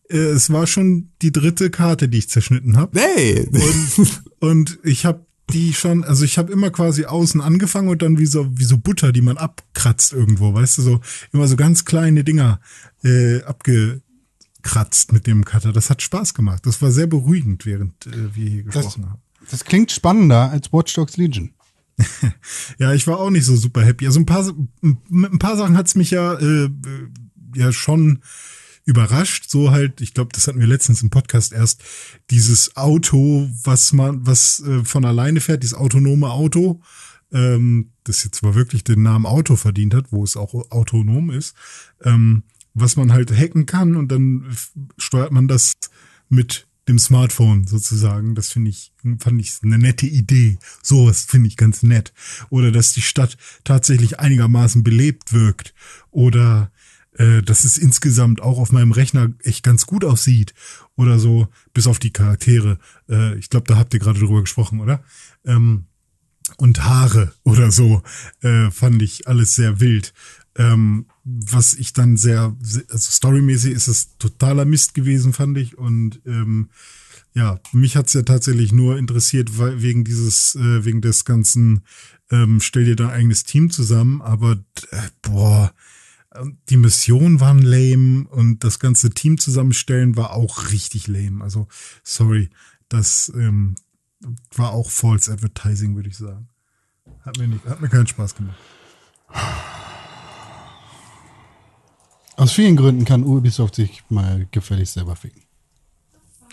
äh, 0.09 0.17
es 0.17 0.50
war 0.50 0.67
schon 0.67 1.10
die 1.23 1.33
dritte 1.33 1.70
Karte, 1.70 2.09
die 2.09 2.18
ich 2.18 2.28
zerschnitten 2.28 2.76
habe. 2.76 3.00
Hey! 3.00 3.49
Und, 3.50 4.23
und 4.41 4.78
ich 4.84 5.05
habe 5.05 5.26
die 5.52 5.75
schon, 5.75 6.05
also 6.05 6.25
ich 6.25 6.39
habe 6.39 6.52
immer 6.52 6.70
quasi 6.70 7.05
außen 7.07 7.41
angefangen 7.41 7.89
und 7.89 8.02
dann 8.02 8.18
wie 8.18 8.26
so, 8.26 8.47
wie 8.57 8.65
so 8.65 8.78
Butter, 8.78 9.12
die 9.12 9.20
man 9.20 9.36
abkratzt 9.36 10.12
irgendwo, 10.12 10.55
weißt 10.55 10.78
du, 10.78 10.83
so 10.83 11.00
immer 11.33 11.49
so 11.49 11.57
ganz 11.57 11.84
kleine 11.84 12.25
Dinger 12.25 12.60
äh, 13.02 13.42
abgekratzt 13.42 15.12
mit 15.12 15.26
dem 15.26 15.44
Cutter. 15.44 15.73
Das 15.73 15.91
hat 15.91 16.02
Spaß 16.02 16.34
gemacht. 16.34 16.67
Das 16.67 16.81
war 16.83 16.92
sehr 16.92 17.07
beruhigend, 17.09 17.67
während 17.67 18.07
äh, 18.07 18.34
wir 18.34 18.49
hier 18.49 18.62
gesprochen 18.62 19.10
haben. 19.10 19.20
Das 19.50 19.65
klingt 19.65 19.91
spannender 19.91 20.50
als 20.50 20.73
Watch 20.73 20.94
Dogs 20.94 21.17
Legion. 21.17 21.50
Ja, 22.78 22.92
ich 22.94 23.06
war 23.06 23.18
auch 23.18 23.30
nicht 23.30 23.44
so 23.44 23.56
super 23.56 23.82
happy. 23.82 24.06
Also 24.06 24.20
ein 24.20 24.26
paar, 24.26 24.52
mit 24.80 25.32
ein 25.32 25.38
paar 25.38 25.56
Sachen 25.56 25.76
hat's 25.76 25.94
mich 25.94 26.10
ja, 26.10 26.34
äh, 26.34 26.70
ja 27.54 27.72
schon 27.72 28.20
überrascht. 28.84 29.48
So 29.48 29.70
halt, 29.70 30.00
ich 30.00 30.14
glaube, 30.14 30.30
das 30.34 30.46
hatten 30.46 30.60
wir 30.60 30.66
letztens 30.66 31.02
im 31.02 31.10
Podcast 31.10 31.52
erst, 31.52 31.82
dieses 32.30 32.76
Auto, 32.76 33.48
was 33.64 33.92
man, 33.92 34.26
was 34.26 34.60
äh, 34.60 34.84
von 34.84 35.04
alleine 35.04 35.40
fährt, 35.40 35.62
dieses 35.62 35.76
autonome 35.76 36.30
Auto, 36.30 36.80
ähm, 37.32 37.92
das 38.04 38.24
jetzt 38.24 38.36
zwar 38.36 38.54
wirklich 38.54 38.84
den 38.84 39.02
Namen 39.02 39.26
Auto 39.26 39.56
verdient 39.56 39.94
hat, 39.94 40.12
wo 40.12 40.24
es 40.24 40.36
auch 40.36 40.54
autonom 40.70 41.30
ist, 41.30 41.54
ähm, 42.02 42.42
was 42.74 42.96
man 42.96 43.12
halt 43.12 43.32
hacken 43.32 43.66
kann 43.66 43.96
und 43.96 44.10
dann 44.10 44.46
steuert 44.96 45.32
man 45.32 45.48
das 45.48 45.74
mit 46.28 46.66
dem 46.90 46.98
Smartphone 46.98 47.66
sozusagen. 47.66 48.34
Das 48.34 48.50
finde 48.50 48.70
ich, 48.70 48.92
fand 49.18 49.40
ich 49.40 49.54
eine 49.62 49.78
nette 49.78 50.06
Idee. 50.06 50.58
Sowas 50.82 51.24
finde 51.24 51.48
ich 51.48 51.56
ganz 51.56 51.82
nett. 51.82 52.12
Oder 52.50 52.72
dass 52.72 52.92
die 52.92 53.02
Stadt 53.02 53.36
tatsächlich 53.64 54.20
einigermaßen 54.20 54.82
belebt 54.82 55.32
wirkt. 55.32 55.74
Oder 56.10 56.70
äh, 57.16 57.42
dass 57.42 57.64
es 57.64 57.78
insgesamt 57.78 58.42
auch 58.42 58.58
auf 58.58 58.72
meinem 58.72 58.92
Rechner 58.92 59.30
echt 59.42 59.62
ganz 59.62 59.86
gut 59.86 60.04
aussieht. 60.04 60.52
Oder 60.96 61.18
so, 61.18 61.48
bis 61.72 61.86
auf 61.86 61.98
die 61.98 62.12
Charaktere. 62.12 62.78
Äh, 63.08 63.38
ich 63.38 63.48
glaube, 63.50 63.66
da 63.66 63.76
habt 63.76 63.94
ihr 63.94 64.00
gerade 64.00 64.18
drüber 64.18 64.40
gesprochen, 64.40 64.80
oder? 64.80 65.02
Ähm, 65.44 65.84
und 66.56 66.84
Haare 66.84 67.32
oder 67.44 67.70
so, 67.70 68.02
äh, 68.42 68.70
fand 68.70 69.00
ich 69.02 69.28
alles 69.28 69.54
sehr 69.54 69.80
wild. 69.80 70.12
Ähm, 70.56 71.06
was 71.24 71.74
ich 71.74 71.92
dann 71.92 72.16
sehr, 72.16 72.56
also 72.88 73.10
storymäßig 73.10 73.72
ist 73.72 73.88
es 73.88 74.16
totaler 74.18 74.64
Mist 74.64 74.94
gewesen, 74.94 75.32
fand 75.32 75.56
ich. 75.58 75.78
Und 75.78 76.20
ähm, 76.26 76.70
ja, 77.34 77.60
mich 77.72 77.96
hat's 77.96 78.14
ja 78.14 78.22
tatsächlich 78.22 78.72
nur 78.72 78.98
interessiert, 78.98 79.58
weil 79.58 79.82
wegen 79.82 80.04
dieses, 80.04 80.56
äh, 80.56 80.84
wegen 80.84 81.00
des 81.00 81.24
ganzen, 81.24 81.82
ähm, 82.30 82.60
stell 82.60 82.84
dir 82.84 82.96
dein 82.96 83.10
eigenes 83.10 83.44
Team 83.44 83.70
zusammen, 83.70 84.20
aber 84.22 84.58
äh, 84.90 85.08
boah, 85.22 85.72
ähm, 86.34 86.58
die 86.68 86.76
Missionen 86.76 87.40
waren 87.40 87.62
lame 87.62 88.26
und 88.28 88.64
das 88.64 88.80
ganze 88.80 89.10
Team 89.10 89.38
zusammenstellen 89.38 90.16
war 90.16 90.32
auch 90.32 90.70
richtig 90.72 91.06
lame. 91.06 91.42
Also, 91.44 91.68
sorry, 92.02 92.50
das 92.88 93.32
ähm, 93.36 93.76
war 94.54 94.72
auch 94.72 94.90
False 94.90 95.32
Advertising, 95.32 95.94
würde 95.96 96.08
ich 96.08 96.16
sagen. 96.16 96.48
Hat 97.22 97.38
mir, 97.38 97.48
nicht, 97.48 97.64
hat 97.64 97.80
mir 97.80 97.88
keinen 97.88 98.06
Spaß 98.06 98.34
gemacht. 98.34 98.56
Aus 102.40 102.52
vielen 102.52 102.74
Gründen 102.74 103.04
kann 103.04 103.22
Ubisoft 103.22 103.74
sich 103.74 104.02
mal 104.08 104.48
gefälligst 104.50 104.94
selber 104.94 105.14
ficken. 105.14 105.42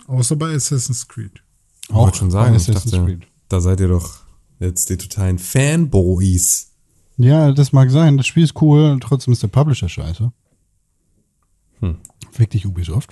Außer 0.08 0.36
bei 0.36 0.54
Assassin's 0.54 1.08
Creed. 1.08 1.42
Ich 1.88 1.96
wollte 1.96 2.18
schon 2.18 2.30
sagen, 2.30 2.50
bei 2.52 2.58
ich 2.58 2.64
Assassin's 2.64 2.92
dachte, 2.92 3.06
Creed. 3.06 3.28
da 3.48 3.62
seid 3.62 3.80
ihr 3.80 3.88
doch 3.88 4.20
jetzt 4.60 4.90
die 4.90 4.98
totalen 4.98 5.40
Fanboys. 5.40 6.74
Ja, 7.16 7.54
das 7.54 7.72
mag 7.72 7.90
sein. 7.90 8.18
Das 8.18 8.28
Spiel 8.28 8.44
ist 8.44 8.62
cool, 8.62 8.98
trotzdem 9.00 9.32
ist 9.32 9.44
der 9.44 9.48
Publisher 9.48 9.88
scheiße. 9.88 10.30
Hm. 11.80 11.98
Fick 12.34 12.50
dich 12.50 12.66
Ubisoft. 12.66 13.12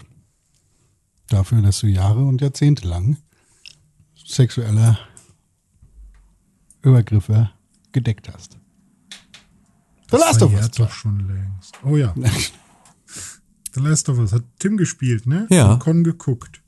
Dafür, 1.30 1.62
dass 1.62 1.80
du 1.80 1.88
Jahre 1.88 2.26
und 2.26 2.42
Jahrzehnte 2.42 2.90
lang 2.90 3.16
sexuelle 4.22 5.00
Übergriffe 6.82 7.52
gedeckt 7.94 8.28
hast. 8.34 8.58
The 10.12 10.18
Last 10.18 10.44
of 10.44 10.54
Us. 10.54 10.72
Doch 10.72 10.92
schon 10.92 11.26
längst. 11.26 11.74
Oh 11.86 11.96
ja. 11.96 12.14
The 13.76 13.82
Last 13.82 14.08
of 14.10 14.18
Us 14.20 14.32
hat 14.32 14.44
Tim 14.60 14.78
gespielt, 14.78 15.28
ne? 15.28 15.48
Ja. 15.50 15.74
Und 15.74 15.80
Con 15.80 16.04
geguckt. 16.04 16.62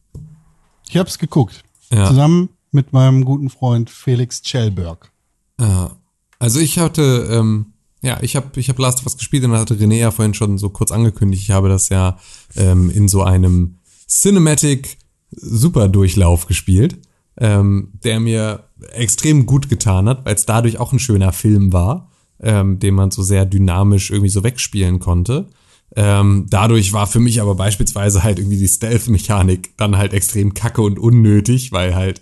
Ich 0.90 0.98
hab's 0.98 1.18
geguckt. 1.18 1.64
Ja. 1.92 2.08
Zusammen 2.08 2.50
mit 2.72 2.92
meinem 2.92 3.24
guten 3.24 3.50
Freund 3.50 3.90
Felix 3.90 4.42
Schellberg. 4.44 5.12
Ja. 5.60 5.96
Also 6.38 6.60
ich 6.60 6.80
hatte, 6.80 7.28
ähm, 7.32 7.68
ja, 8.02 8.20
ich 8.22 8.36
habe 8.36 8.60
ich 8.60 8.70
hab 8.70 8.78
Last 8.78 9.00
of 9.00 9.06
Us 9.06 9.18
gespielt 9.18 9.46
und 9.46 9.54
hatte 9.54 9.76
René 9.76 9.96
ja 9.96 10.12
vorhin 10.12 10.34
schon 10.34 10.58
so 10.58 10.70
kurz 10.70 10.92
angekündigt, 10.92 11.44
ich 11.44 11.52
habe 11.52 11.70
das 11.70 11.90
ja 11.90 12.18
ähm, 12.56 12.90
in 12.90 13.08
so 13.08 13.24
einem 13.24 13.78
Cinematic 14.08 14.98
Superdurchlauf 15.32 16.46
gespielt, 16.46 17.00
ähm, 17.38 17.94
der 18.04 18.20
mir 18.20 18.66
extrem 18.92 19.46
gut 19.46 19.70
getan 19.70 20.10
hat, 20.10 20.26
weil 20.26 20.36
es 20.36 20.46
dadurch 20.46 20.78
auch 20.78 20.92
ein 20.92 21.00
schöner 21.00 21.32
Film 21.32 21.74
war, 21.74 22.12
ähm, 22.40 22.80
den 22.80 22.96
man 22.96 23.12
so 23.12 23.24
sehr 23.24 23.46
dynamisch 23.46 24.12
irgendwie 24.12 24.30
so 24.30 24.44
wegspielen 24.44 25.00
konnte. 25.00 25.48
Ähm, 25.96 26.46
dadurch 26.50 26.94
war 26.94 27.08
für 27.08 27.20
mich 27.20 27.42
aber 27.42 27.56
beispielsweise 27.56 28.24
halt 28.24 28.40
irgendwie 28.40 28.58
die 28.58 28.68
Stealth-Mechanik 28.68 29.78
dann 29.78 29.98
halt 29.98 30.14
extrem 30.14 30.54
kacke 30.54 30.82
und 30.82 31.00
unnötig, 31.00 31.72
weil 31.72 31.96
halt 31.96 32.22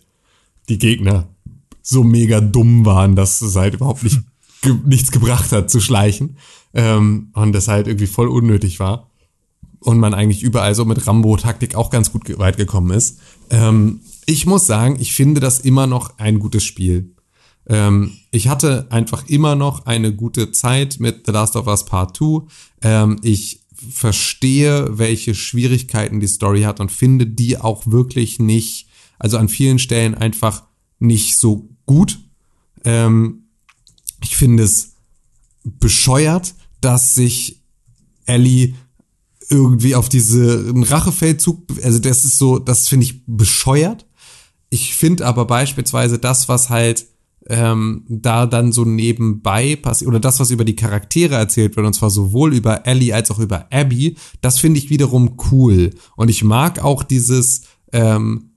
die 0.69 0.77
Gegner 0.77 1.27
so 1.82 2.03
mega 2.03 2.42
dumm 2.42 2.85
waren, 2.85 3.16
dass 3.16 3.42
es 3.42 3.56
halt 3.56 3.76
überhaupt 3.76 4.03
nicht 4.03 4.19
ge 4.61 4.76
nichts 4.85 5.11
gebracht 5.11 5.52
hat 5.52 5.69
zu 5.69 5.80
schleichen 5.80 6.38
ähm, 6.74 7.30
und 7.34 7.53
das 7.53 7.68
halt 7.68 7.88
irgendwie 7.88 8.08
voll 8.08 8.27
unnötig 8.27 8.80
war 8.80 9.10
und 9.80 10.00
man 10.00 10.14
eigentlich 10.14 10.42
überall 10.44 10.74
so 10.74 10.85
mit 10.85 11.06
Rambo-Taktik 11.06 11.76
auch 11.76 11.90
ganz 11.90 12.11
gut 12.11 12.38
weit 12.40 12.58
gekommen 12.58 12.92
ist. 12.92 13.19
Ähm, 13.50 14.02
ich 14.26 14.45
muss 14.45 14.66
sagen, 14.66 14.98
ich 15.00 15.14
finde 15.14 15.40
das 15.40 15.60
immer 15.60 15.85
noch 15.85 16.18
ein 16.18 16.40
gutes 16.40 16.64
Spiel. 16.64 17.15
Ähm, 17.68 18.18
ich 18.32 18.48
hatte 18.48 18.88
einfach 18.90 19.27
immer 19.27 19.56
noch 19.56 19.85
eine 19.85 20.14
gute 20.14 20.52
Zeit 20.52 21.00
mit 21.00 21.26
The 21.26 21.32
Last 21.32 21.56
of 21.56 21.68
Us 21.68 21.85
Part 21.85 22.18
2. 22.18 22.45
Ähm, 22.82 23.19
ich 23.22 23.61
verstehe, 23.90 24.98
welche 24.98 25.35
Schwierigkeiten 25.35 26.19
die 26.19 26.27
Story 26.27 26.61
hat 26.61 26.80
und 26.80 26.92
finde 26.92 27.27
die 27.27 27.58
auch 27.58 27.88
wirklich 27.88 28.40
nicht, 28.40 28.88
also 29.19 29.38
an 29.38 29.50
vielen 29.50 29.80
Stellen 29.80 30.16
einfach 30.16 30.64
nicht 31.00 31.38
so 31.38 31.69
gut. 31.85 32.19
Ähm, 32.84 33.44
ich 34.24 34.38
finde 34.38 34.64
es 34.64 34.95
bescheuert, 35.64 36.56
dass 36.82 37.16
sich 37.16 37.61
Ellie 38.26 38.76
irgendwie 39.50 39.95
auf 39.95 40.10
diese 40.10 40.74
Rachefeldzug, 40.76 41.64
also 41.84 42.00
das 42.00 42.26
ist 42.26 42.38
so, 42.38 42.60
das 42.60 42.88
finde 42.88 43.06
ich 43.06 43.22
bescheuert. 43.26 44.06
Ich 44.69 44.95
finde 44.95 45.26
aber 45.26 45.45
beispielsweise 45.45 46.18
das, 46.18 46.50
was 46.50 46.69
halt 46.69 47.06
ähm, 47.48 48.03
da 48.07 48.45
dann 48.45 48.72
so 48.72 48.85
nebenbei 48.85 49.75
passiert, 49.75 50.07
oder 50.07 50.19
das, 50.19 50.40
was 50.40 50.51
über 50.51 50.65
die 50.65 50.75
Charaktere 50.75 51.35
erzählt 51.35 51.75
wird, 51.75 51.85
und 51.85 51.93
zwar 51.93 52.09
sowohl 52.09 52.53
über 52.53 52.88
Ellie 52.88 53.14
als 53.14 53.30
auch 53.32 53.40
über 53.40 53.67
Abby, 53.72 54.15
das 54.41 54.59
finde 54.59 54.80
ich 54.80 54.90
wiederum 54.90 55.38
cool. 55.51 55.91
Und 56.15 56.30
ich 56.30 56.43
mag 56.43 56.83
auch 56.83 57.03
dieses, 57.03 57.64
ähm, 57.91 58.51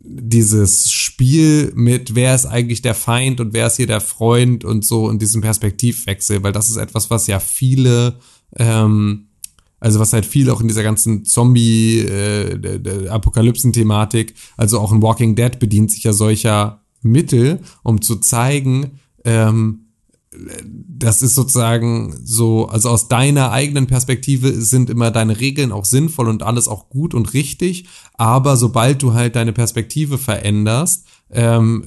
dieses 0.00 0.90
Spiel 0.90 1.72
mit, 1.74 2.14
wer 2.14 2.34
ist 2.34 2.46
eigentlich 2.46 2.82
der 2.82 2.94
Feind 2.94 3.40
und 3.40 3.52
wer 3.52 3.68
ist 3.68 3.76
hier 3.76 3.86
der 3.86 4.00
Freund 4.00 4.64
und 4.64 4.84
so 4.84 5.08
in 5.08 5.18
diesem 5.18 5.40
Perspektivwechsel, 5.40 6.42
weil 6.42 6.52
das 6.52 6.68
ist 6.70 6.76
etwas, 6.76 7.10
was 7.10 7.26
ja 7.26 7.38
viele, 7.40 8.18
ähm, 8.56 9.28
also 9.78 10.00
was 10.00 10.12
halt 10.12 10.26
viel 10.26 10.50
auch 10.50 10.60
in 10.60 10.68
dieser 10.68 10.82
ganzen 10.82 11.24
Zombie 11.24 12.00
äh, 12.00 12.80
also 14.56 14.80
auch 14.80 14.92
in 14.92 15.02
Walking 15.02 15.36
Dead 15.36 15.58
bedient 15.58 15.90
sich 15.90 16.04
ja 16.04 16.12
solcher 16.12 16.85
Mittel, 17.02 17.60
um 17.82 18.02
zu 18.02 18.16
zeigen, 18.16 19.00
ähm, 19.24 19.86
das 20.88 21.22
ist 21.22 21.34
sozusagen 21.34 22.14
so, 22.22 22.66
also 22.66 22.90
aus 22.90 23.08
deiner 23.08 23.52
eigenen 23.52 23.86
Perspektive 23.86 24.52
sind 24.52 24.90
immer 24.90 25.10
deine 25.10 25.40
Regeln 25.40 25.72
auch 25.72 25.84
sinnvoll 25.84 26.28
und 26.28 26.42
alles 26.42 26.68
auch 26.68 26.88
gut 26.88 27.14
und 27.14 27.32
richtig, 27.32 27.86
aber 28.14 28.56
sobald 28.56 29.02
du 29.02 29.14
halt 29.14 29.36
deine 29.36 29.52
Perspektive 29.52 30.18
veränderst, 30.18 31.06
ähm, 31.30 31.86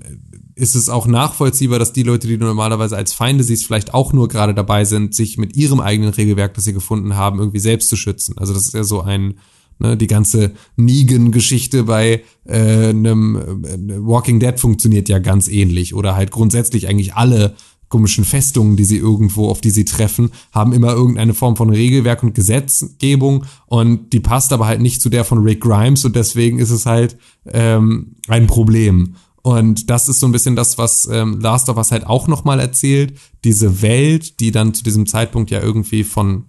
ist 0.55 0.75
es 0.75 0.89
auch 0.89 1.07
nachvollziehbar, 1.07 1.79
dass 1.79 1.93
die 1.93 2.03
Leute, 2.03 2.27
die 2.27 2.37
du 2.37 2.45
normalerweise 2.45 2.97
als 2.97 3.13
Feinde 3.13 3.43
siehst, 3.43 3.65
vielleicht 3.65 3.93
auch 3.93 4.13
nur 4.13 4.27
gerade 4.27 4.53
dabei 4.53 4.83
sind, 4.83 5.15
sich 5.15 5.37
mit 5.37 5.55
ihrem 5.55 5.79
eigenen 5.79 6.11
Regelwerk, 6.11 6.53
das 6.53 6.65
sie 6.65 6.73
gefunden 6.73 7.15
haben, 7.15 7.39
irgendwie 7.39 7.59
selbst 7.59 7.89
zu 7.89 7.95
schützen. 7.95 8.37
Also 8.37 8.53
das 8.53 8.65
ist 8.65 8.73
ja 8.73 8.83
so 8.83 9.01
ein 9.01 9.35
Ne, 9.81 9.95
die 9.95 10.07
ganze 10.07 10.51
Negan-Geschichte 10.75 11.83
bei 11.83 12.21
äh, 12.43 12.89
einem 12.89 13.35
äh, 13.37 14.05
Walking 14.05 14.41
Dead 14.41 14.59
funktioniert 14.59 15.07
ja 15.07 15.19
ganz 15.19 15.47
ähnlich. 15.47 15.93
Oder 15.93 16.17
halt 16.17 16.31
grundsätzlich 16.31 16.89
eigentlich 16.89 17.13
alle 17.13 17.55
komischen 17.89 18.23
Festungen, 18.23 18.77
die 18.77 18.85
sie 18.85 18.97
irgendwo, 18.97 19.49
auf 19.49 19.61
die 19.61 19.71
sie 19.71 19.85
treffen, 19.85 20.31
haben 20.51 20.73
immer 20.73 20.93
irgendeine 20.93 21.33
Form 21.33 21.55
von 21.55 21.69
Regelwerk 21.69 22.23
und 22.23 22.35
Gesetzgebung 22.35 23.45
und 23.65 24.13
die 24.13 24.19
passt 24.19 24.53
aber 24.53 24.67
halt 24.67 24.81
nicht 24.81 25.01
zu 25.01 25.09
der 25.09 25.25
von 25.25 25.39
Rick 25.39 25.61
Grimes 25.61 26.05
und 26.05 26.15
deswegen 26.15 26.59
ist 26.59 26.69
es 26.69 26.85
halt 26.85 27.17
ähm, 27.47 28.15
ein 28.27 28.47
Problem. 28.47 29.15
Und 29.41 29.89
das 29.89 30.09
ist 30.09 30.19
so 30.19 30.27
ein 30.27 30.31
bisschen 30.31 30.55
das, 30.55 30.77
was 30.77 31.07
ähm, 31.11 31.39
Last 31.39 31.69
of 31.69 31.77
Us 31.77 31.91
halt 31.91 32.05
auch 32.05 32.27
nochmal 32.27 32.59
erzählt. 32.59 33.17
Diese 33.43 33.81
Welt, 33.81 34.39
die 34.41 34.51
dann 34.51 34.73
zu 34.73 34.83
diesem 34.83 35.07
Zeitpunkt 35.07 35.49
ja 35.49 35.61
irgendwie 35.61 36.03
von 36.03 36.45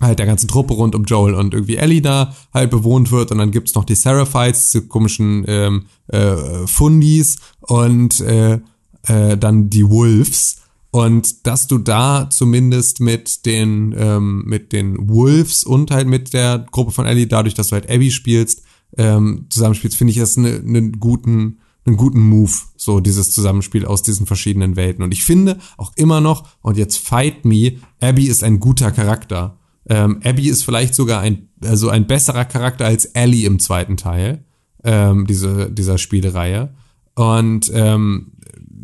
halt 0.00 0.18
der 0.18 0.26
ganzen 0.26 0.48
Truppe 0.48 0.74
rund 0.74 0.94
um 0.94 1.04
Joel 1.04 1.34
und 1.34 1.54
irgendwie 1.54 1.76
Ellie 1.76 2.02
da 2.02 2.34
halt 2.52 2.70
bewohnt 2.70 3.10
wird 3.10 3.32
und 3.32 3.38
dann 3.38 3.50
gibt's 3.50 3.74
noch 3.74 3.84
die 3.84 3.94
Seraphites, 3.94 4.70
diese 4.70 4.86
komischen 4.86 5.44
ähm, 5.48 5.86
äh, 6.08 6.66
Fundis 6.66 7.36
und 7.60 8.20
äh, 8.20 8.60
äh, 9.04 9.36
dann 9.38 9.70
die 9.70 9.88
Wolves 9.88 10.58
und 10.90 11.46
dass 11.46 11.66
du 11.66 11.76
da 11.76 12.30
zumindest 12.30 13.00
mit 13.00 13.44
den 13.44 13.94
ähm, 13.98 14.44
mit 14.46 14.72
den 14.72 15.10
Wolves 15.10 15.64
und 15.64 15.90
halt 15.90 16.08
mit 16.08 16.32
der 16.32 16.66
Gruppe 16.70 16.90
von 16.90 17.06
Ellie, 17.06 17.26
dadurch, 17.26 17.54
dass 17.54 17.68
du 17.68 17.74
halt 17.74 17.90
Abby 17.90 18.10
spielst, 18.10 18.62
ähm, 18.96 19.46
zusammenspielst, 19.50 19.96
finde 19.96 20.12
ich 20.12 20.18
das 20.18 20.38
einen 20.38 20.70
ne 20.70 20.90
guten 20.92 21.58
einen 21.84 21.96
guten 21.96 22.20
Move, 22.20 22.52
so 22.76 23.00
dieses 23.00 23.30
Zusammenspiel 23.30 23.84
aus 23.84 24.02
diesen 24.02 24.26
verschiedenen 24.26 24.74
Welten. 24.74 25.04
Und 25.04 25.12
ich 25.12 25.22
finde 25.22 25.58
auch 25.76 25.92
immer 25.96 26.20
noch, 26.20 26.48
und 26.62 26.76
jetzt 26.76 26.98
fight 26.98 27.44
me, 27.44 27.74
Abby 28.00 28.26
ist 28.26 28.42
ein 28.42 28.58
guter 28.58 28.90
Charakter. 28.90 29.58
Ähm, 29.88 30.20
Abby 30.24 30.48
ist 30.48 30.64
vielleicht 30.64 30.94
sogar 30.94 31.20
ein, 31.20 31.48
also 31.62 31.88
ein 31.88 32.06
besserer 32.06 32.44
Charakter 32.44 32.86
als 32.86 33.04
Ellie 33.06 33.46
im 33.46 33.58
zweiten 33.58 33.96
Teil, 33.96 34.44
ähm, 34.84 35.26
diese, 35.26 35.70
dieser 35.70 35.98
Spielereihe. 35.98 36.74
Und 37.14 37.70
ähm, 37.72 38.32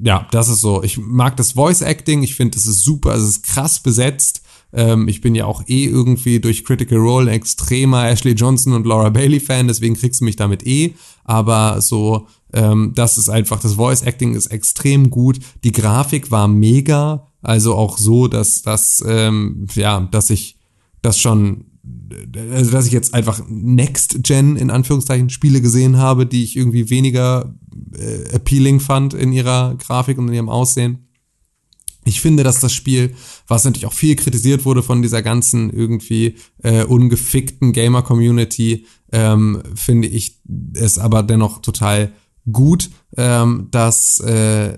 ja, 0.05 0.27
das 0.31 0.49
ist 0.49 0.61
so. 0.61 0.83
Ich 0.83 0.99
mag 0.99 1.37
das 1.37 1.53
Voice 1.53 1.83
Acting, 1.83 2.23
ich 2.23 2.35
finde, 2.35 2.57
das 2.57 2.67
ist 2.67 2.83
super, 2.83 3.15
es 3.15 3.23
ist 3.23 3.43
krass 3.45 3.81
besetzt. 3.81 4.43
Ähm, 4.73 5.07
ich 5.07 5.21
bin 5.21 5.35
ja 5.35 5.45
auch 5.45 5.63
eh 5.69 5.85
irgendwie 5.85 6.41
durch 6.41 6.65
Critical 6.65 6.99
Role 6.99 7.31
ein 7.31 7.35
extremer 7.35 8.09
Ashley 8.09 8.33
Johnson 8.33 8.73
und 8.73 8.87
Laura 8.87 9.11
Bailey 9.11 9.39
Fan, 9.39 9.69
deswegen 9.69 9.95
kriegst 9.95 10.21
du 10.21 10.25
mich 10.25 10.37
damit 10.37 10.67
eh. 10.67 10.95
Aber 11.25 11.81
so, 11.81 12.27
ähm, 12.53 12.93
das 12.95 13.19
ist 13.19 13.29
einfach, 13.29 13.61
das 13.61 13.75
Voice 13.75 14.03
Acting 14.03 14.35
ist 14.35 14.47
extrem 14.47 15.11
gut. 15.11 15.39
Die 15.63 15.73
Grafik 15.73 16.31
war 16.31 16.49
mega, 16.49 17.29
also 17.43 17.75
auch 17.75 17.99
so, 17.99 18.29
dass, 18.29 18.63
dass, 18.63 19.05
ähm, 19.07 19.67
ja, 19.75 20.01
dass 20.01 20.31
ich 20.31 20.57
das 21.03 21.19
schon 21.19 21.67
also 22.51 22.71
dass 22.71 22.87
ich 22.87 22.93
jetzt 22.93 23.15
einfach 23.15 23.43
Next 23.49 24.23
Gen 24.23 24.57
in 24.57 24.71
Anführungszeichen 24.71 25.31
Spiele 25.31 25.61
gesehen 25.61 25.97
habe, 25.97 26.27
die 26.27 26.45
ich 26.45 26.57
irgendwie 26.57 26.91
weniger 26.91 27.55
äh, 27.97 28.35
appealing 28.35 28.81
fand 28.81 29.15
in 29.15 29.33
ihrer 29.33 29.75
Grafik 29.77 30.19
und 30.19 30.29
in 30.29 30.35
ihrem 30.35 30.49
Aussehen. 30.49 31.09
Ich 32.05 32.21
finde, 32.21 32.43
dass 32.43 32.61
das 32.61 32.73
Spiel, 32.73 33.15
was 33.47 33.65
natürlich 33.65 33.87
auch 33.87 33.93
viel 33.93 34.17
kritisiert 34.17 34.65
wurde 34.65 34.83
von 34.83 35.03
dieser 35.03 35.23
ganzen 35.23 35.71
irgendwie 35.71 36.37
äh, 36.63 36.85
ungefickten 36.85 37.73
Gamer-Community, 37.73 38.87
ähm, 39.13 39.63
finde 39.75 40.09
ich 40.09 40.41
es 40.75 40.99
aber 40.99 41.23
dennoch 41.23 41.63
total 41.63 42.13
gut, 42.51 42.91
ähm, 43.17 43.69
dass 43.71 44.21
äh, 44.21 44.77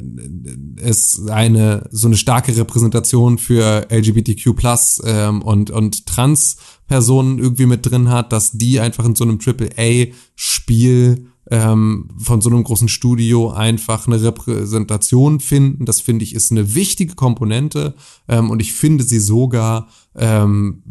es 0.76 1.26
eine 1.28 1.88
so 1.90 2.08
eine 2.08 2.16
starke 2.16 2.56
Repräsentation 2.56 3.38
für 3.38 3.86
LGBTQ 3.90 4.56
plus 4.56 5.00
ähm, 5.04 5.42
und 5.42 5.70
und 5.70 6.06
Trans 6.06 6.56
Personen 6.88 7.38
irgendwie 7.38 7.66
mit 7.66 7.86
drin 7.86 8.08
hat, 8.10 8.32
dass 8.32 8.52
die 8.52 8.80
einfach 8.80 9.04
in 9.04 9.14
so 9.14 9.24
einem 9.24 9.38
AAA 9.44 10.12
Spiel 10.34 11.28
ähm, 11.50 12.08
von 12.18 12.40
so 12.40 12.50
einem 12.50 12.64
großen 12.64 12.88
Studio 12.88 13.50
einfach 13.50 14.06
eine 14.06 14.22
Repräsentation 14.22 15.40
finden. 15.40 15.84
Das 15.84 16.00
finde 16.00 16.24
ich 16.24 16.34
ist 16.34 16.50
eine 16.50 16.74
wichtige 16.74 17.14
Komponente 17.14 17.94
ähm, 18.28 18.50
und 18.50 18.60
ich 18.60 18.72
finde 18.72 19.04
sie 19.04 19.20
sogar 19.20 19.88
ähm, 20.16 20.82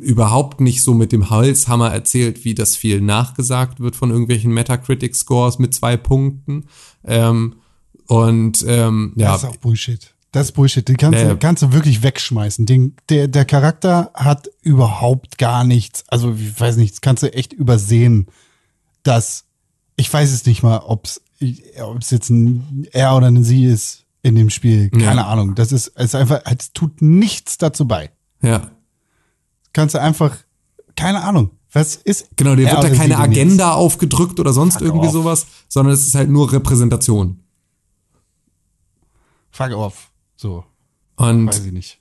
überhaupt 0.00 0.60
nicht 0.60 0.82
so 0.82 0.94
mit 0.94 1.12
dem 1.12 1.30
Holzhammer 1.30 1.92
erzählt, 1.92 2.44
wie 2.44 2.54
das 2.54 2.76
viel 2.76 3.00
nachgesagt 3.00 3.80
wird 3.80 3.96
von 3.96 4.10
irgendwelchen 4.10 4.52
Metacritic-Scores 4.52 5.58
mit 5.58 5.74
zwei 5.74 5.96
Punkten. 5.96 6.66
Ähm, 7.04 7.56
und 8.06 8.64
ähm, 8.66 9.12
ja. 9.16 9.32
Das 9.32 9.42
ist 9.42 9.48
auch 9.48 9.56
Bullshit. 9.56 10.14
Das 10.32 10.48
ist 10.48 10.52
Bullshit. 10.52 10.86
Den 10.88 10.96
kannst, 10.96 11.22
du, 11.22 11.36
kannst 11.36 11.62
du 11.62 11.72
wirklich 11.72 12.02
wegschmeißen. 12.02 12.66
Den, 12.66 12.96
der, 13.08 13.28
der 13.28 13.44
Charakter 13.44 14.10
hat 14.14 14.48
überhaupt 14.62 15.38
gar 15.38 15.64
nichts. 15.64 16.04
Also, 16.08 16.34
ich 16.34 16.58
weiß 16.58 16.76
nicht, 16.76 16.94
das 16.94 17.00
kannst 17.00 17.22
du 17.22 17.32
echt 17.32 17.52
übersehen, 17.52 18.26
dass 19.04 19.44
ich 19.96 20.12
weiß 20.12 20.32
es 20.32 20.44
nicht 20.44 20.62
mal, 20.62 20.78
ob 20.78 21.06
es 21.06 21.20
jetzt 22.10 22.30
ein 22.30 22.88
er 22.92 23.16
oder 23.16 23.28
eine 23.28 23.44
sie 23.44 23.64
ist 23.64 24.06
in 24.22 24.34
dem 24.34 24.50
Spiel. 24.50 24.90
Keine 24.90 25.20
ja. 25.20 25.26
Ahnung. 25.28 25.54
Das 25.54 25.70
ist, 25.70 25.92
es 25.94 26.06
ist 26.06 26.14
einfach, 26.16 26.40
es 26.46 26.72
tut 26.72 27.00
nichts 27.00 27.58
dazu 27.58 27.86
bei. 27.86 28.10
Ja 28.42 28.70
kannst 29.74 29.94
du 29.94 30.00
einfach, 30.00 30.38
keine 30.96 31.22
Ahnung, 31.22 31.50
was 31.70 31.96
ist. 31.96 32.28
Genau, 32.36 32.54
dir 32.54 32.70
wird 32.70 32.82
da 32.82 32.88
keine 32.88 33.18
Agenda 33.18 33.66
nichts. 33.66 33.76
aufgedrückt 33.76 34.40
oder 34.40 34.54
sonst 34.54 34.74
Fuck 34.74 34.82
irgendwie 34.82 35.08
off. 35.08 35.12
sowas, 35.12 35.46
sondern 35.68 35.92
es 35.92 36.06
ist 36.06 36.14
halt 36.14 36.30
nur 36.30 36.50
Repräsentation. 36.50 37.40
Fuck 39.50 39.72
off. 39.72 40.10
So. 40.36 40.64
Und 41.16 41.48
weiß 41.48 41.66
ich 41.66 41.72
nicht. 41.72 42.00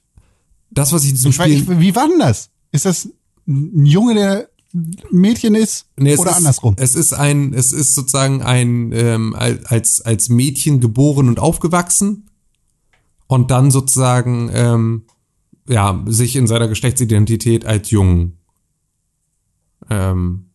Das, 0.71 0.91
was 0.93 1.03
ich 1.03 1.09
in 1.09 1.15
diesem 1.15 1.29
ich 1.31 1.35
Spiel. 1.35 1.67
Weiß, 1.67 1.79
wie 1.79 1.95
war 1.95 2.07
denn 2.07 2.19
das? 2.19 2.49
Ist 2.71 2.85
das 2.85 3.09
ein 3.47 3.85
Junge, 3.85 4.13
der 4.15 4.49
Mädchen 5.11 5.53
ist 5.53 5.85
nee, 5.97 6.17
oder 6.17 6.31
ist, 6.31 6.37
andersrum? 6.37 6.75
Es 6.79 6.95
ist 6.95 7.13
ein, 7.13 7.53
es 7.53 7.71
ist 7.71 7.93
sozusagen 7.93 8.41
ein 8.41 8.91
ähm, 8.91 9.35
als 9.35 10.01
als 10.01 10.29
Mädchen 10.29 10.79
geboren 10.79 11.27
und 11.27 11.39
aufgewachsen 11.39 12.29
und 13.27 13.51
dann 13.51 13.69
sozusagen 13.69 14.49
ähm, 14.51 15.05
ja, 15.67 16.03
sich 16.07 16.35
in 16.35 16.47
seiner 16.47 16.67
Geschlechtsidentität 16.67 17.65
als 17.65 17.89
jung 17.91 18.37
ähm, 19.89 20.49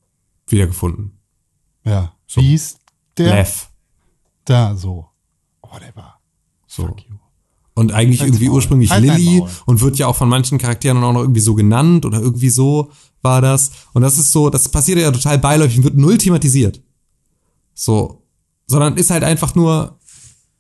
wiedergefunden. 0.47 1.19
Ja. 1.85 2.15
So. 2.27 2.41
Wie 2.41 2.55
ist 2.55 2.81
der? 3.17 3.35
Lev. 3.35 3.69
Da, 4.45 4.77
so. 4.77 5.09
Oh, 5.63 5.79
der 5.81 5.95
war. 5.97 6.21
So. 6.67 6.95
Und 7.75 7.93
eigentlich 7.93 8.21
halt 8.21 8.31
irgendwie 8.31 8.49
ursprünglich 8.49 8.91
halt 8.91 9.05
Lilly 9.05 9.45
und 9.67 9.81
wird 9.81 9.99
ja 9.99 10.07
auch 10.07 10.17
von 10.17 10.29
manchen 10.29 10.59
Charakteren 10.59 11.03
auch 11.05 11.13
noch 11.13 11.21
irgendwie 11.21 11.41
so 11.41 11.55
genannt 11.55 12.05
oder 12.05 12.21
irgendwie 12.21 12.51
so 12.51 12.91
war 13.23 13.41
das. 13.41 13.71
Und 13.93 14.03
das 14.03 14.19
ist 14.19 14.33
so, 14.33 14.51
das 14.51 14.69
passiert 14.69 14.99
ja 14.99 15.11
total 15.11 15.39
beiläufig 15.39 15.79
und 15.79 15.85
wird 15.85 15.97
null 15.97 16.19
thematisiert. 16.19 16.83
So. 17.75 18.27
Sondern 18.67 18.97
ist 18.97 19.11
halt 19.11 19.25
einfach 19.25 19.55
nur, 19.55 19.98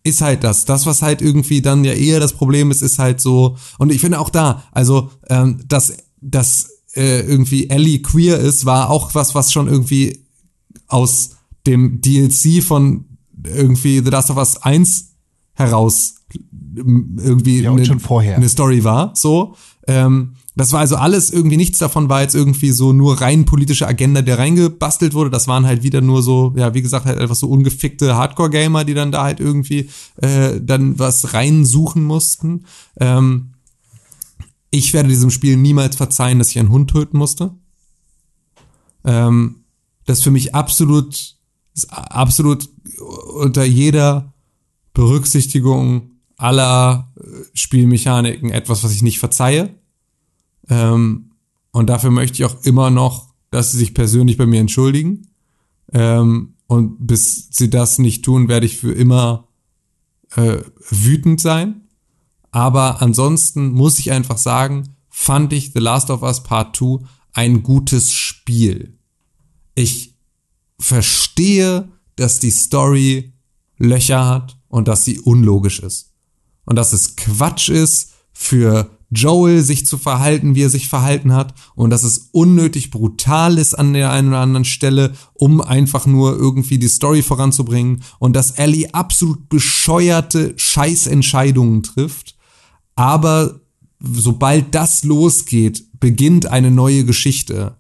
ist 0.09 0.21
halt 0.21 0.45
das. 0.45 0.65
Das, 0.65 0.87
was 0.87 1.03
halt 1.03 1.23
irgendwie 1.23 1.63
dann 1.63 1.85
ja 1.85 1.93
eher 1.93 2.21
das 2.21 2.33
Problem 2.33 2.71
ist, 2.71 2.83
ist 2.83 2.99
halt 2.99 3.21
so. 3.21 3.57
Und 3.79 3.93
ich 3.93 4.01
finde 4.01 4.19
auch 4.19 4.31
da, 4.31 4.65
also, 4.73 5.11
ähm, 5.29 5.61
dass, 5.67 5.93
dass 6.21 6.71
äh, 6.95 7.21
irgendwie 7.21 7.71
Ellie 7.71 8.01
queer 8.01 8.39
ist, 8.39 8.67
war 8.67 8.91
auch 8.91 9.15
was, 9.15 9.35
was 9.35 9.53
schon 9.53 9.69
irgendwie 9.69 10.25
aus 10.87 11.37
dem 11.67 12.01
DLC 12.01 12.63
von 12.63 13.05
irgendwie 13.45 14.01
The 14.01 14.11
Last 14.11 14.31
of 14.31 14.37
Us 14.37 14.63
1 14.63 15.15
heraus 15.55 16.15
irgendwie 16.75 17.61
ja, 17.63 17.73
eine, 17.73 17.83
eine 18.37 18.49
Story 18.49 18.85
war. 18.85 19.13
So. 19.15 19.55
Ähm, 19.87 20.35
das 20.59 20.73
war 20.73 20.81
also 20.81 20.97
alles 20.97 21.31
irgendwie 21.31 21.57
nichts 21.57 21.79
davon 21.79 22.09
war 22.09 22.23
jetzt 22.23 22.35
irgendwie 22.35 22.73
so 22.73 22.93
nur 22.93 23.21
rein 23.21 23.45
politische 23.45 23.87
Agenda, 23.87 24.23
der 24.23 24.41
reingebastelt 24.41 25.15
wurde. 25.15 25.31
Das 25.31 25.47
waren 25.47 25.65
halt 25.65 25.85
wieder 25.85 26.01
nur 26.01 26.21
so, 26.21 26.53
ja, 26.57 26.75
wie 26.75 26.83
gesagt, 26.83 27.07
halt 27.07 27.21
einfach 27.21 27.37
so 27.37 27.49
ungefickte 27.49 28.17
Hardcore-Gamer, 28.17 28.85
die 28.85 28.95
dann 28.95 29.13
da 29.13 29.23
halt 29.23 29.39
irgendwie 29.39 29.89
äh, 30.17 30.61
dann 30.61 30.99
was 30.99 31.33
reinsuchen 31.33 32.03
mussten. 32.03 32.65
Ähm, 32.99 33.55
ich 34.71 34.93
werde 34.95 35.09
diesem 35.09 35.31
Spiel 35.31 35.57
niemals 35.57 35.95
verzeihen, 35.95 36.41
dass 36.41 36.51
ich 36.51 36.59
einen 36.59 36.71
Hund 36.71 36.91
töten 36.91 37.19
musste. 37.19 37.55
Ähm, 39.05 39.63
das 40.07 40.19
ist 40.19 40.25
für 40.25 40.33
mich 40.33 40.57
absolut, 40.57 41.37
absolut 41.89 42.69
unter 43.33 43.63
jeder 43.63 44.35
Berücksichtigung 44.93 46.11
aller 46.37 47.13
äh, 47.17 47.45
Spielmechaniken 47.55 48.51
etwas, 48.51 48.83
was 48.83 48.93
ich 48.93 49.03
nicht 49.03 49.21
verzeihe. 49.21 49.79
Ähm, 50.69 51.33
und 51.71 51.89
dafür 51.89 52.11
möchte 52.11 52.37
ich 52.37 52.45
auch 52.45 52.63
immer 52.65 52.91
noch, 52.91 53.35
dass 53.51 53.73
sie 53.73 53.79
sich 53.79 53.95
persönlich 53.95 54.37
bei 54.37 54.47
mir 54.47 54.61
entschuldigen. 54.61 55.29
Ähm, 55.93 56.55
und 56.67 57.07
bis 57.07 57.49
sie 57.51 57.71
das 57.71 57.99
nicht 57.99 58.25
tun, 58.25 58.49
werde 58.49 58.67
ich 58.67 58.77
für 58.77 58.93
immer 58.93 59.49
äh, 60.37 60.59
wütend 60.91 61.41
sein. 61.41 61.89
Aber 62.51 63.03
ansonsten 63.03 63.71
muss 63.71 63.99
ich 63.99 64.13
einfach 64.13 64.39
sagen, 64.39 64.95
fand 65.09 65.53
ich 65.53 65.73
The 65.73 65.81
Last 65.81 66.11
of 66.11 66.23
Us 66.23 66.43
Part 66.43 66.77
2 66.77 67.05
ein 67.33 67.63
gutes 67.63 68.13
Spiel. 68.13 68.99
Ich 69.75 70.15
verstehe, 70.79 71.89
dass 72.17 72.39
die 72.39 72.51
Story 72.51 73.33
Löcher 73.77 74.27
hat 74.27 74.59
und 74.69 74.89
dass 74.89 75.05
sie 75.05 75.21
unlogisch 75.21 75.81
ist. 75.81 76.13
Und 76.65 76.77
dass 76.77 76.93
es 76.93 77.17
Quatsch 77.17 77.69
ist 77.69 78.13
für 78.33 78.98
Joel 79.11 79.63
sich 79.63 79.87
zu 79.87 79.97
verhalten, 79.97 80.55
wie 80.55 80.63
er 80.63 80.71
sich 80.71 80.89
verhalten 80.89 81.33
hat 81.33 81.55
und 81.75 81.91
dass 81.91 82.03
es 82.03 82.29
unnötig 82.33 82.91
brutal 82.91 83.57
ist 83.57 83.75
an 83.75 83.95
der 83.95 84.13
einen 84.13 84.29
oder 84.29 84.41
anderen 84.41 84.65
Stelle, 84.65 85.15
um 85.33 85.61
einfach 85.61 86.07
nur 86.07 86.37
irgendwie 86.37 86.79
die 86.79 86.89
Story 86.89 87.23
voranzubringen 87.23 88.03
und 88.19 88.37
dass 88.37 88.53
Ellie 88.53 88.93
absolut 88.93 89.49
bescheuerte 89.49 90.53
Scheißentscheidungen 90.57 91.83
trifft, 91.83 92.37
aber 92.97 93.61
sobald 94.01 94.75
das 94.75 95.05
losgeht, 95.05 95.85
beginnt 96.01 96.47
eine 96.47 96.71
neue 96.71 97.05
Geschichte. 97.05 97.77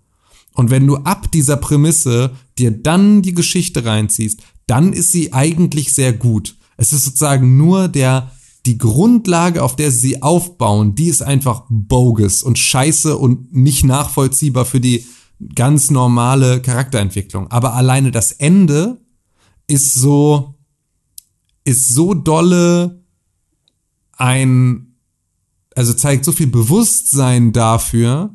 Und 0.55 0.70
wenn 0.70 0.86
du 0.86 0.97
ab 0.97 1.31
dieser 1.31 1.57
Prämisse 1.57 2.32
dir 2.58 2.70
dann 2.70 3.23
die 3.23 3.34
Geschichte 3.34 3.84
reinziehst, 3.84 4.40
dann 4.66 4.92
ist 4.92 5.12
sie 5.12 5.32
eigentlich 5.32 5.92
sehr 5.92 6.12
gut. 6.12 6.57
Es 6.76 6.92
ist 6.92 7.05
sozusagen 7.05 7.57
nur 7.57 7.89
der 7.89 8.32
die 8.69 8.77
Grundlage, 8.77 9.63
auf 9.63 9.77
der 9.77 9.91
sie 9.91 10.23
aufbauen, 10.23 10.95
die 10.95 11.09
ist 11.09 11.23
einfach 11.23 11.65
bogus 11.71 12.43
und 12.43 12.59
scheiße 12.59 13.17
und 13.17 13.55
nicht 13.55 13.83
nachvollziehbar 13.83 14.67
für 14.67 14.79
die 14.79 15.07
ganz 15.55 15.91
normale 15.91 16.61
Charakterentwicklung. 16.61 17.51
Aber 17.51 17.73
alleine 17.73 18.11
das 18.11 18.31
Ende 18.31 19.01
ist 19.67 19.95
so, 19.95 20.55
ist 21.65 21.89
so 21.89 22.13
dolle 22.13 23.03
ein, 24.13 24.99
also 25.75 25.95
zeigt 25.95 26.27
so 26.27 26.33
viel 26.33 26.49
Bewusstsein 26.49 27.55
dafür, 27.55 28.35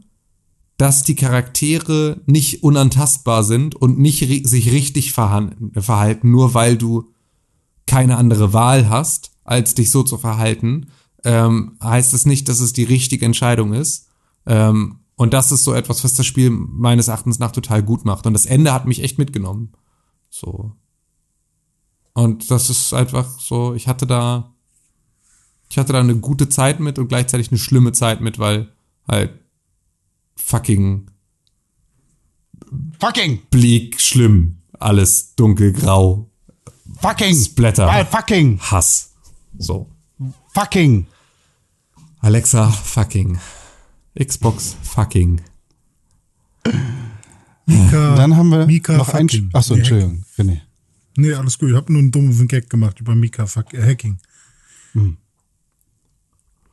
dass 0.77 1.03
die 1.03 1.15
Charaktere 1.15 2.21
nicht 2.25 2.63
unantastbar 2.63 3.43
sind 3.43 3.75
und 3.75 3.99
nicht 3.99 4.47
sich 4.47 4.71
richtig 4.71 5.13
verhalten, 5.13 6.31
nur 6.31 6.55
weil 6.55 6.75
du 6.75 7.11
keine 7.85 8.17
andere 8.17 8.51
Wahl 8.51 8.89
hast, 8.89 9.32
als 9.43 9.75
dich 9.75 9.91
so 9.91 10.03
zu 10.03 10.17
verhalten, 10.17 10.87
ähm, 11.23 11.77
heißt 11.81 12.13
es 12.13 12.25
nicht, 12.25 12.49
dass 12.49 12.59
es 12.59 12.73
die 12.73 12.83
richtige 12.83 13.25
Entscheidung 13.25 13.73
ist. 13.73 14.09
Ähm, 14.45 14.99
und 15.15 15.33
das 15.33 15.51
ist 15.51 15.63
so 15.63 15.73
etwas, 15.73 16.03
was 16.03 16.15
das 16.15 16.25
Spiel 16.25 16.49
meines 16.49 17.07
Erachtens 17.07 17.39
nach 17.39 17.51
total 17.51 17.83
gut 17.83 18.03
macht. 18.03 18.25
Und 18.25 18.33
das 18.33 18.45
Ende 18.45 18.73
hat 18.73 18.87
mich 18.87 19.03
echt 19.03 19.17
mitgenommen. 19.17 19.73
So. 20.29 20.73
Und 22.13 22.51
das 22.51 22.69
ist 22.69 22.93
einfach 22.93 23.39
so, 23.39 23.73
ich 23.73 23.87
hatte 23.87 24.05
da, 24.05 24.53
ich 25.69 25.77
hatte 25.77 25.93
da 25.93 25.99
eine 25.99 26.17
gute 26.17 26.49
Zeit 26.49 26.79
mit 26.79 26.99
und 26.99 27.07
gleichzeitig 27.07 27.49
eine 27.49 27.59
schlimme 27.59 27.91
Zeit 27.91 28.21
mit, 28.21 28.39
weil 28.39 28.73
halt 29.07 29.39
fucking 30.35 31.09
Fucking! 32.99 33.39
bleak, 33.51 34.01
schlimm, 34.01 34.57
alles 34.79 35.35
dunkelgrau, 35.35 36.31
Fucking! 36.99 37.35
Splatter, 37.35 37.87
Weil 37.87 38.05
fucking! 38.05 38.59
Hass. 38.59 39.12
So. 39.57 39.89
Fucking! 40.53 41.07
Alexa, 42.21 42.69
fucking. 42.69 43.37
Xbox, 44.17 44.75
fucking. 44.81 45.41
Mika, 47.65 48.15
Dann 48.15 48.35
haben 48.35 48.49
wir 48.49 48.65
Mika 48.65 48.97
noch 48.97 49.09
ein. 49.13 49.27
fucking. 49.29 49.49
Achso, 49.53 49.75
Entschuldigung, 49.75 50.23
René. 50.37 50.61
Nee, 51.17 51.33
alles 51.33 51.57
gut. 51.59 51.69
Ich 51.69 51.75
habe 51.75 51.91
nur 51.91 52.01
einen 52.01 52.11
dummen 52.11 52.47
Gag 52.47 52.69
gemacht 52.69 52.99
über 52.99 53.13
Mika 53.15 53.45
fuck, 53.45 53.73
äh, 53.73 53.81
Hacking. 53.85 54.17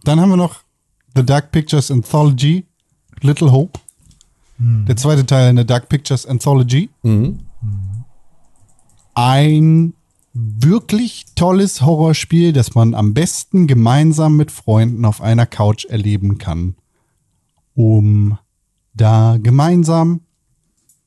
Dann 0.04 0.20
haben 0.20 0.30
wir 0.30 0.36
noch 0.36 0.62
The 1.16 1.24
Dark 1.24 1.50
Pictures 1.52 1.90
Anthology, 1.90 2.66
Little 3.20 3.50
Hope. 3.50 3.78
Der 4.58 4.94
zweite 4.96 5.24
Teil 5.24 5.50
in 5.50 5.56
der 5.56 5.64
Dark 5.64 5.88
Pictures 5.88 6.26
Anthology. 6.26 6.90
Ein 9.14 9.94
wirklich 10.42 11.26
tolles 11.34 11.82
Horrorspiel, 11.82 12.52
das 12.52 12.74
man 12.74 12.94
am 12.94 13.14
besten 13.14 13.66
gemeinsam 13.66 14.36
mit 14.36 14.50
Freunden 14.50 15.04
auf 15.04 15.20
einer 15.20 15.46
Couch 15.46 15.84
erleben 15.84 16.38
kann, 16.38 16.76
um 17.74 18.38
da 18.94 19.38
gemeinsam 19.42 20.22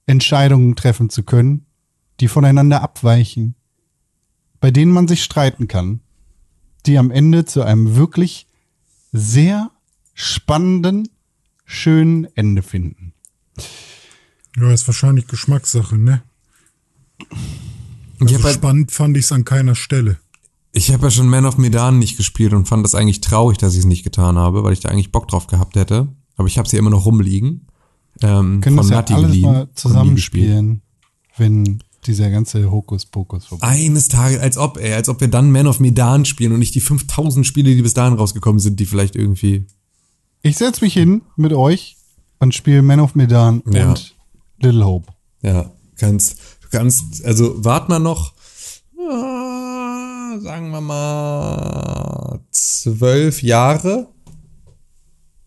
Entscheidungen 0.05 0.75
treffen 0.75 1.09
zu 1.09 1.23
können, 1.23 1.65
die 2.19 2.27
voneinander 2.27 2.81
abweichen, 2.81 3.55
bei 4.59 4.71
denen 4.71 4.91
man 4.91 5.07
sich 5.07 5.23
streiten 5.23 5.67
kann, 5.67 6.01
die 6.85 6.97
am 6.97 7.11
Ende 7.11 7.45
zu 7.45 7.63
einem 7.63 7.95
wirklich 7.95 8.47
sehr 9.11 9.71
spannenden, 10.13 11.09
schönen 11.65 12.25
Ende 12.35 12.61
finden. 12.61 13.13
Ja, 14.55 14.71
ist 14.71 14.87
wahrscheinlich 14.87 15.27
Geschmackssache, 15.27 15.97
ne? 15.97 16.23
Ich 18.15 18.21
Also 18.21 18.33
habe 18.35 18.43
halt, 18.45 18.55
spannend 18.55 18.91
fand 18.91 19.17
ich 19.17 19.25
es 19.25 19.31
an 19.31 19.43
keiner 19.45 19.75
Stelle. 19.75 20.17
ich 20.71 20.91
hab 20.91 21.01
ja 21.03 21.11
schon 21.11 21.27
Man 21.29 21.45
of 21.45 21.57
Medan 21.57 21.99
nicht 21.99 22.17
gespielt 22.17 22.53
und 22.53 22.67
fand 22.67 22.83
das 22.85 22.95
eigentlich 22.95 23.21
traurig, 23.21 23.57
dass 23.57 23.73
ich 23.73 23.79
es 23.79 23.85
nicht 23.85 24.03
getan 24.03 24.37
habe, 24.37 24.63
weil 24.63 24.73
ich 24.73 24.79
da 24.79 24.89
eigentlich 24.89 25.11
Bock 25.11 25.27
drauf 25.27 25.47
gehabt 25.47 25.75
hätte. 25.75 26.07
Aber 26.35 26.47
ich 26.47 26.57
habe 26.57 26.67
sie 26.69 26.77
immer 26.77 26.89
noch 26.89 27.05
rumliegen. 27.05 27.67
Ähm, 28.21 28.55
Wir 28.55 28.61
können 28.61 28.77
von 28.77 28.89
das 28.89 29.09
ja 29.09 29.15
alles 29.15 29.27
geliehen 29.31 29.51
mal 29.51 29.67
zusammenspielen, 29.75 30.81
wenn 31.37 31.79
dieser 32.05 32.29
ganze 32.29 32.69
Hokuspokus 32.69 33.45
vorbei 33.45 33.65
Eines 33.67 34.07
Tages, 34.09 34.39
als 34.39 34.57
ob, 34.57 34.77
ey, 34.77 34.93
als 34.93 35.09
ob 35.09 35.21
wir 35.21 35.27
dann 35.29 35.51
Man 35.51 35.67
of 35.67 35.79
Medan 35.79 36.25
spielen 36.25 36.51
und 36.51 36.59
nicht 36.59 36.75
die 36.75 36.81
5000 36.81 37.45
Spiele, 37.47 37.73
die 37.75 37.81
bis 37.81 37.93
dahin 37.93 38.13
rausgekommen 38.17 38.59
sind, 38.59 38.79
die 38.79 38.85
vielleicht 38.85 39.15
irgendwie. 39.15 39.67
Ich 40.41 40.57
setze 40.57 40.83
mich 40.83 40.93
hin 40.93 41.21
mit 41.37 41.53
euch 41.53 41.95
und 42.39 42.53
spiele 42.53 42.81
Man 42.81 42.99
of 42.99 43.15
Medan 43.15 43.63
Ja. 43.71 43.89
und 43.89 44.15
Little 44.59 44.85
Hope. 44.85 45.13
Ja, 45.41 45.71
kannst, 45.97 46.37
kannst, 46.73 47.23
also 47.23 47.63
wart 47.63 47.87
mal 47.87 47.99
noch, 47.99 48.33
sagen 50.41 50.71
wir 50.71 50.81
mal, 50.81 52.39
zwölf 52.51 53.41
Jahre. 53.43 54.07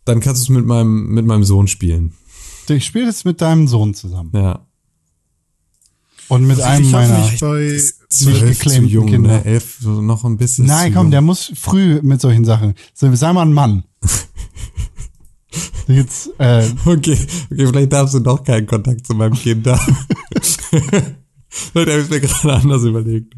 Dann 0.05 0.21
kannst 0.21 0.43
du 0.43 0.45
es 0.45 0.57
mit 0.57 0.65
meinem, 0.65 1.09
mit 1.09 1.27
meinem 1.27 1.43
Sohn 1.45 1.67
spielen. 1.67 2.15
Ich 2.69 2.87
spiele 2.87 3.07
das 3.07 3.25
mit 3.25 3.41
deinem 3.41 3.67
Sohn 3.67 3.93
zusammen. 3.93 4.31
Ja. 4.35 4.67
Und 6.29 6.47
mit 6.47 6.61
einem 6.61 6.85
ich 6.85 6.95
habe 6.95 7.09
meiner. 7.09 7.25
bei 7.41 7.81
Zwölf 8.09 8.61
zu 8.61 8.83
jung, 8.85 9.07
Kinder. 9.07 9.39
ne? 9.39 9.45
Elf, 9.45 9.79
so 9.81 10.01
noch 10.01 10.25
ein 10.25 10.37
bisschen. 10.37 10.67
Nein, 10.67 10.93
komm, 10.95 11.07
jung. 11.07 11.11
der 11.11 11.21
muss 11.23 11.53
früh 11.55 12.01
mit 12.03 12.21
solchen 12.21 12.45
Sachen. 12.45 12.75
So, 12.95 13.13
sei 13.15 13.33
mal 13.33 13.43
ein 13.43 13.53
Mann. 13.53 13.85
Jetzt, 15.89 16.31
äh, 16.39 16.69
Okay, 16.85 17.19
okay, 17.51 17.67
vielleicht 17.67 17.93
darfst 17.93 18.15
du 18.15 18.21
doch 18.21 18.43
keinen 18.43 18.67
Kontakt 18.67 19.07
zu 19.07 19.15
meinem 19.15 19.35
Kind 19.35 19.67
haben. 19.67 19.97
Vielleicht 21.49 21.89
habe 21.91 22.01
ich 22.01 22.11
mir 22.11 22.21
gerade 22.21 22.55
anders 22.55 22.83
überlegt. 22.85 23.35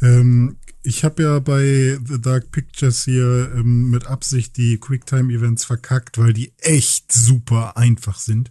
Ähm, 0.00 0.56
ich 0.82 1.04
habe 1.04 1.22
ja 1.22 1.38
bei 1.38 1.98
The 2.04 2.20
Dark 2.20 2.50
Pictures 2.50 3.04
hier 3.04 3.52
ähm, 3.54 3.90
mit 3.90 4.06
Absicht 4.06 4.56
die 4.56 4.78
Quicktime-Events 4.78 5.64
verkackt, 5.64 6.18
weil 6.18 6.32
die 6.32 6.52
echt 6.58 7.12
super 7.12 7.76
einfach 7.76 8.18
sind. 8.18 8.50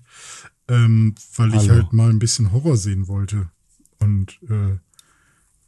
Ähm, 0.69 1.15
weil 1.35 1.49
ich 1.49 1.69
Hallo. 1.69 1.73
halt 1.73 1.93
mal 1.93 2.09
ein 2.09 2.19
bisschen 2.19 2.53
Horror 2.53 2.77
sehen 2.77 3.07
wollte. 3.07 3.49
Und 3.99 4.39
äh, 4.49 4.77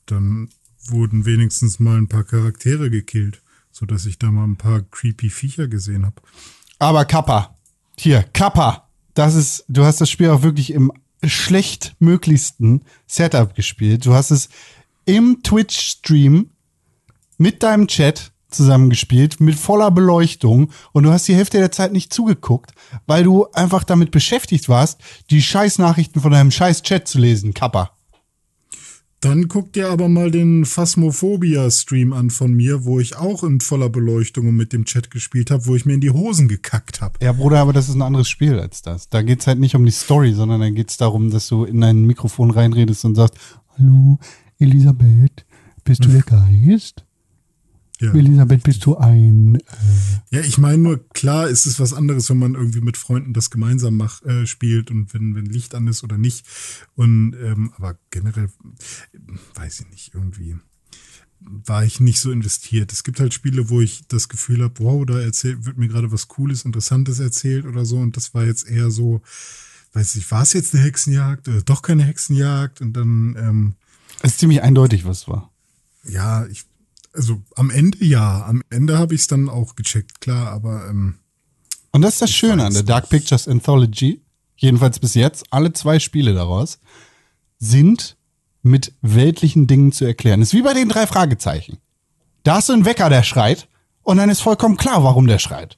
dann 0.05 0.49
wurden 0.87 1.25
wenigstens 1.25 1.79
mal 1.79 1.97
ein 1.97 2.07
paar 2.07 2.23
Charaktere 2.23 2.89
gekillt, 2.89 3.41
sodass 3.71 4.05
ich 4.05 4.17
da 4.19 4.31
mal 4.31 4.45
ein 4.45 4.57
paar 4.57 4.81
creepy 4.81 5.29
Viecher 5.29 5.67
gesehen 5.67 6.05
habe. 6.05 6.21
aber 6.79 7.05
Kappa. 7.05 7.57
Hier, 7.97 8.23
Kappa. 8.23 8.89
Das 9.13 9.35
ist, 9.35 9.65
du 9.67 9.83
hast 9.83 10.01
das 10.01 10.09
Spiel 10.09 10.29
auch 10.29 10.41
wirklich 10.41 10.73
im 10.73 10.91
schlechtmöglichsten 11.29 12.83
Setup 13.07 13.53
gespielt. 13.55 14.05
Du 14.05 14.13
hast 14.13 14.31
es 14.31 14.49
im 15.05 15.41
Twitch-Stream 15.43 16.49
mit 17.37 17.63
deinem 17.63 17.87
Chat 17.87 18.31
zusammengespielt, 18.49 19.39
mit 19.39 19.55
voller 19.55 19.91
Beleuchtung 19.91 20.71
und 20.91 21.03
du 21.03 21.11
hast 21.11 21.27
die 21.27 21.35
Hälfte 21.35 21.57
der 21.57 21.71
Zeit 21.71 21.91
nicht 21.91 22.13
zugeguckt, 22.13 22.71
weil 23.07 23.23
du 23.23 23.47
einfach 23.53 23.83
damit 23.83 24.11
beschäftigt 24.11 24.69
warst, 24.69 25.01
die 25.29 25.41
Scheißnachrichten 25.41 26.21
von 26.21 26.31
deinem 26.31 26.51
Scheiß-Chat 26.51 27.07
zu 27.07 27.19
lesen, 27.19 27.53
Kappa. 27.53 27.91
Dann 29.23 29.47
guck 29.47 29.71
dir 29.71 29.89
aber 29.89 30.09
mal 30.09 30.31
den 30.31 30.65
Phasmophobia-Stream 30.65 32.11
an 32.11 32.29
von 32.29 32.53
mir, 32.53 32.83
wo 32.83 32.99
ich 32.99 33.15
auch 33.15 33.45
in 33.45 33.61
voller 33.61 33.87
Beleuchtung 33.87 34.49
und 34.49 34.57
mit 34.57 34.73
dem 34.73 34.83
Chat 34.83 35.11
gespielt 35.11 35.49
habe, 35.49 35.65
wo 35.65 35.77
ich 35.77 35.85
mir 35.85 35.93
in 35.93 36.01
die 36.01 36.09
Hosen 36.09 36.49
gekackt 36.49 36.99
habe. 36.99 37.23
Ja, 37.23 37.31
Bruder, 37.31 37.59
aber 37.59 37.71
das 37.71 37.87
ist 37.87 37.95
ein 37.95 38.01
anderes 38.01 38.27
Spiel 38.27 38.59
als 38.59 38.81
das. 38.81 39.07
Da 39.07 39.21
geht's 39.21 39.47
halt 39.47 39.59
nicht 39.59 39.75
um 39.75 39.85
die 39.85 39.91
Story, 39.91 40.33
sondern 40.33 40.59
da 40.59 40.69
geht's 40.71 40.97
darum, 40.97 41.29
dass 41.29 41.47
du 41.47 41.63
in 41.63 41.79
dein 41.79 42.03
Mikrofon 42.03 42.51
reinredest 42.51 43.05
und 43.05 43.15
sagst, 43.15 43.35
Hallo, 43.77 44.19
Elisabeth, 44.59 45.45
bist 45.85 46.03
du 46.03 46.09
der 46.09 46.23
Geist? 46.23 47.05
Ja. 48.03 48.13
Elisabeth, 48.13 48.63
bist 48.63 48.85
du 48.85 48.97
ein... 48.97 49.59
Ja, 50.29 50.41
ich 50.41 50.57
meine 50.57 50.77
nur, 50.77 51.07
klar 51.09 51.47
ist 51.47 51.65
es 51.65 51.79
was 51.79 51.93
anderes, 51.93 52.29
wenn 52.29 52.37
man 52.37 52.55
irgendwie 52.55 52.81
mit 52.81 52.97
Freunden 52.97 53.33
das 53.33 53.49
gemeinsam 53.49 53.95
mach, 53.95 54.21
äh, 54.23 54.45
spielt 54.45 54.91
und 54.91 55.13
wenn, 55.13 55.35
wenn 55.35 55.45
Licht 55.45 55.73
an 55.73 55.87
ist 55.87 56.03
oder 56.03 56.17
nicht. 56.17 56.45
Und 56.95 57.33
ähm, 57.41 57.71
aber 57.77 57.97
generell, 58.11 58.49
äh, 59.13 59.17
weiß 59.55 59.79
ich 59.81 59.89
nicht, 59.89 60.11
irgendwie 60.13 60.57
war 61.39 61.83
ich 61.85 61.99
nicht 61.99 62.19
so 62.19 62.31
investiert. 62.31 62.91
Es 62.91 63.03
gibt 63.03 63.19
halt 63.19 63.33
Spiele, 63.33 63.69
wo 63.69 63.81
ich 63.81 64.07
das 64.07 64.29
Gefühl 64.29 64.63
habe, 64.63 64.73
wow, 64.79 65.05
da 65.05 65.19
erzählt, 65.19 65.65
wird 65.65 65.77
mir 65.77 65.87
gerade 65.87 66.11
was 66.11 66.27
Cooles, 66.27 66.65
Interessantes 66.65 67.19
erzählt 67.19 67.65
oder 67.65 67.85
so. 67.85 67.97
Und 67.97 68.17
das 68.17 68.33
war 68.33 68.45
jetzt 68.45 68.67
eher 68.69 68.91
so, 68.91 69.21
weiß 69.93 70.15
ich, 70.15 70.29
war 70.31 70.41
es 70.41 70.53
jetzt 70.53 70.73
eine 70.73 70.83
Hexenjagd 70.83 71.47
oder 71.47 71.61
doch 71.61 71.81
keine 71.81 72.03
Hexenjagd? 72.03 72.81
Und 72.81 72.93
dann, 72.93 73.35
ähm, 73.37 73.73
Es 74.21 74.31
ist 74.31 74.39
ziemlich 74.39 74.61
eindeutig, 74.61 75.05
was 75.05 75.21
es 75.21 75.27
war. 75.27 75.51
ja, 76.05 76.45
ich, 76.47 76.65
Also 77.15 77.41
am 77.55 77.69
Ende 77.69 78.03
ja, 78.03 78.43
am 78.45 78.63
Ende 78.69 78.97
habe 78.97 79.13
ich 79.15 79.21
es 79.21 79.27
dann 79.27 79.47
auch 79.49 79.75
gecheckt, 79.75 80.19
klar, 80.21 80.51
aber 80.51 80.87
ähm, 80.89 81.19
Und 81.91 82.01
das 82.01 82.13
ist 82.13 82.21
das 82.23 82.31
Schöne 82.31 82.65
an 82.65 82.73
der 82.73 82.83
Dark 82.83 83.09
Pictures 83.09 83.47
Anthology, 83.47 84.21
jedenfalls 84.57 84.99
bis 84.99 85.13
jetzt, 85.13 85.45
alle 85.51 85.73
zwei 85.73 85.99
Spiele 85.99 86.33
daraus 86.33 86.79
sind 87.59 88.17
mit 88.63 88.93
weltlichen 89.01 89.67
Dingen 89.67 89.91
zu 89.91 90.05
erklären. 90.05 90.41
ist 90.41 90.53
wie 90.53 90.61
bei 90.63 90.73
den 90.73 90.89
drei 90.89 91.05
Fragezeichen. 91.05 91.77
Da 92.43 92.55
hast 92.55 92.69
du 92.69 92.73
einen 92.73 92.85
Wecker, 92.85 93.09
der 93.09 93.23
schreit, 93.23 93.67
und 94.01 94.17
dann 94.17 94.29
ist 94.29 94.41
vollkommen 94.41 94.75
klar, 94.77 95.03
warum 95.03 95.27
der 95.27 95.37
schreit. 95.39 95.77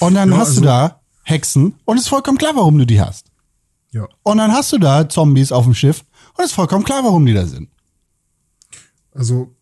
Und 0.00 0.14
dann 0.14 0.30
Ja, 0.32 0.36
hast 0.38 0.56
du 0.56 0.60
also- 0.60 0.64
da 0.64 1.00
Hexen, 1.24 1.74
und 1.84 1.96
ist 1.98 2.08
vollkommen 2.08 2.38
klar, 2.38 2.56
warum 2.56 2.76
du 2.78 2.86
die 2.86 3.00
hast. 3.00 3.26
ja. 3.92 4.06
Und 4.24 4.38
dann 4.38 4.50
hast 4.52 4.72
du 4.72 4.78
da 4.78 5.08
Zombies 5.08 5.52
auf 5.52 5.64
dem 5.64 5.74
Schiff, 5.74 6.04
und 6.36 6.44
ist 6.44 6.52
vollkommen 6.52 6.84
klar, 6.84 7.04
warum 7.04 7.24
die 7.26 7.34
da 7.34 7.46
sind. 7.46 7.68
Also 9.12 9.54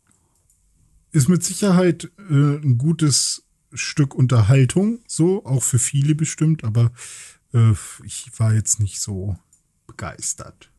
ist 1.13 1.29
mit 1.29 1.45
Sicherheit 1.45 2.11
äh, 2.19 2.33
ein 2.33 2.79
gutes 2.79 3.45
Stück 3.73 4.15
Unterhaltung, 4.15 5.01
so, 5.07 5.45
auch 5.45 5.63
für 5.63 5.79
viele 5.79 6.15
bestimmt, 6.15 6.65
aber 6.65 6.93
äh, 7.53 7.73
ich 8.05 8.31
war 8.39 8.55
jetzt 8.55 8.81
nicht 8.81 9.01
so 9.01 9.37
begeistert. 9.87 10.71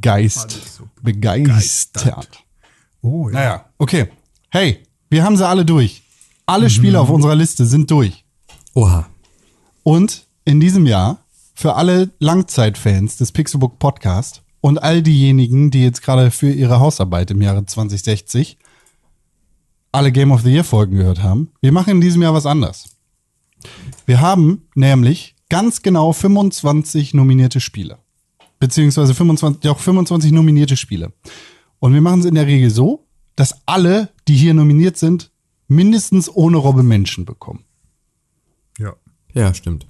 Geist. 0.00 0.50
so 0.76 0.88
Begeistert. 1.02 2.44
Oh, 3.00 3.28
ja. 3.28 3.34
Naja, 3.34 3.70
okay. 3.78 4.10
Hey, 4.50 4.82
wir 5.08 5.24
haben 5.24 5.36
sie 5.36 5.46
alle 5.46 5.64
durch. 5.64 6.02
Alle 6.44 6.70
Spiele 6.70 7.00
auf 7.00 7.08
unserer 7.08 7.34
Liste 7.34 7.64
sind 7.66 7.90
durch. 7.90 8.24
Oha. 8.74 9.08
Und 9.82 10.26
in 10.44 10.60
diesem 10.60 10.86
Jahr, 10.86 11.24
für 11.54 11.74
alle 11.74 12.10
Langzeitfans 12.18 13.16
des 13.16 13.32
Pixelbook 13.32 13.78
Podcast 13.78 14.42
und 14.66 14.82
all 14.82 15.00
diejenigen, 15.00 15.70
die 15.70 15.80
jetzt 15.84 16.02
gerade 16.02 16.32
für 16.32 16.50
ihre 16.50 16.80
Hausarbeit 16.80 17.30
im 17.30 17.40
Jahre 17.40 17.64
2060 17.64 18.58
alle 19.92 20.10
Game 20.10 20.32
of 20.32 20.42
the 20.42 20.50
Year 20.50 20.64
Folgen 20.64 20.96
gehört 20.96 21.22
haben, 21.22 21.52
wir 21.60 21.70
machen 21.70 21.90
in 21.90 22.00
diesem 22.00 22.20
Jahr 22.20 22.34
was 22.34 22.46
anders. 22.46 22.96
Wir 24.06 24.20
haben 24.20 24.62
nämlich 24.74 25.36
ganz 25.48 25.82
genau 25.82 26.12
25 26.12 27.14
nominierte 27.14 27.60
Spiele. 27.60 27.98
Beziehungsweise 28.58 29.14
25, 29.14 29.62
ja, 29.62 29.70
auch 29.70 29.78
25 29.78 30.32
nominierte 30.32 30.76
Spiele. 30.76 31.12
Und 31.78 31.94
wir 31.94 32.00
machen 32.00 32.18
es 32.18 32.26
in 32.26 32.34
der 32.34 32.48
Regel 32.48 32.70
so, 32.70 33.06
dass 33.36 33.54
alle, 33.66 34.08
die 34.26 34.34
hier 34.34 34.52
nominiert 34.52 34.96
sind, 34.96 35.30
mindestens 35.68 36.28
ohne 36.28 36.56
Robbe 36.56 36.82
Menschen 36.82 37.24
bekommen. 37.24 37.64
ja. 38.80 38.94
Ja, 39.32 39.54
stimmt. 39.54 39.86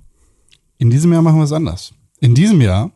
In 0.77 0.91
diesem 0.91 1.15
Jahr 1.15 1.23
machen 1.23 1.39
wir 1.39 1.45
es 1.45 1.53
anders. 1.53 1.95
In 2.21 2.35
diesem 2.35 2.61
Jahr 2.61 2.91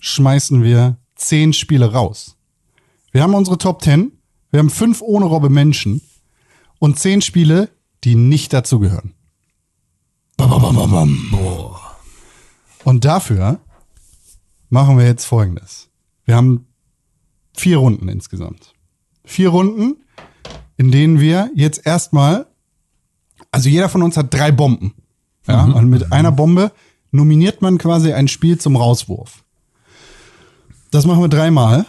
schmeißen 0.00 0.62
wir 0.62 0.96
zehn 1.14 1.52
Spiele 1.52 1.92
raus. 1.92 2.36
Wir 3.12 3.22
haben 3.22 3.34
unsere 3.34 3.58
Top 3.58 3.82
10, 3.82 4.12
wir 4.50 4.60
haben 4.60 4.70
fünf 4.70 5.02
ohne 5.02 5.26
Robbe 5.26 5.50
Menschen 5.50 6.00
und 6.78 6.98
zehn 6.98 7.20
Spiele, 7.22 7.70
die 8.04 8.14
nicht 8.14 8.52
dazugehören. 8.52 9.14
Und 12.84 13.04
dafür 13.04 13.60
machen 14.70 14.98
wir 14.98 15.04
jetzt 15.04 15.24
folgendes. 15.24 15.88
Wir 16.24 16.36
haben 16.36 16.66
vier 17.56 17.78
Runden 17.78 18.08
insgesamt. 18.08 18.74
Vier 19.24 19.48
Runden, 19.50 19.96
in 20.76 20.92
denen 20.92 21.20
wir 21.20 21.50
jetzt 21.54 21.84
erstmal, 21.84 22.46
also 23.50 23.68
jeder 23.68 23.88
von 23.88 24.02
uns 24.02 24.16
hat 24.16 24.32
drei 24.32 24.52
Bomben. 24.52 24.94
Ja, 25.46 25.64
und 25.64 25.88
mit 25.88 26.12
einer 26.12 26.30
Bombe 26.30 26.72
nominiert 27.10 27.62
man 27.62 27.78
quasi 27.78 28.12
ein 28.12 28.28
Spiel 28.28 28.58
zum 28.58 28.76
Rauswurf. 28.76 29.44
Das 30.90 31.06
machen 31.06 31.22
wir 31.22 31.28
dreimal. 31.28 31.86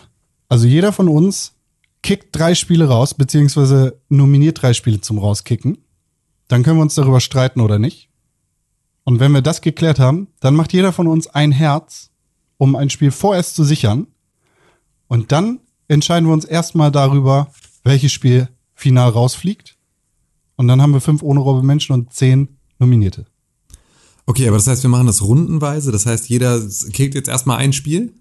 Also 0.47 0.67
jeder 0.67 0.91
von 0.91 1.07
uns 1.07 1.53
kickt 2.01 2.35
drei 2.35 2.55
Spiele 2.55 2.87
raus, 2.87 3.13
beziehungsweise 3.13 3.99
nominiert 4.09 4.61
drei 4.61 4.73
Spiele 4.73 5.01
zum 5.01 5.19
Rauskicken. 5.19 5.77
Dann 6.47 6.63
können 6.63 6.77
wir 6.77 6.83
uns 6.83 6.95
darüber 6.95 7.19
streiten 7.19 7.61
oder 7.61 7.79
nicht. 7.79 8.09
Und 9.03 9.19
wenn 9.19 9.31
wir 9.31 9.41
das 9.41 9.61
geklärt 9.61 9.99
haben, 9.99 10.27
dann 10.39 10.55
macht 10.55 10.73
jeder 10.73 10.91
von 10.93 11.07
uns 11.07 11.27
ein 11.27 11.51
Herz, 11.51 12.09
um 12.57 12.75
ein 12.75 12.89
Spiel 12.89 13.11
vorerst 13.11 13.55
zu 13.55 13.63
sichern. 13.63 14.07
Und 15.07 15.31
dann 15.31 15.59
entscheiden 15.87 16.27
wir 16.27 16.33
uns 16.33 16.45
erstmal 16.45 16.91
darüber, 16.91 17.51
welches 17.83 18.11
Spiel 18.11 18.49
final 18.73 19.09
rausfliegt. 19.09 19.77
Und 20.55 20.67
dann 20.67 20.81
haben 20.81 20.93
wir 20.93 21.01
fünf 21.01 21.23
ohne 21.23 21.39
Robbe 21.39 21.63
Menschen 21.63 21.93
und 21.93 22.13
zehn 22.13 22.59
Nominierte. 22.79 23.25
Okay, 24.25 24.47
aber 24.47 24.57
das 24.57 24.67
heißt, 24.67 24.83
wir 24.83 24.89
machen 24.89 25.07
das 25.07 25.21
rundenweise. 25.21 25.91
Das 25.91 26.05
heißt, 26.05 26.29
jeder 26.29 26.61
kriegt 26.93 27.15
jetzt 27.15 27.27
erstmal 27.27 27.57
ein 27.57 27.73
Spiel. 27.73 28.13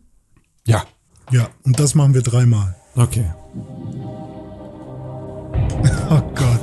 Ja. 0.68 0.84
Ja, 1.30 1.48
und 1.64 1.80
das 1.80 1.94
machen 1.94 2.14
wir 2.14 2.22
dreimal. 2.22 2.76
Okay. 2.94 3.24
Oh 6.10 6.22
Gott. 6.34 6.60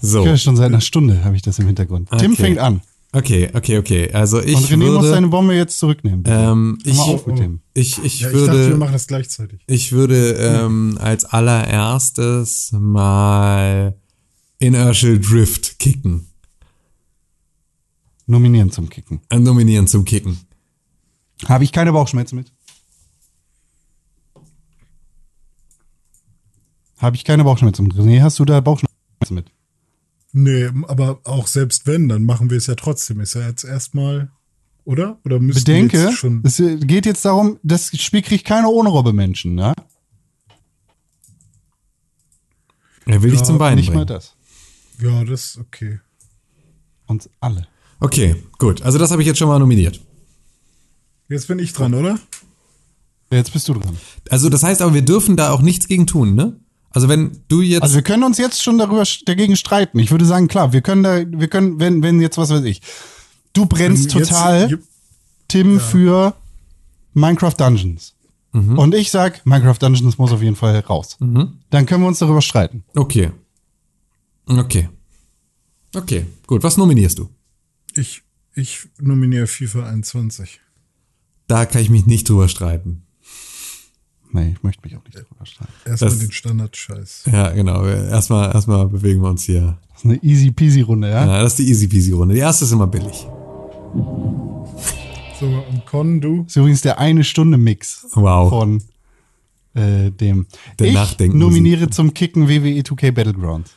So. 0.00 0.20
Ich 0.20 0.26
höre 0.26 0.36
schon 0.36 0.56
seit 0.56 0.66
einer 0.66 0.80
Stunde, 0.82 1.24
habe 1.24 1.34
ich 1.36 1.42
das 1.42 1.58
im 1.58 1.66
Hintergrund. 1.66 2.10
Tim 2.18 2.32
Okay. 2.32 2.42
fängt 2.42 2.58
an. 2.58 2.82
Okay, 3.12 3.48
okay, 3.54 3.78
okay. 3.78 4.12
Also 4.12 4.42
ich 4.42 4.56
Und 4.56 4.64
René 4.66 4.92
muss 4.92 5.04
seine 5.06 5.22
würde, 5.22 5.28
Bombe 5.28 5.54
jetzt 5.54 5.78
zurücknehmen. 5.78 6.22
bitte. 6.22 6.36
ähm, 6.36 6.78
ich, 6.84 6.96
mal 6.96 7.02
auf 7.04 7.26
mit 7.26 7.38
dem. 7.38 7.60
ich, 7.72 8.02
ich 8.04 8.20
Ja, 8.20 8.28
ich 8.28 8.34
dachte, 8.34 8.46
wir 8.46 8.52
würde, 8.64 8.76
machen 8.76 8.92
das 8.92 9.06
gleichzeitig. 9.06 9.60
ich 9.66 9.92
würde 9.92 10.32
ähm, 10.32 10.98
als 11.00 11.24
allererstes 11.24 12.72
mal 12.72 13.94
Inertial 14.58 15.18
Drift 15.18 15.78
kicken. 15.78 16.26
Nominieren 18.26 18.70
zum 18.70 18.88
Kicken. 18.90 19.20
Äh, 19.30 19.38
nominieren 19.38 19.86
zum 19.86 20.04
Kicken. 20.04 20.38
Habe 21.48 21.64
ich 21.64 21.72
keine 21.72 21.92
Bauchschmerzen 21.92 22.36
mit? 22.36 22.52
Habe 26.98 27.16
ich 27.16 27.24
keine 27.24 27.44
Bauchschmerzen 27.44 27.84
mit. 27.84 27.94
René, 27.94 28.22
hast 28.22 28.38
du 28.38 28.44
da 28.44 28.60
Bauchschmerzen 28.60 28.94
mit? 29.30 29.46
Nee, 30.32 30.68
aber 30.88 31.20
auch 31.24 31.46
selbst 31.46 31.86
wenn, 31.86 32.08
dann 32.08 32.24
machen 32.24 32.50
wir 32.50 32.56
es 32.58 32.66
ja 32.66 32.74
trotzdem. 32.74 33.20
Ist 33.20 33.34
ja 33.34 33.46
jetzt 33.46 33.64
erstmal, 33.64 34.30
oder? 34.84 35.18
Oder 35.24 35.38
müssen 35.38 35.58
wir 35.58 35.74
Bedenke, 35.74 36.02
jetzt 36.02 36.18
schon. 36.18 36.42
es 36.44 36.56
geht 36.86 37.06
jetzt 37.06 37.24
darum, 37.24 37.58
das 37.62 37.96
Spiel 38.00 38.22
kriegt 38.22 38.44
keine 38.46 38.68
ohne 38.68 38.88
Robbe 38.88 39.12
Menschen, 39.12 39.54
ne? 39.54 39.74
Er 43.06 43.22
will 43.22 43.30
dich 43.30 43.40
Ja, 43.40 43.46
zum 43.46 43.58
Weinen 43.58 43.76
Nicht 43.76 43.88
mal 43.90 44.06
bringen. 44.06 44.06
das. 44.06 44.34
Ja, 45.00 45.24
das 45.24 45.44
ist 45.46 45.58
okay. 45.58 46.00
Uns 47.06 47.28
alle. 47.40 47.66
Okay, 48.00 48.42
gut. 48.58 48.80
Also 48.82 48.98
das 48.98 49.10
habe 49.10 49.20
ich 49.22 49.28
jetzt 49.28 49.38
schon 49.38 49.48
mal 49.48 49.58
nominiert. 49.58 50.00
Jetzt 51.28 51.48
bin 51.48 51.58
ich 51.58 51.72
dran, 51.72 51.94
oder? 51.94 52.18
Jetzt 53.30 53.52
bist 53.52 53.68
du 53.68 53.74
dran. 53.74 53.96
Also 54.30 54.48
das 54.48 54.62
heißt 54.62 54.82
aber, 54.82 54.94
wir 54.94 55.02
dürfen 55.02 55.36
da 55.36 55.50
auch 55.50 55.62
nichts 55.62 55.88
gegen 55.88 56.06
tun, 56.06 56.34
ne? 56.34 56.56
Also 56.90 57.08
wenn 57.08 57.40
du 57.48 57.60
jetzt, 57.60 57.82
Also 57.82 57.96
wir 57.96 58.02
können 58.02 58.22
uns 58.22 58.38
jetzt 58.38 58.62
schon 58.62 58.78
darüber 58.78 59.02
dagegen 59.26 59.56
streiten. 59.56 59.98
Ich 59.98 60.10
würde 60.12 60.24
sagen, 60.24 60.46
klar, 60.46 60.72
wir 60.72 60.80
können 60.80 61.02
da, 61.02 61.24
wir 61.26 61.48
können, 61.48 61.80
wenn, 61.80 62.02
wenn 62.02 62.20
jetzt 62.20 62.38
was 62.38 62.50
weiß 62.50 62.62
ich, 62.64 62.82
du 63.52 63.66
brennst 63.66 64.14
Jetzt- 64.14 64.28
total, 64.28 64.78
Tim, 65.48 65.80
für 65.80 66.34
Minecraft 67.14 67.54
Dungeons. 67.56 68.14
Und 68.52 68.94
ich 68.94 69.10
sag, 69.10 69.44
Minecraft 69.44 69.78
Dungeons 69.80 70.16
muss 70.16 70.30
auf 70.30 70.40
jeden 70.40 70.54
Fall 70.54 70.78
raus. 70.78 71.16
Dann 71.18 71.86
können 71.86 72.02
wir 72.02 72.06
uns 72.08 72.20
darüber 72.20 72.40
streiten. 72.40 72.84
okay, 72.94 73.32
okay, 74.46 74.88
okay, 75.96 76.26
gut. 76.46 76.62
Was 76.62 76.76
nominierst 76.76 77.18
du? 77.18 77.28
Ich, 77.94 78.22
ich 78.54 78.86
nominiere 79.00 79.48
FIFA 79.48 79.86
21. 79.88 80.60
Da 81.46 81.66
kann 81.66 81.82
ich 81.82 81.90
mich 81.90 82.06
nicht 82.06 82.28
drüber 82.28 82.48
streiten. 82.48 83.02
Nee, 84.32 84.54
ich 84.56 84.62
möchte 84.64 84.82
mich 84.84 84.96
auch 84.96 85.04
nicht 85.04 85.14
darüber 85.16 85.46
streiten. 85.46 85.72
Erstmal 85.84 86.10
Das- 86.10 86.18
den 86.18 86.32
Standard-Scheiß. 86.32 87.24
Ja, 87.30 87.50
genau. 87.50 87.84
Erstmal, 87.86 88.52
erstmal 88.52 88.88
bewegen 88.88 89.22
wir 89.22 89.28
uns 89.30 89.44
hier. 89.44 89.78
Das 89.92 89.98
ist 90.00 90.04
eine 90.06 90.22
easy 90.24 90.50
peasy 90.50 90.80
Runde, 90.80 91.08
ja? 91.08 91.24
Ja, 91.26 91.42
das 91.42 91.52
ist 91.52 91.58
die 91.60 91.68
easy 91.70 91.86
peasy 91.86 92.12
Runde. 92.12 92.34
Die 92.34 92.40
erste 92.40 92.64
ist 92.64 92.72
immer 92.72 92.86
billig. 92.88 93.26
So, 95.38 95.46
und 95.46 95.86
Con, 95.86 96.20
du? 96.20 96.44
ist 96.46 96.56
übrigens 96.56 96.80
der 96.82 96.98
eine 96.98 97.24
Stunde 97.24 97.58
Mix 97.58 98.06
Wow. 98.14 98.48
von 98.50 98.82
äh, 99.74 100.10
dem. 100.10 100.46
Der 100.78 100.86
ich 100.88 100.94
Nachdenken- 100.94 101.38
nominiere 101.38 101.90
zum 101.90 102.14
Kicken 102.14 102.48
WWE 102.48 102.80
2K 102.82 103.10
Battlegrounds. 103.12 103.72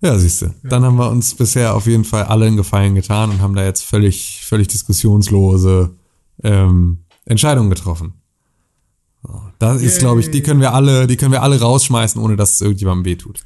Ja, 0.00 0.16
siehst 0.18 0.42
du. 0.42 0.54
Dann 0.62 0.84
haben 0.84 0.96
wir 0.96 1.10
uns 1.10 1.34
bisher 1.34 1.74
auf 1.74 1.86
jeden 1.86 2.04
Fall 2.04 2.24
alle 2.24 2.46
einen 2.46 2.56
Gefallen 2.56 2.94
getan 2.94 3.30
und 3.30 3.40
haben 3.40 3.54
da 3.54 3.64
jetzt 3.64 3.82
völlig, 3.82 4.42
völlig 4.44 4.68
diskussionslose 4.68 5.90
ähm, 6.44 6.98
Entscheidungen 7.28 7.70
getroffen. 7.70 8.14
So, 9.22 9.40
Da 9.58 9.74
ist, 9.76 9.98
glaube 9.98 10.20
ich, 10.20 10.30
die 10.30 10.42
können 10.42 10.60
wir 10.60 10.72
alle, 10.74 11.06
die 11.06 11.16
können 11.16 11.32
wir 11.32 11.42
alle 11.42 11.60
rausschmeißen, 11.60 12.20
ohne 12.20 12.36
dass 12.36 12.54
es 12.54 12.60
irgendjemandem 12.60 13.04
wehtut. 13.04 13.40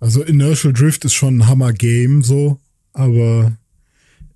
Also 0.00 0.22
Inertial 0.22 0.72
Drift 0.72 1.04
ist 1.04 1.14
schon 1.14 1.38
ein 1.38 1.46
Hammer-Game, 1.48 2.22
so, 2.22 2.58
aber 2.92 3.52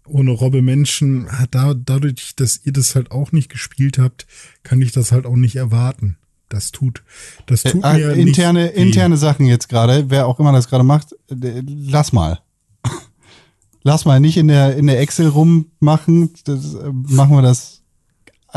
ohne 0.06 0.32
Robbe 0.32 0.60
Menschen, 0.60 1.28
da, 1.50 1.74
dadurch, 1.74 2.34
dass 2.36 2.60
ihr 2.64 2.72
das 2.72 2.94
halt 2.96 3.12
auch 3.12 3.32
nicht 3.32 3.48
gespielt 3.48 3.98
habt, 3.98 4.26
kann 4.64 4.82
ich 4.82 4.92
das 4.92 5.12
halt 5.12 5.24
auch 5.24 5.36
nicht 5.36 5.56
erwarten. 5.56 6.16
Das 6.48 6.70
tut, 6.72 7.02
das 7.46 7.62
tut 7.62 7.82
Äh, 7.84 7.94
mir 7.94 8.10
äh, 8.10 8.20
interne, 8.20 8.64
nicht 8.66 8.76
interne 8.76 9.16
Sachen 9.16 9.46
jetzt 9.46 9.68
gerade, 9.68 10.10
wer 10.10 10.26
auch 10.26 10.38
immer 10.38 10.52
das 10.52 10.68
gerade 10.68 10.84
macht, 10.84 11.12
äh, 11.30 11.62
lass 11.66 12.12
mal. 12.12 12.40
lass 13.82 14.04
mal 14.04 14.20
nicht 14.20 14.36
in 14.36 14.48
der, 14.48 14.76
in 14.76 14.86
der 14.86 15.00
Excel 15.00 15.28
rummachen. 15.28 16.30
Das, 16.44 16.74
äh, 16.74 16.90
machen 16.92 17.36
wir 17.36 17.42
das, 17.42 17.78
äh, 17.78 17.81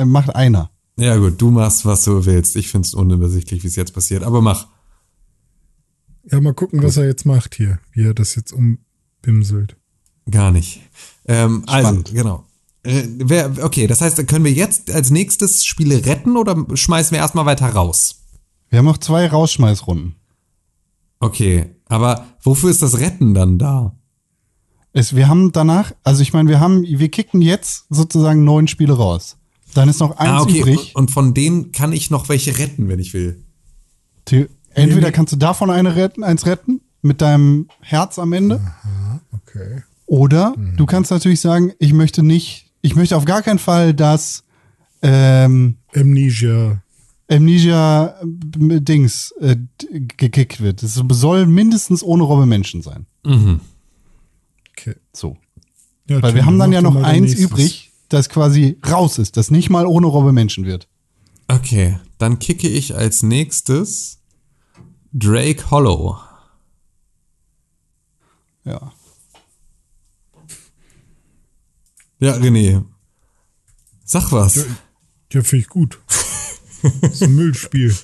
macht 0.04 0.36
einer. 0.36 0.72
Ja 0.98 1.18
gut, 1.18 1.42
du 1.42 1.52
machst, 1.52 1.86
was 1.86 2.04
du 2.04 2.26
willst. 2.26 2.56
Ich 2.56 2.70
find's 2.70 2.94
unübersichtlich, 2.94 3.64
wie 3.64 3.68
es 3.68 3.76
jetzt 3.76 3.94
passiert. 3.94 4.24
Aber 4.24 4.42
mach. 4.42 4.68
Ja, 6.32 6.40
mal 6.42 6.54
gucken, 6.54 6.82
was 6.82 6.98
er 6.98 7.06
jetzt 7.06 7.26
macht 7.26 7.56
hier, 7.56 7.80
wie 7.92 8.06
er 8.06 8.14
das 8.14 8.36
jetzt 8.36 8.52
umbimselt. 8.52 9.76
Gar 10.30 10.52
nicht. 10.52 10.82
Ähm, 11.26 11.64
also, 11.68 12.02
genau. 12.12 12.46
Äh, 12.84 13.04
wer, 13.18 13.64
okay, 13.64 13.88
das 13.88 14.02
heißt, 14.02 14.26
können 14.28 14.46
wir 14.46 14.54
jetzt 14.54 14.92
als 14.92 15.12
nächstes 15.12 15.66
Spiele 15.66 16.06
retten 16.06 16.38
oder 16.38 16.66
schmeißen 16.74 17.12
wir 17.12 17.20
erstmal 17.20 17.46
weiter 17.46 17.68
raus? 17.68 18.24
Wir 18.70 18.80
haben 18.80 18.86
noch 18.86 18.98
zwei 18.98 19.28
Rausschmeißrunden. 19.28 20.16
Okay, 21.20 21.76
aber 21.86 22.26
wofür 22.42 22.70
ist 22.70 22.82
das 22.82 23.00
Retten 23.00 23.34
dann 23.34 23.58
da? 23.58 23.96
Es, 24.94 25.16
wir 25.16 25.28
haben 25.28 25.52
danach, 25.52 25.92
also 26.04 26.22
ich 26.22 26.34
meine, 26.34 26.50
wir 26.50 26.60
haben, 26.60 26.84
wir 26.84 27.10
kicken 27.10 27.42
jetzt 27.42 27.86
sozusagen 27.90 28.44
neun 28.44 28.68
Spiele 28.68 28.94
raus. 28.94 29.38
Dann 29.76 29.90
ist 29.90 30.00
noch 30.00 30.18
eins 30.18 30.30
ah, 30.32 30.42
okay. 30.42 30.60
übrig. 30.60 30.96
Und, 30.96 31.12
von 31.12 31.34
denen 31.34 31.72
kann 31.72 31.94
ich 31.94 32.10
noch 32.10 32.30
welche 32.30 32.58
retten, 32.58 32.88
wenn 32.88 33.00
ich 33.00 33.14
will. 33.14 33.44
The- 34.28 34.48
Entweder 34.74 35.12
kannst 35.12 35.32
du 35.34 35.38
davon 35.38 35.70
eine 35.70 35.96
retten, 35.96 36.24
eins 36.24 36.46
retten, 36.46 36.82
mit 37.02 37.22
deinem 37.22 37.68
Herz 37.82 38.18
am 38.20 38.34
Ende. 38.34 38.60
Okay. 39.32 39.84
Oder 40.06 40.54
du 40.76 40.86
kannst 40.86 41.12
natürlich 41.12 41.40
sagen, 41.40 41.72
ich 41.80 41.94
möchte 41.94 42.24
nicht, 42.24 42.72
ich 42.82 42.96
möchte 42.96 43.16
auf 43.16 43.26
gar 43.26 43.42
keinen 43.42 43.60
Fall, 43.60 43.94
dass 43.94 44.44
ähm, 45.02 45.76
Amnesia. 45.96 46.82
Amnesia 47.32 48.16
äh, 48.22 48.82
Dings 48.82 49.34
äh, 49.40 49.56
gekickt 50.18 50.62
wird. 50.62 50.84
Es 50.84 50.96
soll 51.10 51.46
mindestens 51.48 52.04
ohne 52.04 52.24
Robbe 52.24 52.46
Menschen 52.46 52.82
sein. 52.82 53.06
Okay. 54.72 54.96
So. 55.14 55.38
Ja, 56.08 56.22
Weil 56.22 56.36
wir 56.36 56.46
haben 56.46 56.60
dann 56.60 56.72
ja 56.72 56.82
noch 56.82 56.96
eins 56.96 57.22
nächstes. 57.30 57.46
übrig, 57.46 57.85
das 58.10 58.30
quasi 58.30 58.78
raus 58.88 59.18
ist, 59.18 59.38
das 59.38 59.52
nicht 59.52 59.70
mal 59.70 59.86
ohne 59.86 60.08
Robbe 60.08 60.32
Menschen 60.32 60.66
wird. 60.66 60.88
Okay, 61.48 62.00
dann 62.18 62.40
kicke 62.40 62.68
ich 62.68 62.96
als 62.96 63.24
nächstes 63.24 64.20
Drake 65.14 65.70
Hollow. 65.72 66.18
Ja. 68.64 68.92
Ja, 72.20 72.34
René. 72.34 72.84
Sag 74.04 74.32
was. 74.32 74.66
Ja, 75.32 75.44
finde 75.44 75.58
ich 75.58 75.68
gut. 75.68 76.00
das 77.02 77.14
ist 77.14 77.24
ein 77.24 77.36
Müllspiel. 77.36 77.96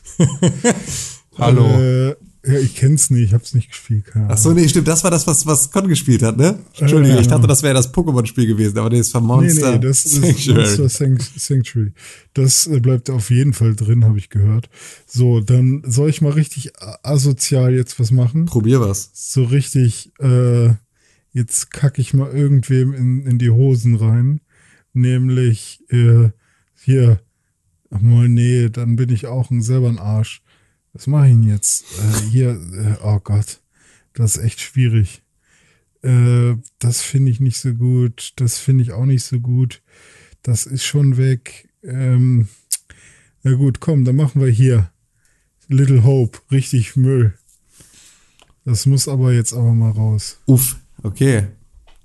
Hallo. 1.38 1.66
Äh, 1.66 2.16
ja, 2.45 2.53
ich 2.58 2.76
kenn's 2.76 3.10
nicht, 3.11 3.26
ich 3.26 3.34
hab's 3.34 3.53
nicht 3.53 3.70
gespielt. 3.70 4.06
Keine 4.06 4.30
Ach 4.30 4.38
so, 4.38 4.52
nee, 4.53 4.68
stimmt, 4.68 4.88
das 4.88 5.03
war 5.03 5.11
das, 5.11 5.28
was, 5.28 5.45
was 5.45 5.70
Con 5.70 5.88
gespielt 5.88 6.24
hat, 6.24 6.38
ne? 6.38 6.58
Entschuldige, 6.80 7.20
ich 7.20 7.28
dachte, 7.28 7.45
das 7.48 7.61
wäre 7.61 7.76
das 7.76 7.94
Pokémon-Spiel 7.94 8.48
gewesen, 8.48 8.78
aber 8.80 8.90
nee, 8.90 8.98
das 8.98 9.14
war 9.14 9.22
Nee, 9.22 9.28
Monster 9.28 9.72
nee, 9.74 9.80
das 9.80 10.06
ist 10.06 10.16
Sanctuary. 10.22 10.60
Monster 10.61 10.90
Sanct- 10.90 11.32
Sanctuary. 11.40 11.92
Das 12.34 12.66
äh, 12.68 12.80
bleibt 12.80 13.10
auf 13.11 13.30
jeden 13.30 13.53
Fall 13.53 13.76
drin, 13.76 14.06
habe 14.06 14.18
ich 14.18 14.30
gehört. 14.30 14.70
So, 15.06 15.40
dann 15.40 15.84
soll 15.86 16.10
ich 16.10 16.22
mal 16.22 16.32
richtig 16.32 16.72
asozial 17.03 17.74
jetzt 17.76 18.00
was 18.00 18.10
machen. 18.11 18.45
Probier 18.45 18.80
was. 18.82 19.11
So 19.14 19.44
richtig, 19.44 20.11
äh, 20.20 20.70
jetzt 21.34 21.72
kacke 21.72 22.02
ich 22.02 22.14
mal 22.14 22.32
irgendwem 22.32 22.94
in, 22.94 23.26
in 23.28 23.38
die 23.38 23.52
Hosen 23.52 23.95
rein. 23.95 24.42
Nämlich, 24.94 25.82
äh, 25.90 26.30
hier, 26.84 27.22
ach 27.92 28.02
mal, 28.02 28.28
nee, 28.28 28.70
dann 28.70 28.95
bin 28.95 29.10
ich 29.10 29.28
auch 29.28 29.52
ein, 29.52 29.61
selber 29.61 29.90
ein 29.90 30.00
Arsch. 30.00 30.42
Was 30.94 31.08
mache 31.08 31.28
ich 31.28 31.34
denn 31.34 31.44
jetzt? 31.44 31.86
Äh, 32.00 32.30
hier, 32.30 32.50
äh, 32.52 32.95
oh 33.03 33.20
Gott, 33.24 33.60
das 34.14 34.36
ist 34.36 34.44
echt 34.44 34.60
schwierig. 34.61 35.22
Äh, 36.03 36.56
das 36.80 37.02
finde 37.02 37.32
ich 37.32 37.40
nicht 37.40 37.58
so 37.60 37.74
gut. 37.74 38.34
Das 38.38 38.58
finde 38.58 38.84
ich 38.84 38.92
auch 38.92 39.06
nicht 39.06 39.24
so 39.24 39.40
gut. 39.40 39.82
Das 40.42 40.66
ist 40.66 40.84
schon 40.84 41.18
weg. 41.18 41.70
Ähm, 41.84 42.48
na 43.44 43.53
gut, 43.53 43.80
komm, 43.80 44.06
dann 44.06 44.16
machen 44.16 44.42
wir 44.42 44.50
hier. 44.50 44.92
Little 45.68 46.03
Hope, 46.03 46.40
richtig 46.52 46.95
Müll. 46.95 47.34
Das 48.66 48.86
muss 48.86 49.08
aber 49.08 49.32
jetzt 49.34 49.53
aber 49.53 49.74
mal 49.74 49.92
raus. 49.92 50.40
Uff, 50.45 50.78
okay. 51.03 51.48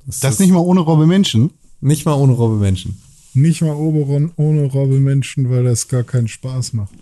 Das, 0.06 0.20
Das 0.20 0.34
ist 0.34 0.40
nicht 0.40 0.52
mal 0.52 0.60
ohne 0.60 0.80
Robbe 0.80 1.06
Menschen. 1.06 1.50
nicht 1.80 2.06
mal 2.06 2.14
ohne 2.14 2.32
Robbe 2.32 2.56
Menschen. 2.56 3.00
Nicht 3.34 3.60
mal 3.60 3.74
Oberon 3.74 4.32
ohne 4.36 4.64
Robbe 4.64 4.98
Menschen, 5.00 5.50
weil 5.50 5.64
das 5.64 5.88
gar 5.88 6.04
keinen 6.04 6.28
Spaß 6.28 6.72
macht. 6.74 6.94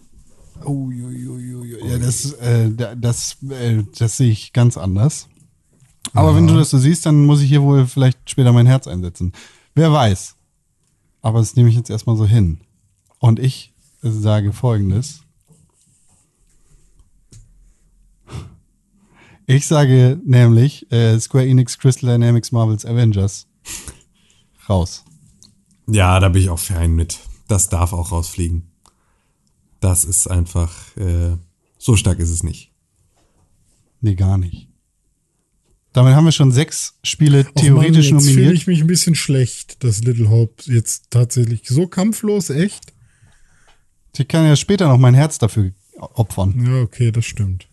Oh, 0.64 0.90
ju, 0.90 1.10
ju, 1.10 1.38
ju. 1.38 1.64
Ja, 1.88 1.98
das, 1.98 2.32
äh, 2.34 2.70
da- 2.70 2.94
das, 2.94 3.36
äh, 3.50 3.82
das 3.98 4.16
sehe 4.16 4.30
ich 4.30 4.52
ganz 4.52 4.76
anders. 4.78 5.28
Aber 6.12 6.36
wenn 6.36 6.46
du 6.46 6.54
das 6.56 6.70
so 6.70 6.78
siehst, 6.78 7.06
dann 7.06 7.24
muss 7.26 7.40
ich 7.40 7.48
hier 7.48 7.62
wohl 7.62 7.86
vielleicht 7.86 8.30
später 8.30 8.52
mein 8.52 8.66
Herz 8.66 8.86
einsetzen. 8.86 9.32
Wer 9.74 9.92
weiß. 9.92 10.36
Aber 11.22 11.38
das 11.40 11.56
nehme 11.56 11.68
ich 11.70 11.74
jetzt 11.76 11.90
erstmal 11.90 12.16
so 12.16 12.26
hin. 12.26 12.60
Und 13.18 13.38
ich 13.40 13.72
sage 14.02 14.52
folgendes. 14.52 15.22
Ich 19.46 19.66
sage 19.66 20.18
nämlich 20.24 20.90
äh, 20.92 21.18
Square 21.20 21.46
Enix 21.46 21.78
Crystal 21.78 22.10
Dynamics 22.10 22.52
Marvels 22.52 22.86
Avengers. 22.86 23.46
Raus. 24.68 25.04
Ja, 25.86 26.18
da 26.20 26.28
bin 26.30 26.42
ich 26.42 26.48
auch 26.50 26.58
fein 26.58 26.94
mit. 26.94 27.18
Das 27.48 27.68
darf 27.68 27.92
auch 27.92 28.10
rausfliegen. 28.12 28.70
Das 29.84 30.04
ist 30.04 30.28
einfach, 30.28 30.96
äh, 30.96 31.36
so 31.76 31.94
stark 31.94 32.18
ist 32.18 32.30
es 32.30 32.42
nicht. 32.42 32.72
Nee, 34.00 34.14
gar 34.14 34.38
nicht. 34.38 34.70
Damit 35.92 36.14
haben 36.14 36.24
wir 36.24 36.32
schon 36.32 36.52
sechs 36.52 36.94
Spiele 37.04 37.44
theoretisch 37.54 38.06
Och 38.06 38.12
Mann, 38.12 38.20
jetzt 38.20 38.28
fühle 38.30 38.36
nominiert. 38.46 38.54
ich 38.54 38.66
mich 38.66 38.80
ein 38.80 38.86
bisschen 38.86 39.14
schlecht, 39.14 39.84
dass 39.84 40.02
Little 40.02 40.30
Hope 40.30 40.62
jetzt 40.72 41.10
tatsächlich 41.10 41.68
so 41.68 41.86
kampflos, 41.86 42.48
echt? 42.48 42.94
Ich 44.16 44.26
kann 44.26 44.46
ja 44.46 44.56
später 44.56 44.88
noch 44.88 44.96
mein 44.96 45.12
Herz 45.12 45.36
dafür 45.36 45.72
opfern. 45.98 46.64
Ja, 46.66 46.80
okay, 46.80 47.12
das 47.12 47.26
stimmt. 47.26 47.68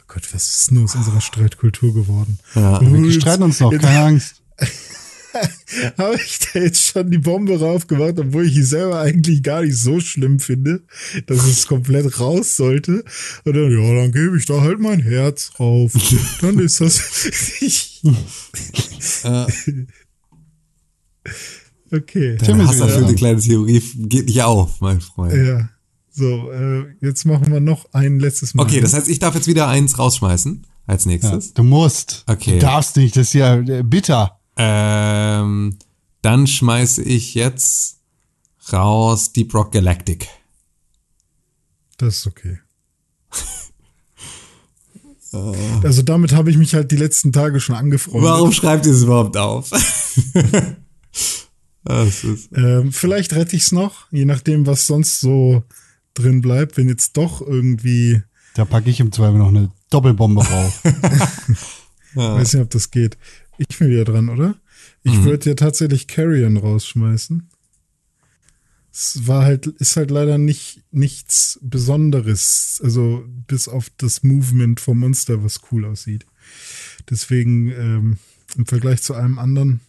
Oh 0.00 0.04
Gott, 0.08 0.34
was 0.34 0.56
ist 0.56 0.72
denn 0.72 0.82
aus 0.82 0.96
unserer 0.96 1.20
Streitkultur 1.20 1.94
geworden? 1.94 2.40
Ja. 2.56 2.80
Oh, 2.80 2.92
Wir 2.92 3.12
streiten 3.12 3.44
uns 3.44 3.60
noch, 3.60 3.70
keine 3.70 4.00
Angst. 4.00 4.42
Habe 5.98 6.16
ich 6.16 6.38
da 6.38 6.60
jetzt 6.60 6.86
schon 6.86 7.10
die 7.10 7.18
Bombe 7.18 7.58
raufgemacht, 7.58 8.18
obwohl 8.18 8.46
ich 8.46 8.56
ihn 8.56 8.64
selber 8.64 9.00
eigentlich 9.00 9.42
gar 9.42 9.62
nicht 9.62 9.76
so 9.78 10.00
schlimm 10.00 10.38
finde, 10.38 10.82
dass 11.26 11.44
es 11.44 11.66
komplett 11.66 12.20
raus 12.20 12.56
sollte. 12.56 13.04
Und 13.44 13.56
dann, 13.56 13.70
ja, 13.70 13.94
dann 13.94 14.12
gebe 14.12 14.36
ich 14.36 14.46
da 14.46 14.60
halt 14.60 14.80
mein 14.80 15.00
Herz 15.00 15.52
rauf. 15.58 15.92
Dann 16.40 16.58
ist 16.58 16.80
das. 16.80 17.00
okay. 21.92 22.36
Deine 22.36 22.68
hasserfüllte 22.68 23.14
kleine 23.14 23.40
Theorie 23.40 23.82
geht 23.96 24.26
nicht 24.26 24.42
auf, 24.42 24.80
mein 24.80 25.00
Freund. 25.00 25.34
Ja. 25.34 25.68
So, 26.10 26.52
äh, 26.52 26.84
jetzt 27.00 27.24
machen 27.24 27.52
wir 27.52 27.60
noch 27.60 27.92
ein 27.92 28.20
letztes 28.20 28.54
Mal. 28.54 28.62
Okay, 28.62 28.80
das 28.80 28.92
heißt, 28.92 29.08
ich 29.08 29.18
darf 29.18 29.34
jetzt 29.34 29.48
wieder 29.48 29.66
eins 29.68 29.98
rausschmeißen 29.98 30.64
als 30.86 31.04
Ja, 31.04 31.10
nächstes. 31.10 31.54
du 31.54 31.64
musst. 31.64 32.24
Okay. 32.28 32.52
Du 32.52 32.58
darfst 32.60 32.96
nicht, 32.96 33.16
das 33.16 33.28
ist 33.28 33.34
ja 33.34 33.56
äh, 33.56 33.82
bitter. 33.82 34.38
Ähm, 34.56 35.78
dann 36.22 36.46
schmeiße 36.46 37.02
ich 37.02 37.34
jetzt 37.34 37.98
raus 38.72 39.32
Deep 39.32 39.54
Rock 39.54 39.72
Galactic. 39.72 40.28
Das 41.98 42.16
ist 42.18 42.26
okay. 42.26 42.58
Also 45.82 46.02
damit 46.02 46.32
habe 46.32 46.50
ich 46.50 46.56
mich 46.56 46.74
halt 46.74 46.92
die 46.92 46.96
letzten 46.96 47.32
Tage 47.32 47.58
schon 47.58 47.74
angefreundet. 47.74 48.22
Warum 48.22 48.52
schreibt 48.52 48.86
ihr 48.86 48.92
es 48.92 49.02
überhaupt 49.02 49.36
auf? 49.36 49.68
das 51.84 52.22
ist, 52.22 52.50
Ähm, 52.54 52.92
vielleicht 52.92 53.32
rette 53.32 53.56
ich 53.56 53.64
es 53.64 53.72
noch, 53.72 54.06
je 54.12 54.26
nachdem, 54.26 54.64
was 54.66 54.86
sonst 54.86 55.18
so 55.18 55.64
drin 56.14 56.40
bleibt. 56.40 56.76
Wenn 56.76 56.88
jetzt 56.88 57.16
doch 57.16 57.40
irgendwie, 57.40 58.22
Da 58.54 58.64
packe 58.64 58.90
ich 58.90 59.00
im 59.00 59.10
Zweifel 59.10 59.38
noch 59.38 59.48
eine 59.48 59.72
Doppelbombe 59.90 60.46
rauf. 60.46 60.82
weiß 62.14 62.54
nicht, 62.54 62.62
ob 62.62 62.70
das 62.70 62.92
geht. 62.92 63.18
Ich 63.58 63.78
bin 63.78 63.90
wieder 63.90 64.04
dran, 64.04 64.28
oder? 64.28 64.56
Ich 65.02 65.22
würde 65.22 65.50
ja 65.50 65.54
tatsächlich 65.54 66.08
Carrion 66.08 66.56
rausschmeißen. 66.56 67.48
Es 68.92 69.26
war 69.26 69.44
halt, 69.44 69.66
ist 69.66 69.96
halt 69.96 70.10
leider 70.10 70.38
nicht 70.38 70.82
nichts 70.90 71.58
Besonderes. 71.62 72.80
Also 72.82 73.24
bis 73.46 73.68
auf 73.68 73.90
das 73.96 74.22
Movement 74.22 74.80
vom 74.80 75.00
Monster, 75.00 75.44
was 75.44 75.60
cool 75.70 75.84
aussieht. 75.84 76.26
Deswegen 77.10 77.70
ähm, 77.70 78.18
im 78.56 78.66
Vergleich 78.66 79.02
zu 79.02 79.14
allem 79.14 79.38
anderen, 79.38 79.80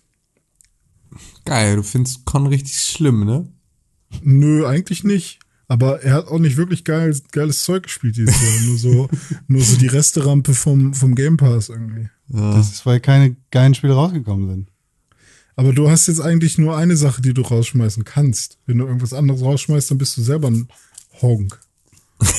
geil, 1.46 1.78
du 1.78 1.84
findest 1.84 2.26
Con 2.26 2.48
richtig 2.48 2.78
schlimm, 2.78 3.26
ne? 3.26 3.48
nö, 4.24 4.66
eigentlich 4.66 5.04
nicht. 5.04 5.40
Aber 5.68 6.04
er 6.04 6.14
hat 6.14 6.28
auch 6.28 6.40
nicht 6.40 6.58
wirklich 6.58 6.84
geil, 6.84 7.16
geiles 7.32 7.64
Zeug 7.64 7.84
gespielt 7.84 8.18
dieses 8.18 8.40
Jahr. 8.40 8.62
nur 8.68 8.78
so, 8.78 9.10
nur 9.48 9.62
so 9.62 9.78
die 9.78 9.88
Resterampe 9.88 10.54
vom, 10.54 10.94
vom 10.94 11.16
Game 11.16 11.38
Pass 11.38 11.70
irgendwie. 11.70 12.10
Das 12.28 12.72
ist, 12.72 12.86
weil 12.86 13.00
keine 13.00 13.36
geilen 13.52 13.76
Spiele 13.76 13.94
rausgekommen 13.94 14.50
sind. 14.50 14.72
Aber 15.56 15.74
du 15.74 15.90
hast 15.90 16.08
jetzt 16.08 16.22
eigentlich 16.22 16.58
nur 16.58 16.76
eine 16.76 16.98
Sache, 16.98 17.22
die 17.22 17.34
du 17.34 17.42
rausschmeißen 17.42 18.04
kannst. 18.04 18.58
Wenn 18.66 18.80
du 18.80 18.86
irgendwas 18.86 19.14
anderes 19.14 19.42
rausschmeißt, 19.42 19.92
dann 19.92 19.98
bist 19.98 20.18
du 20.18 20.22
selber 20.22 20.50
ein 20.50 20.68
Honk. 21.22 21.60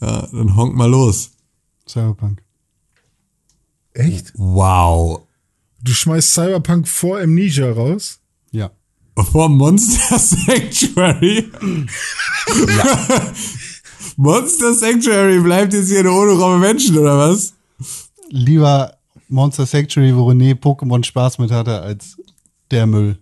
Ja, 0.00 0.26
dann 0.32 0.54
honk 0.54 0.74
mal 0.74 0.90
los. 0.90 1.30
Cyberpunk. 1.88 2.42
Echt? 3.94 4.32
Wow. 4.34 5.22
Du 5.82 5.94
schmeißt 5.94 6.34
Cyberpunk 6.34 6.86
vor 6.86 7.20
Amnesia 7.20 7.72
raus? 7.72 8.18
Ja. 8.50 8.70
vor 9.16 9.48
Monster 9.48 10.18
Sanctuary. 10.18 11.50
Monster 14.16 14.74
Sanctuary 14.74 15.40
bleibt 15.40 15.72
jetzt 15.72 15.88
hier 15.88 16.04
nur 16.04 16.20
ohne 16.22 16.32
Raum 16.38 16.60
Menschen, 16.60 16.96
oder 16.98 17.18
was? 17.18 17.54
Lieber 18.30 18.96
Monster 19.28 19.66
Sanctuary, 19.66 20.14
wo 20.14 20.30
René 20.30 20.54
Pokémon 20.54 21.02
Spaß 21.04 21.38
mit 21.38 21.50
hatte, 21.50 21.80
als 21.80 22.16
der 22.70 22.86
Müll. 22.86 23.18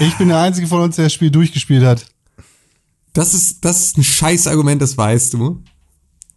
Ich 0.00 0.16
bin 0.16 0.28
der 0.28 0.40
Einzige 0.40 0.66
von 0.66 0.80
uns, 0.80 0.96
der 0.96 1.06
das 1.06 1.12
Spiel 1.12 1.30
durchgespielt 1.30 1.84
hat. 1.84 2.06
Das 3.12 3.34
ist, 3.34 3.64
das 3.64 3.80
ist 3.84 3.98
ein 3.98 4.04
scheiß 4.04 4.46
Argument, 4.46 4.80
das 4.80 4.96
weißt 4.96 5.34
du. 5.34 5.62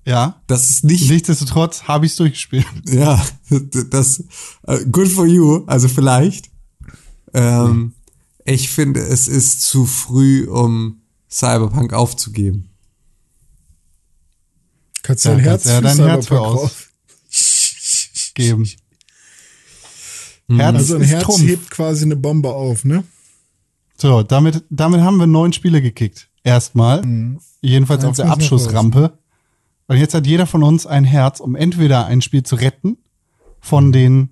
Ja. 0.06 0.42
Das 0.48 0.70
ist 0.70 0.84
nicht, 0.84 1.10
Nichtsdestotrotz 1.10 1.84
habe 1.84 2.06
ich 2.06 2.14
es 2.14 2.18
durchgespielt. 2.18 2.66
ja, 2.86 3.22
das, 3.90 4.24
äh, 4.64 4.86
good 4.90 5.08
for 5.08 5.26
you, 5.26 5.64
also 5.68 5.88
vielleicht. 5.88 6.50
Ähm, 7.34 7.94
ich 8.46 8.70
finde, 8.70 9.02
es 9.02 9.28
ist 9.28 9.62
zu 9.62 9.86
früh, 9.86 10.48
um 10.48 11.02
Cyberpunk 11.30 11.94
aufzugeben. 11.94 12.67
Kannst 15.08 15.24
Ja, 15.24 15.36
dein 15.36 15.44
kannst 15.46 15.66
Herz 15.66 15.66
ja 15.66 15.78
für 15.78 15.98
dein 15.98 16.08
Herz 16.10 16.28
für 16.28 16.42
aus- 16.42 16.88
Geben. 18.34 18.66
Herz 20.50 20.76
Also 20.76 20.96
ein 20.96 21.02
ist 21.02 21.10
Herz 21.10 21.24
Trumpf. 21.24 21.44
hebt 21.44 21.72
quasi 21.72 22.04
eine 22.04 22.18
Bombe 22.18 22.54
auf, 22.54 22.84
ne? 22.84 23.06
So, 23.98 24.22
damit, 24.22 24.66
damit 24.70 25.00
haben 25.00 25.16
wir 25.18 25.28
neun 25.28 25.54
Spiele 25.54 25.82
gekickt. 25.82 26.30
Erstmal. 26.44 27.02
Jedenfalls 27.62 28.04
Eins 28.04 28.10
auf 28.10 28.16
der 28.18 28.32
Abschussrampe. 28.32 29.18
Und 29.88 29.96
jetzt 29.98 30.14
hat 30.14 30.28
jeder 30.28 30.46
von 30.46 30.62
uns 30.62 30.86
ein 30.86 31.06
Herz, 31.06 31.40
um 31.40 31.56
entweder 31.56 32.06
ein 32.06 32.22
Spiel 32.22 32.44
zu 32.44 32.56
retten 32.56 32.98
von 33.62 33.94
den 33.94 34.32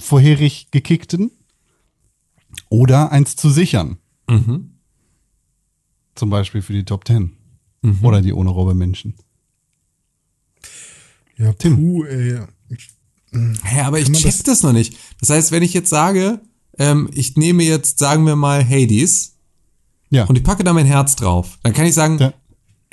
vorherig 0.00 0.70
gekickten 0.70 1.32
oder 2.70 3.12
eins 3.12 3.36
zu 3.36 3.50
sichern. 3.50 3.98
Zum 6.14 6.30
Beispiel 6.30 6.62
für 6.62 6.72
die 6.72 6.84
Top 6.86 7.04
Ten. 7.04 7.36
Oder 8.02 8.22
die 8.22 8.32
ohne 8.32 8.48
Robbe 8.48 8.72
Menschen. 8.72 9.14
Ja, 11.38 11.52
Tim. 11.54 11.76
puh, 11.76 12.04
ey. 12.04 12.38
Hä, 13.64 13.80
aber 13.80 13.98
ich 13.98 14.10
check 14.12 14.22
das- 14.24 14.42
das, 14.44 14.62
noch 14.62 14.72
nicht. 14.72 14.96
Das 15.20 15.30
heißt, 15.30 15.50
wenn 15.52 15.62
ich 15.62 15.72
jetzt 15.74 15.90
sage, 15.90 16.40
ähm, 16.78 17.10
ich 17.12 17.36
nehme 17.36 17.64
jetzt, 17.64 17.98
sagen 17.98 18.26
wir 18.26 18.36
mal, 18.36 18.64
Hades 18.68 19.32
Ja. 20.10 20.24
und 20.24 20.36
ich 20.36 20.44
packe 20.44 20.62
da 20.64 20.72
mein 20.72 20.86
Herz 20.86 21.16
drauf, 21.16 21.58
dann 21.62 21.72
kann 21.72 21.86
ich 21.86 21.94
sagen, 21.94 22.18
Ja. 22.18 22.32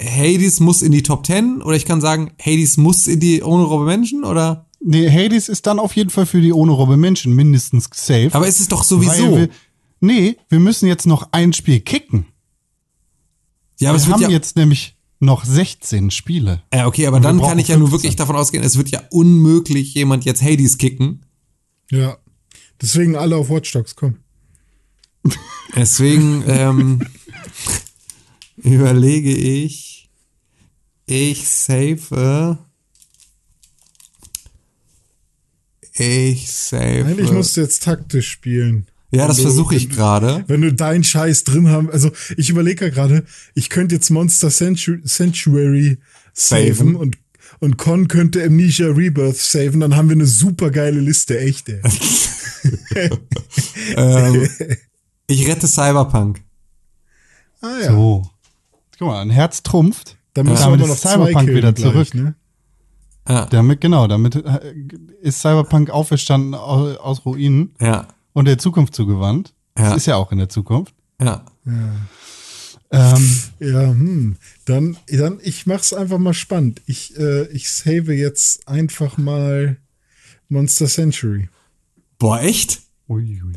Hades 0.04 0.60
muss 0.60 0.82
in 0.82 0.92
die 0.92 1.04
Top 1.04 1.28
10 1.28 1.62
oder 1.62 1.76
ich 1.76 1.86
kann 1.86 2.02
sagen, 2.02 2.32
Hades 2.42 2.78
muss 2.78 3.06
in 3.06 3.20
die 3.20 3.44
ohne 3.44 3.64
Robbe 3.64 3.86
Menschen 3.86 4.24
oder? 4.24 4.66
Nee, 4.84 5.08
Hades 5.12 5.48
ist 5.48 5.68
dann 5.68 5.78
auf 5.78 5.96
jeden 5.96 6.10
Fall 6.10 6.26
für 6.26 6.42
die 6.42 6.52
ohne 6.54 6.72
Robbe 6.72 6.98
Menschen 6.98 7.36
mindestens 7.36 7.88
safe. 7.94 8.30
Aber 8.32 8.48
ist 8.48 8.60
es 8.60 8.68
doch 8.68 8.84
sowieso. 8.84 9.38
Wir, 9.38 9.50
nee, 10.00 10.38
wir 10.50 10.60
müssen 10.60 10.88
jetzt 10.88 11.06
noch 11.06 11.30
ein 11.34 11.54
Spiel 11.54 11.82
kicken. 11.82 12.26
ja, 13.80 13.90
aber 13.90 13.98
es 13.98 14.06
wir 14.06 14.14
wird 14.14 14.24
haben 14.24 14.32
ja, 14.32 14.38
jetzt 14.38 14.56
nämlich 14.56 14.98
noch 15.22 15.46
16 15.46 16.12
Spiele. 16.12 16.64
ja, 16.74 16.88
okay, 16.88 17.06
aber 17.08 17.18
Und 17.18 17.24
dann 17.24 17.40
kann 17.42 17.60
ich 17.60 17.68
ja 17.68 17.78
nur 17.78 17.90
15. 17.90 17.92
wirklich 17.92 18.16
davon 18.18 18.36
ausgehen, 18.36 18.64
es 18.64 18.78
wird 18.78 18.90
ja 18.90 19.04
unmöglich 19.12 19.94
jemand 19.94 20.26
jetzt 20.26 20.42
Hades 20.42 20.78
kicken. 20.78 21.26
Ja. 21.90 22.18
Deswegen 22.82 23.16
alle 23.16 23.36
auf 23.36 23.50
Watch 23.50 23.72
Dogs, 23.72 23.96
komm. 23.96 24.18
Deswegen 25.76 26.44
ähm, 26.48 27.02
überlege 28.58 29.34
ich, 29.36 30.10
ich 31.06 31.48
save, 31.48 32.58
ich 35.94 36.52
save. 36.52 37.06
Eigentlich 37.06 37.32
musst 37.32 37.56
du 37.58 37.62
jetzt 37.62 37.84
taktisch 37.84 38.30
spielen. 38.30 38.88
Ja, 39.12 39.28
das 39.28 39.42
versuche 39.42 39.76
ich 39.76 39.90
gerade. 39.90 40.44
Wenn 40.48 40.62
du 40.62 40.74
deinen 40.74 41.04
Scheiß 41.04 41.44
drin 41.44 41.70
haben, 41.70 41.90
also 41.90 42.12
ich 42.38 42.50
überlege 42.50 42.86
ja 42.86 42.92
gerade, 42.92 43.26
ich 43.54 43.70
könnte 43.70 43.96
jetzt 43.96 44.10
Monster 44.10 44.50
Sanctu- 44.50 45.02
Sanctuary 45.04 45.98
saven, 46.34 46.74
Saven. 46.76 46.96
und 46.96 47.18
und 47.60 47.78
Con 47.78 48.08
könnte 48.08 48.44
Amnesia 48.44 48.88
Rebirth 48.88 49.38
saven, 49.38 49.82
dann 49.82 49.96
haben 49.96 50.10
wir 50.10 50.16
eine 50.16 50.26
super 50.26 50.72
geile 50.72 51.00
Liste, 51.00 51.40
echt, 51.40 51.70
ey. 51.70 51.82
ähm, 53.96 54.50
ich 55.28 55.48
rette 55.48 55.68
Cyberpunk. 55.68 56.42
Ah 57.62 57.78
ja. 57.84 57.92
So. 57.92 58.24
Guck 58.98 59.08
mal, 59.08 59.22
ein 59.22 59.30
Herz 59.30 59.62
trumpft. 59.64 60.18
Dann 60.34 60.46
müssen 60.48 60.62
Damit 60.64 60.80
wir 60.80 60.88
noch 60.88 60.96
ist 60.96 61.02
Cyberpunk 61.02 61.50
wieder 61.50 61.74
gleich, 61.74 61.92
zurück. 61.92 62.14
Ne? 62.14 62.36
Ja, 63.28 63.46
Damit, 63.46 63.82
genau, 63.82 64.08
damit 64.08 64.36
äh, 64.36 64.74
ist 65.22 65.42
Cyberpunk 65.42 65.90
auferstanden 65.90 66.56
aus, 66.56 66.98
aus 66.98 67.26
Ruinen 67.26 67.76
ja, 67.80 68.08
und 68.34 68.46
der 68.46 68.58
Zukunft 68.58 68.96
zugewandt. 68.96 69.54
Ja. 69.78 69.90
Das 69.90 69.98
ist 69.98 70.06
ja 70.08 70.16
auch 70.16 70.32
in 70.32 70.38
der 70.38 70.50
Zukunft. 70.50 70.94
ja. 71.22 71.46
Ähm, 72.94 73.40
Ja, 73.60 73.88
hm. 73.90 74.36
Dann, 74.66 74.98
dann, 75.08 75.40
ich 75.42 75.66
mach's 75.66 75.94
einfach 75.94 76.18
mal 76.18 76.34
spannend. 76.34 76.82
Ich, 76.88 77.18
äh, 77.18 77.48
ich 77.52 77.70
save 77.70 78.14
jetzt 78.14 78.68
einfach 78.68 79.18
mal 79.18 79.78
Monster 80.50 80.88
Century. 80.88 81.48
Boah, 82.20 82.42
echt? 82.42 82.82
uiui. 83.08 83.54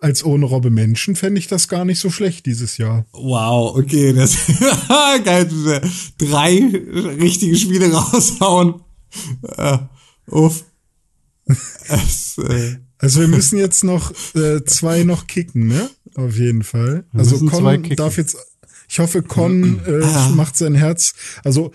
Als 0.00 0.24
ohne 0.24 0.46
Robbe 0.46 0.70
Menschen 0.70 1.14
fände 1.16 1.38
ich 1.38 1.46
das 1.46 1.68
gar 1.68 1.84
nicht 1.84 1.98
so 2.00 2.10
schlecht 2.10 2.46
dieses 2.46 2.76
Jahr. 2.76 3.04
Wow, 3.12 3.76
okay, 3.76 4.12
das 4.12 4.36
geil. 5.24 5.48
Drei 6.18 6.58
richtige 7.20 7.56
Spiele 7.56 7.92
raushauen. 7.92 8.80
Äh, 9.56 9.78
uff. 10.26 10.64
Es, 11.88 12.38
äh, 12.38 12.76
Also 13.02 13.20
wir 13.20 13.28
müssen 13.28 13.58
jetzt 13.58 13.82
noch 13.82 14.12
äh, 14.36 14.64
zwei 14.64 15.02
noch 15.02 15.26
kicken, 15.26 15.66
ne? 15.66 15.90
Auf 16.14 16.36
jeden 16.36 16.62
Fall. 16.62 17.04
Wir 17.10 17.18
Also 17.18 17.44
Con 17.46 17.82
darf 17.96 18.16
jetzt, 18.16 18.36
ich 18.88 19.00
hoffe, 19.00 19.24
Con 19.24 19.80
äh, 19.84 20.28
macht 20.36 20.56
sein 20.56 20.76
Herz. 20.76 21.14
Also 21.42 21.72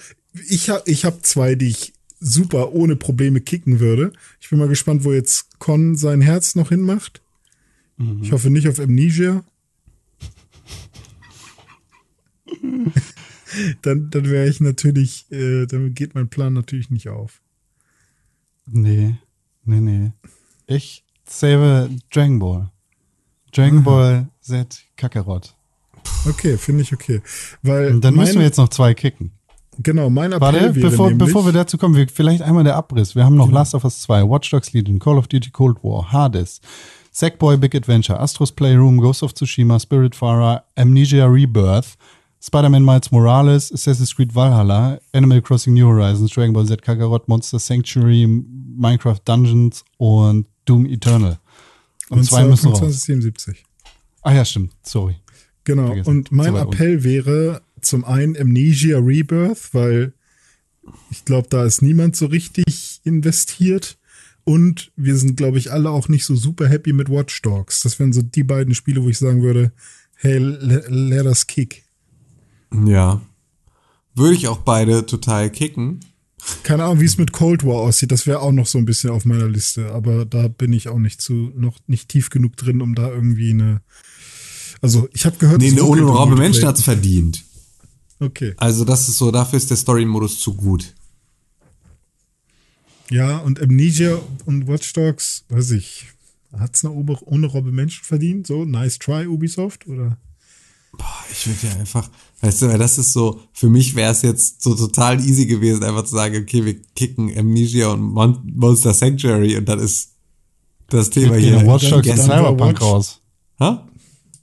ich 0.48 0.70
habe 0.70 0.84
ich 0.86 1.04
hab 1.04 1.26
zwei, 1.26 1.56
die 1.56 1.68
ich 1.68 1.92
super 2.22 2.72
ohne 2.72 2.96
Probleme 2.96 3.42
kicken 3.42 3.82
würde. 3.82 4.14
Ich 4.40 4.50
bin 4.50 4.58
mal 4.58 4.70
gespannt, 4.70 5.04
wo 5.04 5.12
jetzt 5.12 5.60
Con 5.60 5.98
sein 5.98 6.22
Herz 6.22 6.56
noch 6.56 6.70
hinmacht. 6.70 7.22
Ich 8.22 8.32
hoffe 8.32 8.50
nicht 8.50 8.70
auf 8.70 8.80
Amnesia. 8.80 9.44
dann 13.82 14.10
dann 14.12 14.30
wäre 14.30 14.48
ich 14.48 14.62
natürlich, 14.62 15.30
äh, 15.32 15.66
dann 15.66 15.94
geht 15.94 16.16
mein 16.16 16.30
Plan 16.30 16.54
natürlich 16.54 16.90
nicht 16.90 17.10
auf. 17.10 17.42
Nee, 18.66 19.18
nee, 19.66 19.82
nee. 19.82 20.12
Ich 20.68 21.04
save 21.28 21.90
Dragon 22.12 22.40
Ball. 22.40 22.70
Dragon 23.52 23.84
Ball 23.84 24.28
Z 24.42 24.84
Kakarot. 24.96 25.54
Okay, 26.28 26.58
finde 26.58 26.84
ich 26.84 26.94
okay. 26.94 27.22
Weil 27.62 27.94
Und 27.94 28.04
dann 28.04 28.16
mein, 28.16 28.26
müssen 28.26 28.40
wir 28.40 28.46
jetzt 28.46 28.58
noch 28.58 28.70
zwei 28.70 28.94
kicken. 28.94 29.32
genau, 29.80 30.10
mein 30.10 30.32
Appell 30.32 30.42
Warte, 30.42 30.76
wäre 30.76 30.90
bevor, 30.90 31.10
nämlich, 31.10 31.28
bevor 31.28 31.46
wir 31.46 31.54
dazu 31.54 31.78
kommen, 31.78 31.96
wir, 31.96 32.08
vielleicht 32.08 32.42
einmal 32.42 32.64
der 32.64 32.76
Abriss. 32.76 33.16
Wir 33.16 33.26
haben 33.26 33.36
noch 33.36 33.52
Last 33.52 33.76
of 33.76 33.84
Us 33.84 34.02
2, 34.02 34.24
Watch 34.30 34.50
Dogs 34.52 34.74
Legion, 34.74 35.00
Call 35.00 35.18
of 35.18 35.28
Duty 35.28 35.52
Cold 35.52 35.84
War, 35.84 36.12
Hades, 36.12 36.60
Sackboy 37.12 37.58
Big 37.58 37.76
Adventure, 37.76 38.20
Astros 38.20 38.52
Playroom, 38.52 39.00
Ghost 39.00 39.24
of 39.24 39.34
Tsushima, 39.34 39.80
Spiritfarer, 39.80 40.64
Amnesia 40.76 41.26
Rebirth, 41.26 41.98
Spider-Man 42.40 42.86
Miles 42.86 43.12
Morales, 43.12 43.72
Assassin's 43.72 44.16
Creed 44.16 44.34
Valhalla, 44.34 45.00
Animal 45.14 45.42
Crossing 45.42 45.74
New 45.74 45.88
Horizons, 45.88 46.32
Dragon 46.32 46.54
Ball 46.54 46.66
Z 46.66 46.82
Kakarot, 46.82 47.28
Monster 47.28 47.60
Sanctuary, 47.60 48.28
Minecraft 48.28 49.20
Dungeons 49.26 49.84
und 49.98 50.46
Doom 50.68 50.86
Eternal. 50.86 51.40
Und, 52.10 52.20
und 52.20 52.24
zwei 52.26 52.46
müssen 52.46 52.68
raus. 52.70 52.80
2077. 52.80 53.64
Ah 54.22 54.34
ja, 54.34 54.46
stimmt. 54.46 54.74
Sorry. 54.84 55.16
Genau. 55.64 55.88
Vergessen. 55.88 56.10
Und 56.10 56.32
mein 56.32 56.54
weit 56.54 56.68
Appell 56.68 57.04
wäre 57.04 57.62
zum 57.82 58.06
einen 58.06 58.38
Amnesia 58.38 58.98
Rebirth, 59.00 59.74
weil 59.74 60.14
ich 61.12 61.26
glaube, 61.26 61.48
da 61.50 61.66
ist 61.66 61.82
niemand 61.82 62.16
so 62.16 62.28
richtig 62.28 63.02
investiert. 63.04 63.98
Und 64.46 64.92
wir 64.96 65.18
sind, 65.18 65.36
glaube 65.36 65.58
ich, 65.58 65.74
alle 65.74 65.90
auch 65.90 66.08
nicht 66.08 66.24
so 66.24 66.36
super 66.36 66.70
happy 66.70 66.94
mit 66.94 67.10
Watch 67.10 67.42
Dogs. 67.42 67.82
Das 67.82 68.00
wären 68.00 68.14
so 68.14 68.22
die 68.22 68.44
beiden 68.44 68.74
Spiele, 68.76 69.04
wo 69.04 69.10
ich 69.10 69.18
sagen 69.18 69.42
würde, 69.42 69.74
hey, 70.16 70.38
le- 70.38 70.86
let 70.88 71.26
us 71.26 71.48
kick. 71.48 71.84
ja. 72.72 73.22
Würde 74.16 74.34
ich 74.34 74.48
auch 74.48 74.58
beide 74.60 75.06
total 75.06 75.52
kicken. 75.52 76.00
Keine 76.64 76.84
Ahnung, 76.84 77.00
wie 77.02 77.06
es 77.06 77.18
mit 77.18 77.32
Cold 77.32 77.66
War 77.66 77.78
aussieht. 77.78 78.12
Das 78.12 78.28
wäre 78.28 78.42
auch 78.42 78.52
noch 78.52 78.68
so 78.68 78.78
ein 78.78 78.86
bisschen 78.86 79.10
auf 79.10 79.26
meiner 79.26 79.48
Liste. 79.48 79.92
Aber 79.92 80.26
da 80.26 80.48
bin 80.48 80.72
ich 80.72 80.88
auch 80.88 81.00
nicht 81.00 81.22
zu, 81.22 81.52
noch 81.56 81.78
nicht 81.88 82.10
tief 82.10 82.30
genug 82.30 82.56
drin, 82.58 82.82
um 82.82 82.96
da 82.96 83.10
irgendwie 83.10 83.52
eine. 83.52 83.82
Also, 84.82 85.10
ich 85.14 85.26
habe 85.26 85.38
gehört, 85.38 85.60
Nee, 85.60 85.68
es 85.70 85.74
eine 85.74 85.82
Robbe 85.82 86.36
Menschen 86.36 86.38
Multiplayer. 86.42 86.68
hat's 86.68 86.84
verdient. 86.84 87.44
Okay. 88.20 88.54
Also 88.58 88.84
das 88.86 89.10
ist 89.10 89.18
so, 89.18 89.32
dafür 89.32 89.58
ist 89.58 89.70
der 89.70 89.78
Story-Modus 89.78 90.40
zu 90.40 90.56
gut. 90.56 90.94
Ja, 93.10 93.38
und 93.38 93.62
Amnesia 93.62 94.20
und 94.46 94.68
Watch 94.68 94.92
Dogs, 94.94 95.46
weiß 95.50 95.72
ich, 95.72 96.08
hat's 96.58 96.84
eine 96.84 96.94
ohne, 96.94 97.18
ohne 97.22 97.48
Robbe 97.48 97.72
Menschen 97.72 98.04
verdient? 98.04 98.48
So, 98.48 98.66
nice 98.66 99.00
try, 99.00 99.28
Ubisoft? 99.28 99.88
Oder? 99.88 100.18
Ich 101.32 101.48
würde 101.48 101.60
ja 101.74 101.80
einfach, 101.80 102.10
weißt 102.42 102.62
du, 102.62 102.68
weil 102.70 102.78
das 102.78 102.98
ist 102.98 103.14
so, 103.14 103.40
für 103.54 103.70
mich 103.70 103.96
wäre 103.96 104.12
es 104.12 104.22
jetzt 104.22 104.62
so 104.64 104.76
total 104.76 105.20
easy 105.20 105.46
gewesen, 105.46 105.84
einfach 105.84 106.04
zu 106.04 106.16
sagen, 106.16 106.36
okay, 106.42 106.66
wir 106.66 106.82
kicken 106.96 107.36
Amnesia 107.38 107.90
und 107.92 108.02
Mon 108.02 108.40
Monster 108.56 108.94
Sanctuary 108.94 109.58
und 109.58 109.68
dann 109.70 109.80
ist 109.80 110.14
das 110.90 111.10
Thema 111.10 111.36
hier. 111.36 111.58
Gehen 111.58 111.68
Watch 111.68 111.90
Dogs 111.90 112.08
und 112.08 112.18
Cyberpunk 112.18 112.60
Watch- 112.60 112.82
raus. 112.82 113.22
Ha? 113.60 113.88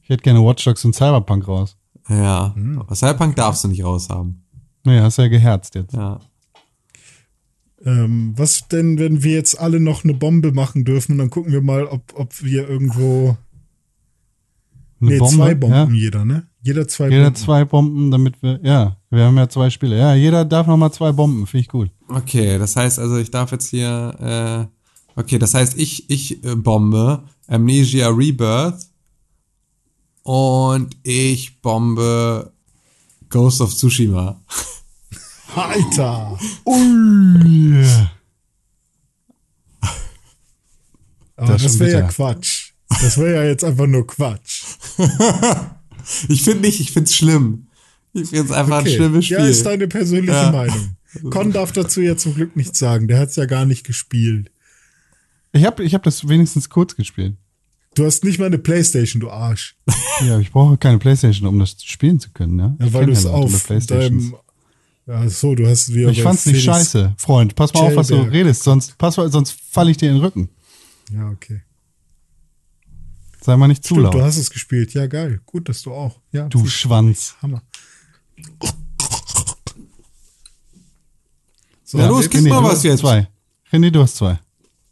Ich 0.02 0.08
hätte 0.10 0.22
gerne 0.22 0.44
Watch 0.44 0.64
Dogs 0.64 0.84
und 0.84 0.94
Cyberpunk 0.94 1.48
raus. 1.48 1.76
Ja. 2.08 2.54
Aber 2.78 2.94
Cyberpunk 2.94 3.36
darfst 3.36 3.64
du 3.64 3.68
nicht 3.68 3.82
raushaben. 3.82 4.44
Nee, 4.84 5.00
hast 5.00 5.16
ja 5.18 5.28
geherzt 5.28 5.74
jetzt. 5.74 5.94
Ja. 5.94 6.20
Ähm, 7.84 8.32
was 8.36 8.68
denn, 8.68 8.98
wenn 8.98 9.22
wir 9.22 9.32
jetzt 9.34 9.58
alle 9.58 9.80
noch 9.80 10.04
eine 10.04 10.14
Bombe 10.14 10.52
machen 10.52 10.84
dürfen 10.84 11.12
und 11.12 11.18
dann 11.18 11.30
gucken 11.30 11.52
wir 11.52 11.60
mal, 11.62 11.86
ob, 11.86 12.12
ob 12.14 12.42
wir 12.42 12.68
irgendwo. 12.68 13.36
Eine 15.04 15.14
nee, 15.14 15.18
Bombe, 15.18 15.36
zwei 15.36 15.54
Bomben 15.54 15.76
Ja? 15.76 15.88
jeder, 15.90 16.24
ne? 16.24 16.46
Jeder 16.62 16.88
zwei 16.88 17.10
Jeder 17.10 17.24
Bomben. 17.24 17.36
zwei 17.36 17.64
Bomben, 17.64 18.10
damit 18.10 18.42
wir, 18.42 18.58
ja, 18.62 18.96
wir 19.10 19.24
haben 19.24 19.36
ja 19.36 19.48
zwei 19.48 19.68
Spiele. 19.70 19.98
Ja, 19.98 20.14
jeder 20.14 20.44
darf 20.44 20.66
noch 20.66 20.76
mal 20.76 20.90
zwei 20.92 21.12
Bomben, 21.12 21.46
finde 21.46 21.62
ich 21.62 21.68
gut. 21.68 21.90
Okay, 22.08 22.58
das 22.58 22.76
heißt 22.76 22.98
also, 22.98 23.18
ich 23.18 23.30
darf 23.30 23.52
jetzt 23.52 23.68
hier, 23.68 24.68
äh, 25.16 25.20
okay, 25.20 25.38
das 25.38 25.54
heißt, 25.54 25.78
ich, 25.78 26.08
ich 26.08 26.42
äh, 26.44 26.54
bombe 26.56 27.24
Amnesia 27.46 28.08
Rebirth 28.08 28.86
und 30.22 30.96
ich 31.02 31.60
bombe 31.60 32.52
Ghost 33.28 33.60
of 33.60 33.74
Tsushima. 33.74 34.40
Alter! 35.54 36.38
Ui. 36.66 37.84
Das 41.36 41.62
das 41.62 41.78
wäre 41.78 42.00
ja. 42.00 42.08
Quatsch. 42.08 42.63
Das 43.02 43.18
wäre 43.18 43.34
ja 43.34 43.44
jetzt 43.44 43.64
einfach 43.64 43.86
nur 43.86 44.06
Quatsch. 44.06 44.62
Ich 46.28 46.42
finde 46.42 46.60
nicht, 46.66 46.80
ich 46.80 46.92
find's 46.92 47.14
schlimm. 47.16 47.68
Ich 48.12 48.28
finde 48.28 48.44
es 48.44 48.50
einfach 48.50 48.80
ein 48.80 48.86
schlimmes 48.86 49.24
Spiel. 49.24 49.38
Ja, 49.38 49.44
ist 49.46 49.64
deine 49.64 49.88
persönliche 49.88 50.34
Ja. 50.34 50.52
Meinung. 50.52 50.96
Con 51.30 51.50
darf 51.50 51.72
dazu 51.72 52.02
ja 52.02 52.14
zum 52.14 52.34
Glück 52.34 52.56
nichts 52.56 52.78
sagen. 52.78 53.08
Der 53.08 53.18
hat's 53.18 53.36
ja 53.36 53.46
gar 53.46 53.64
nicht 53.64 53.84
gespielt. 53.86 54.50
Ich 55.52 55.64
habe 55.64 55.82
ich 55.82 55.94
hab 55.94 56.02
das 56.02 56.28
wenigstens 56.28 56.68
kurz 56.68 56.94
gespielt. 56.94 57.36
Du 57.94 58.04
hast 58.04 58.22
nicht 58.22 58.38
mal 58.38 58.46
eine 58.46 58.58
Playstation, 58.58 59.20
du 59.20 59.30
Arsch. 59.30 59.76
Ja, 60.26 60.38
ich 60.38 60.52
brauche 60.52 60.76
keine 60.76 60.98
Playstation, 60.98 61.48
um 61.48 61.58
das 61.58 61.74
spielen 61.82 62.20
zu 62.20 62.30
können, 62.32 62.58
ja. 62.58 62.76
Ja, 62.78 62.86
Ich 62.86 62.92
weil 62.92 63.06
du 63.06 63.12
es 63.12 63.24
ja 63.24 63.30
auf 63.30 63.66
deinem. 63.86 64.36
Ja, 65.06 65.28
so, 65.28 65.54
du 65.54 65.66
hast 65.66 65.92
wieder. 65.94 66.10
Ich 66.10 66.22
fand's 66.22 66.44
nicht 66.46 66.60
Felix- 66.60 66.76
scheiße. 66.76 67.14
Freund, 67.16 67.54
pass 67.56 67.72
mal 67.72 67.80
auf, 67.80 67.96
was 67.96 68.08
du 68.08 68.16
redest, 68.16 68.62
sonst, 68.62 68.96
pass 68.98 69.16
mal, 69.16 69.32
sonst 69.32 69.56
falle 69.70 69.90
ich 69.90 69.96
dir 69.96 70.10
in 70.10 70.16
den 70.16 70.22
Rücken. 70.22 70.50
Ja, 71.10 71.30
okay. 71.30 71.62
Sei 73.44 73.58
mal 73.58 73.68
nicht 73.68 73.84
zu 73.84 73.94
Stimmt, 73.94 74.14
du 74.14 74.18
laut. 74.18 74.26
hast 74.26 74.38
es 74.38 74.48
gespielt. 74.50 74.94
Ja, 74.94 75.06
geil. 75.06 75.40
Gut, 75.44 75.68
dass 75.68 75.82
du 75.82 75.92
auch. 75.92 76.18
Ja, 76.32 76.48
Du. 76.48 76.64
Schwanz. 76.66 77.34
Hammer. 77.42 77.60
So, 81.84 81.98
Ja, 81.98 82.08
los, 82.08 82.30
gib 82.30 82.42
mal 82.48 82.62
du 82.62 82.68
was 82.68 82.82
jetzt. 82.84 83.00
Zwei. 83.00 83.28
René, 83.70 83.90
du 83.90 84.00
hast 84.00 84.16
zwei. 84.16 84.38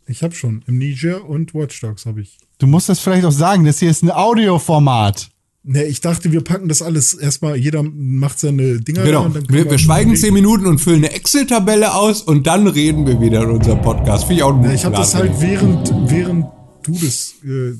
Ich 0.06 0.22
habe 0.22 0.34
schon. 0.34 0.62
Amnesia 0.68 1.16
und 1.16 1.54
Watch 1.54 1.80
Dogs 1.80 2.04
habe 2.04 2.20
ich. 2.20 2.36
Du 2.58 2.66
musst 2.66 2.90
das 2.90 3.00
vielleicht 3.00 3.24
auch 3.24 3.32
sagen, 3.32 3.64
das 3.64 3.78
hier 3.78 3.90
ist 3.90 4.02
ein 4.02 4.10
Audioformat. 4.10 5.30
Ne, 5.64 5.84
ich 5.84 6.00
dachte, 6.02 6.30
wir 6.32 6.42
packen 6.42 6.68
das 6.68 6.82
alles 6.82 7.14
erstmal, 7.14 7.56
jeder 7.56 7.82
macht 7.84 8.38
seine 8.38 8.80
Dinger 8.80 9.00
da 9.04 9.06
Genau. 9.28 9.34
Wir, 9.48 9.70
wir 9.70 9.78
schweigen 9.78 10.14
zehn 10.16 10.34
Minuten 10.34 10.66
und 10.66 10.78
füllen 10.80 11.04
eine 11.04 11.12
Excel-Tabelle 11.14 11.94
aus 11.94 12.20
und 12.20 12.46
dann 12.48 12.66
reden 12.66 13.06
wir 13.06 13.18
wieder 13.20 13.44
in 13.44 13.50
unserem 13.50 13.80
Podcast. 13.80 14.24
Finde 14.24 14.34
ich 14.40 14.42
auch 14.42 14.50
einen 14.50 14.64
Ja, 14.64 14.68
guten 14.70 14.74
ich 14.78 14.84
habe 14.84 14.96
das 14.96 15.14
halt 15.14 15.40
während, 15.40 15.88
während 16.10 16.46
du 16.82 16.92
das. 16.92 17.34
Äh, 17.44 17.72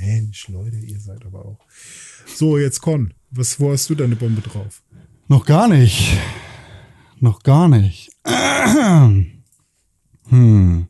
Mensch, 0.00 0.48
Leute, 0.48 0.76
ihr 0.76 0.98
seid 0.98 1.24
aber 1.26 1.44
auch. 1.44 1.58
So, 2.26 2.58
jetzt 2.58 2.80
Con. 2.80 3.12
Was, 3.30 3.60
wo 3.60 3.72
hast 3.72 3.90
du 3.90 3.94
deine 3.94 4.16
Bombe 4.16 4.40
drauf? 4.40 4.82
Noch 5.28 5.44
gar 5.44 5.68
nicht. 5.68 6.18
Noch 7.18 7.42
gar 7.42 7.68
nicht. 7.68 8.10
Hm. 10.28 10.86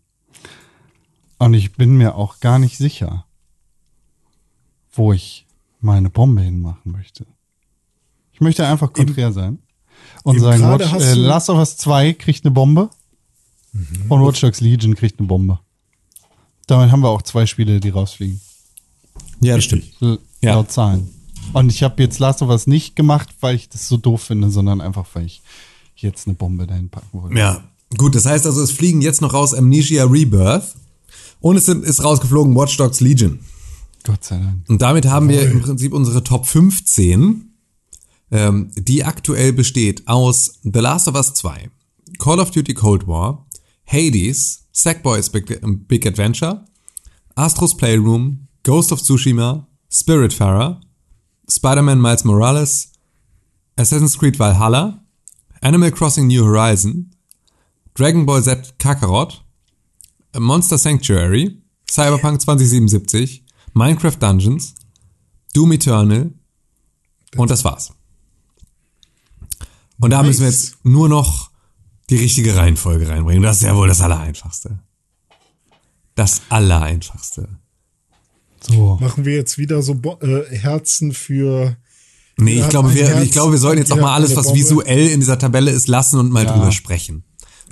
Und 1.39 1.55
ich 1.55 1.73
bin 1.73 1.97
mir 1.97 2.15
auch 2.15 2.41
gar 2.41 2.59
nicht 2.59 2.77
sicher, 2.77 3.25
wo 4.93 5.15
ich 5.15 5.47
meine 5.81 6.11
Bombe 6.11 6.43
hinmachen 6.43 6.93
möchte. 6.93 7.25
Ich 8.33 8.43
möchte 8.43 8.67
einfach 8.67 8.93
konträr 8.93 9.33
sein 9.33 9.61
und 10.25 10.37
eben 10.37 10.45
sagen, 10.45 10.63
Watch, 10.63 10.93
äh, 10.93 11.15
Last 11.15 11.49
of 11.49 11.57
Us 11.57 11.79
2 11.79 12.13
kriegt 12.13 12.45
eine 12.45 12.51
Bombe 12.51 12.91
und 14.11 14.23
Watch 14.23 14.43
Dogs 14.43 14.61
Legion 14.61 14.95
kriegt 14.95 15.19
eine 15.19 15.29
Bombe. 15.29 15.59
Damit 16.67 16.93
haben 16.93 17.01
wir 17.01 17.09
auch 17.09 17.23
zwei 17.23 17.47
Spiele, 17.47 17.81
die 17.81 17.89
rausfliegen. 17.89 18.43
Ja, 19.41 19.57
das 19.57 19.65
stimmt. 19.65 19.85
Ja. 20.01 20.55
Laut 20.55 20.70
Zahlen. 20.70 21.09
Und 21.52 21.70
ich 21.70 21.83
habe 21.83 22.02
jetzt 22.02 22.19
Last 22.19 22.43
of 22.43 22.51
Us 22.51 22.67
nicht 22.67 22.97
gemacht, 22.97 23.28
weil 23.41 23.57
ich 23.57 23.69
das 23.69 23.89
so 23.89 23.97
doof 23.97 24.23
finde, 24.23 24.51
sondern 24.51 24.81
einfach, 24.81 25.07
weil 25.15 25.27
ich 25.27 25.43
jetzt 25.97 26.27
eine 26.27 26.35
Bombe 26.35 26.67
dahin 26.67 26.89
packen 26.89 27.20
wollte. 27.20 27.39
Ja, 27.39 27.65
gut, 27.97 28.15
das 28.15 28.27
heißt 28.27 28.47
also, 28.47 28.62
es 28.62 28.70
fliegen 28.70 29.02
jetzt 29.02 29.20
noch 29.20 29.35
raus 29.35 29.55
Amnesia 29.55 30.05
Rebirth 30.05 30.75
und 31.41 31.57
es 31.57 31.67
sind, 31.67 31.85
ist 31.85 32.05
rausgeflogen 32.05 32.55
Watch 32.55 32.77
Dogs 32.77 33.01
Legion. 33.01 33.41
Gott 34.05 34.25
sei 34.25 34.39
Dank. 34.39 34.69
Und 34.69 34.81
damit 34.81 35.07
haben 35.07 35.28
wir 35.28 35.43
im 35.51 35.60
Prinzip 35.60 35.93
unsere 35.93 36.25
Top 36.25 36.47
15, 36.47 37.52
ähm, 38.31 38.70
die 38.77 39.05
aktuell 39.05 39.52
besteht 39.52 40.07
aus 40.07 40.60
The 40.62 40.78
Last 40.78 41.09
of 41.09 41.17
Us 41.17 41.35
2, 41.35 41.70
Call 42.19 42.41
of 42.41 42.51
Duty 42.51 42.75
Cold 42.75 43.07
War, 43.07 43.47
Hades, 43.85 44.69
Sackboy's 44.73 45.31
Big, 45.31 45.60
Big 45.89 46.07
Adventure, 46.07 46.65
Astro's 47.35 47.77
Playroom, 47.77 48.47
Ghost 48.63 48.93
of 48.93 49.01
Tsushima, 49.01 49.67
Spiritfarer, 49.89 50.81
Spider-Man 51.49 52.01
Miles 52.01 52.25
Morales, 52.25 52.93
Assassin's 53.77 54.19
Creed 54.19 54.39
Valhalla, 54.39 55.03
Animal 55.63 55.91
Crossing 55.91 56.27
New 56.27 56.45
Horizon, 56.45 57.15
Dragon 57.95 58.27
Ball 58.27 58.43
Z 58.43 58.79
Kakarot, 58.79 59.43
Monster 60.39 60.79
Sanctuary, 60.79 61.61
Cyberpunk 61.91 62.41
2077, 62.41 63.43
Minecraft 63.75 64.17
Dungeons, 64.19 64.75
Doom 65.55 65.73
Eternal 65.73 66.33
und 67.37 67.51
das 67.51 67.65
war's. 67.65 67.93
Und 69.99 70.11
da 70.11 70.23
müssen 70.23 70.41
wir 70.41 70.49
jetzt 70.49 70.85
nur 70.85 71.09
noch 71.09 71.51
die 72.09 72.17
richtige 72.17 72.57
Reihenfolge 72.57 73.09
reinbringen. 73.09 73.43
Das 73.43 73.57
ist 73.57 73.63
ja 73.63 73.77
wohl 73.77 73.89
das 73.89 74.01
Allereinfachste. 74.01 74.79
Das 76.15 76.43
Allereinfachste. 76.49 77.49
So. 78.67 78.99
Machen 79.01 79.25
wir 79.25 79.35
jetzt 79.35 79.59
wieder 79.59 79.83
so 79.83 79.95
Bo 79.95 80.19
äh, 80.21 80.45
Herzen 80.57 81.13
für. 81.13 81.77
Nee, 82.37 82.61
ich 82.61 82.69
glaube, 82.69 82.95
wir, 82.95 83.07
Herz, 83.09 83.25
ich 83.25 83.33
glaube, 83.33 83.53
wir 83.53 83.59
sollten 83.59 83.79
jetzt 83.79 83.93
auch 83.93 84.01
mal 84.01 84.15
alles, 84.15 84.35
was 84.37 84.55
visuell 84.55 85.09
in 85.09 85.21
dieser 85.21 85.39
Tabelle 85.39 85.71
ist, 85.71 85.89
lassen 85.89 86.19
und 86.19 86.31
mal 86.33 86.45
Ja. 86.45 86.53
drüber 86.53 86.73
sprechen. 86.73 87.25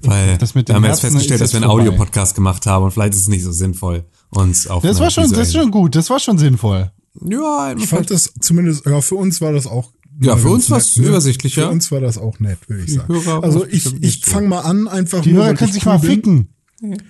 Weil 0.03 0.39
Das 0.39 0.55
mit 0.55 0.69
wir 0.69 0.75
haben 0.77 0.85
jetzt 0.85 1.01
festgestellt, 1.01 1.41
dass 1.41 1.53
wir 1.53 1.63
einen. 1.63 1.71
Audiopodcast 1.71 2.35
gemacht 2.35 2.67
haben 2.67 2.85
und 2.85 2.91
vielleicht 2.93 3.15
ist 3.15 3.23
es 3.23 3.29
nicht 3.29 3.43
so 3.43 3.51
sinnvoll, 3.53 4.05
uns 4.31 4.67
auf 4.69 4.83
Das 4.83 5.01
war 5.01 5.11
schon, 5.11 5.31
das 5.31 5.49
ist 5.49 5.55
schon 5.55 5.71
gut, 5.71 5.95
das 5.97 6.09
war 6.11 6.21
schon 6.21 6.39
sinnvoll. 6.39 6.93
Ja, 7.25 7.75
Ich 7.77 7.87
fand 7.89 8.11
das 8.11 8.33
zumindest, 8.41 8.87
ja, 8.87 9.01
für 9.01 9.17
uns 9.17 9.41
war 9.41 9.53
das 9.53 9.67
auch. 9.67 9.91
Ja, 10.21 10.37
für 10.37 10.49
uns 10.51 10.71
war's 10.71 10.97
nett, 10.97 11.05
ne? 11.05 11.11
übersichtlicher. 11.11 11.63
Für 11.63 11.71
uns 11.71 11.91
war 11.91 12.01
das 12.01 12.19
auch 12.19 12.39
nett, 12.41 12.59
würde 12.69 12.85
ich 12.85 12.95
sagen. 12.95 13.13
Hörer 13.13 13.43
also 13.43 13.65
ich, 13.67 13.87
ich 14.03 14.23
so. 14.25 14.31
fange 14.33 14.49
mal 14.49 14.61
an, 14.61 14.87
einfach 14.89 15.21
Die 15.23 15.31
nur, 15.33 15.43
Hörer 15.45 15.49
weil 15.51 15.57
können 15.57 15.69
ich 15.71 15.75
sich 15.75 15.87
cool 15.87 15.93
mal 15.95 15.99
bin. 16.01 16.11
ficken. 16.11 16.49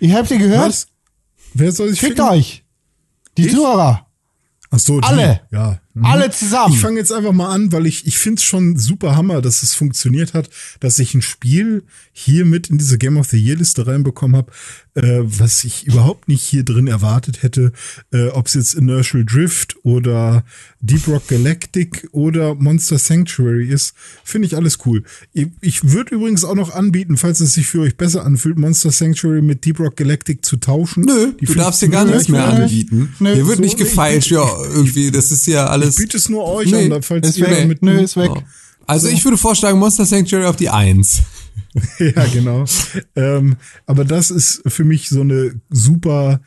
Ihr 0.00 0.14
habt 0.14 0.30
ihr 0.30 0.38
gehört? 0.38 0.68
Was? 0.68 0.86
Wer 1.54 1.72
soll 1.72 1.88
sich 1.90 2.00
Fickt 2.00 2.18
ficken? 2.18 2.30
euch. 2.32 2.64
Die 3.38 3.48
Zuhörer. 3.48 4.06
Ach 4.70 4.78
so, 4.78 5.00
die. 5.00 5.06
Alle. 5.06 5.40
Ja. 5.50 5.78
Mhm. 5.98 6.04
Alle 6.04 6.30
zusammen. 6.30 6.74
Ich 6.74 6.80
fange 6.80 6.98
jetzt 6.98 7.12
einfach 7.12 7.32
mal 7.32 7.52
an, 7.52 7.72
weil 7.72 7.86
ich, 7.86 8.06
ich 8.06 8.18
finde 8.18 8.38
es 8.38 8.44
schon 8.44 8.76
super 8.76 9.16
Hammer, 9.16 9.42
dass 9.42 9.62
es 9.62 9.74
funktioniert 9.74 10.34
hat, 10.34 10.48
dass 10.80 10.98
ich 10.98 11.14
ein 11.14 11.22
Spiel 11.22 11.84
hier 12.12 12.44
mit 12.44 12.68
in 12.68 12.78
diese 12.78 12.98
Game 12.98 13.16
of 13.16 13.28
the 13.28 13.38
Year 13.38 13.56
Liste 13.56 13.86
reinbekommen 13.86 14.36
habe, 14.36 14.52
äh, 14.94 15.20
was 15.22 15.64
ich 15.64 15.86
überhaupt 15.86 16.28
nicht 16.28 16.42
hier 16.42 16.64
drin 16.64 16.86
erwartet 16.86 17.42
hätte. 17.42 17.72
Äh, 18.12 18.28
Ob 18.28 18.46
es 18.46 18.54
jetzt 18.54 18.74
Inertial 18.74 19.24
Drift 19.24 19.76
oder 19.84 20.44
Deep 20.80 21.06
Rock 21.08 21.28
Galactic 21.28 22.08
oder 22.12 22.54
Monster 22.54 22.98
Sanctuary 22.98 23.68
ist, 23.68 23.94
finde 24.24 24.46
ich 24.46 24.56
alles 24.56 24.78
cool. 24.86 25.04
Ich, 25.32 25.48
ich 25.60 25.90
würde 25.90 26.14
übrigens 26.14 26.44
auch 26.44 26.54
noch 26.54 26.74
anbieten, 26.74 27.16
falls 27.16 27.40
es 27.40 27.54
sich 27.54 27.66
für 27.66 27.80
euch 27.80 27.96
besser 27.96 28.24
anfühlt, 28.24 28.58
Monster 28.58 28.90
Sanctuary 28.90 29.42
mit 29.42 29.64
Deep 29.64 29.80
Rock 29.80 29.96
Galactic 29.96 30.44
zu 30.44 30.56
tauschen. 30.56 31.04
Nö, 31.04 31.32
Die 31.40 31.46
du 31.46 31.54
darfst 31.54 31.82
dir 31.82 31.88
gar 31.88 32.06
15 32.06 32.16
nichts 32.16 32.28
mehr 32.28 32.44
anbieten. 32.46 33.14
Nö, 33.18 33.34
Hier 33.34 33.46
wird 33.46 33.56
so, 33.56 33.62
nicht 33.62 33.78
gefeilt, 33.78 34.28
ja, 34.28 34.46
irgendwie, 34.74 35.10
das 35.10 35.30
ist 35.30 35.46
ja 35.46 35.66
alles. 35.66 35.87
Ich 35.90 35.96
biete 35.96 36.16
es 36.16 36.28
nur 36.28 36.44
euch 36.44 36.70
Nee, 36.70 36.92
an, 36.92 37.02
falls 37.02 37.28
Ist 37.28 37.38
ihr 37.38 37.50
weg. 37.50 37.68
mit 37.68 37.82
Nö, 37.82 38.00
ist 38.00 38.16
weg. 38.16 38.30
Also 38.86 39.08
ich 39.08 39.22
würde 39.24 39.36
vorschlagen, 39.36 39.78
Monster 39.78 40.06
Sanctuary 40.06 40.46
auf 40.46 40.56
die 40.56 40.70
Eins. 40.70 41.22
ja, 41.98 42.24
genau. 42.32 42.64
ähm, 43.16 43.56
aber 43.86 44.04
das 44.04 44.30
ist 44.30 44.62
für 44.66 44.84
mich 44.84 45.08
so 45.08 45.20
eine 45.20 45.60
super 45.68 46.40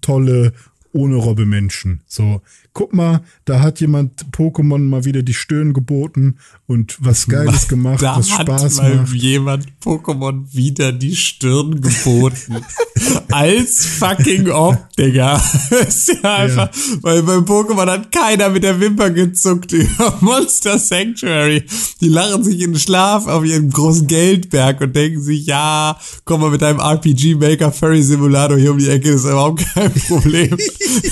tolle 0.00 0.52
ohne 0.92 1.16
Robbe 1.16 1.44
Menschen. 1.44 2.02
So, 2.06 2.40
guck 2.76 2.92
mal, 2.92 3.22
da 3.46 3.60
hat 3.60 3.80
jemand 3.80 4.26
Pokémon 4.32 4.80
mal 4.80 5.06
wieder 5.06 5.22
die 5.22 5.32
Stirn 5.32 5.72
geboten 5.72 6.36
und 6.66 6.98
was 7.00 7.26
Geiles 7.28 7.68
gemacht, 7.68 8.02
da 8.02 8.18
was 8.18 8.30
hat 8.32 8.42
Spaß 8.46 8.76
mal 8.76 8.96
macht. 8.96 9.14
jemand 9.14 9.66
Pokémon 9.82 10.44
wieder 10.52 10.92
die 10.92 11.16
Stirn 11.16 11.80
geboten. 11.80 12.56
Als 13.32 13.86
fucking 13.86 14.50
Ob, 14.50 14.76
Digga. 14.98 15.36
ist 15.88 16.16
ja 16.22 16.34
einfach, 16.36 16.68
weil 17.00 17.22
beim 17.22 17.44
Pokémon 17.44 17.90
hat 17.90 18.12
keiner 18.12 18.50
mit 18.50 18.62
der 18.62 18.78
Wimper 18.78 19.08
gezuckt 19.10 19.72
über 19.72 20.18
Monster 20.20 20.78
Sanctuary. 20.78 21.64
Die 22.02 22.08
lachen 22.08 22.44
sich 22.44 22.60
in 22.60 22.72
den 22.72 22.78
Schlaf 22.78 23.26
auf 23.26 23.44
ihren 23.44 23.70
großen 23.70 24.06
Geldberg 24.06 24.82
und 24.82 24.94
denken 24.94 25.22
sich, 25.22 25.46
ja, 25.46 25.98
komm 26.24 26.42
mal 26.42 26.50
mit 26.50 26.60
deinem 26.60 26.80
RPG 26.80 27.36
Maker 27.36 27.72
Furry 27.72 28.02
Simulator 28.02 28.58
hier 28.58 28.72
um 28.72 28.78
die 28.78 28.88
Ecke, 28.88 29.12
das 29.12 29.24
ist 29.24 29.30
überhaupt 29.30 29.64
kein 29.72 29.92
Problem. 29.92 30.56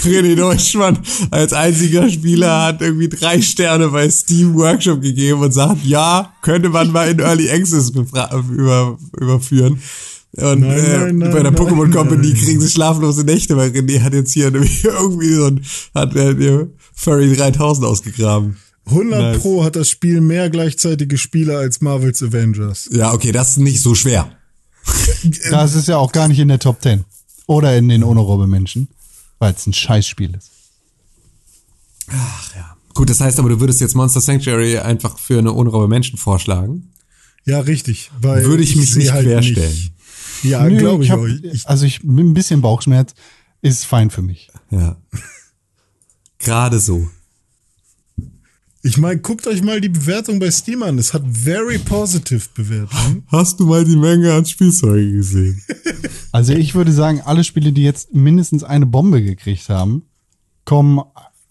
René 0.04 0.34
Deutschmann 0.34 0.98
als 1.30 1.53
einziger 1.54 2.08
Spieler 2.10 2.62
hat 2.62 2.82
irgendwie 2.82 3.08
drei 3.08 3.40
Sterne 3.40 3.88
bei 3.88 4.08
Steam 4.10 4.54
Workshop 4.54 5.00
gegeben 5.00 5.40
und 5.40 5.52
sagt, 5.52 5.84
ja, 5.84 6.32
könnte 6.42 6.68
man 6.68 6.90
mal 6.90 7.08
in 7.08 7.20
Early 7.20 7.50
Access 7.50 7.90
über, 7.90 8.98
überführen. 9.18 9.80
Und 10.36 10.60
Nein, 10.60 10.70
äh, 10.70 10.98
nein, 10.98 11.18
nein, 11.18 11.30
bei 11.30 11.42
der 11.42 11.52
nein, 11.52 11.56
Pokémon 11.56 11.92
Company 11.92 12.28
nein. 12.28 12.36
kriegen 12.36 12.60
sie 12.60 12.68
schlaflose 12.68 13.22
Nächte, 13.22 13.56
weil 13.56 13.70
René 13.70 14.00
hat 14.00 14.14
jetzt 14.14 14.32
hier 14.32 14.52
irgendwie 14.84 15.32
so 15.32 15.46
ein, 15.46 15.64
hat 15.94 16.12
hier 16.12 16.68
Furry 16.92 17.34
3000 17.36 17.86
ausgegraben. 17.86 18.56
100 18.86 19.20
Nice. 19.20 19.42
Pro 19.42 19.64
hat 19.64 19.76
das 19.76 19.88
Spiel 19.88 20.20
mehr 20.20 20.50
gleichzeitige 20.50 21.18
Spieler 21.18 21.58
als 21.58 21.80
Marvel's 21.80 22.22
Avengers. 22.22 22.88
Ja, 22.92 23.12
okay, 23.12 23.32
das 23.32 23.50
ist 23.50 23.58
nicht 23.58 23.80
so 23.80 23.94
schwer. 23.94 24.30
Das 25.50 25.74
ist 25.74 25.88
ja 25.88 25.96
auch 25.96 26.12
gar 26.12 26.28
nicht 26.28 26.38
in 26.38 26.48
der 26.48 26.58
Top 26.58 26.82
10. 26.82 27.04
Oder 27.46 27.76
in 27.76 27.88
den 27.88 28.04
Honorable 28.04 28.46
Menschen, 28.46 28.88
weil 29.38 29.54
es 29.54 29.66
ein 29.66 29.72
Scheißspiel 29.72 30.34
ist. 30.34 30.50
Ach 32.10 32.54
ja. 32.54 32.76
Gut, 32.94 33.10
das 33.10 33.20
heißt 33.20 33.38
aber, 33.38 33.48
du 33.48 33.60
würdest 33.60 33.80
jetzt 33.80 33.94
Monster 33.96 34.20
Sanctuary 34.20 34.78
einfach 34.78 35.18
für 35.18 35.38
eine 35.38 35.52
unraube 35.52 35.88
Menschen 35.88 36.16
vorschlagen. 36.18 36.90
Ja, 37.44 37.60
richtig. 37.60 38.10
Weil 38.20 38.44
Würde 38.44 38.62
ich 38.62 38.76
mich 38.76 38.92
seh 38.92 39.00
nicht 39.00 39.12
halt 39.12 39.26
querstellen. 39.26 39.70
nicht- 39.72 39.92
Ja, 40.42 40.68
glaube 40.68 41.04
ich, 41.04 41.10
hab- 41.10 41.18
euch. 41.20 41.40
Ich, 41.42 41.68
also 41.68 41.84
ich 41.86 42.04
mit 42.04 42.24
ein 42.24 42.34
bisschen 42.34 42.60
Bauchschmerz 42.60 43.14
ist 43.62 43.84
fein 43.84 44.10
für 44.10 44.22
mich. 44.22 44.48
Ja. 44.70 44.96
Gerade 46.38 46.78
so. 46.80 47.08
ich 48.82 48.98
meine, 48.98 49.20
guckt 49.20 49.46
euch 49.46 49.62
mal 49.62 49.80
die 49.80 49.88
Bewertung 49.88 50.38
bei 50.38 50.50
Steam 50.50 50.82
an. 50.82 50.98
Es 50.98 51.14
hat 51.14 51.22
very 51.26 51.78
positive 51.78 52.42
Bewertungen. 52.54 53.24
Hast 53.28 53.58
du 53.60 53.66
mal 53.66 53.84
die 53.84 53.96
Menge 53.96 54.32
an 54.34 54.44
Spielzeugen 54.44 55.12
gesehen? 55.14 55.62
Also 56.32 56.52
ich 56.52 56.74
würde 56.74 56.92
sagen, 56.92 57.22
alle 57.22 57.44
Spiele, 57.44 57.72
die 57.72 57.82
jetzt 57.82 58.12
mindestens 58.14 58.62
eine 58.62 58.84
Bombe 58.86 59.22
gekriegt 59.22 59.68
haben, 59.70 60.02
kommen 60.66 61.00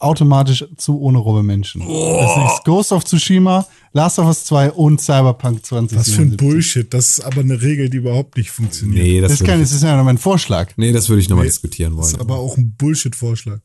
automatisch 0.03 0.65
zu 0.77 0.99
ohne 0.99 1.17
Robbe 1.17 1.43
Menschen. 1.43 1.81
Das 1.81 2.53
ist 2.53 2.63
Ghost 2.65 2.91
of 2.91 3.03
Tsushima, 3.05 3.65
Last 3.93 4.19
of 4.19 4.25
Us 4.27 4.45
2 4.45 4.71
und 4.71 4.99
Cyberpunk 5.01 5.65
2077. 5.65 5.97
Was 5.97 6.15
für 6.15 6.21
ein 6.21 6.37
Bullshit. 6.37 6.93
Das 6.93 7.09
ist 7.09 7.19
aber 7.21 7.41
eine 7.41 7.61
Regel, 7.61 7.89
die 7.89 7.97
überhaupt 7.97 8.37
nicht 8.37 8.51
funktioniert. 8.51 9.03
Nee, 9.03 9.21
das, 9.21 9.31
Das, 9.37 9.43
kann, 9.43 9.59
ich, 9.59 9.65
das 9.67 9.73
ist 9.73 9.83
ja 9.83 9.95
noch 9.97 10.03
mein 10.03 10.17
Vorschlag. 10.17 10.71
nee, 10.77 10.91
das 10.91 11.09
würde 11.09 11.21
ich 11.21 11.29
nochmal 11.29 11.45
diskutieren 11.45 11.95
Das 11.97 12.07
ist 12.07 12.13
wollen. 12.13 12.21
aber 12.21 12.37
auch 12.39 12.57
ein 12.57 12.73
Bullshit-Vorschlag. 12.77 13.59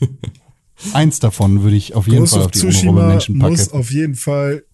Eins 0.92 1.20
davon 1.20 1.62
würde 1.62 1.76
ich 1.76 1.94
auf 1.94 2.06
jeden 2.06 2.18
Ghost 2.20 2.32
Fall 2.34 2.40
of 2.40 2.46
auf 2.46 2.50
die 2.52 2.58
ohne 2.60 2.66
Robbe 2.68 2.76
Tsushima 2.78 3.06
Menschen 3.08 3.38
muss 3.38 3.66
packen. 3.66 3.78
auf 3.78 3.90
jeden 3.92 4.14
Fall 4.14 4.64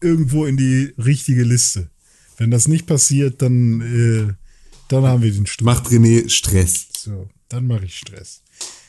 irgendwo 0.00 0.44
in 0.44 0.56
die 0.56 0.92
richtige 0.98 1.44
Liste. 1.44 1.90
Wenn 2.36 2.50
das 2.50 2.68
nicht 2.68 2.86
passiert, 2.86 3.40
dann, 3.40 3.80
äh, 4.28 4.34
dann 4.88 5.04
haben 5.04 5.22
wir 5.22 5.32
den 5.32 5.46
Sturm. 5.46 5.66
Macht 5.66 5.86
René 5.86 6.28
Stress. 6.28 6.88
So, 6.98 7.28
dann 7.48 7.66
mache 7.66 7.86
ich 7.86 7.96
Stress. 7.96 8.42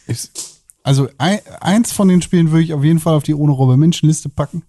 Ist- 0.07 0.54
Also 0.85 1.09
ein, 1.17 1.39
eins 1.61 1.91
von 1.91 2.07
den 2.07 2.21
Spielen 2.21 2.51
würde 2.51 2.63
ich 2.63 2.71
auf 2.71 2.83
jeden 2.83 2.99
Fall 2.99 3.15
auf 3.15 3.23
die 3.23 3.33
ohne 3.33 3.51
Robbe 3.51 3.75
Menschen 3.75 4.07
Liste 4.07 4.29
packen. 4.29 4.61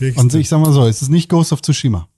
Welches, 0.00 0.20
Und 0.20 0.34
ich 0.34 0.48
sag 0.48 0.60
mal 0.60 0.72
so, 0.72 0.84
es 0.86 1.02
ist 1.02 1.08
nicht 1.08 1.28
Ghost 1.28 1.52
of 1.52 1.62
Tsushima. 1.62 2.08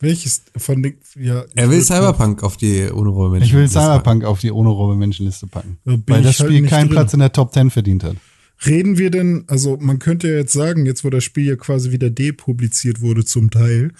welches 0.00 0.42
von 0.56 0.82
den, 0.82 0.94
ja. 1.20 1.44
Er 1.54 1.68
will 1.68 1.82
Cyberpunk 1.82 2.42
auf 2.42 2.56
die 2.56 2.84
unraube 2.84 3.28
Menschen. 3.28 3.46
Ich 3.46 3.52
will 3.52 3.68
Cyberpunk 3.68 4.24
auf 4.24 4.40
die 4.40 4.50
ohne 4.52 4.70
Robbe 4.70 4.96
Menschen 4.96 5.26
Liste 5.26 5.46
packen. 5.46 5.76
Da 5.84 5.98
Weil 6.06 6.22
das 6.22 6.38
halt 6.38 6.48
Spiel 6.48 6.62
nicht 6.62 6.70
keinen 6.70 6.88
drin. 6.88 6.96
Platz 6.96 7.12
in 7.12 7.20
der 7.20 7.32
Top 7.32 7.52
10 7.52 7.68
verdient 7.68 8.04
hat. 8.04 8.16
Reden 8.64 8.96
wir 8.96 9.10
denn, 9.10 9.44
also 9.48 9.76
man 9.78 9.98
könnte 9.98 10.28
ja 10.28 10.36
jetzt 10.36 10.54
sagen, 10.54 10.86
jetzt 10.86 11.04
wo 11.04 11.10
das 11.10 11.24
Spiel 11.24 11.46
ja 11.46 11.56
quasi 11.56 11.90
wieder 11.92 12.08
depubliziert 12.08 13.02
wurde 13.02 13.26
zum 13.26 13.50
Teil, 13.50 13.92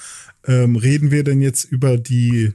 ähm, 0.47 0.77
reden 0.77 1.11
wir 1.11 1.25
denn 1.25 1.43
jetzt 1.43 1.65
über 1.65 1.99
die, 1.99 2.55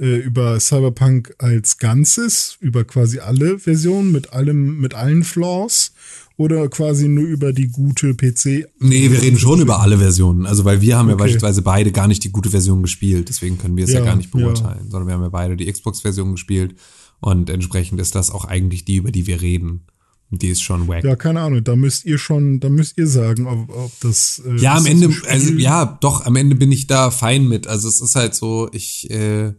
äh, 0.00 0.16
über 0.16 0.58
Cyberpunk 0.58 1.34
als 1.38 1.78
Ganzes, 1.78 2.56
über 2.60 2.84
quasi 2.84 3.18
alle 3.20 3.58
Versionen 3.58 4.10
mit 4.12 4.32
allem, 4.32 4.78
mit 4.78 4.94
allen 4.94 5.22
Flaws 5.22 5.92
oder 6.36 6.68
quasi 6.68 7.06
nur 7.06 7.24
über 7.26 7.52
die 7.52 7.68
gute 7.68 8.14
PC? 8.14 8.66
Nee, 8.78 9.10
wir 9.10 9.20
reden 9.20 9.38
schon 9.38 9.60
über 9.60 9.80
alle 9.80 9.98
Versionen. 9.98 10.46
Also, 10.46 10.64
weil 10.64 10.80
wir 10.80 10.96
haben 10.96 11.08
ja 11.08 11.14
Okay. 11.14 11.24
beispielsweise 11.24 11.60
beide 11.62 11.92
gar 11.92 12.08
nicht 12.08 12.24
die 12.24 12.32
gute 12.32 12.48
Version 12.50 12.82
gespielt. 12.82 13.28
Deswegen 13.28 13.58
können 13.58 13.76
wir 13.76 13.84
es 13.84 13.92
ja, 13.92 13.98
Ja, 14.00 14.06
gar 14.06 14.16
nicht 14.16 14.34
ja. 14.34 14.40
beurteilen. 14.40 14.90
Sondern 14.90 15.06
wir 15.06 15.14
haben 15.14 15.22
ja 15.22 15.28
beide 15.28 15.56
die 15.56 15.70
Xbox-Version 15.70 16.32
gespielt. 16.32 16.76
Und 17.20 17.50
entsprechend 17.50 18.00
ist 18.00 18.14
das 18.14 18.30
auch 18.30 18.46
eigentlich 18.46 18.86
die, 18.86 18.96
über 18.96 19.10
die 19.12 19.26
wir 19.26 19.42
reden. 19.42 19.82
Und 20.30 20.40
die 20.40 20.48
ist 20.48 20.62
schon 20.62 20.88
wack. 20.88 21.04
Ja, 21.04 21.16
keine 21.16 21.40
Ahnung, 21.40 21.62
da 21.64 21.76
müsst 21.76 22.06
ihr 22.06 22.16
schon, 22.16 22.60
da 22.60 22.70
müsst 22.70 22.96
ihr 22.96 23.08
sagen, 23.08 23.46
ob, 23.46 23.68
ob 23.76 23.92
das. 24.00 24.40
Äh, 24.46 24.56
Ja, 24.62 24.76
am 24.76 24.86
Ende, 24.86 25.10
also 25.28 25.52
ja, 25.54 25.98
doch, 26.00 26.24
am 26.24 26.36
Ende 26.36 26.54
bin 26.56 26.70
ich 26.72 26.86
da 26.86 27.10
fein 27.10 27.48
mit. 27.48 27.66
Also 27.66 27.88
es 27.88 28.00
ist 28.00 28.14
halt 28.14 28.34
so, 28.34 28.70
ich, 28.72 29.10
äh, 29.10 29.52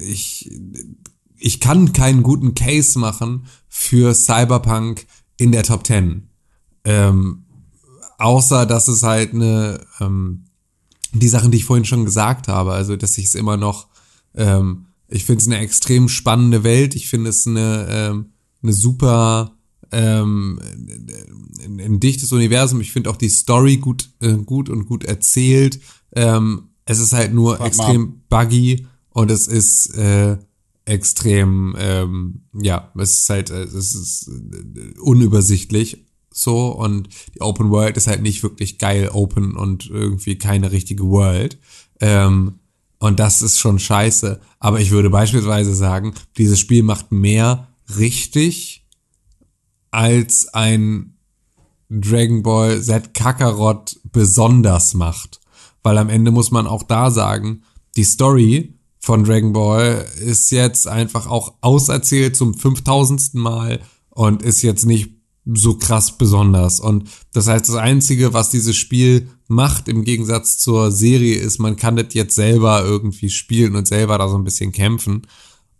ich, 0.00 0.50
ich 1.36 1.60
kann 1.60 1.92
keinen 1.92 2.22
guten 2.22 2.54
Case 2.54 2.98
machen 2.98 3.46
für 3.68 4.14
Cyberpunk 4.14 5.06
in 5.36 5.52
der 5.52 5.62
Top 5.62 5.86
10. 5.86 6.28
Ähm, 6.84 7.44
außer, 8.18 8.66
dass 8.66 8.88
es 8.88 9.02
halt 9.02 9.34
eine, 9.34 9.80
ähm, 10.00 10.44
die 11.12 11.28
Sachen, 11.28 11.50
die 11.50 11.58
ich 11.58 11.64
vorhin 11.64 11.84
schon 11.84 12.04
gesagt 12.04 12.48
habe, 12.48 12.72
also 12.72 12.96
dass 12.96 13.18
ich 13.18 13.26
es 13.26 13.34
immer 13.34 13.56
noch, 13.56 13.88
ähm, 14.34 14.86
ich 15.08 15.24
finde 15.24 15.40
es 15.40 15.46
eine 15.46 15.58
extrem 15.58 16.08
spannende 16.08 16.62
Welt, 16.62 16.94
ich 16.94 17.08
finde 17.08 17.30
es 17.30 17.46
eine, 17.46 17.86
ähm, 17.90 18.26
eine 18.62 18.72
super, 18.72 19.56
ähm, 19.92 20.60
ein, 21.64 21.80
ein 21.80 22.00
dichtes 22.00 22.30
Universum. 22.32 22.80
Ich 22.80 22.92
finde 22.92 23.10
auch 23.10 23.16
die 23.16 23.28
Story 23.28 23.78
gut, 23.78 24.10
äh, 24.20 24.34
gut 24.34 24.68
und 24.68 24.86
gut 24.86 25.04
erzählt. 25.04 25.80
Ähm, 26.12 26.68
es 26.84 26.98
ist 26.98 27.12
halt 27.12 27.34
nur 27.34 27.58
Warte 27.58 27.62
mal 27.62 27.66
extrem 27.66 28.22
buggy 28.28 28.86
und 29.12 29.30
es 29.30 29.46
ist 29.46 29.94
äh, 29.96 30.38
extrem, 30.84 31.74
ähm, 31.78 32.42
ja, 32.52 32.92
es 32.98 33.18
ist 33.18 33.30
halt, 33.30 33.50
äh, 33.50 33.62
es 33.62 33.94
ist 33.94 34.28
äh, 34.28 34.98
unübersichtlich 35.00 36.06
so 36.32 36.68
und 36.68 37.08
die 37.34 37.40
Open 37.40 37.70
World 37.70 37.96
ist 37.96 38.06
halt 38.06 38.22
nicht 38.22 38.42
wirklich 38.42 38.78
geil 38.78 39.08
open 39.12 39.56
und 39.56 39.88
irgendwie 39.90 40.38
keine 40.38 40.72
richtige 40.72 41.04
World. 41.04 41.58
Ähm, 42.00 42.60
und 42.98 43.18
das 43.18 43.42
ist 43.42 43.58
schon 43.58 43.78
scheiße. 43.78 44.40
Aber 44.58 44.80
ich 44.80 44.90
würde 44.90 45.10
beispielsweise 45.10 45.74
sagen, 45.74 46.14
dieses 46.36 46.60
Spiel 46.60 46.82
macht 46.82 47.12
mehr 47.12 47.68
richtig 47.98 48.86
als 49.90 50.48
ein 50.48 51.16
Dragon 51.88 52.42
Ball 52.42 52.80
Z 52.80 53.14
Kakarot 53.14 53.98
besonders 54.12 54.94
macht. 54.94 55.40
Weil 55.82 55.98
am 55.98 56.10
Ende 56.10 56.30
muss 56.30 56.50
man 56.50 56.66
auch 56.66 56.82
da 56.82 57.10
sagen, 57.10 57.62
die 57.96 58.04
Story 58.04 58.74
von 59.00 59.24
Dragon 59.24 59.52
Ball 59.52 60.06
ist 60.20 60.50
jetzt 60.50 60.86
einfach 60.86 61.26
auch 61.26 61.54
auserzählt 61.62 62.36
zum 62.36 62.54
5000. 62.54 63.34
Mal 63.34 63.80
und 64.10 64.42
ist 64.42 64.62
jetzt 64.62 64.84
nicht 64.84 65.10
so 65.46 65.74
krass 65.74 66.18
besonders. 66.18 66.80
Und 66.80 67.08
das 67.32 67.48
heißt, 67.48 67.68
das 67.68 67.76
Einzige, 67.76 68.34
was 68.34 68.50
dieses 68.50 68.76
Spiel 68.76 69.28
macht 69.48 69.88
im 69.88 70.04
Gegensatz 70.04 70.58
zur 70.58 70.92
Serie, 70.92 71.36
ist, 71.36 71.58
man 71.58 71.76
kann 71.76 71.96
das 71.96 72.12
jetzt 72.12 72.34
selber 72.34 72.84
irgendwie 72.84 73.30
spielen 73.30 73.74
und 73.74 73.88
selber 73.88 74.18
da 74.18 74.28
so 74.28 74.36
ein 74.36 74.44
bisschen 74.44 74.72
kämpfen. 74.72 75.26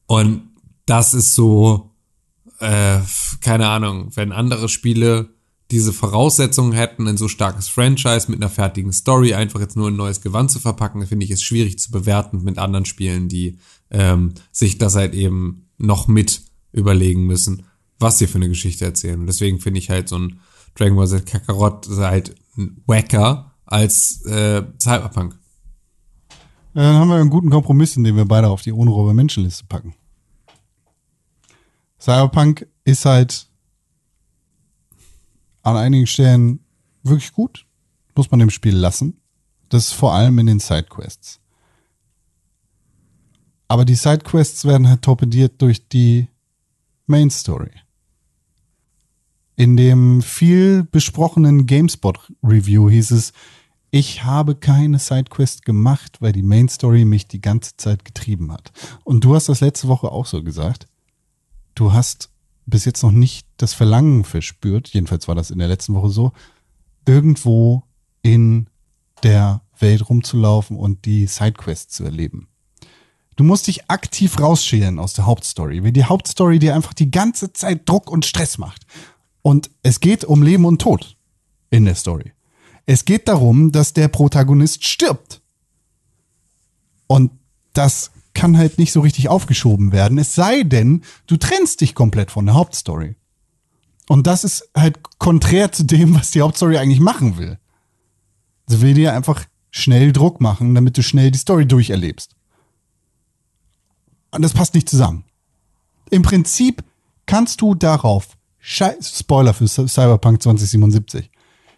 Und 0.06 0.42
das 0.86 1.14
ist 1.14 1.34
so, 1.34 1.90
äh, 2.58 3.00
keine 3.40 3.68
Ahnung, 3.68 4.10
wenn 4.14 4.32
andere 4.32 4.68
Spiele 4.68 5.28
diese 5.70 5.92
Voraussetzungen 5.92 6.72
hätten, 6.72 7.06
ein 7.06 7.16
so 7.16 7.28
starkes 7.28 7.68
Franchise 7.68 8.30
mit 8.30 8.40
einer 8.40 8.50
fertigen 8.50 8.92
Story 8.92 9.34
einfach 9.34 9.60
jetzt 9.60 9.76
nur 9.76 9.88
ein 9.88 9.96
neues 9.96 10.20
Gewand 10.20 10.50
zu 10.50 10.58
verpacken, 10.58 11.06
finde 11.06 11.24
ich 11.24 11.30
es 11.30 11.42
schwierig 11.42 11.78
zu 11.78 11.90
bewerten 11.90 12.42
mit 12.42 12.58
anderen 12.58 12.84
Spielen, 12.84 13.28
die 13.28 13.58
ähm, 13.90 14.34
sich 14.52 14.78
das 14.78 14.96
halt 14.96 15.14
eben 15.14 15.68
noch 15.78 16.08
mit 16.08 16.42
überlegen 16.72 17.26
müssen, 17.26 17.64
was 17.98 18.18
sie 18.18 18.26
für 18.26 18.36
eine 18.36 18.48
Geschichte 18.48 18.84
erzählen. 18.84 19.20
Und 19.20 19.26
deswegen 19.26 19.60
finde 19.60 19.78
ich 19.78 19.90
halt 19.90 20.08
so 20.08 20.18
ein 20.18 20.40
Dragon 20.74 20.96
Ball 20.96 21.08
Z 21.08 21.26
Kakarot 21.26 21.88
halt 21.98 22.34
wacker 22.86 23.54
als 23.64 24.24
äh, 24.26 24.62
Cyberpunk. 24.80 25.36
Dann 26.74 26.94
haben 26.96 27.08
wir 27.08 27.16
einen 27.16 27.30
guten 27.30 27.50
Kompromiss, 27.50 27.94
den 27.94 28.16
wir 28.16 28.24
beide 28.24 28.48
auf 28.48 28.62
die 28.62 28.72
unruhe 28.72 29.12
Menschenliste 29.12 29.64
packen. 29.68 29.94
Cyberpunk 32.00 32.66
ist 32.84 33.04
halt 33.04 33.49
an 35.62 35.76
einigen 35.76 36.06
Stellen 36.06 36.60
wirklich 37.02 37.32
gut. 37.32 37.66
Muss 38.16 38.30
man 38.30 38.40
dem 38.40 38.50
Spiel 38.50 38.76
lassen. 38.76 39.16
Das 39.70 39.86
ist 39.86 39.92
vor 39.92 40.12
allem 40.12 40.38
in 40.38 40.46
den 40.46 40.60
Sidequests. 40.60 41.40
Aber 43.68 43.84
die 43.84 43.94
Sidequests 43.94 44.64
werden 44.64 44.88
halt 44.88 45.02
torpediert 45.02 45.62
durch 45.62 45.88
die 45.88 46.28
Main 47.06 47.30
Story. 47.30 47.70
In 49.56 49.76
dem 49.76 50.22
viel 50.22 50.84
besprochenen 50.84 51.66
GameSpot-Review 51.66 52.90
hieß 52.90 53.12
es, 53.12 53.32
ich 53.90 54.24
habe 54.24 54.54
keine 54.54 54.98
Sidequest 54.98 55.64
gemacht, 55.64 56.18
weil 56.20 56.32
die 56.32 56.42
Main 56.42 56.68
Story 56.68 57.04
mich 57.04 57.26
die 57.26 57.40
ganze 57.40 57.76
Zeit 57.76 58.04
getrieben 58.04 58.52
hat. 58.52 58.72
Und 59.04 59.24
du 59.24 59.34
hast 59.34 59.48
das 59.48 59.60
letzte 59.60 59.88
Woche 59.88 60.10
auch 60.10 60.26
so 60.26 60.42
gesagt. 60.42 60.86
Du 61.74 61.92
hast 61.92 62.29
bis 62.70 62.84
jetzt 62.84 63.02
noch 63.02 63.10
nicht 63.10 63.46
das 63.56 63.74
Verlangen 63.74 64.24
verspürt, 64.24 64.88
jedenfalls 64.88 65.28
war 65.28 65.34
das 65.34 65.50
in 65.50 65.58
der 65.58 65.68
letzten 65.68 65.94
Woche 65.94 66.10
so, 66.10 66.32
irgendwo 67.06 67.82
in 68.22 68.68
der 69.22 69.62
Welt 69.78 70.08
rumzulaufen 70.08 70.76
und 70.76 71.04
die 71.04 71.26
Sidequests 71.26 71.96
zu 71.96 72.04
erleben. 72.04 72.48
Du 73.36 73.44
musst 73.44 73.66
dich 73.66 73.90
aktiv 73.90 74.38
rausschälen 74.38 74.98
aus 74.98 75.14
der 75.14 75.26
Hauptstory, 75.26 75.82
weil 75.82 75.92
die 75.92 76.04
Hauptstory 76.04 76.58
dir 76.58 76.74
einfach 76.74 76.92
die 76.92 77.10
ganze 77.10 77.52
Zeit 77.52 77.88
Druck 77.88 78.10
und 78.10 78.26
Stress 78.26 78.58
macht. 78.58 78.86
Und 79.42 79.70
es 79.82 80.00
geht 80.00 80.24
um 80.24 80.42
Leben 80.42 80.66
und 80.66 80.82
Tod 80.82 81.16
in 81.70 81.86
der 81.86 81.94
Story. 81.94 82.32
Es 82.84 83.04
geht 83.04 83.28
darum, 83.28 83.72
dass 83.72 83.92
der 83.92 84.08
Protagonist 84.08 84.84
stirbt. 84.84 85.40
Und 87.06 87.30
das 87.72 88.10
kann 88.34 88.56
halt 88.56 88.78
nicht 88.78 88.92
so 88.92 89.00
richtig 89.00 89.28
aufgeschoben 89.28 89.92
werden, 89.92 90.18
es 90.18 90.34
sei 90.34 90.62
denn, 90.62 91.02
du 91.26 91.36
trennst 91.36 91.80
dich 91.80 91.94
komplett 91.94 92.30
von 92.30 92.46
der 92.46 92.54
Hauptstory. 92.54 93.16
Und 94.08 94.26
das 94.26 94.44
ist 94.44 94.68
halt 94.76 94.98
konträr 95.18 95.72
zu 95.72 95.84
dem, 95.84 96.14
was 96.14 96.30
die 96.30 96.42
Hauptstory 96.42 96.78
eigentlich 96.78 97.00
machen 97.00 97.38
will. 97.38 97.58
Sie 98.66 98.80
will 98.80 98.94
dir 98.94 99.14
einfach 99.14 99.44
schnell 99.70 100.12
Druck 100.12 100.40
machen, 100.40 100.74
damit 100.74 100.96
du 100.96 101.02
schnell 101.02 101.30
die 101.30 101.38
Story 101.38 101.66
durcherlebst. 101.66 102.34
Und 104.32 104.42
das 104.42 104.52
passt 104.52 104.74
nicht 104.74 104.88
zusammen. 104.88 105.24
Im 106.10 106.22
Prinzip 106.22 106.84
kannst 107.26 107.60
du 107.60 107.74
darauf, 107.74 108.36
Spoiler 108.60 109.54
für 109.54 109.66
Cyberpunk 109.68 110.42
2077, 110.42 111.29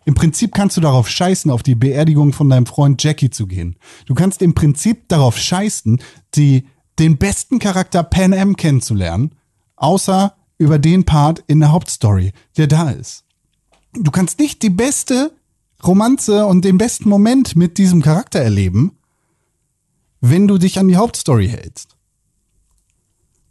im 0.05 0.15
Prinzip 0.15 0.55
kannst 0.55 0.77
du 0.77 0.81
darauf 0.81 1.09
scheißen, 1.09 1.51
auf 1.51 1.63
die 1.63 1.75
Beerdigung 1.75 2.33
von 2.33 2.49
deinem 2.49 2.67
Freund 2.67 3.03
Jackie 3.03 3.31
zu 3.31 3.47
gehen. 3.47 3.77
Du 4.07 4.15
kannst 4.15 4.43
im 4.43 4.55
Prinzip 4.55 5.09
darauf 5.09 5.39
scheißen, 5.39 6.01
die, 6.35 6.67
den 6.99 7.19
besten 7.19 7.59
Charakter 7.59 8.03
Pan 8.03 8.35
Am 8.35 8.57
kennenzulernen, 8.57 9.35
außer 9.77 10.35
über 10.59 10.79
den 10.79 11.05
Part 11.05 11.45
in 11.47 11.61
der 11.61 11.73
Hauptstory, 11.73 12.33
der 12.57 12.67
da 12.67 12.91
ist. 12.91 13.25
Du 13.95 14.11
kannst 14.11 14.39
nicht 14.39 14.63
die 14.63 14.71
beste 14.71 15.33
Romanze 15.85 16.47
und 16.47 16.65
den 16.65 16.79
besten 16.79 17.09
Moment 17.09 17.57
mit 17.57 17.79
diesem 17.79 18.03
Charakter 18.03 18.41
erleben, 18.41 18.97
wenn 20.21 20.47
du 20.47 20.59
dich 20.59 20.79
an 20.79 20.89
die 20.89 20.97
Hauptstory 20.97 21.49
hältst. 21.49 21.97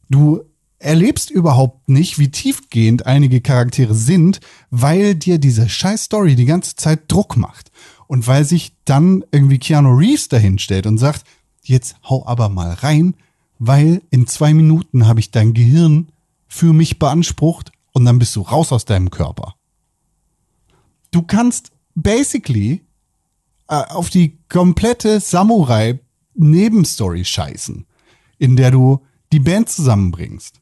Du 0.10 0.44
erlebst 0.82 1.30
überhaupt 1.30 1.90
nicht, 1.90 2.20
wie 2.20 2.32
tiefgehend 2.32 3.06
einige 3.06 3.42
Charaktere 3.42 3.96
sind, 3.96 4.40
weil 4.70 5.16
dir 5.16 5.38
diese 5.38 5.70
scheiß 5.70 6.06
Story 6.06 6.36
die 6.36 6.46
ganze 6.46 6.76
Zeit 6.76 7.12
Druck 7.12 7.38
macht. 7.38 7.72
Und 8.08 8.28
weil 8.28 8.44
sich 8.44 8.76
dann 8.84 9.24
irgendwie 9.32 9.60
Keanu 9.60 9.96
Reeves 9.96 10.28
dahin 10.28 10.60
stellt 10.60 10.86
und 10.86 10.98
sagt, 10.98 11.24
jetzt 11.64 11.96
hau 12.04 12.26
aber 12.26 12.50
mal 12.50 12.74
rein, 12.74 13.16
weil 13.58 14.02
in 14.10 14.28
zwei 14.28 14.54
Minuten 14.54 15.08
habe 15.08 15.20
ich 15.20 15.32
dein 15.32 15.54
Gehirn 15.54 16.12
für 16.48 16.74
mich 16.74 17.00
beansprucht 17.00 17.72
und 17.94 18.06
dann 18.06 18.20
bist 18.20 18.36
du 18.36 18.42
raus 18.42 18.74
aus 18.74 18.86
deinem 18.86 19.12
Körper. 19.12 19.56
Du 21.12 21.22
kannst 21.22 21.72
basically 21.96 22.82
äh, 23.68 23.76
auf 23.76 24.10
die 24.10 24.40
komplette 24.50 25.20
Samurai-Nebenstory 25.20 27.24
scheißen, 27.24 27.86
in 28.38 28.56
der 28.56 28.72
du 28.72 29.02
die 29.32 29.40
Band 29.40 29.70
zusammenbringst. 29.70 30.61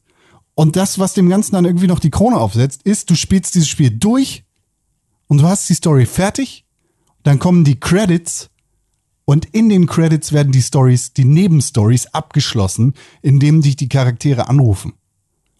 Und 0.54 0.76
das, 0.76 0.98
was 0.98 1.14
dem 1.14 1.28
Ganzen 1.28 1.54
dann 1.54 1.64
irgendwie 1.64 1.86
noch 1.86 2.00
die 2.00 2.10
Krone 2.10 2.36
aufsetzt, 2.36 2.82
ist, 2.82 3.10
du 3.10 3.14
spielst 3.14 3.54
dieses 3.54 3.68
Spiel 3.68 3.90
durch 3.90 4.44
und 5.26 5.38
du 5.38 5.46
hast 5.46 5.68
die 5.68 5.74
Story 5.74 6.06
fertig, 6.06 6.66
dann 7.22 7.38
kommen 7.38 7.64
die 7.64 7.78
Credits 7.78 8.50
und 9.24 9.46
in 9.54 9.68
den 9.68 9.86
Credits 9.86 10.32
werden 10.32 10.52
die 10.52 10.62
Stories, 10.62 11.12
die 11.12 11.24
Nebenstories 11.24 12.06
abgeschlossen, 12.08 12.94
indem 13.22 13.62
dich 13.62 13.76
die 13.76 13.88
Charaktere 13.88 14.48
anrufen 14.48 14.94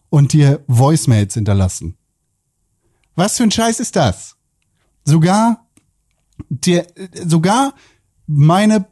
und 0.09 0.33
dir 0.33 0.63
Voicemails 0.67 1.35
hinterlassen. 1.35 1.95
Was 3.15 3.37
für 3.37 3.43
ein 3.43 3.51
Scheiß 3.51 3.79
ist 3.79 3.95
das? 3.95 4.35
Sogar 5.03 5.67
der, 6.49 6.87
sogar 7.25 7.73
meine 8.27 8.87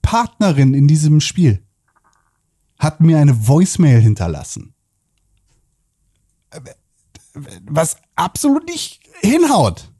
Partnerin 0.00 0.74
in 0.74 0.88
diesem 0.88 1.20
Spiel 1.20 1.62
hat 2.78 3.00
mir 3.00 3.18
eine 3.18 3.46
Voicemail 3.46 4.00
hinterlassen 4.00 4.71
was 7.66 7.96
absolut 8.14 8.66
nicht 8.66 9.00
hinhaut. 9.20 9.90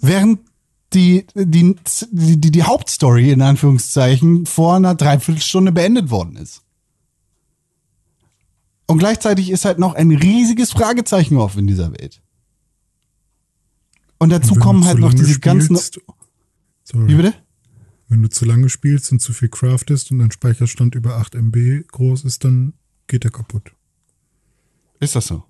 Während 0.00 0.40
die, 0.94 1.26
die, 1.34 1.76
die, 2.10 2.50
die 2.50 2.62
Hauptstory 2.62 3.30
in 3.30 3.42
Anführungszeichen 3.42 4.46
vor 4.46 4.76
einer 4.76 4.94
Dreiviertelstunde 4.94 5.72
beendet 5.72 6.10
worden 6.10 6.36
ist. 6.36 6.62
Und 8.86 8.98
gleichzeitig 8.98 9.50
ist 9.50 9.64
halt 9.64 9.78
noch 9.78 9.94
ein 9.94 10.10
riesiges 10.10 10.72
Fragezeichen 10.72 11.38
auf 11.38 11.56
in 11.56 11.66
dieser 11.66 11.92
Welt. 11.92 12.20
Und 14.18 14.30
dazu 14.30 14.54
kommen 14.54 14.84
halt 14.84 14.98
noch 14.98 15.14
diese 15.14 15.40
ganzen. 15.40 15.76
Sorry. 15.76 17.08
Wie 17.08 17.14
bitte? 17.14 17.34
Wenn 18.08 18.22
du 18.22 18.28
zu 18.28 18.44
lange 18.44 18.68
spielst 18.68 19.10
und 19.10 19.20
zu 19.20 19.32
viel 19.32 19.48
craftest 19.48 20.10
und 20.10 20.18
dein 20.18 20.30
Speicherstand 20.30 20.94
über 20.94 21.16
8 21.16 21.34
MB 21.34 21.88
groß 21.88 22.24
ist, 22.24 22.44
dann 22.44 22.74
geht 23.06 23.24
er 23.24 23.30
kaputt. 23.30 23.72
Ist 25.02 25.16
das 25.16 25.26
so? 25.26 25.42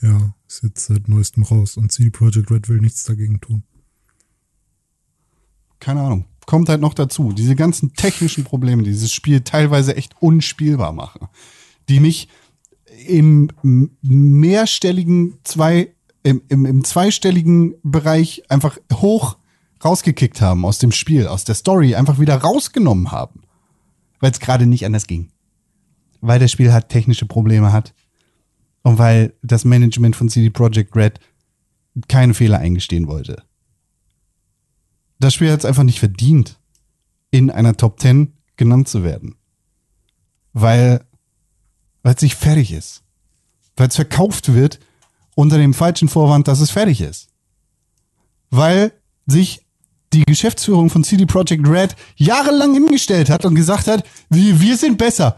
Ja, 0.00 0.34
ist 0.48 0.62
jetzt 0.62 0.86
seit 0.86 1.06
neuestem 1.06 1.42
raus 1.42 1.76
und 1.76 1.92
CD 1.92 2.08
Projekt 2.08 2.50
Red 2.50 2.70
will 2.70 2.80
nichts 2.80 3.04
dagegen 3.04 3.38
tun. 3.38 3.62
Keine 5.80 6.00
Ahnung. 6.00 6.24
Kommt 6.46 6.70
halt 6.70 6.80
noch 6.80 6.94
dazu. 6.94 7.34
Diese 7.34 7.56
ganzen 7.56 7.92
technischen 7.92 8.44
Probleme, 8.44 8.82
die 8.82 8.88
dieses 8.88 9.12
Spiel 9.12 9.42
teilweise 9.42 9.96
echt 9.96 10.14
unspielbar 10.20 10.92
machen, 10.92 11.28
die 11.90 12.00
mich 12.00 12.28
im 13.06 13.50
mehrstelligen 14.00 15.38
zwei, 15.44 15.94
im, 16.22 16.40
im, 16.48 16.64
im 16.64 16.82
zweistelligen 16.82 17.74
Bereich 17.82 18.44
einfach 18.48 18.78
hoch 18.94 19.36
rausgekickt 19.84 20.40
haben 20.40 20.64
aus 20.64 20.78
dem 20.78 20.92
Spiel, 20.92 21.26
aus 21.26 21.44
der 21.44 21.54
Story, 21.54 21.96
einfach 21.96 22.18
wieder 22.18 22.36
rausgenommen 22.36 23.12
haben. 23.12 23.42
Weil 24.20 24.30
es 24.30 24.40
gerade 24.40 24.64
nicht 24.64 24.86
anders 24.86 25.06
ging. 25.06 25.32
Weil 26.22 26.38
das 26.38 26.50
Spiel 26.50 26.72
halt 26.72 26.88
technische 26.88 27.26
Probleme 27.26 27.74
hat 27.74 27.92
und 28.82 28.98
weil 28.98 29.34
das 29.42 29.64
Management 29.64 30.16
von 30.16 30.28
CD 30.28 30.50
Projekt 30.50 30.96
Red 30.96 31.20
keine 32.08 32.34
Fehler 32.34 32.58
eingestehen 32.58 33.08
wollte. 33.08 33.42
Das 35.18 35.34
Spiel 35.34 35.50
hat 35.50 35.60
es 35.60 35.64
einfach 35.64 35.82
nicht 35.82 35.98
verdient, 35.98 36.58
in 37.30 37.50
einer 37.50 37.76
Top 37.76 38.00
10 38.00 38.32
genannt 38.56 38.88
zu 38.88 39.04
werden. 39.04 39.36
Weil, 40.52 41.04
es 42.02 42.22
nicht 42.22 42.36
fertig 42.36 42.72
ist. 42.72 43.02
Weil 43.76 43.88
es 43.88 43.96
verkauft 43.96 44.52
wird 44.52 44.80
unter 45.34 45.58
dem 45.58 45.74
falschen 45.74 46.08
Vorwand, 46.08 46.48
dass 46.48 46.60
es 46.60 46.70
fertig 46.70 47.00
ist. 47.00 47.28
Weil 48.50 48.92
sich 49.26 49.64
die 50.12 50.24
Geschäftsführung 50.24 50.90
von 50.90 51.04
CD 51.04 51.26
Projekt 51.26 51.68
Red 51.68 51.94
jahrelang 52.16 52.74
hingestellt 52.74 53.30
hat 53.30 53.44
und 53.44 53.54
gesagt 53.54 53.86
hat, 53.86 54.04
wir, 54.28 54.60
wir 54.60 54.76
sind 54.76 54.98
besser 54.98 55.36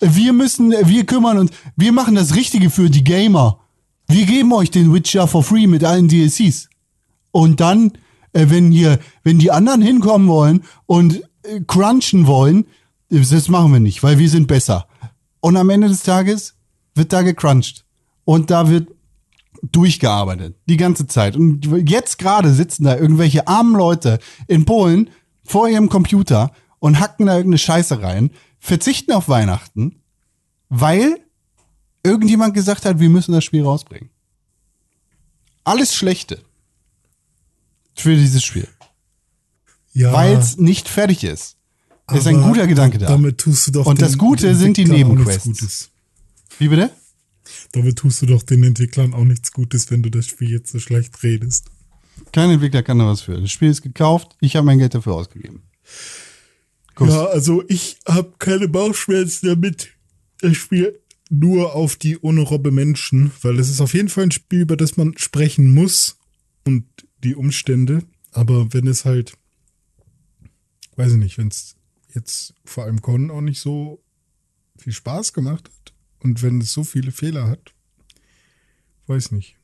wir 0.00 0.32
müssen, 0.32 0.70
wir 0.70 1.06
kümmern 1.06 1.38
uns, 1.38 1.50
wir 1.76 1.92
machen 1.92 2.14
das 2.14 2.34
Richtige 2.34 2.70
für 2.70 2.90
die 2.90 3.04
Gamer. 3.04 3.60
Wir 4.08 4.26
geben 4.26 4.52
euch 4.52 4.70
den 4.70 4.92
Witcher 4.92 5.26
for 5.28 5.44
free 5.44 5.66
mit 5.66 5.84
allen 5.84 6.08
DLCs. 6.08 6.68
Und 7.30 7.60
dann, 7.60 7.92
äh, 8.32 8.46
wenn 8.48 8.72
hier, 8.72 8.98
wenn 9.22 9.38
die 9.38 9.50
anderen 9.50 9.82
hinkommen 9.82 10.28
wollen 10.28 10.64
und 10.86 11.22
äh, 11.42 11.60
crunchen 11.66 12.26
wollen, 12.26 12.66
das 13.08 13.48
machen 13.48 13.72
wir 13.72 13.80
nicht, 13.80 14.02
weil 14.02 14.18
wir 14.18 14.28
sind 14.28 14.46
besser. 14.46 14.86
Und 15.40 15.56
am 15.56 15.70
Ende 15.70 15.88
des 15.88 16.02
Tages 16.02 16.54
wird 16.94 17.12
da 17.12 17.22
gecrunched. 17.22 17.84
Und 18.24 18.50
da 18.50 18.68
wird 18.68 18.88
durchgearbeitet. 19.62 20.56
Die 20.66 20.76
ganze 20.76 21.06
Zeit. 21.06 21.36
Und 21.36 21.66
jetzt 21.88 22.18
gerade 22.18 22.52
sitzen 22.52 22.84
da 22.84 22.96
irgendwelche 22.96 23.46
armen 23.48 23.74
Leute 23.74 24.18
in 24.46 24.64
Polen 24.64 25.10
vor 25.44 25.68
ihrem 25.68 25.88
Computer 25.88 26.52
und 26.78 27.00
hacken 27.00 27.26
da 27.26 27.36
irgendeine 27.36 27.58
Scheiße 27.58 28.02
rein, 28.02 28.30
verzichten 28.60 29.12
auf 29.12 29.28
Weihnachten, 29.28 29.96
weil 30.68 31.18
irgendjemand 32.04 32.54
gesagt 32.54 32.84
hat, 32.84 33.00
wir 33.00 33.08
müssen 33.08 33.32
das 33.32 33.44
Spiel 33.44 33.64
rausbringen. 33.64 34.10
Alles 35.64 35.94
Schlechte 35.94 36.42
für 37.94 38.14
dieses 38.14 38.44
Spiel. 38.44 38.68
Ja. 39.92 40.12
Weil 40.12 40.36
es 40.36 40.56
nicht 40.56 40.88
fertig 40.88 41.24
ist. 41.24 41.56
ist 42.12 42.26
ein 42.26 42.42
guter 42.42 42.66
Gedanke 42.66 42.98
da. 42.98 43.06
Damit 43.06 43.38
tust 43.38 43.66
du 43.66 43.72
doch 43.72 43.86
Und 43.86 44.00
das 44.00 44.16
Gute 44.16 44.54
sind 44.54 44.76
die 44.76 44.84
Nebenquests. 44.84 45.90
Wie 46.58 46.68
bitte? 46.68 46.90
Damit 47.72 47.98
tust 47.98 48.22
du 48.22 48.26
doch 48.26 48.42
den 48.42 48.62
Entwicklern 48.62 49.12
auch 49.12 49.24
nichts 49.24 49.52
Gutes, 49.52 49.90
wenn 49.90 50.02
du 50.02 50.10
das 50.10 50.26
Spiel 50.26 50.50
jetzt 50.50 50.70
so 50.70 50.78
schlecht 50.78 51.22
redest. 51.22 51.70
Kein 52.32 52.50
Entwickler 52.50 52.82
kann 52.82 52.98
da 52.98 53.06
was 53.06 53.22
für. 53.22 53.40
Das 53.40 53.50
Spiel 53.50 53.70
ist 53.70 53.82
gekauft, 53.82 54.36
ich 54.40 54.56
habe 54.56 54.66
mein 54.66 54.78
Geld 54.78 54.94
dafür 54.94 55.14
ausgegeben. 55.14 55.62
Ja, 57.08 57.26
also 57.26 57.64
ich 57.68 57.98
habe 58.06 58.34
keine 58.38 58.68
Bauchschmerzen 58.68 59.46
damit, 59.46 59.90
das 60.40 60.56
Spiel 60.56 61.00
nur 61.30 61.74
auf 61.74 61.96
die 61.96 62.18
ohne 62.18 62.42
Robbe 62.42 62.70
Menschen, 62.72 63.30
weil 63.42 63.58
es 63.58 63.70
ist 63.70 63.80
auf 63.80 63.94
jeden 63.94 64.08
Fall 64.08 64.24
ein 64.24 64.30
Spiel, 64.32 64.60
über 64.60 64.76
das 64.76 64.96
man 64.96 65.16
sprechen 65.16 65.72
muss 65.72 66.18
und 66.66 66.84
die 67.22 67.36
Umstände. 67.36 68.02
Aber 68.32 68.72
wenn 68.72 68.86
es 68.86 69.04
halt, 69.04 69.34
weiß 70.96 71.12
ich 71.12 71.18
nicht, 71.18 71.38
wenn 71.38 71.48
es 71.48 71.76
jetzt 72.14 72.54
vor 72.64 72.84
allem 72.84 73.00
Con 73.00 73.30
auch 73.30 73.40
nicht 73.40 73.60
so 73.60 74.02
viel 74.76 74.92
Spaß 74.92 75.32
gemacht 75.32 75.68
hat 75.68 75.94
und 76.18 76.42
wenn 76.42 76.60
es 76.60 76.72
so 76.72 76.84
viele 76.84 77.12
Fehler 77.12 77.48
hat, 77.48 77.74
weiß 79.06 79.32
nicht. 79.32 79.56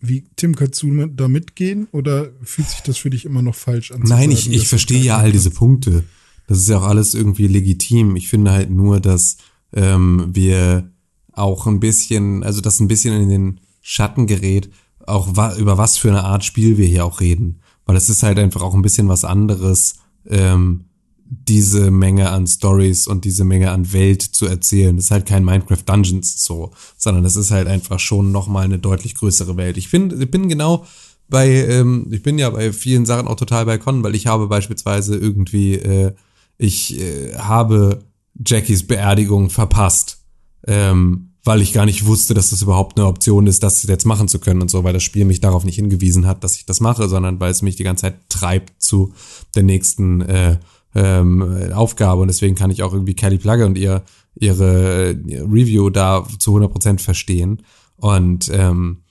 Wie, 0.00 0.24
Tim, 0.36 0.54
kannst 0.54 0.82
du 0.82 1.06
da 1.06 1.28
mitgehen 1.28 1.88
oder 1.92 2.30
fühlt 2.42 2.68
sich 2.68 2.80
das 2.80 2.98
für 2.98 3.10
dich 3.10 3.24
immer 3.24 3.40
noch 3.40 3.54
falsch 3.54 3.92
an? 3.92 4.02
Nein, 4.02 4.30
ich, 4.30 4.50
ich 4.50 4.68
verstehe 4.68 5.00
ja 5.00 5.18
all 5.18 5.32
diese? 5.32 5.50
Punkte. 5.50 6.04
Das 6.46 6.58
ist 6.58 6.68
ja 6.68 6.78
auch 6.78 6.84
alles 6.84 7.14
irgendwie 7.14 7.46
legitim. 7.46 8.16
Ich 8.16 8.28
finde 8.28 8.52
halt 8.52 8.70
nur, 8.70 9.00
dass 9.00 9.36
ähm, 9.72 10.30
wir 10.32 10.90
auch 11.32 11.66
ein 11.66 11.80
bisschen, 11.80 12.42
also 12.42 12.60
das 12.60 12.80
ein 12.80 12.88
bisschen 12.88 13.20
in 13.20 13.28
den 13.28 13.60
Schatten 13.80 14.26
gerät, 14.26 14.70
auch 15.06 15.36
wa 15.36 15.54
über 15.56 15.78
was 15.78 15.98
für 15.98 16.08
eine 16.08 16.24
Art 16.24 16.44
Spiel 16.44 16.78
wir 16.78 16.86
hier 16.86 17.04
auch 17.04 17.20
reden. 17.20 17.60
Weil 17.86 17.96
es 17.96 18.08
ist 18.08 18.22
halt 18.22 18.38
einfach 18.38 18.62
auch 18.62 18.74
ein 18.74 18.82
bisschen 18.82 19.08
was 19.08 19.24
anderes, 19.24 19.96
ähm, 20.28 20.84
diese 21.26 21.90
Menge 21.90 22.30
an 22.30 22.46
Stories 22.46 23.06
und 23.06 23.24
diese 23.24 23.44
Menge 23.44 23.70
an 23.70 23.92
Welt 23.92 24.22
zu 24.22 24.46
erzählen. 24.46 24.96
Das 24.96 25.06
ist 25.06 25.10
halt 25.10 25.26
kein 25.26 25.44
Minecraft 25.44 25.82
Dungeons 25.84 26.44
so, 26.44 26.72
sondern 26.96 27.24
das 27.24 27.36
ist 27.36 27.50
halt 27.50 27.66
einfach 27.66 27.98
schon 27.98 28.30
nochmal 28.30 28.64
eine 28.64 28.78
deutlich 28.78 29.14
größere 29.14 29.56
Welt. 29.56 29.76
Ich 29.76 29.88
finde, 29.88 30.16
ich 30.16 30.30
bin 30.30 30.48
genau 30.48 30.84
bei, 31.28 31.48
ähm, 31.48 32.08
ich 32.10 32.22
bin 32.22 32.38
ja 32.38 32.50
bei 32.50 32.72
vielen 32.72 33.06
Sachen 33.06 33.26
auch 33.26 33.36
total 33.36 33.64
bei 33.64 33.78
Con, 33.78 34.02
weil 34.02 34.14
ich 34.14 34.26
habe 34.26 34.46
beispielsweise 34.46 35.16
irgendwie, 35.16 35.74
äh, 35.74 36.12
ich 36.58 37.00
äh, 37.00 37.34
habe 37.36 38.04
Jackies 38.44 38.86
Beerdigung 38.86 39.50
verpasst, 39.50 40.18
ähm, 40.66 41.30
weil 41.44 41.60
ich 41.60 41.72
gar 41.72 41.84
nicht 41.84 42.06
wusste, 42.06 42.32
dass 42.34 42.50
das 42.50 42.62
überhaupt 42.62 42.98
eine 42.98 43.06
Option 43.06 43.46
ist, 43.46 43.62
das 43.62 43.82
jetzt 43.82 44.06
machen 44.06 44.28
zu 44.28 44.38
können 44.38 44.62
und 44.62 44.70
so, 44.70 44.82
weil 44.82 44.94
das 44.94 45.02
Spiel 45.02 45.24
mich 45.24 45.40
darauf 45.40 45.64
nicht 45.64 45.76
hingewiesen 45.76 46.26
hat, 46.26 46.42
dass 46.42 46.56
ich 46.56 46.64
das 46.64 46.80
mache, 46.80 47.08
sondern 47.08 47.38
weil 47.38 47.50
es 47.50 47.62
mich 47.62 47.76
die 47.76 47.84
ganze 47.84 48.02
Zeit 48.02 48.30
treibt 48.30 48.82
zu 48.82 49.12
der 49.54 49.62
nächsten 49.62 50.22
äh, 50.22 50.58
ähm, 50.94 51.72
Aufgabe. 51.74 52.22
Und 52.22 52.28
deswegen 52.28 52.54
kann 52.54 52.70
ich 52.70 52.82
auch 52.82 52.92
irgendwie 52.92 53.14
Kelly 53.14 53.38
Plugge 53.38 53.66
und 53.66 53.76
ihr, 53.76 54.02
ihre 54.34 55.10
äh, 55.10 55.40
Review 55.40 55.90
da 55.90 56.26
zu 56.38 56.56
100% 56.56 56.98
verstehen. 57.00 57.62
Und 57.96 58.50
ähm, 58.52 59.02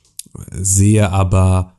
sehe 0.51 1.11
aber 1.11 1.75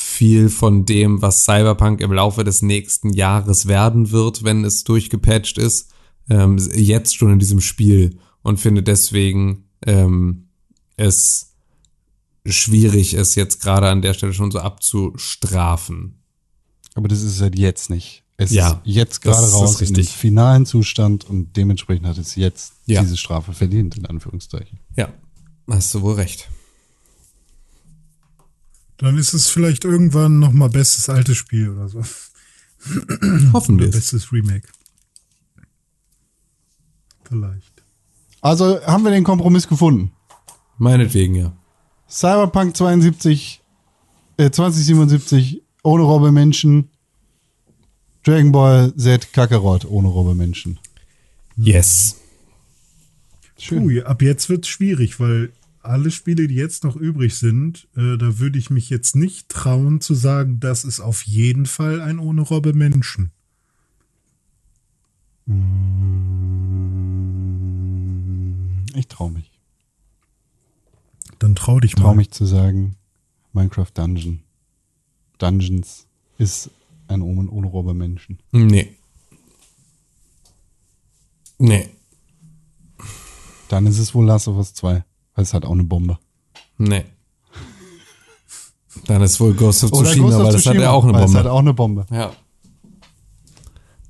viel 0.00 0.48
von 0.48 0.84
dem, 0.84 1.20
was 1.22 1.44
Cyberpunk 1.44 2.00
im 2.00 2.12
Laufe 2.12 2.44
des 2.44 2.62
nächsten 2.62 3.12
Jahres 3.12 3.66
werden 3.66 4.12
wird, 4.12 4.44
wenn 4.44 4.64
es 4.64 4.84
durchgepatcht 4.84 5.58
ist, 5.58 5.90
ähm, 6.30 6.56
jetzt 6.72 7.16
schon 7.16 7.32
in 7.32 7.38
diesem 7.40 7.60
Spiel 7.60 8.16
und 8.42 8.58
finde 8.60 8.84
deswegen 8.84 9.64
ähm, 9.84 10.48
es 10.96 11.56
schwierig, 12.46 13.14
es 13.14 13.34
jetzt 13.34 13.60
gerade 13.60 13.88
an 13.88 14.00
der 14.00 14.14
Stelle 14.14 14.32
schon 14.34 14.52
so 14.52 14.60
abzustrafen. 14.60 16.22
Aber 16.94 17.08
das 17.08 17.22
ist 17.22 17.40
halt 17.40 17.58
jetzt 17.58 17.90
nicht. 17.90 18.22
Es 18.36 18.52
Ja, 18.52 18.70
ist 18.70 18.78
jetzt 18.84 19.20
gerade 19.20 19.50
raus 19.50 19.80
im 19.80 19.88
richtig. 19.88 20.10
finalen 20.10 20.64
Zustand 20.64 21.28
und 21.28 21.56
dementsprechend 21.56 22.06
hat 22.06 22.18
es 22.18 22.36
jetzt 22.36 22.74
Ja. 22.86 23.02
diese 23.02 23.16
Strafe 23.16 23.52
verdient, 23.52 23.96
in 23.96 24.06
Anführungszeichen. 24.06 24.78
Ja, 24.96 25.08
hast 25.68 25.92
du 25.92 26.02
wohl 26.02 26.14
recht. 26.14 26.48
Dann 28.98 29.16
ist 29.16 29.32
es 29.32 29.48
vielleicht 29.48 29.84
irgendwann 29.84 30.38
noch 30.38 30.52
mal 30.52 30.68
bestes 30.68 31.08
altes 31.08 31.36
Spiel 31.36 31.70
oder 31.70 31.88
so. 31.88 32.02
Hoffen 33.52 33.78
wir 33.78 33.90
bestes 33.90 34.32
Remake. 34.32 34.68
Vielleicht. 37.24 37.72
Also 38.40 38.80
haben 38.84 39.04
wir 39.04 39.10
den 39.10 39.24
Kompromiss 39.24 39.68
gefunden. 39.68 40.12
Meinetwegen, 40.78 41.34
ja. 41.34 41.52
Cyberpunk 42.08 42.76
72, 42.76 43.60
äh, 44.36 44.50
2077 44.50 45.62
ohne 45.82 46.02
Robbe 46.04 46.32
Menschen. 46.32 46.90
Dragon 48.24 48.52
Ball 48.52 48.94
Z 48.96 49.32
Kakarot 49.32 49.84
ohne 49.84 50.08
Robbe 50.08 50.34
Menschen. 50.34 50.78
Yes. 51.56 52.16
Schön. 53.58 53.84
Ui, 53.84 54.02
ab 54.02 54.22
jetzt 54.22 54.48
wird 54.48 54.64
es 54.64 54.68
schwierig, 54.68 55.18
weil 55.20 55.52
alle 55.82 56.10
Spiele, 56.10 56.48
die 56.48 56.54
jetzt 56.54 56.84
noch 56.84 56.96
übrig 56.96 57.34
sind, 57.36 57.88
äh, 57.96 58.16
da 58.16 58.38
würde 58.38 58.58
ich 58.58 58.70
mich 58.70 58.90
jetzt 58.90 59.16
nicht 59.16 59.48
trauen 59.48 60.00
zu 60.00 60.14
sagen, 60.14 60.60
das 60.60 60.84
ist 60.84 61.00
auf 61.00 61.22
jeden 61.22 61.66
Fall 61.66 62.00
ein 62.00 62.18
ohne 62.18 62.42
Robbe 62.42 62.72
Menschen. 62.72 63.30
Ich 68.94 69.08
traue 69.08 69.30
mich. 69.30 69.50
Dann 71.38 71.54
trau 71.54 71.78
dich 71.80 71.92
Ich 71.92 71.96
traue 71.96 72.08
mal. 72.08 72.16
mich 72.16 72.30
zu 72.30 72.44
sagen, 72.44 72.96
Minecraft 73.52 73.90
Dungeon. 73.94 74.40
Dungeons 75.38 76.06
ist 76.38 76.70
ein 77.06 77.22
Omen 77.22 77.48
ohne 77.48 77.68
Robbe 77.68 77.94
Menschen. 77.94 78.38
Nee. 78.52 78.94
Nee. 81.58 81.88
Dann 83.68 83.86
ist 83.86 83.98
es 83.98 84.14
wohl 84.14 84.26
Last 84.26 84.48
of 84.48 84.56
Us 84.56 84.74
2. 84.74 85.04
Weil 85.38 85.44
es 85.44 85.54
hat 85.54 85.64
auch 85.64 85.70
eine 85.70 85.84
Bombe. 85.84 86.18
Nee. 86.78 87.04
Dann 89.06 89.22
ist 89.22 89.38
wohl 89.38 89.54
Ghost 89.54 89.84
of 89.84 89.92
Tsushima, 89.92 90.24
Ghost 90.24 90.36
of 90.36 90.44
weil 90.46 90.52
das 90.52 90.66
hat 90.66 90.74
ja 90.74 90.90
auch 90.90 91.04
eine 91.04 91.12
weil 91.12 91.26
Es 91.26 91.32
hat 91.32 91.44
Bombe. 91.44 91.52
auch 91.52 91.58
eine 91.60 91.74
Bombe. 91.74 92.06
Ja. 92.10 92.32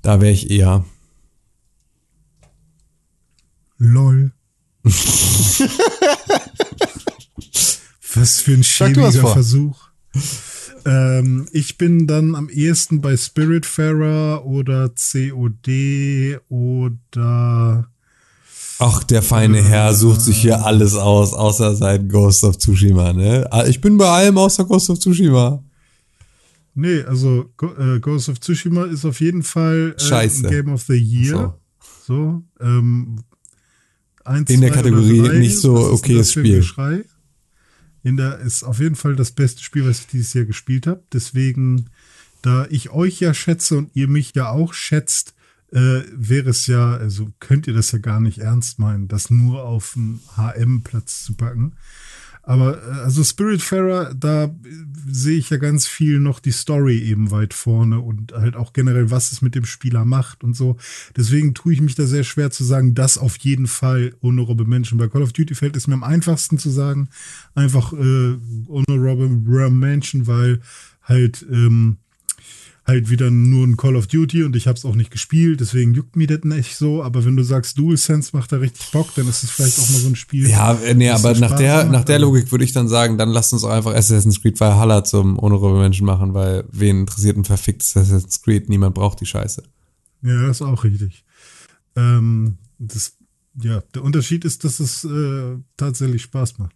Da 0.00 0.22
wäre 0.22 0.32
ich 0.32 0.50
eher. 0.50 0.86
Lol. 3.76 4.32
Was 8.14 8.40
für 8.40 8.54
ein 8.54 8.64
schäbiger. 8.64 9.12
Versuch. 9.12 9.88
Ähm, 10.86 11.46
ich 11.52 11.76
bin 11.76 12.06
dann 12.06 12.34
am 12.36 12.48
ehesten 12.48 13.02
bei 13.02 13.18
Spiritfarer 13.18 14.46
oder 14.46 14.88
COD 14.88 16.40
oder 16.48 17.90
Ach, 18.80 19.02
der 19.02 19.22
feine 19.22 19.60
Herr 19.62 19.92
sucht 19.94 20.20
sich 20.20 20.38
hier 20.40 20.64
alles 20.64 20.94
aus, 20.94 21.32
außer 21.32 21.74
sein 21.74 22.08
Ghost 22.08 22.44
of 22.44 22.58
Tsushima, 22.58 23.12
ne? 23.12 23.46
Ah, 23.50 23.66
Ich 23.66 23.80
bin 23.80 23.96
bei 23.96 24.06
allem 24.08 24.38
außer 24.38 24.64
Ghost 24.64 24.88
of 24.90 24.98
Tsushima. 25.00 25.62
Nee, 26.74 27.02
also 27.02 27.50
äh, 27.78 27.98
Ghost 27.98 28.28
of 28.28 28.38
Tsushima 28.38 28.84
ist 28.84 29.04
auf 29.04 29.20
jeden 29.20 29.42
Fall 29.42 29.96
äh, 29.98 30.28
Game 30.48 30.72
of 30.72 30.82
the 30.82 30.94
Year. 30.94 31.58
So. 32.06 32.42
ähm, 32.60 33.24
eins, 34.24 34.48
In 34.48 34.60
der 34.60 34.70
Kategorie 34.70 35.22
drei. 35.22 35.38
nicht 35.38 35.58
so 35.58 35.74
okayes 35.76 36.30
Spiel. 36.32 36.58
Geschrei? 36.58 37.04
In 38.04 38.16
der 38.16 38.38
ist 38.38 38.62
auf 38.62 38.78
jeden 38.78 38.94
Fall 38.94 39.16
das 39.16 39.32
beste 39.32 39.60
Spiel, 39.62 39.88
was 39.88 40.00
ich 40.00 40.06
dieses 40.06 40.32
Jahr 40.34 40.44
gespielt 40.44 40.86
habe. 40.86 41.02
Deswegen, 41.12 41.90
da 42.42 42.64
ich 42.70 42.90
euch 42.90 43.18
ja 43.18 43.34
schätze 43.34 43.76
und 43.76 43.90
ihr 43.94 44.06
mich 44.06 44.32
ja 44.36 44.50
auch 44.50 44.72
schätzt, 44.72 45.34
äh, 45.72 46.02
wäre 46.12 46.50
es 46.50 46.66
ja, 46.66 46.94
also 46.94 47.30
könnt 47.40 47.66
ihr 47.66 47.74
das 47.74 47.92
ja 47.92 47.98
gar 47.98 48.20
nicht 48.20 48.38
ernst 48.38 48.78
meinen, 48.78 49.08
das 49.08 49.30
nur 49.30 49.64
auf 49.64 49.92
dem 49.94 50.20
HM-Platz 50.36 51.24
zu 51.24 51.34
packen. 51.34 51.74
Aber 52.48 52.82
äh, 52.82 52.90
also 53.02 53.22
Spiritfarer, 53.22 54.14
da 54.14 54.44
äh, 54.44 54.50
sehe 55.06 55.36
ich 55.36 55.50
ja 55.50 55.58
ganz 55.58 55.86
viel 55.86 56.18
noch 56.18 56.40
die 56.40 56.50
Story 56.50 56.98
eben 56.98 57.30
weit 57.30 57.52
vorne 57.52 58.00
und 58.00 58.32
halt 58.32 58.56
auch 58.56 58.72
generell, 58.72 59.10
was 59.10 59.32
es 59.32 59.42
mit 59.42 59.54
dem 59.54 59.66
Spieler 59.66 60.06
macht 60.06 60.42
und 60.42 60.54
so. 60.54 60.78
Deswegen 61.14 61.52
tue 61.52 61.74
ich 61.74 61.82
mich 61.82 61.94
da 61.94 62.06
sehr 62.06 62.24
schwer 62.24 62.50
zu 62.50 62.64
sagen, 62.64 62.94
das 62.94 63.18
auf 63.18 63.36
jeden 63.36 63.66
Fall 63.66 64.14
Robbe 64.22 64.64
Menschen. 64.64 64.96
Bei 64.96 65.08
Call 65.08 65.22
of 65.22 65.34
Duty 65.34 65.54
fällt 65.54 65.76
es 65.76 65.86
mir 65.86 65.94
am 65.94 66.04
einfachsten 66.04 66.56
zu 66.56 66.70
sagen, 66.70 67.10
einfach 67.54 67.92
äh, 67.92 68.36
Robbe 68.68 69.70
Menschen, 69.70 70.26
weil 70.26 70.60
halt 71.02 71.44
ähm, 71.50 71.98
halt 72.88 73.10
wieder 73.10 73.30
nur 73.30 73.66
ein 73.66 73.76
Call 73.76 73.96
of 73.96 74.06
Duty 74.06 74.42
und 74.44 74.56
ich 74.56 74.66
habe 74.66 74.76
es 74.76 74.84
auch 74.86 74.94
nicht 74.94 75.10
gespielt, 75.10 75.60
deswegen 75.60 75.92
juckt 75.94 76.16
mir 76.16 76.26
das 76.26 76.42
nicht 76.42 76.74
so. 76.74 77.02
Aber 77.02 77.24
wenn 77.24 77.36
du 77.36 77.42
sagst, 77.42 77.78
DualSense 77.78 78.30
macht 78.32 78.50
da 78.50 78.56
richtig 78.56 78.90
Bock, 78.90 79.14
dann 79.14 79.28
ist 79.28 79.44
es 79.44 79.50
vielleicht 79.50 79.78
auch 79.78 79.88
mal 79.90 79.98
so 79.98 80.08
ein 80.08 80.16
Spiel. 80.16 80.48
Ja, 80.48 80.72
äh, 80.72 80.94
nee, 80.94 81.10
aber 81.10 81.34
nach 81.34 81.48
Spaß 81.50 81.58
der, 81.58 81.76
macht, 81.76 81.92
nach 81.92 82.04
der 82.04 82.18
Logik 82.18 82.50
würde 82.50 82.64
ich 82.64 82.72
dann 82.72 82.88
sagen, 82.88 83.18
dann 83.18 83.28
lasst 83.28 83.52
uns 83.52 83.62
auch 83.62 83.70
einfach 83.70 83.94
Assassin's 83.94 84.40
Creed 84.40 84.58
Valhalla 84.58 85.04
zum 85.04 85.38
ohne 85.38 85.58
Menschen 85.78 86.06
machen, 86.06 86.32
weil 86.32 86.64
wen 86.72 87.00
interessiert 87.00 87.36
ein 87.36 87.44
verficktes 87.44 87.94
Assassin's 87.96 88.40
Creed? 88.40 88.70
Niemand 88.70 88.94
braucht 88.94 89.20
die 89.20 89.26
Scheiße. 89.26 89.62
Ja, 90.22 90.46
das 90.46 90.56
ist 90.56 90.62
auch 90.62 90.82
richtig. 90.82 91.24
Ähm, 91.94 92.56
das, 92.78 93.12
ja, 93.62 93.82
der 93.94 94.02
Unterschied 94.02 94.46
ist, 94.46 94.64
dass 94.64 94.80
es 94.80 95.04
äh, 95.04 95.56
tatsächlich 95.76 96.22
Spaß 96.22 96.58
macht. 96.58 96.74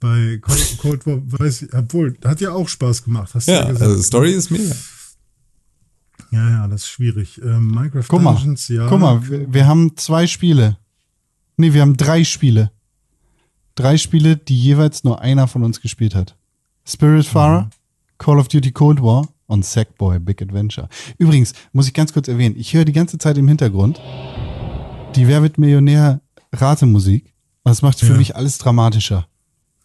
Bei 0.00 0.38
Cold, 0.42 0.78
Cold 0.78 1.06
War 1.06 1.20
weiß 1.40 1.62
ich, 1.62 1.74
obwohl, 1.74 2.16
hat 2.24 2.40
ja 2.40 2.52
auch 2.52 2.68
Spaß 2.68 3.04
gemacht, 3.04 3.34
hast 3.34 3.48
du 3.48 3.52
Ja, 3.52 3.62
ja 3.62 3.72
gesagt. 3.72 3.90
also 3.90 4.02
Story 4.02 4.32
ist 4.32 4.50
mega. 4.50 4.74
Ja, 6.32 6.48
ja, 6.48 6.68
das 6.68 6.82
ist 6.82 6.88
schwierig. 6.88 7.40
Ähm, 7.42 7.68
Minecraft 7.68 8.04
Guck 8.08 8.22
mal, 8.22 8.34
Dungeons, 8.34 8.68
ja. 8.68 8.86
guck 8.88 9.00
mal, 9.00 9.28
wir, 9.28 9.52
wir 9.52 9.66
haben 9.66 9.96
zwei 9.96 10.26
Spiele. 10.26 10.76
Nee, 11.56 11.72
wir 11.72 11.80
haben 11.82 11.96
drei 11.96 12.24
Spiele. 12.24 12.70
Drei 13.74 13.96
Spiele, 13.98 14.36
die 14.36 14.58
jeweils 14.58 15.04
nur 15.04 15.20
einer 15.20 15.48
von 15.48 15.62
uns 15.64 15.80
gespielt 15.80 16.14
hat. 16.14 16.36
Spiritfarer, 16.86 17.62
Mhm. 17.64 17.70
Call 18.18 18.38
of 18.38 18.48
Duty 18.48 18.72
Cold 18.72 19.02
War 19.02 19.28
und 19.46 19.64
Sackboy 19.64 20.18
Big 20.18 20.42
Adventure. 20.42 20.88
Übrigens, 21.18 21.52
muss 21.72 21.86
ich 21.88 21.94
ganz 21.94 22.12
kurz 22.12 22.28
erwähnen, 22.28 22.54
ich 22.58 22.74
höre 22.74 22.84
die 22.84 22.92
ganze 22.92 23.16
Zeit 23.18 23.36
im 23.38 23.48
Hintergrund 23.48 24.00
die 25.16 25.26
Wer 25.26 25.42
wird 25.42 25.58
Millionär 25.58 26.20
Ratemusik 26.52 27.32
Das 27.64 27.82
macht 27.82 27.98
für 28.00 28.12
Ja. 28.12 28.16
mich 28.18 28.36
alles 28.36 28.58
dramatischer. 28.58 29.26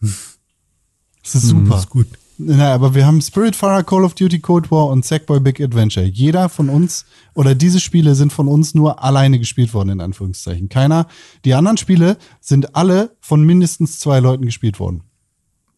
Das 0.01 1.35
ist 1.35 1.51
Hm, 1.51 1.65
super. 1.65 1.79
ist 1.79 1.89
gut. 1.89 2.07
Naja, 2.37 2.75
aber 2.75 2.93
wir 2.93 3.05
haben 3.05 3.21
Spiritfarer, 3.21 3.83
Call 3.83 4.03
of 4.03 4.13
Duty, 4.13 4.39
Cold 4.39 4.69
War 4.69 4.87
und 4.87 5.05
Sackboy 5.05 5.39
Big 5.39 5.61
Adventure. 5.61 6.05
Jeder 6.05 6.49
von 6.49 6.69
uns 6.69 7.05
oder 7.33 7.55
diese 7.55 7.79
Spiele 7.79 8.13
sind 8.15 8.33
von 8.33 8.49
uns 8.49 8.75
nur 8.75 9.01
alleine 9.01 9.39
gespielt 9.39 9.73
worden, 9.73 9.89
in 9.89 10.01
Anführungszeichen. 10.01 10.67
Keiner. 10.67 11.07
Die 11.45 11.53
anderen 11.53 11.77
Spiele 11.77 12.17
sind 12.41 12.75
alle 12.75 13.15
von 13.21 13.45
mindestens 13.45 13.99
zwei 13.99 14.19
Leuten 14.19 14.45
gespielt 14.45 14.79
worden. 14.79 15.03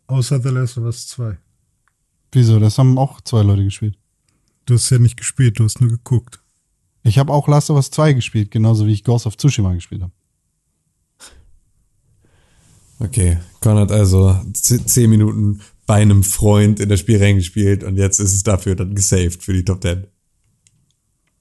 Außer 0.08 0.42
The 0.42 0.50
Last 0.50 0.78
of 0.78 0.86
Us 0.86 1.08
2. 1.08 1.38
Wieso? 2.32 2.60
Das 2.60 2.78
haben 2.80 2.98
auch 2.98 3.22
zwei 3.22 3.44
Leute 3.44 3.64
gespielt. 3.64 3.98
Du 4.66 4.74
hast 4.74 4.90
ja 4.90 4.98
nicht 4.98 5.18
gespielt, 5.18 5.60
du 5.60 5.64
hast 5.64 5.80
nur 5.80 5.92
geguckt. 5.92 6.42
Ich 7.04 7.20
habe 7.20 7.32
auch 7.32 7.48
Last 7.48 7.70
of 7.70 7.78
Us 7.78 7.92
2 7.92 8.14
gespielt, 8.14 8.52
genauso 8.52 8.86
wie 8.88 8.94
ich 8.94 9.04
Ghost 9.04 9.28
of 9.28 9.38
Tsushima 9.38 9.74
gespielt 9.74 10.02
habe. 10.02 10.12
Okay, 13.00 13.38
Con 13.62 13.78
hat 13.78 13.92
also 13.92 14.36
zehn 14.54 15.10
Minuten 15.10 15.62
bei 15.88 15.96
einem 15.96 16.22
Freund 16.24 16.80
in 16.80 16.90
das 16.90 17.00
Spiel 17.00 17.18
reingespielt 17.18 17.84
und 17.84 17.98
jetzt 17.98 18.20
ist 18.20 18.34
es 18.34 18.44
dafür 18.44 18.76
dann 18.76 18.94
gesaved 18.94 19.42
für 19.42 19.54
die 19.54 19.66
Top 19.66 19.82
10. 19.82 20.06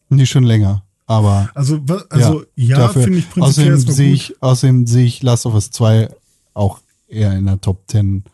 Nicht 0.08 0.30
schon 0.30 0.44
länger, 0.44 0.84
aber 1.06 1.50
Also, 1.54 1.80
also 2.10 2.44
ja, 2.54 2.78
dafür- 2.78 3.02
finde 3.02 3.18
ich 3.18 3.28
prinzipiell 3.30 3.74
außerdem 3.74 3.94
sehe 3.94 4.12
ich, 4.12 4.42
außerdem 4.42 4.86
sehe 4.86 5.04
ich 5.04 5.22
Last 5.22 5.46
of 5.46 5.54
Us 5.54 5.70
2 5.72 6.08
auch 6.54 6.80
eher 7.08 7.36
in 7.36 7.46
der 7.46 7.60
Top 7.60 7.82
10 7.88 8.24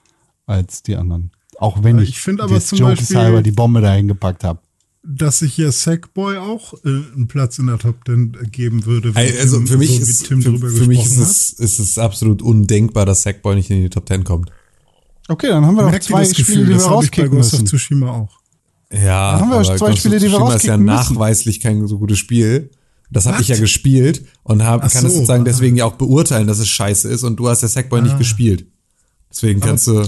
als 0.47 0.83
die 0.83 0.97
anderen. 0.97 1.31
Auch 1.59 1.83
wenn 1.83 1.97
Ja, 1.97 2.03
ich, 2.03 2.11
ich 2.11 2.21
finde 2.21 2.43
aber 2.45 2.61
zum 2.61 2.79
Jokes 2.79 2.99
Beispiel- 3.01 3.17
halber 3.17 3.43
die 3.43 3.51
Bombe 3.53 3.81
dahin 3.81 4.07
gepackt 4.09 4.45
habe. 4.45 4.61
dass 5.05 5.41
sich 5.41 5.55
hier 5.55 5.73
Sackboy 5.73 6.37
auch 6.37 6.75
äh, 6.85 6.89
einen 6.89 7.27
Platz 7.27 7.59
in 7.59 7.67
der 7.67 7.79
Top 7.79 7.97
10 8.07 8.37
geben 8.53 8.85
würde. 8.87 9.13
Also 9.17 9.57
Tim- 9.59 9.67
für 9.67 9.79
mich 9.79 9.97
so 9.97 10.03
ist, 10.03 10.27
für, 10.29 10.37
mich 10.87 11.05
ist 11.05 11.17
es, 11.19 11.53
ist 11.55 11.79
es 11.81 11.99
absolut 11.99 12.41
undenkbar, 12.43 13.05
dass 13.07 13.23
Sackboy 13.23 13.55
nicht 13.57 13.71
in 13.71 13.83
die 13.83 13.91
Top 13.91 14.07
10 14.07 14.23
kommt. 14.25 14.53
Okay, 15.29 15.49
dann 15.49 15.65
haben 15.65 15.77
wir 15.77 15.83
noch 15.85 15.91
Merkt 15.91 16.05
zwei 16.05 16.25
Spiele, 16.25 16.37
Gefühl? 16.45 16.65
die 16.67 16.71
wir 16.71 16.83
rauskicken 16.83 17.31
Ghost 17.31 17.55
of 17.55 17.61
müssen. 17.61 17.67
Tsushima 17.67 18.11
auch. 18.11 18.39
Ja, 18.93 19.39
haben 19.41 19.49
wir 19.51 19.57
aber 19.57 19.77
zwei 19.77 19.95
Spiele, 19.97 20.19
die 20.19 20.25
wir 20.27 20.31
Tsushima 20.39 20.55
ist 20.55 20.65
ja 20.65 20.75
rauskicken 20.75 20.85
müssen. 20.85 21.15
nachweislich 21.15 21.61
kein 21.61 21.87
so 21.87 21.99
gutes 21.99 22.19
Spiel. 22.19 22.71
Das 23.11 23.27
habe 23.27 23.41
ich 23.43 23.49
ja 23.49 23.57
gespielt 23.59 24.25
und 24.43 24.63
hab, 24.65 24.83
Ach 24.85 24.91
kann 24.91 25.05
es 25.05 25.11
so, 25.13 25.17
sozusagen 25.19 25.45
deswegen 25.45 25.77
ja 25.77 25.85
auch 25.85 25.95
beurteilen, 25.95 26.47
dass 26.47 26.59
es 26.59 26.69
scheiße 26.69 27.09
ist 27.09 27.23
und 27.25 27.37
du 27.37 27.49
hast 27.49 27.61
ja 27.63 27.69
Sackboy 27.69 28.01
Ah. 28.01 28.03
nicht 28.05 28.19
gespielt. 28.19 28.67
Deswegen 29.31 29.61
kannst 29.61 29.87
du 29.87 30.07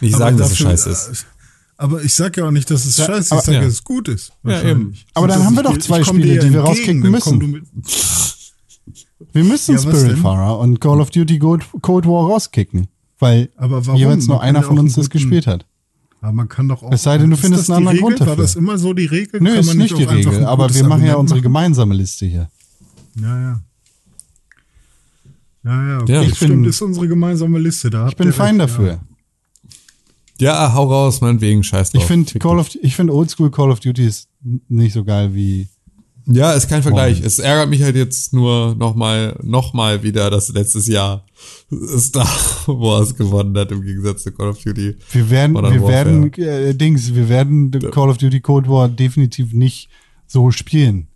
nicht 0.00 0.16
sagen, 0.16 0.36
dass 0.38 0.52
es 0.52 0.58
scheiße 0.58 0.88
ist. 0.90 1.08
äh, 1.08 1.14
Aber 1.76 2.02
ich 2.02 2.14
sage 2.14 2.40
ja 2.40 2.46
auch 2.48 2.50
nicht, 2.50 2.70
dass 2.70 2.84
es 2.86 2.96
Ja, 2.96 3.04
scheiße 3.06 3.20
ist. 3.20 3.32
aber- 3.32 3.40
Ich 3.40 3.44
sage, 3.46 3.56
ja. 3.58 3.64
dass 3.64 3.72
es 3.74 3.84
gut 3.84 4.08
ist. 4.08 4.32
Ja, 4.44 4.62
eben. 4.62 4.94
Aber 5.14 5.28
dann 5.28 5.44
haben 5.44 5.54
wir 5.56 5.62
doch 5.62 5.76
zwei 5.78 6.02
Spiele, 6.02 6.38
die 6.38 6.52
wir 6.52 6.60
rauskicken 6.60 7.02
dann 7.02 7.10
müssen. 7.12 7.66
Wir 9.32 9.44
müssen 9.44 9.74
Ja? 9.74 9.80
Spiritfarer 9.82 10.58
und 10.58 10.80
Call 10.80 11.00
of 11.00 11.10
Duty 11.10 11.38
Cold 11.38 12.06
War 12.06 12.30
rauskicken, 12.30 12.88
weil 13.18 13.50
Aber 13.56 13.86
warum? 13.86 13.98
jeweils 13.98 14.26
nur 14.26 14.40
einer 14.42 14.60
ja 14.60 14.66
von 14.66 14.78
uns 14.78 14.94
das 14.94 15.10
gespielt 15.10 15.46
hat. 15.46 15.66
Aber 16.20 16.32
man 16.32 16.48
kann 16.48 16.68
doch 16.68 16.82
auch. 16.82 16.90
Es 16.92 17.02
sei 17.04 17.16
denn, 17.18 17.30
du 17.30 17.36
findest 17.36 17.70
einen 17.70 17.86
anderen 17.86 17.96
Regel? 17.98 18.08
Grund 18.16 18.20
War 18.20 18.26
dafür. 18.28 18.42
das 18.42 18.56
immer 18.56 18.76
so 18.78 18.92
die 18.92 19.06
Regel? 19.06 19.40
Nö, 19.40 19.50
Kann 19.50 19.58
ist 19.60 19.66
man 19.66 19.76
nicht 19.78 19.96
die 19.96 20.04
Regel, 20.04 20.44
aber 20.44 20.72
wir 20.74 20.84
machen 20.84 21.04
ja 21.06 21.14
unsere 21.14 21.40
gemeinsame 21.40 21.94
Liste 21.94 22.26
hier. 22.26 22.50
Ja, 23.20 23.40
ja. 23.40 23.60
Ja, 25.64 25.88
ja, 25.88 25.98
okay. 26.00 26.12
Ja, 26.12 26.22
ich 26.22 26.36
stimmt, 26.36 26.62
bin- 26.62 26.64
ist 26.64 26.80
unsere 26.82 27.08
gemeinsame 27.08 27.58
Liste. 27.58 27.90
Da 27.90 28.08
Ich 28.08 28.16
bin 28.16 28.32
fein 28.32 28.58
dafür. 28.58 29.00
Ja, 30.40 30.72
hau 30.72 30.84
raus, 30.84 31.20
meinetwegen, 31.20 31.62
scheiß 31.64 31.90
drauf. 31.90 32.02
Ich 32.02 32.06
finde 32.06 32.38
Call 32.38 32.58
of, 32.58 32.68
ich 32.80 32.94
finde 32.94 33.12
Oldschool 33.12 33.50
Call 33.50 33.70
of 33.72 33.80
Duty 33.80 34.06
ist 34.06 34.28
nicht 34.68 34.92
so 34.92 35.04
geil 35.04 35.34
wie. 35.34 35.68
Ja, 36.30 36.52
ist 36.52 36.68
kein 36.68 36.82
Vergleich. 36.82 37.14
Moment. 37.16 37.26
Es 37.26 37.38
ärgert 37.38 37.70
mich 37.70 37.82
halt 37.82 37.96
jetzt 37.96 38.34
nur 38.34 38.74
nochmal, 38.74 39.38
nochmal 39.42 40.02
wieder, 40.02 40.28
dass 40.30 40.48
letztes 40.50 40.86
Jahr 40.86 41.24
Star 41.98 42.28
Wars 42.66 43.16
gewonnen 43.16 43.56
hat 43.56 43.72
im 43.72 43.82
Gegensatz 43.82 44.24
zu 44.24 44.32
Call 44.32 44.48
of 44.50 44.58
Duty. 44.62 44.96
Wir 45.12 45.30
werden, 45.30 45.52
Modern 45.52 45.72
wir 45.72 45.82
Warfare. 45.82 46.04
werden, 46.06 46.32
äh, 46.34 46.74
Dings, 46.74 47.14
wir 47.14 47.28
werden 47.28 47.70
Call 47.92 48.10
of 48.10 48.18
Duty 48.18 48.40
Cold 48.40 48.68
War 48.68 48.88
definitiv 48.88 49.52
nicht 49.54 49.88
so 50.26 50.50
spielen. 50.50 51.06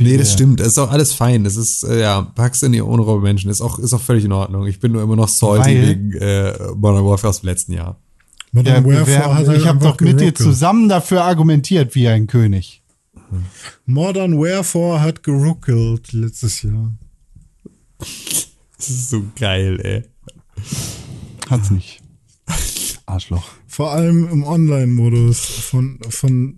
Nee, 0.00 0.16
das 0.16 0.32
stimmt. 0.32 0.60
Es 0.60 0.68
ist 0.68 0.78
auch 0.78 0.90
alles 0.92 1.12
fein. 1.12 1.42
Das 1.44 1.56
ist, 1.56 1.82
äh, 1.82 2.00
ja, 2.00 2.22
packst 2.22 2.62
in 2.62 2.70
die 2.72 2.80
unruhe 2.80 3.20
Menschen. 3.20 3.50
Ist 3.50 3.60
auch, 3.60 3.78
ist 3.80 3.92
auch 3.94 4.00
völlig 4.00 4.24
in 4.24 4.32
Ordnung. 4.32 4.66
Ich 4.66 4.78
bin 4.78 4.92
nur 4.92 5.02
immer 5.02 5.16
noch 5.16 5.28
salty 5.28 5.70
Weil- 5.70 5.88
wegen 5.88 6.12
äh, 6.14 6.52
Modern 6.76 7.04
Warfare 7.04 7.30
aus 7.30 7.40
dem 7.40 7.46
letzten 7.48 7.72
Jahr. 7.72 7.96
Modern 8.52 8.84
Ja, 8.84 8.90
wir, 8.90 9.00
Warfare 9.16 9.34
hat 9.34 9.56
ich 9.56 9.66
habe 9.66 9.78
doch 9.80 9.98
mit 10.00 10.08
dir 10.20 10.26
geruckelt. 10.32 10.38
zusammen 10.38 10.88
dafür 10.88 11.22
argumentiert 11.24 11.94
wie 11.96 12.06
ein 12.08 12.26
König. 12.28 12.77
Modern 13.86 14.38
Warfare 14.38 15.00
hat 15.00 15.22
geruckelt 15.22 16.12
letztes 16.12 16.62
Jahr. 16.62 16.92
Das 17.98 18.88
ist 18.88 19.10
so 19.10 19.22
geil, 19.38 19.80
ey. 19.82 20.04
Hat's 21.48 21.70
nicht. 21.70 22.00
Arschloch. 23.06 23.44
Vor 23.66 23.92
allem 23.92 24.28
im 24.28 24.44
Online-Modus 24.44 25.38
von, 25.40 25.98
von 26.08 26.56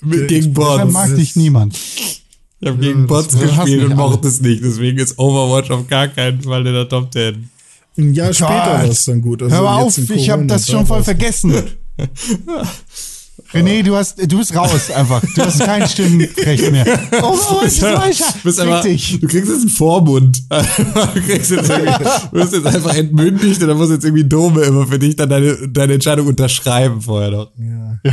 Mit 0.00 0.20
der 0.20 0.26
gegen. 0.26 0.52
Bots. 0.54 0.76
Deshalb 0.76 0.92
mag 0.92 1.16
dich 1.16 1.36
niemand. 1.36 1.76
Ich 1.76 2.68
habe 2.68 2.78
gegen 2.78 3.06
das 3.06 3.08
Bots 3.08 3.38
gespielt 3.38 3.84
und 3.84 3.96
mochte 3.96 4.28
es 4.28 4.40
nicht. 4.40 4.62
Deswegen 4.62 4.98
ist 4.98 5.18
Overwatch 5.18 5.70
auf 5.70 5.86
gar 5.88 6.08
keinen 6.08 6.42
Fall 6.42 6.66
in 6.66 6.74
der 6.74 6.88
Top 6.88 7.12
10. 7.12 7.50
Ein 7.98 8.14
Jahr 8.14 8.32
später 8.32 8.48
Gott. 8.48 8.66
war 8.66 8.84
es 8.84 9.04
dann 9.04 9.20
gut. 9.20 9.42
Also 9.42 9.56
Hör 9.56 9.62
mal 9.62 9.84
jetzt 9.84 9.98
auf, 9.98 10.10
ich 10.10 10.30
habe 10.30 10.46
das 10.46 10.66
da 10.66 10.72
schon 10.72 10.86
voll 10.86 11.02
vergessen. 11.02 11.52
René, 13.52 13.82
du 13.82 13.96
hast, 13.96 14.16
du 14.30 14.38
bist 14.38 14.54
raus 14.54 14.90
einfach. 14.90 15.22
Du 15.34 15.42
hast 15.42 15.58
kein 15.60 15.88
Stimmrecht 15.88 16.70
mehr. 16.70 16.86
Oh, 17.22 17.36
oh, 17.50 17.64
ist 17.64 17.82
weiter. 17.82 18.24
Du, 18.32 18.42
bist 18.44 18.84
dich. 18.84 19.20
du 19.20 19.26
kriegst 19.26 19.50
jetzt 19.50 19.60
einen 19.62 19.68
Vormund. 19.70 20.42
du, 20.48 21.20
kriegst 21.22 21.50
jetzt 21.50 21.68
wirst 21.68 22.52
jetzt 22.52 22.66
einfach 22.66 22.94
entmündigt 22.94 23.60
und 23.60 23.68
dann 23.68 23.76
muss 23.76 23.90
jetzt 23.90 24.04
irgendwie 24.04 24.24
Dome 24.24 24.62
immer 24.62 24.86
für 24.86 24.98
dich 24.98 25.16
dann 25.16 25.28
deine, 25.28 25.68
deine 25.68 25.94
Entscheidung 25.94 26.28
unterschreiben 26.28 27.00
vorher 27.02 27.30
noch. 27.30 27.50
Ja. 27.58 27.98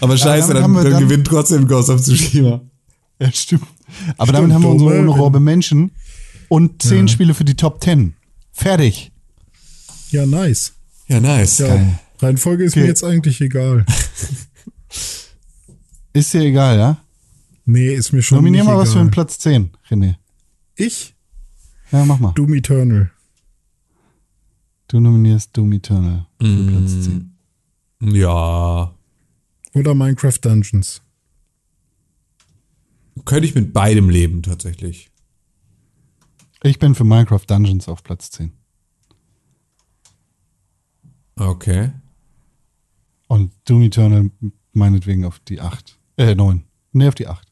Aber 0.00 0.18
scheiße, 0.18 0.52
dann, 0.52 0.74
dann, 0.74 0.84
dann- 0.90 1.02
gewinnt 1.02 1.26
trotzdem 1.26 1.66
Ghost 1.66 1.88
of 1.88 2.02
Tsushima. 2.02 2.60
Ja, 3.18 3.32
stimmt. 3.32 3.64
Aber 4.18 4.32
damit 4.32 4.52
haben 4.52 4.62
wir 4.62 4.70
unsere 4.70 4.98
unrobe 4.98 5.40
Menschen 5.40 5.92
und 6.48 6.82
zehn 6.82 7.08
Spiele 7.08 7.34
für 7.34 7.44
die 7.44 7.54
Top 7.54 7.82
10. 7.82 8.14
Fertig. 8.52 9.12
ja, 10.10 10.26
nice. 10.26 10.72
Ja, 11.08 11.20
nice. 11.20 11.58
Ja, 11.58 11.68
Geil. 11.68 11.98
Reihenfolge 12.22 12.64
ist 12.64 12.72
Okay. 12.72 12.80
mir 12.82 12.86
jetzt 12.88 13.04
eigentlich 13.04 13.40
egal. 13.40 13.84
Ist 16.12 16.34
dir 16.34 16.40
egal, 16.40 16.76
ja? 16.76 16.96
Nee, 17.64 17.94
ist 17.94 18.12
mir 18.12 18.20
schon 18.20 18.38
Nominier 18.38 18.64
mal 18.64 18.76
was 18.76 18.88
für 18.88 18.94
egal. 18.94 19.02
einen 19.02 19.10
Platz 19.12 19.38
10, 19.38 19.70
René. 19.88 20.16
Ich? 20.74 21.14
Ja, 21.92 22.04
mach 22.04 22.18
mal. 22.18 22.32
Doom 22.32 22.52
Eternal. 22.54 23.12
Du 24.88 24.98
nominierst 24.98 25.56
Doom 25.56 25.72
Eternal 25.72 26.26
für 26.40 26.46
Mm. 26.48 26.66
Platz 26.66 27.04
10. 27.04 27.36
Ja. 28.00 28.92
Oder 29.74 29.94
Minecraft 29.94 30.38
Dungeons. 30.42 31.00
Könnte 33.24 33.46
ich 33.46 33.54
mit 33.54 33.72
beidem 33.72 34.10
leben, 34.10 34.42
tatsächlich. 34.42 35.10
Ich 36.64 36.80
bin 36.80 36.96
für 36.96 37.04
Minecraft 37.04 37.44
Dungeons 37.46 37.86
auf 37.88 38.02
Platz 38.02 38.32
10. 38.32 38.50
Okay. 41.36 41.92
Und 43.30 43.52
Doom 43.64 43.82
Eternal 43.82 44.28
meinetwegen 44.72 45.24
auf 45.24 45.38
die 45.38 45.60
8. 45.60 45.96
Äh, 46.16 46.34
9. 46.34 46.64
Nee, 46.90 47.06
auf 47.06 47.14
die 47.14 47.28
8. 47.28 47.46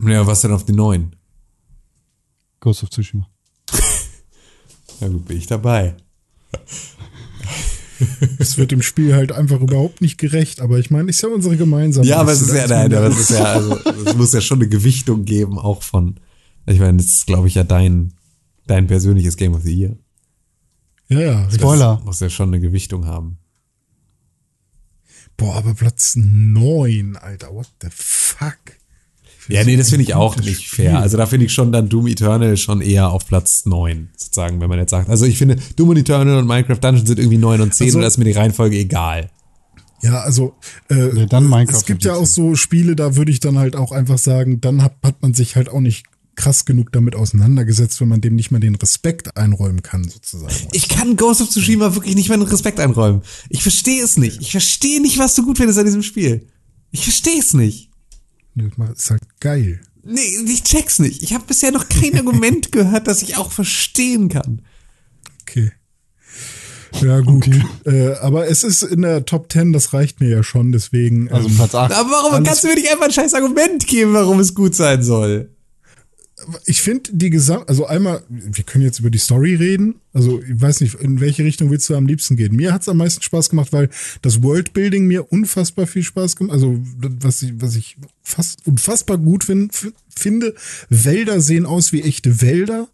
Ja, 0.00 0.26
was 0.26 0.40
denn 0.40 0.52
auf 0.52 0.64
die 0.64 0.72
neun? 0.72 1.16
Ghost 2.60 2.82
of 2.82 2.90
Tsushima. 2.90 3.28
Ja, 5.00 5.06
gut, 5.06 5.26
bin 5.26 5.36
ich 5.36 5.46
dabei. 5.46 5.94
Es 8.38 8.58
wird 8.58 8.72
dem 8.72 8.82
Spiel 8.82 9.14
halt 9.14 9.30
einfach 9.30 9.60
überhaupt 9.60 10.00
nicht 10.00 10.18
gerecht, 10.18 10.60
aber 10.60 10.78
ich 10.80 10.90
meine, 10.90 11.10
ist 11.10 11.22
ja 11.22 11.28
unsere 11.28 11.56
gemeinsame. 11.56 12.06
Ja, 12.06 12.16
aber 12.16 12.32
es 12.32 12.40
ist 12.40 12.52
ja, 12.52 12.66
nein, 12.66 12.92
aber 12.92 13.06
es 13.06 13.20
ist 13.20 13.30
ja, 13.30 13.44
also, 13.44 13.76
es 13.76 14.16
muss 14.16 14.32
ja 14.32 14.40
schon 14.40 14.58
eine 14.58 14.68
Gewichtung 14.68 15.24
geben, 15.24 15.56
auch 15.56 15.84
von, 15.84 16.18
ich 16.66 16.80
meine, 16.80 16.96
das 16.96 17.06
ist, 17.06 17.26
glaube 17.26 17.46
ich, 17.46 17.54
ja 17.54 17.62
dein, 17.62 18.14
dein 18.66 18.88
persönliches 18.88 19.36
Game 19.36 19.54
of 19.54 19.62
the 19.62 19.72
Year. 19.72 19.96
Ja, 21.08 21.20
ja. 21.20 21.50
Spoiler. 21.50 21.96
Das 21.96 22.04
muss 22.04 22.20
ja 22.20 22.30
schon 22.30 22.48
eine 22.48 22.60
Gewichtung 22.60 23.06
haben. 23.06 23.38
Boah, 25.38 25.54
aber 25.56 25.72
Platz 25.72 26.14
9, 26.16 27.16
Alter, 27.16 27.54
what 27.54 27.68
the 27.80 27.88
fuck? 27.90 28.58
Ja, 29.48 29.64
nee, 29.64 29.76
das 29.76 29.88
finde 29.88 30.02
ich 30.02 30.14
auch 30.14 30.36
nicht 30.36 30.62
Spiel. 30.62 30.86
fair. 30.86 31.00
Also 31.00 31.16
da 31.16 31.24
finde 31.24 31.46
ich 31.46 31.52
schon 31.54 31.72
dann 31.72 31.88
Doom 31.88 32.06
Eternal 32.08 32.56
schon 32.58 32.82
eher 32.82 33.08
auf 33.10 33.26
Platz 33.26 33.64
9, 33.64 34.10
sozusagen, 34.14 34.60
wenn 34.60 34.68
man 34.68 34.78
jetzt 34.78 34.90
sagt. 34.90 35.08
Also 35.08 35.24
ich 35.24 35.38
finde, 35.38 35.56
Doom 35.76 35.96
Eternal 35.96 36.36
und 36.36 36.46
Minecraft 36.46 36.76
Dungeons 36.78 37.08
sind 37.08 37.18
irgendwie 37.18 37.38
9 37.38 37.62
und 37.62 37.74
10 37.74 37.86
Also- 37.86 37.98
und 37.98 38.02
da 38.02 38.08
ist 38.08 38.18
mir 38.18 38.24
die 38.24 38.32
Reihenfolge 38.32 38.76
egal. 38.76 39.30
Ja, 40.02 40.20
also 40.20 40.54
äh, 40.90 40.94
Nee, 40.94 41.26
dann 41.26 41.48
Minecraft 41.48 41.76
es 41.78 41.86
gibt 41.86 42.04
ja 42.04 42.14
auch 42.14 42.26
so 42.26 42.54
Spiele, 42.54 42.94
da 42.94 43.16
würde 43.16 43.32
ich 43.32 43.40
dann 43.40 43.58
halt 43.58 43.74
auch 43.74 43.90
einfach 43.90 44.18
sagen, 44.18 44.60
dann 44.60 44.82
hat, 44.82 44.94
hat 45.02 45.22
man 45.22 45.34
sich 45.34 45.56
halt 45.56 45.68
auch 45.70 45.80
nicht 45.80 46.04
krass 46.38 46.64
genug 46.64 46.92
damit 46.92 47.16
auseinandergesetzt, 47.16 48.00
wenn 48.00 48.08
man 48.08 48.20
dem 48.20 48.36
nicht 48.36 48.50
mal 48.50 48.60
den 48.60 48.76
Respekt 48.76 49.36
einräumen 49.36 49.82
kann, 49.82 50.08
sozusagen. 50.08 50.54
Ich 50.72 50.88
kann 50.88 51.16
Ghost 51.16 51.40
of 51.40 51.50
Tsushima 51.50 51.94
wirklich 51.94 52.14
nicht 52.14 52.28
meinen 52.28 52.42
Respekt 52.42 52.78
einräumen. 52.78 53.22
Ich 53.50 53.62
verstehe 53.62 54.02
es 54.02 54.16
nicht. 54.16 54.40
Ich 54.40 54.52
verstehe 54.52 55.02
nicht, 55.02 55.18
was 55.18 55.34
du 55.34 55.44
gut 55.44 55.58
findest 55.58 55.80
an 55.80 55.84
diesem 55.84 56.04
Spiel. 56.04 56.46
Ich 56.92 57.02
verstehe 57.02 57.40
es 57.40 57.54
nicht. 57.54 57.90
Das 58.54 58.98
ist 58.98 59.10
halt 59.10 59.22
geil. 59.40 59.80
Nee, 60.04 60.20
ich 60.46 60.62
check's 60.62 61.00
nicht. 61.00 61.22
Ich 61.22 61.34
habe 61.34 61.44
bisher 61.44 61.72
noch 61.72 61.88
kein 61.88 62.16
Argument 62.16 62.72
gehört, 62.72 63.08
das 63.08 63.22
ich 63.22 63.36
auch 63.36 63.50
verstehen 63.50 64.28
kann. 64.28 64.62
Okay. 65.42 65.72
Ja, 67.02 67.20
gut. 67.20 67.48
Äh, 67.84 68.12
aber 68.14 68.48
es 68.48 68.62
ist 68.62 68.82
in 68.82 69.02
der 69.02 69.24
Top 69.24 69.52
10, 69.52 69.72
das 69.72 69.92
reicht 69.92 70.20
mir 70.20 70.28
ja 70.28 70.42
schon, 70.44 70.70
deswegen. 70.70 71.30
Also 71.30 71.48
ähm, 71.48 71.56
Platz 71.56 71.74
8. 71.74 71.92
Aber 71.92 72.10
warum 72.10 72.44
kannst 72.44 72.62
du 72.62 72.68
mir 72.68 72.76
nicht 72.76 72.90
einfach 72.90 73.06
ein 73.06 73.12
scheiß 73.12 73.34
Argument 73.34 73.86
geben, 73.86 74.14
warum 74.14 74.38
es 74.38 74.54
gut 74.54 74.74
sein 74.74 75.02
soll? 75.02 75.50
Ich 76.66 76.82
finde 76.82 77.10
die 77.12 77.30
Gesamt, 77.30 77.68
also 77.68 77.86
einmal, 77.86 78.22
wir 78.28 78.64
können 78.64 78.84
jetzt 78.84 79.00
über 79.00 79.10
die 79.10 79.18
Story 79.18 79.54
reden. 79.54 79.96
Also 80.12 80.42
ich 80.42 80.60
weiß 80.60 80.80
nicht, 80.80 80.94
in 80.94 81.20
welche 81.20 81.44
Richtung 81.44 81.70
willst 81.70 81.88
du 81.88 81.94
am 81.94 82.06
liebsten 82.06 82.36
gehen? 82.36 82.56
Mir 82.56 82.72
hat's 82.72 82.88
am 82.88 82.96
meisten 82.96 83.22
Spaß 83.22 83.50
gemacht, 83.50 83.72
weil 83.72 83.88
das 84.22 84.42
Worldbuilding 84.42 85.06
mir 85.06 85.32
unfassbar 85.32 85.86
viel 85.86 86.02
Spaß 86.02 86.36
gemacht. 86.36 86.54
Also 86.54 86.78
was 87.20 87.42
ich, 87.42 87.52
was 87.60 87.76
ich 87.76 87.96
fast 88.22 88.66
unfassbar 88.66 89.18
gut 89.18 89.44
find, 89.44 89.72
finde. 90.18 90.54
Wälder 90.88 91.40
sehen 91.40 91.66
aus 91.66 91.92
wie 91.92 92.02
echte 92.02 92.42
Wälder. 92.42 92.88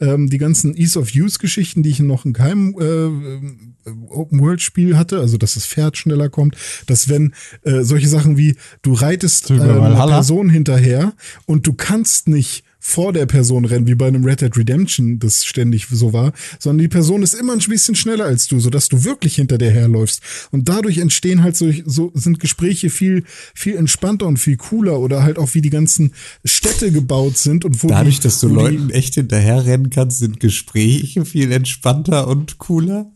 Ähm, 0.00 0.30
die 0.30 0.38
ganzen 0.38 0.76
Ease 0.76 0.98
of 0.98 1.10
Use 1.14 1.38
Geschichten, 1.38 1.82
die 1.82 1.90
ich 1.90 2.00
noch 2.00 2.24
in 2.24 2.32
keinem 2.32 2.74
äh, 2.78 3.90
Open 4.10 4.40
World 4.40 4.62
Spiel 4.62 4.96
hatte, 4.96 5.18
also 5.18 5.36
dass 5.38 5.54
das 5.54 5.66
Pferd 5.66 5.96
schneller 5.96 6.28
kommt, 6.28 6.56
dass 6.86 7.08
wenn 7.08 7.34
äh, 7.62 7.82
solche 7.82 8.08
Sachen 8.08 8.36
wie 8.36 8.56
du 8.82 8.92
reitest 8.92 9.50
äh, 9.50 9.54
einer? 9.54 10.06
Person 10.06 10.48
hinterher 10.50 11.14
und 11.46 11.66
du 11.66 11.72
kannst 11.72 12.28
nicht 12.28 12.64
vor 12.78 13.12
der 13.12 13.26
Person 13.26 13.64
rennen, 13.64 13.86
wie 13.86 13.94
bei 13.94 14.06
einem 14.06 14.24
Red 14.24 14.40
Dead 14.40 14.56
Redemption 14.56 15.18
das 15.18 15.44
ständig 15.44 15.86
so 15.90 16.12
war, 16.12 16.32
sondern 16.58 16.78
die 16.78 16.88
Person 16.88 17.22
ist 17.22 17.34
immer 17.34 17.52
ein 17.52 17.58
bisschen 17.58 17.94
schneller 17.94 18.24
als 18.24 18.46
du, 18.46 18.60
sodass 18.60 18.88
du 18.88 19.04
wirklich 19.04 19.34
hinter 19.36 19.58
der 19.58 19.70
herläufst. 19.70 20.22
Und 20.50 20.68
dadurch 20.68 20.98
entstehen 20.98 21.42
halt 21.42 21.56
so, 21.56 21.70
so 21.84 22.12
sind 22.14 22.40
Gespräche 22.40 22.90
viel, 22.90 23.24
viel 23.54 23.76
entspannter 23.76 24.26
und 24.26 24.38
viel 24.38 24.56
cooler 24.56 25.00
oder 25.00 25.22
halt 25.22 25.38
auch 25.38 25.54
wie 25.54 25.62
die 25.62 25.70
ganzen 25.70 26.14
Städte 26.44 26.92
gebaut 26.92 27.36
sind 27.36 27.64
und 27.64 27.82
wo 27.82 27.88
Dadurch, 27.88 28.16
die, 28.16 28.22
dass 28.22 28.40
du 28.40 28.48
Leuten 28.48 28.90
echt 28.90 29.14
hinterherrennen 29.14 29.90
kannst, 29.90 30.18
sind 30.18 30.40
Gespräche 30.40 31.24
viel 31.24 31.50
entspannter 31.52 32.28
und 32.28 32.58
cooler. 32.58 33.10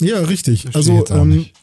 Ja, 0.00 0.20
richtig. 0.20 0.62
Verstehe 0.62 0.98
Also, 0.98 1.14
ähm, 1.14 1.28
nicht. 1.30 1.54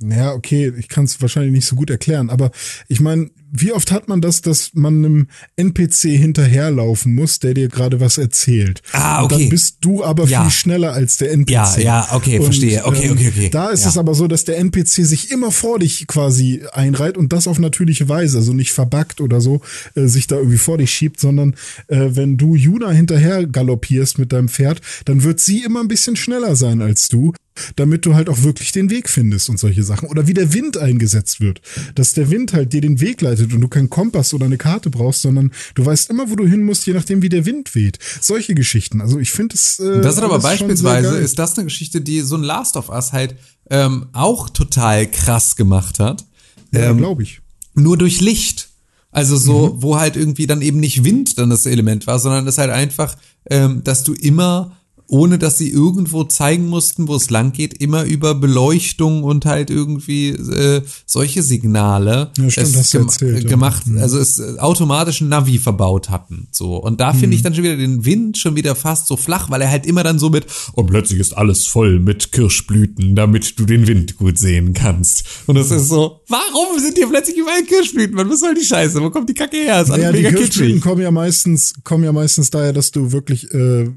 Naja, 0.00 0.32
okay, 0.32 0.72
ich 0.76 0.88
kann 0.88 1.04
es 1.04 1.20
wahrscheinlich 1.22 1.52
nicht 1.52 1.66
so 1.66 1.76
gut 1.76 1.88
erklären, 1.88 2.28
aber 2.28 2.50
ich 2.88 3.00
meine, 3.00 3.30
wie 3.50 3.72
oft 3.72 3.90
hat 3.92 4.08
man 4.08 4.20
das, 4.20 4.42
dass 4.42 4.70
man 4.74 5.04
einem 5.04 5.26
NPC 5.56 6.10
hinterherlaufen 6.18 7.14
muss, 7.14 7.38
der 7.38 7.54
dir 7.54 7.68
gerade 7.68 8.00
was 8.00 8.18
erzählt? 8.18 8.82
Ah, 8.92 9.20
Und 9.22 9.32
okay. 9.32 9.42
dann 9.42 9.48
bist 9.50 9.78
du 9.80 10.04
aber 10.04 10.26
Ja. 10.26 10.42
viel 10.42 10.50
schneller 10.50 10.92
als 10.92 11.16
der 11.16 11.32
NPC. 11.32 11.50
Ja, 11.52 11.78
ja, 11.78 12.08
okay, 12.12 12.40
verstehe. 12.40 12.84
Okay, 12.84 13.10
okay, 13.10 13.28
okay. 13.28 13.48
Da 13.50 13.70
ist 13.70 13.82
Ja. 13.82 13.88
es 13.88 13.98
aber 13.98 14.14
so, 14.14 14.26
dass 14.26 14.44
der 14.44 14.58
NPC 14.58 15.04
sich 15.04 15.30
immer 15.30 15.50
vor 15.50 15.78
dich 15.78 16.06
quasi 16.06 16.62
einreiht 16.72 17.16
und 17.16 17.32
das 17.32 17.46
auf 17.48 17.58
natürliche 17.58 18.08
Weise, 18.08 18.38
also 18.38 18.52
nicht 18.52 18.72
verbackt 18.72 19.20
oder 19.20 19.40
so, 19.40 19.60
äh, 19.94 20.06
sich 20.06 20.26
da 20.26 20.36
irgendwie 20.36 20.58
vor 20.58 20.78
dich 20.78 20.90
schiebt, 20.90 21.20
sondern 21.20 21.54
äh, 21.88 22.10
wenn 22.10 22.36
du 22.36 22.54
Juna 22.54 22.90
hinterher 22.90 23.46
galoppierst 23.46 24.18
mit 24.18 24.32
deinem 24.32 24.48
Pferd, 24.48 24.80
dann 25.06 25.22
wird 25.22 25.40
sie 25.40 25.62
immer 25.64 25.80
ein 25.80 25.88
bisschen 25.88 26.16
schneller 26.16 26.56
sein 26.56 26.82
als 26.82 27.08
du 27.08 27.32
damit 27.76 28.06
du 28.06 28.14
halt 28.14 28.28
auch 28.28 28.42
wirklich 28.42 28.72
den 28.72 28.90
Weg 28.90 29.08
findest 29.08 29.48
und 29.48 29.58
solche 29.58 29.82
Sachen. 29.82 30.08
Oder 30.08 30.26
wie 30.26 30.34
der 30.34 30.52
Wind 30.52 30.76
eingesetzt 30.76 31.40
wird. 31.40 31.60
Dass 31.94 32.12
der 32.12 32.30
Wind 32.30 32.52
halt 32.52 32.72
dir 32.72 32.80
den 32.80 33.00
Weg 33.00 33.20
leitet 33.20 33.52
und 33.52 33.60
du 33.60 33.68
keinen 33.68 33.90
Kompass 33.90 34.34
oder 34.34 34.46
eine 34.46 34.58
Karte 34.58 34.90
brauchst, 34.90 35.22
sondern 35.22 35.52
du 35.74 35.84
weißt 35.84 36.10
immer, 36.10 36.30
wo 36.30 36.36
du 36.36 36.46
hin 36.46 36.62
musst, 36.62 36.86
je 36.86 36.92
nachdem, 36.94 37.22
wie 37.22 37.28
der 37.28 37.46
Wind 37.46 37.74
weht. 37.74 37.98
Solche 38.20 38.54
Geschichten. 38.54 39.00
Also 39.00 39.18
ich 39.18 39.30
finde 39.30 39.54
es. 39.54 39.78
Äh, 39.78 40.00
Das 40.00 40.16
ist 40.16 40.22
aber 40.22 40.38
beispielsweise, 40.38 41.16
ist 41.18 41.38
das 41.38 41.56
eine 41.56 41.64
Geschichte, 41.64 42.00
die 42.00 42.20
so 42.20 42.36
ein 42.36 42.42
Last 42.42 42.76
of 42.76 42.88
Us 42.88 43.12
halt 43.12 43.36
ähm, 43.70 44.06
auch 44.12 44.48
total 44.48 45.10
krass 45.10 45.56
gemacht 45.56 45.98
hat. 45.98 46.24
ja, 46.72 46.90
ähm, 46.90 46.98
glaube 46.98 47.22
ich. 47.22 47.40
nur 47.74 47.96
durch 47.96 48.20
Licht. 48.20 48.68
Also 49.10 49.36
so, 49.36 49.76
wo 49.78 49.98
halt 49.98 50.16
irgendwie 50.16 50.46
dann 50.46 50.60
eben 50.60 50.80
nicht 50.80 51.02
Wind 51.02 51.38
dann 51.38 51.48
das 51.48 51.64
Element 51.64 52.06
war, 52.06 52.18
sondern 52.18 52.46
es 52.46 52.58
halt 52.58 52.70
einfach, 52.70 53.16
ähm, 53.48 53.82
dass 53.82 54.04
du 54.04 54.12
immer, 54.12 54.76
ohne 55.08 55.38
dass 55.38 55.58
sie 55.58 55.70
irgendwo 55.70 56.24
zeigen 56.24 56.66
mussten, 56.68 57.08
wo 57.08 57.16
es 57.16 57.30
lang 57.30 57.52
geht, 57.52 57.74
immer 57.82 58.04
über 58.04 58.34
Beleuchtung 58.34 59.22
und 59.24 59.46
halt 59.46 59.70
irgendwie 59.70 60.28
äh, 60.28 60.82
solche 61.06 61.42
Signale 61.42 62.30
Ja, 62.38 62.50
stimmt, 62.50 62.68
es 62.68 62.76
hast 62.76 62.94
du 62.94 62.98
gem 62.98 63.06
erzählt, 63.08 63.44
ja. 63.44 63.48
gemacht, 63.50 63.82
also 63.98 64.18
es 64.18 64.38
äh, 64.38 64.58
automatischen 64.58 65.28
Navi 65.28 65.58
verbaut 65.58 66.10
hatten. 66.10 66.48
So. 66.52 66.76
Und 66.76 67.00
da 67.00 67.12
Mhm. 67.12 67.18
finde 67.18 67.36
ich 67.36 67.42
dann 67.42 67.54
schon 67.54 67.64
wieder 67.64 67.76
den 67.76 68.04
Wind 68.04 68.36
schon 68.38 68.54
wieder 68.54 68.74
fast 68.74 69.06
so 69.08 69.16
flach, 69.16 69.50
weil 69.50 69.62
er 69.62 69.70
halt 69.70 69.86
immer 69.86 70.02
dann 70.04 70.18
so 70.18 70.28
mit, 70.30 70.46
und 70.74 70.86
plötzlich 70.86 71.18
ist 71.20 71.32
alles 71.36 71.66
voll 71.66 71.98
mit 72.00 72.32
Kirschblüten, 72.32 73.16
damit 73.16 73.58
du 73.58 73.64
den 73.64 73.86
Wind 73.86 74.16
gut 74.18 74.38
sehen 74.38 74.74
kannst. 74.74 75.24
Und 75.46 75.56
es 75.56 75.70
ist 75.70 75.88
so, 75.88 76.20
warum 76.28 76.78
sind 76.78 76.96
hier 76.98 77.08
plötzlich 77.08 77.36
überall 77.38 77.62
Kirschblüten? 77.64 78.16
Was 78.16 78.40
soll 78.40 78.54
die 78.54 78.64
Scheiße? 78.64 79.00
Wo 79.00 79.10
kommt 79.10 79.28
die 79.28 79.34
Kacke 79.34 79.56
her? 79.56 79.82
Ist 79.82 79.90
alles 79.90 80.04
Ja, 80.04 80.12
die 80.12 80.18
mega 80.18 80.30
Kirschblüten 80.30 80.66
kitschig. 80.74 80.82
kommen 80.82 81.00
ja 81.02 81.10
meistens, 81.10 81.72
kommen 81.84 82.04
ja 82.04 82.12
meistens 82.12 82.50
daher, 82.50 82.72
dass 82.74 82.90
du 82.90 83.10
wirklich 83.12 83.52
äh, 83.54 83.88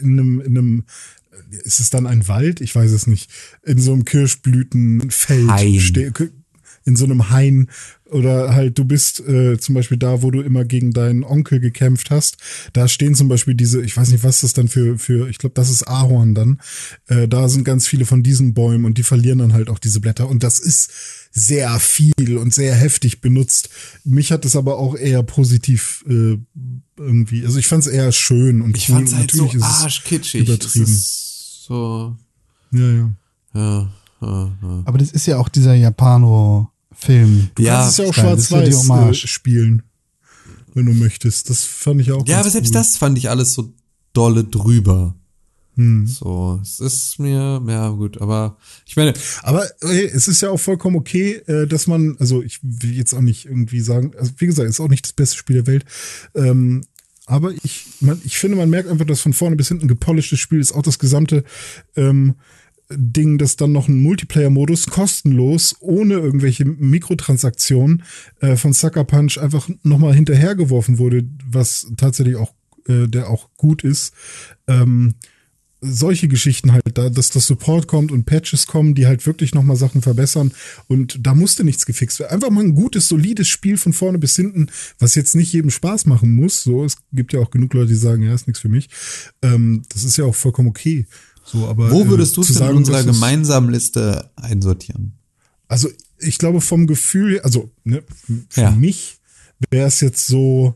in 0.00 0.18
einem, 0.18 0.40
in 0.40 0.58
einem 0.58 0.84
ist 1.64 1.80
es 1.80 1.90
dann 1.90 2.06
ein 2.06 2.28
Wald? 2.28 2.60
Ich 2.60 2.74
weiß 2.74 2.90
es 2.90 3.06
nicht. 3.06 3.30
In 3.62 3.78
so 3.78 3.92
einem 3.92 4.04
Kirschblütenfeld 4.04 5.48
Hain. 5.48 6.32
in 6.84 6.96
so 6.96 7.04
einem 7.04 7.30
Hain 7.30 7.68
oder 8.06 8.54
halt 8.54 8.78
du 8.78 8.84
bist 8.84 9.20
äh, 9.20 9.58
zum 9.58 9.74
Beispiel 9.74 9.98
da, 9.98 10.22
wo 10.22 10.30
du 10.30 10.40
immer 10.40 10.64
gegen 10.64 10.92
deinen 10.92 11.24
Onkel 11.24 11.60
gekämpft 11.60 12.10
hast. 12.10 12.38
Da 12.72 12.88
stehen 12.88 13.14
zum 13.14 13.28
Beispiel 13.28 13.54
diese, 13.54 13.82
ich 13.82 13.96
weiß 13.96 14.10
nicht, 14.10 14.24
was 14.24 14.40
das 14.40 14.54
dann 14.54 14.68
für, 14.68 14.98
für 14.98 15.28
ich 15.28 15.38
glaube, 15.38 15.54
das 15.54 15.70
ist 15.70 15.86
Ahorn 15.86 16.34
dann. 16.34 16.60
Äh, 17.06 17.28
da 17.28 17.48
sind 17.48 17.64
ganz 17.64 17.86
viele 17.86 18.06
von 18.06 18.22
diesen 18.22 18.54
Bäumen 18.54 18.86
und 18.86 18.96
die 18.96 19.02
verlieren 19.02 19.38
dann 19.38 19.52
halt 19.52 19.68
auch 19.68 19.78
diese 19.78 20.00
Blätter. 20.00 20.28
Und 20.28 20.42
das 20.42 20.58
ist 20.58 20.90
sehr 21.30 21.78
viel 21.80 22.38
und 22.38 22.52
sehr 22.54 22.74
heftig 22.74 23.20
benutzt. 23.20 23.68
Mich 24.04 24.32
hat 24.32 24.44
es 24.44 24.56
aber 24.56 24.78
auch 24.78 24.96
eher 24.96 25.22
positiv 25.22 26.04
äh, 26.08 26.38
irgendwie, 26.96 27.44
also 27.44 27.58
ich 27.58 27.68
fand 27.68 27.84
es 27.86 27.92
eher 27.92 28.10
schön 28.12 28.60
und 28.62 28.76
Ich 28.76 28.88
cool. 28.88 28.96
fand's 28.96 29.14
halt 29.14 29.30
so 29.30 29.44
Natürlich 29.44 29.62
ist 29.62 29.70
es 29.70 29.82
arschkitschig. 29.84 30.40
übertrieben. 30.48 30.84
Es 30.84 30.90
ist 30.90 31.64
so, 31.66 32.16
Ja, 32.72 32.80
ja. 32.80 33.10
ja, 33.54 33.88
ja, 34.20 34.52
ja. 34.62 34.82
Aber 34.84 34.98
das 34.98 35.12
ist 35.12 35.26
ja 35.26 35.38
auch 35.38 35.48
dieser 35.48 35.74
Japano-Film. 35.74 37.50
Ja, 37.58 37.80
das 37.84 37.90
ist 37.90 37.98
ja 37.98 38.04
auch. 38.06 38.14
Das 38.34 38.40
ist 38.44 38.50
ja 38.50 38.62
die 38.62 38.72
schwarz-weiß 38.72 39.24
äh, 39.24 39.26
spielen, 39.26 39.82
wenn 40.74 40.86
du 40.86 40.92
möchtest. 40.94 41.50
Das 41.50 41.64
fand 41.64 42.00
ich 42.00 42.10
auch. 42.12 42.26
Ja, 42.26 42.36
ganz 42.36 42.46
aber 42.46 42.50
selbst 42.50 42.68
cool. 42.70 42.74
das 42.74 42.96
fand 42.96 43.18
ich 43.18 43.30
alles 43.30 43.54
so 43.54 43.72
dolle 44.12 44.44
drüber. 44.44 45.14
Hm. 45.78 46.08
So, 46.08 46.58
es 46.60 46.80
ist 46.80 47.20
mir, 47.20 47.62
ja 47.68 47.90
gut, 47.90 48.20
aber 48.20 48.56
ich 48.84 48.96
meine, 48.96 49.14
Aber 49.42 49.64
hey, 49.80 50.06
es 50.06 50.26
ist 50.26 50.40
ja 50.40 50.50
auch 50.50 50.58
vollkommen 50.58 50.96
okay, 50.96 51.34
äh, 51.46 51.68
dass 51.68 51.86
man, 51.86 52.16
also 52.18 52.42
ich 52.42 52.58
will 52.62 52.96
jetzt 52.96 53.14
auch 53.14 53.20
nicht 53.20 53.46
irgendwie 53.46 53.78
sagen, 53.78 54.10
also 54.18 54.32
wie 54.38 54.46
gesagt, 54.46 54.68
ist 54.68 54.80
auch 54.80 54.88
nicht 54.88 55.04
das 55.04 55.12
beste 55.12 55.36
Spiel 55.36 55.54
der 55.54 55.68
Welt. 55.68 55.84
Ähm, 56.34 56.82
aber 57.26 57.52
ich, 57.62 57.86
man, 58.00 58.20
ich 58.24 58.38
finde, 58.38 58.56
man 58.56 58.70
merkt 58.70 58.88
einfach, 58.88 59.06
dass 59.06 59.20
von 59.20 59.32
vorne 59.32 59.54
bis 59.54 59.68
hinten 59.68 59.84
ein 59.84 59.88
gepolischtes 59.88 60.40
Spiel 60.40 60.58
ist. 60.58 60.72
Auch 60.72 60.82
das 60.82 60.98
gesamte 60.98 61.44
ähm, 61.94 62.34
Ding, 62.90 63.38
dass 63.38 63.54
dann 63.54 63.70
noch 63.70 63.86
ein 63.86 64.02
Multiplayer-Modus 64.02 64.86
kostenlos, 64.86 65.76
ohne 65.78 66.14
irgendwelche 66.14 66.64
Mikrotransaktionen 66.64 68.02
äh, 68.40 68.56
von 68.56 68.72
Sucker 68.72 69.04
Punch 69.04 69.38
einfach 69.38 69.68
nochmal 69.84 70.14
hinterhergeworfen 70.14 70.98
wurde, 70.98 71.22
was 71.48 71.86
tatsächlich 71.96 72.34
auch, 72.34 72.52
äh, 72.88 73.06
der 73.06 73.30
auch 73.30 73.50
gut 73.56 73.84
ist. 73.84 74.12
Ähm, 74.66 75.14
solche 75.80 76.28
Geschichten 76.28 76.72
halt, 76.72 76.82
da, 76.94 77.08
dass 77.08 77.30
das 77.30 77.46
Support 77.46 77.86
kommt 77.86 78.10
und 78.10 78.24
Patches 78.24 78.66
kommen, 78.66 78.94
die 78.94 79.06
halt 79.06 79.26
wirklich 79.26 79.54
nochmal 79.54 79.76
Sachen 79.76 80.02
verbessern 80.02 80.52
und 80.88 81.18
da 81.24 81.34
musste 81.34 81.62
nichts 81.64 81.86
gefixt 81.86 82.18
werden. 82.18 82.32
Einfach 82.32 82.50
mal 82.50 82.64
ein 82.64 82.74
gutes, 82.74 83.08
solides 83.08 83.48
Spiel 83.48 83.76
von 83.76 83.92
vorne 83.92 84.18
bis 84.18 84.34
hinten, 84.36 84.70
was 84.98 85.14
jetzt 85.14 85.36
nicht 85.36 85.52
jedem 85.52 85.70
Spaß 85.70 86.06
machen 86.06 86.34
muss. 86.34 86.62
So, 86.62 86.84
es 86.84 86.96
gibt 87.12 87.32
ja 87.32 87.40
auch 87.40 87.50
genug 87.50 87.74
Leute, 87.74 87.88
die 87.88 87.94
sagen, 87.94 88.22
ja, 88.22 88.34
ist 88.34 88.48
nichts 88.48 88.60
für 88.60 88.68
mich. 88.68 88.88
Ähm, 89.42 89.82
das 89.88 90.04
ist 90.04 90.16
ja 90.16 90.24
auch 90.24 90.34
vollkommen 90.34 90.68
okay. 90.68 91.06
So, 91.44 91.66
aber 91.66 91.90
wo 91.90 92.08
würdest 92.08 92.36
du 92.36 92.42
äh, 92.42 92.44
es 92.44 92.54
denn 92.54 92.70
in 92.70 92.76
unserer 92.76 93.04
gemeinsamen 93.04 93.70
Liste 93.70 94.30
einsortieren? 94.36 95.12
Also 95.68 95.88
ich 96.18 96.38
glaube 96.38 96.60
vom 96.60 96.86
Gefühl, 96.86 97.40
also 97.40 97.70
ne, 97.84 98.02
für 98.48 98.60
Ja. 98.62 98.70
mich 98.72 99.18
wäre 99.70 99.86
es 99.86 100.00
jetzt 100.00 100.26
so 100.26 100.74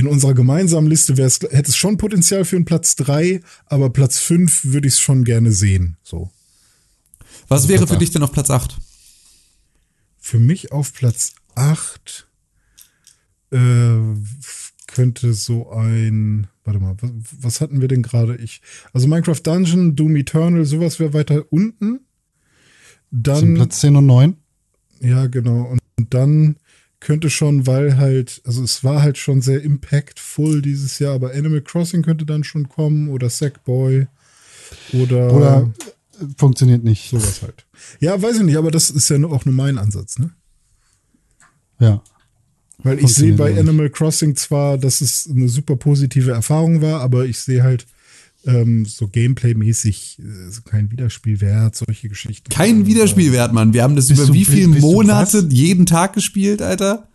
in 0.00 0.06
unserer 0.06 0.32
gemeinsamen 0.32 0.88
Liste 0.88 1.18
wäre 1.18 1.28
es 1.28 1.40
hätte 1.40 1.68
es 1.68 1.76
schon 1.76 1.98
Potenzial 1.98 2.46
für 2.46 2.56
einen 2.56 2.64
Platz 2.64 2.96
drei, 2.96 3.42
aber 3.66 3.90
Platz 3.90 4.18
fünf 4.18 4.64
würde 4.64 4.88
ich 4.88 4.94
es 4.94 5.00
schon 5.00 5.24
gerne 5.24 5.52
sehen. 5.52 5.98
So. 6.02 6.30
Was 7.48 7.68
wäre 7.68 7.78
Platz 7.78 7.90
für 7.90 7.94
acht. 7.96 8.02
dich 8.02 8.10
denn 8.10 8.22
auf 8.22 8.32
Platz 8.32 8.48
8? 8.48 8.78
Für 10.18 10.38
mich 10.38 10.72
auf 10.72 10.94
Platz 10.94 11.34
8 11.54 12.28
äh, 13.50 13.58
könnte 14.86 15.34
so 15.34 15.70
ein, 15.70 16.46
warte 16.64 16.80
mal, 16.80 16.96
was, 17.00 17.10
was 17.38 17.60
hatten 17.60 17.82
wir 17.82 17.88
denn 17.88 18.02
gerade? 18.02 18.36
Ich, 18.36 18.62
also 18.94 19.06
Minecraft 19.06 19.40
Dungeon, 19.42 19.96
Doom 19.96 20.16
Eternal, 20.16 20.64
sowas 20.64 20.98
wäre 20.98 21.12
weiter 21.12 21.44
unten. 21.50 22.00
Dann, 23.10 23.54
Platz 23.54 23.80
10 23.80 23.96
und 23.96 24.06
9. 24.06 24.36
ja 25.00 25.26
genau, 25.26 25.74
und 25.96 26.14
dann 26.14 26.56
könnte 27.00 27.30
schon, 27.30 27.66
weil 27.66 27.96
halt, 27.96 28.42
also 28.44 28.62
es 28.62 28.84
war 28.84 29.02
halt 29.02 29.18
schon 29.18 29.40
sehr 29.42 29.62
impactful 29.62 30.62
dieses 30.62 30.98
Jahr, 30.98 31.14
aber 31.14 31.32
Animal 31.32 31.62
Crossing 31.62 32.02
könnte 32.02 32.26
dann 32.26 32.44
schon 32.44 32.68
kommen 32.68 33.08
oder 33.08 33.30
Sackboy 33.30 34.06
oder, 34.92 35.32
Oder 35.32 35.70
äh, 36.20 36.24
funktioniert 36.36 36.84
nicht. 36.84 37.10
sowas 37.10 37.42
halt. 37.42 37.66
Ja, 38.00 38.20
weiß 38.20 38.36
ich 38.36 38.42
nicht, 38.42 38.56
aber 38.56 38.70
das 38.70 38.90
ist 38.90 39.08
ja 39.08 39.16
auch 39.24 39.44
nur 39.44 39.54
mein 39.54 39.78
Ansatz, 39.78 40.18
ne? 40.18 40.30
Ja. 41.78 42.02
Weil 42.82 42.98
ich 42.98 43.14
sehe 43.14 43.34
bei. 43.34 43.58
Animal 43.58 43.90
Crossing 43.90 44.36
zwar, 44.36 44.78
dass 44.78 45.00
es 45.00 45.28
eine 45.30 45.48
super 45.48 45.76
positive 45.76 46.30
Erfahrung 46.30 46.80
war, 46.80 47.00
aber 47.00 47.26
ich 47.26 47.38
sehe 47.38 47.62
halt 47.62 47.86
ähm, 48.46 48.84
so 48.86 49.06
Gameplay-mäßig 49.08 50.18
äh, 50.20 50.50
so 50.50 50.62
kein 50.62 50.90
Wiederspielwert, 50.90 51.76
solche 51.76 52.08
Geschichten. 52.08 52.48
Kein 52.50 52.86
Wiederspielwert, 52.86 53.52
Mann. 53.52 53.72
Wir 53.74 53.82
haben 53.82 53.96
das 53.96 54.08
Bist 54.08 54.18
über 54.20 54.28
du- 54.28 54.34
wie 54.34 54.44
viele 54.44 54.68
Monate 54.68 55.46
jeden 55.50 55.86
Tag 55.86 56.14
gespielt, 56.14 56.62
Alter? 56.62 57.06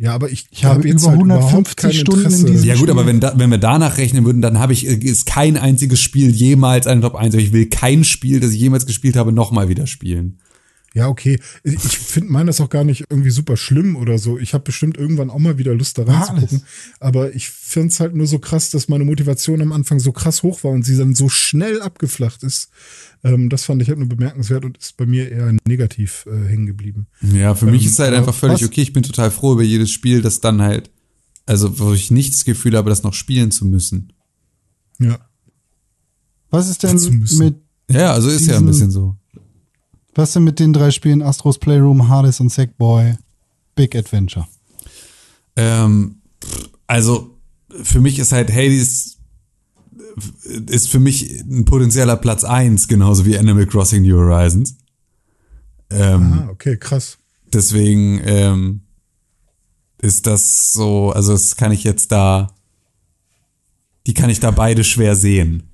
Ja, 0.00 0.14
aber 0.14 0.30
ich, 0.30 0.46
Ich 0.50 0.64
habe 0.64 0.86
jetzt 0.86 1.02
über 1.02 1.10
halt 1.12 1.22
überhaupt 1.22 1.44
150 1.52 1.76
kein 1.76 1.92
Stunden 1.92 2.20
in 2.20 2.26
Interesse. 2.26 2.46
diesem- 2.52 2.68
Ja 2.68 2.76
gut, 2.76 2.88
aber 2.90 3.04
wenn, 3.06 3.18
da, 3.18 3.34
wenn 3.36 3.50
wir 3.50 3.58
danach 3.58 3.98
rechnen 3.98 4.24
würden, 4.24 4.40
dann 4.42 4.58
habe 4.58 4.72
ich 4.72 4.86
äh, 4.86 4.94
ist 4.94 5.26
kein 5.26 5.56
einziges 5.56 6.00
Spiel 6.00 6.30
jemals 6.30 6.86
eine 6.86 7.00
Top 7.00 7.16
1. 7.16 7.34
Aber 7.34 7.42
ich 7.42 7.52
will 7.52 7.66
kein 7.66 8.04
Spiel, 8.04 8.38
das 8.38 8.52
ich 8.52 8.60
jemals 8.60 8.86
gespielt 8.86 9.16
habe, 9.16 9.32
nochmal 9.32 9.68
wieder 9.68 9.86
spielen. 9.88 10.38
Ja, 10.94 11.06
okay. 11.08 11.38
Ich 11.64 11.98
finde 11.98 12.32
meine 12.32 12.46
das 12.46 12.60
auch 12.62 12.70
gar 12.70 12.82
nicht 12.82 13.04
irgendwie 13.10 13.30
super 13.30 13.56
schlimm 13.58 13.94
oder 13.94 14.18
so. 14.18 14.38
Ich 14.38 14.54
habe 14.54 14.64
bestimmt 14.64 14.96
irgendwann 14.96 15.28
auch 15.30 15.38
mal 15.38 15.58
wieder 15.58 15.74
Lust 15.74 15.98
da 15.98 16.04
reinzugucken. 16.04 16.62
Aber 16.98 17.34
ich 17.34 17.50
finde 17.50 17.88
es 17.88 18.00
halt 18.00 18.14
nur 18.16 18.26
so 18.26 18.38
krass, 18.38 18.70
dass 18.70 18.88
meine 18.88 19.04
Motivation 19.04 19.60
am 19.60 19.72
Anfang 19.72 20.00
so 20.00 20.12
krass 20.12 20.42
hoch 20.42 20.64
war 20.64 20.70
und 20.70 20.84
sie 20.84 20.96
dann 20.96 21.14
so 21.14 21.28
schnell 21.28 21.82
abgeflacht 21.82 22.42
ist. 22.42 22.70
Ähm, 23.22 23.50
das 23.50 23.64
fand 23.64 23.82
ich 23.82 23.88
halt 23.88 23.98
nur 23.98 24.08
bemerkenswert 24.08 24.64
und 24.64 24.78
ist 24.78 24.96
bei 24.96 25.04
mir 25.04 25.30
eher 25.30 25.54
negativ 25.66 26.24
äh, 26.26 26.48
hängen 26.48 26.66
geblieben. 26.66 27.06
Ja, 27.20 27.54
für 27.54 27.66
mich 27.66 27.82
Ähm, 27.82 27.88
ist 27.90 27.98
halt 27.98 28.08
aber 28.10 28.18
einfach 28.18 28.34
völlig 28.34 28.62
was- 28.62 28.68
okay. 28.68 28.80
Ich 28.82 28.92
bin 28.94 29.02
total 29.02 29.30
froh 29.30 29.52
über 29.52 29.62
jedes 29.62 29.90
Spiel, 29.90 30.22
das 30.22 30.40
dann 30.40 30.62
halt, 30.62 30.90
also 31.44 31.78
wo 31.78 31.92
ich 31.92 32.10
nicht 32.10 32.32
das 32.32 32.44
Gefühl 32.46 32.76
habe, 32.76 32.88
das 32.88 33.02
noch 33.02 33.14
spielen 33.14 33.50
zu 33.50 33.66
müssen. 33.66 34.12
Ja. 34.98 35.18
Was 36.50 36.68
ist 36.70 36.82
denn 36.82 36.96
mit 37.38 37.56
Ja, 37.90 38.12
also 38.14 38.30
ist 38.30 38.46
ja 38.46 38.56
ein 38.56 38.66
bisschen 38.66 38.90
so. 38.90 39.16
Was 40.18 40.32
denn 40.32 40.44
mit 40.44 40.58
den 40.58 40.72
drei 40.72 40.90
Spielen 40.90 41.22
Astros 41.22 41.58
Playroom, 41.58 42.08
Hades 42.08 42.40
und 42.40 42.50
Sackboy, 42.50 43.14
Big 43.74 43.96
Adventure? 43.96 44.46
Ähm, 45.56 46.16
also 46.86 47.38
für 47.82 48.00
mich 48.00 48.18
ist 48.18 48.32
halt 48.32 48.52
Hades 48.52 49.18
ist 50.66 50.88
für 50.88 50.98
mich 50.98 51.40
ein 51.42 51.64
potenzieller 51.64 52.16
Platz 52.16 52.44
eins 52.44 52.88
genauso 52.88 53.24
wie 53.24 53.38
Animal 53.38 53.66
Crossing 53.66 54.02
New 54.02 54.16
Horizons. 54.16 54.76
Ähm, 55.90 56.32
Ah, 56.32 56.48
okay, 56.50 56.76
krass. 56.76 57.18
Deswegen 57.52 58.20
ähm, 58.24 58.80
ist 60.00 60.26
das 60.26 60.72
so, 60.72 61.12
also 61.12 61.32
das 61.32 61.56
kann 61.56 61.72
ich 61.72 61.84
jetzt 61.84 62.12
da, 62.12 62.54
die 64.06 64.14
kann 64.14 64.30
ich 64.30 64.40
da 64.40 64.50
beide 64.50 64.84
schwer 64.84 65.16
sehen. 65.16 65.64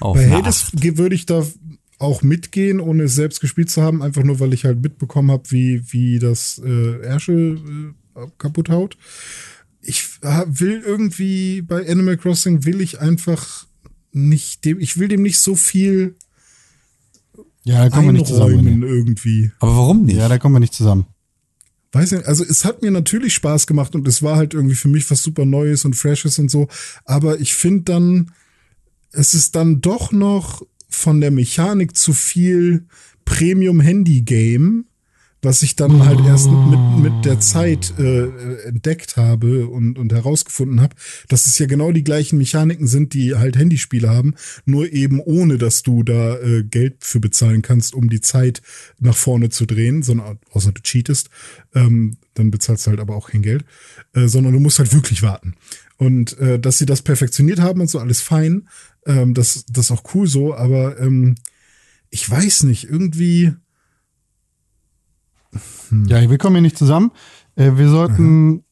Auf 0.00 0.16
Bei 0.16 0.30
Hades 0.30 0.70
würde 0.74 1.14
ich 1.14 1.26
da 1.26 1.44
auch 1.98 2.22
mitgehen, 2.22 2.80
ohne 2.80 3.04
es 3.04 3.14
selbst 3.14 3.40
gespielt 3.40 3.70
zu 3.70 3.82
haben, 3.82 4.02
einfach 4.02 4.22
nur, 4.22 4.38
weil 4.40 4.54
ich 4.54 4.64
halt 4.64 4.80
mitbekommen 4.82 5.30
habe, 5.30 5.50
wie, 5.50 5.82
wie 5.92 6.18
das 6.18 6.60
äh, 6.64 7.00
Ärsche 7.00 7.32
äh, 8.16 8.26
kaputt 8.38 8.68
haut. 8.68 8.96
Ich 9.80 10.04
äh, 10.22 10.44
will 10.46 10.82
irgendwie 10.84 11.62
bei 11.62 11.88
Animal 11.88 12.16
Crossing 12.16 12.64
will 12.64 12.80
ich 12.80 13.00
einfach 13.00 13.66
nicht 14.12 14.64
dem, 14.64 14.78
ich 14.80 14.98
will 14.98 15.08
dem 15.08 15.22
nicht 15.22 15.38
so 15.38 15.54
viel 15.54 16.16
Ja, 17.64 17.84
da 17.84 17.90
kommen 17.90 18.08
wir 18.08 18.12
nicht 18.12 18.26
zusammen. 18.26 18.82
irgendwie. 18.82 19.50
Aber 19.60 19.76
warum 19.76 20.04
nicht? 20.04 20.16
Ja, 20.16 20.28
da 20.28 20.38
kommen 20.38 20.54
wir 20.54 20.60
nicht 20.60 20.74
zusammen. 20.74 21.06
Weiß 21.92 22.12
nicht, 22.12 22.26
also 22.26 22.44
es 22.44 22.64
hat 22.64 22.82
mir 22.82 22.90
natürlich 22.90 23.34
Spaß 23.34 23.66
gemacht 23.66 23.94
und 23.94 24.06
es 24.06 24.22
war 24.22 24.36
halt 24.36 24.52
irgendwie 24.54 24.74
für 24.74 24.88
mich 24.88 25.10
was 25.10 25.22
super 25.22 25.44
Neues 25.46 25.84
und 25.84 25.94
Freshes 25.94 26.38
und 26.38 26.50
so. 26.50 26.68
Aber 27.04 27.40
ich 27.40 27.54
finde 27.54 27.82
dann, 27.84 28.30
es 29.10 29.32
ist 29.32 29.56
dann 29.56 29.80
doch 29.80 30.12
noch 30.12 30.66
von 30.88 31.20
der 31.20 31.30
Mechanik 31.30 31.96
zu 31.96 32.12
viel 32.12 32.86
Premium-Handy-Game, 33.24 34.86
was 35.42 35.62
ich 35.62 35.76
dann 35.76 36.04
halt 36.04 36.18
erst 36.26 36.50
mit, 36.50 36.80
mit 37.12 37.24
der 37.24 37.38
Zeit 37.38 37.94
äh, 37.98 38.24
äh, 38.24 38.62
entdeckt 38.64 39.16
habe 39.16 39.68
und, 39.68 39.98
und 39.98 40.12
herausgefunden 40.12 40.80
habe, 40.80 40.96
dass 41.28 41.46
es 41.46 41.58
ja 41.58 41.66
genau 41.66 41.92
die 41.92 42.02
gleichen 42.02 42.38
Mechaniken 42.38 42.88
sind, 42.88 43.14
die 43.14 43.36
halt 43.36 43.56
Handyspiele 43.56 44.08
haben, 44.08 44.34
nur 44.64 44.92
eben 44.92 45.20
ohne, 45.20 45.58
dass 45.58 45.82
du 45.82 46.02
da 46.02 46.38
äh, 46.38 46.64
Geld 46.64 46.96
für 47.00 47.20
bezahlen 47.20 47.62
kannst, 47.62 47.94
um 47.94 48.10
die 48.10 48.20
Zeit 48.20 48.62
nach 48.98 49.16
vorne 49.16 49.50
zu 49.50 49.64
drehen, 49.66 50.02
sondern 50.02 50.38
außer 50.50 50.72
du 50.72 50.82
cheatest, 50.82 51.30
ähm, 51.74 52.16
dann 52.34 52.50
bezahlst 52.50 52.86
du 52.86 52.90
halt 52.90 53.00
aber 53.00 53.14
auch 53.14 53.30
kein 53.30 53.42
Geld, 53.42 53.64
äh, 54.14 54.26
sondern 54.26 54.54
du 54.54 54.60
musst 54.60 54.80
halt 54.80 54.92
wirklich 54.92 55.22
warten. 55.22 55.54
Und 55.98 56.38
äh, 56.38 56.58
dass 56.60 56.78
sie 56.78 56.86
das 56.86 57.02
perfektioniert 57.02 57.60
haben 57.60 57.80
und 57.80 57.90
so, 57.90 57.98
alles 57.98 58.20
fein, 58.20 58.68
ähm, 59.04 59.34
das, 59.34 59.64
das 59.68 59.86
ist 59.86 59.90
auch 59.90 60.14
cool 60.14 60.26
so, 60.26 60.54
aber 60.54 60.98
ähm, 61.00 61.34
ich 62.10 62.28
weiß 62.28 62.62
nicht, 62.64 62.84
irgendwie. 62.84 63.52
Ja, 66.06 66.30
wir 66.30 66.38
kommen 66.38 66.56
hier 66.56 66.62
nicht 66.62 66.78
zusammen. 66.78 67.10
Äh, 67.56 67.72
wir 67.76 67.88
sollten 67.88 68.64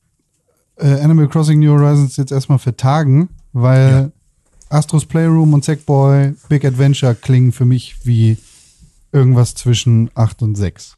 äh, 0.77 1.01
Animal 1.01 1.29
Crossing 1.29 1.59
New 1.59 1.73
Horizons 1.73 2.17
jetzt 2.17 2.33
erstmal 2.33 2.59
vertagen, 2.59 3.29
weil 3.53 4.13
Astros 4.69 5.07
Playroom 5.07 5.55
und 5.55 5.65
Sackboy 5.65 6.35
Big 6.49 6.65
Adventure 6.65 7.15
klingen 7.15 7.53
für 7.53 7.65
mich 7.65 7.97
wie 8.05 8.39
irgendwas 9.13 9.55
zwischen 9.55 10.11
8 10.15 10.43
und 10.43 10.55
6. 10.57 10.97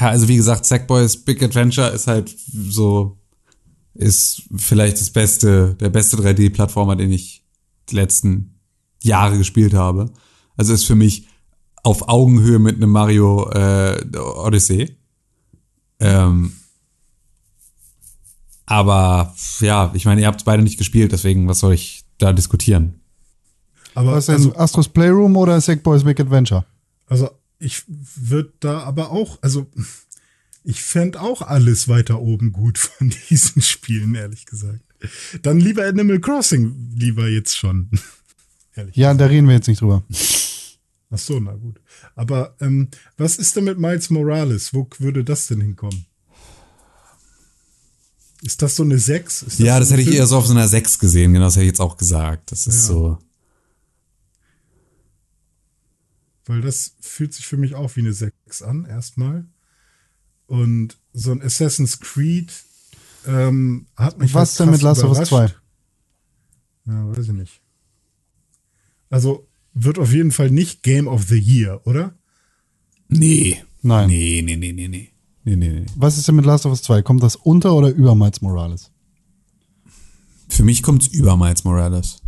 Ja, 0.00 0.08
also 0.08 0.28
wie 0.28 0.36
gesagt, 0.36 0.64
Sackboys 0.64 1.16
Big 1.16 1.42
Adventure 1.42 1.88
ist 1.90 2.06
halt 2.06 2.34
so, 2.52 3.16
ist 3.98 4.44
vielleicht 4.56 5.00
das 5.00 5.10
beste, 5.10 5.74
der 5.74 5.90
beste 5.90 6.16
3D-Plattformer, 6.16 6.94
den 6.96 7.10
ich 7.10 7.44
die 7.90 7.96
letzten 7.96 8.54
Jahre 9.02 9.36
gespielt 9.36 9.74
habe. 9.74 10.10
Also 10.56 10.72
ist 10.72 10.84
für 10.84 10.94
mich 10.94 11.26
auf 11.82 12.08
Augenhöhe 12.08 12.58
mit 12.58 12.76
einem 12.76 12.90
Mario 12.90 13.50
äh, 13.50 14.00
Odyssey. 14.16 14.96
Ähm, 16.00 16.52
aber 18.66 19.34
ja, 19.60 19.90
ich 19.94 20.04
meine, 20.04 20.20
ihr 20.20 20.26
habt 20.28 20.44
beide 20.44 20.62
nicht 20.62 20.78
gespielt, 20.78 21.10
deswegen 21.12 21.48
was 21.48 21.60
soll 21.60 21.74
ich 21.74 22.04
da 22.18 22.32
diskutieren? 22.32 23.00
Aber 23.94 24.12
Was 24.12 24.28
also, 24.28 24.54
Astros 24.54 24.88
Playroom 24.88 25.36
oder 25.36 25.60
Sackboys 25.60 26.04
Big 26.04 26.20
Adventure? 26.20 26.64
also 27.08 27.30
ich 27.58 27.82
würde 27.88 28.52
da 28.60 28.80
aber 28.80 29.10
auch, 29.10 29.38
also 29.42 29.66
ich 30.68 30.82
fänd 30.82 31.16
auch 31.16 31.40
alles 31.40 31.88
weiter 31.88 32.20
oben 32.20 32.52
gut 32.52 32.76
von 32.78 33.10
diesen 33.30 33.62
Spielen, 33.62 34.14
ehrlich 34.14 34.44
gesagt. 34.44 34.80
Dann 35.42 35.60
lieber 35.60 35.86
Animal 35.86 36.20
Crossing, 36.20 36.92
lieber 36.94 37.26
jetzt 37.28 37.56
schon. 37.56 37.90
ehrlich. 38.74 38.94
Ja, 38.96 39.14
da 39.14 39.26
reden 39.26 39.46
wir 39.48 39.54
jetzt 39.54 39.68
nicht 39.68 39.80
drüber. 39.80 40.04
Ach 41.10 41.18
so, 41.18 41.40
na 41.40 41.54
gut. 41.54 41.80
Aber 42.14 42.54
ähm, 42.60 42.88
was 43.16 43.36
ist 43.36 43.56
denn 43.56 43.64
mit 43.64 43.78
Miles 43.78 44.10
Morales? 44.10 44.74
Wo 44.74 44.86
würde 44.98 45.24
das 45.24 45.46
denn 45.46 45.62
hinkommen? 45.62 46.04
Ist 48.42 48.60
das 48.60 48.76
so 48.76 48.82
eine 48.82 48.98
6? 48.98 49.42
Ist 49.44 49.58
ja, 49.58 49.78
das 49.78 49.88
so 49.88 49.96
hätte 49.96 50.08
ich 50.08 50.14
eher 50.14 50.26
so 50.26 50.36
auf 50.36 50.46
so 50.46 50.52
einer 50.52 50.68
6 50.68 50.98
gesehen, 50.98 51.32
genau, 51.32 51.46
das 51.46 51.54
hätte 51.56 51.64
ich 51.64 51.68
jetzt 51.70 51.80
auch 51.80 51.96
gesagt. 51.96 52.52
Das 52.52 52.66
ist 52.66 52.88
Ja. 52.88 52.94
so. 52.94 53.18
Weil 56.44 56.60
das 56.60 56.94
fühlt 57.00 57.32
sich 57.32 57.46
für 57.46 57.56
mich 57.56 57.74
auch 57.74 57.96
wie 57.96 58.00
eine 58.00 58.12
6 58.12 58.62
an, 58.62 58.84
erstmal. 58.84 59.46
Und 60.48 60.96
so 61.12 61.30
ein 61.30 61.42
Assassin's 61.42 62.00
Creed 62.00 62.52
ähm, 63.26 63.86
hat 63.96 64.18
mich 64.18 64.32
Was 64.34 64.58
halt 64.58 64.66
denn 64.66 64.72
mit 64.72 64.82
Last 64.82 65.04
of 65.04 65.16
Us 65.16 65.28
2? 65.28 65.36
überrascht. 65.36 65.62
Ja, 66.86 67.16
weiß 67.16 67.28
ich 67.28 67.34
nicht. 67.34 67.60
Also 69.10 69.46
wird 69.74 69.98
auf 69.98 70.12
jeden 70.12 70.32
Fall 70.32 70.50
nicht 70.50 70.82
Game 70.82 71.06
of 71.06 71.24
the 71.24 71.38
Year, 71.38 71.86
oder? 71.86 72.14
Nee. 73.08 73.62
Nein. 73.82 74.08
Nee, 74.08 74.42
nee, 74.42 74.56
nee, 74.56 74.72
nee, 74.72 74.88
nee. 74.88 75.12
Nee, 75.44 75.56
nee, 75.56 75.68
nee. 75.68 75.86
Was 75.96 76.16
ist 76.16 76.26
denn 76.26 76.36
mit 76.36 76.46
Last 76.46 76.64
of 76.64 76.72
Us 76.72 76.82
2? 76.82 77.02
Kommt 77.02 77.22
das 77.22 77.36
unter 77.36 77.74
oder 77.74 77.90
über 77.90 78.14
Miles 78.14 78.40
Morales? 78.40 78.90
Für 80.48 80.64
mich 80.64 80.82
kommt's 80.82 81.06
über 81.08 81.36
Miles 81.36 81.64
Morales. 81.64 82.22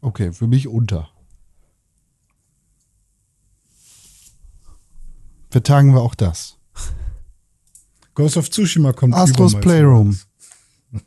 Okay, 0.00 0.32
für 0.32 0.48
mich 0.48 0.66
unter. 0.66 1.08
Vertagen 5.50 5.94
wir 5.94 6.00
auch 6.00 6.16
das. 6.16 6.58
Ghost 8.14 8.36
of 8.36 8.48
Tsushima 8.50 8.92
kommt 8.92 9.14
Astros 9.14 9.54
Playroom. 9.60 10.16
Morales. 10.92 11.06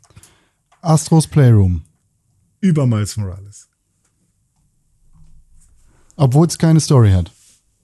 Astros 0.82 1.26
Playroom. 1.26 1.82
Über 2.60 2.86
Miles 2.86 3.16
Morales. 3.16 3.68
Obwohl 6.16 6.46
es 6.46 6.58
keine 6.58 6.80
Story 6.80 7.12
hat. 7.12 7.30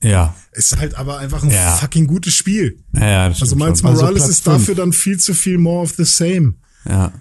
Ja. 0.02 0.34
Ist 0.52 0.76
halt 0.76 0.94
aber 0.96 1.18
einfach 1.18 1.42
ein 1.42 1.50
Ja. 1.50 1.76
fucking 1.76 2.06
gutes 2.06 2.34
Spiel. 2.34 2.78
Ja, 2.92 3.28
das 3.28 3.40
Also 3.40 3.56
Miles 3.56 3.80
schon. 3.80 3.88
Also 3.88 4.02
Morales 4.02 4.22
Platz 4.24 4.30
ist 4.30 4.46
dafür 4.46 4.64
fünf. 4.66 4.78
dann 4.78 4.92
viel 4.92 5.18
zu 5.18 5.34
viel 5.34 5.58
more 5.58 5.82
of 5.82 5.94
the 5.96 6.04
same. 6.04 6.54
Ja. 6.86 7.12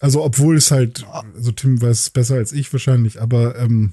Also 0.00 0.24
obwohl 0.24 0.56
es 0.56 0.70
halt, 0.70 1.06
also 1.34 1.52
Tim 1.52 1.80
weiß 1.80 2.00
es 2.00 2.10
besser 2.10 2.36
als 2.36 2.52
ich 2.52 2.72
wahrscheinlich, 2.72 3.20
aber 3.20 3.56
ähm, 3.58 3.92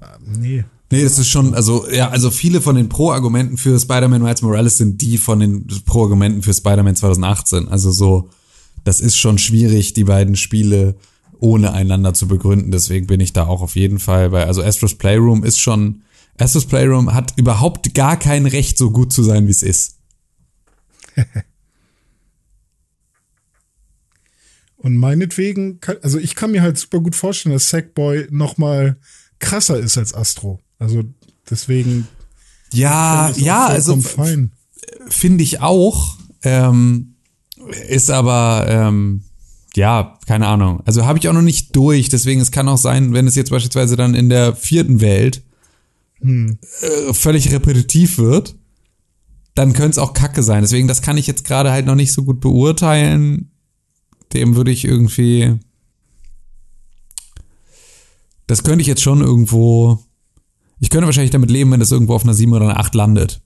äh, 0.00 0.06
nee. 0.20 0.64
Nee, 0.92 1.02
das 1.04 1.18
ist 1.18 1.30
schon, 1.30 1.54
also, 1.54 1.90
ja, 1.90 2.10
also 2.10 2.30
viele 2.30 2.60
von 2.60 2.76
den 2.76 2.90
Pro-Argumenten 2.90 3.56
für 3.56 3.80
Spider-Man 3.80 4.20
Miles 4.20 4.42
Morales 4.42 4.76
sind 4.76 5.00
die 5.00 5.16
von 5.16 5.40
den 5.40 5.66
Pro-Argumenten 5.86 6.42
für 6.42 6.52
Spider-Man 6.52 6.96
2018. 6.96 7.68
Also 7.68 7.90
so, 7.90 8.28
das 8.84 9.00
ist 9.00 9.16
schon 9.16 9.38
schwierig, 9.38 9.94
die 9.94 10.04
beiden 10.04 10.36
Spiele 10.36 10.96
ohne 11.38 11.72
einander 11.72 12.12
zu 12.12 12.28
begründen. 12.28 12.70
Deswegen 12.72 13.06
bin 13.06 13.20
ich 13.20 13.32
da 13.32 13.46
auch 13.46 13.62
auf 13.62 13.74
jeden 13.74 14.00
Fall 14.00 14.28
bei, 14.28 14.44
also 14.44 14.62
Astros 14.62 14.94
Playroom 14.96 15.44
ist 15.44 15.60
schon, 15.60 16.02
Astros 16.36 16.66
Playroom 16.66 17.14
hat 17.14 17.32
überhaupt 17.38 17.94
gar 17.94 18.18
kein 18.18 18.44
Recht, 18.44 18.76
so 18.76 18.90
gut 18.90 19.14
zu 19.14 19.22
sein, 19.22 19.46
wie 19.46 19.52
es 19.52 19.62
ist. 19.62 19.96
Und 24.76 24.98
meinetwegen, 24.98 25.80
also 26.02 26.18
ich 26.18 26.34
kann 26.34 26.50
mir 26.50 26.60
halt 26.60 26.76
super 26.76 27.00
gut 27.00 27.16
vorstellen, 27.16 27.54
dass 27.54 27.70
Sackboy 27.70 28.26
noch 28.30 28.58
mal 28.58 28.98
krasser 29.38 29.78
ist 29.78 29.96
als 29.96 30.12
Astro. 30.12 30.60
Also 30.82 31.02
deswegen 31.48 32.08
Ja, 32.72 33.30
ja, 33.36 33.66
also 33.66 33.96
fein. 34.00 34.52
finde 35.08 35.44
ich 35.44 35.60
auch. 35.60 36.16
Ähm, 36.42 37.14
ist 37.88 38.10
aber, 38.10 38.66
ähm, 38.68 39.22
ja, 39.76 40.18
keine 40.26 40.48
Ahnung. 40.48 40.82
Also 40.84 41.06
habe 41.06 41.18
ich 41.18 41.28
auch 41.28 41.32
noch 41.32 41.42
nicht 41.42 41.76
durch. 41.76 42.08
Deswegen, 42.08 42.40
es 42.40 42.50
kann 42.50 42.68
auch 42.68 42.78
sein, 42.78 43.12
wenn 43.14 43.26
es 43.28 43.36
jetzt 43.36 43.50
beispielsweise 43.50 43.96
dann 43.96 44.14
in 44.14 44.28
der 44.28 44.54
vierten 44.56 45.00
Welt 45.00 45.42
äh, 46.20 47.12
völlig 47.12 47.52
repetitiv 47.52 48.18
wird, 48.18 48.54
dann 49.54 49.72
könnte 49.72 49.90
es 49.92 49.98
auch 49.98 50.14
Kacke 50.14 50.42
sein. 50.42 50.62
Deswegen, 50.62 50.88
das 50.88 51.02
kann 51.02 51.16
ich 51.18 51.26
jetzt 51.26 51.44
gerade 51.44 51.70
halt 51.70 51.86
noch 51.86 51.94
nicht 51.94 52.12
so 52.12 52.22
gut 52.24 52.40
beurteilen. 52.40 53.50
Dem 54.32 54.56
würde 54.56 54.70
ich 54.70 54.84
irgendwie. 54.84 55.58
Das 58.46 58.64
könnte 58.64 58.80
ich 58.82 58.86
jetzt 58.88 59.02
schon 59.02 59.20
irgendwo. 59.20 60.00
Ich 60.82 60.90
könnte 60.90 61.06
wahrscheinlich 61.06 61.30
damit 61.30 61.48
leben, 61.48 61.70
wenn 61.70 61.78
das 61.78 61.92
irgendwo 61.92 62.12
auf 62.16 62.24
einer 62.24 62.34
7 62.34 62.52
oder 62.52 62.64
einer 62.64 62.80
8 62.80 62.92
landet. 62.96 63.40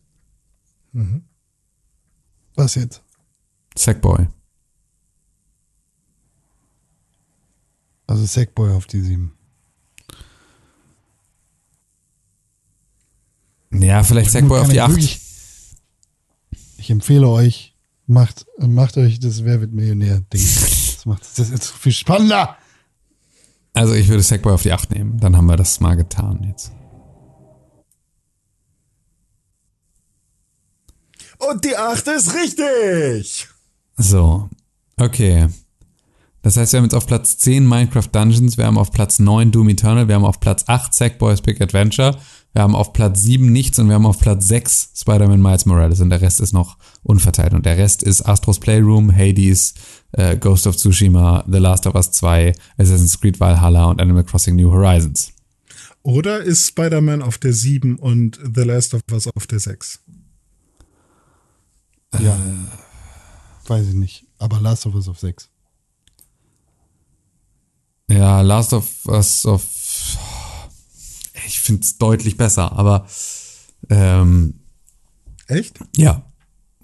Was 2.54 2.74
jetzt? 2.76 3.02
Sackboy. 3.76 4.26
Also 8.06 8.24
Sackboy 8.24 8.70
auf 8.72 8.86
die 8.86 9.02
7. 9.02 9.32
Ja, 13.72 14.02
vielleicht 14.02 14.30
Sackboy 14.30 14.60
auf 14.60 14.68
die 14.68 14.76
ich 14.76 14.80
8. 14.82 14.90
wirklich- 14.92 15.20
Ich 16.78 16.88
empfehle 16.90 17.28
euch, 17.28 17.76
macht, 18.06 18.46
macht 18.58 18.96
euch 18.96 19.18
das 19.20 19.44
Wer 19.44 19.60
wird 19.60 19.72
Millionär-Ding. 19.72 20.40
Das 20.40 21.04
macht 21.04 21.22
das 21.38 21.50
jetzt 21.50 21.70
viel 21.70 21.92
spannender. 21.92 22.56
Also 23.74 23.92
ich 23.92 24.08
würde 24.08 24.22
Sackboy 24.22 24.54
auf 24.54 24.62
die 24.62 24.72
8 24.72 24.90
nehmen. 24.92 25.18
Dann 25.20 25.36
haben 25.36 25.46
wir 25.46 25.56
das 25.56 25.80
mal 25.80 25.96
getan 25.96 26.42
jetzt. 26.44 26.72
Und 31.38 31.64
die 31.64 31.76
achte 31.76 32.12
ist 32.12 32.34
richtig. 32.34 33.48
So. 33.96 34.48
Okay. 34.96 35.48
Das 36.42 36.56
heißt, 36.56 36.72
wir 36.72 36.78
haben 36.78 36.84
jetzt 36.84 36.94
auf 36.94 37.06
Platz 37.06 37.38
10 37.38 37.66
Minecraft 37.66 38.08
Dungeons, 38.12 38.56
wir 38.56 38.66
haben 38.66 38.78
auf 38.78 38.92
Platz 38.92 39.18
9 39.18 39.50
Doom 39.50 39.68
Eternal, 39.70 40.06
wir 40.06 40.14
haben 40.14 40.24
auf 40.24 40.38
Platz 40.38 40.62
8 40.68 40.94
Sackboys 40.94 41.40
Big 41.40 41.60
Adventure, 41.60 42.16
wir 42.52 42.62
haben 42.62 42.76
auf 42.76 42.92
Platz 42.92 43.20
7 43.22 43.50
nichts 43.50 43.80
und 43.80 43.88
wir 43.88 43.96
haben 43.96 44.06
auf 44.06 44.20
Platz 44.20 44.46
6 44.46 44.92
Spider-Man 44.94 45.42
Miles 45.42 45.66
Morales 45.66 46.00
und 46.00 46.10
der 46.10 46.20
Rest 46.20 46.40
ist 46.40 46.52
noch 46.52 46.78
unverteilt. 47.02 47.52
Und 47.52 47.66
der 47.66 47.76
Rest 47.76 48.02
ist 48.04 48.22
Astros 48.22 48.60
Playroom, 48.60 49.12
Hades, 49.14 49.74
äh, 50.12 50.36
Ghost 50.36 50.68
of 50.68 50.76
Tsushima, 50.76 51.44
The 51.50 51.58
Last 51.58 51.86
of 51.86 51.96
Us 51.96 52.12
2, 52.12 52.54
Assassin's 52.78 53.20
Creed 53.20 53.40
Valhalla 53.40 53.86
und 53.86 54.00
Animal 54.00 54.22
Crossing 54.24 54.54
New 54.54 54.70
Horizons. 54.70 55.32
Oder 56.02 56.44
ist 56.44 56.68
Spider-Man 56.68 57.22
auf 57.22 57.38
der 57.38 57.52
7 57.52 57.96
und 57.96 58.38
The 58.54 58.62
Last 58.62 58.94
of 58.94 59.00
Us 59.10 59.26
auf 59.26 59.48
der 59.48 59.58
6? 59.58 59.98
Ja. 62.20 62.38
Weiß 63.66 63.88
ich 63.88 63.94
nicht. 63.94 64.26
Aber 64.38 64.60
Last 64.60 64.86
of 64.86 64.94
Us 64.94 65.08
auf 65.08 65.18
6. 65.18 65.50
Ja, 68.08 68.40
Last 68.42 68.72
of 68.72 69.06
Us 69.06 69.44
of. 69.46 69.64
Ich 71.46 71.60
finde 71.60 71.82
es 71.82 71.98
deutlich 71.98 72.36
besser, 72.36 72.72
aber 72.72 73.06
ähm, 73.88 74.60
Echt? 75.46 75.78
ja, 75.96 76.24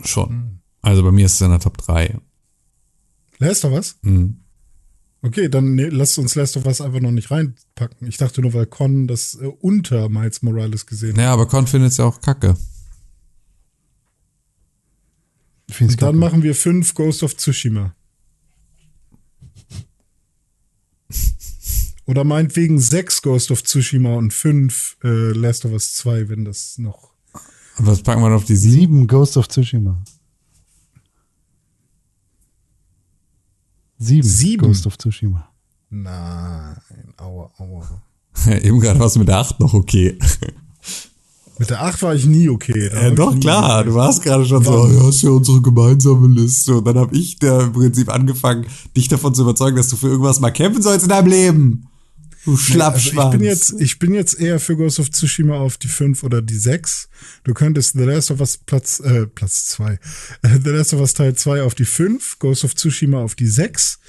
schon. 0.04 0.60
Also 0.82 1.02
bei 1.02 1.12
mir 1.12 1.26
ist 1.26 1.34
es 1.34 1.40
in 1.40 1.50
der 1.50 1.60
Top 1.60 1.78
3. 1.78 2.18
Last 3.38 3.64
of 3.64 3.72
Us? 3.72 3.96
Mhm. 4.02 4.38
Okay, 5.22 5.48
dann 5.48 5.76
nee, 5.76 5.86
lasst 5.86 6.18
uns 6.18 6.34
Last 6.34 6.56
of 6.56 6.66
Us 6.66 6.80
einfach 6.80 7.00
noch 7.00 7.12
nicht 7.12 7.30
reinpacken. 7.30 8.08
Ich 8.08 8.16
dachte 8.16 8.40
nur, 8.40 8.54
weil 8.54 8.66
Con 8.66 9.06
das 9.06 9.34
äh, 9.34 9.46
unter 9.46 10.08
Miles 10.08 10.42
Morales 10.42 10.86
gesehen 10.86 11.12
hat. 11.12 11.22
Ja, 11.22 11.32
aber 11.32 11.46
Con 11.46 11.68
findet 11.68 11.92
es 11.92 11.98
ja 11.98 12.04
auch 12.04 12.20
kacke. 12.20 12.56
Ich 15.61 15.61
find's 15.74 15.94
Und 15.94 16.02
dann 16.02 16.14
kacke. 16.14 16.18
machen 16.20 16.42
wir 16.42 16.54
5 16.54 16.94
Ghost 16.94 17.22
of 17.22 17.36
Tsushima. 17.36 17.94
Oder 22.06 22.24
meinetwegen 22.24 22.78
6 22.80 23.22
Ghost 23.22 23.50
of 23.50 23.62
Tsushima 23.62 24.14
und 24.16 24.32
5 24.32 24.98
äh, 25.04 25.08
Last 25.32 25.64
of 25.64 25.72
Us 25.72 25.94
2, 25.94 26.28
wenn 26.28 26.44
das 26.44 26.78
noch. 26.78 27.12
Was 27.78 28.02
packen 28.02 28.22
wir 28.22 28.28
noch 28.28 28.36
auf 28.36 28.44
die 28.44 28.56
7? 28.56 28.72
Sieben 28.80 29.06
Ghost 29.06 29.36
of 29.36 29.48
Tsushima. 29.48 30.02
Sieben, 33.98 34.26
Sieben? 34.26 34.66
Ghost 34.66 34.86
of 34.86 34.98
Tsushima. 34.98 35.48
Nein, 35.90 36.76
aua, 37.16 37.52
aua. 37.58 38.02
Eben 38.46 38.80
gerade 38.80 38.98
warst 38.98 39.14
du 39.14 39.20
mit 39.20 39.28
der 39.28 39.38
8 39.38 39.60
noch 39.60 39.74
okay. 39.74 40.18
Mit 41.58 41.70
der 41.70 41.82
8 41.82 42.02
war 42.02 42.14
ich 42.14 42.26
nie 42.26 42.48
okay. 42.48 42.90
Ja, 42.92 43.10
doch, 43.10 43.34
nie 43.34 43.40
klar. 43.40 43.80
okay. 43.80 43.88
Du 43.88 43.94
warst 43.94 44.22
gerade 44.22 44.44
schon 44.44 44.64
so, 44.64 44.86
ja, 44.86 45.08
ist 45.08 45.22
ja 45.22 45.30
unsere 45.30 45.60
gemeinsame 45.60 46.28
Liste. 46.28 46.76
Und 46.76 46.86
dann 46.86 46.98
habe 46.98 47.16
ich 47.16 47.38
da 47.38 47.64
im 47.64 47.72
Prinzip 47.72 48.08
angefangen, 48.08 48.66
dich 48.96 49.08
davon 49.08 49.34
zu 49.34 49.42
überzeugen, 49.42 49.76
dass 49.76 49.88
du 49.88 49.96
für 49.96 50.08
irgendwas 50.08 50.40
mal 50.40 50.50
kämpfen 50.50 50.82
sollst 50.82 51.04
in 51.04 51.10
deinem 51.10 51.28
Leben. 51.28 51.88
Du 52.44 52.52
Also 52.52 52.62
Schlappschwanz. 52.62 53.34
ich 53.34 53.38
bin 53.38 53.48
jetzt, 53.48 53.80
ich 53.80 53.98
bin 54.00 54.14
jetzt 54.14 54.40
eher 54.40 54.58
für 54.58 54.76
Ghost 54.76 54.98
of 54.98 55.10
Tsushima 55.10 55.58
auf 55.58 55.76
die 55.76 55.88
5 55.88 56.24
oder 56.24 56.42
die 56.42 56.58
6. 56.58 57.08
Du 57.44 57.54
könntest 57.54 57.92
The 57.92 58.02
Last 58.04 58.32
of 58.32 58.40
Us 58.40 58.56
Platz, 58.56 58.98
äh, 58.98 59.26
Platz 59.26 59.66
2. 59.66 59.98
The 60.64 60.70
Last 60.70 60.94
of 60.94 61.00
Us 61.00 61.14
Teil 61.14 61.34
2 61.36 61.62
auf 61.62 61.74
die 61.74 61.84
5, 61.84 62.38
Ghost 62.40 62.64
of 62.64 62.74
Tsushima 62.74 63.22
auf 63.22 63.36
die 63.36 63.46
6. 63.46 64.00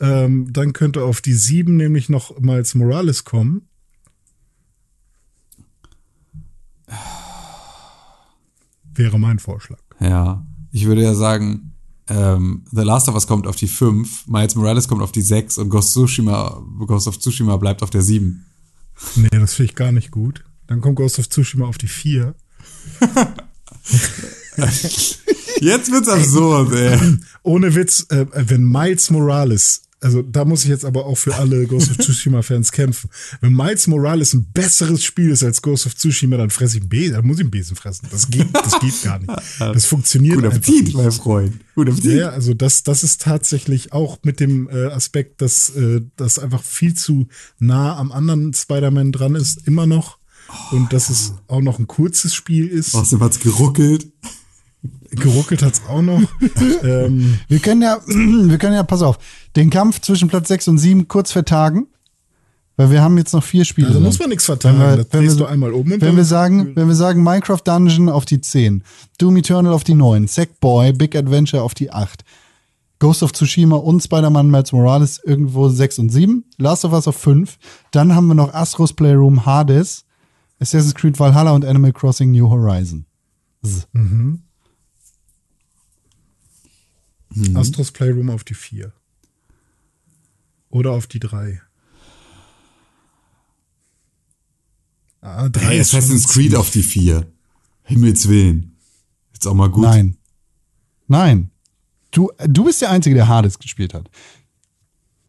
Ähm, 0.00 0.48
dann 0.52 0.72
könnte 0.72 1.04
auf 1.04 1.20
die 1.22 1.32
7 1.34 1.76
nämlich 1.76 2.08
noch 2.08 2.38
Miles 2.38 2.74
Morales 2.74 3.24
kommen. 3.24 3.69
Wäre 8.94 9.18
mein 9.18 9.38
Vorschlag. 9.38 9.80
Ja, 10.00 10.46
ich 10.72 10.86
würde 10.86 11.02
ja 11.02 11.14
sagen, 11.14 11.72
ähm, 12.08 12.64
The 12.72 12.82
Last 12.82 13.08
of 13.08 13.14
Us 13.14 13.26
kommt 13.26 13.46
auf 13.46 13.56
die 13.56 13.68
5, 13.68 14.26
Miles 14.26 14.54
Morales 14.56 14.88
kommt 14.88 15.02
auf 15.02 15.12
die 15.12 15.22
6 15.22 15.58
und 15.58 15.68
Ghost, 15.68 15.92
Tsushima, 15.92 16.62
Ghost 16.86 17.06
of 17.06 17.18
Tsushima 17.18 17.56
bleibt 17.56 17.82
auf 17.82 17.90
der 17.90 18.02
7. 18.02 18.44
Nee, 19.16 19.28
das 19.30 19.54
finde 19.54 19.70
ich 19.70 19.76
gar 19.76 19.92
nicht 19.92 20.10
gut. 20.10 20.44
Dann 20.66 20.80
kommt 20.80 20.96
Ghost 20.96 21.18
of 21.18 21.28
Tsushima 21.28 21.66
auf 21.66 21.78
die 21.78 21.88
4. 21.88 22.34
Jetzt 25.60 25.92
wird's 25.92 26.08
absurd, 26.08 26.72
ey. 26.72 26.98
Ohne 27.42 27.74
Witz, 27.74 28.06
äh, 28.10 28.26
wenn 28.32 28.64
Miles 28.64 29.10
Morales, 29.10 29.82
also 30.02 30.22
da 30.22 30.44
muss 30.44 30.64
ich 30.64 30.70
jetzt 30.70 30.84
aber 30.84 31.04
auch 31.04 31.16
für 31.16 31.34
alle 31.34 31.66
Ghost 31.66 31.90
of 31.90 31.98
Tsushima-Fans 31.98 32.72
kämpfen. 32.72 33.10
Wenn 33.40 33.52
Miles 33.52 33.86
Morales 33.86 34.32
ein 34.32 34.46
besseres 34.52 35.04
Spiel 35.04 35.30
ist 35.30 35.42
als 35.42 35.60
Ghost 35.60 35.86
of 35.86 35.94
Tsushima, 35.94 36.38
dann 36.38 36.50
fresse 36.50 36.76
ich 36.76 36.82
einen 36.82 36.88
Besen, 36.88 37.14
dann 37.14 37.26
muss 37.26 37.36
ich 37.36 37.42
einen 37.42 37.50
Besen 37.50 37.76
fressen. 37.76 38.08
Das 38.10 38.30
geht, 38.30 38.48
das 38.54 38.80
geht 38.80 39.02
gar 39.02 39.18
nicht. 39.18 39.30
Das 39.58 39.84
funktioniert 39.86 40.36
Guten 40.36 40.46
einfach 40.46 40.58
Appetit, 40.58 40.84
nicht. 40.86 40.96
mein 40.96 41.12
Freund. 41.12 41.60
Guten 41.74 41.92
Appetit. 41.92 42.18
Ja, 42.18 42.30
also 42.30 42.54
das, 42.54 42.82
das 42.82 43.02
ist 43.02 43.20
tatsächlich 43.20 43.92
auch 43.92 44.18
mit 44.22 44.40
dem 44.40 44.68
äh, 44.70 44.86
Aspekt, 44.86 45.42
dass 45.42 45.70
äh, 45.70 46.00
das 46.16 46.38
einfach 46.38 46.62
viel 46.62 46.94
zu 46.94 47.28
nah 47.58 47.96
am 47.96 48.10
anderen 48.10 48.54
Spider-Man 48.54 49.12
dran 49.12 49.34
ist, 49.34 49.66
immer 49.66 49.86
noch. 49.86 50.18
Und 50.72 50.92
dass 50.92 51.10
es 51.10 51.34
auch 51.46 51.60
noch 51.60 51.78
ein 51.78 51.86
kurzes 51.86 52.34
Spiel 52.34 52.66
ist. 52.66 52.94
Außerdem 52.94 53.22
hat's 53.24 53.38
geruckelt. 53.38 54.08
Geruckelt 55.10 55.62
hat's 55.62 55.82
auch 55.88 56.02
noch. 56.02 56.22
ähm, 56.82 57.38
Wir 57.48 57.58
können 57.58 57.82
ja, 57.82 58.00
wir 58.06 58.58
können 58.58 58.74
ja, 58.74 58.82
pass 58.82 59.02
auf, 59.02 59.18
den 59.56 59.70
Kampf 59.70 60.00
zwischen 60.00 60.28
Platz 60.28 60.48
6 60.48 60.68
und 60.68 60.78
7 60.78 61.08
kurz 61.08 61.32
vertagen, 61.32 61.86
weil 62.76 62.90
wir 62.90 63.02
haben 63.02 63.18
jetzt 63.18 63.32
noch 63.34 63.42
vier 63.44 63.64
Spiele. 63.64 63.88
also 63.88 64.00
muss 64.00 64.18
man 64.18 64.28
nichts 64.30 64.44
vertagen. 64.46 64.78
Wenn 64.78 64.88
wir- 64.90 64.96
das 65.04 65.06
wenn 65.12 65.22
wir 65.22 65.34
du 65.34 65.44
einmal 65.46 65.72
und 65.72 65.90
Wenn 65.90 66.00
dann- 66.00 66.16
wir 66.16 66.24
sagen, 66.24 66.74
wenn 66.76 66.88
wir 66.88 66.94
sagen 66.94 67.22
Minecraft 67.22 67.60
Dungeon 67.64 68.08
auf 68.08 68.24
die 68.24 68.40
10, 68.40 68.82
Doom 69.18 69.36
Eternal 69.36 69.72
auf 69.72 69.84
die 69.84 69.94
9, 69.94 70.26
Sackboy, 70.28 70.92
Big 70.92 71.14
Adventure 71.16 71.62
auf 71.62 71.74
die 71.74 71.90
8, 71.92 72.24
Ghost 73.00 73.22
of 73.22 73.32
Tsushima 73.32 73.76
und 73.76 74.02
Spider-Man 74.02 74.50
Miles 74.50 74.72
Morales 74.72 75.20
irgendwo 75.24 75.68
6 75.68 75.98
und 75.98 76.10
7, 76.10 76.44
Last 76.58 76.84
of 76.84 76.92
Us 76.92 77.08
auf 77.08 77.16
5, 77.16 77.58
dann 77.92 78.14
haben 78.14 78.26
wir 78.28 78.34
noch 78.34 78.52
Astros 78.54 78.92
Playroom 78.92 79.46
Hades, 79.46 80.04
Assassin's 80.58 80.94
Creed 80.94 81.18
Valhalla 81.18 81.52
und 81.52 81.64
Animal 81.64 81.92
Crossing 81.92 82.30
New 82.30 82.48
Horizon. 82.50 83.06
Astros 87.54 87.90
Playroom 87.92 88.30
auf 88.30 88.44
die 88.44 88.54
4. 88.54 88.92
Oder 90.70 90.92
auf 90.92 91.06
die 91.06 91.20
3. 91.20 91.60
Ah, 95.20 95.48
3 95.48 95.60
Hey, 95.60 95.80
ist 95.80 95.94
Assassin's 95.94 96.28
Creed 96.28 96.54
auf 96.54 96.70
die 96.70 96.82
4. 96.82 97.30
Himmels 97.84 98.28
Willen. 98.28 98.76
Jetzt 99.32 99.46
auch 99.46 99.54
mal 99.54 99.68
gut. 99.68 99.82
Nein. 99.82 100.16
Nein. 101.08 101.50
Du, 102.12 102.30
du 102.46 102.64
bist 102.64 102.80
der 102.80 102.90
Einzige, 102.90 103.14
der 103.14 103.28
Hades 103.28 103.58
gespielt 103.58 103.94
hat. 103.94 104.08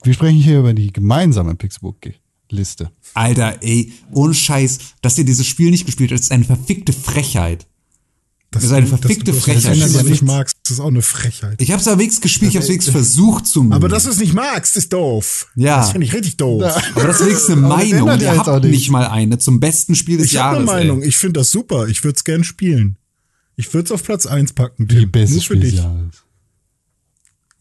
Wir 0.03 0.13
sprechen 0.13 0.37
hier 0.37 0.59
über 0.59 0.73
die 0.73 0.91
gemeinsame 0.91 1.55
Pixelbook-Liste. 1.55 2.91
Alter, 3.13 3.61
ey, 3.61 3.91
ohne 4.11 4.33
Scheiß, 4.33 4.95
dass 5.01 5.17
ihr 5.17 5.25
dieses 5.25 5.45
Spiel 5.45 5.69
nicht 5.71 5.85
gespielt 5.85 6.11
habt, 6.11 6.21
ist 6.21 6.31
eine 6.31 6.43
verfickte 6.45 6.93
Frechheit. 6.93 7.67
Das 8.51 8.65
ist 8.65 8.71
eine 8.73 8.85
verfickte 8.85 9.31
das, 9.31 9.43
Frechheit. 9.43 9.71
Wenn 9.71 9.79
du 9.79 9.85
Das 9.85 9.93
das 9.93 10.03
nicht 10.03 10.23
magst, 10.23 10.57
das 10.63 10.71
ist 10.73 10.79
auch 10.81 10.87
eine 10.87 11.01
Frechheit. 11.01 11.61
Ich 11.61 11.71
hab's 11.71 11.85
ja 11.85 11.97
wenigstens 11.97 12.21
gespielt, 12.21 12.51
ich 12.51 12.57
hab's 12.57 12.67
wenigstens 12.67 12.91
versucht 12.91 13.47
zu 13.47 13.63
mögen. 13.63 13.73
Aber 13.73 13.87
dass 13.87 14.03
du 14.03 14.09
es 14.09 14.17
nicht 14.17 14.33
magst, 14.33 14.75
ist 14.75 14.91
doof. 14.91 15.49
Ja. 15.55 15.77
Das 15.77 15.91
finde 15.91 16.05
ich 16.05 16.13
richtig 16.13 16.35
doof. 16.35 16.61
Aber 16.95 17.07
das 17.07 17.21
ist 17.21 17.27
wenigstens 17.27 17.49
eine 17.55 17.65
Aber 17.65 17.77
das 17.77 17.89
Meinung. 17.89 18.09
ändert 18.09 18.21
Ihr 18.21 18.37
habt 18.45 18.63
nicht 18.65 18.89
mal 18.89 19.07
eine 19.07 19.37
zum 19.37 19.61
besten 19.61 19.95
Spiel 19.95 20.17
des 20.17 20.27
Ich 20.33 20.37
habe 20.37 20.57
Jahres. 20.57 20.69
eine 20.69 20.79
Meinung. 20.79 21.01
Ey. 21.01 21.07
Ich 21.07 21.17
finde 21.17 21.39
das 21.39 21.49
super. 21.51 21.87
Ich 21.87 22.03
würde 22.03 22.17
es 22.17 22.25
gern 22.25 22.43
spielen. 22.43 22.97
Ich 23.55 23.73
würde 23.73 23.85
es 23.85 23.91
auf 23.93 24.03
Platz 24.03 24.25
1 24.25 24.51
packen. 24.51 24.85
Die 24.85 25.05
beste 25.05 25.35
Nur 25.35 25.41
für 25.43 25.45
Spiel 25.45 25.59
des 25.61 25.69
dich. 25.71 25.79
Jahres. 25.79 26.15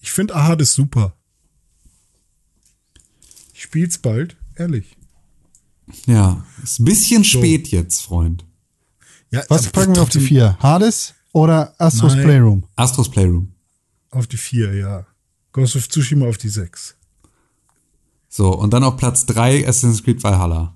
Ich 0.01 0.11
finde 0.11 0.35
Ahad 0.35 0.61
ist 0.61 0.75
super. 0.75 1.15
Ich 3.55 3.63
spiel's 3.63 3.99
bald, 3.99 4.37
ehrlich. 4.57 4.97
Ja, 6.07 6.45
ist 6.65 6.81
ein 6.81 6.85
bisschen 6.85 7.23
spät 7.25 7.69
jetzt, 7.69 8.03
Freund. 8.03 8.45
Ja, 9.31 9.43
Was 9.49 9.69
packen 9.69 9.95
wir 9.95 10.03
auf 10.03 10.09
die 10.09 10.21
vier? 10.21 10.57
Hades 10.61 11.15
oder 11.33 11.75
Astros 11.79 12.15
Nein. 12.15 12.25
Playroom? 12.25 12.65
Astros 12.77 13.09
Playroom. 13.11 13.53
Auf 14.11 14.27
die 14.27 14.37
4, 14.37 14.75
ja. 14.75 15.07
Ghost 15.53 15.77
of 15.77 15.89
Tsushima 15.89 16.27
auf 16.27 16.37
die 16.37 16.49
6. 16.49 16.97
So, 18.29 18.53
und 18.53 18.73
dann 18.73 18.83
auf 18.85 18.97
Platz 18.97 19.25
3 19.27 19.67
Assassin's 19.69 20.03
Creed 20.03 20.23
Valhalla. 20.23 20.75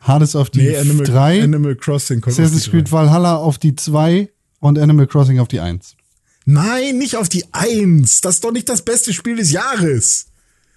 Hades 0.00 0.36
auf 0.36 0.50
die 0.50 0.60
Nee, 0.60 0.76
Animal, 0.76 1.06
drei, 1.06 1.42
Animal 1.42 1.74
Crossing 1.74 2.20
kommt 2.20 2.34
auf 2.34 2.38
Assassin's 2.38 2.64
die 2.64 2.70
Creed 2.70 2.90
drei. 2.90 2.92
Valhalla 2.98 3.36
auf 3.36 3.58
die 3.58 3.74
zwei 3.74 4.30
und 4.60 4.78
Animal 4.78 5.06
Crossing 5.06 5.38
auf 5.40 5.48
die 5.48 5.60
eins. 5.60 5.96
Nein, 6.44 6.98
nicht 6.98 7.16
auf 7.16 7.28
die 7.28 7.44
1. 7.52 8.20
Das 8.20 8.36
ist 8.36 8.44
doch 8.44 8.52
nicht 8.52 8.68
das 8.68 8.82
beste 8.82 9.12
Spiel 9.12 9.36
des 9.36 9.50
Jahres. 9.50 10.26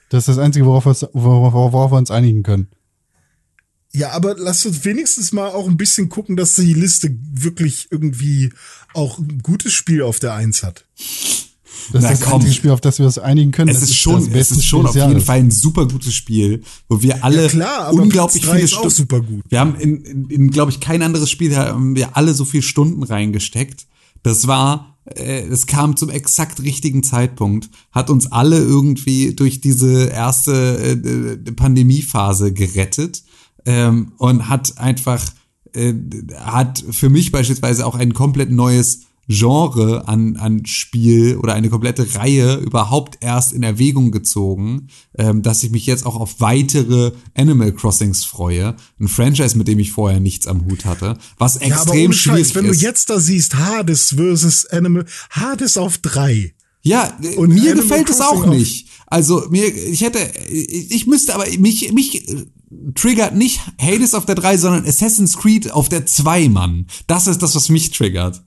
Das 0.10 0.22
ist 0.24 0.30
das 0.30 0.38
Einzige, 0.40 0.66
worauf 0.66 0.86
wir, 0.86 0.96
worauf 1.14 1.92
wir 1.92 1.98
uns 1.98 2.10
einigen 2.10 2.42
können. 2.42 2.70
Ja, 3.92 4.12
aber 4.12 4.36
lass 4.38 4.66
uns 4.66 4.86
wenigstens 4.86 5.32
mal 5.32 5.48
auch 5.50 5.68
ein 5.68 5.78
bisschen 5.78 6.10
gucken, 6.10 6.36
dass 6.36 6.56
die 6.56 6.74
Liste 6.74 7.16
wirklich 7.34 7.88
irgendwie 7.90 8.52
auch 8.94 9.18
ein 9.18 9.40
gutes 9.42 9.74
Spiel 9.74 10.04
auf 10.04 10.20
der 10.20 10.34
1 10.36 10.62
hat. 10.64 10.86
Das 11.92 12.04
Na 12.04 12.12
ist 12.12 12.22
das 12.22 12.28
komm. 12.30 12.36
einzige 12.36 12.54
Spiel, 12.54 12.72
auf 12.72 12.82
das 12.82 13.00
wir 13.00 13.06
uns 13.08 13.18
einigen 13.18 13.52
können. 13.52 13.70
Es 13.70 13.80
Das 13.80 13.90
ist 13.90 13.96
schon, 13.96 14.16
das 14.16 14.28
es 14.28 14.30
beste 14.34 14.54
ist 14.56 14.66
schon 14.66 14.86
auf 14.86 14.94
jeden 14.96 15.10
Jahres. 15.12 15.24
Fall 15.24 15.40
ein 15.40 15.50
super 15.52 15.88
gutes 15.88 16.14
Spiel, 16.14 16.62
wo 16.88 17.02
wir 17.02 17.24
alle 17.24 17.44
Ja, 17.44 17.50
klar, 17.50 17.80
aber 17.88 18.02
unglaublich 18.02 18.46
viele 18.46 18.68
Stunden. 18.68 18.90
super 18.92 19.22
gut. 19.22 19.44
Wir 19.50 19.60
haben 19.60 19.76
in, 19.76 20.04
in, 20.04 20.30
in 20.30 20.52
glaube 20.52 20.72
ich, 20.72 20.80
kein 20.80 21.02
anderes 21.02 21.32
Spiel 21.32 21.56
haben 21.56 21.96
wir 21.96 22.16
alle 22.16 22.34
so 22.36 22.46
viele 22.46 22.64
Stunden 22.64 23.02
reingesteckt. 23.02 23.88
Das 24.22 24.46
war, 24.48 24.98
äh, 25.06 25.42
es 25.48 25.66
kam 25.66 25.96
zum 25.96 26.10
exakt 26.12 26.62
richtigen 26.62 27.02
Zeitpunkt, 27.02 27.70
hat 27.92 28.10
uns 28.12 28.32
alle 28.32 28.58
irgendwie 28.60 29.34
durch 29.34 29.62
diese 29.62 30.08
erste 30.10 30.52
äh, 30.78 30.92
äh, 30.92 31.38
Pandemiephase 31.54 32.54
gerettet 32.54 33.24
ähm, 33.70 34.14
und 34.18 34.50
hat 34.50 34.78
einfach 34.78 35.24
äh, 35.74 35.94
hat 36.36 36.84
für 36.90 37.10
mich 37.10 37.32
beispielsweise 37.32 37.86
auch 37.86 37.94
ein 37.96 38.14
komplett 38.14 38.50
neues 38.52 39.02
Genre 39.32 40.08
an, 40.08 40.38
an 40.38 40.66
Spiel 40.66 41.38
oder 41.38 41.54
eine 41.54 41.70
komplette 41.70 42.16
Reihe 42.16 42.56
überhaupt 42.56 43.20
erst 43.22 43.54
in 43.54 43.62
Erwägung 43.62 44.10
gezogen, 44.10 44.88
ähm, 45.20 45.44
dass 45.44 45.62
ich 45.62 45.70
mich 45.70 45.86
jetzt 45.86 46.08
auch 46.08 46.16
auf 46.16 46.42
weitere 46.42 47.12
Animal 47.36 47.72
Crossings 47.74 48.26
freue. 48.26 48.76
Ein 49.00 49.08
Franchise, 49.08 49.56
mit 49.56 49.68
dem 49.68 49.78
ich 49.78 49.92
vorher 49.92 50.20
nichts 50.20 50.48
am 50.48 50.66
Hut 50.66 50.84
hatte, 50.86 51.20
was 51.38 51.60
Ja, 51.60 51.68
aber 51.68 51.74
extrem 51.76 52.12
schwierig 52.14 52.48
Scheiß, 52.48 52.56
wenn 52.56 52.66
ist. 52.66 52.82
du 52.82 52.86
jetzt 52.88 53.10
da 53.12 53.20
siehst, 53.20 53.54
Hades 53.56 54.16
versus 54.18 54.66
Animal, 54.66 55.06
Hades 55.30 55.78
auf 55.78 56.00
3. 56.00 56.56
Ja, 56.82 57.16
Und 57.38 57.50
mir 57.50 57.74
Animal 57.74 57.76
gefällt 57.76 58.10
es 58.10 58.18
Crossing 58.18 58.40
auch 58.40 58.48
auf- 58.48 58.56
nicht. 58.56 58.88
Also 59.06 59.44
mir, 59.52 59.66
ich 59.68 60.02
hätte, 60.02 60.20
ich 60.50 61.06
müsste 61.06 61.36
aber 61.36 61.46
mich, 61.60 61.92
mich 61.94 62.26
triggert 62.96 63.36
nicht 63.36 63.62
Hades 63.80 64.14
auf 64.14 64.26
der 64.26 64.36
3, 64.36 64.58
sondern 64.58 64.86
Assassin's 64.86 65.38
Creed 65.38 65.72
auf 65.72 65.90
der 65.90 66.06
2, 66.06 66.50
Mann. 66.50 66.88
Das 67.08 67.28
ist 67.28 67.42
das, 67.42 67.56
was 67.56 67.70
mich 67.70 67.92
triggert. 67.92 68.42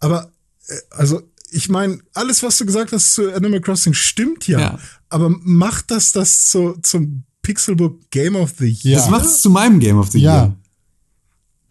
Aber, 0.00 0.30
äh, 0.68 0.74
also, 0.90 1.22
ich 1.50 1.68
meine, 1.68 2.00
alles, 2.12 2.42
was 2.42 2.58
du 2.58 2.66
gesagt 2.66 2.92
hast 2.92 3.14
zu 3.14 3.32
Animal 3.32 3.60
Crossing, 3.60 3.94
stimmt 3.94 4.46
ja. 4.48 4.58
Ja. 4.58 4.78
Aber 5.08 5.30
macht 5.30 5.90
das 5.90 6.12
das 6.12 6.46
zu, 6.46 6.76
zum 6.82 7.24
Pixelbook 7.42 8.10
Game 8.10 8.36
of 8.36 8.54
the 8.58 8.66
Year? 8.66 8.96
Ja. 8.96 8.98
Das 8.98 9.10
macht 9.10 9.24
es 9.26 9.40
zu 9.40 9.50
meinem 9.50 9.78
Game 9.80 9.98
of 9.98 10.10
the 10.10 10.18
Ja. 10.18 10.34
Year. 10.36 10.56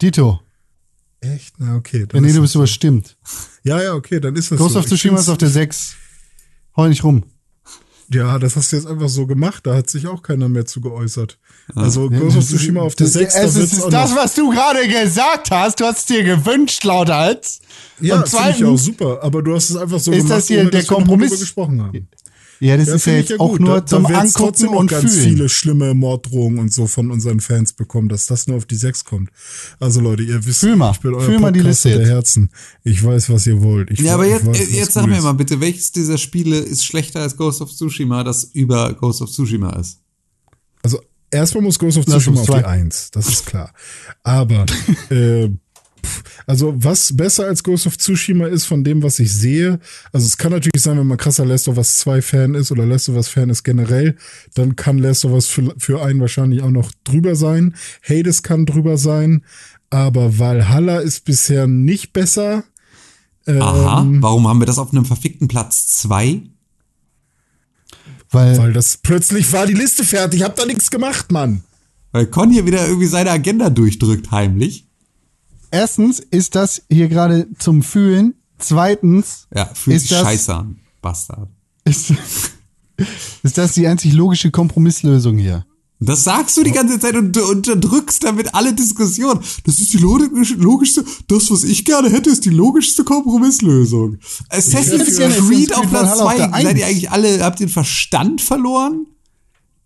Dito. 0.00 0.40
Echt? 1.20 1.54
Na, 1.58 1.76
okay. 1.76 2.00
Ja, 2.00 2.06
dann 2.06 2.22
nee, 2.22 2.28
du 2.28 2.34
das 2.34 2.42
bist 2.42 2.54
überstimmt. 2.56 3.16
Ja, 3.62 3.80
ja, 3.82 3.94
okay, 3.94 4.20
dann 4.20 4.34
ist 4.36 4.50
das 4.50 4.58
Ghost 4.58 4.74
so. 4.74 4.80
of 4.80 4.86
Tsushima 4.86 5.18
ist 5.18 5.28
auf 5.28 5.38
der 5.38 5.48
6. 5.50 5.94
Hau 6.76 6.86
nicht 6.88 7.04
rum. 7.04 7.24
Ja, 8.12 8.38
das 8.38 8.54
hast 8.56 8.70
du 8.72 8.76
jetzt 8.76 8.86
einfach 8.86 9.08
so 9.08 9.26
gemacht. 9.26 9.66
Da 9.66 9.74
hat 9.76 9.88
sich 9.88 10.06
auch 10.06 10.22
keiner 10.22 10.48
mehr 10.48 10.66
zu 10.66 10.80
geäußert. 10.80 11.38
Also 11.74 12.10
Ja, 12.10 12.18
Ghost 12.18 12.36
of 12.36 12.44
Tsushima 12.46 12.80
auf 12.82 12.94
der 12.94 13.06
das- 13.06 13.14
6, 13.14 13.34
da 13.34 13.40
Es 13.42 13.56
ist 13.56 13.84
das, 13.90 14.14
was 14.14 14.34
du 14.34 14.50
gerade 14.50 14.86
gesagt 14.86 15.50
hast. 15.50 15.80
Du 15.80 15.84
hast 15.84 15.98
es 16.00 16.04
dir 16.06 16.22
gewünscht, 16.22 16.84
lauthals. 16.84 17.60
Ja, 18.00 18.16
Und 18.18 18.28
finde 18.28 18.50
ich 18.56 18.64
auch 18.64 18.76
super. 18.76 19.22
Aber 19.22 19.42
du 19.42 19.54
hast 19.54 19.70
es 19.70 19.76
einfach 19.76 19.98
so 20.00 20.10
ist 20.12 20.18
gemacht, 20.18 20.38
das 20.38 20.48
hier 20.48 20.60
ohne 20.60 20.70
der 20.70 20.80
dass 20.80 20.90
wir 20.90 20.98
nochmal 20.98 21.08
Kompromiss? 21.18 21.40
gesprochen 21.40 21.82
haben. 21.82 22.08
Ja, 22.60 22.76
das 22.76 22.88
Ja, 22.88 22.94
ist 22.94 23.06
ja 23.06 23.12
jetzt 23.14 23.40
auch 23.40 23.50
gut. 23.52 23.60
nur 23.60 23.80
da, 23.80 23.86
zum 23.86 24.02
da 24.04 24.08
Angucken 24.20 24.32
trotzdem 24.34 24.68
auch 24.70 24.76
und 24.80 24.90
ganz 24.90 25.12
Fühlen. 25.12 25.28
viele 25.30 25.48
schlimme 25.48 25.94
Morddrohungen 25.94 26.58
und 26.58 26.72
so 26.72 26.86
von 26.86 27.10
unseren 27.10 27.40
Fans 27.40 27.72
bekommen, 27.72 28.08
dass 28.08 28.26
das 28.26 28.46
nur 28.46 28.56
auf 28.56 28.66
die 28.66 28.76
6 28.76 29.04
kommt. 29.04 29.30
Also 29.80 30.00
Leute, 30.00 30.22
ihr 30.22 30.44
wisst, 30.46 30.60
Fühl 30.60 30.76
mal. 30.76 30.92
ich 30.92 31.00
bin 31.00 31.14
euer 31.14 31.20
Fühl 31.22 31.38
mal 31.40 31.52
die 31.52 31.60
Liste 31.60 31.88
der 31.90 31.98
jetzt. 32.00 32.08
Herzen. 32.08 32.50
Ich 32.84 33.02
weiß, 33.04 33.30
was 33.30 33.46
ihr 33.46 33.62
wollt. 33.62 33.90
Ich, 33.90 34.00
Ja, 34.00 34.14
aber 34.14 34.26
jetzt, 34.26 34.46
weiß, 34.46 34.60
äh, 34.60 34.76
jetzt 34.76 34.92
sag 34.92 35.06
mir 35.06 35.20
mal 35.20 35.32
bitte, 35.32 35.60
welches 35.60 35.92
dieser 35.92 36.18
Spiele 36.18 36.58
ist 36.58 36.84
schlechter 36.84 37.20
als 37.20 37.36
Ghost 37.36 37.60
of 37.60 37.72
Tsushima, 37.74 38.24
das 38.24 38.44
über 38.44 38.94
Ghost 38.94 39.20
of 39.22 39.30
Tsushima 39.30 39.70
ist? 39.78 39.98
Also 40.82 41.00
erstmal 41.30 41.62
muss 41.64 41.78
Ghost 41.78 41.98
of 41.98 42.04
Tsushima 42.06 42.40
auf 42.40 42.46
die 42.46 42.52
zwei. 42.52 42.64
1, 42.66 43.10
das 43.12 43.28
ist 43.28 43.46
klar. 43.46 43.72
Aber 44.22 44.66
äh, 45.10 45.48
also 46.46 46.74
was 46.76 47.16
besser 47.16 47.46
als 47.46 47.62
Ghost 47.62 47.86
of 47.86 47.98
Tsushima 47.98 48.46
ist 48.46 48.64
von 48.64 48.84
dem, 48.84 49.02
was 49.02 49.18
ich 49.18 49.32
sehe, 49.32 49.80
also 50.12 50.26
es 50.26 50.36
kann 50.36 50.52
natürlich 50.52 50.82
sein, 50.82 50.98
wenn 50.98 51.06
man 51.06 51.18
krasser 51.18 51.44
Last 51.44 51.68
of 51.68 51.76
Us 51.76 51.98
2 51.98 52.22
Fan 52.22 52.54
ist 52.54 52.70
oder 52.72 52.86
Last 52.86 53.08
of 53.08 53.16
Us 53.16 53.28
Fan 53.28 53.50
ist 53.50 53.64
generell, 53.64 54.16
dann 54.54 54.76
kann 54.76 54.98
Last 54.98 55.24
of 55.24 55.32
Us 55.32 55.46
für, 55.46 55.74
für 55.78 56.02
einen 56.02 56.20
wahrscheinlich 56.20 56.62
auch 56.62 56.70
noch 56.70 56.90
drüber 57.04 57.36
sein. 57.36 57.74
Hades 58.02 58.42
kann 58.42 58.66
drüber 58.66 58.96
sein, 58.98 59.44
aber 59.90 60.38
Valhalla 60.38 60.98
ist 60.98 61.24
bisher 61.24 61.66
nicht 61.66 62.12
besser. 62.12 62.64
Aha, 63.46 64.02
Ähm, 64.02 64.22
warum 64.22 64.48
haben 64.48 64.60
wir 64.60 64.66
das 64.66 64.78
auf 64.78 64.92
einem 64.92 65.04
verfickten 65.04 65.48
Platz 65.48 65.88
2? 65.88 66.42
Weil, 68.30 68.58
Weil 68.58 68.72
das 68.72 68.96
plötzlich 68.96 69.52
war 69.52 69.66
die 69.66 69.74
Liste 69.74 70.02
fertig, 70.02 70.40
ich 70.40 70.44
hab 70.44 70.56
da 70.56 70.66
nichts 70.66 70.90
gemacht, 70.90 71.30
Mann. 71.30 71.62
Weil 72.10 72.26
Con 72.26 72.50
hier 72.50 72.66
wieder 72.66 72.86
irgendwie 72.86 73.06
seine 73.06 73.30
Agenda 73.30 73.70
durchdrückt, 73.70 74.30
heimlich. 74.30 74.86
Erstens 75.74 76.20
ist 76.20 76.54
das 76.54 76.82
hier 76.90 77.08
gerade 77.08 77.48
zum 77.58 77.82
Fühlen. 77.82 78.34
Zweitens 78.58 79.46
Ja, 79.54 79.66
fühlt 79.74 79.96
ist 79.96 80.02
sich 80.02 80.10
das, 80.10 80.22
scheiße 80.22 80.54
an, 80.54 80.78
Bastard. 81.02 81.48
Ist, 81.84 82.12
ist 83.42 83.58
das 83.58 83.72
die 83.72 83.86
einzig 83.86 84.12
logische 84.12 84.50
Kompromisslösung 84.50 85.36
hier? 85.38 85.66
Das 86.00 86.24
sagst 86.24 86.56
du 86.56 86.62
die 86.62 86.70
ganze 86.72 86.98
Zeit 86.98 87.16
und 87.16 87.36
unterdrückst 87.36 88.24
damit 88.24 88.54
alle 88.54 88.74
Diskussionen. 88.74 89.40
Das 89.64 89.78
ist 89.80 89.92
die 89.92 89.98
logisch- 89.98 90.54
logischste, 90.56 91.04
das, 91.28 91.50
was 91.50 91.64
ich 91.64 91.84
gerne 91.84 92.10
hätte, 92.10 92.30
ist 92.30 92.44
die 92.44 92.50
logischste 92.50 93.04
Kompromisslösung. 93.04 94.18
Assassin's 94.50 95.16
Creed 95.16 95.74
auf 95.74 95.88
Platz 95.88 96.18
Valhalla 96.18 96.24
auf 96.24 96.32
2. 96.32 96.62
der 96.62 96.62
Seid 96.62 96.78
ihr 96.78 96.86
eigentlich 96.86 97.10
alle, 97.10 97.42
habt 97.44 97.60
ihr 97.60 97.66
den 97.66 97.72
Verstand 97.72 98.40
verloren? 98.42 99.06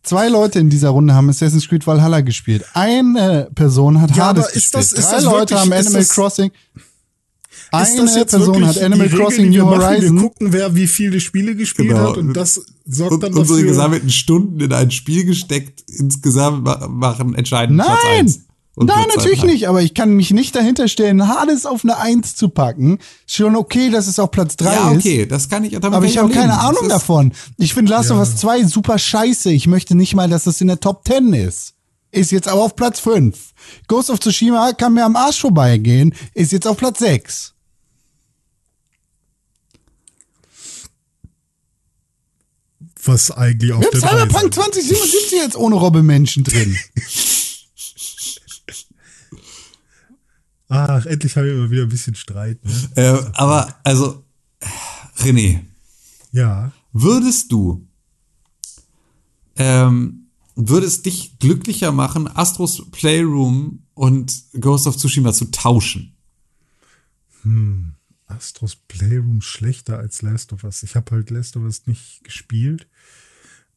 Zwei 0.08 0.28
Leute 0.28 0.58
in 0.58 0.70
dieser 0.70 0.90
Runde 0.90 1.14
haben 1.14 1.28
Assassin's 1.28 1.68
Creed 1.68 1.86
Valhalla 1.86 2.20
gespielt. 2.22 2.64
Eine 2.74 3.48
Person 3.54 4.00
hat 4.00 4.16
Ja, 4.16 4.26
Hades 4.28 4.44
aber 4.44 4.54
ist 4.54 4.72
gespielt. 4.72 4.74
das- 4.74 4.92
ist 4.92 5.04
Drei 5.10 5.16
das 5.16 5.24
Leute 5.24 5.38
wirklich- 5.38 5.58
haben 5.60 5.72
Animal 5.72 6.00
das- 6.00 6.08
Crossing. 6.08 6.50
Ist 6.50 7.72
Eine 7.72 8.00
das 8.02 8.16
jetzt 8.16 8.30
Person 8.30 8.66
hat 8.66 8.78
Animal 8.78 9.08
Crossing 9.10 9.50
New 9.50 9.66
machen? 9.66 10.00
Wir 10.00 10.14
gucken, 10.22 10.52
wer 10.54 10.74
wie 10.74 10.86
viele 10.86 11.20
Spiele 11.20 11.54
gespielt 11.54 11.88
Genau. 11.88 12.10
hat 12.10 12.16
und 12.16 12.32
das 12.32 12.62
sorgt 12.86 13.12
Und 13.12 13.22
dann 13.22 13.34
unsere 13.34 13.58
dafür. 13.58 13.70
gesammelten 13.72 14.10
Stunden 14.10 14.60
in 14.60 14.72
ein 14.72 14.90
Spiel 14.90 15.24
gesteckt, 15.26 15.84
insgesamt 15.88 16.64
ma- 16.64 16.88
machen 16.88 17.34
entscheidend 17.34 17.78
Platz 17.78 17.98
Nein! 18.04 18.20
1. 18.26 18.40
Und 18.78 18.86
Nein, 18.86 19.07
natürlich 19.16 19.42
nicht, 19.42 19.66
aber 19.68 19.82
ich 19.82 19.92
kann 19.92 20.10
mich 20.12 20.31
nicht 20.31 20.55
dahinter 20.55 20.86
stellen, 20.86 21.26
Hades 21.26 21.66
auf 21.66 21.82
eine 21.82 21.98
Eins 21.98 22.36
zu 22.36 22.48
packen. 22.48 23.00
Ist 23.26 23.34
schon 23.34 23.57
okay, 23.57 23.90
dass 23.90 24.07
es 24.07 24.20
auf 24.20 24.31
Platz 24.31 24.55
drei 24.55 24.73
Ja, 24.73 24.92
ist. 24.92 24.98
okay, 24.98 25.26
das 25.26 25.48
kann 25.48 25.65
ich. 25.65 25.73
damit 25.73 25.86
Aber 25.86 25.97
kann 25.97 26.05
ich 26.05 26.16
habe 26.18 26.32
keine 26.32 26.52
Das 26.52 26.60
Ahnung 26.60 26.89
davon. 26.89 27.32
Ich 27.57 27.74
finde 27.74 27.90
Last 27.90 28.12
of 28.12 28.18
Us 28.18 28.36
2 28.36 28.62
super 28.66 28.97
scheiße. 28.97 29.50
Ich 29.50 29.66
möchte 29.66 29.97
nicht 29.97 30.15
mal, 30.15 30.28
dass 30.28 30.47
es 30.47 30.60
in 30.60 30.68
der 30.68 30.78
Top 30.78 31.02
10 31.08 31.32
ist. 31.32 31.74
Ist 32.12 32.31
jetzt 32.31 32.47
aber 32.47 32.62
auf 32.62 32.76
Platz 32.76 33.00
5. 33.00 33.36
Ghost 33.89 34.10
of 34.10 34.20
Tsushima 34.20 34.73
kann 34.74 34.94
mir 34.94 35.05
am 35.05 35.16
Arsch 35.16 35.40
vorbeigehen. 35.40 36.15
Ist 36.34 36.52
jetzt 36.52 36.68
auf 36.68 36.76
Platz 36.76 37.00
6. 37.00 37.55
was 43.05 43.31
eigentlich 43.31 43.73
auf 43.73 43.82
Wir 43.82 43.90
der 43.90 44.02
haben 44.02 44.18
drei 44.18 44.26
Cyberpunk 44.26 44.55
sein. 44.55 44.73
2077 44.73 45.32
jetzt 45.39 45.57
ohne 45.57 45.76
Robbe-Menschen 45.76 46.44
drin. 46.44 46.76
Ach, 50.68 51.06
endlich 51.06 51.36
haben 51.36 51.47
wir 51.47 51.55
immer 51.55 51.70
wieder 51.70 51.82
ein 51.82 51.88
bisschen 51.88 52.14
Streit. 52.14 52.62
Ne? 52.64 52.72
Äh, 52.97 53.30
aber, 53.34 53.74
also, 53.84 54.24
René, 55.16 55.60
Ja. 56.30 56.72
würdest 56.92 57.50
du, 57.52 57.86
ähm, 59.56 60.26
würde 60.55 60.86
es 60.86 61.02
dich 61.02 61.38
glücklicher 61.38 61.92
machen, 61.92 62.28
Astros 62.28 62.90
Playroom 62.90 63.84
und 63.94 64.44
Ghost 64.60 64.86
of 64.86 64.97
Tsushima 64.97 65.32
zu 65.32 65.47
tauschen? 65.50 66.14
Astros 68.26 68.76
Playroom 68.76 69.40
schlechter 69.40 69.98
als 69.98 70.20
Last 70.22 70.52
of 70.52 70.64
Us. 70.64 70.82
Ich 70.82 70.97
habe 70.97 71.10
halt 71.12 71.30
Last 71.30 71.56
of 71.56 71.62
Us 71.62 71.86
nicht 71.86 72.22
gespielt. 72.24 72.86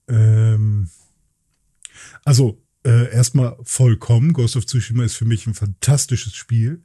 Ähm, 0.07 0.89
also, 2.25 2.61
äh, 2.83 3.11
erstmal 3.11 3.57
vollkommen. 3.63 4.33
Ghost 4.33 4.55
of 4.55 4.65
Tsushima 4.65 5.03
ist 5.03 5.15
für 5.15 5.25
mich 5.25 5.47
ein 5.47 5.53
fantastisches 5.53 6.33
Spiel. 6.35 6.81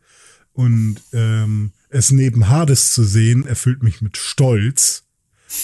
Und 0.52 0.96
ähm, 1.12 1.72
es 1.90 2.10
neben 2.10 2.48
Hades 2.48 2.92
zu 2.92 3.04
sehen, 3.04 3.46
erfüllt 3.46 3.82
mich 3.82 4.00
mit 4.00 4.16
Stolz. 4.16 5.04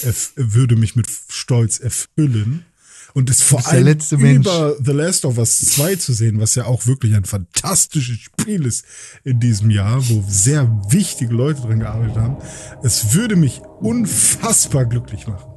Erf 0.03 0.33
würde 0.35 0.75
mich 0.75 0.95
mit 0.95 1.07
Stolz 1.29 1.79
erfüllen. 1.79 2.65
Und 3.13 3.29
es 3.29 3.43
vor 3.43 3.67
allem 3.67 3.85
Mensch. 3.85 4.47
über 4.47 4.75
The 4.83 4.91
Last 4.91 5.25
of 5.25 5.37
Us 5.37 5.59
2 5.59 5.97
zu 5.97 6.13
sehen, 6.13 6.39
was 6.39 6.55
ja 6.55 6.65
auch 6.65 6.87
wirklich 6.87 7.13
ein 7.13 7.25
fantastisches 7.25 8.17
Spiel 8.17 8.65
ist 8.65 8.85
in 9.23 9.39
diesem 9.39 9.69
Jahr, 9.69 10.07
wo 10.09 10.25
sehr 10.27 10.67
wichtige 10.89 11.33
Leute 11.33 11.61
dran 11.61 11.79
gearbeitet 11.79 12.17
haben. 12.17 12.37
Es 12.81 13.13
würde 13.13 13.35
mich 13.35 13.61
unfassbar 13.81 14.85
glücklich 14.85 15.27
machen. 15.27 15.47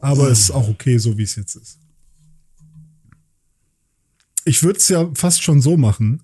Aber 0.00 0.28
es 0.30 0.40
ist 0.40 0.50
auch 0.50 0.68
okay, 0.68 0.98
so 0.98 1.18
wie 1.18 1.22
es 1.22 1.36
jetzt 1.36 1.54
ist. 1.54 1.79
Ich 4.44 4.62
würde 4.62 4.78
es 4.78 4.88
ja 4.88 5.10
fast 5.14 5.42
schon 5.42 5.60
so 5.60 5.76
machen. 5.76 6.22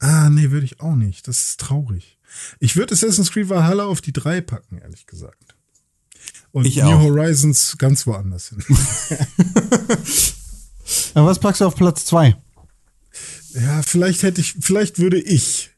Ah, 0.00 0.28
nee, 0.30 0.50
würde 0.50 0.64
ich 0.66 0.80
auch 0.80 0.94
nicht. 0.94 1.26
Das 1.28 1.48
ist 1.48 1.60
traurig. 1.60 2.18
Ich 2.60 2.76
würde 2.76 2.94
Assassin's 2.94 3.30
Creed 3.32 3.48
Valhalla 3.48 3.84
auf 3.84 4.00
die 4.00 4.12
3 4.12 4.40
packen, 4.42 4.78
ehrlich 4.78 5.06
gesagt. 5.06 5.54
Und 6.52 6.66
Ich 6.66 6.76
New 6.76 6.82
auch. 6.82 7.00
Horizons 7.00 7.76
ganz 7.78 8.06
woanders 8.06 8.48
hin. 8.50 8.62
Aber 11.14 11.26
was 11.26 11.38
packst 11.38 11.60
du 11.60 11.66
auf 11.66 11.74
Platz 11.74 12.04
zwei? 12.04 12.36
Ja, 13.54 13.82
vielleicht 13.82 14.22
hätte 14.22 14.40
ich, 14.40 14.54
vielleicht 14.60 14.98
würde 14.98 15.18
ich 15.20 15.70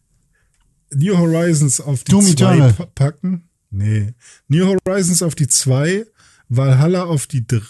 New 0.94 1.16
Horizons 1.16 1.80
auf 1.80 2.04
die 2.04 2.10
Doom 2.12 2.24
2 2.26 2.30
Eternal. 2.32 2.72
pa- 2.72 2.86
packen. 2.86 3.48
Nee. 3.70 4.14
New 4.48 4.66
Horizons 4.86 5.22
auf 5.22 5.34
die 5.34 5.46
2, 5.48 6.04
Valhalla 6.48 7.04
auf 7.04 7.26
die 7.26 7.46
3. 7.46 7.60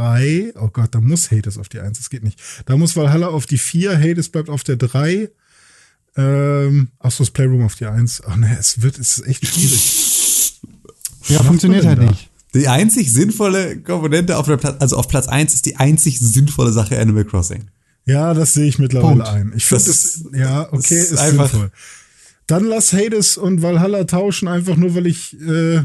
Oh 0.00 0.68
Gott, 0.72 0.94
da 0.94 1.00
muss 1.00 1.30
Hades 1.30 1.58
auf 1.58 1.68
die 1.68 1.80
1, 1.80 1.98
das 1.98 2.10
geht 2.10 2.22
nicht. 2.24 2.40
Da 2.66 2.76
muss 2.76 2.96
Valhalla 2.96 3.28
auf 3.28 3.46
die 3.46 3.58
4, 3.58 3.98
Hades 3.98 4.28
bleibt 4.28 4.48
auf 4.48 4.64
der 4.64 4.76
3. 4.76 5.30
Ähm, 6.16 6.88
Astros 6.98 7.30
Playroom 7.30 7.62
auf 7.64 7.74
die 7.76 7.86
1. 7.86 8.22
Ach 8.26 8.36
ne, 8.36 8.56
es 8.58 8.82
wird, 8.82 8.98
es 8.98 9.18
ist 9.18 9.26
echt 9.26 9.46
schwierig. 9.46 10.60
Ja, 11.28 11.42
funktioniert 11.42 11.84
halt 11.84 11.98
da? 11.98 12.02
nicht. 12.04 12.30
Die 12.54 12.66
einzig 12.68 13.12
sinnvolle 13.12 13.80
Komponente 13.82 14.36
auf 14.38 14.46
der 14.46 14.56
Platz, 14.56 14.76
also 14.80 14.96
auf 14.96 15.06
Platz 15.08 15.28
1 15.28 15.52
ist 15.54 15.66
die 15.66 15.76
einzig 15.76 16.18
sinnvolle 16.18 16.72
Sache 16.72 16.98
Animal 16.98 17.24
Crossing. 17.24 17.64
Ja, 18.06 18.32
das 18.32 18.54
sehe 18.54 18.66
ich 18.66 18.78
mittlerweile 18.78 19.16
Punkt. 19.22 19.28
ein. 19.28 19.52
Ich 19.54 19.66
finde 19.66 19.84
Das- 19.84 19.88
es, 20.04 20.24
ja, 20.34 20.62
okay, 20.72 20.76
das 20.78 20.90
ist 20.90 21.12
ist, 21.12 21.18
einfach- 21.18 21.50
sinnvoll. 21.50 21.70
Dann 22.46 22.64
lass 22.64 22.94
Hades 22.94 23.36
und 23.36 23.60
Valhalla 23.60 24.04
tauschen, 24.04 24.48
einfach 24.48 24.76
nur, 24.76 24.94
weil 24.94 25.06
ich 25.06 25.38
äh, 25.38 25.82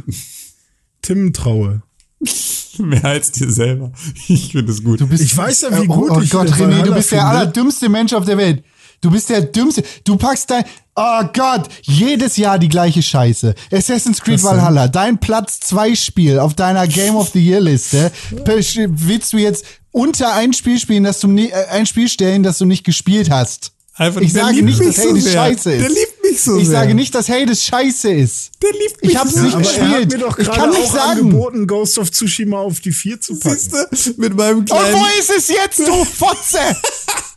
Tim 1.01 1.33
traue. 1.33 1.81
Mehr 2.79 3.05
als 3.05 3.31
dir 3.31 3.51
selber. 3.51 3.91
Ich 4.27 4.51
finde 4.51 4.71
es 4.71 4.83
gut. 4.83 5.01
Du 5.01 5.07
bist, 5.07 5.23
Ich 5.23 5.35
weiß 5.35 5.61
ja, 5.61 5.81
wie 5.81 5.87
oh, 5.87 5.95
gut 5.95 6.11
oh 6.11 6.21
ich 6.21 6.29
Gott, 6.29 6.49
René, 6.49 6.81
du 6.83 6.93
bist 6.93 7.11
der 7.11 7.25
allerdümmste 7.25 7.89
Mensch 7.89 8.13
auf 8.13 8.25
der 8.25 8.37
Welt. 8.37 8.63
Du 9.01 9.11
bist 9.11 9.29
der 9.29 9.41
dümmste. 9.41 9.83
Du 10.05 10.15
packst 10.15 10.49
dein. 10.49 10.63
Oh 10.95 11.23
Gott, 11.33 11.67
jedes 11.81 12.37
Jahr 12.37 12.57
die 12.57 12.69
gleiche 12.69 13.01
Scheiße. 13.01 13.53
Assassin's 13.71 14.21
Creed 14.21 14.41
Was 14.41 14.49
denn? 14.49 14.59
Valhalla, 14.59 14.87
dein 14.87 15.19
Platz 15.19 15.59
2 15.59 15.95
Spiel 15.95 16.39
auf 16.39 16.53
deiner 16.53 16.87
Game 16.87 17.15
of 17.15 17.31
the 17.33 17.45
Year 17.45 17.59
Liste. 17.59 18.11
Willst 18.31 19.33
du 19.33 19.37
jetzt 19.37 19.65
unter 19.91 20.33
ein 20.33 20.53
Spiel 20.53 20.79
spielen, 20.79 21.03
dass 21.03 21.19
du 21.19 21.27
nie, 21.27 21.49
äh, 21.49 21.65
ein 21.71 21.85
Spiel 21.85 22.07
stellen, 22.07 22.43
das 22.43 22.59
du 22.59 22.65
nicht 22.65 22.85
gespielt 22.85 23.29
hast? 23.29 23.72
Einfach, 23.95 24.21
ich 24.21 24.33
sage 24.33 24.63
nicht, 24.63 24.79
dass 24.79 24.95
so 24.95 25.09
Hades 25.09 25.23
sehr. 25.23 25.33
scheiße 25.33 25.71
ist. 25.71 25.81
Der 25.81 25.89
liebt 25.89 26.23
mich 26.23 26.41
so 26.41 26.57
ich 26.57 26.67
sehr. 26.67 26.79
sage 26.79 26.95
nicht, 26.95 27.13
dass 27.13 27.29
Hades 27.29 27.63
scheiße 27.63 28.11
ist. 28.11 28.51
Der 28.61 28.71
liebt 28.71 29.01
mich 29.03 29.11
Ich 29.11 29.17
hab's 29.17 29.35
so 29.35 29.41
nicht 29.43 29.57
gespielt. 29.57 30.11
mir 30.11 30.17
doch 30.17 30.39
Ich 30.39 30.49
kann 30.49 30.71
nicht 30.71 30.91
sagen. 30.91 31.19
angeboten, 31.19 31.67
Ghost 31.67 31.99
of 31.99 32.09
Tsushima 32.09 32.57
auf 32.57 32.79
die 32.79 32.91
4 32.91 33.21
zu 33.21 33.37
packen. 33.37 33.59
Siehste, 33.59 33.87
mit 34.17 34.35
meinem 34.35 34.59
Und 34.59 34.65
kleinen 34.69 34.95
wo 34.99 35.05
ist 35.19 35.29
es 35.37 35.47
jetzt, 35.49 35.79
du 35.79 36.05
Fotze? 36.05 36.57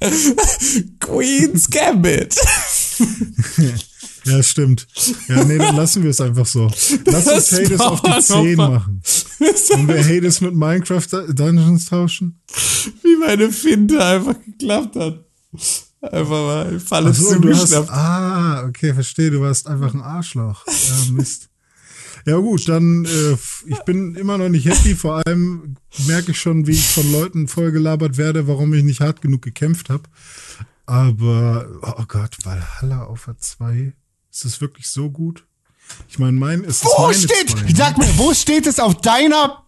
Queen's 1.00 1.70
Gambit. 1.70 2.34
Ja, 4.28 4.42
stimmt. 4.42 4.88
Ja, 5.28 5.44
nee, 5.44 5.56
dann 5.56 5.76
lassen 5.76 6.02
wir 6.02 6.10
es 6.10 6.20
einfach 6.20 6.46
so. 6.46 6.68
Lass 7.04 7.28
uns 7.28 7.52
Hades 7.52 7.78
auf 7.80 8.00
die 8.02 8.08
dauert 8.10 8.24
10 8.24 8.36
noch 8.56 8.56
mal. 8.56 8.70
machen. 8.70 9.00
Und 9.70 9.86
wir 9.86 10.04
Hades 10.04 10.40
mit 10.40 10.52
Minecraft 10.52 11.06
Dungeons 11.28 11.86
tauschen? 11.86 12.40
Wie 13.04 13.14
meine 13.18 13.52
Finte 13.52 14.04
einfach 14.04 14.34
geklappt 14.44 14.96
hat. 14.96 15.24
Einfach 16.02 16.30
mal 16.30 16.80
Falle 16.80 17.12
so, 17.12 17.26
hast, 17.26 17.32
zugeschnappt. 17.34 17.90
ah, 17.90 18.64
okay, 18.68 18.94
verstehe, 18.94 19.30
du 19.30 19.40
warst 19.40 19.66
einfach 19.66 19.92
ein 19.94 20.02
Arschloch. 20.02 20.64
Ja, 21.06 21.12
Mist. 21.12 21.48
Ja 22.26 22.36
gut, 22.38 22.68
dann, 22.68 23.04
äh, 23.04 23.36
ich 23.66 23.78
bin 23.84 24.16
immer 24.16 24.36
noch 24.36 24.48
nicht 24.48 24.66
happy, 24.66 24.96
vor 24.96 25.24
allem 25.24 25.76
merke 26.06 26.32
ich 26.32 26.40
schon, 26.40 26.66
wie 26.66 26.72
ich 26.72 26.86
von 26.88 27.10
Leuten 27.12 27.46
vollgelabert 27.46 28.16
werde, 28.16 28.48
warum 28.48 28.74
ich 28.74 28.82
nicht 28.82 29.00
hart 29.00 29.20
genug 29.22 29.42
gekämpft 29.42 29.90
habe. 29.90 30.02
Aber, 30.86 31.66
oh 31.82 32.04
Gott, 32.08 32.36
Valhalla 32.44 33.04
auf 33.04 33.26
der 33.26 33.38
2, 33.38 33.92
ist 34.32 34.44
das 34.44 34.60
wirklich 34.60 34.88
so 34.88 35.10
gut? 35.10 35.44
Ich 36.08 36.18
meine, 36.18 36.32
mein 36.38 36.64
ist 36.64 36.82
es 36.82 36.84
Wo 36.84 37.02
meine 37.02 37.14
steht, 37.14 37.50
zwei, 37.50 37.60
ne? 37.62 37.74
sag 37.76 37.96
mir, 37.98 38.18
wo 38.18 38.34
steht 38.34 38.66
es 38.66 38.80
auf 38.80 39.00
deiner, 39.00 39.62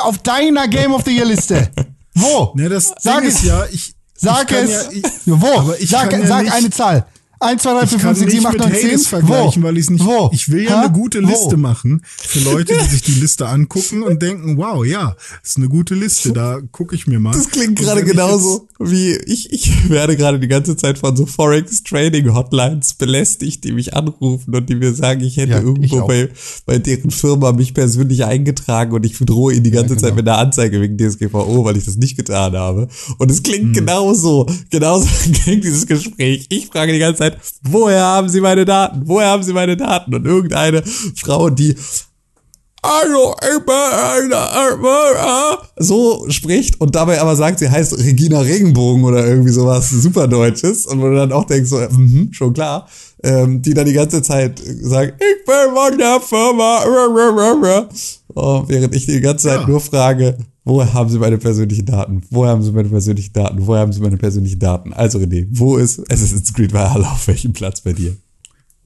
auf 0.00 0.18
deiner 0.22 0.68
Game 0.68 0.92
of 0.94 1.02
the 1.04 1.14
Year 1.14 1.26
Liste? 1.26 1.70
Wo? 2.14 2.52
Ne, 2.56 2.70
das 2.70 2.94
Sag 2.98 3.20
Ding 3.20 3.28
es. 3.28 3.34
ist 3.36 3.44
ja, 3.44 3.66
ich, 3.70 3.94
Sag 4.22 4.52
es. 4.52 4.70
Ja, 4.70 4.90
ich, 4.90 5.02
wo? 5.24 5.72
ich 5.78 5.88
sag 5.88 6.12
sag 6.26 6.52
eine 6.52 6.70
Zahl. 6.70 7.06
1, 7.40 7.62
2, 7.62 7.72
3, 7.72 7.86
4, 7.86 7.96
Ich 7.96 8.02
kann 8.02 8.16
5, 8.16 8.18
6, 8.18 8.32
7, 8.32 8.36
nicht 8.36 8.46
8, 8.46 8.52
mit 8.52 8.60
9, 8.60 8.72
10. 8.80 8.88
Hades 8.90 9.06
vergleichen, 9.06 9.62
Wo? 9.62 9.66
weil 9.66 9.78
ich 9.78 9.90
nicht. 9.90 10.04
Wo? 10.04 10.30
Ich 10.32 10.50
will 10.50 10.62
ja 10.64 10.70
Hä? 10.70 10.84
eine 10.84 10.92
gute 10.92 11.22
Wo? 11.22 11.26
Liste 11.28 11.56
machen 11.56 12.02
für 12.04 12.40
Leute, 12.40 12.74
die 12.76 12.84
sich 12.88 13.02
die 13.02 13.12
Liste 13.20 13.48
angucken 13.48 14.02
und 14.02 14.20
denken, 14.22 14.56
wow, 14.58 14.84
ja, 14.84 15.16
ist 15.42 15.56
eine 15.56 15.68
gute 15.68 15.94
Liste. 15.94 16.32
Da 16.32 16.60
gucke 16.70 16.94
ich 16.94 17.06
mir 17.06 17.18
mal. 17.18 17.32
Das 17.32 17.48
klingt 17.48 17.78
gerade 17.78 18.00
wenn 18.02 18.06
ich 18.06 18.12
genauso 18.12 18.68
wie 18.78 19.12
ich, 19.26 19.52
ich 19.52 19.88
werde 19.90 20.16
gerade 20.16 20.38
die 20.38 20.48
ganze 20.48 20.76
Zeit 20.76 20.98
von 20.98 21.14
so 21.16 21.26
Forex 21.26 21.82
Trading 21.82 22.32
Hotlines 22.34 22.94
belästigt, 22.94 23.64
die 23.64 23.72
mich 23.72 23.94
anrufen 23.94 24.54
und 24.54 24.68
die 24.68 24.74
mir 24.74 24.92
sagen, 24.94 25.22
ich 25.22 25.36
hätte 25.36 25.52
Ja, 25.52 25.58
ich 25.58 25.64
irgendwo 25.64 26.00
auch. 26.00 26.08
bei, 26.08 26.28
bei 26.66 26.78
deren 26.78 27.10
Firma 27.10 27.52
mich 27.52 27.74
persönlich 27.74 28.24
eingetragen 28.24 28.92
und 28.92 29.04
ich 29.04 29.18
drohe 29.18 29.52
ihnen 29.54 29.64
die 29.64 29.70
ganze 29.70 29.96
genau. 29.96 30.06
Zeit 30.08 30.16
mit 30.16 30.26
einer 30.28 30.38
Anzeige 30.38 30.80
wegen 30.80 30.96
DSGVO, 30.98 31.64
weil 31.64 31.76
ich 31.76 31.84
das 31.84 31.96
nicht 31.96 32.16
getan 32.16 32.54
habe. 32.54 32.88
Und 33.18 33.30
es 33.30 33.38
Hm. 33.38 33.42
klingt 33.44 33.74
genauso, 33.74 34.46
genauso 34.70 35.06
klingt 35.44 35.64
dieses 35.64 35.86
Gespräch. 35.86 36.46
Ich 36.50 36.66
frage 36.68 36.92
die 36.92 36.98
ganze 36.98 37.18
Zeit, 37.18 37.29
woher 37.62 38.02
haben 38.02 38.28
Sie 38.28 38.40
meine 38.40 38.64
Daten? 38.64 39.02
Woher 39.04 39.28
haben 39.28 39.42
Sie 39.42 39.52
meine 39.52 39.76
Daten? 39.76 40.14
Und 40.14 40.26
irgendeine 40.26 40.82
Frau, 41.16 41.50
die 41.50 41.76
also, 45.76 46.24
so 46.24 46.30
spricht 46.30 46.80
und 46.80 46.94
dabei 46.94 47.20
aber 47.20 47.36
sagt, 47.36 47.58
sie 47.58 47.68
heißt 47.68 47.98
Regina 47.98 48.40
Regenbogen 48.40 49.04
oder 49.04 49.26
irgendwie 49.26 49.50
sowas 49.50 49.90
Superdeutsches 49.90 50.86
und 50.86 51.00
wo 51.00 51.08
du 51.08 51.16
dann 51.16 51.32
auch 51.32 51.44
denkst, 51.44 51.68
so, 51.68 51.76
mhm, 51.76 52.32
schon 52.32 52.54
klar, 52.54 52.88
ähm, 53.22 53.60
die 53.60 53.74
dann 53.74 53.84
die 53.84 53.92
ganze 53.92 54.22
Zeit 54.22 54.58
sagt, 54.80 55.20
ich 55.22 55.44
bin 55.44 55.74
von 55.74 55.98
der 55.98 56.20
Firma, 56.20 56.80
oh, 58.34 58.64
während 58.66 58.94
ich 58.94 59.04
die 59.04 59.20
ganze 59.20 59.48
Zeit 59.48 59.60
Ja. 59.60 59.66
nur 59.66 59.80
frage, 59.80 60.38
woher 60.64 60.92
haben 60.92 61.10
sie 61.10 61.18
meine 61.18 61.38
persönlichen 61.38 61.86
Daten? 61.86 62.22
Woher 62.30 62.52
haben 62.52 62.62
sie 62.62 62.72
meine 62.72 62.88
persönlichen 62.88 63.32
Daten? 63.32 63.66
Woher 63.66 63.82
haben 63.82 63.92
sie 63.92 64.00
meine 64.00 64.16
persönlichen 64.16 64.58
Daten? 64.58 64.92
Also 64.92 65.18
René, 65.18 65.46
wo 65.50 65.76
ist 65.76 66.00
Assassin's 66.10 66.52
Creed 66.52 66.72
Valhalla 66.72 67.12
auf 67.12 67.26
welchem 67.26 67.52
Platz 67.52 67.80
bei 67.80 67.92
dir? 67.92 68.16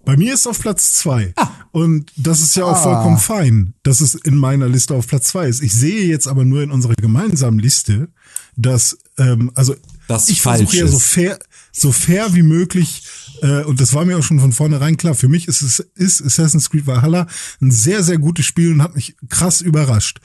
Bei 0.05 0.17
mir 0.17 0.35
ist 0.35 0.47
auf 0.47 0.61
Platz 0.61 0.93
zwei 0.95 1.33
Ah. 1.37 1.49
Und 1.73 2.13
das 2.17 2.41
ist 2.41 2.55
ja 2.55 2.65
auch 2.65 2.81
vollkommen 2.81 3.19
fein, 3.19 3.75
dass 3.83 4.01
es 4.01 4.15
in 4.15 4.37
meiner 4.37 4.69
Liste 4.69 4.95
auf 4.95 5.09
Platz 5.09 5.29
zwei 5.29 5.49
ist. 5.49 5.63
Ich 5.63 5.73
sehe 5.73 6.07
jetzt 6.07 6.29
aber 6.29 6.45
nur 6.45 6.63
in 6.63 6.71
unserer 6.71 6.95
gemeinsamen 6.95 7.59
Liste, 7.59 8.09
dass, 8.57 8.97
ähm, 9.19 9.51
also 9.55 9.75
Das 10.07 10.29
ich 10.29 10.41
versuche 10.41 10.77
ja 10.77 10.87
so 10.87 10.99
fair, 11.01 11.39
so 11.73 11.91
fair 11.91 12.33
wie 12.35 12.43
möglich, 12.43 13.03
äh, 13.43 13.65
und 13.65 13.81
das 13.81 13.93
war 13.93 14.05
mir 14.05 14.19
auch 14.19 14.23
schon 14.23 14.39
von 14.39 14.53
vornherein 14.53 14.97
klar, 14.97 15.15
für 15.15 15.29
mich 15.29 15.49
ist 15.49 15.63
es 15.63 15.81
ist 15.97 16.23
Assassin's 16.23 16.71
Creed 16.71 16.87
Valhalla 16.87 17.27
ein 17.61 17.73
sehr, 17.73 18.05
sehr 18.05 18.19
gutes 18.19 18.47
Spiel 18.47 18.71
und 18.71 18.83
hat 18.83 18.95
mich 18.95 19.17
krass 19.29 19.61
überrascht. 19.61 20.21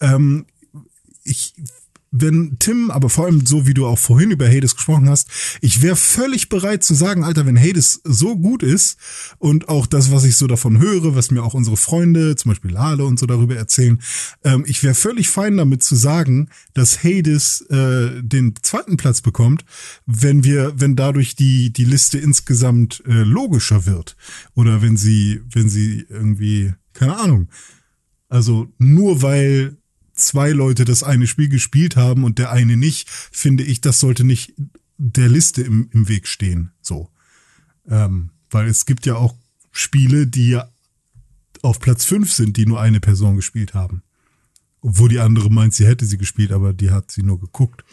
Ähm, 0.00 0.46
ich, 1.28 1.54
wenn 2.10 2.56
Tim, 2.58 2.90
aber 2.90 3.10
vor 3.10 3.26
allem 3.26 3.44
so 3.44 3.66
wie 3.66 3.74
du 3.74 3.86
auch 3.86 3.98
vorhin 3.98 4.30
über 4.30 4.48
Hades 4.48 4.74
gesprochen 4.74 5.08
hast, 5.08 5.28
ich 5.60 5.82
wäre 5.82 5.96
völlig 5.96 6.48
bereit 6.48 6.82
zu 6.82 6.94
sagen, 6.94 7.22
Alter, 7.22 7.44
wenn 7.44 7.58
Hades 7.58 8.00
so 8.04 8.36
gut 8.36 8.62
ist 8.62 8.98
und 9.38 9.68
auch 9.68 9.86
das, 9.86 10.10
was 10.10 10.24
ich 10.24 10.36
so 10.36 10.46
davon 10.46 10.78
höre, 10.78 11.14
was 11.14 11.30
mir 11.30 11.42
auch 11.42 11.54
unsere 11.54 11.76
Freunde, 11.76 12.36
zum 12.36 12.50
Beispiel 12.50 12.70
Lale 12.70 13.04
und 13.04 13.18
so 13.18 13.26
darüber 13.26 13.56
erzählen, 13.56 14.00
ähm, 14.44 14.64
ich 14.66 14.82
wäre 14.82 14.94
völlig 14.94 15.28
fein 15.28 15.56
damit 15.58 15.82
zu 15.82 15.96
sagen, 15.96 16.48
dass 16.72 17.04
Hades 17.04 17.60
äh, 17.68 18.22
den 18.22 18.54
zweiten 18.62 18.96
Platz 18.96 19.20
bekommt, 19.20 19.64
wenn 20.06 20.44
wir, 20.44 20.72
wenn 20.76 20.96
dadurch 20.96 21.36
die 21.36 21.72
die 21.72 21.84
Liste 21.84 22.18
insgesamt 22.18 23.02
äh, 23.06 23.22
logischer 23.22 23.84
wird 23.84 24.16
oder 24.54 24.80
wenn 24.80 24.96
sie, 24.96 25.42
wenn 25.52 25.68
sie 25.68 26.06
irgendwie, 26.08 26.72
keine 26.94 27.18
Ahnung, 27.18 27.48
also 28.30 28.68
nur 28.78 29.22
weil 29.22 29.76
zwei 30.20 30.50
Leute 30.50 30.84
das 30.84 31.02
eine 31.02 31.26
Spiel 31.26 31.48
gespielt 31.48 31.96
haben 31.96 32.24
und 32.24 32.38
der 32.38 32.52
eine 32.52 32.76
nicht, 32.76 33.08
finde 33.10 33.64
ich, 33.64 33.80
das 33.80 34.00
sollte 34.00 34.24
nicht 34.24 34.54
der 34.96 35.28
Liste 35.28 35.62
im, 35.62 35.88
im 35.92 36.08
Weg 36.08 36.26
stehen. 36.26 36.72
So. 36.80 37.08
Ähm, 37.88 38.30
weil 38.50 38.68
es 38.68 38.86
gibt 38.86 39.06
ja 39.06 39.14
auch 39.14 39.34
Spiele, 39.70 40.26
die 40.26 40.50
ja 40.50 40.68
auf 41.62 41.80
Platz 41.80 42.04
5 42.04 42.32
sind, 42.32 42.56
die 42.56 42.66
nur 42.66 42.80
eine 42.80 43.00
Person 43.00 43.36
gespielt 43.36 43.74
haben. 43.74 44.02
Obwohl 44.80 45.08
die 45.08 45.20
andere 45.20 45.50
meint, 45.50 45.74
sie 45.74 45.86
hätte 45.86 46.04
sie 46.04 46.18
gespielt, 46.18 46.52
aber 46.52 46.72
die 46.72 46.90
hat 46.90 47.10
sie 47.10 47.22
nur 47.22 47.40
geguckt. 47.40 47.84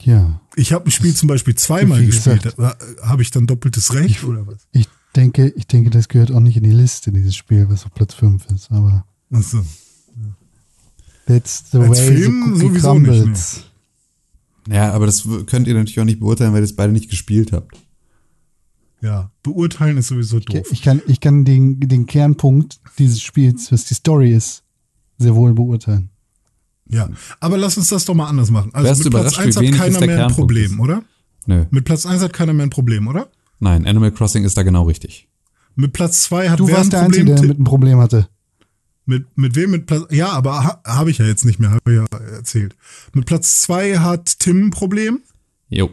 Ja. 0.00 0.40
Ich 0.56 0.72
habe 0.72 0.86
ein 0.86 0.90
Spiel 0.90 1.14
zum 1.14 1.28
Beispiel 1.28 1.54
zweimal 1.54 2.04
gespielt. 2.04 2.42
gesagt. 2.42 2.58
Habe 3.02 3.22
ich 3.22 3.30
dann 3.30 3.46
doppeltes 3.46 3.94
Recht 3.94 4.24
oder 4.24 4.46
was? 4.46 4.66
Ich 4.72 4.88
denke, 5.16 5.48
ich 5.56 5.66
denke, 5.66 5.90
das 5.90 6.08
gehört 6.08 6.32
auch 6.32 6.40
nicht 6.40 6.56
in 6.56 6.62
die 6.64 6.70
Liste, 6.70 7.12
dieses 7.12 7.36
Spiel, 7.36 7.68
was 7.68 7.84
auf 7.84 7.92
Platz 7.94 8.14
5 8.14 8.46
ist, 8.54 8.70
aber 8.70 9.04
Achso. 9.32 9.64
that's 11.26 11.64
the 11.70 11.78
Als 11.78 12.00
way 12.00 12.16
Film 12.16 12.54
the 12.54 12.60
sowieso 12.60 12.94
nicht, 12.98 13.10
crumbles. 13.10 13.64
Ja, 14.68 14.92
aber 14.92 15.06
das 15.06 15.26
könnt 15.46 15.66
ihr 15.66 15.74
natürlich 15.74 16.00
auch 16.00 16.04
nicht 16.04 16.20
beurteilen, 16.20 16.52
weil 16.52 16.60
ihr 16.60 16.64
es 16.64 16.76
beide 16.76 16.92
nicht 16.92 17.10
gespielt 17.10 17.52
habt. 17.52 17.76
Ja, 19.02 19.30
beurteilen 19.42 19.96
ist 19.96 20.08
sowieso 20.08 20.38
Ich, 20.38 20.44
doof. 20.44 20.66
ich 20.70 20.82
kann, 20.82 21.00
ich 21.06 21.20
kann 21.20 21.44
den, 21.44 21.80
den 21.80 22.06
Kernpunkt 22.06 22.80
dieses 22.98 23.22
Spiels, 23.22 23.72
was 23.72 23.86
die 23.86 23.94
Story 23.94 24.32
ist, 24.34 24.62
sehr 25.18 25.34
wohl 25.34 25.54
beurteilen. 25.54 26.10
Ja, 26.86 27.08
aber 27.38 27.56
lass 27.56 27.76
uns 27.78 27.88
das 27.88 28.04
doch 28.04 28.14
mal 28.14 28.26
anders 28.28 28.50
machen. 28.50 28.70
Also 28.74 28.88
Wärst 28.88 29.04
mit 29.04 29.12
Platz 29.12 29.32
überrascht, 29.32 29.38
1 29.38 29.60
wie 29.60 29.72
hat 29.72 29.78
keiner 29.78 30.06
mehr 30.06 30.26
ein 30.26 30.32
Problem, 30.32 30.72
ist? 30.72 30.78
oder? 30.80 31.02
Nö. 31.46 31.64
Mit 31.70 31.84
Platz 31.84 32.04
1 32.04 32.20
hat 32.22 32.32
keiner 32.32 32.52
mehr 32.52 32.66
ein 32.66 32.70
Problem, 32.70 33.08
oder? 33.08 33.30
Nein, 33.60 33.86
Animal 33.86 34.10
Crossing 34.12 34.44
ist 34.44 34.56
da 34.56 34.62
genau 34.62 34.84
richtig. 34.84 35.28
Mit 35.76 35.92
Platz 35.92 36.22
2 36.24 36.50
hat 36.50 36.58
Du 36.60 36.66
wer 36.66 36.76
warst 36.78 36.86
ein 36.86 36.90
der 36.90 37.02
Einzige, 37.02 37.24
Problem? 37.24 37.26
der 37.26 37.36
Ti- 37.36 37.42
damit 37.42 37.58
ein 37.60 37.64
Problem 37.64 37.98
hatte. 38.00 38.28
Mit, 39.06 39.26
mit 39.36 39.54
wem? 39.56 39.70
Mit 39.70 39.86
Platz, 39.86 40.04
ja, 40.10 40.28
aber 40.30 40.64
ha, 40.64 40.80
habe 40.86 41.10
ich 41.10 41.18
ja 41.18 41.26
jetzt 41.26 41.44
nicht 41.44 41.58
mehr, 41.58 41.70
habe 41.70 41.80
ich 41.92 41.96
ja 41.96 42.18
erzählt. 42.18 42.76
Mit 43.12 43.26
Platz 43.26 43.60
2 43.60 43.98
hat 43.98 44.38
Tim 44.40 44.66
ein 44.66 44.70
Problem. 44.70 45.20
Jo. 45.68 45.90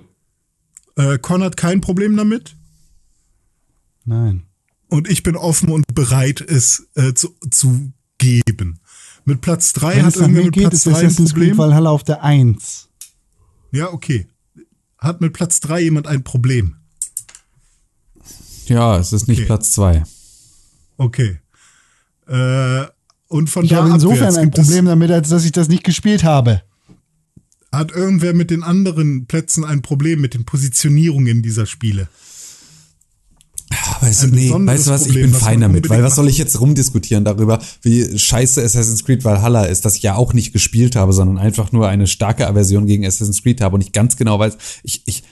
Äh, 0.96 1.18
Con 1.20 1.44
hat 1.44 1.58
kein 1.58 1.82
Problem 1.82 2.16
damit. 2.18 2.56
Nein. 4.06 4.44
Und 4.90 5.10
ich 5.10 5.24
bin 5.24 5.36
offen 5.36 5.70
und 5.70 5.94
bereit, 5.94 6.42
es 6.42 6.88
äh, 6.96 7.14
zu, 7.14 7.36
zu 7.52 7.92
geben. 8.18 8.80
Mit 9.26 9.42
Platz 9.42 9.74
3 9.74 9.96
Wenn 9.98 10.06
hat 10.06 10.16
mir 10.18 10.28
mit 10.44 10.54
geht, 10.54 10.64
Platz 10.64 10.74
ist 10.76 10.86
3 10.88 10.90
ein 10.92 10.96
Assassin's 11.08 11.34
Creed 11.34 11.50
Problem. 11.50 11.58
Valhalla 11.58 11.90
auf 11.90 12.04
der 12.04 12.24
1. 12.24 12.88
Ja, 13.72 13.92
okay. 13.92 14.28
Hat 14.98 15.20
mit 15.22 15.34
Platz 15.34 15.60
3 15.60 15.82
jemand 15.82 16.08
ein 16.08 16.24
Problem? 16.24 16.76
Ja, 18.70 18.98
es 18.98 19.14
ist 19.14 19.28
nicht 19.28 19.40
Okay. 19.40 19.46
Platz 19.46 19.72
zwei. 19.72 20.04
Okay. 20.98 21.40
Äh, 22.28 22.86
und 23.28 23.50
von 23.50 23.66
Ich 23.66 23.72
da 23.72 23.78
habe 23.78 23.90
insofern 23.90 24.36
ein 24.36 24.52
Problem 24.52 24.86
damit, 24.86 25.12
als 25.12 25.30
dass 25.30 25.46
ich 25.46 25.52
das 25.52 25.68
nicht 25.68 25.84
gespielt 25.84 26.24
habe. 26.24 26.62
Hat 27.72 27.92
irgendwer 27.92 28.34
mit 28.34 28.50
den 28.50 28.64
anderen 28.64 29.26
Plätzen 29.28 29.66
ein 29.66 29.82
Problem 29.82 30.22
mit 30.22 30.34
den 30.34 30.46
Positionierungen 30.46 31.44
dieser 31.44 31.66
Spiele? 31.66 32.08
Weißt 34.00 34.24
du, 34.24 34.28
nee, 34.28 34.50
weißt 34.50 34.88
du 34.88 34.92
was, 34.92 35.02
ich 35.02 35.08
Problem, 35.08 35.26
bin 35.26 35.34
was 35.34 35.42
fein 35.42 35.60
damit, 35.60 35.90
weil 35.90 36.02
was 36.02 36.16
soll 36.16 36.30
ich 36.30 36.38
jetzt 36.38 36.60
rumdiskutieren 36.62 37.26
darüber, 37.26 37.60
wie 37.82 38.18
scheiße 38.18 38.64
Assassin's 38.64 39.04
Creed 39.04 39.26
Valhalla 39.26 39.66
ist, 39.66 39.84
das 39.84 39.96
ich 39.96 40.04
ja 40.04 40.16
auch 40.16 40.34
nicht 40.34 40.54
gespielt 40.54 40.96
habe, 40.96 41.12
sondern 41.12 41.38
einfach 41.38 41.74
nur 41.74 41.90
eine 41.90 42.08
starke 42.08 42.48
Aversion 42.48 42.86
gegen 42.86 43.06
Assassin's 43.06 43.44
Creed 43.44 43.60
habe 43.60 43.76
und 43.76 43.82
ich 43.82 43.92
ganz 43.92 44.16
genau 44.16 44.40
weiß, 44.40 44.58
ich, 44.84 45.02
ich, 45.06 45.24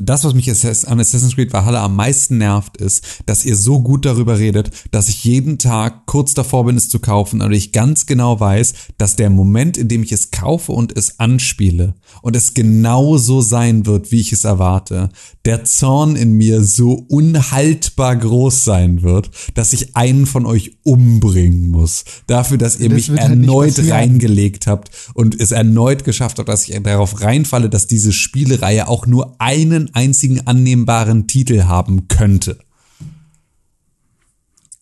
das, 0.00 0.24
was 0.24 0.34
mich 0.34 0.48
an 0.50 1.00
Assassin's 1.00 1.34
Creed 1.34 1.52
Valhalla 1.52 1.84
am 1.84 1.96
meisten 1.96 2.38
nervt, 2.38 2.76
ist, 2.78 3.02
dass 3.26 3.44
ihr 3.44 3.56
so 3.56 3.80
gut 3.80 4.04
darüber 4.04 4.38
redet, 4.38 4.70
dass 4.90 5.08
ich 5.08 5.24
jeden 5.24 5.58
Tag 5.58 6.06
kurz 6.06 6.34
davor 6.34 6.64
bin, 6.64 6.76
es 6.76 6.88
zu 6.88 6.98
kaufen 6.98 7.42
und 7.42 7.52
ich 7.52 7.72
ganz 7.72 8.06
genau 8.06 8.40
weiß, 8.40 8.72
dass 8.98 9.16
der 9.16 9.30
Moment, 9.30 9.76
in 9.76 9.88
dem 9.88 10.02
ich 10.02 10.12
es 10.12 10.30
kaufe 10.30 10.72
und 10.72 10.96
es 10.96 11.18
anspiele 11.20 11.94
und 12.22 12.36
es 12.36 12.54
genau 12.54 13.18
so 13.18 13.40
sein 13.40 13.86
wird, 13.86 14.12
wie 14.12 14.20
ich 14.20 14.32
es 14.32 14.44
erwarte, 14.44 15.10
der 15.44 15.64
Zorn 15.64 16.16
in 16.16 16.32
mir 16.32 16.62
so 16.62 16.92
unhaltbar 17.08 18.16
groß 18.16 18.64
sein 18.64 19.02
wird, 19.02 19.30
dass 19.54 19.72
ich 19.72 19.96
einen 19.96 20.26
von 20.26 20.46
euch 20.46 20.78
umbringen 20.84 21.68
muss. 21.70 22.04
Dafür, 22.26 22.58
dass 22.58 22.78
ihr 22.78 22.88
Das 22.88 22.96
mich 22.96 23.10
halt 23.10 23.20
erneut 23.20 23.68
passieren. 23.68 23.90
reingelegt 23.90 24.66
habt 24.66 24.90
und 25.14 25.38
es 25.40 25.50
erneut 25.50 26.04
geschafft 26.04 26.38
habt, 26.38 26.48
dass 26.48 26.68
ich 26.68 26.80
darauf 26.82 27.20
reinfalle, 27.20 27.68
dass 27.68 27.86
diese 27.86 28.12
Spielereihe 28.12 28.88
auch 28.88 29.06
nur 29.06 29.40
einen 29.40 29.81
einzigen 29.94 30.46
annehmbaren 30.46 31.26
Titel 31.26 31.64
haben 31.64 32.08
könnte. 32.08 32.58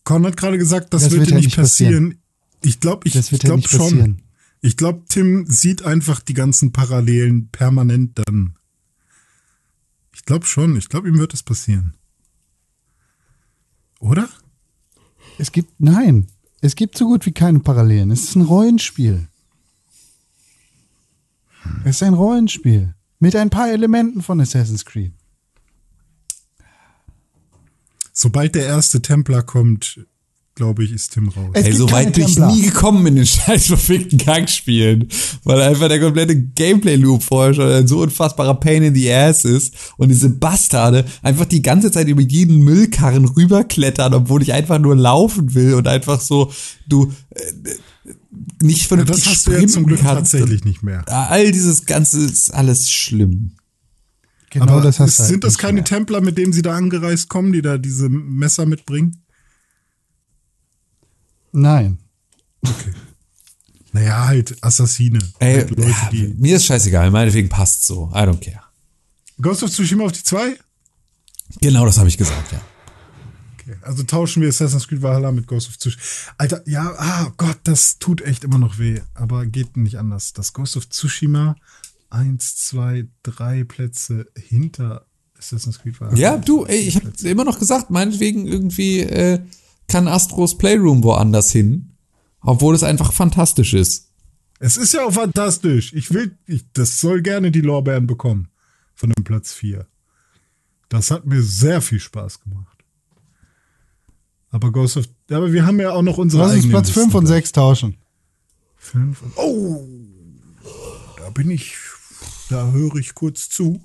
Con 0.03 0.25
hat 0.25 0.37
gerade 0.37 0.57
gesagt, 0.57 0.93
das, 0.93 1.03
Das 1.03 1.11
wird 1.11 1.21
wird 1.21 1.31
ja 1.31 1.35
nicht 1.37 1.55
passieren. 1.55 1.93
passieren. 2.09 2.17
Ich 2.63 2.79
glaube, 2.79 3.07
ich, 3.07 3.15
ich 3.15 3.31
ja 3.31 3.37
glaube 3.37 3.57
nicht 3.57 3.69
schon. 3.69 3.79
passieren. 3.79 4.21
Ich 4.61 4.77
glaube, 4.77 5.03
Tim 5.07 5.45
sieht 5.47 5.83
einfach 5.83 6.19
die 6.19 6.33
ganzen 6.35 6.71
Parallelen 6.71 7.49
permanent 7.49 8.19
dann. 8.25 8.55
Ich 10.13 10.23
glaube 10.25 10.45
schon. 10.45 10.75
Ich 10.77 10.89
glaube, 10.89 11.07
ihm 11.09 11.17
wird 11.17 11.33
das 11.33 11.41
passieren. 11.43 11.95
Oder? 13.99 14.29
Es 15.39 15.51
gibt, 15.51 15.79
nein, 15.79 16.27
es 16.61 16.75
gibt 16.75 16.97
so 16.97 17.05
gut 17.05 17.25
wie 17.25 17.31
keine 17.31 17.59
Parallelen. 17.59 18.11
Es 18.11 18.23
ist 18.23 18.35
ein 18.35 18.41
Rollenspiel. 18.43 19.27
Es 21.83 21.97
ist 21.97 22.03
ein 22.03 22.13
Rollenspiel. 22.13 22.93
Mit 23.21 23.35
ein 23.35 23.51
paar 23.51 23.69
Elementen 23.71 24.23
von 24.23 24.41
Assassin's 24.41 24.83
Creed. 24.83 25.13
Sobald 28.11 28.55
der 28.55 28.65
erste 28.65 29.03
Templar 29.03 29.43
kommt, 29.43 29.99
glaube 30.55 30.83
ich, 30.83 30.91
ist 30.91 31.13
Tim 31.13 31.29
raus. 31.29 31.51
Es 31.53 31.65
Ey, 31.65 31.69
gibt 31.69 31.77
so 31.77 31.91
weit 31.91 32.13
bin 32.13 32.27
ich 32.27 32.39
nie 32.39 32.63
gekommen 32.63 33.05
in 33.05 33.17
den 33.17 33.25
scheiß 33.27 33.67
verfickten 33.67 34.17
Gangspielen, 34.17 35.07
weil 35.43 35.61
einfach 35.61 35.87
der 35.87 35.99
komplette 35.99 36.35
Gameplay-Loop 36.35 37.21
vorher 37.21 37.53
schon 37.53 37.71
ein 37.71 37.87
so 37.87 38.01
unfassbarer 38.01 38.55
Pain 38.55 38.81
in 38.81 38.95
the 38.95 39.13
Ass 39.13 39.45
ist 39.45 39.75
und 39.97 40.09
diese 40.09 40.29
Bastarde 40.31 41.05
einfach 41.21 41.45
die 41.45 41.61
ganze 41.61 41.91
Zeit 41.91 42.07
über 42.07 42.23
jeden 42.23 42.63
Müllkarren 42.63 43.25
rüberklettern, 43.25 44.15
obwohl 44.15 44.41
ich 44.41 44.51
einfach 44.51 44.79
nur 44.79 44.95
laufen 44.95 45.53
will 45.53 45.75
und 45.75 45.87
einfach 45.87 46.21
so, 46.21 46.51
du, 46.87 47.13
äh, 47.29 47.41
nicht 48.61 48.87
vernünftig 48.87 49.23
das 49.23 49.33
hast 49.33 49.47
du 49.47 49.51
ja 49.51 49.67
zum 49.67 49.85
Glück 49.85 50.01
tatsächlich 50.01 50.63
nicht 50.63 50.83
mehr. 50.83 51.03
All 51.07 51.51
dieses 51.51 51.85
Ganze 51.85 52.19
ist 52.21 52.51
alles 52.51 52.89
schlimm. 52.91 53.55
Genau 54.49 54.73
Aber 54.73 54.81
das 54.81 54.99
hast 54.99 55.09
ist, 55.09 55.17
du 55.17 55.23
halt 55.23 55.31
sind 55.31 55.43
das 55.43 55.57
keine 55.57 55.75
mehr. 55.75 55.83
Templer, 55.85 56.21
mit 56.21 56.37
denen 56.37 56.51
sie 56.53 56.61
da 56.61 56.75
angereist 56.75 57.29
kommen, 57.29 57.53
die 57.53 57.61
da 57.61 57.77
diese 57.77 58.09
Messer 58.09 58.65
mitbringen? 58.65 59.23
Nein. 61.53 61.97
Naja, 63.93 64.27
halt 64.27 64.55
Assassine. 64.61 65.19
Ey, 65.39 65.55
halt 65.55 65.69
Leute, 65.71 65.89
ja, 65.89 66.09
die. 66.11 66.35
mir 66.37 66.55
ist 66.55 66.65
scheißegal, 66.65 67.11
meinetwegen 67.11 67.49
passt 67.49 67.85
so. 67.85 68.09
I 68.13 68.19
don't 68.19 68.39
care. 68.39 68.61
Ghost 69.41 69.63
of 69.63 69.71
Tsushima 69.71 70.05
auf 70.05 70.11
die 70.11 70.23
2? 70.23 70.57
Genau 71.59 71.85
das 71.85 71.97
habe 71.97 72.07
ich 72.07 72.17
gesagt, 72.17 72.51
ja. 72.51 72.61
Okay. 73.61 73.77
Also 73.81 74.03
tauschen 74.03 74.41
wir 74.41 74.49
Assassin's 74.49 74.87
Creed 74.87 75.01
Valhalla 75.01 75.31
mit 75.31 75.47
Ghost 75.47 75.69
of 75.69 75.77
Tsushima. 75.77 76.01
Alter, 76.37 76.67
ja, 76.67 76.93
ah 76.97 77.33
Gott, 77.37 77.59
das 77.63 77.99
tut 77.99 78.21
echt 78.21 78.43
immer 78.43 78.57
noch 78.57 78.79
weh. 78.79 79.01
Aber 79.13 79.45
geht 79.45 79.77
nicht 79.77 79.97
anders. 79.97 80.33
Das 80.33 80.53
Ghost 80.53 80.77
of 80.77 80.89
Tsushima 80.89 81.55
eins, 82.09 82.57
zwei, 82.57 83.07
drei 83.23 83.63
Plätze 83.63 84.27
hinter 84.35 85.05
Assassin's 85.37 85.79
Creed 85.79 85.99
Valhalla. 85.99 86.19
Ja, 86.19 86.37
du, 86.37 86.65
ey, 86.65 86.79
ich 86.79 86.95
habe 86.95 87.11
immer 87.23 87.45
noch 87.45 87.59
gesagt, 87.59 87.89
meinetwegen 87.89 88.47
irgendwie 88.47 88.99
äh, 88.99 89.39
kann 89.87 90.07
Astros 90.07 90.57
Playroom 90.57 91.03
woanders 91.03 91.51
hin, 91.51 91.93
obwohl 92.41 92.75
es 92.75 92.83
einfach 92.83 93.13
fantastisch 93.13 93.73
ist. 93.73 94.09
Es 94.59 94.77
ist 94.77 94.93
ja 94.93 95.05
auch 95.05 95.13
fantastisch. 95.13 95.93
Ich 95.93 96.13
will, 96.13 96.37
ich, 96.45 96.63
das 96.73 96.99
soll 96.99 97.21
gerne 97.21 97.51
die 97.51 97.61
Lorbeeren 97.61 98.05
bekommen. 98.05 98.49
Von 98.93 99.09
dem 99.09 99.23
Platz 99.23 99.53
4. 99.53 99.87
Das 100.89 101.09
hat 101.09 101.25
mir 101.25 101.41
sehr 101.41 101.81
viel 101.81 101.99
Spaß 101.99 102.41
gemacht. 102.41 102.70
Aber 104.51 104.71
Ghost 104.71 104.97
of, 104.97 105.05
aber 105.29 105.51
wir 105.53 105.65
haben 105.65 105.79
ja 105.79 105.91
auch 105.91 106.01
noch 106.01 106.17
unsere 106.17 106.43
Lass 106.43 106.53
uns 106.53 106.69
Platz 106.69 106.89
5 106.89 107.05
Listen 107.05 107.17
und 107.17 107.23
da. 107.25 107.29
6 107.29 107.51
tauschen. 107.53 107.97
Fünf 108.77 109.21
und, 109.21 109.37
oh, 109.37 109.87
da 111.17 111.29
bin 111.29 111.49
ich, 111.49 111.75
da 112.49 112.71
höre 112.71 112.95
ich 112.97 113.13
kurz 113.15 113.47
zu. 113.49 113.81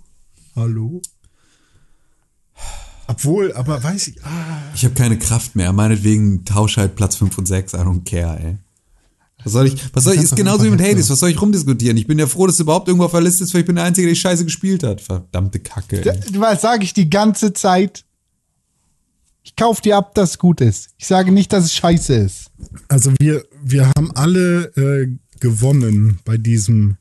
Hallo? 0.56 1.00
Obwohl, 3.08 3.52
aber 3.52 3.82
weiß 3.82 4.08
ich, 4.08 4.24
ah, 4.24 4.62
Ich 4.74 4.84
habe 4.84 4.94
keine 4.94 5.18
Kraft 5.18 5.54
mehr, 5.54 5.72
meinetwegen 5.72 6.44
tausch 6.44 6.76
halt 6.76 6.96
Platz 6.96 7.14
5 7.16 7.38
und 7.38 7.46
6, 7.46 7.74
I 7.74 7.76
don't 7.76 8.04
care, 8.04 8.40
ey. 8.40 8.56
Was 9.44 9.52
soll 9.52 9.68
ich, 9.68 9.94
was 9.94 10.02
soll 10.02 10.14
ich, 10.14 10.22
ist 10.22 10.34
genauso 10.34 10.64
wie 10.64 10.70
mit 10.70 10.80
Hades, 10.82 11.08
was 11.08 11.20
soll 11.20 11.30
ich 11.30 11.40
rumdiskutieren? 11.40 11.96
Ich 11.96 12.08
bin 12.08 12.18
ja 12.18 12.26
froh, 12.26 12.46
dass 12.46 12.56
es 12.56 12.60
überhaupt 12.60 12.88
irgendwo 12.88 13.04
auf 13.04 13.12
der 13.12 13.20
Liste 13.20 13.44
ist, 13.44 13.54
weil 13.54 13.60
ich 13.60 13.66
bin 13.66 13.76
der 13.76 13.84
Einzige, 13.84 14.08
der 14.08 14.14
die 14.14 14.20
Scheiße 14.20 14.44
gespielt 14.44 14.82
hat. 14.82 15.00
Verdammte 15.00 15.60
Kacke, 15.60 16.04
ey. 16.04 16.20
Was 16.40 16.62
sage 16.62 16.82
ich 16.82 16.94
die 16.94 17.08
ganze 17.08 17.52
Zeit? 17.52 18.04
Ich 19.46 19.54
kauf 19.54 19.80
dir 19.80 19.96
ab, 19.96 20.12
dass 20.16 20.30
es 20.30 20.38
gut 20.38 20.60
ist. 20.60 20.88
Ich 20.98 21.06
sage 21.06 21.30
nicht, 21.30 21.52
dass 21.52 21.66
es 21.66 21.72
scheiße 21.74 22.14
ist. 22.16 22.50
also 22.88 23.12
wir, 23.20 23.44
wir 23.62 23.86
haben 23.96 24.10
alle 24.10 24.64
äh, 24.76 25.06
gewonnen 25.38 26.18
bei 26.24 26.36
diesem 26.36 26.96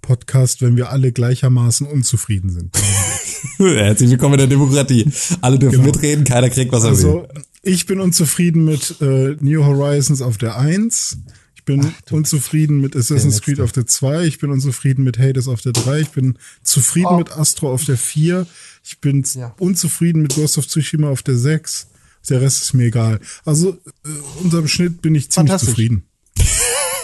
Podcast, 0.00 0.62
wenn 0.62 0.76
wir 0.76 0.90
alle 0.92 1.10
gleichermaßen 1.10 1.88
unzufrieden 1.88 2.50
sind. 2.50 2.76
Herzlich 3.58 4.10
willkommen 4.10 4.34
in 4.34 4.38
der 4.38 4.46
Demokratie. 4.46 5.10
Alle 5.40 5.58
dürfen 5.58 5.78
Genau. 5.82 5.86
mitreden, 5.86 6.24
keiner 6.24 6.50
kriegt, 6.50 6.70
was 6.70 6.84
er 6.84 6.90
Also, 6.90 7.14
will. 7.34 7.42
ich 7.62 7.86
bin 7.86 7.98
unzufrieden 7.98 8.64
mit 8.64 9.00
äh, 9.00 9.34
New 9.40 9.64
Horizons 9.64 10.22
auf 10.22 10.38
der 10.38 10.56
1. 10.56 11.18
Ich 11.56 11.64
bin 11.64 11.92
unzufrieden 12.12 12.80
mit 12.80 12.94
Assassin's 12.94 13.42
Creed 13.42 13.58
auf 13.60 13.72
der 13.72 13.88
2. 13.88 14.24
Ich 14.24 14.38
bin 14.38 14.52
unzufrieden 14.52 15.02
mit 15.02 15.18
Hades 15.18 15.48
auf 15.48 15.62
der 15.62 15.72
3. 15.72 15.98
Ich 16.02 16.10
bin 16.10 16.38
zufrieden 16.62 17.08
Oh. 17.10 17.18
mit 17.18 17.32
Astro 17.32 17.72
auf 17.72 17.84
der 17.84 17.98
4. 17.98 18.46
Ich 18.84 19.00
bin 19.00 19.24
Ja. 19.34 19.52
unzufrieden 19.58 20.22
mit 20.22 20.36
Ghost 20.36 20.56
of 20.58 20.66
Tsushima 20.68 21.10
auf 21.10 21.22
der 21.24 21.36
6. 21.36 21.87
Der 22.28 22.40
Rest 22.40 22.62
ist 22.62 22.74
mir 22.74 22.84
egal. 22.84 23.20
Also, 23.44 23.70
äh, 24.04 24.42
unterm 24.42 24.68
Schnitt 24.68 25.02
bin 25.02 25.14
ich 25.14 25.30
ziemlich 25.30 25.56
zufrieden. 25.56 26.04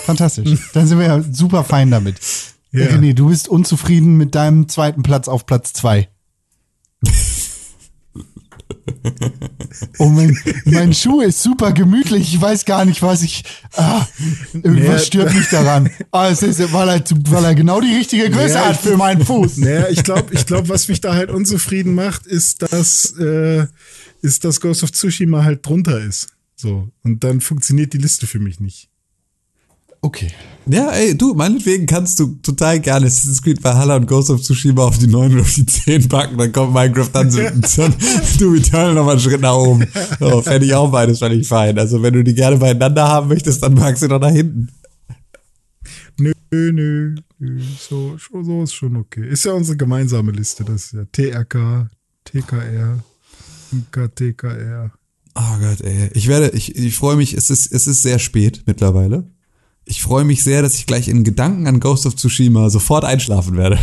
Fantastisch. 0.05 0.59
Dann 0.75 0.87
sind 0.87 0.99
wir 0.99 1.07
ja 1.07 1.23
super 1.23 1.65
fein 1.65 1.91
damit. 1.91 2.17
Ja. 2.73 2.87
René, 2.87 3.15
du 3.15 3.29
bist 3.29 3.49
unzufrieden 3.49 4.17
mit 4.17 4.35
deinem 4.35 4.69
zweiten 4.69 5.03
Platz 5.03 5.29
auf 5.29 5.47
Platz 5.47 5.73
zwei. 5.73 6.09
Oh, 9.99 10.09
mein, 10.09 10.37
mein 10.65 10.93
Schuh 10.93 11.21
ist 11.21 11.43
super 11.43 11.73
gemütlich. 11.73 12.35
Ich 12.35 12.41
weiß 12.41 12.65
gar 12.65 12.85
nicht, 12.85 13.03
was 13.03 13.23
ich. 13.23 13.45
Ah, 13.77 14.07
was 14.53 15.07
stört 15.07 15.35
mich 15.35 15.49
daran? 15.49 15.91
Ah, 16.11 16.29
es 16.29 16.43
ist, 16.43 16.61
weil, 16.73 16.89
er, 16.89 17.05
weil 17.31 17.45
er 17.45 17.55
genau 17.55 17.81
die 17.81 17.95
richtige 17.95 18.31
Größe 18.31 18.55
Ja, 18.55 18.67
hat 18.67 18.81
für 18.81 18.97
meinen 18.97 19.25
Fuß. 19.25 19.59
Naja, 19.59 19.89
ich 19.89 20.03
glaube, 20.03 20.35
ich 20.35 20.47
glaub, 20.47 20.69
was 20.69 20.89
mich 20.89 21.01
da 21.01 21.15
halt 21.15 21.31
unzufrieden 21.31 21.95
macht, 21.95 22.27
ist, 22.27 22.63
dass, 22.63 23.17
äh, 23.19 23.67
ist, 24.25 24.45
dass 24.45 24.61
Ghost 24.61 24.83
of 24.83 24.91
Tsushima 24.91 25.45
halt 25.45 25.65
drunter 25.65 26.01
ist. 26.01 26.29
So. 26.57 26.89
Und 27.03 27.23
dann 27.23 27.41
funktioniert 27.41 27.93
die 27.93 27.99
Liste 27.99 28.27
für 28.27 28.39
mich 28.39 28.59
nicht. 28.59 28.89
Okay. 30.01 30.29
Ja, 30.67 30.91
ey, 30.91 31.17
du, 31.17 31.35
meinetwegen 31.35 31.87
kannst 31.87 32.21
du 32.21 32.39
total 32.43 32.81
gerne 32.81 33.07
Assassin's 33.07 33.43
Creed 33.43 33.63
Valhalla 33.63 33.97
und 33.97 34.07
Ghost 34.07 34.31
of 34.31 34.43
Tsushima 34.43 34.85
auf 34.85 34.99
die 34.99 35.07
9 35.07 35.33
oder 35.33 35.41
auf 35.43 35.55
die 35.55 35.65
10 35.65 36.09
packen, 36.09 36.37
dann 36.37 36.53
kommt 36.53 36.75
Minecraft 36.75 37.09
dann, 37.13 37.31
so, 37.31 37.41
dann 37.77 37.95
du 38.39 38.55
Eternal 38.55 38.95
nochmal 38.95 39.13
einen 39.13 39.21
Schritt 39.21 39.41
nach 39.41 39.55
oben. 39.55 39.87
So, 40.21 40.43
fände 40.43 40.67
ich 40.67 40.75
auch 40.75 40.91
beides 40.91 41.21
völlig 41.21 41.47
fein. 41.47 41.79
Also 41.79 42.03
wenn 42.03 42.15
du 42.15 42.25
die 42.25 42.35
gerne 42.35 42.59
beieinander 42.59 43.09
haben 43.09 43.29
möchtest, 43.29 43.63
dann 43.63 43.75
magst 43.75 44.03
du 44.03 44.09
doch 44.09 44.21
nach 44.21 44.31
hinten. 44.31 44.69
Nö, 46.19 46.33
nö, 46.51 46.73
nö. 47.39 47.61
So, 47.79 48.19
so, 48.19 48.43
so 48.43 48.63
ist 48.63 48.75
schon 48.75 48.97
okay. 48.97 49.27
Ist 49.27 49.45
ja 49.45 49.53
unsere 49.53 49.77
gemeinsame 49.77 50.33
Liste. 50.33 50.65
Das 50.65 50.87
ist 50.87 50.93
ja 50.93 51.05
TRK, 51.05 51.89
TKR, 52.25 53.03
MKTKR. 53.75 54.93
Oh 55.35 55.59
Gott, 55.61 55.81
ey. 55.81 56.11
Ich 56.15 56.29
werde, 56.29 56.51
ich, 56.51 56.77
ich 56.77 56.95
freue 56.95 57.17
mich, 57.17 57.35
es 57.35 57.51
ist, 57.51 57.73
es 57.73 57.87
ist 57.87 58.03
sehr 58.03 58.19
spät 58.19 58.63
mittlerweile. 58.67 59.29
Ich 59.85 60.03
freue 60.03 60.25
mich 60.25 60.43
sehr, 60.43 60.63
dass 60.63 60.77
ich 60.77 60.87
gleich 60.87 61.09
in 61.09 61.25
Gedanken 61.25 61.67
an 61.67 61.81
Ghost 61.81 62.07
of 62.07 62.15
Tsushima 62.17 62.71
sofort 62.71 63.05
einschlafen 63.05 63.57
werde. 63.57 63.79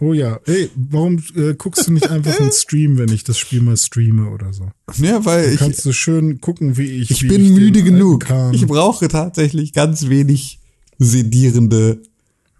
Oh 0.00 0.12
ja, 0.12 0.40
ey, 0.46 0.68
warum 0.74 1.22
äh, 1.36 1.54
guckst 1.54 1.86
du 1.86 1.92
nicht 1.92 2.10
einfach 2.10 2.40
einen 2.40 2.50
Stream, 2.50 2.98
wenn 2.98 3.12
ich 3.12 3.22
das 3.22 3.38
Spiel 3.38 3.62
mal 3.62 3.76
streame 3.76 4.30
oder 4.30 4.52
so? 4.52 4.68
Ja, 4.96 5.24
weil 5.24 5.52
ich, 5.52 5.60
Kannst 5.60 5.84
du 5.84 5.92
schön 5.92 6.40
gucken, 6.40 6.76
wie 6.76 6.86
ich. 6.86 7.10
ich 7.10 7.22
wie 7.22 7.28
bin 7.28 7.44
den 7.44 7.54
müde 7.54 7.82
genug. 7.84 8.26
Ich 8.52 8.66
brauche 8.66 9.06
tatsächlich 9.06 9.72
ganz 9.72 10.08
wenig 10.08 10.58
sedierende 10.98 12.02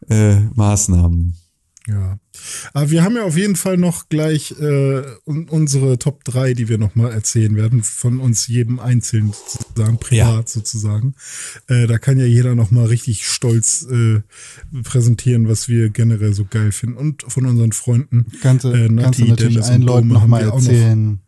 äh, 0.09 0.37
Maßnahmen. 0.55 1.35
Ja. 1.89 2.19
Aber 2.73 2.91
wir 2.91 3.03
haben 3.03 3.17
ja 3.17 3.25
auf 3.25 3.37
jeden 3.37 3.57
Fall 3.57 3.77
noch 3.77 4.09
gleich 4.09 4.53
äh, 4.61 5.03
un 5.25 5.49
unsere 5.49 5.99
Top 5.99 6.25
3, 6.25 6.55
die 6.55 6.69
wir 6.69 6.79
noch 6.79 6.95
mal 6.95 7.13
erzählen 7.13 7.55
werden, 7.57 7.83
von 7.83 8.21
uns 8.21 8.47
jedem 8.47 8.79
einzeln 8.79 9.33
sozusagen, 9.33 9.99
privat 9.99 10.49
sozusagen. 10.49 11.15
Äh, 11.69 11.87
da 11.87 11.99
kann 11.99 12.19
ja 12.19 12.27
jeder 12.27 12.55
noch 12.55 12.71
mal 12.71 12.87
richtig 12.87 13.27
stolz 13.27 13.87
äh, 13.91 14.21
präsentieren, 14.83 15.49
was 15.49 15.69
wir 15.69 15.91
generell 15.91 16.33
so 16.33 16.45
geil 16.49 16.73
finden. 16.73 16.97
Und 16.97 17.25
von 17.29 17.47
unseren 17.47 17.73
Freunden. 17.73 18.27
Kannst 18.41 18.65
du, 18.65 18.71
äh, 18.71 18.89
kannst 18.89 18.95
Nati, 18.95 19.23
du 19.23 19.29
natürlich 19.29 19.55
Dennis 19.55 19.69
allen 19.69 19.83
Leuten 19.83 20.09
nochmal 20.09 20.43
erzählen. 20.43 21.21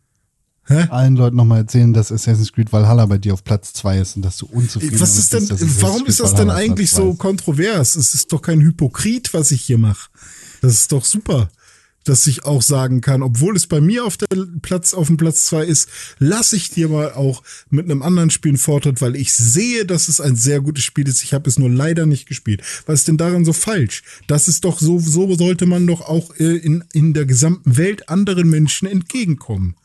Hä? 0.67 0.87
Allen 0.89 1.15
Leuten 1.15 1.35
nochmal 1.35 1.59
erzählen, 1.59 1.93
dass 1.93 2.11
Assassin's 2.11 2.51
Creed 2.51 2.73
Valhalla 2.73 3.05
bei 3.05 3.19
dir 3.19 3.33
auf 3.33 3.43
Platz 3.43 3.73
zwei 3.73 3.99
ist 3.99 4.15
und 4.15 4.23
dass 4.23 4.37
du 4.37 4.47
unzufrieden 4.47 4.99
Was 4.99 5.17
ist 5.17 5.31
denn, 5.31 5.47
bist, 5.47 5.81
warum 5.81 6.07
ist 6.07 6.19
das 6.19 6.33
denn 6.33 6.49
eigentlich 6.49 6.89
so 6.89 7.13
kontrovers? 7.13 7.95
Es 7.95 8.15
ist 8.15 8.31
doch 8.31 8.41
kein 8.41 8.61
Hypokrit, 8.61 9.33
was 9.33 9.51
ich 9.51 9.61
hier 9.61 9.77
mache. 9.77 10.09
Das 10.61 10.73
ist 10.73 10.91
doch 10.91 11.05
super, 11.05 11.49
dass 12.05 12.27
ich 12.27 12.45
auch 12.45 12.61
sagen 12.61 13.01
kann, 13.01 13.23
obwohl 13.23 13.55
es 13.55 13.67
bei 13.67 13.81
mir 13.81 14.05
auf 14.05 14.15
der 14.15 14.27
Platz, 14.61 14.93
auf 14.93 15.07
dem 15.07 15.17
Platz 15.17 15.45
zwei 15.45 15.65
ist, 15.65 15.89
lasse 16.19 16.55
ich 16.55 16.69
dir 16.69 16.87
mal 16.87 17.13
auch 17.13 17.43
mit 17.69 17.85
einem 17.85 18.01
anderen 18.01 18.29
Spiel 18.29 18.51
einen 18.51 18.57
Vortritt, 18.57 19.01
weil 19.01 19.15
ich 19.15 19.33
sehe, 19.33 19.85
dass 19.85 20.07
es 20.07 20.21
ein 20.21 20.35
sehr 20.35 20.61
gutes 20.61 20.83
Spiel 20.83 21.07
ist. 21.07 21.23
Ich 21.23 21.33
habe 21.33 21.49
es 21.49 21.59
nur 21.59 21.69
leider 21.69 22.05
nicht 22.05 22.27
gespielt. 22.27 22.61
Was 22.85 22.99
ist 22.99 23.07
denn 23.07 23.17
daran 23.17 23.43
so 23.43 23.53
falsch? 23.53 24.03
Das 24.27 24.47
ist 24.47 24.65
doch 24.65 24.79
so, 24.79 24.99
so 24.99 25.35
sollte 25.35 25.65
man 25.65 25.87
doch 25.87 26.01
auch 26.01 26.35
äh, 26.35 26.57
in, 26.57 26.83
in 26.93 27.13
der 27.13 27.25
gesamten 27.25 27.75
Welt 27.77 28.07
anderen 28.07 28.49
Menschen 28.49 28.87
entgegenkommen. 28.87 29.75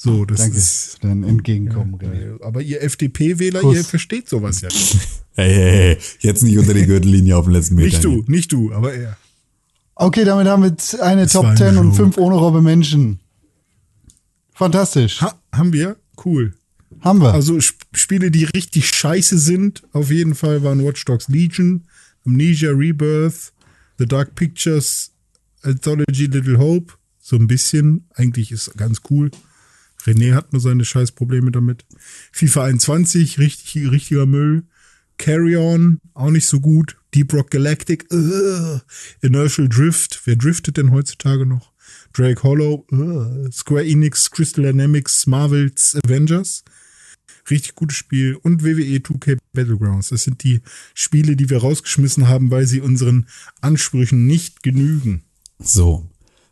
So, 0.00 0.24
das 0.24 0.38
Danke 0.38 0.56
ist. 0.56 0.98
für 1.00 1.08
dein 1.08 1.24
Entgegenkommen, 1.24 1.96
René. 1.96 2.40
Aber 2.42 2.62
ihr 2.62 2.82
FDP-Wähler, 2.82 3.64
ihr 3.64 3.84
versteht 3.84 4.28
sowas 4.28 4.60
ja 4.62 4.68
nicht. 4.68 4.96
Hey, 5.34 5.54
hey, 5.54 5.70
hey, 5.70 5.98
jetzt 6.18 6.42
nicht 6.42 6.58
unter 6.58 6.74
die 6.74 6.84
Gürtellinie 6.84 7.36
auf 7.36 7.44
den 7.44 7.54
letzten 7.54 7.76
Meter. 7.76 7.86
Nicht 7.86 8.02
du, 8.02 8.24
nicht 8.26 8.50
du, 8.50 8.72
aber 8.72 8.92
er. 8.92 9.16
Okay, 9.94 10.24
damit 10.24 10.48
haben 10.48 10.64
wir 10.64 11.00
eine 11.00 11.22
Das 11.22 11.32
Top 11.32 11.44
ein 11.44 11.56
10 11.56 11.76
und 11.76 11.92
fünf 11.92 12.18
ohne 12.18 12.34
Robbe 12.34 12.60
Menschen. 12.60 13.20
Fantastisch. 14.52 15.20
Ha, 15.20 15.38
haben 15.52 15.72
wir? 15.72 15.96
Cool. 16.24 16.54
haben 17.02 17.20
wir. 17.20 17.32
Also 17.32 17.56
Sp 17.62 17.78
Spiele, 17.94 18.32
die 18.32 18.46
richtig 18.46 18.88
scheiße 18.88 19.38
sind, 19.38 19.84
auf 19.92 20.10
jeden 20.10 20.34
Fall 20.34 20.64
waren 20.64 20.84
Watch 20.84 21.04
Dogs 21.04 21.28
Legion, 21.28 21.84
Amnesia 22.26 22.72
Rebirth, 22.72 23.52
The 23.98 24.06
Dark 24.06 24.34
Pictures, 24.34 25.12
Anthology 25.62 26.26
Little 26.26 26.58
Hope, 26.58 26.94
so 27.20 27.36
ein 27.36 27.46
bisschen. 27.46 28.08
Eigentlich 28.14 28.50
ist 28.50 28.76
ganz 28.76 29.02
cool. 29.08 29.30
René 30.08 30.34
hat 30.34 30.52
nur 30.52 30.60
seine 30.60 30.84
scheiß 30.84 31.12
Probleme 31.12 31.50
damit. 31.50 31.84
FIFA 32.32 32.64
21, 32.64 33.38
richtig, 33.38 33.90
richtiger 33.90 34.26
Müll. 34.26 34.64
Carry 35.18 35.56
On, 35.56 36.00
auch 36.14 36.30
nicht 36.30 36.46
so 36.46 36.60
gut. 36.60 36.96
Deep 37.14 37.32
Rock 37.32 37.50
Galactic, 37.50 38.06
ugh. 38.12 38.80
Inertial 39.20 39.68
Drift, 39.68 40.22
wer 40.24 40.36
driftet 40.36 40.76
denn 40.76 40.92
heutzutage 40.92 41.44
noch? 41.44 41.72
Drake 42.12 42.42
Hollow, 42.42 42.86
ugh. 42.92 43.52
Square 43.52 43.86
Enix, 43.86 44.30
Crystal 44.30 44.64
Dynamics, 44.64 45.26
Marvel's 45.26 45.96
Avengers. 46.04 46.62
Richtig 47.50 47.74
gutes 47.74 47.96
Spiel. 47.96 48.36
Und 48.36 48.62
WWE 48.62 48.98
2K 48.98 49.38
Battlegrounds. 49.52 50.10
Das 50.10 50.24
sind 50.24 50.44
die 50.44 50.60
Spiele, 50.94 51.34
die 51.34 51.50
wir 51.50 51.58
rausgeschmissen 51.58 52.28
haben, 52.28 52.50
weil 52.50 52.66
sie 52.66 52.80
unseren 52.80 53.26
Ansprüchen 53.60 54.26
nicht 54.26 54.62
genügen. 54.62 55.24
So. 55.58 56.08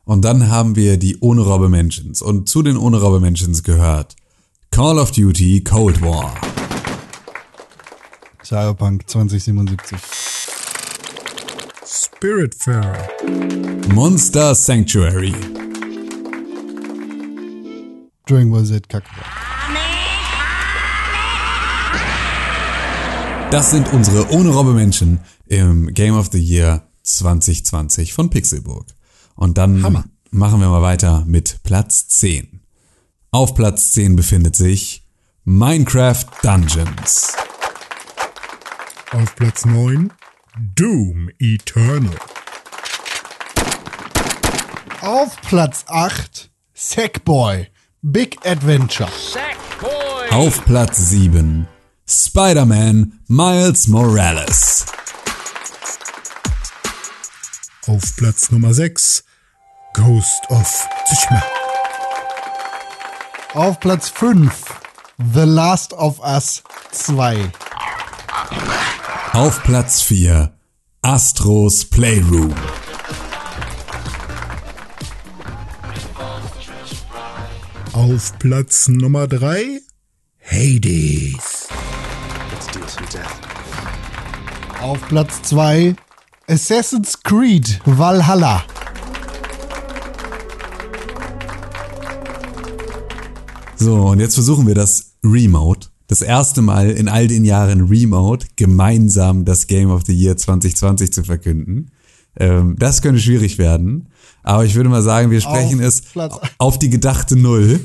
Und 0.06 0.24
dann 0.24 0.48
haben 0.48 0.76
wir 0.76 0.98
die 0.98 1.18
ohne 1.18 1.40
Robbe 1.40 1.68
Mentions. 1.68 2.22
Und 2.22 2.48
zu 2.48 2.62
den 2.62 2.76
ohne 2.76 3.00
Robbe 3.00 3.18
Mentions 3.18 3.64
gehört 3.64 4.14
Call 4.70 5.00
of 5.00 5.10
Duty 5.10 5.64
Cold 5.64 6.00
War. 6.00 6.32
Cyberpunk 8.44 9.08
2077. 9.08 9.98
Spiritfarer, 11.84 13.08
Monster 13.92 14.54
Sanctuary. 14.54 15.34
Dragon 18.26 18.52
Ball 18.52 18.64
Z 18.64 18.88
Kacke. 18.88 19.10
Das 23.50 23.72
sind 23.72 23.92
unsere 23.92 24.30
ohne 24.30 24.50
Robbe 24.50 24.72
Menschen 24.72 25.18
im 25.48 25.92
Game 25.92 26.16
of 26.16 26.28
the 26.30 26.38
Year 26.38 26.86
2020 27.02 28.12
von 28.12 28.30
Pixelburg. 28.30 28.95
Und 29.36 29.58
dann 29.58 29.82
Hammer. 29.82 30.04
machen 30.30 30.60
wir 30.60 30.68
mal 30.68 30.82
weiter 30.82 31.24
mit 31.26 31.62
Platz 31.62 32.08
10. 32.08 32.60
Auf 33.30 33.54
Platz 33.54 33.92
10 33.92 34.16
befindet 34.16 34.56
sich 34.56 35.06
Minecraft 35.44 36.24
Dungeons. 36.42 37.34
auf 39.12 39.36
Platz 39.36 39.64
9 39.64 40.12
Doom 40.74 41.30
Eternal. 41.38 42.16
Auf 45.02 45.40
Platz 45.42 45.84
8 45.86 46.50
Sackboy. 46.74 47.68
Big 48.02 48.38
Adventure. 48.46 49.10
Auf 50.30 50.64
Platz 50.64 50.96
7 51.10 51.66
Spider-Man 52.08 53.20
Miles 53.28 53.88
Morales. 53.88 54.86
Auf 57.86 58.16
Platz 58.16 58.50
Nummer 58.50 58.74
6 58.74 59.24
Ghost 59.96 60.42
of 60.50 60.88
Tsushima. 61.06 61.42
Auf 63.54 63.80
Platz 63.80 64.10
5 64.10 64.52
The 65.32 65.44
Last 65.46 65.94
of 65.94 66.18
Us 66.20 66.62
2. 66.92 67.50
Auf 69.32 69.62
Platz 69.62 70.02
4 70.02 70.52
Astros 71.00 71.86
Playroom. 71.86 72.54
Auf 77.94 78.38
Platz 78.38 78.88
Nummer 78.88 79.26
3 79.26 79.80
Hades. 80.42 81.68
Auf 84.82 85.00
Platz 85.08 85.40
2 85.40 85.96
Assassin's 86.48 87.22
Creed 87.22 87.80
Valhalla. 87.86 88.62
So, 93.78 93.94
und 94.06 94.20
jetzt 94.20 94.34
versuchen 94.34 94.66
wir 94.66 94.74
das 94.74 95.12
Remote 95.24 95.88
das 96.08 96.20
erste 96.22 96.62
Mal 96.62 96.90
in 96.90 97.08
all 97.08 97.26
den 97.26 97.44
Jahren 97.44 97.88
Remote 97.88 98.46
gemeinsam 98.56 99.44
das 99.44 99.66
Game 99.66 99.90
of 99.90 100.02
the 100.06 100.14
Year 100.14 100.36
2020 100.36 101.12
zu 101.12 101.24
verkünden. 101.24 101.90
Ähm, 102.38 102.76
das 102.78 103.02
könnte 103.02 103.20
schwierig 103.20 103.58
werden. 103.58 104.08
Aber 104.42 104.64
ich 104.64 104.74
würde 104.76 104.88
mal 104.88 105.02
sagen, 105.02 105.30
wir 105.30 105.40
sprechen 105.40 105.80
Auf 105.80 105.86
es 105.86 106.02
Platz- 106.02 106.38
auf 106.58 106.78
die 106.78 106.90
gedachte 106.90 107.36
Null. 107.36 107.80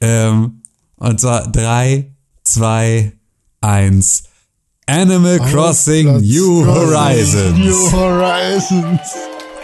Ähm, 0.00 0.62
und 0.96 1.20
zwar 1.20 1.50
drei, 1.50 2.12
zwei, 2.44 3.12
eins. 3.60 4.24
Animal 4.86 5.40
Crossing 5.40 6.20
New. 6.20 6.64
Horizons. 6.64 7.58
New 7.58 7.90
Horizons. 7.92 9.00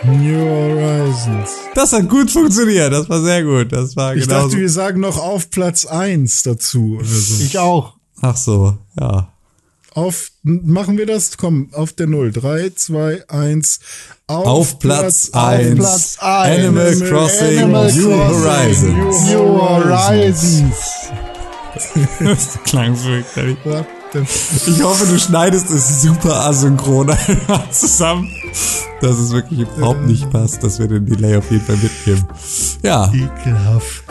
New 0.04 0.38
Horizons. 0.40 1.50
Das 1.74 1.92
hat 1.92 2.08
gut 2.08 2.30
funktioniert. 2.30 2.92
Das 2.92 3.08
war 3.08 3.20
sehr 3.22 3.44
gut. 3.44 3.72
Das 3.72 3.96
war 3.96 4.16
Ich 4.16 4.24
genau 4.26 4.44
dachte, 4.44 4.58
wir 4.58 4.68
sagen 4.70 5.00
noch 5.00 5.18
auf 5.18 5.50
Platz 5.50 5.86
eins 5.86 6.42
dazu. 6.42 6.96
Oder 6.98 7.06
so. 7.06 7.44
Ich 7.44 7.58
auch. 7.58 7.94
Ach 8.20 8.36
so, 8.36 8.76
ja. 8.98 9.28
Auf, 9.94 10.30
machen 10.42 10.96
wir 10.96 11.06
das? 11.06 11.36
Komm, 11.36 11.68
auf 11.72 11.92
der 11.92 12.06
Null. 12.06 12.32
Drei, 12.32 12.70
zwei, 12.74 13.22
eins. 13.28 13.80
Auf, 14.26 14.46
Auf 14.46 14.78
Platz. 14.78 15.30
Platz 15.30 15.30
eins. 15.32 16.18
Animal 16.18 16.96
Crossing 16.96 17.58
Animal 17.58 17.92
New 17.92 18.08
Crossing. 18.08 18.96
Horizons. 18.96 19.30
New 19.30 19.60
Horizons. 19.60 20.76
Das 22.20 22.58
klang. 22.64 22.92
What 22.94 23.24
the 23.34 24.01
Ich 24.14 24.82
hoffe, 24.82 25.06
du 25.10 25.18
schneidest 25.18 25.70
es 25.70 26.02
super 26.02 26.46
asynchron 26.46 27.10
zusammen, 27.70 28.28
dass 29.00 29.18
es 29.18 29.32
wirklich 29.32 29.60
überhaupt 29.60 30.06
nicht 30.06 30.30
passt, 30.30 30.62
dass 30.62 30.78
wir 30.78 30.88
den 30.88 31.06
Delay 31.06 31.36
auf 31.36 31.50
jeden 31.50 31.64
Fall 31.64 31.76
mitnehmen. 31.76 32.24
Ja, 32.82 33.10
Ekelhaft. 33.12 34.04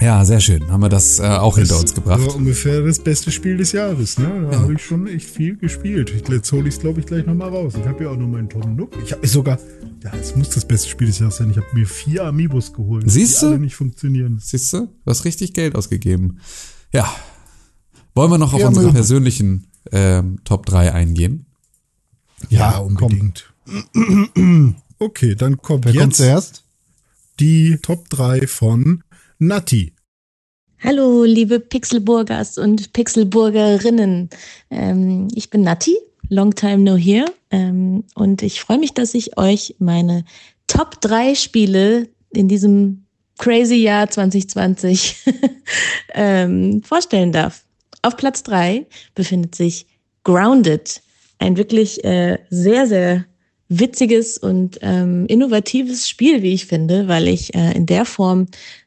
ja, 0.00 0.24
sehr 0.24 0.40
schön. 0.40 0.68
Haben 0.70 0.82
wir 0.82 0.88
das 0.88 1.18
äh, 1.20 1.22
auch 1.22 1.56
hinter 1.58 1.74
uns 1.76 1.84
Das 1.92 1.94
gebracht. 1.94 2.20
war 2.26 2.34
ungefähr 2.34 2.80
das 2.82 2.98
beste 2.98 3.30
Spiel 3.30 3.56
des 3.56 3.72
Jahres, 3.72 4.18
ne? 4.18 4.48
Da 4.50 4.58
habe 4.60 4.74
ich 4.74 4.84
schon 4.84 5.06
echt 5.06 5.28
viel 5.28 5.56
gespielt. 5.56 6.10
Ich- 6.14 6.28
Jetzt 6.28 6.50
hole 6.52 6.68
ich 6.68 6.74
es, 6.74 6.80
glaube 6.80 7.00
ich, 7.00 7.06
gleich 7.06 7.24
nochmal 7.26 7.48
raus. 7.50 7.74
Ich 7.80 7.86
habe 7.86 8.04
ja 8.04 8.10
auch 8.10 8.16
noch 8.16 8.26
meinen 8.26 8.48
Tom 8.48 8.74
Nook. 8.74 8.90
Ich 9.04 9.12
habe 9.12 9.26
sogar, 9.28 9.58
ja, 10.02 10.12
es 10.20 10.34
muss 10.34 10.50
das 10.50 10.64
beste 10.64 10.88
Spiel 10.88 11.06
des 11.06 11.18
Jahres 11.20 11.36
sein. 11.36 11.50
Ich 11.50 11.56
habe 11.56 11.66
mir 11.72 11.86
vier 11.86 12.24
Amiibos 12.24 12.72
geholt, 12.72 13.04
Siehst 13.08 13.36
die 13.42 13.46
du? 13.46 13.52
alle 13.52 13.60
nicht 13.60 13.76
funktionieren. 13.76 14.38
Siehst 14.42 14.72
du? 14.72 14.80
Du 14.86 14.90
hast 15.10 15.24
richtig 15.24 15.52
Geld 15.54 15.76
ausgegeben. 15.76 16.38
Ja. 16.92 17.08
Wollen 18.16 18.30
wir 18.30 18.38
noch 18.38 18.54
auf 18.54 18.60
Ja, 18.60 18.68
unsere 18.68 18.90
persönlichen 18.92 19.66
ähm, 19.92 20.38
Top 20.44 20.64
3 20.64 20.94
eingehen? 20.94 21.44
Ja, 22.48 22.72
komm. 22.72 23.12
unbedingt. 23.12 23.52
Okay, 24.98 25.34
dann 25.34 25.58
kommt 25.58 25.84
Wer 25.84 25.92
kommt 25.92 26.06
jetzt 26.06 26.16
zuerst? 26.16 26.64
die 27.38 27.76
Top 27.82 28.08
3 28.08 28.46
von 28.46 29.04
Natti. 29.38 29.92
Hallo, 30.82 31.24
liebe 31.24 31.60
Pixelburgers 31.60 32.56
und 32.56 32.94
Pixelburgerinnen. 32.94 34.30
Ähm, 34.70 35.28
ich 35.34 35.50
bin 35.50 35.60
Nati, 35.60 35.98
long 36.30 36.54
time 36.54 36.78
no 36.78 36.96
here. 36.96 37.26
Ähm, 37.50 38.04
und 38.14 38.40
ich 38.40 38.62
freue 38.62 38.78
mich, 38.78 38.94
dass 38.94 39.12
ich 39.12 39.36
euch 39.36 39.76
meine 39.78 40.24
Top 40.66 41.02
3 41.02 41.34
Spiele 41.34 42.08
in 42.30 42.48
diesem 42.48 43.04
crazy 43.36 43.76
Jahr 43.76 44.08
2020 44.08 45.16
ähm, 46.14 46.82
vorstellen 46.82 47.32
darf. 47.32 47.65
Auf 48.06 48.16
Platz 48.16 48.44
3 48.44 48.86
befindet 49.16 49.56
sich 49.56 49.84
Grounded, 50.22 51.02
ein 51.40 51.56
wirklich 51.56 52.04
äh, 52.04 52.38
sehr, 52.50 52.86
sehr 52.86 53.24
witziges 53.68 54.38
und 54.38 54.78
ähm, 54.80 55.26
innovatives 55.26 56.08
Spiel, 56.08 56.40
wie 56.44 56.54
ich 56.54 56.66
finde, 56.66 57.08
weil 57.08 57.26
ich 57.26 57.52
äh, 57.56 57.72
in 57.72 57.84
der 57.84 58.04
Form 58.04 58.46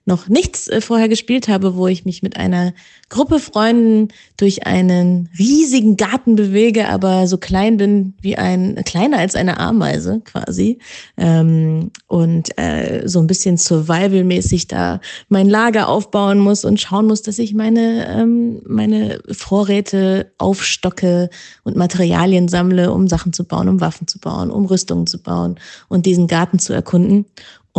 noch 0.09 0.27
nichts 0.27 0.67
äh, 0.67 0.81
vorher 0.81 1.07
gespielt 1.07 1.47
habe, 1.47 1.77
wo 1.77 1.87
ich 1.87 2.03
mich 2.03 2.21
mit 2.21 2.35
einer 2.35 2.73
Gruppe 3.07 3.39
Freunden 3.39 4.09
durch 4.37 4.67
einen 4.67 5.29
riesigen 5.39 5.97
Garten 5.97 6.35
bewege, 6.35 6.89
aber 6.89 7.27
so 7.27 7.37
klein 7.37 7.77
bin 7.77 8.13
wie 8.21 8.37
ein, 8.37 8.75
kleiner 8.85 9.19
als 9.19 9.35
eine 9.35 9.59
Ameise 9.59 10.21
quasi. 10.25 10.79
Ähm, 11.17 11.91
und 12.07 12.57
äh, 12.57 13.07
so 13.07 13.19
ein 13.19 13.27
bisschen 13.27 13.57
survival-mäßig 13.57 14.67
da 14.67 14.99
mein 15.29 15.49
Lager 15.49 15.87
aufbauen 15.87 16.39
muss 16.39 16.65
und 16.65 16.79
schauen 16.81 17.07
muss, 17.07 17.21
dass 17.21 17.39
ich 17.39 17.53
meine, 17.53 18.07
ähm, 18.07 18.61
meine 18.67 19.21
Vorräte 19.31 20.31
aufstocke 20.37 21.29
und 21.63 21.75
Materialien 21.75 22.47
sammle, 22.47 22.91
um 22.91 23.07
Sachen 23.07 23.33
zu 23.33 23.43
bauen, 23.43 23.69
um 23.69 23.81
Waffen 23.81 24.07
zu 24.07 24.19
bauen, 24.19 24.51
um 24.51 24.65
Rüstungen 24.65 25.07
zu 25.07 25.21
bauen 25.21 25.59
und 25.87 26.05
diesen 26.05 26.27
Garten 26.27 26.59
zu 26.59 26.73
erkunden. 26.73 27.25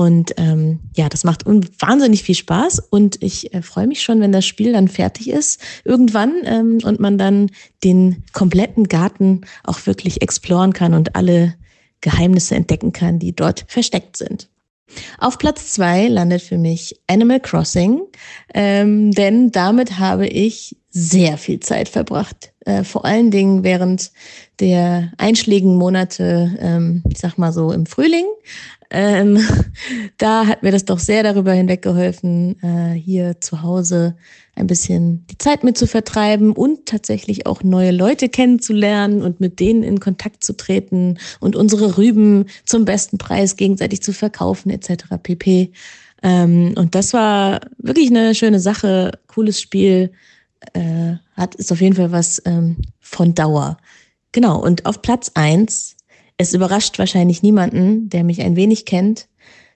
Und 0.01 0.33
ähm, 0.39 0.79
ja, 0.97 1.11
das 1.11 1.25
macht 1.25 1.45
wahnsinnig 1.45 2.23
viel 2.23 2.35
Spaß 2.35 2.79
und 2.89 3.23
ich 3.23 3.53
äh, 3.53 3.61
freue 3.61 3.87
mich 3.87 4.03
schon, 4.03 4.23
wenn 4.23 4.33
das 4.33 4.47
Spiel 4.47 4.73
dann 4.73 4.89
fertig 4.89 5.29
ist 5.29 5.61
irgendwann 5.85 6.37
ähm, 6.45 6.79
und 6.83 7.01
man 7.01 7.19
dann 7.19 7.51
den 7.85 8.25
kompletten 8.33 8.89
Garten 8.89 9.43
auch 9.63 9.85
wirklich 9.85 10.23
exploren 10.23 10.73
kann 10.73 10.95
und 10.95 11.17
alle 11.17 11.53
Geheimnisse 12.01 12.55
entdecken 12.55 12.95
kann, 12.95 13.19
die 13.19 13.37
dort 13.37 13.67
versteckt 13.69 14.17
sind. 14.17 14.49
Auf 15.19 15.37
Platz 15.37 15.75
zwei 15.75 16.09
landet 16.09 16.41
für 16.41 16.57
mich 16.57 16.99
Animal 17.07 17.41
Crossing, 17.41 18.01
ähm, 18.55 19.11
denn 19.11 19.51
damit 19.51 19.99
habe 19.99 20.27
ich 20.27 20.79
sehr 20.89 21.37
viel 21.37 21.61
Zeit 21.61 21.91
verbracht. 21.91 22.55
Äh, 22.65 22.85
vor 22.85 23.05
allen 23.05 23.31
Dingen 23.31 23.65
während 23.65 24.13
der 24.61 25.13
einschlägigen 25.19 25.77
Monate, 25.77 26.57
ähm, 26.59 27.03
ich 27.11 27.19
sag 27.19 27.37
mal 27.37 27.53
so 27.53 27.71
im 27.71 27.85
Frühling. 27.85 28.25
Ähm, 28.91 29.39
da 30.19 30.47
hat 30.47 30.63
mir 30.63 30.73
das 30.73 30.85
doch 30.85 30.99
sehr 30.99 31.23
darüber 31.23 31.53
hinweggeholfen, 31.53 32.57
äh, 32.63 32.93
hier 32.93 33.41
zu 33.41 33.63
Hause 33.63 34.17
ein 34.57 34.67
bisschen 34.67 35.27
die 35.29 35.39
Zeit 35.39 35.65
mit 35.65 35.79
zu 35.79 35.87
vertreiben 35.87 36.53
und 36.53 36.87
tatsächlich 36.87 37.47
auch 37.47 37.63
neue 37.63 37.93
Leute 37.93 38.29
kennenzulernen 38.29 39.23
und 39.23 39.41
mit 39.41 39.61
denen 39.61 39.83
in 39.83 40.01
Kontakt 40.01 40.45
zu 40.45 40.57
treten 40.57 41.19
und 41.39 41.57
unsere 41.57 41.97
Rüben 41.97 42.47
zum 42.67 42.85
besten 42.85 43.17
Preis 43.17 43.57
gegenseitig 43.57 44.03
zu 44.03 44.13
verkaufen 44.13 44.71
etc. 44.71 45.05
pp. 45.23 45.73
Ähm, 46.23 46.75
und 46.77 46.95
das 46.95 47.13
war 47.13 47.61
wirklich 47.79 48.11
eine 48.11 48.35
schöne 48.35 48.61
Sache, 48.61 49.13
cooles 49.29 49.61
Spiel, 49.61 50.13
äh, 50.75 51.15
hat 51.35 51.55
ist 51.55 51.73
auf 51.73 51.81
jeden 51.81 51.97
Fall 51.97 52.13
was 52.13 52.43
ähm, 52.45 52.77
von 53.01 53.35
Dauer. 53.35 53.79
Genau, 54.33 54.61
und 54.63 54.87
auf 54.87 55.01
Platz 55.01 55.33
eins 55.35 55.97
es 56.41 56.55
überrascht 56.55 56.99
wahrscheinlich 56.99 57.43
niemanden, 57.43 58.09
der 58.09 58.25
mich 58.25 58.41
ein 58.41 58.57
wenig 58.57 58.87
kennt. 58.87 59.29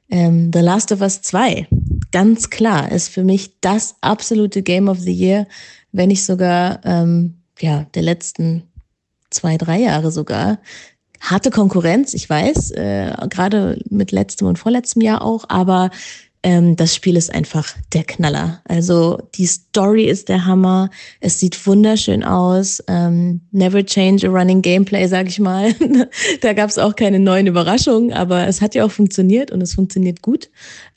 Ähm, 0.09 0.51
The 0.51 0.61
Last 0.61 0.93
of 0.93 1.03
Us 1.03 1.21
2, 1.21 1.69
ganz 2.11 2.49
klar, 2.49 2.91
ist 2.91 3.09
für 3.09 3.23
mich 3.23 3.61
das 3.61 3.97
absolute 4.01 4.63
Game 4.63 4.89
of 4.89 4.99
the 4.99 5.13
Year, 5.13 5.47
wenn 5.93 6.09
nicht 6.09 6.25
sogar 6.25 6.81
ähm, 6.85 7.35
ja 7.61 7.85
der 7.95 8.03
letzten 8.03 8.63
zwei, 9.29 9.59
drei 9.59 9.81
Jahre 9.81 10.11
sogar. 10.11 10.59
Harte 11.21 11.51
Konkurrenz, 11.51 12.15
ich 12.15 12.31
weiß, 12.31 12.71
äh, 12.73 13.13
gerade 13.29 13.79
mit 13.91 14.11
letztem 14.11 14.47
und 14.49 14.59
vorletztem 14.59 15.03
Jahr 15.03 15.23
auch, 15.23 15.45
aber 15.49 15.91
ähm, 16.45 16.77
das 16.77 16.95
Spiel 16.95 17.17
ist 17.17 17.35
einfach 17.35 17.75
der 17.95 18.05
Knaller. 18.05 18.61
Also 18.65 19.19
die 19.35 19.47
Story 19.47 20.05
ist 20.05 20.29
der 20.29 20.45
Hammer. 20.45 20.91
Es 21.21 21.41
sieht 21.41 21.67
wunderschön 21.67 22.23
aus. 22.23 22.85
Ähm, 22.87 23.41
never 23.51 23.85
change 23.85 24.29
a 24.29 24.31
running 24.31 24.61
Gameplay, 24.61 25.07
sag 25.07 25.27
ich 25.27 25.41
mal. 25.41 25.75
da 26.43 26.53
gab 26.53 26.69
es 26.69 26.79
auch 26.79 26.97
keine 26.97 27.19
neuen 27.19 27.47
Überraschungen, 27.47 28.13
aber 28.13 28.47
es 28.47 28.61
hat 28.61 28.75
ja 28.75 28.85
auch 28.85 28.91
funktioniert 28.91 29.51
und 29.51 29.63
es 29.63 29.73
funktioniert 29.73 30.21
gut 30.21 30.51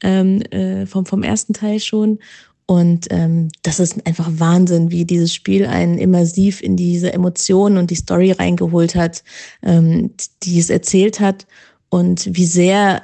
ähm, 0.04 0.42
äh, 0.52 0.86
vom, 0.86 1.06
vom 1.06 1.24
ersten 1.24 1.54
Teil 1.54 1.80
schon. 1.80 2.20
Und 2.66 3.08
ähm, 3.12 3.48
das 3.64 3.80
ist 3.80 4.06
einfach 4.06 4.30
Wahnsinn, 4.30 4.92
wie 4.92 5.06
dieses 5.06 5.34
Spiel 5.34 5.66
einen 5.66 5.98
immersiv 5.98 6.62
in 6.62 6.76
diese 6.76 7.14
Emotionen 7.14 7.78
und 7.78 7.90
die 7.90 7.96
Story 7.96 8.34
reingeholt 8.34 8.96
hat, 8.96 9.24
ähm, 9.64 10.12
die 10.44 10.60
es 10.60 10.70
erzählt 10.70 11.22
hat 11.22 11.48
und 11.88 12.36
wie 12.36 12.46
sehr 12.46 13.04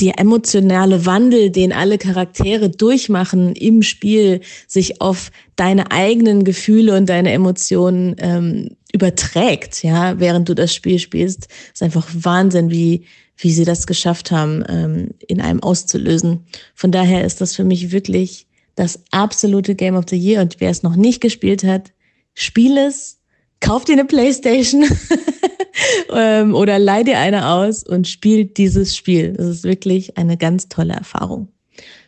der 0.00 0.18
emotionale 0.18 1.06
Wandel, 1.06 1.50
den 1.50 1.72
alle 1.72 1.98
Charaktere 1.98 2.68
durchmachen 2.68 3.54
im 3.54 3.82
Spiel, 3.82 4.40
sich 4.66 5.00
auf 5.00 5.30
deine 5.56 5.90
eigenen 5.90 6.44
Gefühle 6.44 6.96
und 6.96 7.08
deine 7.08 7.32
Emotionen 7.32 8.16
ähm, 8.18 8.76
überträgt, 8.92 9.82
ja, 9.82 10.18
während 10.18 10.48
du 10.48 10.54
das 10.54 10.74
Spiel 10.74 10.98
spielst, 10.98 11.48
ist 11.72 11.82
einfach 11.82 12.08
Wahnsinn, 12.12 12.70
wie 12.70 13.04
wie 13.36 13.52
sie 13.52 13.64
das 13.64 13.86
geschafft 13.86 14.30
haben, 14.30 14.64
ähm, 14.68 15.10
in 15.26 15.40
einem 15.40 15.62
auszulösen. 15.62 16.46
Von 16.74 16.92
daher 16.92 17.24
ist 17.24 17.40
das 17.40 17.54
für 17.54 17.64
mich 17.64 17.90
wirklich 17.90 18.46
das 18.76 19.00
absolute 19.10 19.74
Game 19.74 19.96
of 19.96 20.04
the 20.08 20.16
Year. 20.16 20.40
Und 20.40 20.60
wer 20.60 20.70
es 20.70 20.82
noch 20.82 20.96
nicht 20.96 21.20
gespielt 21.20 21.64
hat, 21.64 21.92
spiel 22.34 22.76
es, 22.78 23.18
kauf 23.64 23.84
dir 23.84 23.94
eine 23.94 24.04
Playstation 24.04 24.84
ähm, 26.12 26.54
oder 26.54 26.78
leih 26.78 27.02
dir 27.02 27.18
eine 27.18 27.48
aus 27.48 27.82
und 27.82 28.06
spiel 28.06 28.44
dieses 28.44 28.94
Spiel. 28.94 29.32
Das 29.32 29.46
ist 29.46 29.64
wirklich 29.64 30.18
eine 30.18 30.36
ganz 30.36 30.68
tolle 30.68 30.92
Erfahrung. 30.92 31.48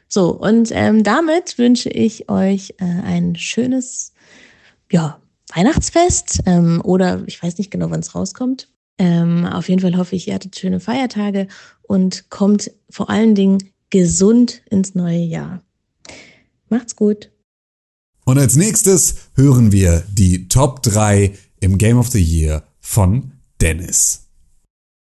So, 0.07 0.31
und 0.33 0.70
ähm, 0.73 1.02
damit 1.02 1.59
wünsche 1.59 1.89
ich 1.89 2.28
euch 2.28 2.75
äh, 2.78 2.85
ein 2.85 3.36
schönes 3.36 4.12
ja, 4.93 5.20
Weihnachtsfest 5.55 6.43
ähm, 6.47 6.81
oder 6.85 7.25
ich 7.26 7.43
weiß 7.43 7.59
nicht 7.59 7.70
genau, 7.70 7.91
wann 7.91 8.01
es 8.01 8.15
rauskommt. 8.15 8.68
Ähm, 8.99 9.47
auf 9.47 9.68
jeden 9.68 9.81
Fall 9.81 9.97
hoffe 9.97 10.15
ich, 10.15 10.28
ihr 10.28 10.35
hattet 10.35 10.59
schöne 10.59 10.81
Feiertage 10.81 11.49
und 11.83 12.31
kommt 12.31 12.70
vor 12.91 13.10
allen 13.10 13.35
Dingen 13.35 13.59
gesund 13.91 14.62
ins 14.70 14.94
neue 14.94 15.18
Jahr. 15.18 15.62
Macht's 16.68 16.97
gut. 16.97 17.31
Und 18.25 18.39
als 18.39 18.57
nächstes 18.57 19.17
hören 19.35 19.70
wir 19.73 20.02
die 20.12 20.49
Top 20.49 20.83
3 20.83 21.33
im 21.60 21.78
Game 21.78 21.99
of 21.99 22.09
the 22.09 22.23
Year 22.23 22.62
von 22.81 23.33
Dennis. 23.60 24.26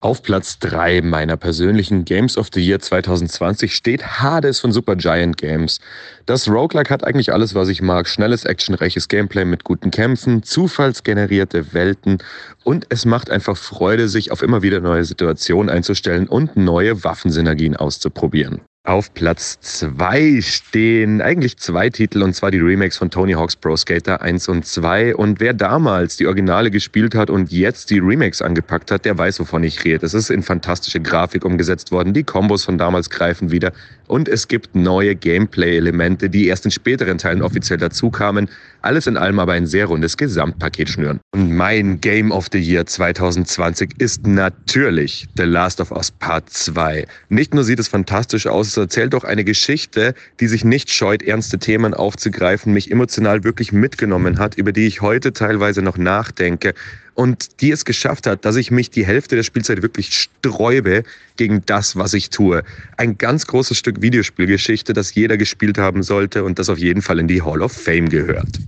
Auf 0.01 0.25
Platz 0.25 0.59
3 0.59 1.01
meiner 1.03 1.37
persönlichen 1.37 2.05
Games 2.05 2.37
of 2.37 2.49
the 2.53 2.61
Year 2.61 2.81
2020 2.81 3.73
steht 3.73 4.05
Hades 4.21 4.59
von 4.59 4.73
Supergiant 4.73 5.37
Games. 5.37 5.79
Das 6.27 6.49
Roguelike 6.49 6.91
hat 6.91 7.05
eigentlich 7.05 7.33
alles, 7.33 7.55
was 7.55 7.69
ich 7.69 7.83
mag. 7.83 8.09
Schnelles, 8.09 8.45
actionreiches 8.45 9.07
Gameplay 9.07 9.45
mit 9.45 9.63
guten 9.63 9.93
Kämpfen, 9.93 10.43
zufallsgenerierte 10.43 11.73
Welten 11.73 12.19
und 12.65 12.87
es 12.89 13.05
macht 13.05 13.31
einfach 13.31 13.57
Freude, 13.57 14.09
sich 14.09 14.33
auf 14.33 14.43
immer 14.43 14.63
wieder 14.63 14.81
neue 14.81 15.05
Situationen 15.05 15.71
einzustellen 15.71 16.27
und 16.27 16.57
neue 16.57 17.05
Waffensynergien 17.05 17.77
auszuprobieren. 17.77 18.61
Auf 18.85 19.15
Platz 19.15 19.61
2 19.61 20.41
stehen 20.41 21.21
eigentlich 21.21 21.57
zwei 21.57 21.89
Titel, 21.89 22.21
und 22.21 22.35
zwar 22.35 22.51
die 22.51 22.59
Remakes 22.59 22.97
von 22.97 23.11
Tony 23.11 23.35
Hawk's 23.35 23.55
Pro 23.55 23.77
Skater 23.77 24.21
1 24.23 24.49
und 24.49 24.67
2. 24.67 25.15
Und 25.15 25.39
wer 25.39 25.55
damals 25.55 26.17
die 26.17 26.27
Originale 26.27 26.69
gespielt 26.69 27.15
hat 27.15 27.31
und 27.31 27.53
jetzt 27.53 27.91
die 27.91 28.01
Remakes 28.01 28.43
angepackt 28.43 28.91
hat, 28.91 29.05
der 29.05 29.17
weiß, 29.17 29.39
wovon 29.39 29.63
ich 29.63 29.85
rede. 29.85 30.05
Es 30.05 30.15
ist 30.15 30.31
in 30.31 30.43
fantastische 30.43 30.99
Grafik 30.99 31.45
umgesetzt 31.45 31.93
worden, 31.93 32.13
die 32.13 32.25
Kombos 32.25 32.65
von 32.65 32.77
damals 32.77 33.09
greifen 33.09 33.53
wieder 33.53 33.73
und 34.13 34.29
es 34.29 34.47
gibt 34.47 34.75
neue 34.75 35.17
Gameplay-Elemente, 35.17 36.29
die 36.29 36.49
erst 36.49 36.67
in 36.67 36.71
späteren 36.71 37.17
Teilen 37.17 37.41
offiziell 37.41 37.79
dazukamen. 37.79 38.51
Alles 38.83 39.07
in 39.07 39.17
allem 39.17 39.39
aber 39.39 39.53
ein 39.55 39.67
sehr 39.67 39.87
rundes 39.87 40.19
Gesamtpaket 40.19 40.91
schnüren. 40.91 41.19
Und 41.35 41.57
mein 41.57 41.99
Game 41.99 42.31
of 42.31 42.49
the 42.53 42.59
Year 42.59 42.85
2020 42.85 43.95
ist 43.97 44.27
natürlich 44.27 45.27
The 45.39 45.45
Last 45.45 45.81
of 45.81 45.93
Us 45.93 46.11
Part 46.11 46.51
2. 46.51 47.07
Nicht 47.31 47.55
nur 47.55 47.65
sieht 47.65 47.79
es 47.79 47.89
fantastisch 47.89 48.47
aus, 48.47 48.67
es 48.67 48.77
erzählt 48.77 49.15
auch 49.15 49.25
eine 49.25 49.45
Geschichte, 49.45 50.13
die 50.41 50.47
sich 50.47 50.63
nicht 50.63 50.91
scheut, 50.91 51.23
ernste 51.23 51.59
Themen 51.59 51.95
aufzugreifen, 51.95 52.75
mich 52.75 52.91
emotional 52.91 53.45
wirklich 53.45 53.73
mitgenommen 53.73 54.39
hat, 54.39 54.57
über 54.57 54.73
die 54.73 54.87
ich 54.87 55.01
heute 55.01 55.33
teilweise 55.33 55.81
noch 55.81 55.97
nachdenke 55.97 56.75
und 57.15 57.61
die 57.61 57.71
es 57.71 57.85
geschafft 57.85 58.27
hat, 58.27 58.45
dass 58.45 58.57
ich 58.57 58.71
mich 58.71 58.91
die 58.91 59.07
Hälfte 59.07 59.37
der 59.37 59.43
Spielzeit 59.43 59.83
wirklich 59.83 60.15
sträube 60.15 61.05
gegen 61.37 61.63
das, 61.67 61.97
was 61.97 62.15
ich 62.15 62.31
tue. 62.31 62.63
Ein 62.97 63.19
ganz 63.19 63.47
großes 63.47 63.77
Stück 63.77 64.03
Videospielgeschichte, 64.03 64.93
das 64.93 65.15
jeder 65.15 65.37
gespielt 65.37 65.79
haben 65.79 66.03
sollte 66.03 66.45
und 66.45 66.59
das 66.59 66.69
auf 66.69 66.79
jeden 66.79 67.03
Fall 67.03 67.19
in 67.19 67.29
die 67.29 67.43
Hall 67.43 67.63
of 67.63 67.73
Fame 67.73 68.09
gehört. 68.09 68.59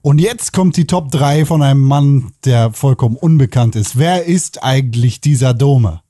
Und 0.00 0.20
jetzt 0.20 0.52
kommt 0.52 0.76
die 0.76 0.86
Top 0.86 1.10
3 1.10 1.44
von 1.44 1.60
einem 1.60 1.80
Mann, 1.80 2.32
der 2.44 2.72
vollkommen 2.72 3.16
unbekannt 3.16 3.74
ist. 3.74 3.98
Wer 3.98 4.24
ist 4.24 4.62
eigentlich 4.62 5.20
dieser 5.20 5.54
Dome? 5.54 6.00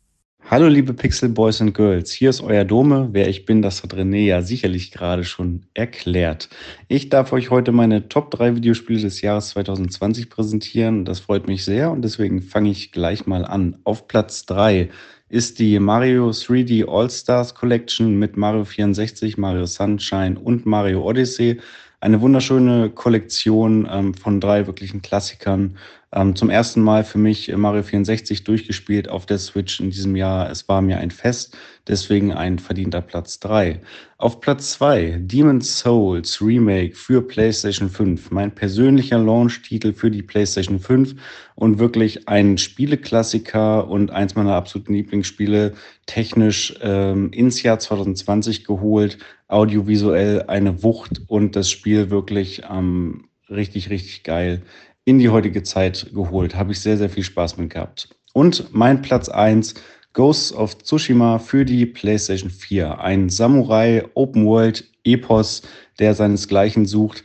Hallo 0.51 0.67
liebe 0.67 0.94
Pixel 0.94 1.28
Boys 1.28 1.60
and 1.60 1.75
Girls, 1.75 2.10
hier 2.10 2.31
ist 2.31 2.41
euer 2.41 2.65
Dome. 2.65 3.10
Wer 3.12 3.28
ich 3.28 3.44
bin, 3.44 3.60
das 3.60 3.83
hat 3.83 3.93
René 3.93 4.25
ja 4.25 4.41
sicherlich 4.41 4.91
gerade 4.91 5.25
schon 5.25 5.67
erklärt. 5.75 6.49
Ich 6.89 7.10
darf 7.10 7.35
euch 7.35 7.51
heute 7.51 7.70
meine 7.70 8.09
Top 8.09 8.31
3 8.31 8.57
Videospiele 8.57 9.02
des 9.02 9.20
Jahres 9.20 9.51
2020 9.51 10.31
präsentieren. 10.31 11.05
Das 11.05 11.20
freut 11.20 11.49
mich 11.49 11.67
sehr 11.67 11.91
und 11.91 12.01
deswegen 12.01 12.41
fange 12.41 12.70
ich 12.70 12.93
gleich 12.93 13.27
mal 13.27 13.44
an. 13.44 13.77
Auf 13.85 14.09
Platz 14.09 14.47
3 14.47 14.89
ist 15.28 15.59
die 15.59 15.78
Mario 15.78 16.31
3D 16.31 16.89
All-Stars 16.89 17.55
Collection 17.55 18.18
mit 18.18 18.39
Mario 18.39 18.65
64, 18.65 19.36
Mario 19.36 19.67
Sunshine 19.67 20.41
und 20.41 20.65
Mario 20.65 21.02
Odyssey. 21.02 21.60
Eine 22.01 22.23
wunderschöne 22.23 22.89
Kollektion 22.89 23.86
ähm, 23.91 24.15
von 24.15 24.41
drei 24.41 24.67
wirklichen 24.67 25.02
Klassikern 25.02 25.77
ähm, 26.12 26.35
zum 26.35 26.49
ersten 26.49 26.81
Mal 26.81 27.05
für 27.05 27.19
mich 27.19 27.55
Mario 27.55 27.83
64 27.83 28.45
durchgespielt 28.45 29.11
auf 29.11 29.27
der 29.27 29.39
Switch 29.39 29.78
in 29.78 29.91
diesem 29.91 30.17
Jahr. 30.17 30.51
Es 30.51 30.67
war 30.67 30.81
mir 30.81 30.99
ein 30.99 31.11
Fest, 31.11 31.57
deswegen 31.87 32.33
ein 32.33 32.59
verdienter 32.59 33.03
Platz 33.03 33.41
3. 33.41 33.81
Auf 34.17 34.41
Platz 34.41 34.73
2 34.73 35.19
Demon's 35.20 35.78
Souls 35.78 36.41
Remake 36.41 36.97
für 36.97 37.20
PlayStation 37.20 37.91
5. 37.91 38.31
Mein 38.31 38.55
persönlicher 38.55 39.19
Launch-Titel 39.19 39.93
für 39.93 40.11
die 40.11 40.23
PlayStation 40.23 40.81
5 40.81 41.15
und 41.57 41.78
wirklich 41.78 42.27
ein 42.27 42.57
Spieleklassiker 42.57 43.87
und 43.87 44.11
eins 44.11 44.35
meiner 44.35 44.55
absoluten 44.55 44.95
Lieblingsspiele 44.95 45.75
technisch 46.07 46.75
ähm, 46.81 47.33
ins 47.33 47.62
Jahr 47.62 47.78
2020 47.78 48.65
geholt. 48.65 49.19
Audiovisuell 49.47 50.45
eine 50.47 50.83
Wucht 50.83 51.20
und 51.27 51.55
das 51.55 51.70
Spiel 51.70 52.11
wirklich 52.11 52.62
ähm, 52.70 53.28
richtig, 53.51 53.91
richtig 53.91 54.25
geil 54.25 54.62
in 55.09 55.19
die 55.19 55.31
heutige 55.31 55.62
Zeit 55.62 56.11
geholt. 56.12 56.55
Habe 56.55 56.73
ich 56.73 56.81
sehr, 56.81 56.99
sehr 56.99 57.09
viel 57.09 57.23
Spaß 57.23 57.57
mit 57.57 57.70
gehabt. 57.70 58.11
Und 58.35 58.75
mein 58.75 59.01
Platz 59.01 59.31
1, 59.31 59.73
Ghosts 60.12 60.53
of 60.53 60.77
Tsushima 60.77 61.39
für 61.39 61.65
die 61.65 61.87
PlayStation 61.87 62.51
4. 62.51 63.01
Ein 63.01 63.31
Samurai 63.31 64.05
Open 64.12 64.45
World 64.45 64.85
Epos, 65.05 65.62
der 65.99 66.15
seinesgleichen 66.15 66.85
sucht. 66.85 67.25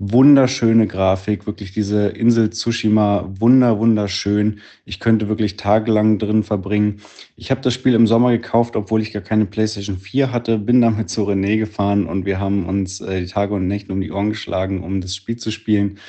Wunderschöne 0.00 0.88
Grafik, 0.88 1.46
wirklich 1.46 1.70
diese 1.70 2.08
Insel 2.08 2.50
Tsushima, 2.50 3.30
wunder, 3.38 3.78
wunderschön. 3.78 4.58
Ich 4.84 4.98
könnte 4.98 5.28
wirklich 5.28 5.56
tagelang 5.56 6.18
drin 6.18 6.42
verbringen. 6.42 7.00
Ich 7.36 7.52
habe 7.52 7.60
das 7.60 7.74
Spiel 7.74 7.94
im 7.94 8.08
Sommer 8.08 8.32
gekauft, 8.32 8.74
obwohl 8.74 9.02
ich 9.02 9.12
gar 9.12 9.22
keine 9.22 9.46
PlayStation 9.46 9.98
4 9.98 10.32
hatte, 10.32 10.58
bin 10.58 10.80
damit 10.80 11.10
zu 11.10 11.22
René 11.28 11.58
gefahren 11.58 12.06
und 12.06 12.24
wir 12.24 12.40
haben 12.40 12.66
uns 12.66 13.00
äh, 13.00 13.20
die 13.20 13.28
Tage 13.28 13.54
und 13.54 13.68
Nächte 13.68 13.92
um 13.92 14.00
die 14.00 14.10
Ohren 14.10 14.30
geschlagen, 14.30 14.82
um 14.82 15.00
das 15.00 15.14
Spiel 15.14 15.36
zu 15.36 15.52
spielen. 15.52 16.00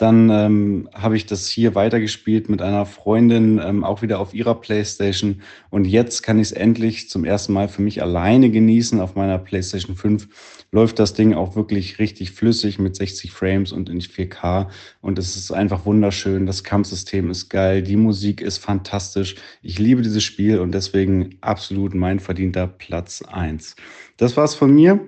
Dann 0.00 0.30
ähm, 0.30 0.88
habe 0.94 1.14
ich 1.14 1.26
das 1.26 1.46
hier 1.46 1.74
weitergespielt 1.74 2.48
mit 2.48 2.62
einer 2.62 2.86
Freundin, 2.86 3.60
ähm, 3.62 3.84
auch 3.84 4.00
wieder 4.00 4.18
auf 4.18 4.32
ihrer 4.32 4.54
Playstation. 4.54 5.42
Und 5.68 5.84
jetzt 5.84 6.22
kann 6.22 6.38
ich 6.38 6.48
es 6.48 6.52
endlich 6.52 7.10
zum 7.10 7.26
ersten 7.26 7.52
Mal 7.52 7.68
für 7.68 7.82
mich 7.82 8.00
alleine 8.00 8.50
genießen 8.50 8.98
auf 8.98 9.14
meiner 9.14 9.36
Playstation 9.36 9.96
5. 9.96 10.26
Läuft 10.72 10.98
das 11.00 11.12
Ding 11.12 11.34
auch 11.34 11.54
wirklich 11.54 11.98
richtig 11.98 12.30
flüssig 12.30 12.78
mit 12.78 12.96
60 12.96 13.30
Frames 13.30 13.72
und 13.72 13.90
in 13.90 14.00
4K. 14.00 14.68
Und 15.02 15.18
es 15.18 15.36
ist 15.36 15.52
einfach 15.52 15.84
wunderschön. 15.84 16.46
Das 16.46 16.64
Kampfsystem 16.64 17.30
ist 17.30 17.50
geil. 17.50 17.82
Die 17.82 17.96
Musik 17.96 18.40
ist 18.40 18.56
fantastisch. 18.56 19.34
Ich 19.60 19.78
liebe 19.78 20.00
dieses 20.00 20.24
Spiel 20.24 20.60
und 20.60 20.72
deswegen 20.72 21.36
absolut 21.42 21.94
mein 21.94 22.20
verdienter 22.20 22.68
Platz 22.68 23.20
1. 23.20 23.76
Das 24.16 24.34
war's 24.38 24.54
von 24.54 24.74
mir. 24.74 24.98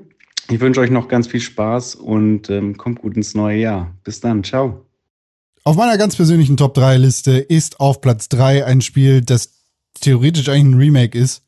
Ich 0.48 0.60
wünsche 0.60 0.80
euch 0.80 0.90
noch 0.90 1.08
ganz 1.08 1.26
viel 1.28 1.40
Spaß 1.40 1.94
und 1.94 2.50
ähm, 2.50 2.76
kommt 2.76 3.00
gut 3.00 3.16
ins 3.16 3.34
neue 3.34 3.58
Jahr. 3.58 3.94
Bis 4.04 4.20
dann, 4.20 4.44
ciao. 4.44 4.86
Auf 5.64 5.76
meiner 5.76 5.96
ganz 5.96 6.16
persönlichen 6.16 6.56
Top 6.56 6.74
3 6.74 6.96
Liste 6.96 7.38
ist 7.38 7.78
auf 7.78 8.00
Platz 8.00 8.28
3 8.28 8.64
ein 8.64 8.80
Spiel, 8.80 9.22
das 9.22 9.54
theoretisch 10.00 10.48
eigentlich 10.48 10.74
ein 10.74 10.80
Remake 10.80 11.16
ist. 11.16 11.44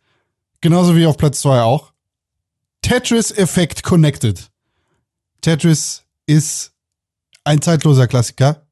Genauso 0.61 0.97
wie 0.97 1.07
auf 1.07 1.17
Platz 1.17 1.41
2 1.41 1.63
auch. 1.63 1.93
Tetris 2.83 3.33
Effect 3.33 3.83
Connected. 3.83 4.51
Tetris 5.41 6.05
ist 6.27 6.73
ein 7.43 7.61
zeitloser 7.61 8.07
Klassiker. 8.07 8.67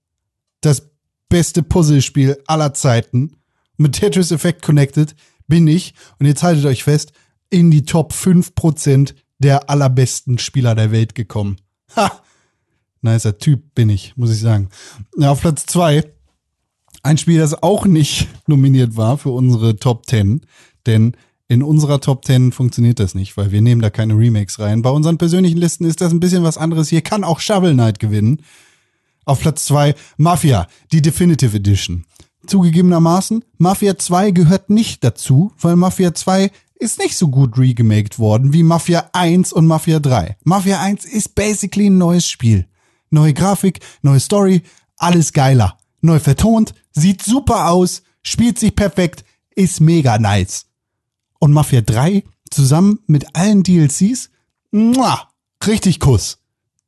Das 0.60 0.91
beste 1.28 1.62
Puzzlespiel 1.62 2.39
aller 2.47 2.73
Zeiten. 2.75 3.36
Mit 3.76 3.94
Tetris 3.94 4.31
Effect 4.31 4.62
Connected 4.62 5.17
bin 5.49 5.67
ich, 5.67 5.94
und 6.18 6.26
jetzt 6.26 6.42
haltet 6.42 6.65
euch 6.67 6.84
fest, 6.84 7.12
in 7.51 7.70
die 7.70 7.84
Top 7.84 8.12
5% 8.12 9.15
der 9.43 9.69
allerbesten 9.69 10.39
Spieler 10.39 10.75
der 10.75 10.93
Welt 10.93 11.15
gekommen. 11.15 11.57
Ha! 11.97 12.11
Nicer 13.03 13.37
Typ 13.39 13.75
bin 13.75 13.91
ich, 13.91 14.17
muss 14.17 14.31
ich 14.31 14.41
sagen. 14.41 14.69
Ja, 15.17 15.33
auf 15.33 15.41
Platz 15.41 15.67
zwei 15.67 16.05
ein 17.03 17.19
Spiel, 17.19 17.39
das 17.39 17.62
auch 17.62 17.87
nicht 17.87 18.29
nominiert 18.47 18.97
war 18.97 19.19
für 19.19 19.31
unsere 19.31 19.77
Top 19.77 20.07
10, 20.07 20.43
denn 20.87 21.17
in 21.49 21.62
unserer 21.62 22.01
Top 22.01 22.25
10 22.25 22.53
funktioniert 22.53 22.99
das 22.99 23.15
nicht, 23.15 23.37
weil 23.37 23.51
wir 23.51 23.61
nehmen 23.61 23.83
da 23.83 23.91
keine 23.91 24.17
Remakes 24.17 24.59
rein. 24.59 24.83
Bei 24.83 24.91
unseren 24.91 25.19
persönlichen 25.19 25.59
Listen 25.59 25.85
ist 25.85 26.01
das 26.01 26.12
ein 26.12 26.21
bisschen 26.21 26.45
was 26.45 26.57
anderes. 26.57 26.89
Hier 26.89 27.03
kann 27.03 27.25
auch 27.25 27.41
Shovel 27.41 27.75
Knight 27.75 27.99
gewinnen. 27.99 28.41
Auf 29.25 29.41
Platz 29.41 29.67
zwei 29.67 29.95
Mafia, 30.17 30.67
die 30.93 31.03
Definitive 31.03 31.57
Edition. 31.57 32.05
Zugegebenermaßen, 32.47 33.45
Mafia 33.59 33.97
2 33.97 34.33
gehört 34.33 34.69
nicht 34.69 35.05
dazu, 35.05 35.53
weil 35.61 35.77
Mafia 35.77 36.12
2 36.12 36.51
ist 36.83 36.99
nicht 36.99 37.17
so 37.17 37.28
gut 37.28 37.57
regemaked 37.57 38.19
worden 38.19 38.52
wie 38.52 38.65
Mafia 38.65 39.09
1 39.12 39.52
und 39.52 39.67
Mafia 39.67 40.01
3. 40.01 40.36
Mafia 40.43 40.81
1 40.81 41.05
ist 41.05 41.35
basically 41.36 41.86
ein 41.86 41.97
neues 41.97 42.28
Spiel. 42.28 42.67
Neue 43.11 43.33
Grafik, 43.33 43.78
neue 44.02 44.19
Story, 44.19 44.62
alles 44.97 45.33
geiler. 45.33 45.78
Neu 46.01 46.19
vertont, 46.19 46.75
sieht 46.91 47.23
super 47.23 47.70
aus, 47.70 48.02
spielt 48.23 48.59
sich 48.59 48.75
perfekt, 48.75 49.25
ist 49.55 49.81
mega 49.81 50.19
nice. 50.19 50.67
Und 51.39 51.52
Mafia 51.52 51.83
3 51.83 52.25
zusammen 52.51 52.99
mit 53.07 53.36
allen 53.36 53.62
DLCs, 53.62 54.31
muah, 54.73 55.28
richtig 55.65 56.01
Kuss. 56.01 56.39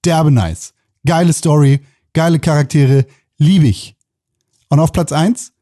Derbe 0.05 0.33
nice. 0.33 0.75
Geile 1.07 1.33
Story, 1.33 1.81
geile 2.13 2.41
Charaktere, 2.41 3.07
liebe 3.39 3.69
ich. 3.69 3.95
Und 4.69 4.81
auf 4.81 4.91
Platz 4.91 5.13
1 5.13 5.53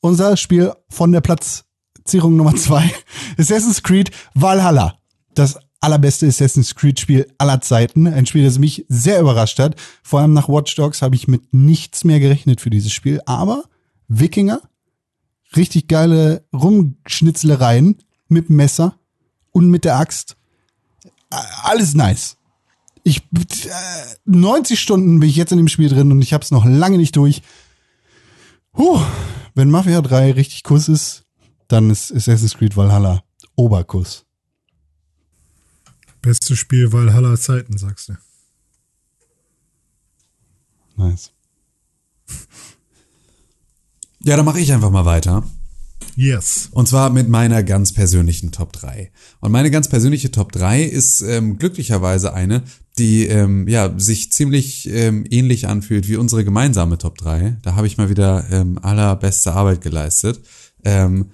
unser 0.00 0.36
Spiel 0.36 0.72
von 0.88 1.12
der 1.12 1.20
Platz 1.20 1.64
Platzierung 2.04 2.36
Nummer 2.36 2.54
zwei. 2.54 2.92
Assassin's 3.38 3.82
Creed 3.82 4.10
Valhalla. 4.34 4.98
Das 5.32 5.58
allerbeste 5.80 6.26
Assassin's 6.26 6.74
Creed 6.74 7.00
Spiel 7.00 7.26
aller 7.38 7.62
Zeiten. 7.62 8.06
Ein 8.06 8.26
Spiel, 8.26 8.44
das 8.44 8.58
mich 8.58 8.84
sehr 8.90 9.20
überrascht 9.20 9.58
hat. 9.58 9.76
Vor 10.02 10.20
allem 10.20 10.34
nach 10.34 10.50
Watch 10.50 10.74
Dogs 10.74 11.00
habe 11.00 11.14
ich 11.14 11.28
mit 11.28 11.54
nichts 11.54 12.04
mehr 12.04 12.20
gerechnet 12.20 12.60
für 12.60 12.68
dieses 12.68 12.92
Spiel. 12.92 13.22
Aber 13.24 13.64
Wikinger, 14.06 14.60
richtig 15.56 15.88
geile 15.88 16.44
Rumschnitzlereien 16.52 17.96
mit 18.28 18.50
Messer 18.50 18.98
und 19.52 19.70
mit 19.70 19.86
der 19.86 19.96
Axt. 19.96 20.36
Alles 21.62 21.94
nice. 21.94 22.36
Ich, 23.02 23.18
äh, 23.18 23.70
90 24.26 24.78
Stunden 24.78 25.20
bin 25.20 25.30
ich 25.30 25.36
jetzt 25.36 25.52
in 25.52 25.58
dem 25.58 25.68
Spiel 25.68 25.88
drin 25.88 26.12
und 26.12 26.20
ich 26.20 26.34
habe 26.34 26.44
es 26.44 26.50
noch 26.50 26.66
lange 26.66 26.98
nicht 26.98 27.16
durch. 27.16 27.40
Puh, 28.72 29.00
wenn 29.54 29.70
Mafia 29.70 30.02
3 30.02 30.32
richtig 30.32 30.64
Kuss 30.64 30.88
ist, 30.88 31.23
dann 31.68 31.90
ist 31.90 32.12
Assassin's 32.12 32.54
Creed 32.54 32.76
Valhalla 32.76 33.22
Oberkuss. 33.56 34.24
Bestes 36.22 36.58
Spiel 36.58 36.92
Valhalla 36.92 37.36
Zeiten, 37.36 37.76
sagst 37.76 38.08
du. 38.08 38.14
Nice. 40.96 41.32
Ja, 44.20 44.36
dann 44.36 44.46
mache 44.46 44.60
ich 44.60 44.72
einfach 44.72 44.90
mal 44.90 45.04
weiter. 45.04 45.44
Yes. 46.16 46.68
Und 46.70 46.88
zwar 46.88 47.10
mit 47.10 47.28
meiner 47.28 47.62
ganz 47.62 47.92
persönlichen 47.92 48.52
Top 48.52 48.72
3. 48.72 49.10
Und 49.40 49.52
meine 49.52 49.70
ganz 49.70 49.88
persönliche 49.88 50.30
Top 50.30 50.52
3 50.52 50.82
ist 50.82 51.20
ähm, 51.22 51.58
glücklicherweise 51.58 52.32
eine, 52.32 52.62
die 52.98 53.26
ähm, 53.26 53.66
ja 53.68 53.92
sich 53.98 54.32
ziemlich 54.32 54.88
ähm, 54.88 55.26
ähnlich 55.28 55.66
anfühlt 55.66 56.08
wie 56.08 56.16
unsere 56.16 56.44
gemeinsame 56.44 56.98
Top 56.98 57.18
3. 57.18 57.58
Da 57.62 57.74
habe 57.74 57.86
ich 57.86 57.98
mal 57.98 58.08
wieder 58.08 58.46
ähm, 58.50 58.78
allerbeste 58.80 59.52
Arbeit 59.52 59.80
geleistet. 59.80 60.40
Ähm, 60.84 61.30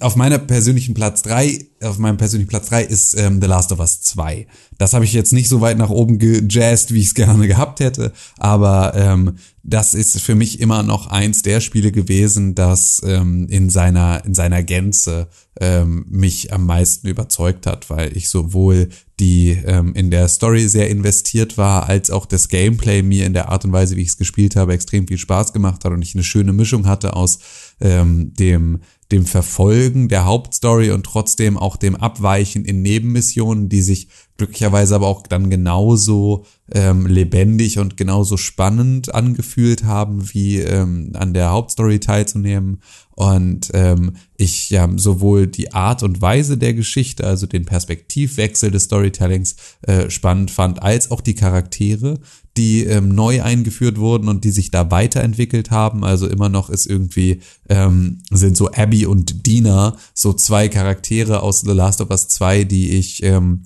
auf 0.00 0.16
meiner 0.16 0.38
persönlichen 0.38 0.94
Platz 0.94 1.22
drei, 1.22 1.66
auf 1.80 1.98
meinem 1.98 2.16
persönlichen 2.16 2.48
Platz 2.48 2.68
drei 2.68 2.82
ist 2.82 3.14
ähm, 3.14 3.40
The 3.40 3.46
Last 3.46 3.70
of 3.70 3.78
Us 3.78 4.00
2. 4.02 4.48
Das 4.76 4.92
habe 4.92 5.04
ich 5.04 5.12
jetzt 5.12 5.32
nicht 5.32 5.48
so 5.48 5.60
weit 5.60 5.78
nach 5.78 5.90
oben 5.90 6.18
gejazzt, 6.18 6.92
wie 6.92 7.00
ich 7.00 7.06
es 7.08 7.14
gerne 7.14 7.46
gehabt 7.46 7.78
hätte, 7.78 8.12
aber 8.38 8.94
ähm, 8.96 9.36
das 9.62 9.94
ist 9.94 10.20
für 10.20 10.34
mich 10.34 10.60
immer 10.60 10.82
noch 10.82 11.08
eins 11.08 11.42
der 11.42 11.60
Spiele 11.60 11.92
gewesen, 11.92 12.54
das 12.54 13.02
ähm, 13.04 13.46
in 13.50 13.70
seiner 13.70 14.24
in 14.24 14.34
seiner 14.34 14.62
Gänze 14.62 15.28
ähm, 15.60 16.06
mich 16.08 16.52
am 16.52 16.66
meisten 16.66 17.06
überzeugt 17.06 17.66
hat, 17.66 17.90
weil 17.90 18.16
ich 18.16 18.28
sowohl 18.30 18.88
die 19.20 19.58
ähm, 19.64 19.94
in 19.94 20.10
der 20.10 20.28
Story 20.28 20.68
sehr 20.68 20.88
investiert 20.88 21.58
war, 21.58 21.88
als 21.88 22.10
auch 22.10 22.26
das 22.26 22.48
Gameplay 22.48 23.02
mir 23.02 23.26
in 23.26 23.32
der 23.32 23.50
Art 23.50 23.64
und 23.64 23.72
Weise, 23.72 23.96
wie 23.96 24.02
ich 24.02 24.08
es 24.08 24.16
gespielt 24.16 24.56
habe, 24.56 24.72
extrem 24.72 25.06
viel 25.06 25.18
Spaß 25.18 25.52
gemacht 25.52 25.84
hat 25.84 25.92
und 25.92 26.02
ich 26.02 26.14
eine 26.14 26.24
schöne 26.24 26.52
Mischung 26.52 26.86
hatte 26.86 27.14
aus 27.14 27.38
ähm, 27.80 28.32
dem 28.34 28.80
dem 29.10 29.24
Verfolgen 29.24 30.08
der 30.08 30.26
Hauptstory 30.26 30.90
und 30.90 31.04
trotzdem 31.04 31.56
auch 31.56 31.76
dem 31.76 31.96
Abweichen 31.96 32.64
in 32.64 32.82
Nebenmissionen, 32.82 33.68
die 33.68 33.80
sich 33.80 34.08
glücklicherweise 34.36 34.94
aber 34.94 35.06
auch 35.06 35.26
dann 35.26 35.50
genauso 35.50 36.44
ähm, 36.72 37.06
lebendig 37.06 37.78
und 37.78 37.96
genauso 37.96 38.36
spannend 38.36 39.14
angefühlt 39.14 39.84
haben, 39.84 40.32
wie 40.32 40.58
ähm, 40.58 41.12
an 41.14 41.32
der 41.32 41.50
Hauptstory 41.50 42.00
teilzunehmen. 42.00 42.82
Und 43.18 43.72
ähm, 43.74 44.12
ich 44.36 44.70
ja 44.70 44.88
sowohl 44.94 45.48
die 45.48 45.72
Art 45.72 46.04
und 46.04 46.22
Weise 46.22 46.56
der 46.56 46.72
Geschichte, 46.72 47.26
also 47.26 47.48
den 47.48 47.64
Perspektivwechsel 47.64 48.70
des 48.70 48.84
Storytellings 48.84 49.56
äh, 49.82 50.08
spannend 50.08 50.52
fand, 50.52 50.84
als 50.84 51.10
auch 51.10 51.20
die 51.20 51.34
Charaktere, 51.34 52.20
die 52.56 52.84
ähm, 52.84 53.08
neu 53.08 53.42
eingeführt 53.42 53.98
wurden 53.98 54.28
und 54.28 54.44
die 54.44 54.52
sich 54.52 54.70
da 54.70 54.92
weiterentwickelt 54.92 55.72
haben. 55.72 56.04
Also 56.04 56.28
immer 56.28 56.48
noch 56.48 56.70
ist 56.70 56.86
irgendwie, 56.86 57.40
ähm, 57.68 58.22
sind 58.30 58.56
so 58.56 58.70
Abby 58.70 59.04
und 59.04 59.48
Dina 59.48 59.96
so 60.14 60.32
zwei 60.32 60.68
Charaktere 60.68 61.42
aus 61.42 61.62
The 61.62 61.72
Last 61.72 62.00
of 62.00 62.10
Us 62.10 62.28
2, 62.28 62.62
die 62.62 62.90
ich 62.90 63.24
ähm, 63.24 63.64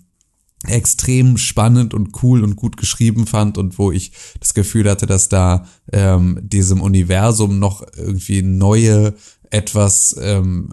extrem 0.67 1.37
spannend 1.37 1.93
und 1.93 2.23
cool 2.23 2.43
und 2.43 2.57
gut 2.57 2.79
geschrieben 2.79 3.27
fand 3.27 3.59
und 3.59 3.79
wo 3.79 3.93
ich 3.93 4.13
das 4.41 4.55
Gefühl 4.55 4.89
hatte, 4.89 5.05
dass 5.05 5.29
da 5.29 5.67
ähm, 5.93 6.39
diesem 6.43 6.81
Universum 6.81 7.59
noch 7.59 7.83
irgendwie 7.97 8.41
neue 8.41 9.15
etwas 9.53 10.17
ähm, 10.21 10.71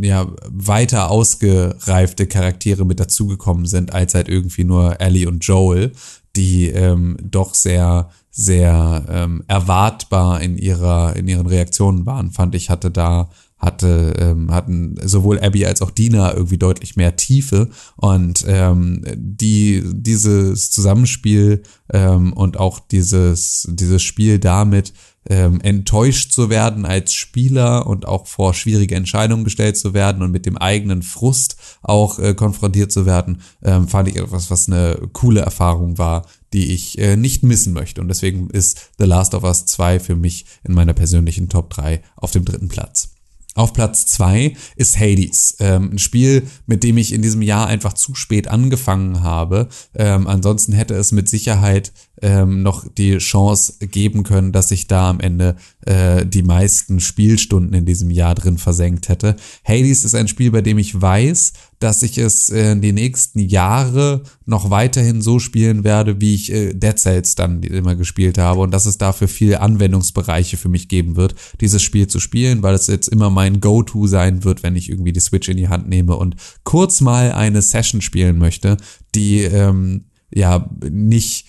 ja 0.00 0.26
weiter 0.48 1.10
ausgereifte 1.10 2.26
Charaktere 2.26 2.86
mit 2.86 2.98
dazugekommen 2.98 3.66
sind 3.66 3.92
als 3.92 4.14
halt 4.14 4.28
irgendwie 4.28 4.64
nur 4.64 5.00
Ellie 5.00 5.28
und 5.28 5.44
Joel, 5.44 5.92
die 6.34 6.68
ähm, 6.68 7.16
doch 7.22 7.54
sehr 7.54 8.10
sehr 8.30 9.04
ähm, 9.08 9.44
erwartbar 9.46 10.40
in 10.40 10.56
ihrer 10.56 11.14
in 11.16 11.28
ihren 11.28 11.46
Reaktionen 11.46 12.06
waren, 12.06 12.32
fand 12.32 12.54
ich 12.54 12.70
hatte 12.70 12.90
da 12.90 13.28
hatte 13.58 14.14
ähm, 14.18 14.50
hatten 14.50 14.96
sowohl 15.02 15.38
Abby 15.38 15.66
als 15.66 15.82
auch 15.82 15.90
Dina 15.90 16.34
irgendwie 16.34 16.58
deutlich 16.58 16.96
mehr 16.96 17.16
Tiefe 17.16 17.68
und 17.96 18.44
ähm, 18.48 19.04
die 19.16 19.82
dieses 19.84 20.70
Zusammenspiel 20.70 21.62
ähm, 21.92 22.32
und 22.32 22.58
auch 22.58 22.80
dieses 22.80 23.68
dieses 23.70 24.02
Spiel 24.02 24.38
damit 24.38 24.92
ähm, 25.28 25.60
enttäuscht 25.60 26.32
zu 26.32 26.50
werden 26.50 26.84
als 26.84 27.12
Spieler 27.12 27.86
und 27.86 28.06
auch 28.06 28.26
vor 28.26 28.54
schwierige 28.54 28.94
Entscheidungen 28.94 29.44
gestellt 29.44 29.76
zu 29.76 29.94
werden 29.94 30.22
und 30.22 30.30
mit 30.30 30.46
dem 30.46 30.58
eigenen 30.58 31.02
Frust 31.02 31.56
auch 31.82 32.18
äh, 32.18 32.34
konfrontiert 32.34 32.92
zu 32.92 33.06
werden, 33.06 33.40
ähm, 33.62 33.88
fand 33.88 34.08
ich 34.08 34.16
etwas, 34.16 34.50
was 34.50 34.68
eine 34.68 35.08
coole 35.12 35.40
Erfahrung 35.40 35.98
war, 35.98 36.26
die 36.52 36.72
ich 36.72 36.98
äh, 36.98 37.16
nicht 37.16 37.42
missen 37.42 37.72
möchte. 37.72 38.00
Und 38.00 38.08
deswegen 38.08 38.50
ist 38.50 38.90
The 38.98 39.04
Last 39.04 39.34
of 39.34 39.44
Us 39.44 39.66
2 39.66 40.00
für 40.00 40.16
mich 40.16 40.46
in 40.62 40.74
meiner 40.74 40.94
persönlichen 40.94 41.48
Top 41.48 41.70
3 41.70 42.02
auf 42.16 42.30
dem 42.30 42.44
dritten 42.44 42.68
Platz. 42.68 43.14
Auf 43.54 43.72
Platz 43.72 44.06
zwei 44.06 44.56
ist 44.74 44.98
Hades, 44.98 45.56
ähm, 45.60 45.90
ein 45.92 45.98
Spiel, 45.98 46.42
mit 46.66 46.82
dem 46.82 46.98
ich 46.98 47.12
in 47.12 47.22
diesem 47.22 47.40
Jahr 47.40 47.68
einfach 47.68 47.92
zu 47.92 48.16
spät 48.16 48.48
angefangen 48.48 49.22
habe. 49.22 49.68
Ähm, 49.94 50.26
ansonsten 50.26 50.72
hätte 50.72 50.94
es 50.94 51.12
mit 51.12 51.28
Sicherheit 51.28 51.92
ähm, 52.22 52.62
noch 52.62 52.86
die 52.86 53.18
Chance 53.18 53.74
geben 53.86 54.22
können, 54.22 54.52
dass 54.52 54.70
ich 54.70 54.86
da 54.86 55.10
am 55.10 55.20
Ende 55.20 55.56
äh, 55.84 56.24
die 56.24 56.42
meisten 56.42 57.00
Spielstunden 57.00 57.74
in 57.74 57.86
diesem 57.86 58.10
Jahr 58.10 58.34
drin 58.34 58.58
versenkt 58.58 59.08
hätte. 59.08 59.36
Hades 59.64 60.04
ist 60.04 60.14
ein 60.14 60.28
Spiel, 60.28 60.50
bei 60.50 60.62
dem 60.62 60.78
ich 60.78 61.00
weiß, 61.00 61.52
dass 61.80 62.02
ich 62.02 62.18
es 62.18 62.50
äh, 62.50 62.76
die 62.76 62.92
nächsten 62.92 63.40
Jahre 63.40 64.22
noch 64.46 64.70
weiterhin 64.70 65.22
so 65.22 65.38
spielen 65.38 65.84
werde, 65.84 66.20
wie 66.20 66.34
ich 66.34 66.52
äh, 66.52 66.72
Dead 66.72 66.98
Cells 66.98 67.34
dann 67.34 67.62
immer 67.62 67.96
gespielt 67.96 68.38
habe 68.38 68.60
und 68.60 68.70
dass 68.70 68.86
es 68.86 68.96
dafür 68.96 69.28
viele 69.28 69.60
Anwendungsbereiche 69.60 70.56
für 70.56 70.68
mich 70.68 70.88
geben 70.88 71.16
wird, 71.16 71.34
dieses 71.60 71.82
Spiel 71.82 72.06
zu 72.06 72.20
spielen, 72.20 72.62
weil 72.62 72.74
es 72.74 72.86
jetzt 72.86 73.08
immer 73.08 73.28
mein 73.28 73.60
Go-To 73.60 74.06
sein 74.06 74.44
wird, 74.44 74.62
wenn 74.62 74.76
ich 74.76 74.88
irgendwie 74.88 75.12
die 75.12 75.20
Switch 75.20 75.48
in 75.48 75.56
die 75.56 75.68
Hand 75.68 75.88
nehme 75.88 76.16
und 76.16 76.36
kurz 76.62 77.00
mal 77.00 77.32
eine 77.32 77.60
Session 77.60 78.00
spielen 78.00 78.38
möchte, 78.38 78.76
die 79.14 79.40
ähm, 79.42 80.04
ja 80.32 80.70
nicht 80.90 81.46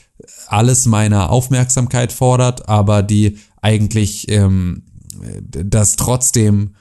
alles 0.47 0.85
meiner 0.85 1.29
Aufmerksamkeit 1.29 2.11
fordert, 2.11 2.69
aber 2.69 3.03
die 3.03 3.37
eigentlich 3.61 4.29
ähm, 4.29 4.83
das 5.49 5.95
trotzdem 5.95 6.75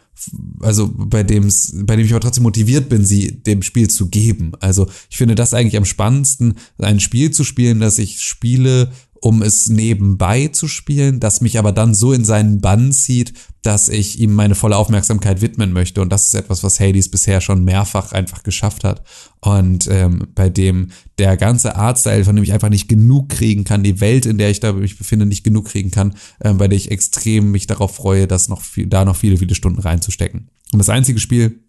also 0.60 0.90
bei 0.94 1.22
dem 1.22 1.50
bei 1.86 1.96
dem 1.96 2.04
ich 2.04 2.12
aber 2.12 2.20
trotzdem 2.20 2.44
motiviert 2.44 2.88
bin, 2.88 3.04
sie 3.04 3.42
dem 3.42 3.62
Spiel 3.62 3.90
zu 3.90 4.08
geben. 4.08 4.52
Also 4.60 4.88
ich 5.10 5.16
finde 5.16 5.34
das 5.34 5.54
eigentlich 5.54 5.76
am 5.76 5.84
spannendsten, 5.84 6.54
ein 6.78 7.00
Spiel 7.00 7.30
zu 7.30 7.44
spielen, 7.44 7.80
das 7.80 7.98
ich 7.98 8.22
spiele, 8.22 8.92
um 9.24 9.40
es 9.40 9.70
nebenbei 9.70 10.48
zu 10.48 10.68
spielen, 10.68 11.18
das 11.18 11.40
mich 11.40 11.58
aber 11.58 11.72
dann 11.72 11.94
so 11.94 12.12
in 12.12 12.26
seinen 12.26 12.60
Bann 12.60 12.92
zieht, 12.92 13.32
dass 13.62 13.88
ich 13.88 14.20
ihm 14.20 14.34
meine 14.34 14.54
volle 14.54 14.76
Aufmerksamkeit 14.76 15.40
widmen 15.40 15.72
möchte. 15.72 16.02
Und 16.02 16.10
das 16.10 16.26
ist 16.26 16.34
etwas, 16.34 16.62
was 16.62 16.78
Hades 16.78 17.10
bisher 17.10 17.40
schon 17.40 17.64
mehrfach 17.64 18.12
einfach 18.12 18.42
geschafft 18.42 18.84
hat. 18.84 19.02
Und 19.40 19.88
ähm, 19.90 20.26
bei 20.34 20.50
dem 20.50 20.90
der 21.16 21.38
ganze 21.38 21.74
Artstyle, 21.74 22.26
von 22.26 22.36
dem 22.36 22.42
ich 22.42 22.52
einfach 22.52 22.68
nicht 22.68 22.86
genug 22.86 23.30
kriegen 23.30 23.64
kann, 23.64 23.82
die 23.82 24.02
Welt, 24.02 24.26
in 24.26 24.36
der 24.36 24.50
ich 24.50 24.60
da 24.60 24.74
mich 24.74 24.98
befinde, 24.98 25.24
nicht 25.24 25.42
genug 25.42 25.68
kriegen 25.68 25.90
kann, 25.90 26.16
ähm, 26.42 26.58
bei 26.58 26.68
der 26.68 26.76
ich 26.76 26.90
extrem 26.90 27.50
mich 27.50 27.66
darauf 27.66 27.94
freue, 27.94 28.26
das 28.26 28.50
noch 28.50 28.60
viel, 28.60 28.88
da 28.88 29.06
noch 29.06 29.16
viele, 29.16 29.38
viele 29.38 29.54
Stunden 29.54 29.80
reinzustecken. 29.80 30.50
Und 30.72 30.78
das 30.78 30.90
einzige 30.90 31.18
Spiel, 31.18 31.60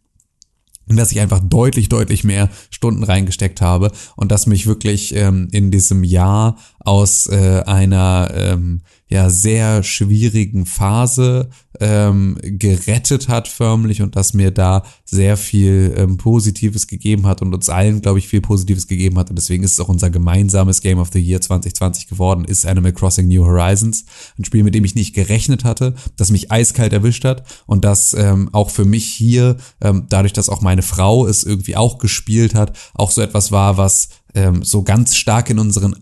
in 0.88 0.98
das 0.98 1.12
ich 1.12 1.20
einfach 1.20 1.40
deutlich, 1.40 1.90
deutlich 1.90 2.24
mehr 2.24 2.50
Stunden 2.70 3.04
reingesteckt 3.04 3.62
habe 3.62 3.92
und 4.16 4.32
das 4.32 4.46
mich 4.46 4.68
wirklich 4.68 5.16
ähm, 5.16 5.48
in 5.52 5.72
diesem 5.72 6.04
Jahr 6.04 6.58
aus 6.86 7.28
äh, 7.28 7.64
einer 7.66 8.32
ähm, 8.34 8.82
ja 9.08 9.30
sehr 9.30 9.84
schwierigen 9.84 10.66
Phase 10.66 11.50
ähm, 11.80 12.38
gerettet 12.42 13.28
hat 13.28 13.48
förmlich 13.48 14.02
und 14.02 14.16
das 14.16 14.34
mir 14.34 14.50
da 14.52 14.84
sehr 15.04 15.38
viel 15.38 15.94
ähm, 15.96 16.18
Positives 16.18 16.88
gegeben 16.88 17.28
hat 17.28 17.42
und 17.42 17.54
uns 17.54 17.70
allen, 17.70 18.02
glaube 18.02 18.20
ich, 18.20 18.28
viel 18.28 18.42
Positives 18.42 18.88
gegeben 18.88 19.18
hat. 19.18 19.30
Und 19.30 19.36
deswegen 19.36 19.64
ist 19.64 19.74
es 19.74 19.80
auch 19.80 19.90
unser 19.90 20.10
gemeinsames 20.10 20.82
Game 20.82 20.98
of 20.98 21.10
the 21.14 21.20
Year 21.20 21.40
2020 21.40 22.08
geworden, 22.08 22.46
ist 22.46 22.66
Animal 22.66 22.94
Crossing 22.94 23.28
New 23.28 23.46
Horizons, 23.46 24.06
ein 24.40 24.46
Spiel, 24.46 24.64
mit 24.64 24.74
dem 24.74 24.86
ich 24.86 24.96
nicht 24.96 25.14
gerechnet 25.14 25.64
hatte, 25.64 25.96
das 26.16 26.32
mich 26.32 26.52
eiskalt 26.52 26.94
erwischt 26.94 27.26
hat 27.26 27.44
und 27.68 27.86
das 27.86 28.14
ähm, 28.14 28.50
auch 28.54 28.70
für 28.70 28.86
mich 28.86 29.06
hier, 29.06 29.58
ähm, 29.82 30.06
dadurch, 30.10 30.34
dass 30.34 30.50
auch 30.50 30.62
meine 30.62 30.82
Frau 30.82 31.28
es 31.28 31.44
irgendwie 31.44 31.76
auch 31.76 32.00
gespielt 32.00 32.56
hat, 32.56 32.78
auch 32.94 33.12
so 33.12 33.22
etwas 33.22 33.52
war, 33.52 33.78
was 33.78 34.10
ähm, 34.34 34.64
so 34.64 34.84
ganz 34.84 35.16
stark 35.16 35.50
in 35.50 35.60
unseren 35.60 35.96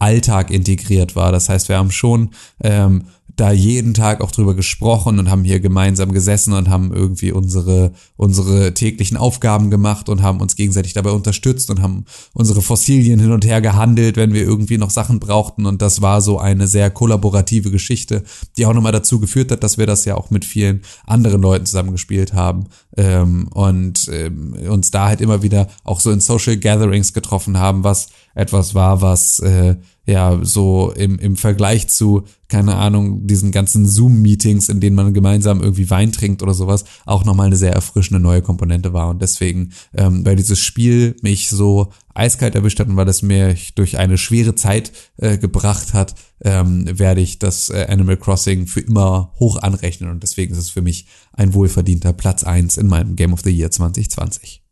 Alltag 0.00 0.50
integriert 0.50 1.16
war. 1.16 1.32
Das 1.32 1.48
heißt, 1.48 1.68
wir 1.68 1.76
haben 1.78 1.90
schon 1.90 2.30
ähm, 2.62 3.04
da 3.36 3.52
jeden 3.52 3.92
Tag 3.92 4.22
auch 4.22 4.30
drüber 4.30 4.54
gesprochen 4.54 5.18
und 5.18 5.30
haben 5.30 5.44
hier 5.44 5.60
gemeinsam 5.60 6.12
gesessen 6.12 6.54
und 6.54 6.70
haben 6.70 6.92
irgendwie 6.92 7.32
unsere, 7.32 7.92
unsere 8.16 8.72
täglichen 8.72 9.18
Aufgaben 9.18 9.70
gemacht 9.70 10.08
und 10.08 10.22
haben 10.22 10.40
uns 10.40 10.56
gegenseitig 10.56 10.94
dabei 10.94 11.10
unterstützt 11.10 11.70
und 11.70 11.82
haben 11.82 12.06
unsere 12.32 12.62
Fossilien 12.62 13.20
hin 13.20 13.32
und 13.32 13.44
her 13.44 13.60
gehandelt, 13.60 14.16
wenn 14.16 14.32
wir 14.32 14.42
irgendwie 14.42 14.78
noch 14.78 14.88
Sachen 14.88 15.20
brauchten. 15.20 15.66
Und 15.66 15.82
das 15.82 16.00
war 16.00 16.22
so 16.22 16.38
eine 16.38 16.66
sehr 16.66 16.90
kollaborative 16.90 17.70
Geschichte, 17.70 18.24
die 18.56 18.64
auch 18.64 18.72
nochmal 18.72 18.92
dazu 18.92 19.20
geführt 19.20 19.52
hat, 19.52 19.62
dass 19.62 19.76
wir 19.76 19.86
das 19.86 20.06
ja 20.06 20.16
auch 20.16 20.30
mit 20.30 20.46
vielen 20.46 20.80
anderen 21.04 21.42
Leuten 21.42 21.66
zusammengespielt 21.66 22.32
haben 22.32 22.68
ähm, 22.96 23.48
und 23.52 24.08
ähm, 24.10 24.54
uns 24.70 24.90
da 24.90 25.08
halt 25.08 25.20
immer 25.20 25.42
wieder 25.42 25.68
auch 25.84 26.00
so 26.00 26.10
in 26.10 26.20
Social 26.20 26.56
Gatherings 26.56 27.12
getroffen 27.12 27.58
haben, 27.58 27.84
was 27.84 28.08
etwas 28.36 28.74
war, 28.74 29.00
was 29.00 29.38
äh, 29.38 29.76
ja 30.04 30.38
so 30.42 30.92
im, 30.92 31.18
im 31.18 31.36
Vergleich 31.36 31.88
zu, 31.88 32.24
keine 32.48 32.76
Ahnung, 32.76 33.26
diesen 33.26 33.50
ganzen 33.50 33.88
Zoom-Meetings, 33.88 34.68
in 34.68 34.78
denen 34.78 34.94
man 34.94 35.14
gemeinsam 35.14 35.62
irgendwie 35.62 35.88
Wein 35.88 36.12
trinkt 36.12 36.42
oder 36.42 36.52
sowas, 36.52 36.84
auch 37.06 37.24
nochmal 37.24 37.46
eine 37.46 37.56
sehr 37.56 37.72
erfrischende 37.72 38.20
neue 38.20 38.42
Komponente 38.42 38.92
war. 38.92 39.08
Und 39.08 39.22
deswegen, 39.22 39.72
ähm, 39.94 40.24
weil 40.24 40.36
dieses 40.36 40.60
Spiel 40.60 41.16
mich 41.22 41.48
so 41.48 41.92
eiskalt 42.14 42.54
erwischt 42.54 42.78
hat 42.78 42.88
und 42.88 42.96
weil 42.96 43.08
es 43.08 43.22
mir 43.22 43.56
durch 43.74 43.98
eine 43.98 44.18
schwere 44.18 44.54
Zeit 44.54 44.92
äh, 45.16 45.38
gebracht 45.38 45.94
hat, 45.94 46.14
ähm, 46.42 46.86
werde 46.98 47.22
ich 47.22 47.38
das 47.38 47.70
äh, 47.70 47.86
Animal 47.88 48.18
Crossing 48.18 48.66
für 48.66 48.80
immer 48.80 49.32
hoch 49.40 49.56
anrechnen. 49.62 50.10
Und 50.10 50.22
deswegen 50.22 50.52
ist 50.52 50.60
es 50.60 50.70
für 50.70 50.82
mich 50.82 51.06
ein 51.32 51.54
wohlverdienter 51.54 52.12
Platz 52.12 52.44
eins 52.44 52.76
in 52.76 52.86
meinem 52.86 53.16
Game 53.16 53.32
of 53.32 53.40
the 53.40 53.50
Year 53.50 53.70
2020. 53.70 54.62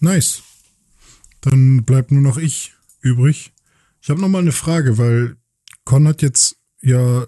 Nice. 0.00 0.42
Dann 1.42 1.84
bleibt 1.84 2.10
nur 2.12 2.22
noch 2.22 2.36
ich 2.36 2.74
übrig. 3.00 3.52
Ich 4.02 4.10
habe 4.10 4.20
noch 4.20 4.28
mal 4.28 4.40
eine 4.40 4.52
Frage, 4.52 4.98
weil 4.98 5.36
Con 5.84 6.06
hat 6.06 6.22
jetzt 6.22 6.56
ja 6.82 7.26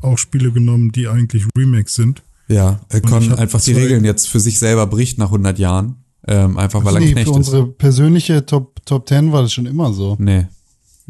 auch 0.00 0.18
Spiele 0.18 0.52
genommen, 0.52 0.92
die 0.92 1.08
eigentlich 1.08 1.46
Remakes 1.56 1.94
sind. 1.94 2.22
Ja, 2.48 2.80
er 2.88 3.00
Con 3.00 3.30
hab 3.30 3.38
einfach 3.38 3.60
die 3.60 3.72
Regeln 3.72 4.04
jetzt 4.04 4.28
für 4.28 4.40
sich 4.40 4.58
selber 4.58 4.86
bricht 4.86 5.18
nach 5.18 5.26
100 5.26 5.58
Jahren. 5.58 5.96
Ähm, 6.26 6.56
einfach 6.56 6.84
weil 6.84 6.94
er 6.94 7.00
ein 7.00 7.04
nee, 7.04 7.12
Knecht 7.12 7.26
für 7.26 7.32
ist. 7.32 7.36
unsere 7.36 7.66
persönliche 7.66 8.46
Top, 8.46 8.84
Top 8.86 9.08
10 9.08 9.32
war 9.32 9.42
das 9.42 9.52
schon 9.52 9.66
immer 9.66 9.92
so. 9.92 10.16
Nee, 10.20 10.46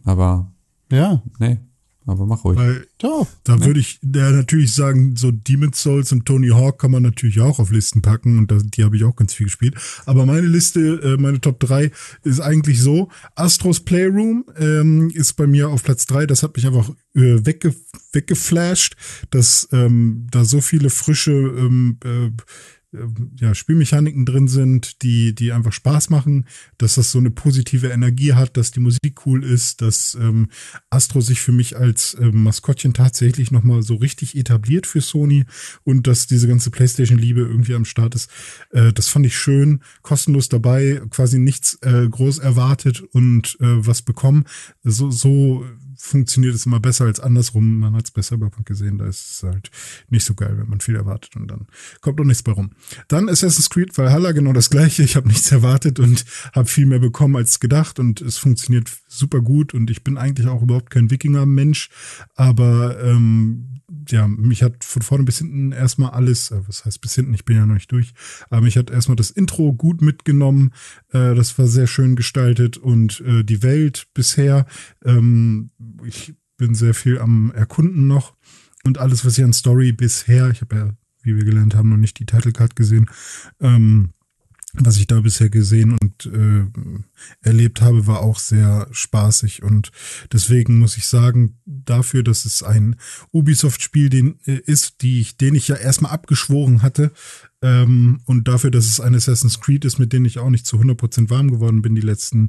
aber, 0.04 0.50
Ja, 0.90 1.22
nee, 1.38 1.58
aber 2.06 2.26
mach 2.26 2.44
ruhig. 2.44 2.58
Weil 2.58 2.86
doch. 2.98 3.26
da 3.44 3.64
würde 3.64 3.80
ich 3.80 4.00
ja, 4.02 4.30
natürlich 4.30 4.74
sagen, 4.74 5.16
so 5.16 5.30
Demon's 5.30 5.82
Souls 5.82 6.12
und 6.12 6.26
Tony 6.26 6.48
Hawk 6.48 6.80
kann 6.80 6.90
man 6.90 7.02
natürlich 7.02 7.40
auch 7.40 7.58
auf 7.58 7.70
Listen 7.70 8.02
packen 8.02 8.38
und 8.38 8.50
da, 8.50 8.58
die 8.62 8.84
habe 8.84 8.96
ich 8.96 9.04
auch 9.04 9.16
ganz 9.16 9.34
viel 9.34 9.46
gespielt. 9.46 9.74
Aber 10.06 10.26
meine 10.26 10.46
Liste, 10.46 10.80
äh, 10.80 11.16
meine 11.16 11.40
Top 11.40 11.60
3 11.60 11.90
ist 12.24 12.40
eigentlich 12.40 12.80
so. 12.80 13.08
Astros 13.34 13.80
Playroom 13.80 14.44
ähm, 14.58 15.10
ist 15.10 15.34
bei 15.34 15.46
mir 15.46 15.68
auf 15.68 15.82
Platz 15.82 16.06
3. 16.06 16.26
Das 16.26 16.42
hat 16.42 16.56
mich 16.56 16.66
einfach 16.66 16.90
äh, 17.14 17.44
wegge 17.44 17.74
weggeflasht, 18.12 18.94
dass 19.30 19.68
ähm, 19.72 20.26
da 20.30 20.44
so 20.44 20.60
viele 20.60 20.90
frische 20.90 21.32
ähm, 21.32 21.98
äh, 22.04 22.30
ja, 23.40 23.54
Spielmechaniken 23.54 24.26
drin 24.26 24.48
sind, 24.48 25.02
die, 25.02 25.34
die 25.34 25.52
einfach 25.52 25.72
Spaß 25.72 26.10
machen, 26.10 26.46
dass 26.78 26.96
das 26.96 27.10
so 27.10 27.18
eine 27.18 27.30
positive 27.30 27.88
Energie 27.88 28.34
hat, 28.34 28.56
dass 28.56 28.70
die 28.70 28.80
Musik 28.80 29.26
cool 29.26 29.44
ist, 29.44 29.80
dass 29.80 30.16
ähm, 30.20 30.48
Astro 30.90 31.20
sich 31.20 31.40
für 31.40 31.52
mich 31.52 31.76
als 31.76 32.16
ähm, 32.20 32.42
Maskottchen 32.42 32.92
tatsächlich 32.92 33.50
nochmal 33.50 33.82
so 33.82 33.94
richtig 33.94 34.36
etabliert 34.36 34.86
für 34.86 35.00
Sony 35.00 35.44
und 35.84 36.06
dass 36.06 36.26
diese 36.26 36.48
ganze 36.48 36.70
Playstation-Liebe 36.70 37.40
irgendwie 37.40 37.74
am 37.74 37.84
Start 37.84 38.14
ist. 38.14 38.30
Äh, 38.70 38.92
das 38.92 39.08
fand 39.08 39.24
ich 39.24 39.36
schön, 39.36 39.80
kostenlos 40.02 40.48
dabei, 40.48 41.00
quasi 41.10 41.38
nichts 41.38 41.78
äh, 41.82 42.08
groß 42.08 42.38
erwartet 42.38 43.00
und 43.00 43.56
äh, 43.60 43.86
was 43.86 44.02
bekommen. 44.02 44.44
So, 44.82 45.10
so 45.10 45.64
funktioniert 46.02 46.54
es 46.54 46.66
immer 46.66 46.80
besser 46.80 47.04
als 47.04 47.20
andersrum. 47.20 47.78
Man 47.78 47.94
hat 47.94 48.06
es 48.06 48.10
bei 48.10 48.22
Cyberpunk 48.22 48.66
gesehen, 48.66 48.98
da 48.98 49.06
ist 49.06 49.30
es 49.30 49.42
halt 49.44 49.70
nicht 50.10 50.24
so 50.24 50.34
geil, 50.34 50.58
wenn 50.58 50.68
man 50.68 50.80
viel 50.80 50.96
erwartet 50.96 51.36
und 51.36 51.46
dann 51.46 51.68
kommt 52.00 52.18
doch 52.18 52.24
nichts 52.24 52.42
bei 52.42 52.50
rum. 52.50 52.72
Dann 53.06 53.28
Assassin's 53.28 53.70
Creed 53.70 53.96
Valhalla, 53.96 54.32
genau 54.32 54.52
das 54.52 54.68
gleiche. 54.68 55.04
Ich 55.04 55.14
habe 55.14 55.28
nichts 55.28 55.52
erwartet 55.52 56.00
und 56.00 56.24
habe 56.52 56.68
viel 56.68 56.86
mehr 56.86 56.98
bekommen 56.98 57.36
als 57.36 57.60
gedacht 57.60 58.00
und 58.00 58.20
es 58.20 58.36
funktioniert 58.36 58.90
super 59.06 59.40
gut 59.40 59.74
und 59.74 59.90
ich 59.90 60.02
bin 60.02 60.18
eigentlich 60.18 60.48
auch 60.48 60.62
überhaupt 60.62 60.90
kein 60.90 61.10
Wikinger-Mensch, 61.10 61.90
aber 62.34 63.00
ähm, 63.02 63.71
ja, 64.08 64.26
mich 64.28 64.62
hat 64.62 64.84
von 64.84 65.02
vorne 65.02 65.24
bis 65.24 65.38
hinten 65.38 65.72
erstmal 65.72 66.10
alles, 66.10 66.50
äh, 66.50 66.60
was 66.66 66.84
heißt 66.84 67.00
bis 67.00 67.14
hinten, 67.14 67.34
ich 67.34 67.44
bin 67.44 67.56
ja 67.56 67.66
noch 67.66 67.74
nicht 67.74 67.92
durch, 67.92 68.12
aber 68.50 68.62
mich 68.62 68.76
hat 68.76 68.90
erstmal 68.90 69.16
das 69.16 69.30
Intro 69.30 69.72
gut 69.72 70.02
mitgenommen, 70.02 70.72
äh, 71.10 71.34
das 71.34 71.58
war 71.58 71.66
sehr 71.66 71.86
schön 71.86 72.16
gestaltet 72.16 72.76
und 72.76 73.20
äh, 73.20 73.44
die 73.44 73.62
Welt 73.62 74.08
bisher, 74.14 74.66
ähm, 75.04 75.70
ich 76.04 76.34
bin 76.56 76.74
sehr 76.74 76.94
viel 76.94 77.18
am 77.18 77.50
Erkunden 77.52 78.06
noch 78.06 78.34
und 78.84 78.98
alles, 78.98 79.24
was 79.24 79.38
ich 79.38 79.44
an 79.44 79.52
Story 79.52 79.92
bisher, 79.92 80.50
ich 80.50 80.60
habe 80.60 80.76
ja, 80.76 80.90
wie 81.22 81.36
wir 81.36 81.44
gelernt 81.44 81.74
haben, 81.74 81.90
noch 81.90 81.96
nicht 81.96 82.18
die 82.18 82.26
Title 82.26 82.52
Card 82.52 82.76
gesehen, 82.76 83.08
ähm, 83.60 84.10
was 84.74 84.96
ich 84.96 85.06
da 85.06 85.20
bisher 85.20 85.50
gesehen 85.50 85.98
und 85.98 86.26
äh, 86.26 86.64
erlebt 87.42 87.82
habe, 87.82 88.06
war 88.06 88.20
auch 88.20 88.38
sehr 88.38 88.88
spaßig. 88.90 89.62
Und 89.62 89.92
deswegen 90.32 90.78
muss 90.78 90.96
ich 90.96 91.06
sagen, 91.06 91.58
dafür, 91.66 92.22
dass 92.22 92.46
es 92.46 92.62
ein 92.62 92.96
Ubisoft-Spiel 93.32 94.08
den, 94.08 94.38
äh, 94.46 94.60
ist, 94.64 95.02
die 95.02 95.20
ich, 95.20 95.36
den 95.36 95.54
ich 95.54 95.68
ja 95.68 95.76
erstmal 95.76 96.12
abgeschworen 96.12 96.82
hatte 96.82 97.12
ähm, 97.60 98.20
und 98.24 98.48
dafür, 98.48 98.70
dass 98.70 98.86
es 98.86 98.98
ein 98.98 99.14
Assassin's 99.14 99.60
Creed 99.60 99.84
ist, 99.84 99.98
mit 99.98 100.12
dem 100.12 100.24
ich 100.24 100.38
auch 100.38 100.50
nicht 100.50 100.66
zu 100.66 100.78
100% 100.78 101.30
warm 101.30 101.50
geworden 101.50 101.82
bin 101.82 101.94
die 101.94 102.00
letzten 102.00 102.48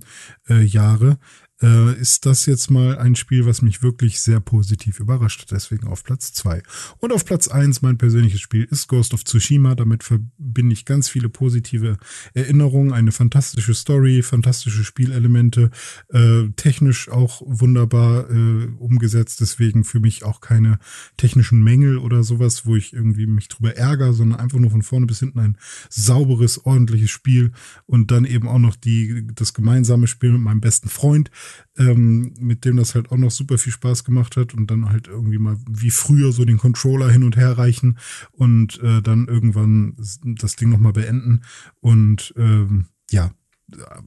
äh, 0.49 0.63
Jahre, 0.63 1.19
äh, 1.63 1.93
ist 1.99 2.25
das 2.25 2.45
jetzt 2.45 2.69
mal 2.69 2.97
ein 2.97 3.15
Spiel, 3.15 3.45
was 3.45 3.61
mich 3.61 3.81
wirklich 3.81 4.19
sehr 4.19 4.39
positiv 4.41 4.99
überrascht. 4.99 5.45
Deswegen 5.49 5.87
auf 5.87 6.03
Platz 6.03 6.33
zwei 6.33 6.61
Und 6.99 7.13
auf 7.13 7.25
Platz 7.25 7.47
eins 7.47 7.81
mein 7.81 7.97
persönliches 7.97 8.41
Spiel, 8.41 8.67
ist 8.69 8.87
Ghost 8.87 9.13
of 9.13 9.23
Tsushima. 9.23 9.73
Damit 9.73 10.03
verbinde 10.03 10.73
ich 10.73 10.85
ganz 10.85 11.09
viele 11.09 11.29
positive 11.29 11.97
Erinnerungen. 12.33 12.91
Eine 12.91 13.13
fantastische 13.13 13.73
Story, 13.73 14.21
fantastische 14.21 14.83
Spielelemente, 14.83 15.71
äh, 16.09 16.49
technisch 16.57 17.09
auch 17.09 17.41
wunderbar 17.45 18.29
äh, 18.29 18.67
umgesetzt. 18.77 19.39
Deswegen 19.39 19.85
für 19.85 20.01
mich 20.01 20.23
auch 20.23 20.41
keine 20.41 20.79
technischen 21.15 21.63
Mängel 21.63 21.97
oder 21.97 22.23
sowas, 22.23 22.65
wo 22.65 22.75
ich 22.75 22.93
irgendwie 22.93 23.25
mich 23.25 23.47
drüber 23.47 23.77
ärgere, 23.77 24.13
sondern 24.13 24.39
einfach 24.39 24.59
nur 24.59 24.71
von 24.71 24.81
vorne 24.81 25.05
bis 25.05 25.19
hinten 25.19 25.39
ein 25.39 25.57
sauberes, 25.89 26.65
ordentliches 26.65 27.09
Spiel. 27.09 27.53
Und 27.85 28.11
dann 28.11 28.25
eben 28.25 28.49
auch 28.49 28.59
noch 28.59 28.75
die, 28.75 29.27
das 29.33 29.53
gemeinsame 29.53 30.07
Spiel 30.07 30.33
mit 30.33 30.41
meinem 30.41 30.59
besten 30.59 30.89
Freund 30.89 31.31
ähm, 31.77 32.33
mit 32.39 32.65
dem 32.65 32.77
das 32.77 32.95
halt 32.95 33.11
auch 33.11 33.17
noch 33.17 33.31
super 33.31 33.57
viel 33.57 33.73
Spaß 33.73 34.03
gemacht 34.03 34.37
hat 34.37 34.53
und 34.53 34.69
dann 34.69 34.89
halt 34.89 35.07
irgendwie 35.07 35.37
mal 35.37 35.57
wie 35.69 35.91
früher 35.91 36.31
so 36.31 36.45
den 36.45 36.57
Controller 36.57 37.09
hin 37.09 37.23
und 37.23 37.37
her 37.37 37.57
reichen 37.57 37.97
und 38.31 38.81
äh, 38.81 39.01
dann 39.01 39.27
irgendwann 39.27 39.95
das 40.23 40.55
Ding 40.55 40.69
nochmal 40.69 40.93
beenden. 40.93 41.41
Und 41.79 42.33
ähm, 42.37 42.85
ja, 43.11 43.31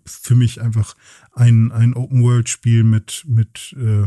für 0.05 0.35
mich 0.35 0.61
einfach 0.61 0.95
ein, 1.33 1.73
ein 1.73 1.95
Open-World-Spiel 1.95 2.85
mit, 2.85 3.25
mit, 3.27 3.75
äh, 3.79 4.07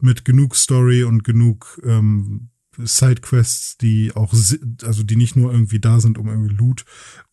mit 0.00 0.24
genug 0.24 0.56
Story 0.56 1.04
und 1.04 1.24
genug 1.24 1.80
ähm, 1.84 2.50
Sidequests, 2.76 3.76
die 3.78 4.14
auch, 4.14 4.32
also 4.32 5.02
die 5.02 5.16
nicht 5.16 5.36
nur 5.36 5.52
irgendwie 5.52 5.80
da 5.80 6.00
sind, 6.00 6.16
um 6.16 6.28
irgendwie 6.28 6.54
Loot 6.54 6.84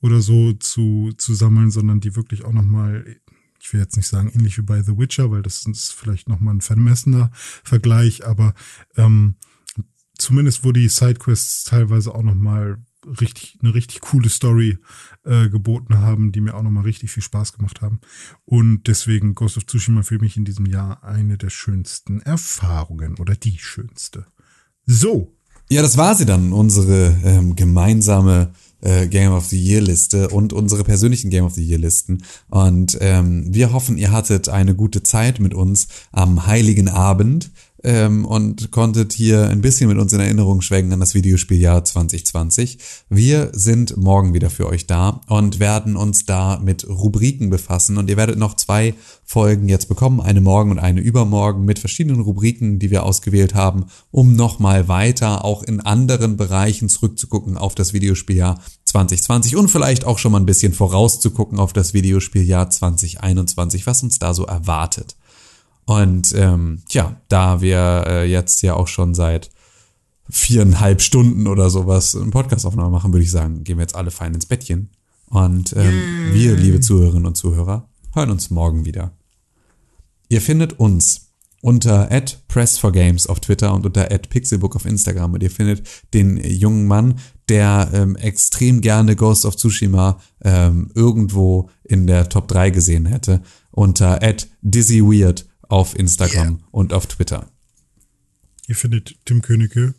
oder 0.02 0.22
so 0.22 0.54
zu, 0.54 1.12
zu 1.18 1.36
sammeln, 1.36 1.70
sondern 1.70 2.00
die 2.00 2.16
wirklich 2.16 2.44
auch 2.46 2.54
nochmal 2.54 3.18
ich 3.66 3.74
will 3.74 3.80
jetzt 3.80 3.98
nicht 3.98 4.08
sagen 4.08 4.32
ähnlich 4.36 4.60
wie 4.60 4.62
bei 4.62 4.84
The 4.84 4.96
Witcher, 4.96 5.32
weil 5.32 5.42
das 5.42 5.66
ist 5.66 5.92
vielleicht 5.92 6.30
nochmal 6.30 6.54
ein 6.54 6.62
vermessener 6.62 7.32
Vergleich, 7.34 8.26
aber 8.26 8.54
ähm, 8.96 9.36
zumindest 10.20 10.64
wo 10.64 10.72
die 10.72 10.88
Sidequests 10.88 11.64
teilweise 11.64 12.14
auch 12.14 12.22
nochmal 12.22 12.78
richtig, 13.20 13.58
eine 13.64 13.74
richtig 13.74 14.02
coole 14.02 14.30
Story 14.30 14.78
äh, 15.24 15.50
geboten 15.50 15.98
haben, 15.98 16.32
die 16.32 16.42
mir 16.42 16.54
auch 16.54 16.62
nochmal 16.62 16.84
richtig 16.84 17.12
viel 17.12 17.24
Spaß 17.24 17.54
gemacht 17.54 17.82
haben. 17.82 18.02
Und 18.46 18.88
deswegen 18.88 19.34
Ghost 19.34 19.58
of 19.58 19.66
Tsushima 19.66 20.04
für 20.04 20.20
mich 20.20 20.38
in 20.38 20.46
diesem 20.46 20.68
Jahr 20.68 21.04
eine 21.04 21.38
der 21.38 21.50
schönsten 21.50 22.22
Erfahrungen 22.22 23.18
oder 23.18 23.36
die 23.36 23.58
schönste. 23.58 24.28
So, 24.86 25.36
Ja, 25.70 25.82
das 25.82 25.98
war 25.98 26.14
sie 26.14 26.26
dann, 26.26 26.54
unsere 26.54 27.20
ähm, 27.24 27.56
gemeinsame 27.56 28.54
äh, 28.86 29.08
Game 29.08 29.32
of 29.32 29.46
the 29.48 29.62
Year 29.62 29.82
Liste 29.82 30.30
und 30.30 30.54
unsere 30.54 30.84
persönlichen 30.84 31.30
Game 31.30 31.44
of 31.46 31.54
the 31.56 31.64
Year 31.64 31.80
Listen. 31.80 32.24
Und 32.50 32.98
ähm, 33.02 33.54
wir 33.54 33.74
hoffen, 33.74 33.98
ihr 33.98 34.12
hattet 34.12 34.48
eine 34.48 34.76
gute 34.76 35.04
Zeit 35.04 35.40
mit 35.40 35.54
uns 35.54 35.88
am 36.12 36.46
heiligen 36.46 36.88
Abend 36.88 37.52
ähm, 37.86 38.26
und 38.26 38.72
konntet 38.72 39.14
hier 39.14 39.48
ein 39.48 39.62
bisschen 39.62 39.88
mit 39.88 40.00
uns 40.00 40.12
in 40.12 40.20
Erinnerung 40.20 40.62
schwelgen 40.62 40.92
an 40.92 41.00
das 41.00 41.14
Videospieljahr 41.14 41.86
2020. 41.86 42.80
Wir 43.10 43.52
sind 43.54 43.96
morgen 43.96 44.34
wieder 44.34 44.50
für 44.50 44.68
euch 44.68 44.88
da 44.88 45.22
und 45.28 45.60
werden 45.60 45.96
uns 45.96 46.26
da 46.26 46.60
mit 46.64 46.88
Rubriken 46.90 47.52
befassen. 47.52 47.98
Und 47.98 48.10
ihr 48.10 48.18
werdet 48.18 48.40
noch 48.40 48.56
zwei 48.56 48.96
Folgen 49.24 49.70
jetzt 49.70 49.88
bekommen, 49.88 50.20
eine 50.20 50.42
morgen 50.42 50.72
und 50.72 50.80
eine 50.80 51.00
übermorgen 51.00 51.64
mit 51.64 51.78
verschiedenen 51.78 52.22
Rubriken, 52.22 52.80
die 52.80 52.90
wir 52.90 53.04
ausgewählt 53.04 53.54
haben, 53.54 53.86
um 54.10 54.36
nochmal 54.36 54.88
weiter 54.88 55.46
auch 55.46 55.62
in 55.62 55.80
anderen 55.80 56.38
Bereichen 56.38 56.90
zurückzugucken 56.90 57.58
auf 57.58 57.76
das 57.76 57.94
Videospieljahr 57.94 58.60
2020 58.86 59.56
und 59.56 59.70
vielleicht 59.70 60.06
auch 60.06 60.18
schon 60.18 60.32
mal 60.32 60.40
ein 60.40 60.46
bisschen 60.48 60.74
vorauszugucken 60.74 61.60
auf 61.60 61.72
das 61.72 61.94
Videospieljahr 61.94 62.70
2021, 62.70 63.86
was 63.86 64.02
uns 64.02 64.18
da 64.18 64.34
so 64.34 64.46
erwartet. 64.46 65.16
Und 65.86 66.34
ähm, 66.36 66.82
ja, 66.90 67.22
da 67.30 67.62
wir 67.62 68.06
äh, 68.08 68.30
jetzt 68.30 68.62
ja 68.62 68.74
auch 68.74 68.88
schon 68.88 69.14
seit 69.14 69.52
viereinhalb 70.30 71.02
Stunden 71.02 71.48
oder 71.48 71.70
sowas 71.70 72.16
eine 72.16 72.32
Podcastaufnahme 72.32 72.90
machen, 72.90 73.14
würde 73.14 73.24
ich 73.24 73.32
sagen, 73.32 73.64
gehen 73.64 73.78
wir 73.78 73.84
jetzt 73.84 73.96
alle 73.96 74.12
fein 74.12 74.34
ins 74.34 74.48
Bettchen. 74.48 74.90
Und 75.30 75.74
ähm, 75.78 76.34
wir, 76.34 76.56
liebe 76.56 76.80
Zuhörerinnen 76.80 77.28
und 77.28 77.38
Zuhörer, 77.38 77.88
hören 78.14 78.32
uns 78.32 78.50
morgen 78.50 78.86
wieder. 78.86 79.12
Ihr 80.30 80.42
findet 80.42 80.80
uns 80.80 81.26
unter 81.62 82.12
@press4games 82.12 83.28
auf 83.28 83.40
Twitter 83.40 83.74
und 83.74 83.86
unter 83.86 84.06
@pixelbook 84.06 84.76
auf 84.76 84.86
Instagram 84.86 85.34
und 85.34 85.44
ihr 85.44 85.52
findet 85.52 85.88
den 86.14 86.38
jungen 86.38 86.88
Mann, 86.88 87.16
der 87.50 87.90
ähm, 87.94 88.16
extrem 88.16 88.82
gerne 88.82 89.16
Ghost 89.16 89.46
of 89.46 89.56
Tsushima 89.56 90.20
ähm, 90.44 90.92
irgendwo 90.94 91.70
in 91.84 92.08
der 92.08 92.30
Top 92.30 92.48
3 92.48 92.70
gesehen 92.70 93.06
hätte 93.06 93.42
unter 93.72 94.20
@dizzyweird 94.62 95.46
auf 95.70 95.98
Instagram 95.98 96.64
und 96.72 96.94
auf 96.94 97.08
Twitter. 97.08 97.48
Ihr 98.68 98.76
findet 98.76 99.16
Tim 99.26 99.42
Königke 99.42 99.94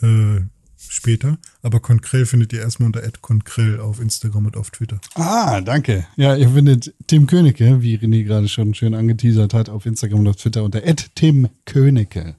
äh, 0.00 0.40
später, 0.76 1.38
aber 1.62 1.80
Konkrell 1.80 2.26
findet 2.26 2.52
ihr 2.52 2.60
erstmal 2.60 2.86
unter 2.86 3.02
@konkrell 3.20 3.80
auf 3.80 4.00
Instagram 4.00 4.46
und 4.46 4.56
auf 4.56 4.70
Twitter. 4.70 5.00
Ah, 5.14 5.60
danke. 5.60 6.06
Ja, 6.16 6.34
ihr 6.34 6.50
findet 6.50 6.94
Tim 7.06 7.26
Königke, 7.26 7.82
wie 7.82 7.96
René 7.96 8.24
gerade 8.24 8.48
schon 8.48 8.74
schön 8.74 8.94
angeteasert 8.94 9.54
hat, 9.54 9.68
auf 9.68 9.86
Instagram 9.86 10.20
und 10.20 10.28
auf 10.28 10.36
Twitter 10.36 10.64
unter 10.64 10.82
Tim 11.14 11.48
Königke. 11.64 12.36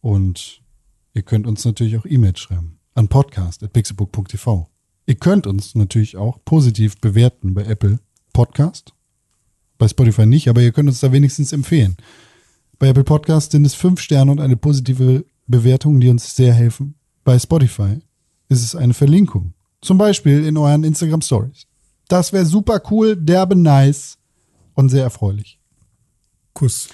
Und 0.00 0.60
ihr 1.14 1.22
könnt 1.22 1.46
uns 1.46 1.64
natürlich 1.64 1.96
auch 1.96 2.06
E-Mails 2.06 2.40
schreiben 2.40 2.78
an 2.94 3.08
podcast.pixelbook.tv. 3.08 4.68
Ihr 5.06 5.14
könnt 5.14 5.46
uns 5.46 5.74
natürlich 5.74 6.16
auch 6.16 6.44
positiv 6.44 7.00
bewerten 7.00 7.54
bei 7.54 7.64
Apple 7.64 8.00
Podcast. 8.32 8.94
Bei 9.80 9.88
Spotify 9.88 10.26
nicht, 10.26 10.46
aber 10.48 10.60
ihr 10.60 10.72
könnt 10.72 10.90
uns 10.90 11.00
da 11.00 11.10
wenigstens 11.10 11.54
empfehlen. 11.54 11.96
Bei 12.78 12.88
Apple 12.88 13.02
Podcast 13.02 13.52
sind 13.52 13.64
es 13.64 13.72
fünf 13.72 13.98
Sterne 13.98 14.30
und 14.30 14.38
eine 14.38 14.58
positive 14.58 15.24
Bewertung, 15.46 16.00
die 16.00 16.10
uns 16.10 16.36
sehr 16.36 16.52
helfen. 16.52 16.96
Bei 17.24 17.38
Spotify 17.38 17.98
ist 18.50 18.62
es 18.62 18.76
eine 18.76 18.92
Verlinkung. 18.92 19.54
Zum 19.80 19.96
Beispiel 19.96 20.44
in 20.44 20.58
euren 20.58 20.84
Instagram 20.84 21.22
Stories. 21.22 21.66
Das 22.08 22.30
wäre 22.34 22.44
super 22.44 22.82
cool, 22.90 23.16
derbe 23.16 23.56
nice 23.56 24.18
und 24.74 24.90
sehr 24.90 25.04
erfreulich. 25.04 25.58
Kuss. 26.52 26.90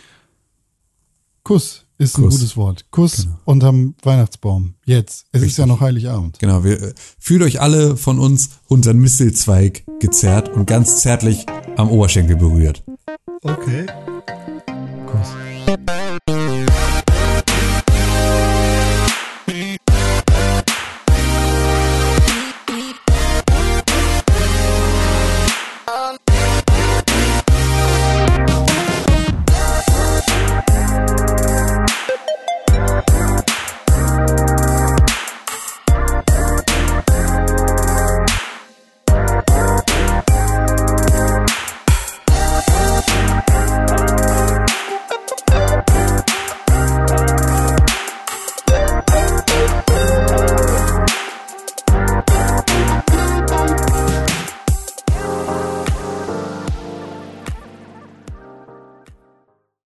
Kuss 1.43 1.86
ist 1.99 2.19
ein 2.19 2.25
Kuss. 2.25 2.35
gutes 2.39 2.57
Wort. 2.57 2.85
Kuss 2.91 3.17
Genau. 3.25 3.37
unterm 3.45 3.95
Weihnachtsbaum. 4.03 4.75
Jetzt. 4.85 5.27
Es 5.33 5.43
ist 5.43 5.57
ja 5.57 5.67
noch 5.67 5.81
Heiligabend. 5.81 6.39
Genau, 6.39 6.63
wir 6.65 6.83
äh, 6.83 6.95
fühlt 7.19 7.43
euch 7.43 7.61
alle 7.61 7.97
von 7.97 8.19
uns 8.19 8.51
unter 8.69 8.93
den 8.93 9.01
Mistelzweig 9.01 9.85
gezerrt 10.01 10.49
und 10.51 10.67
ganz 10.67 11.01
zärtlich 11.03 11.47
am 11.77 11.91
Oberschenkel 11.91 12.37
berührt. 12.37 12.83
Okay. 13.43 13.87
Kuss. 15.07 16.36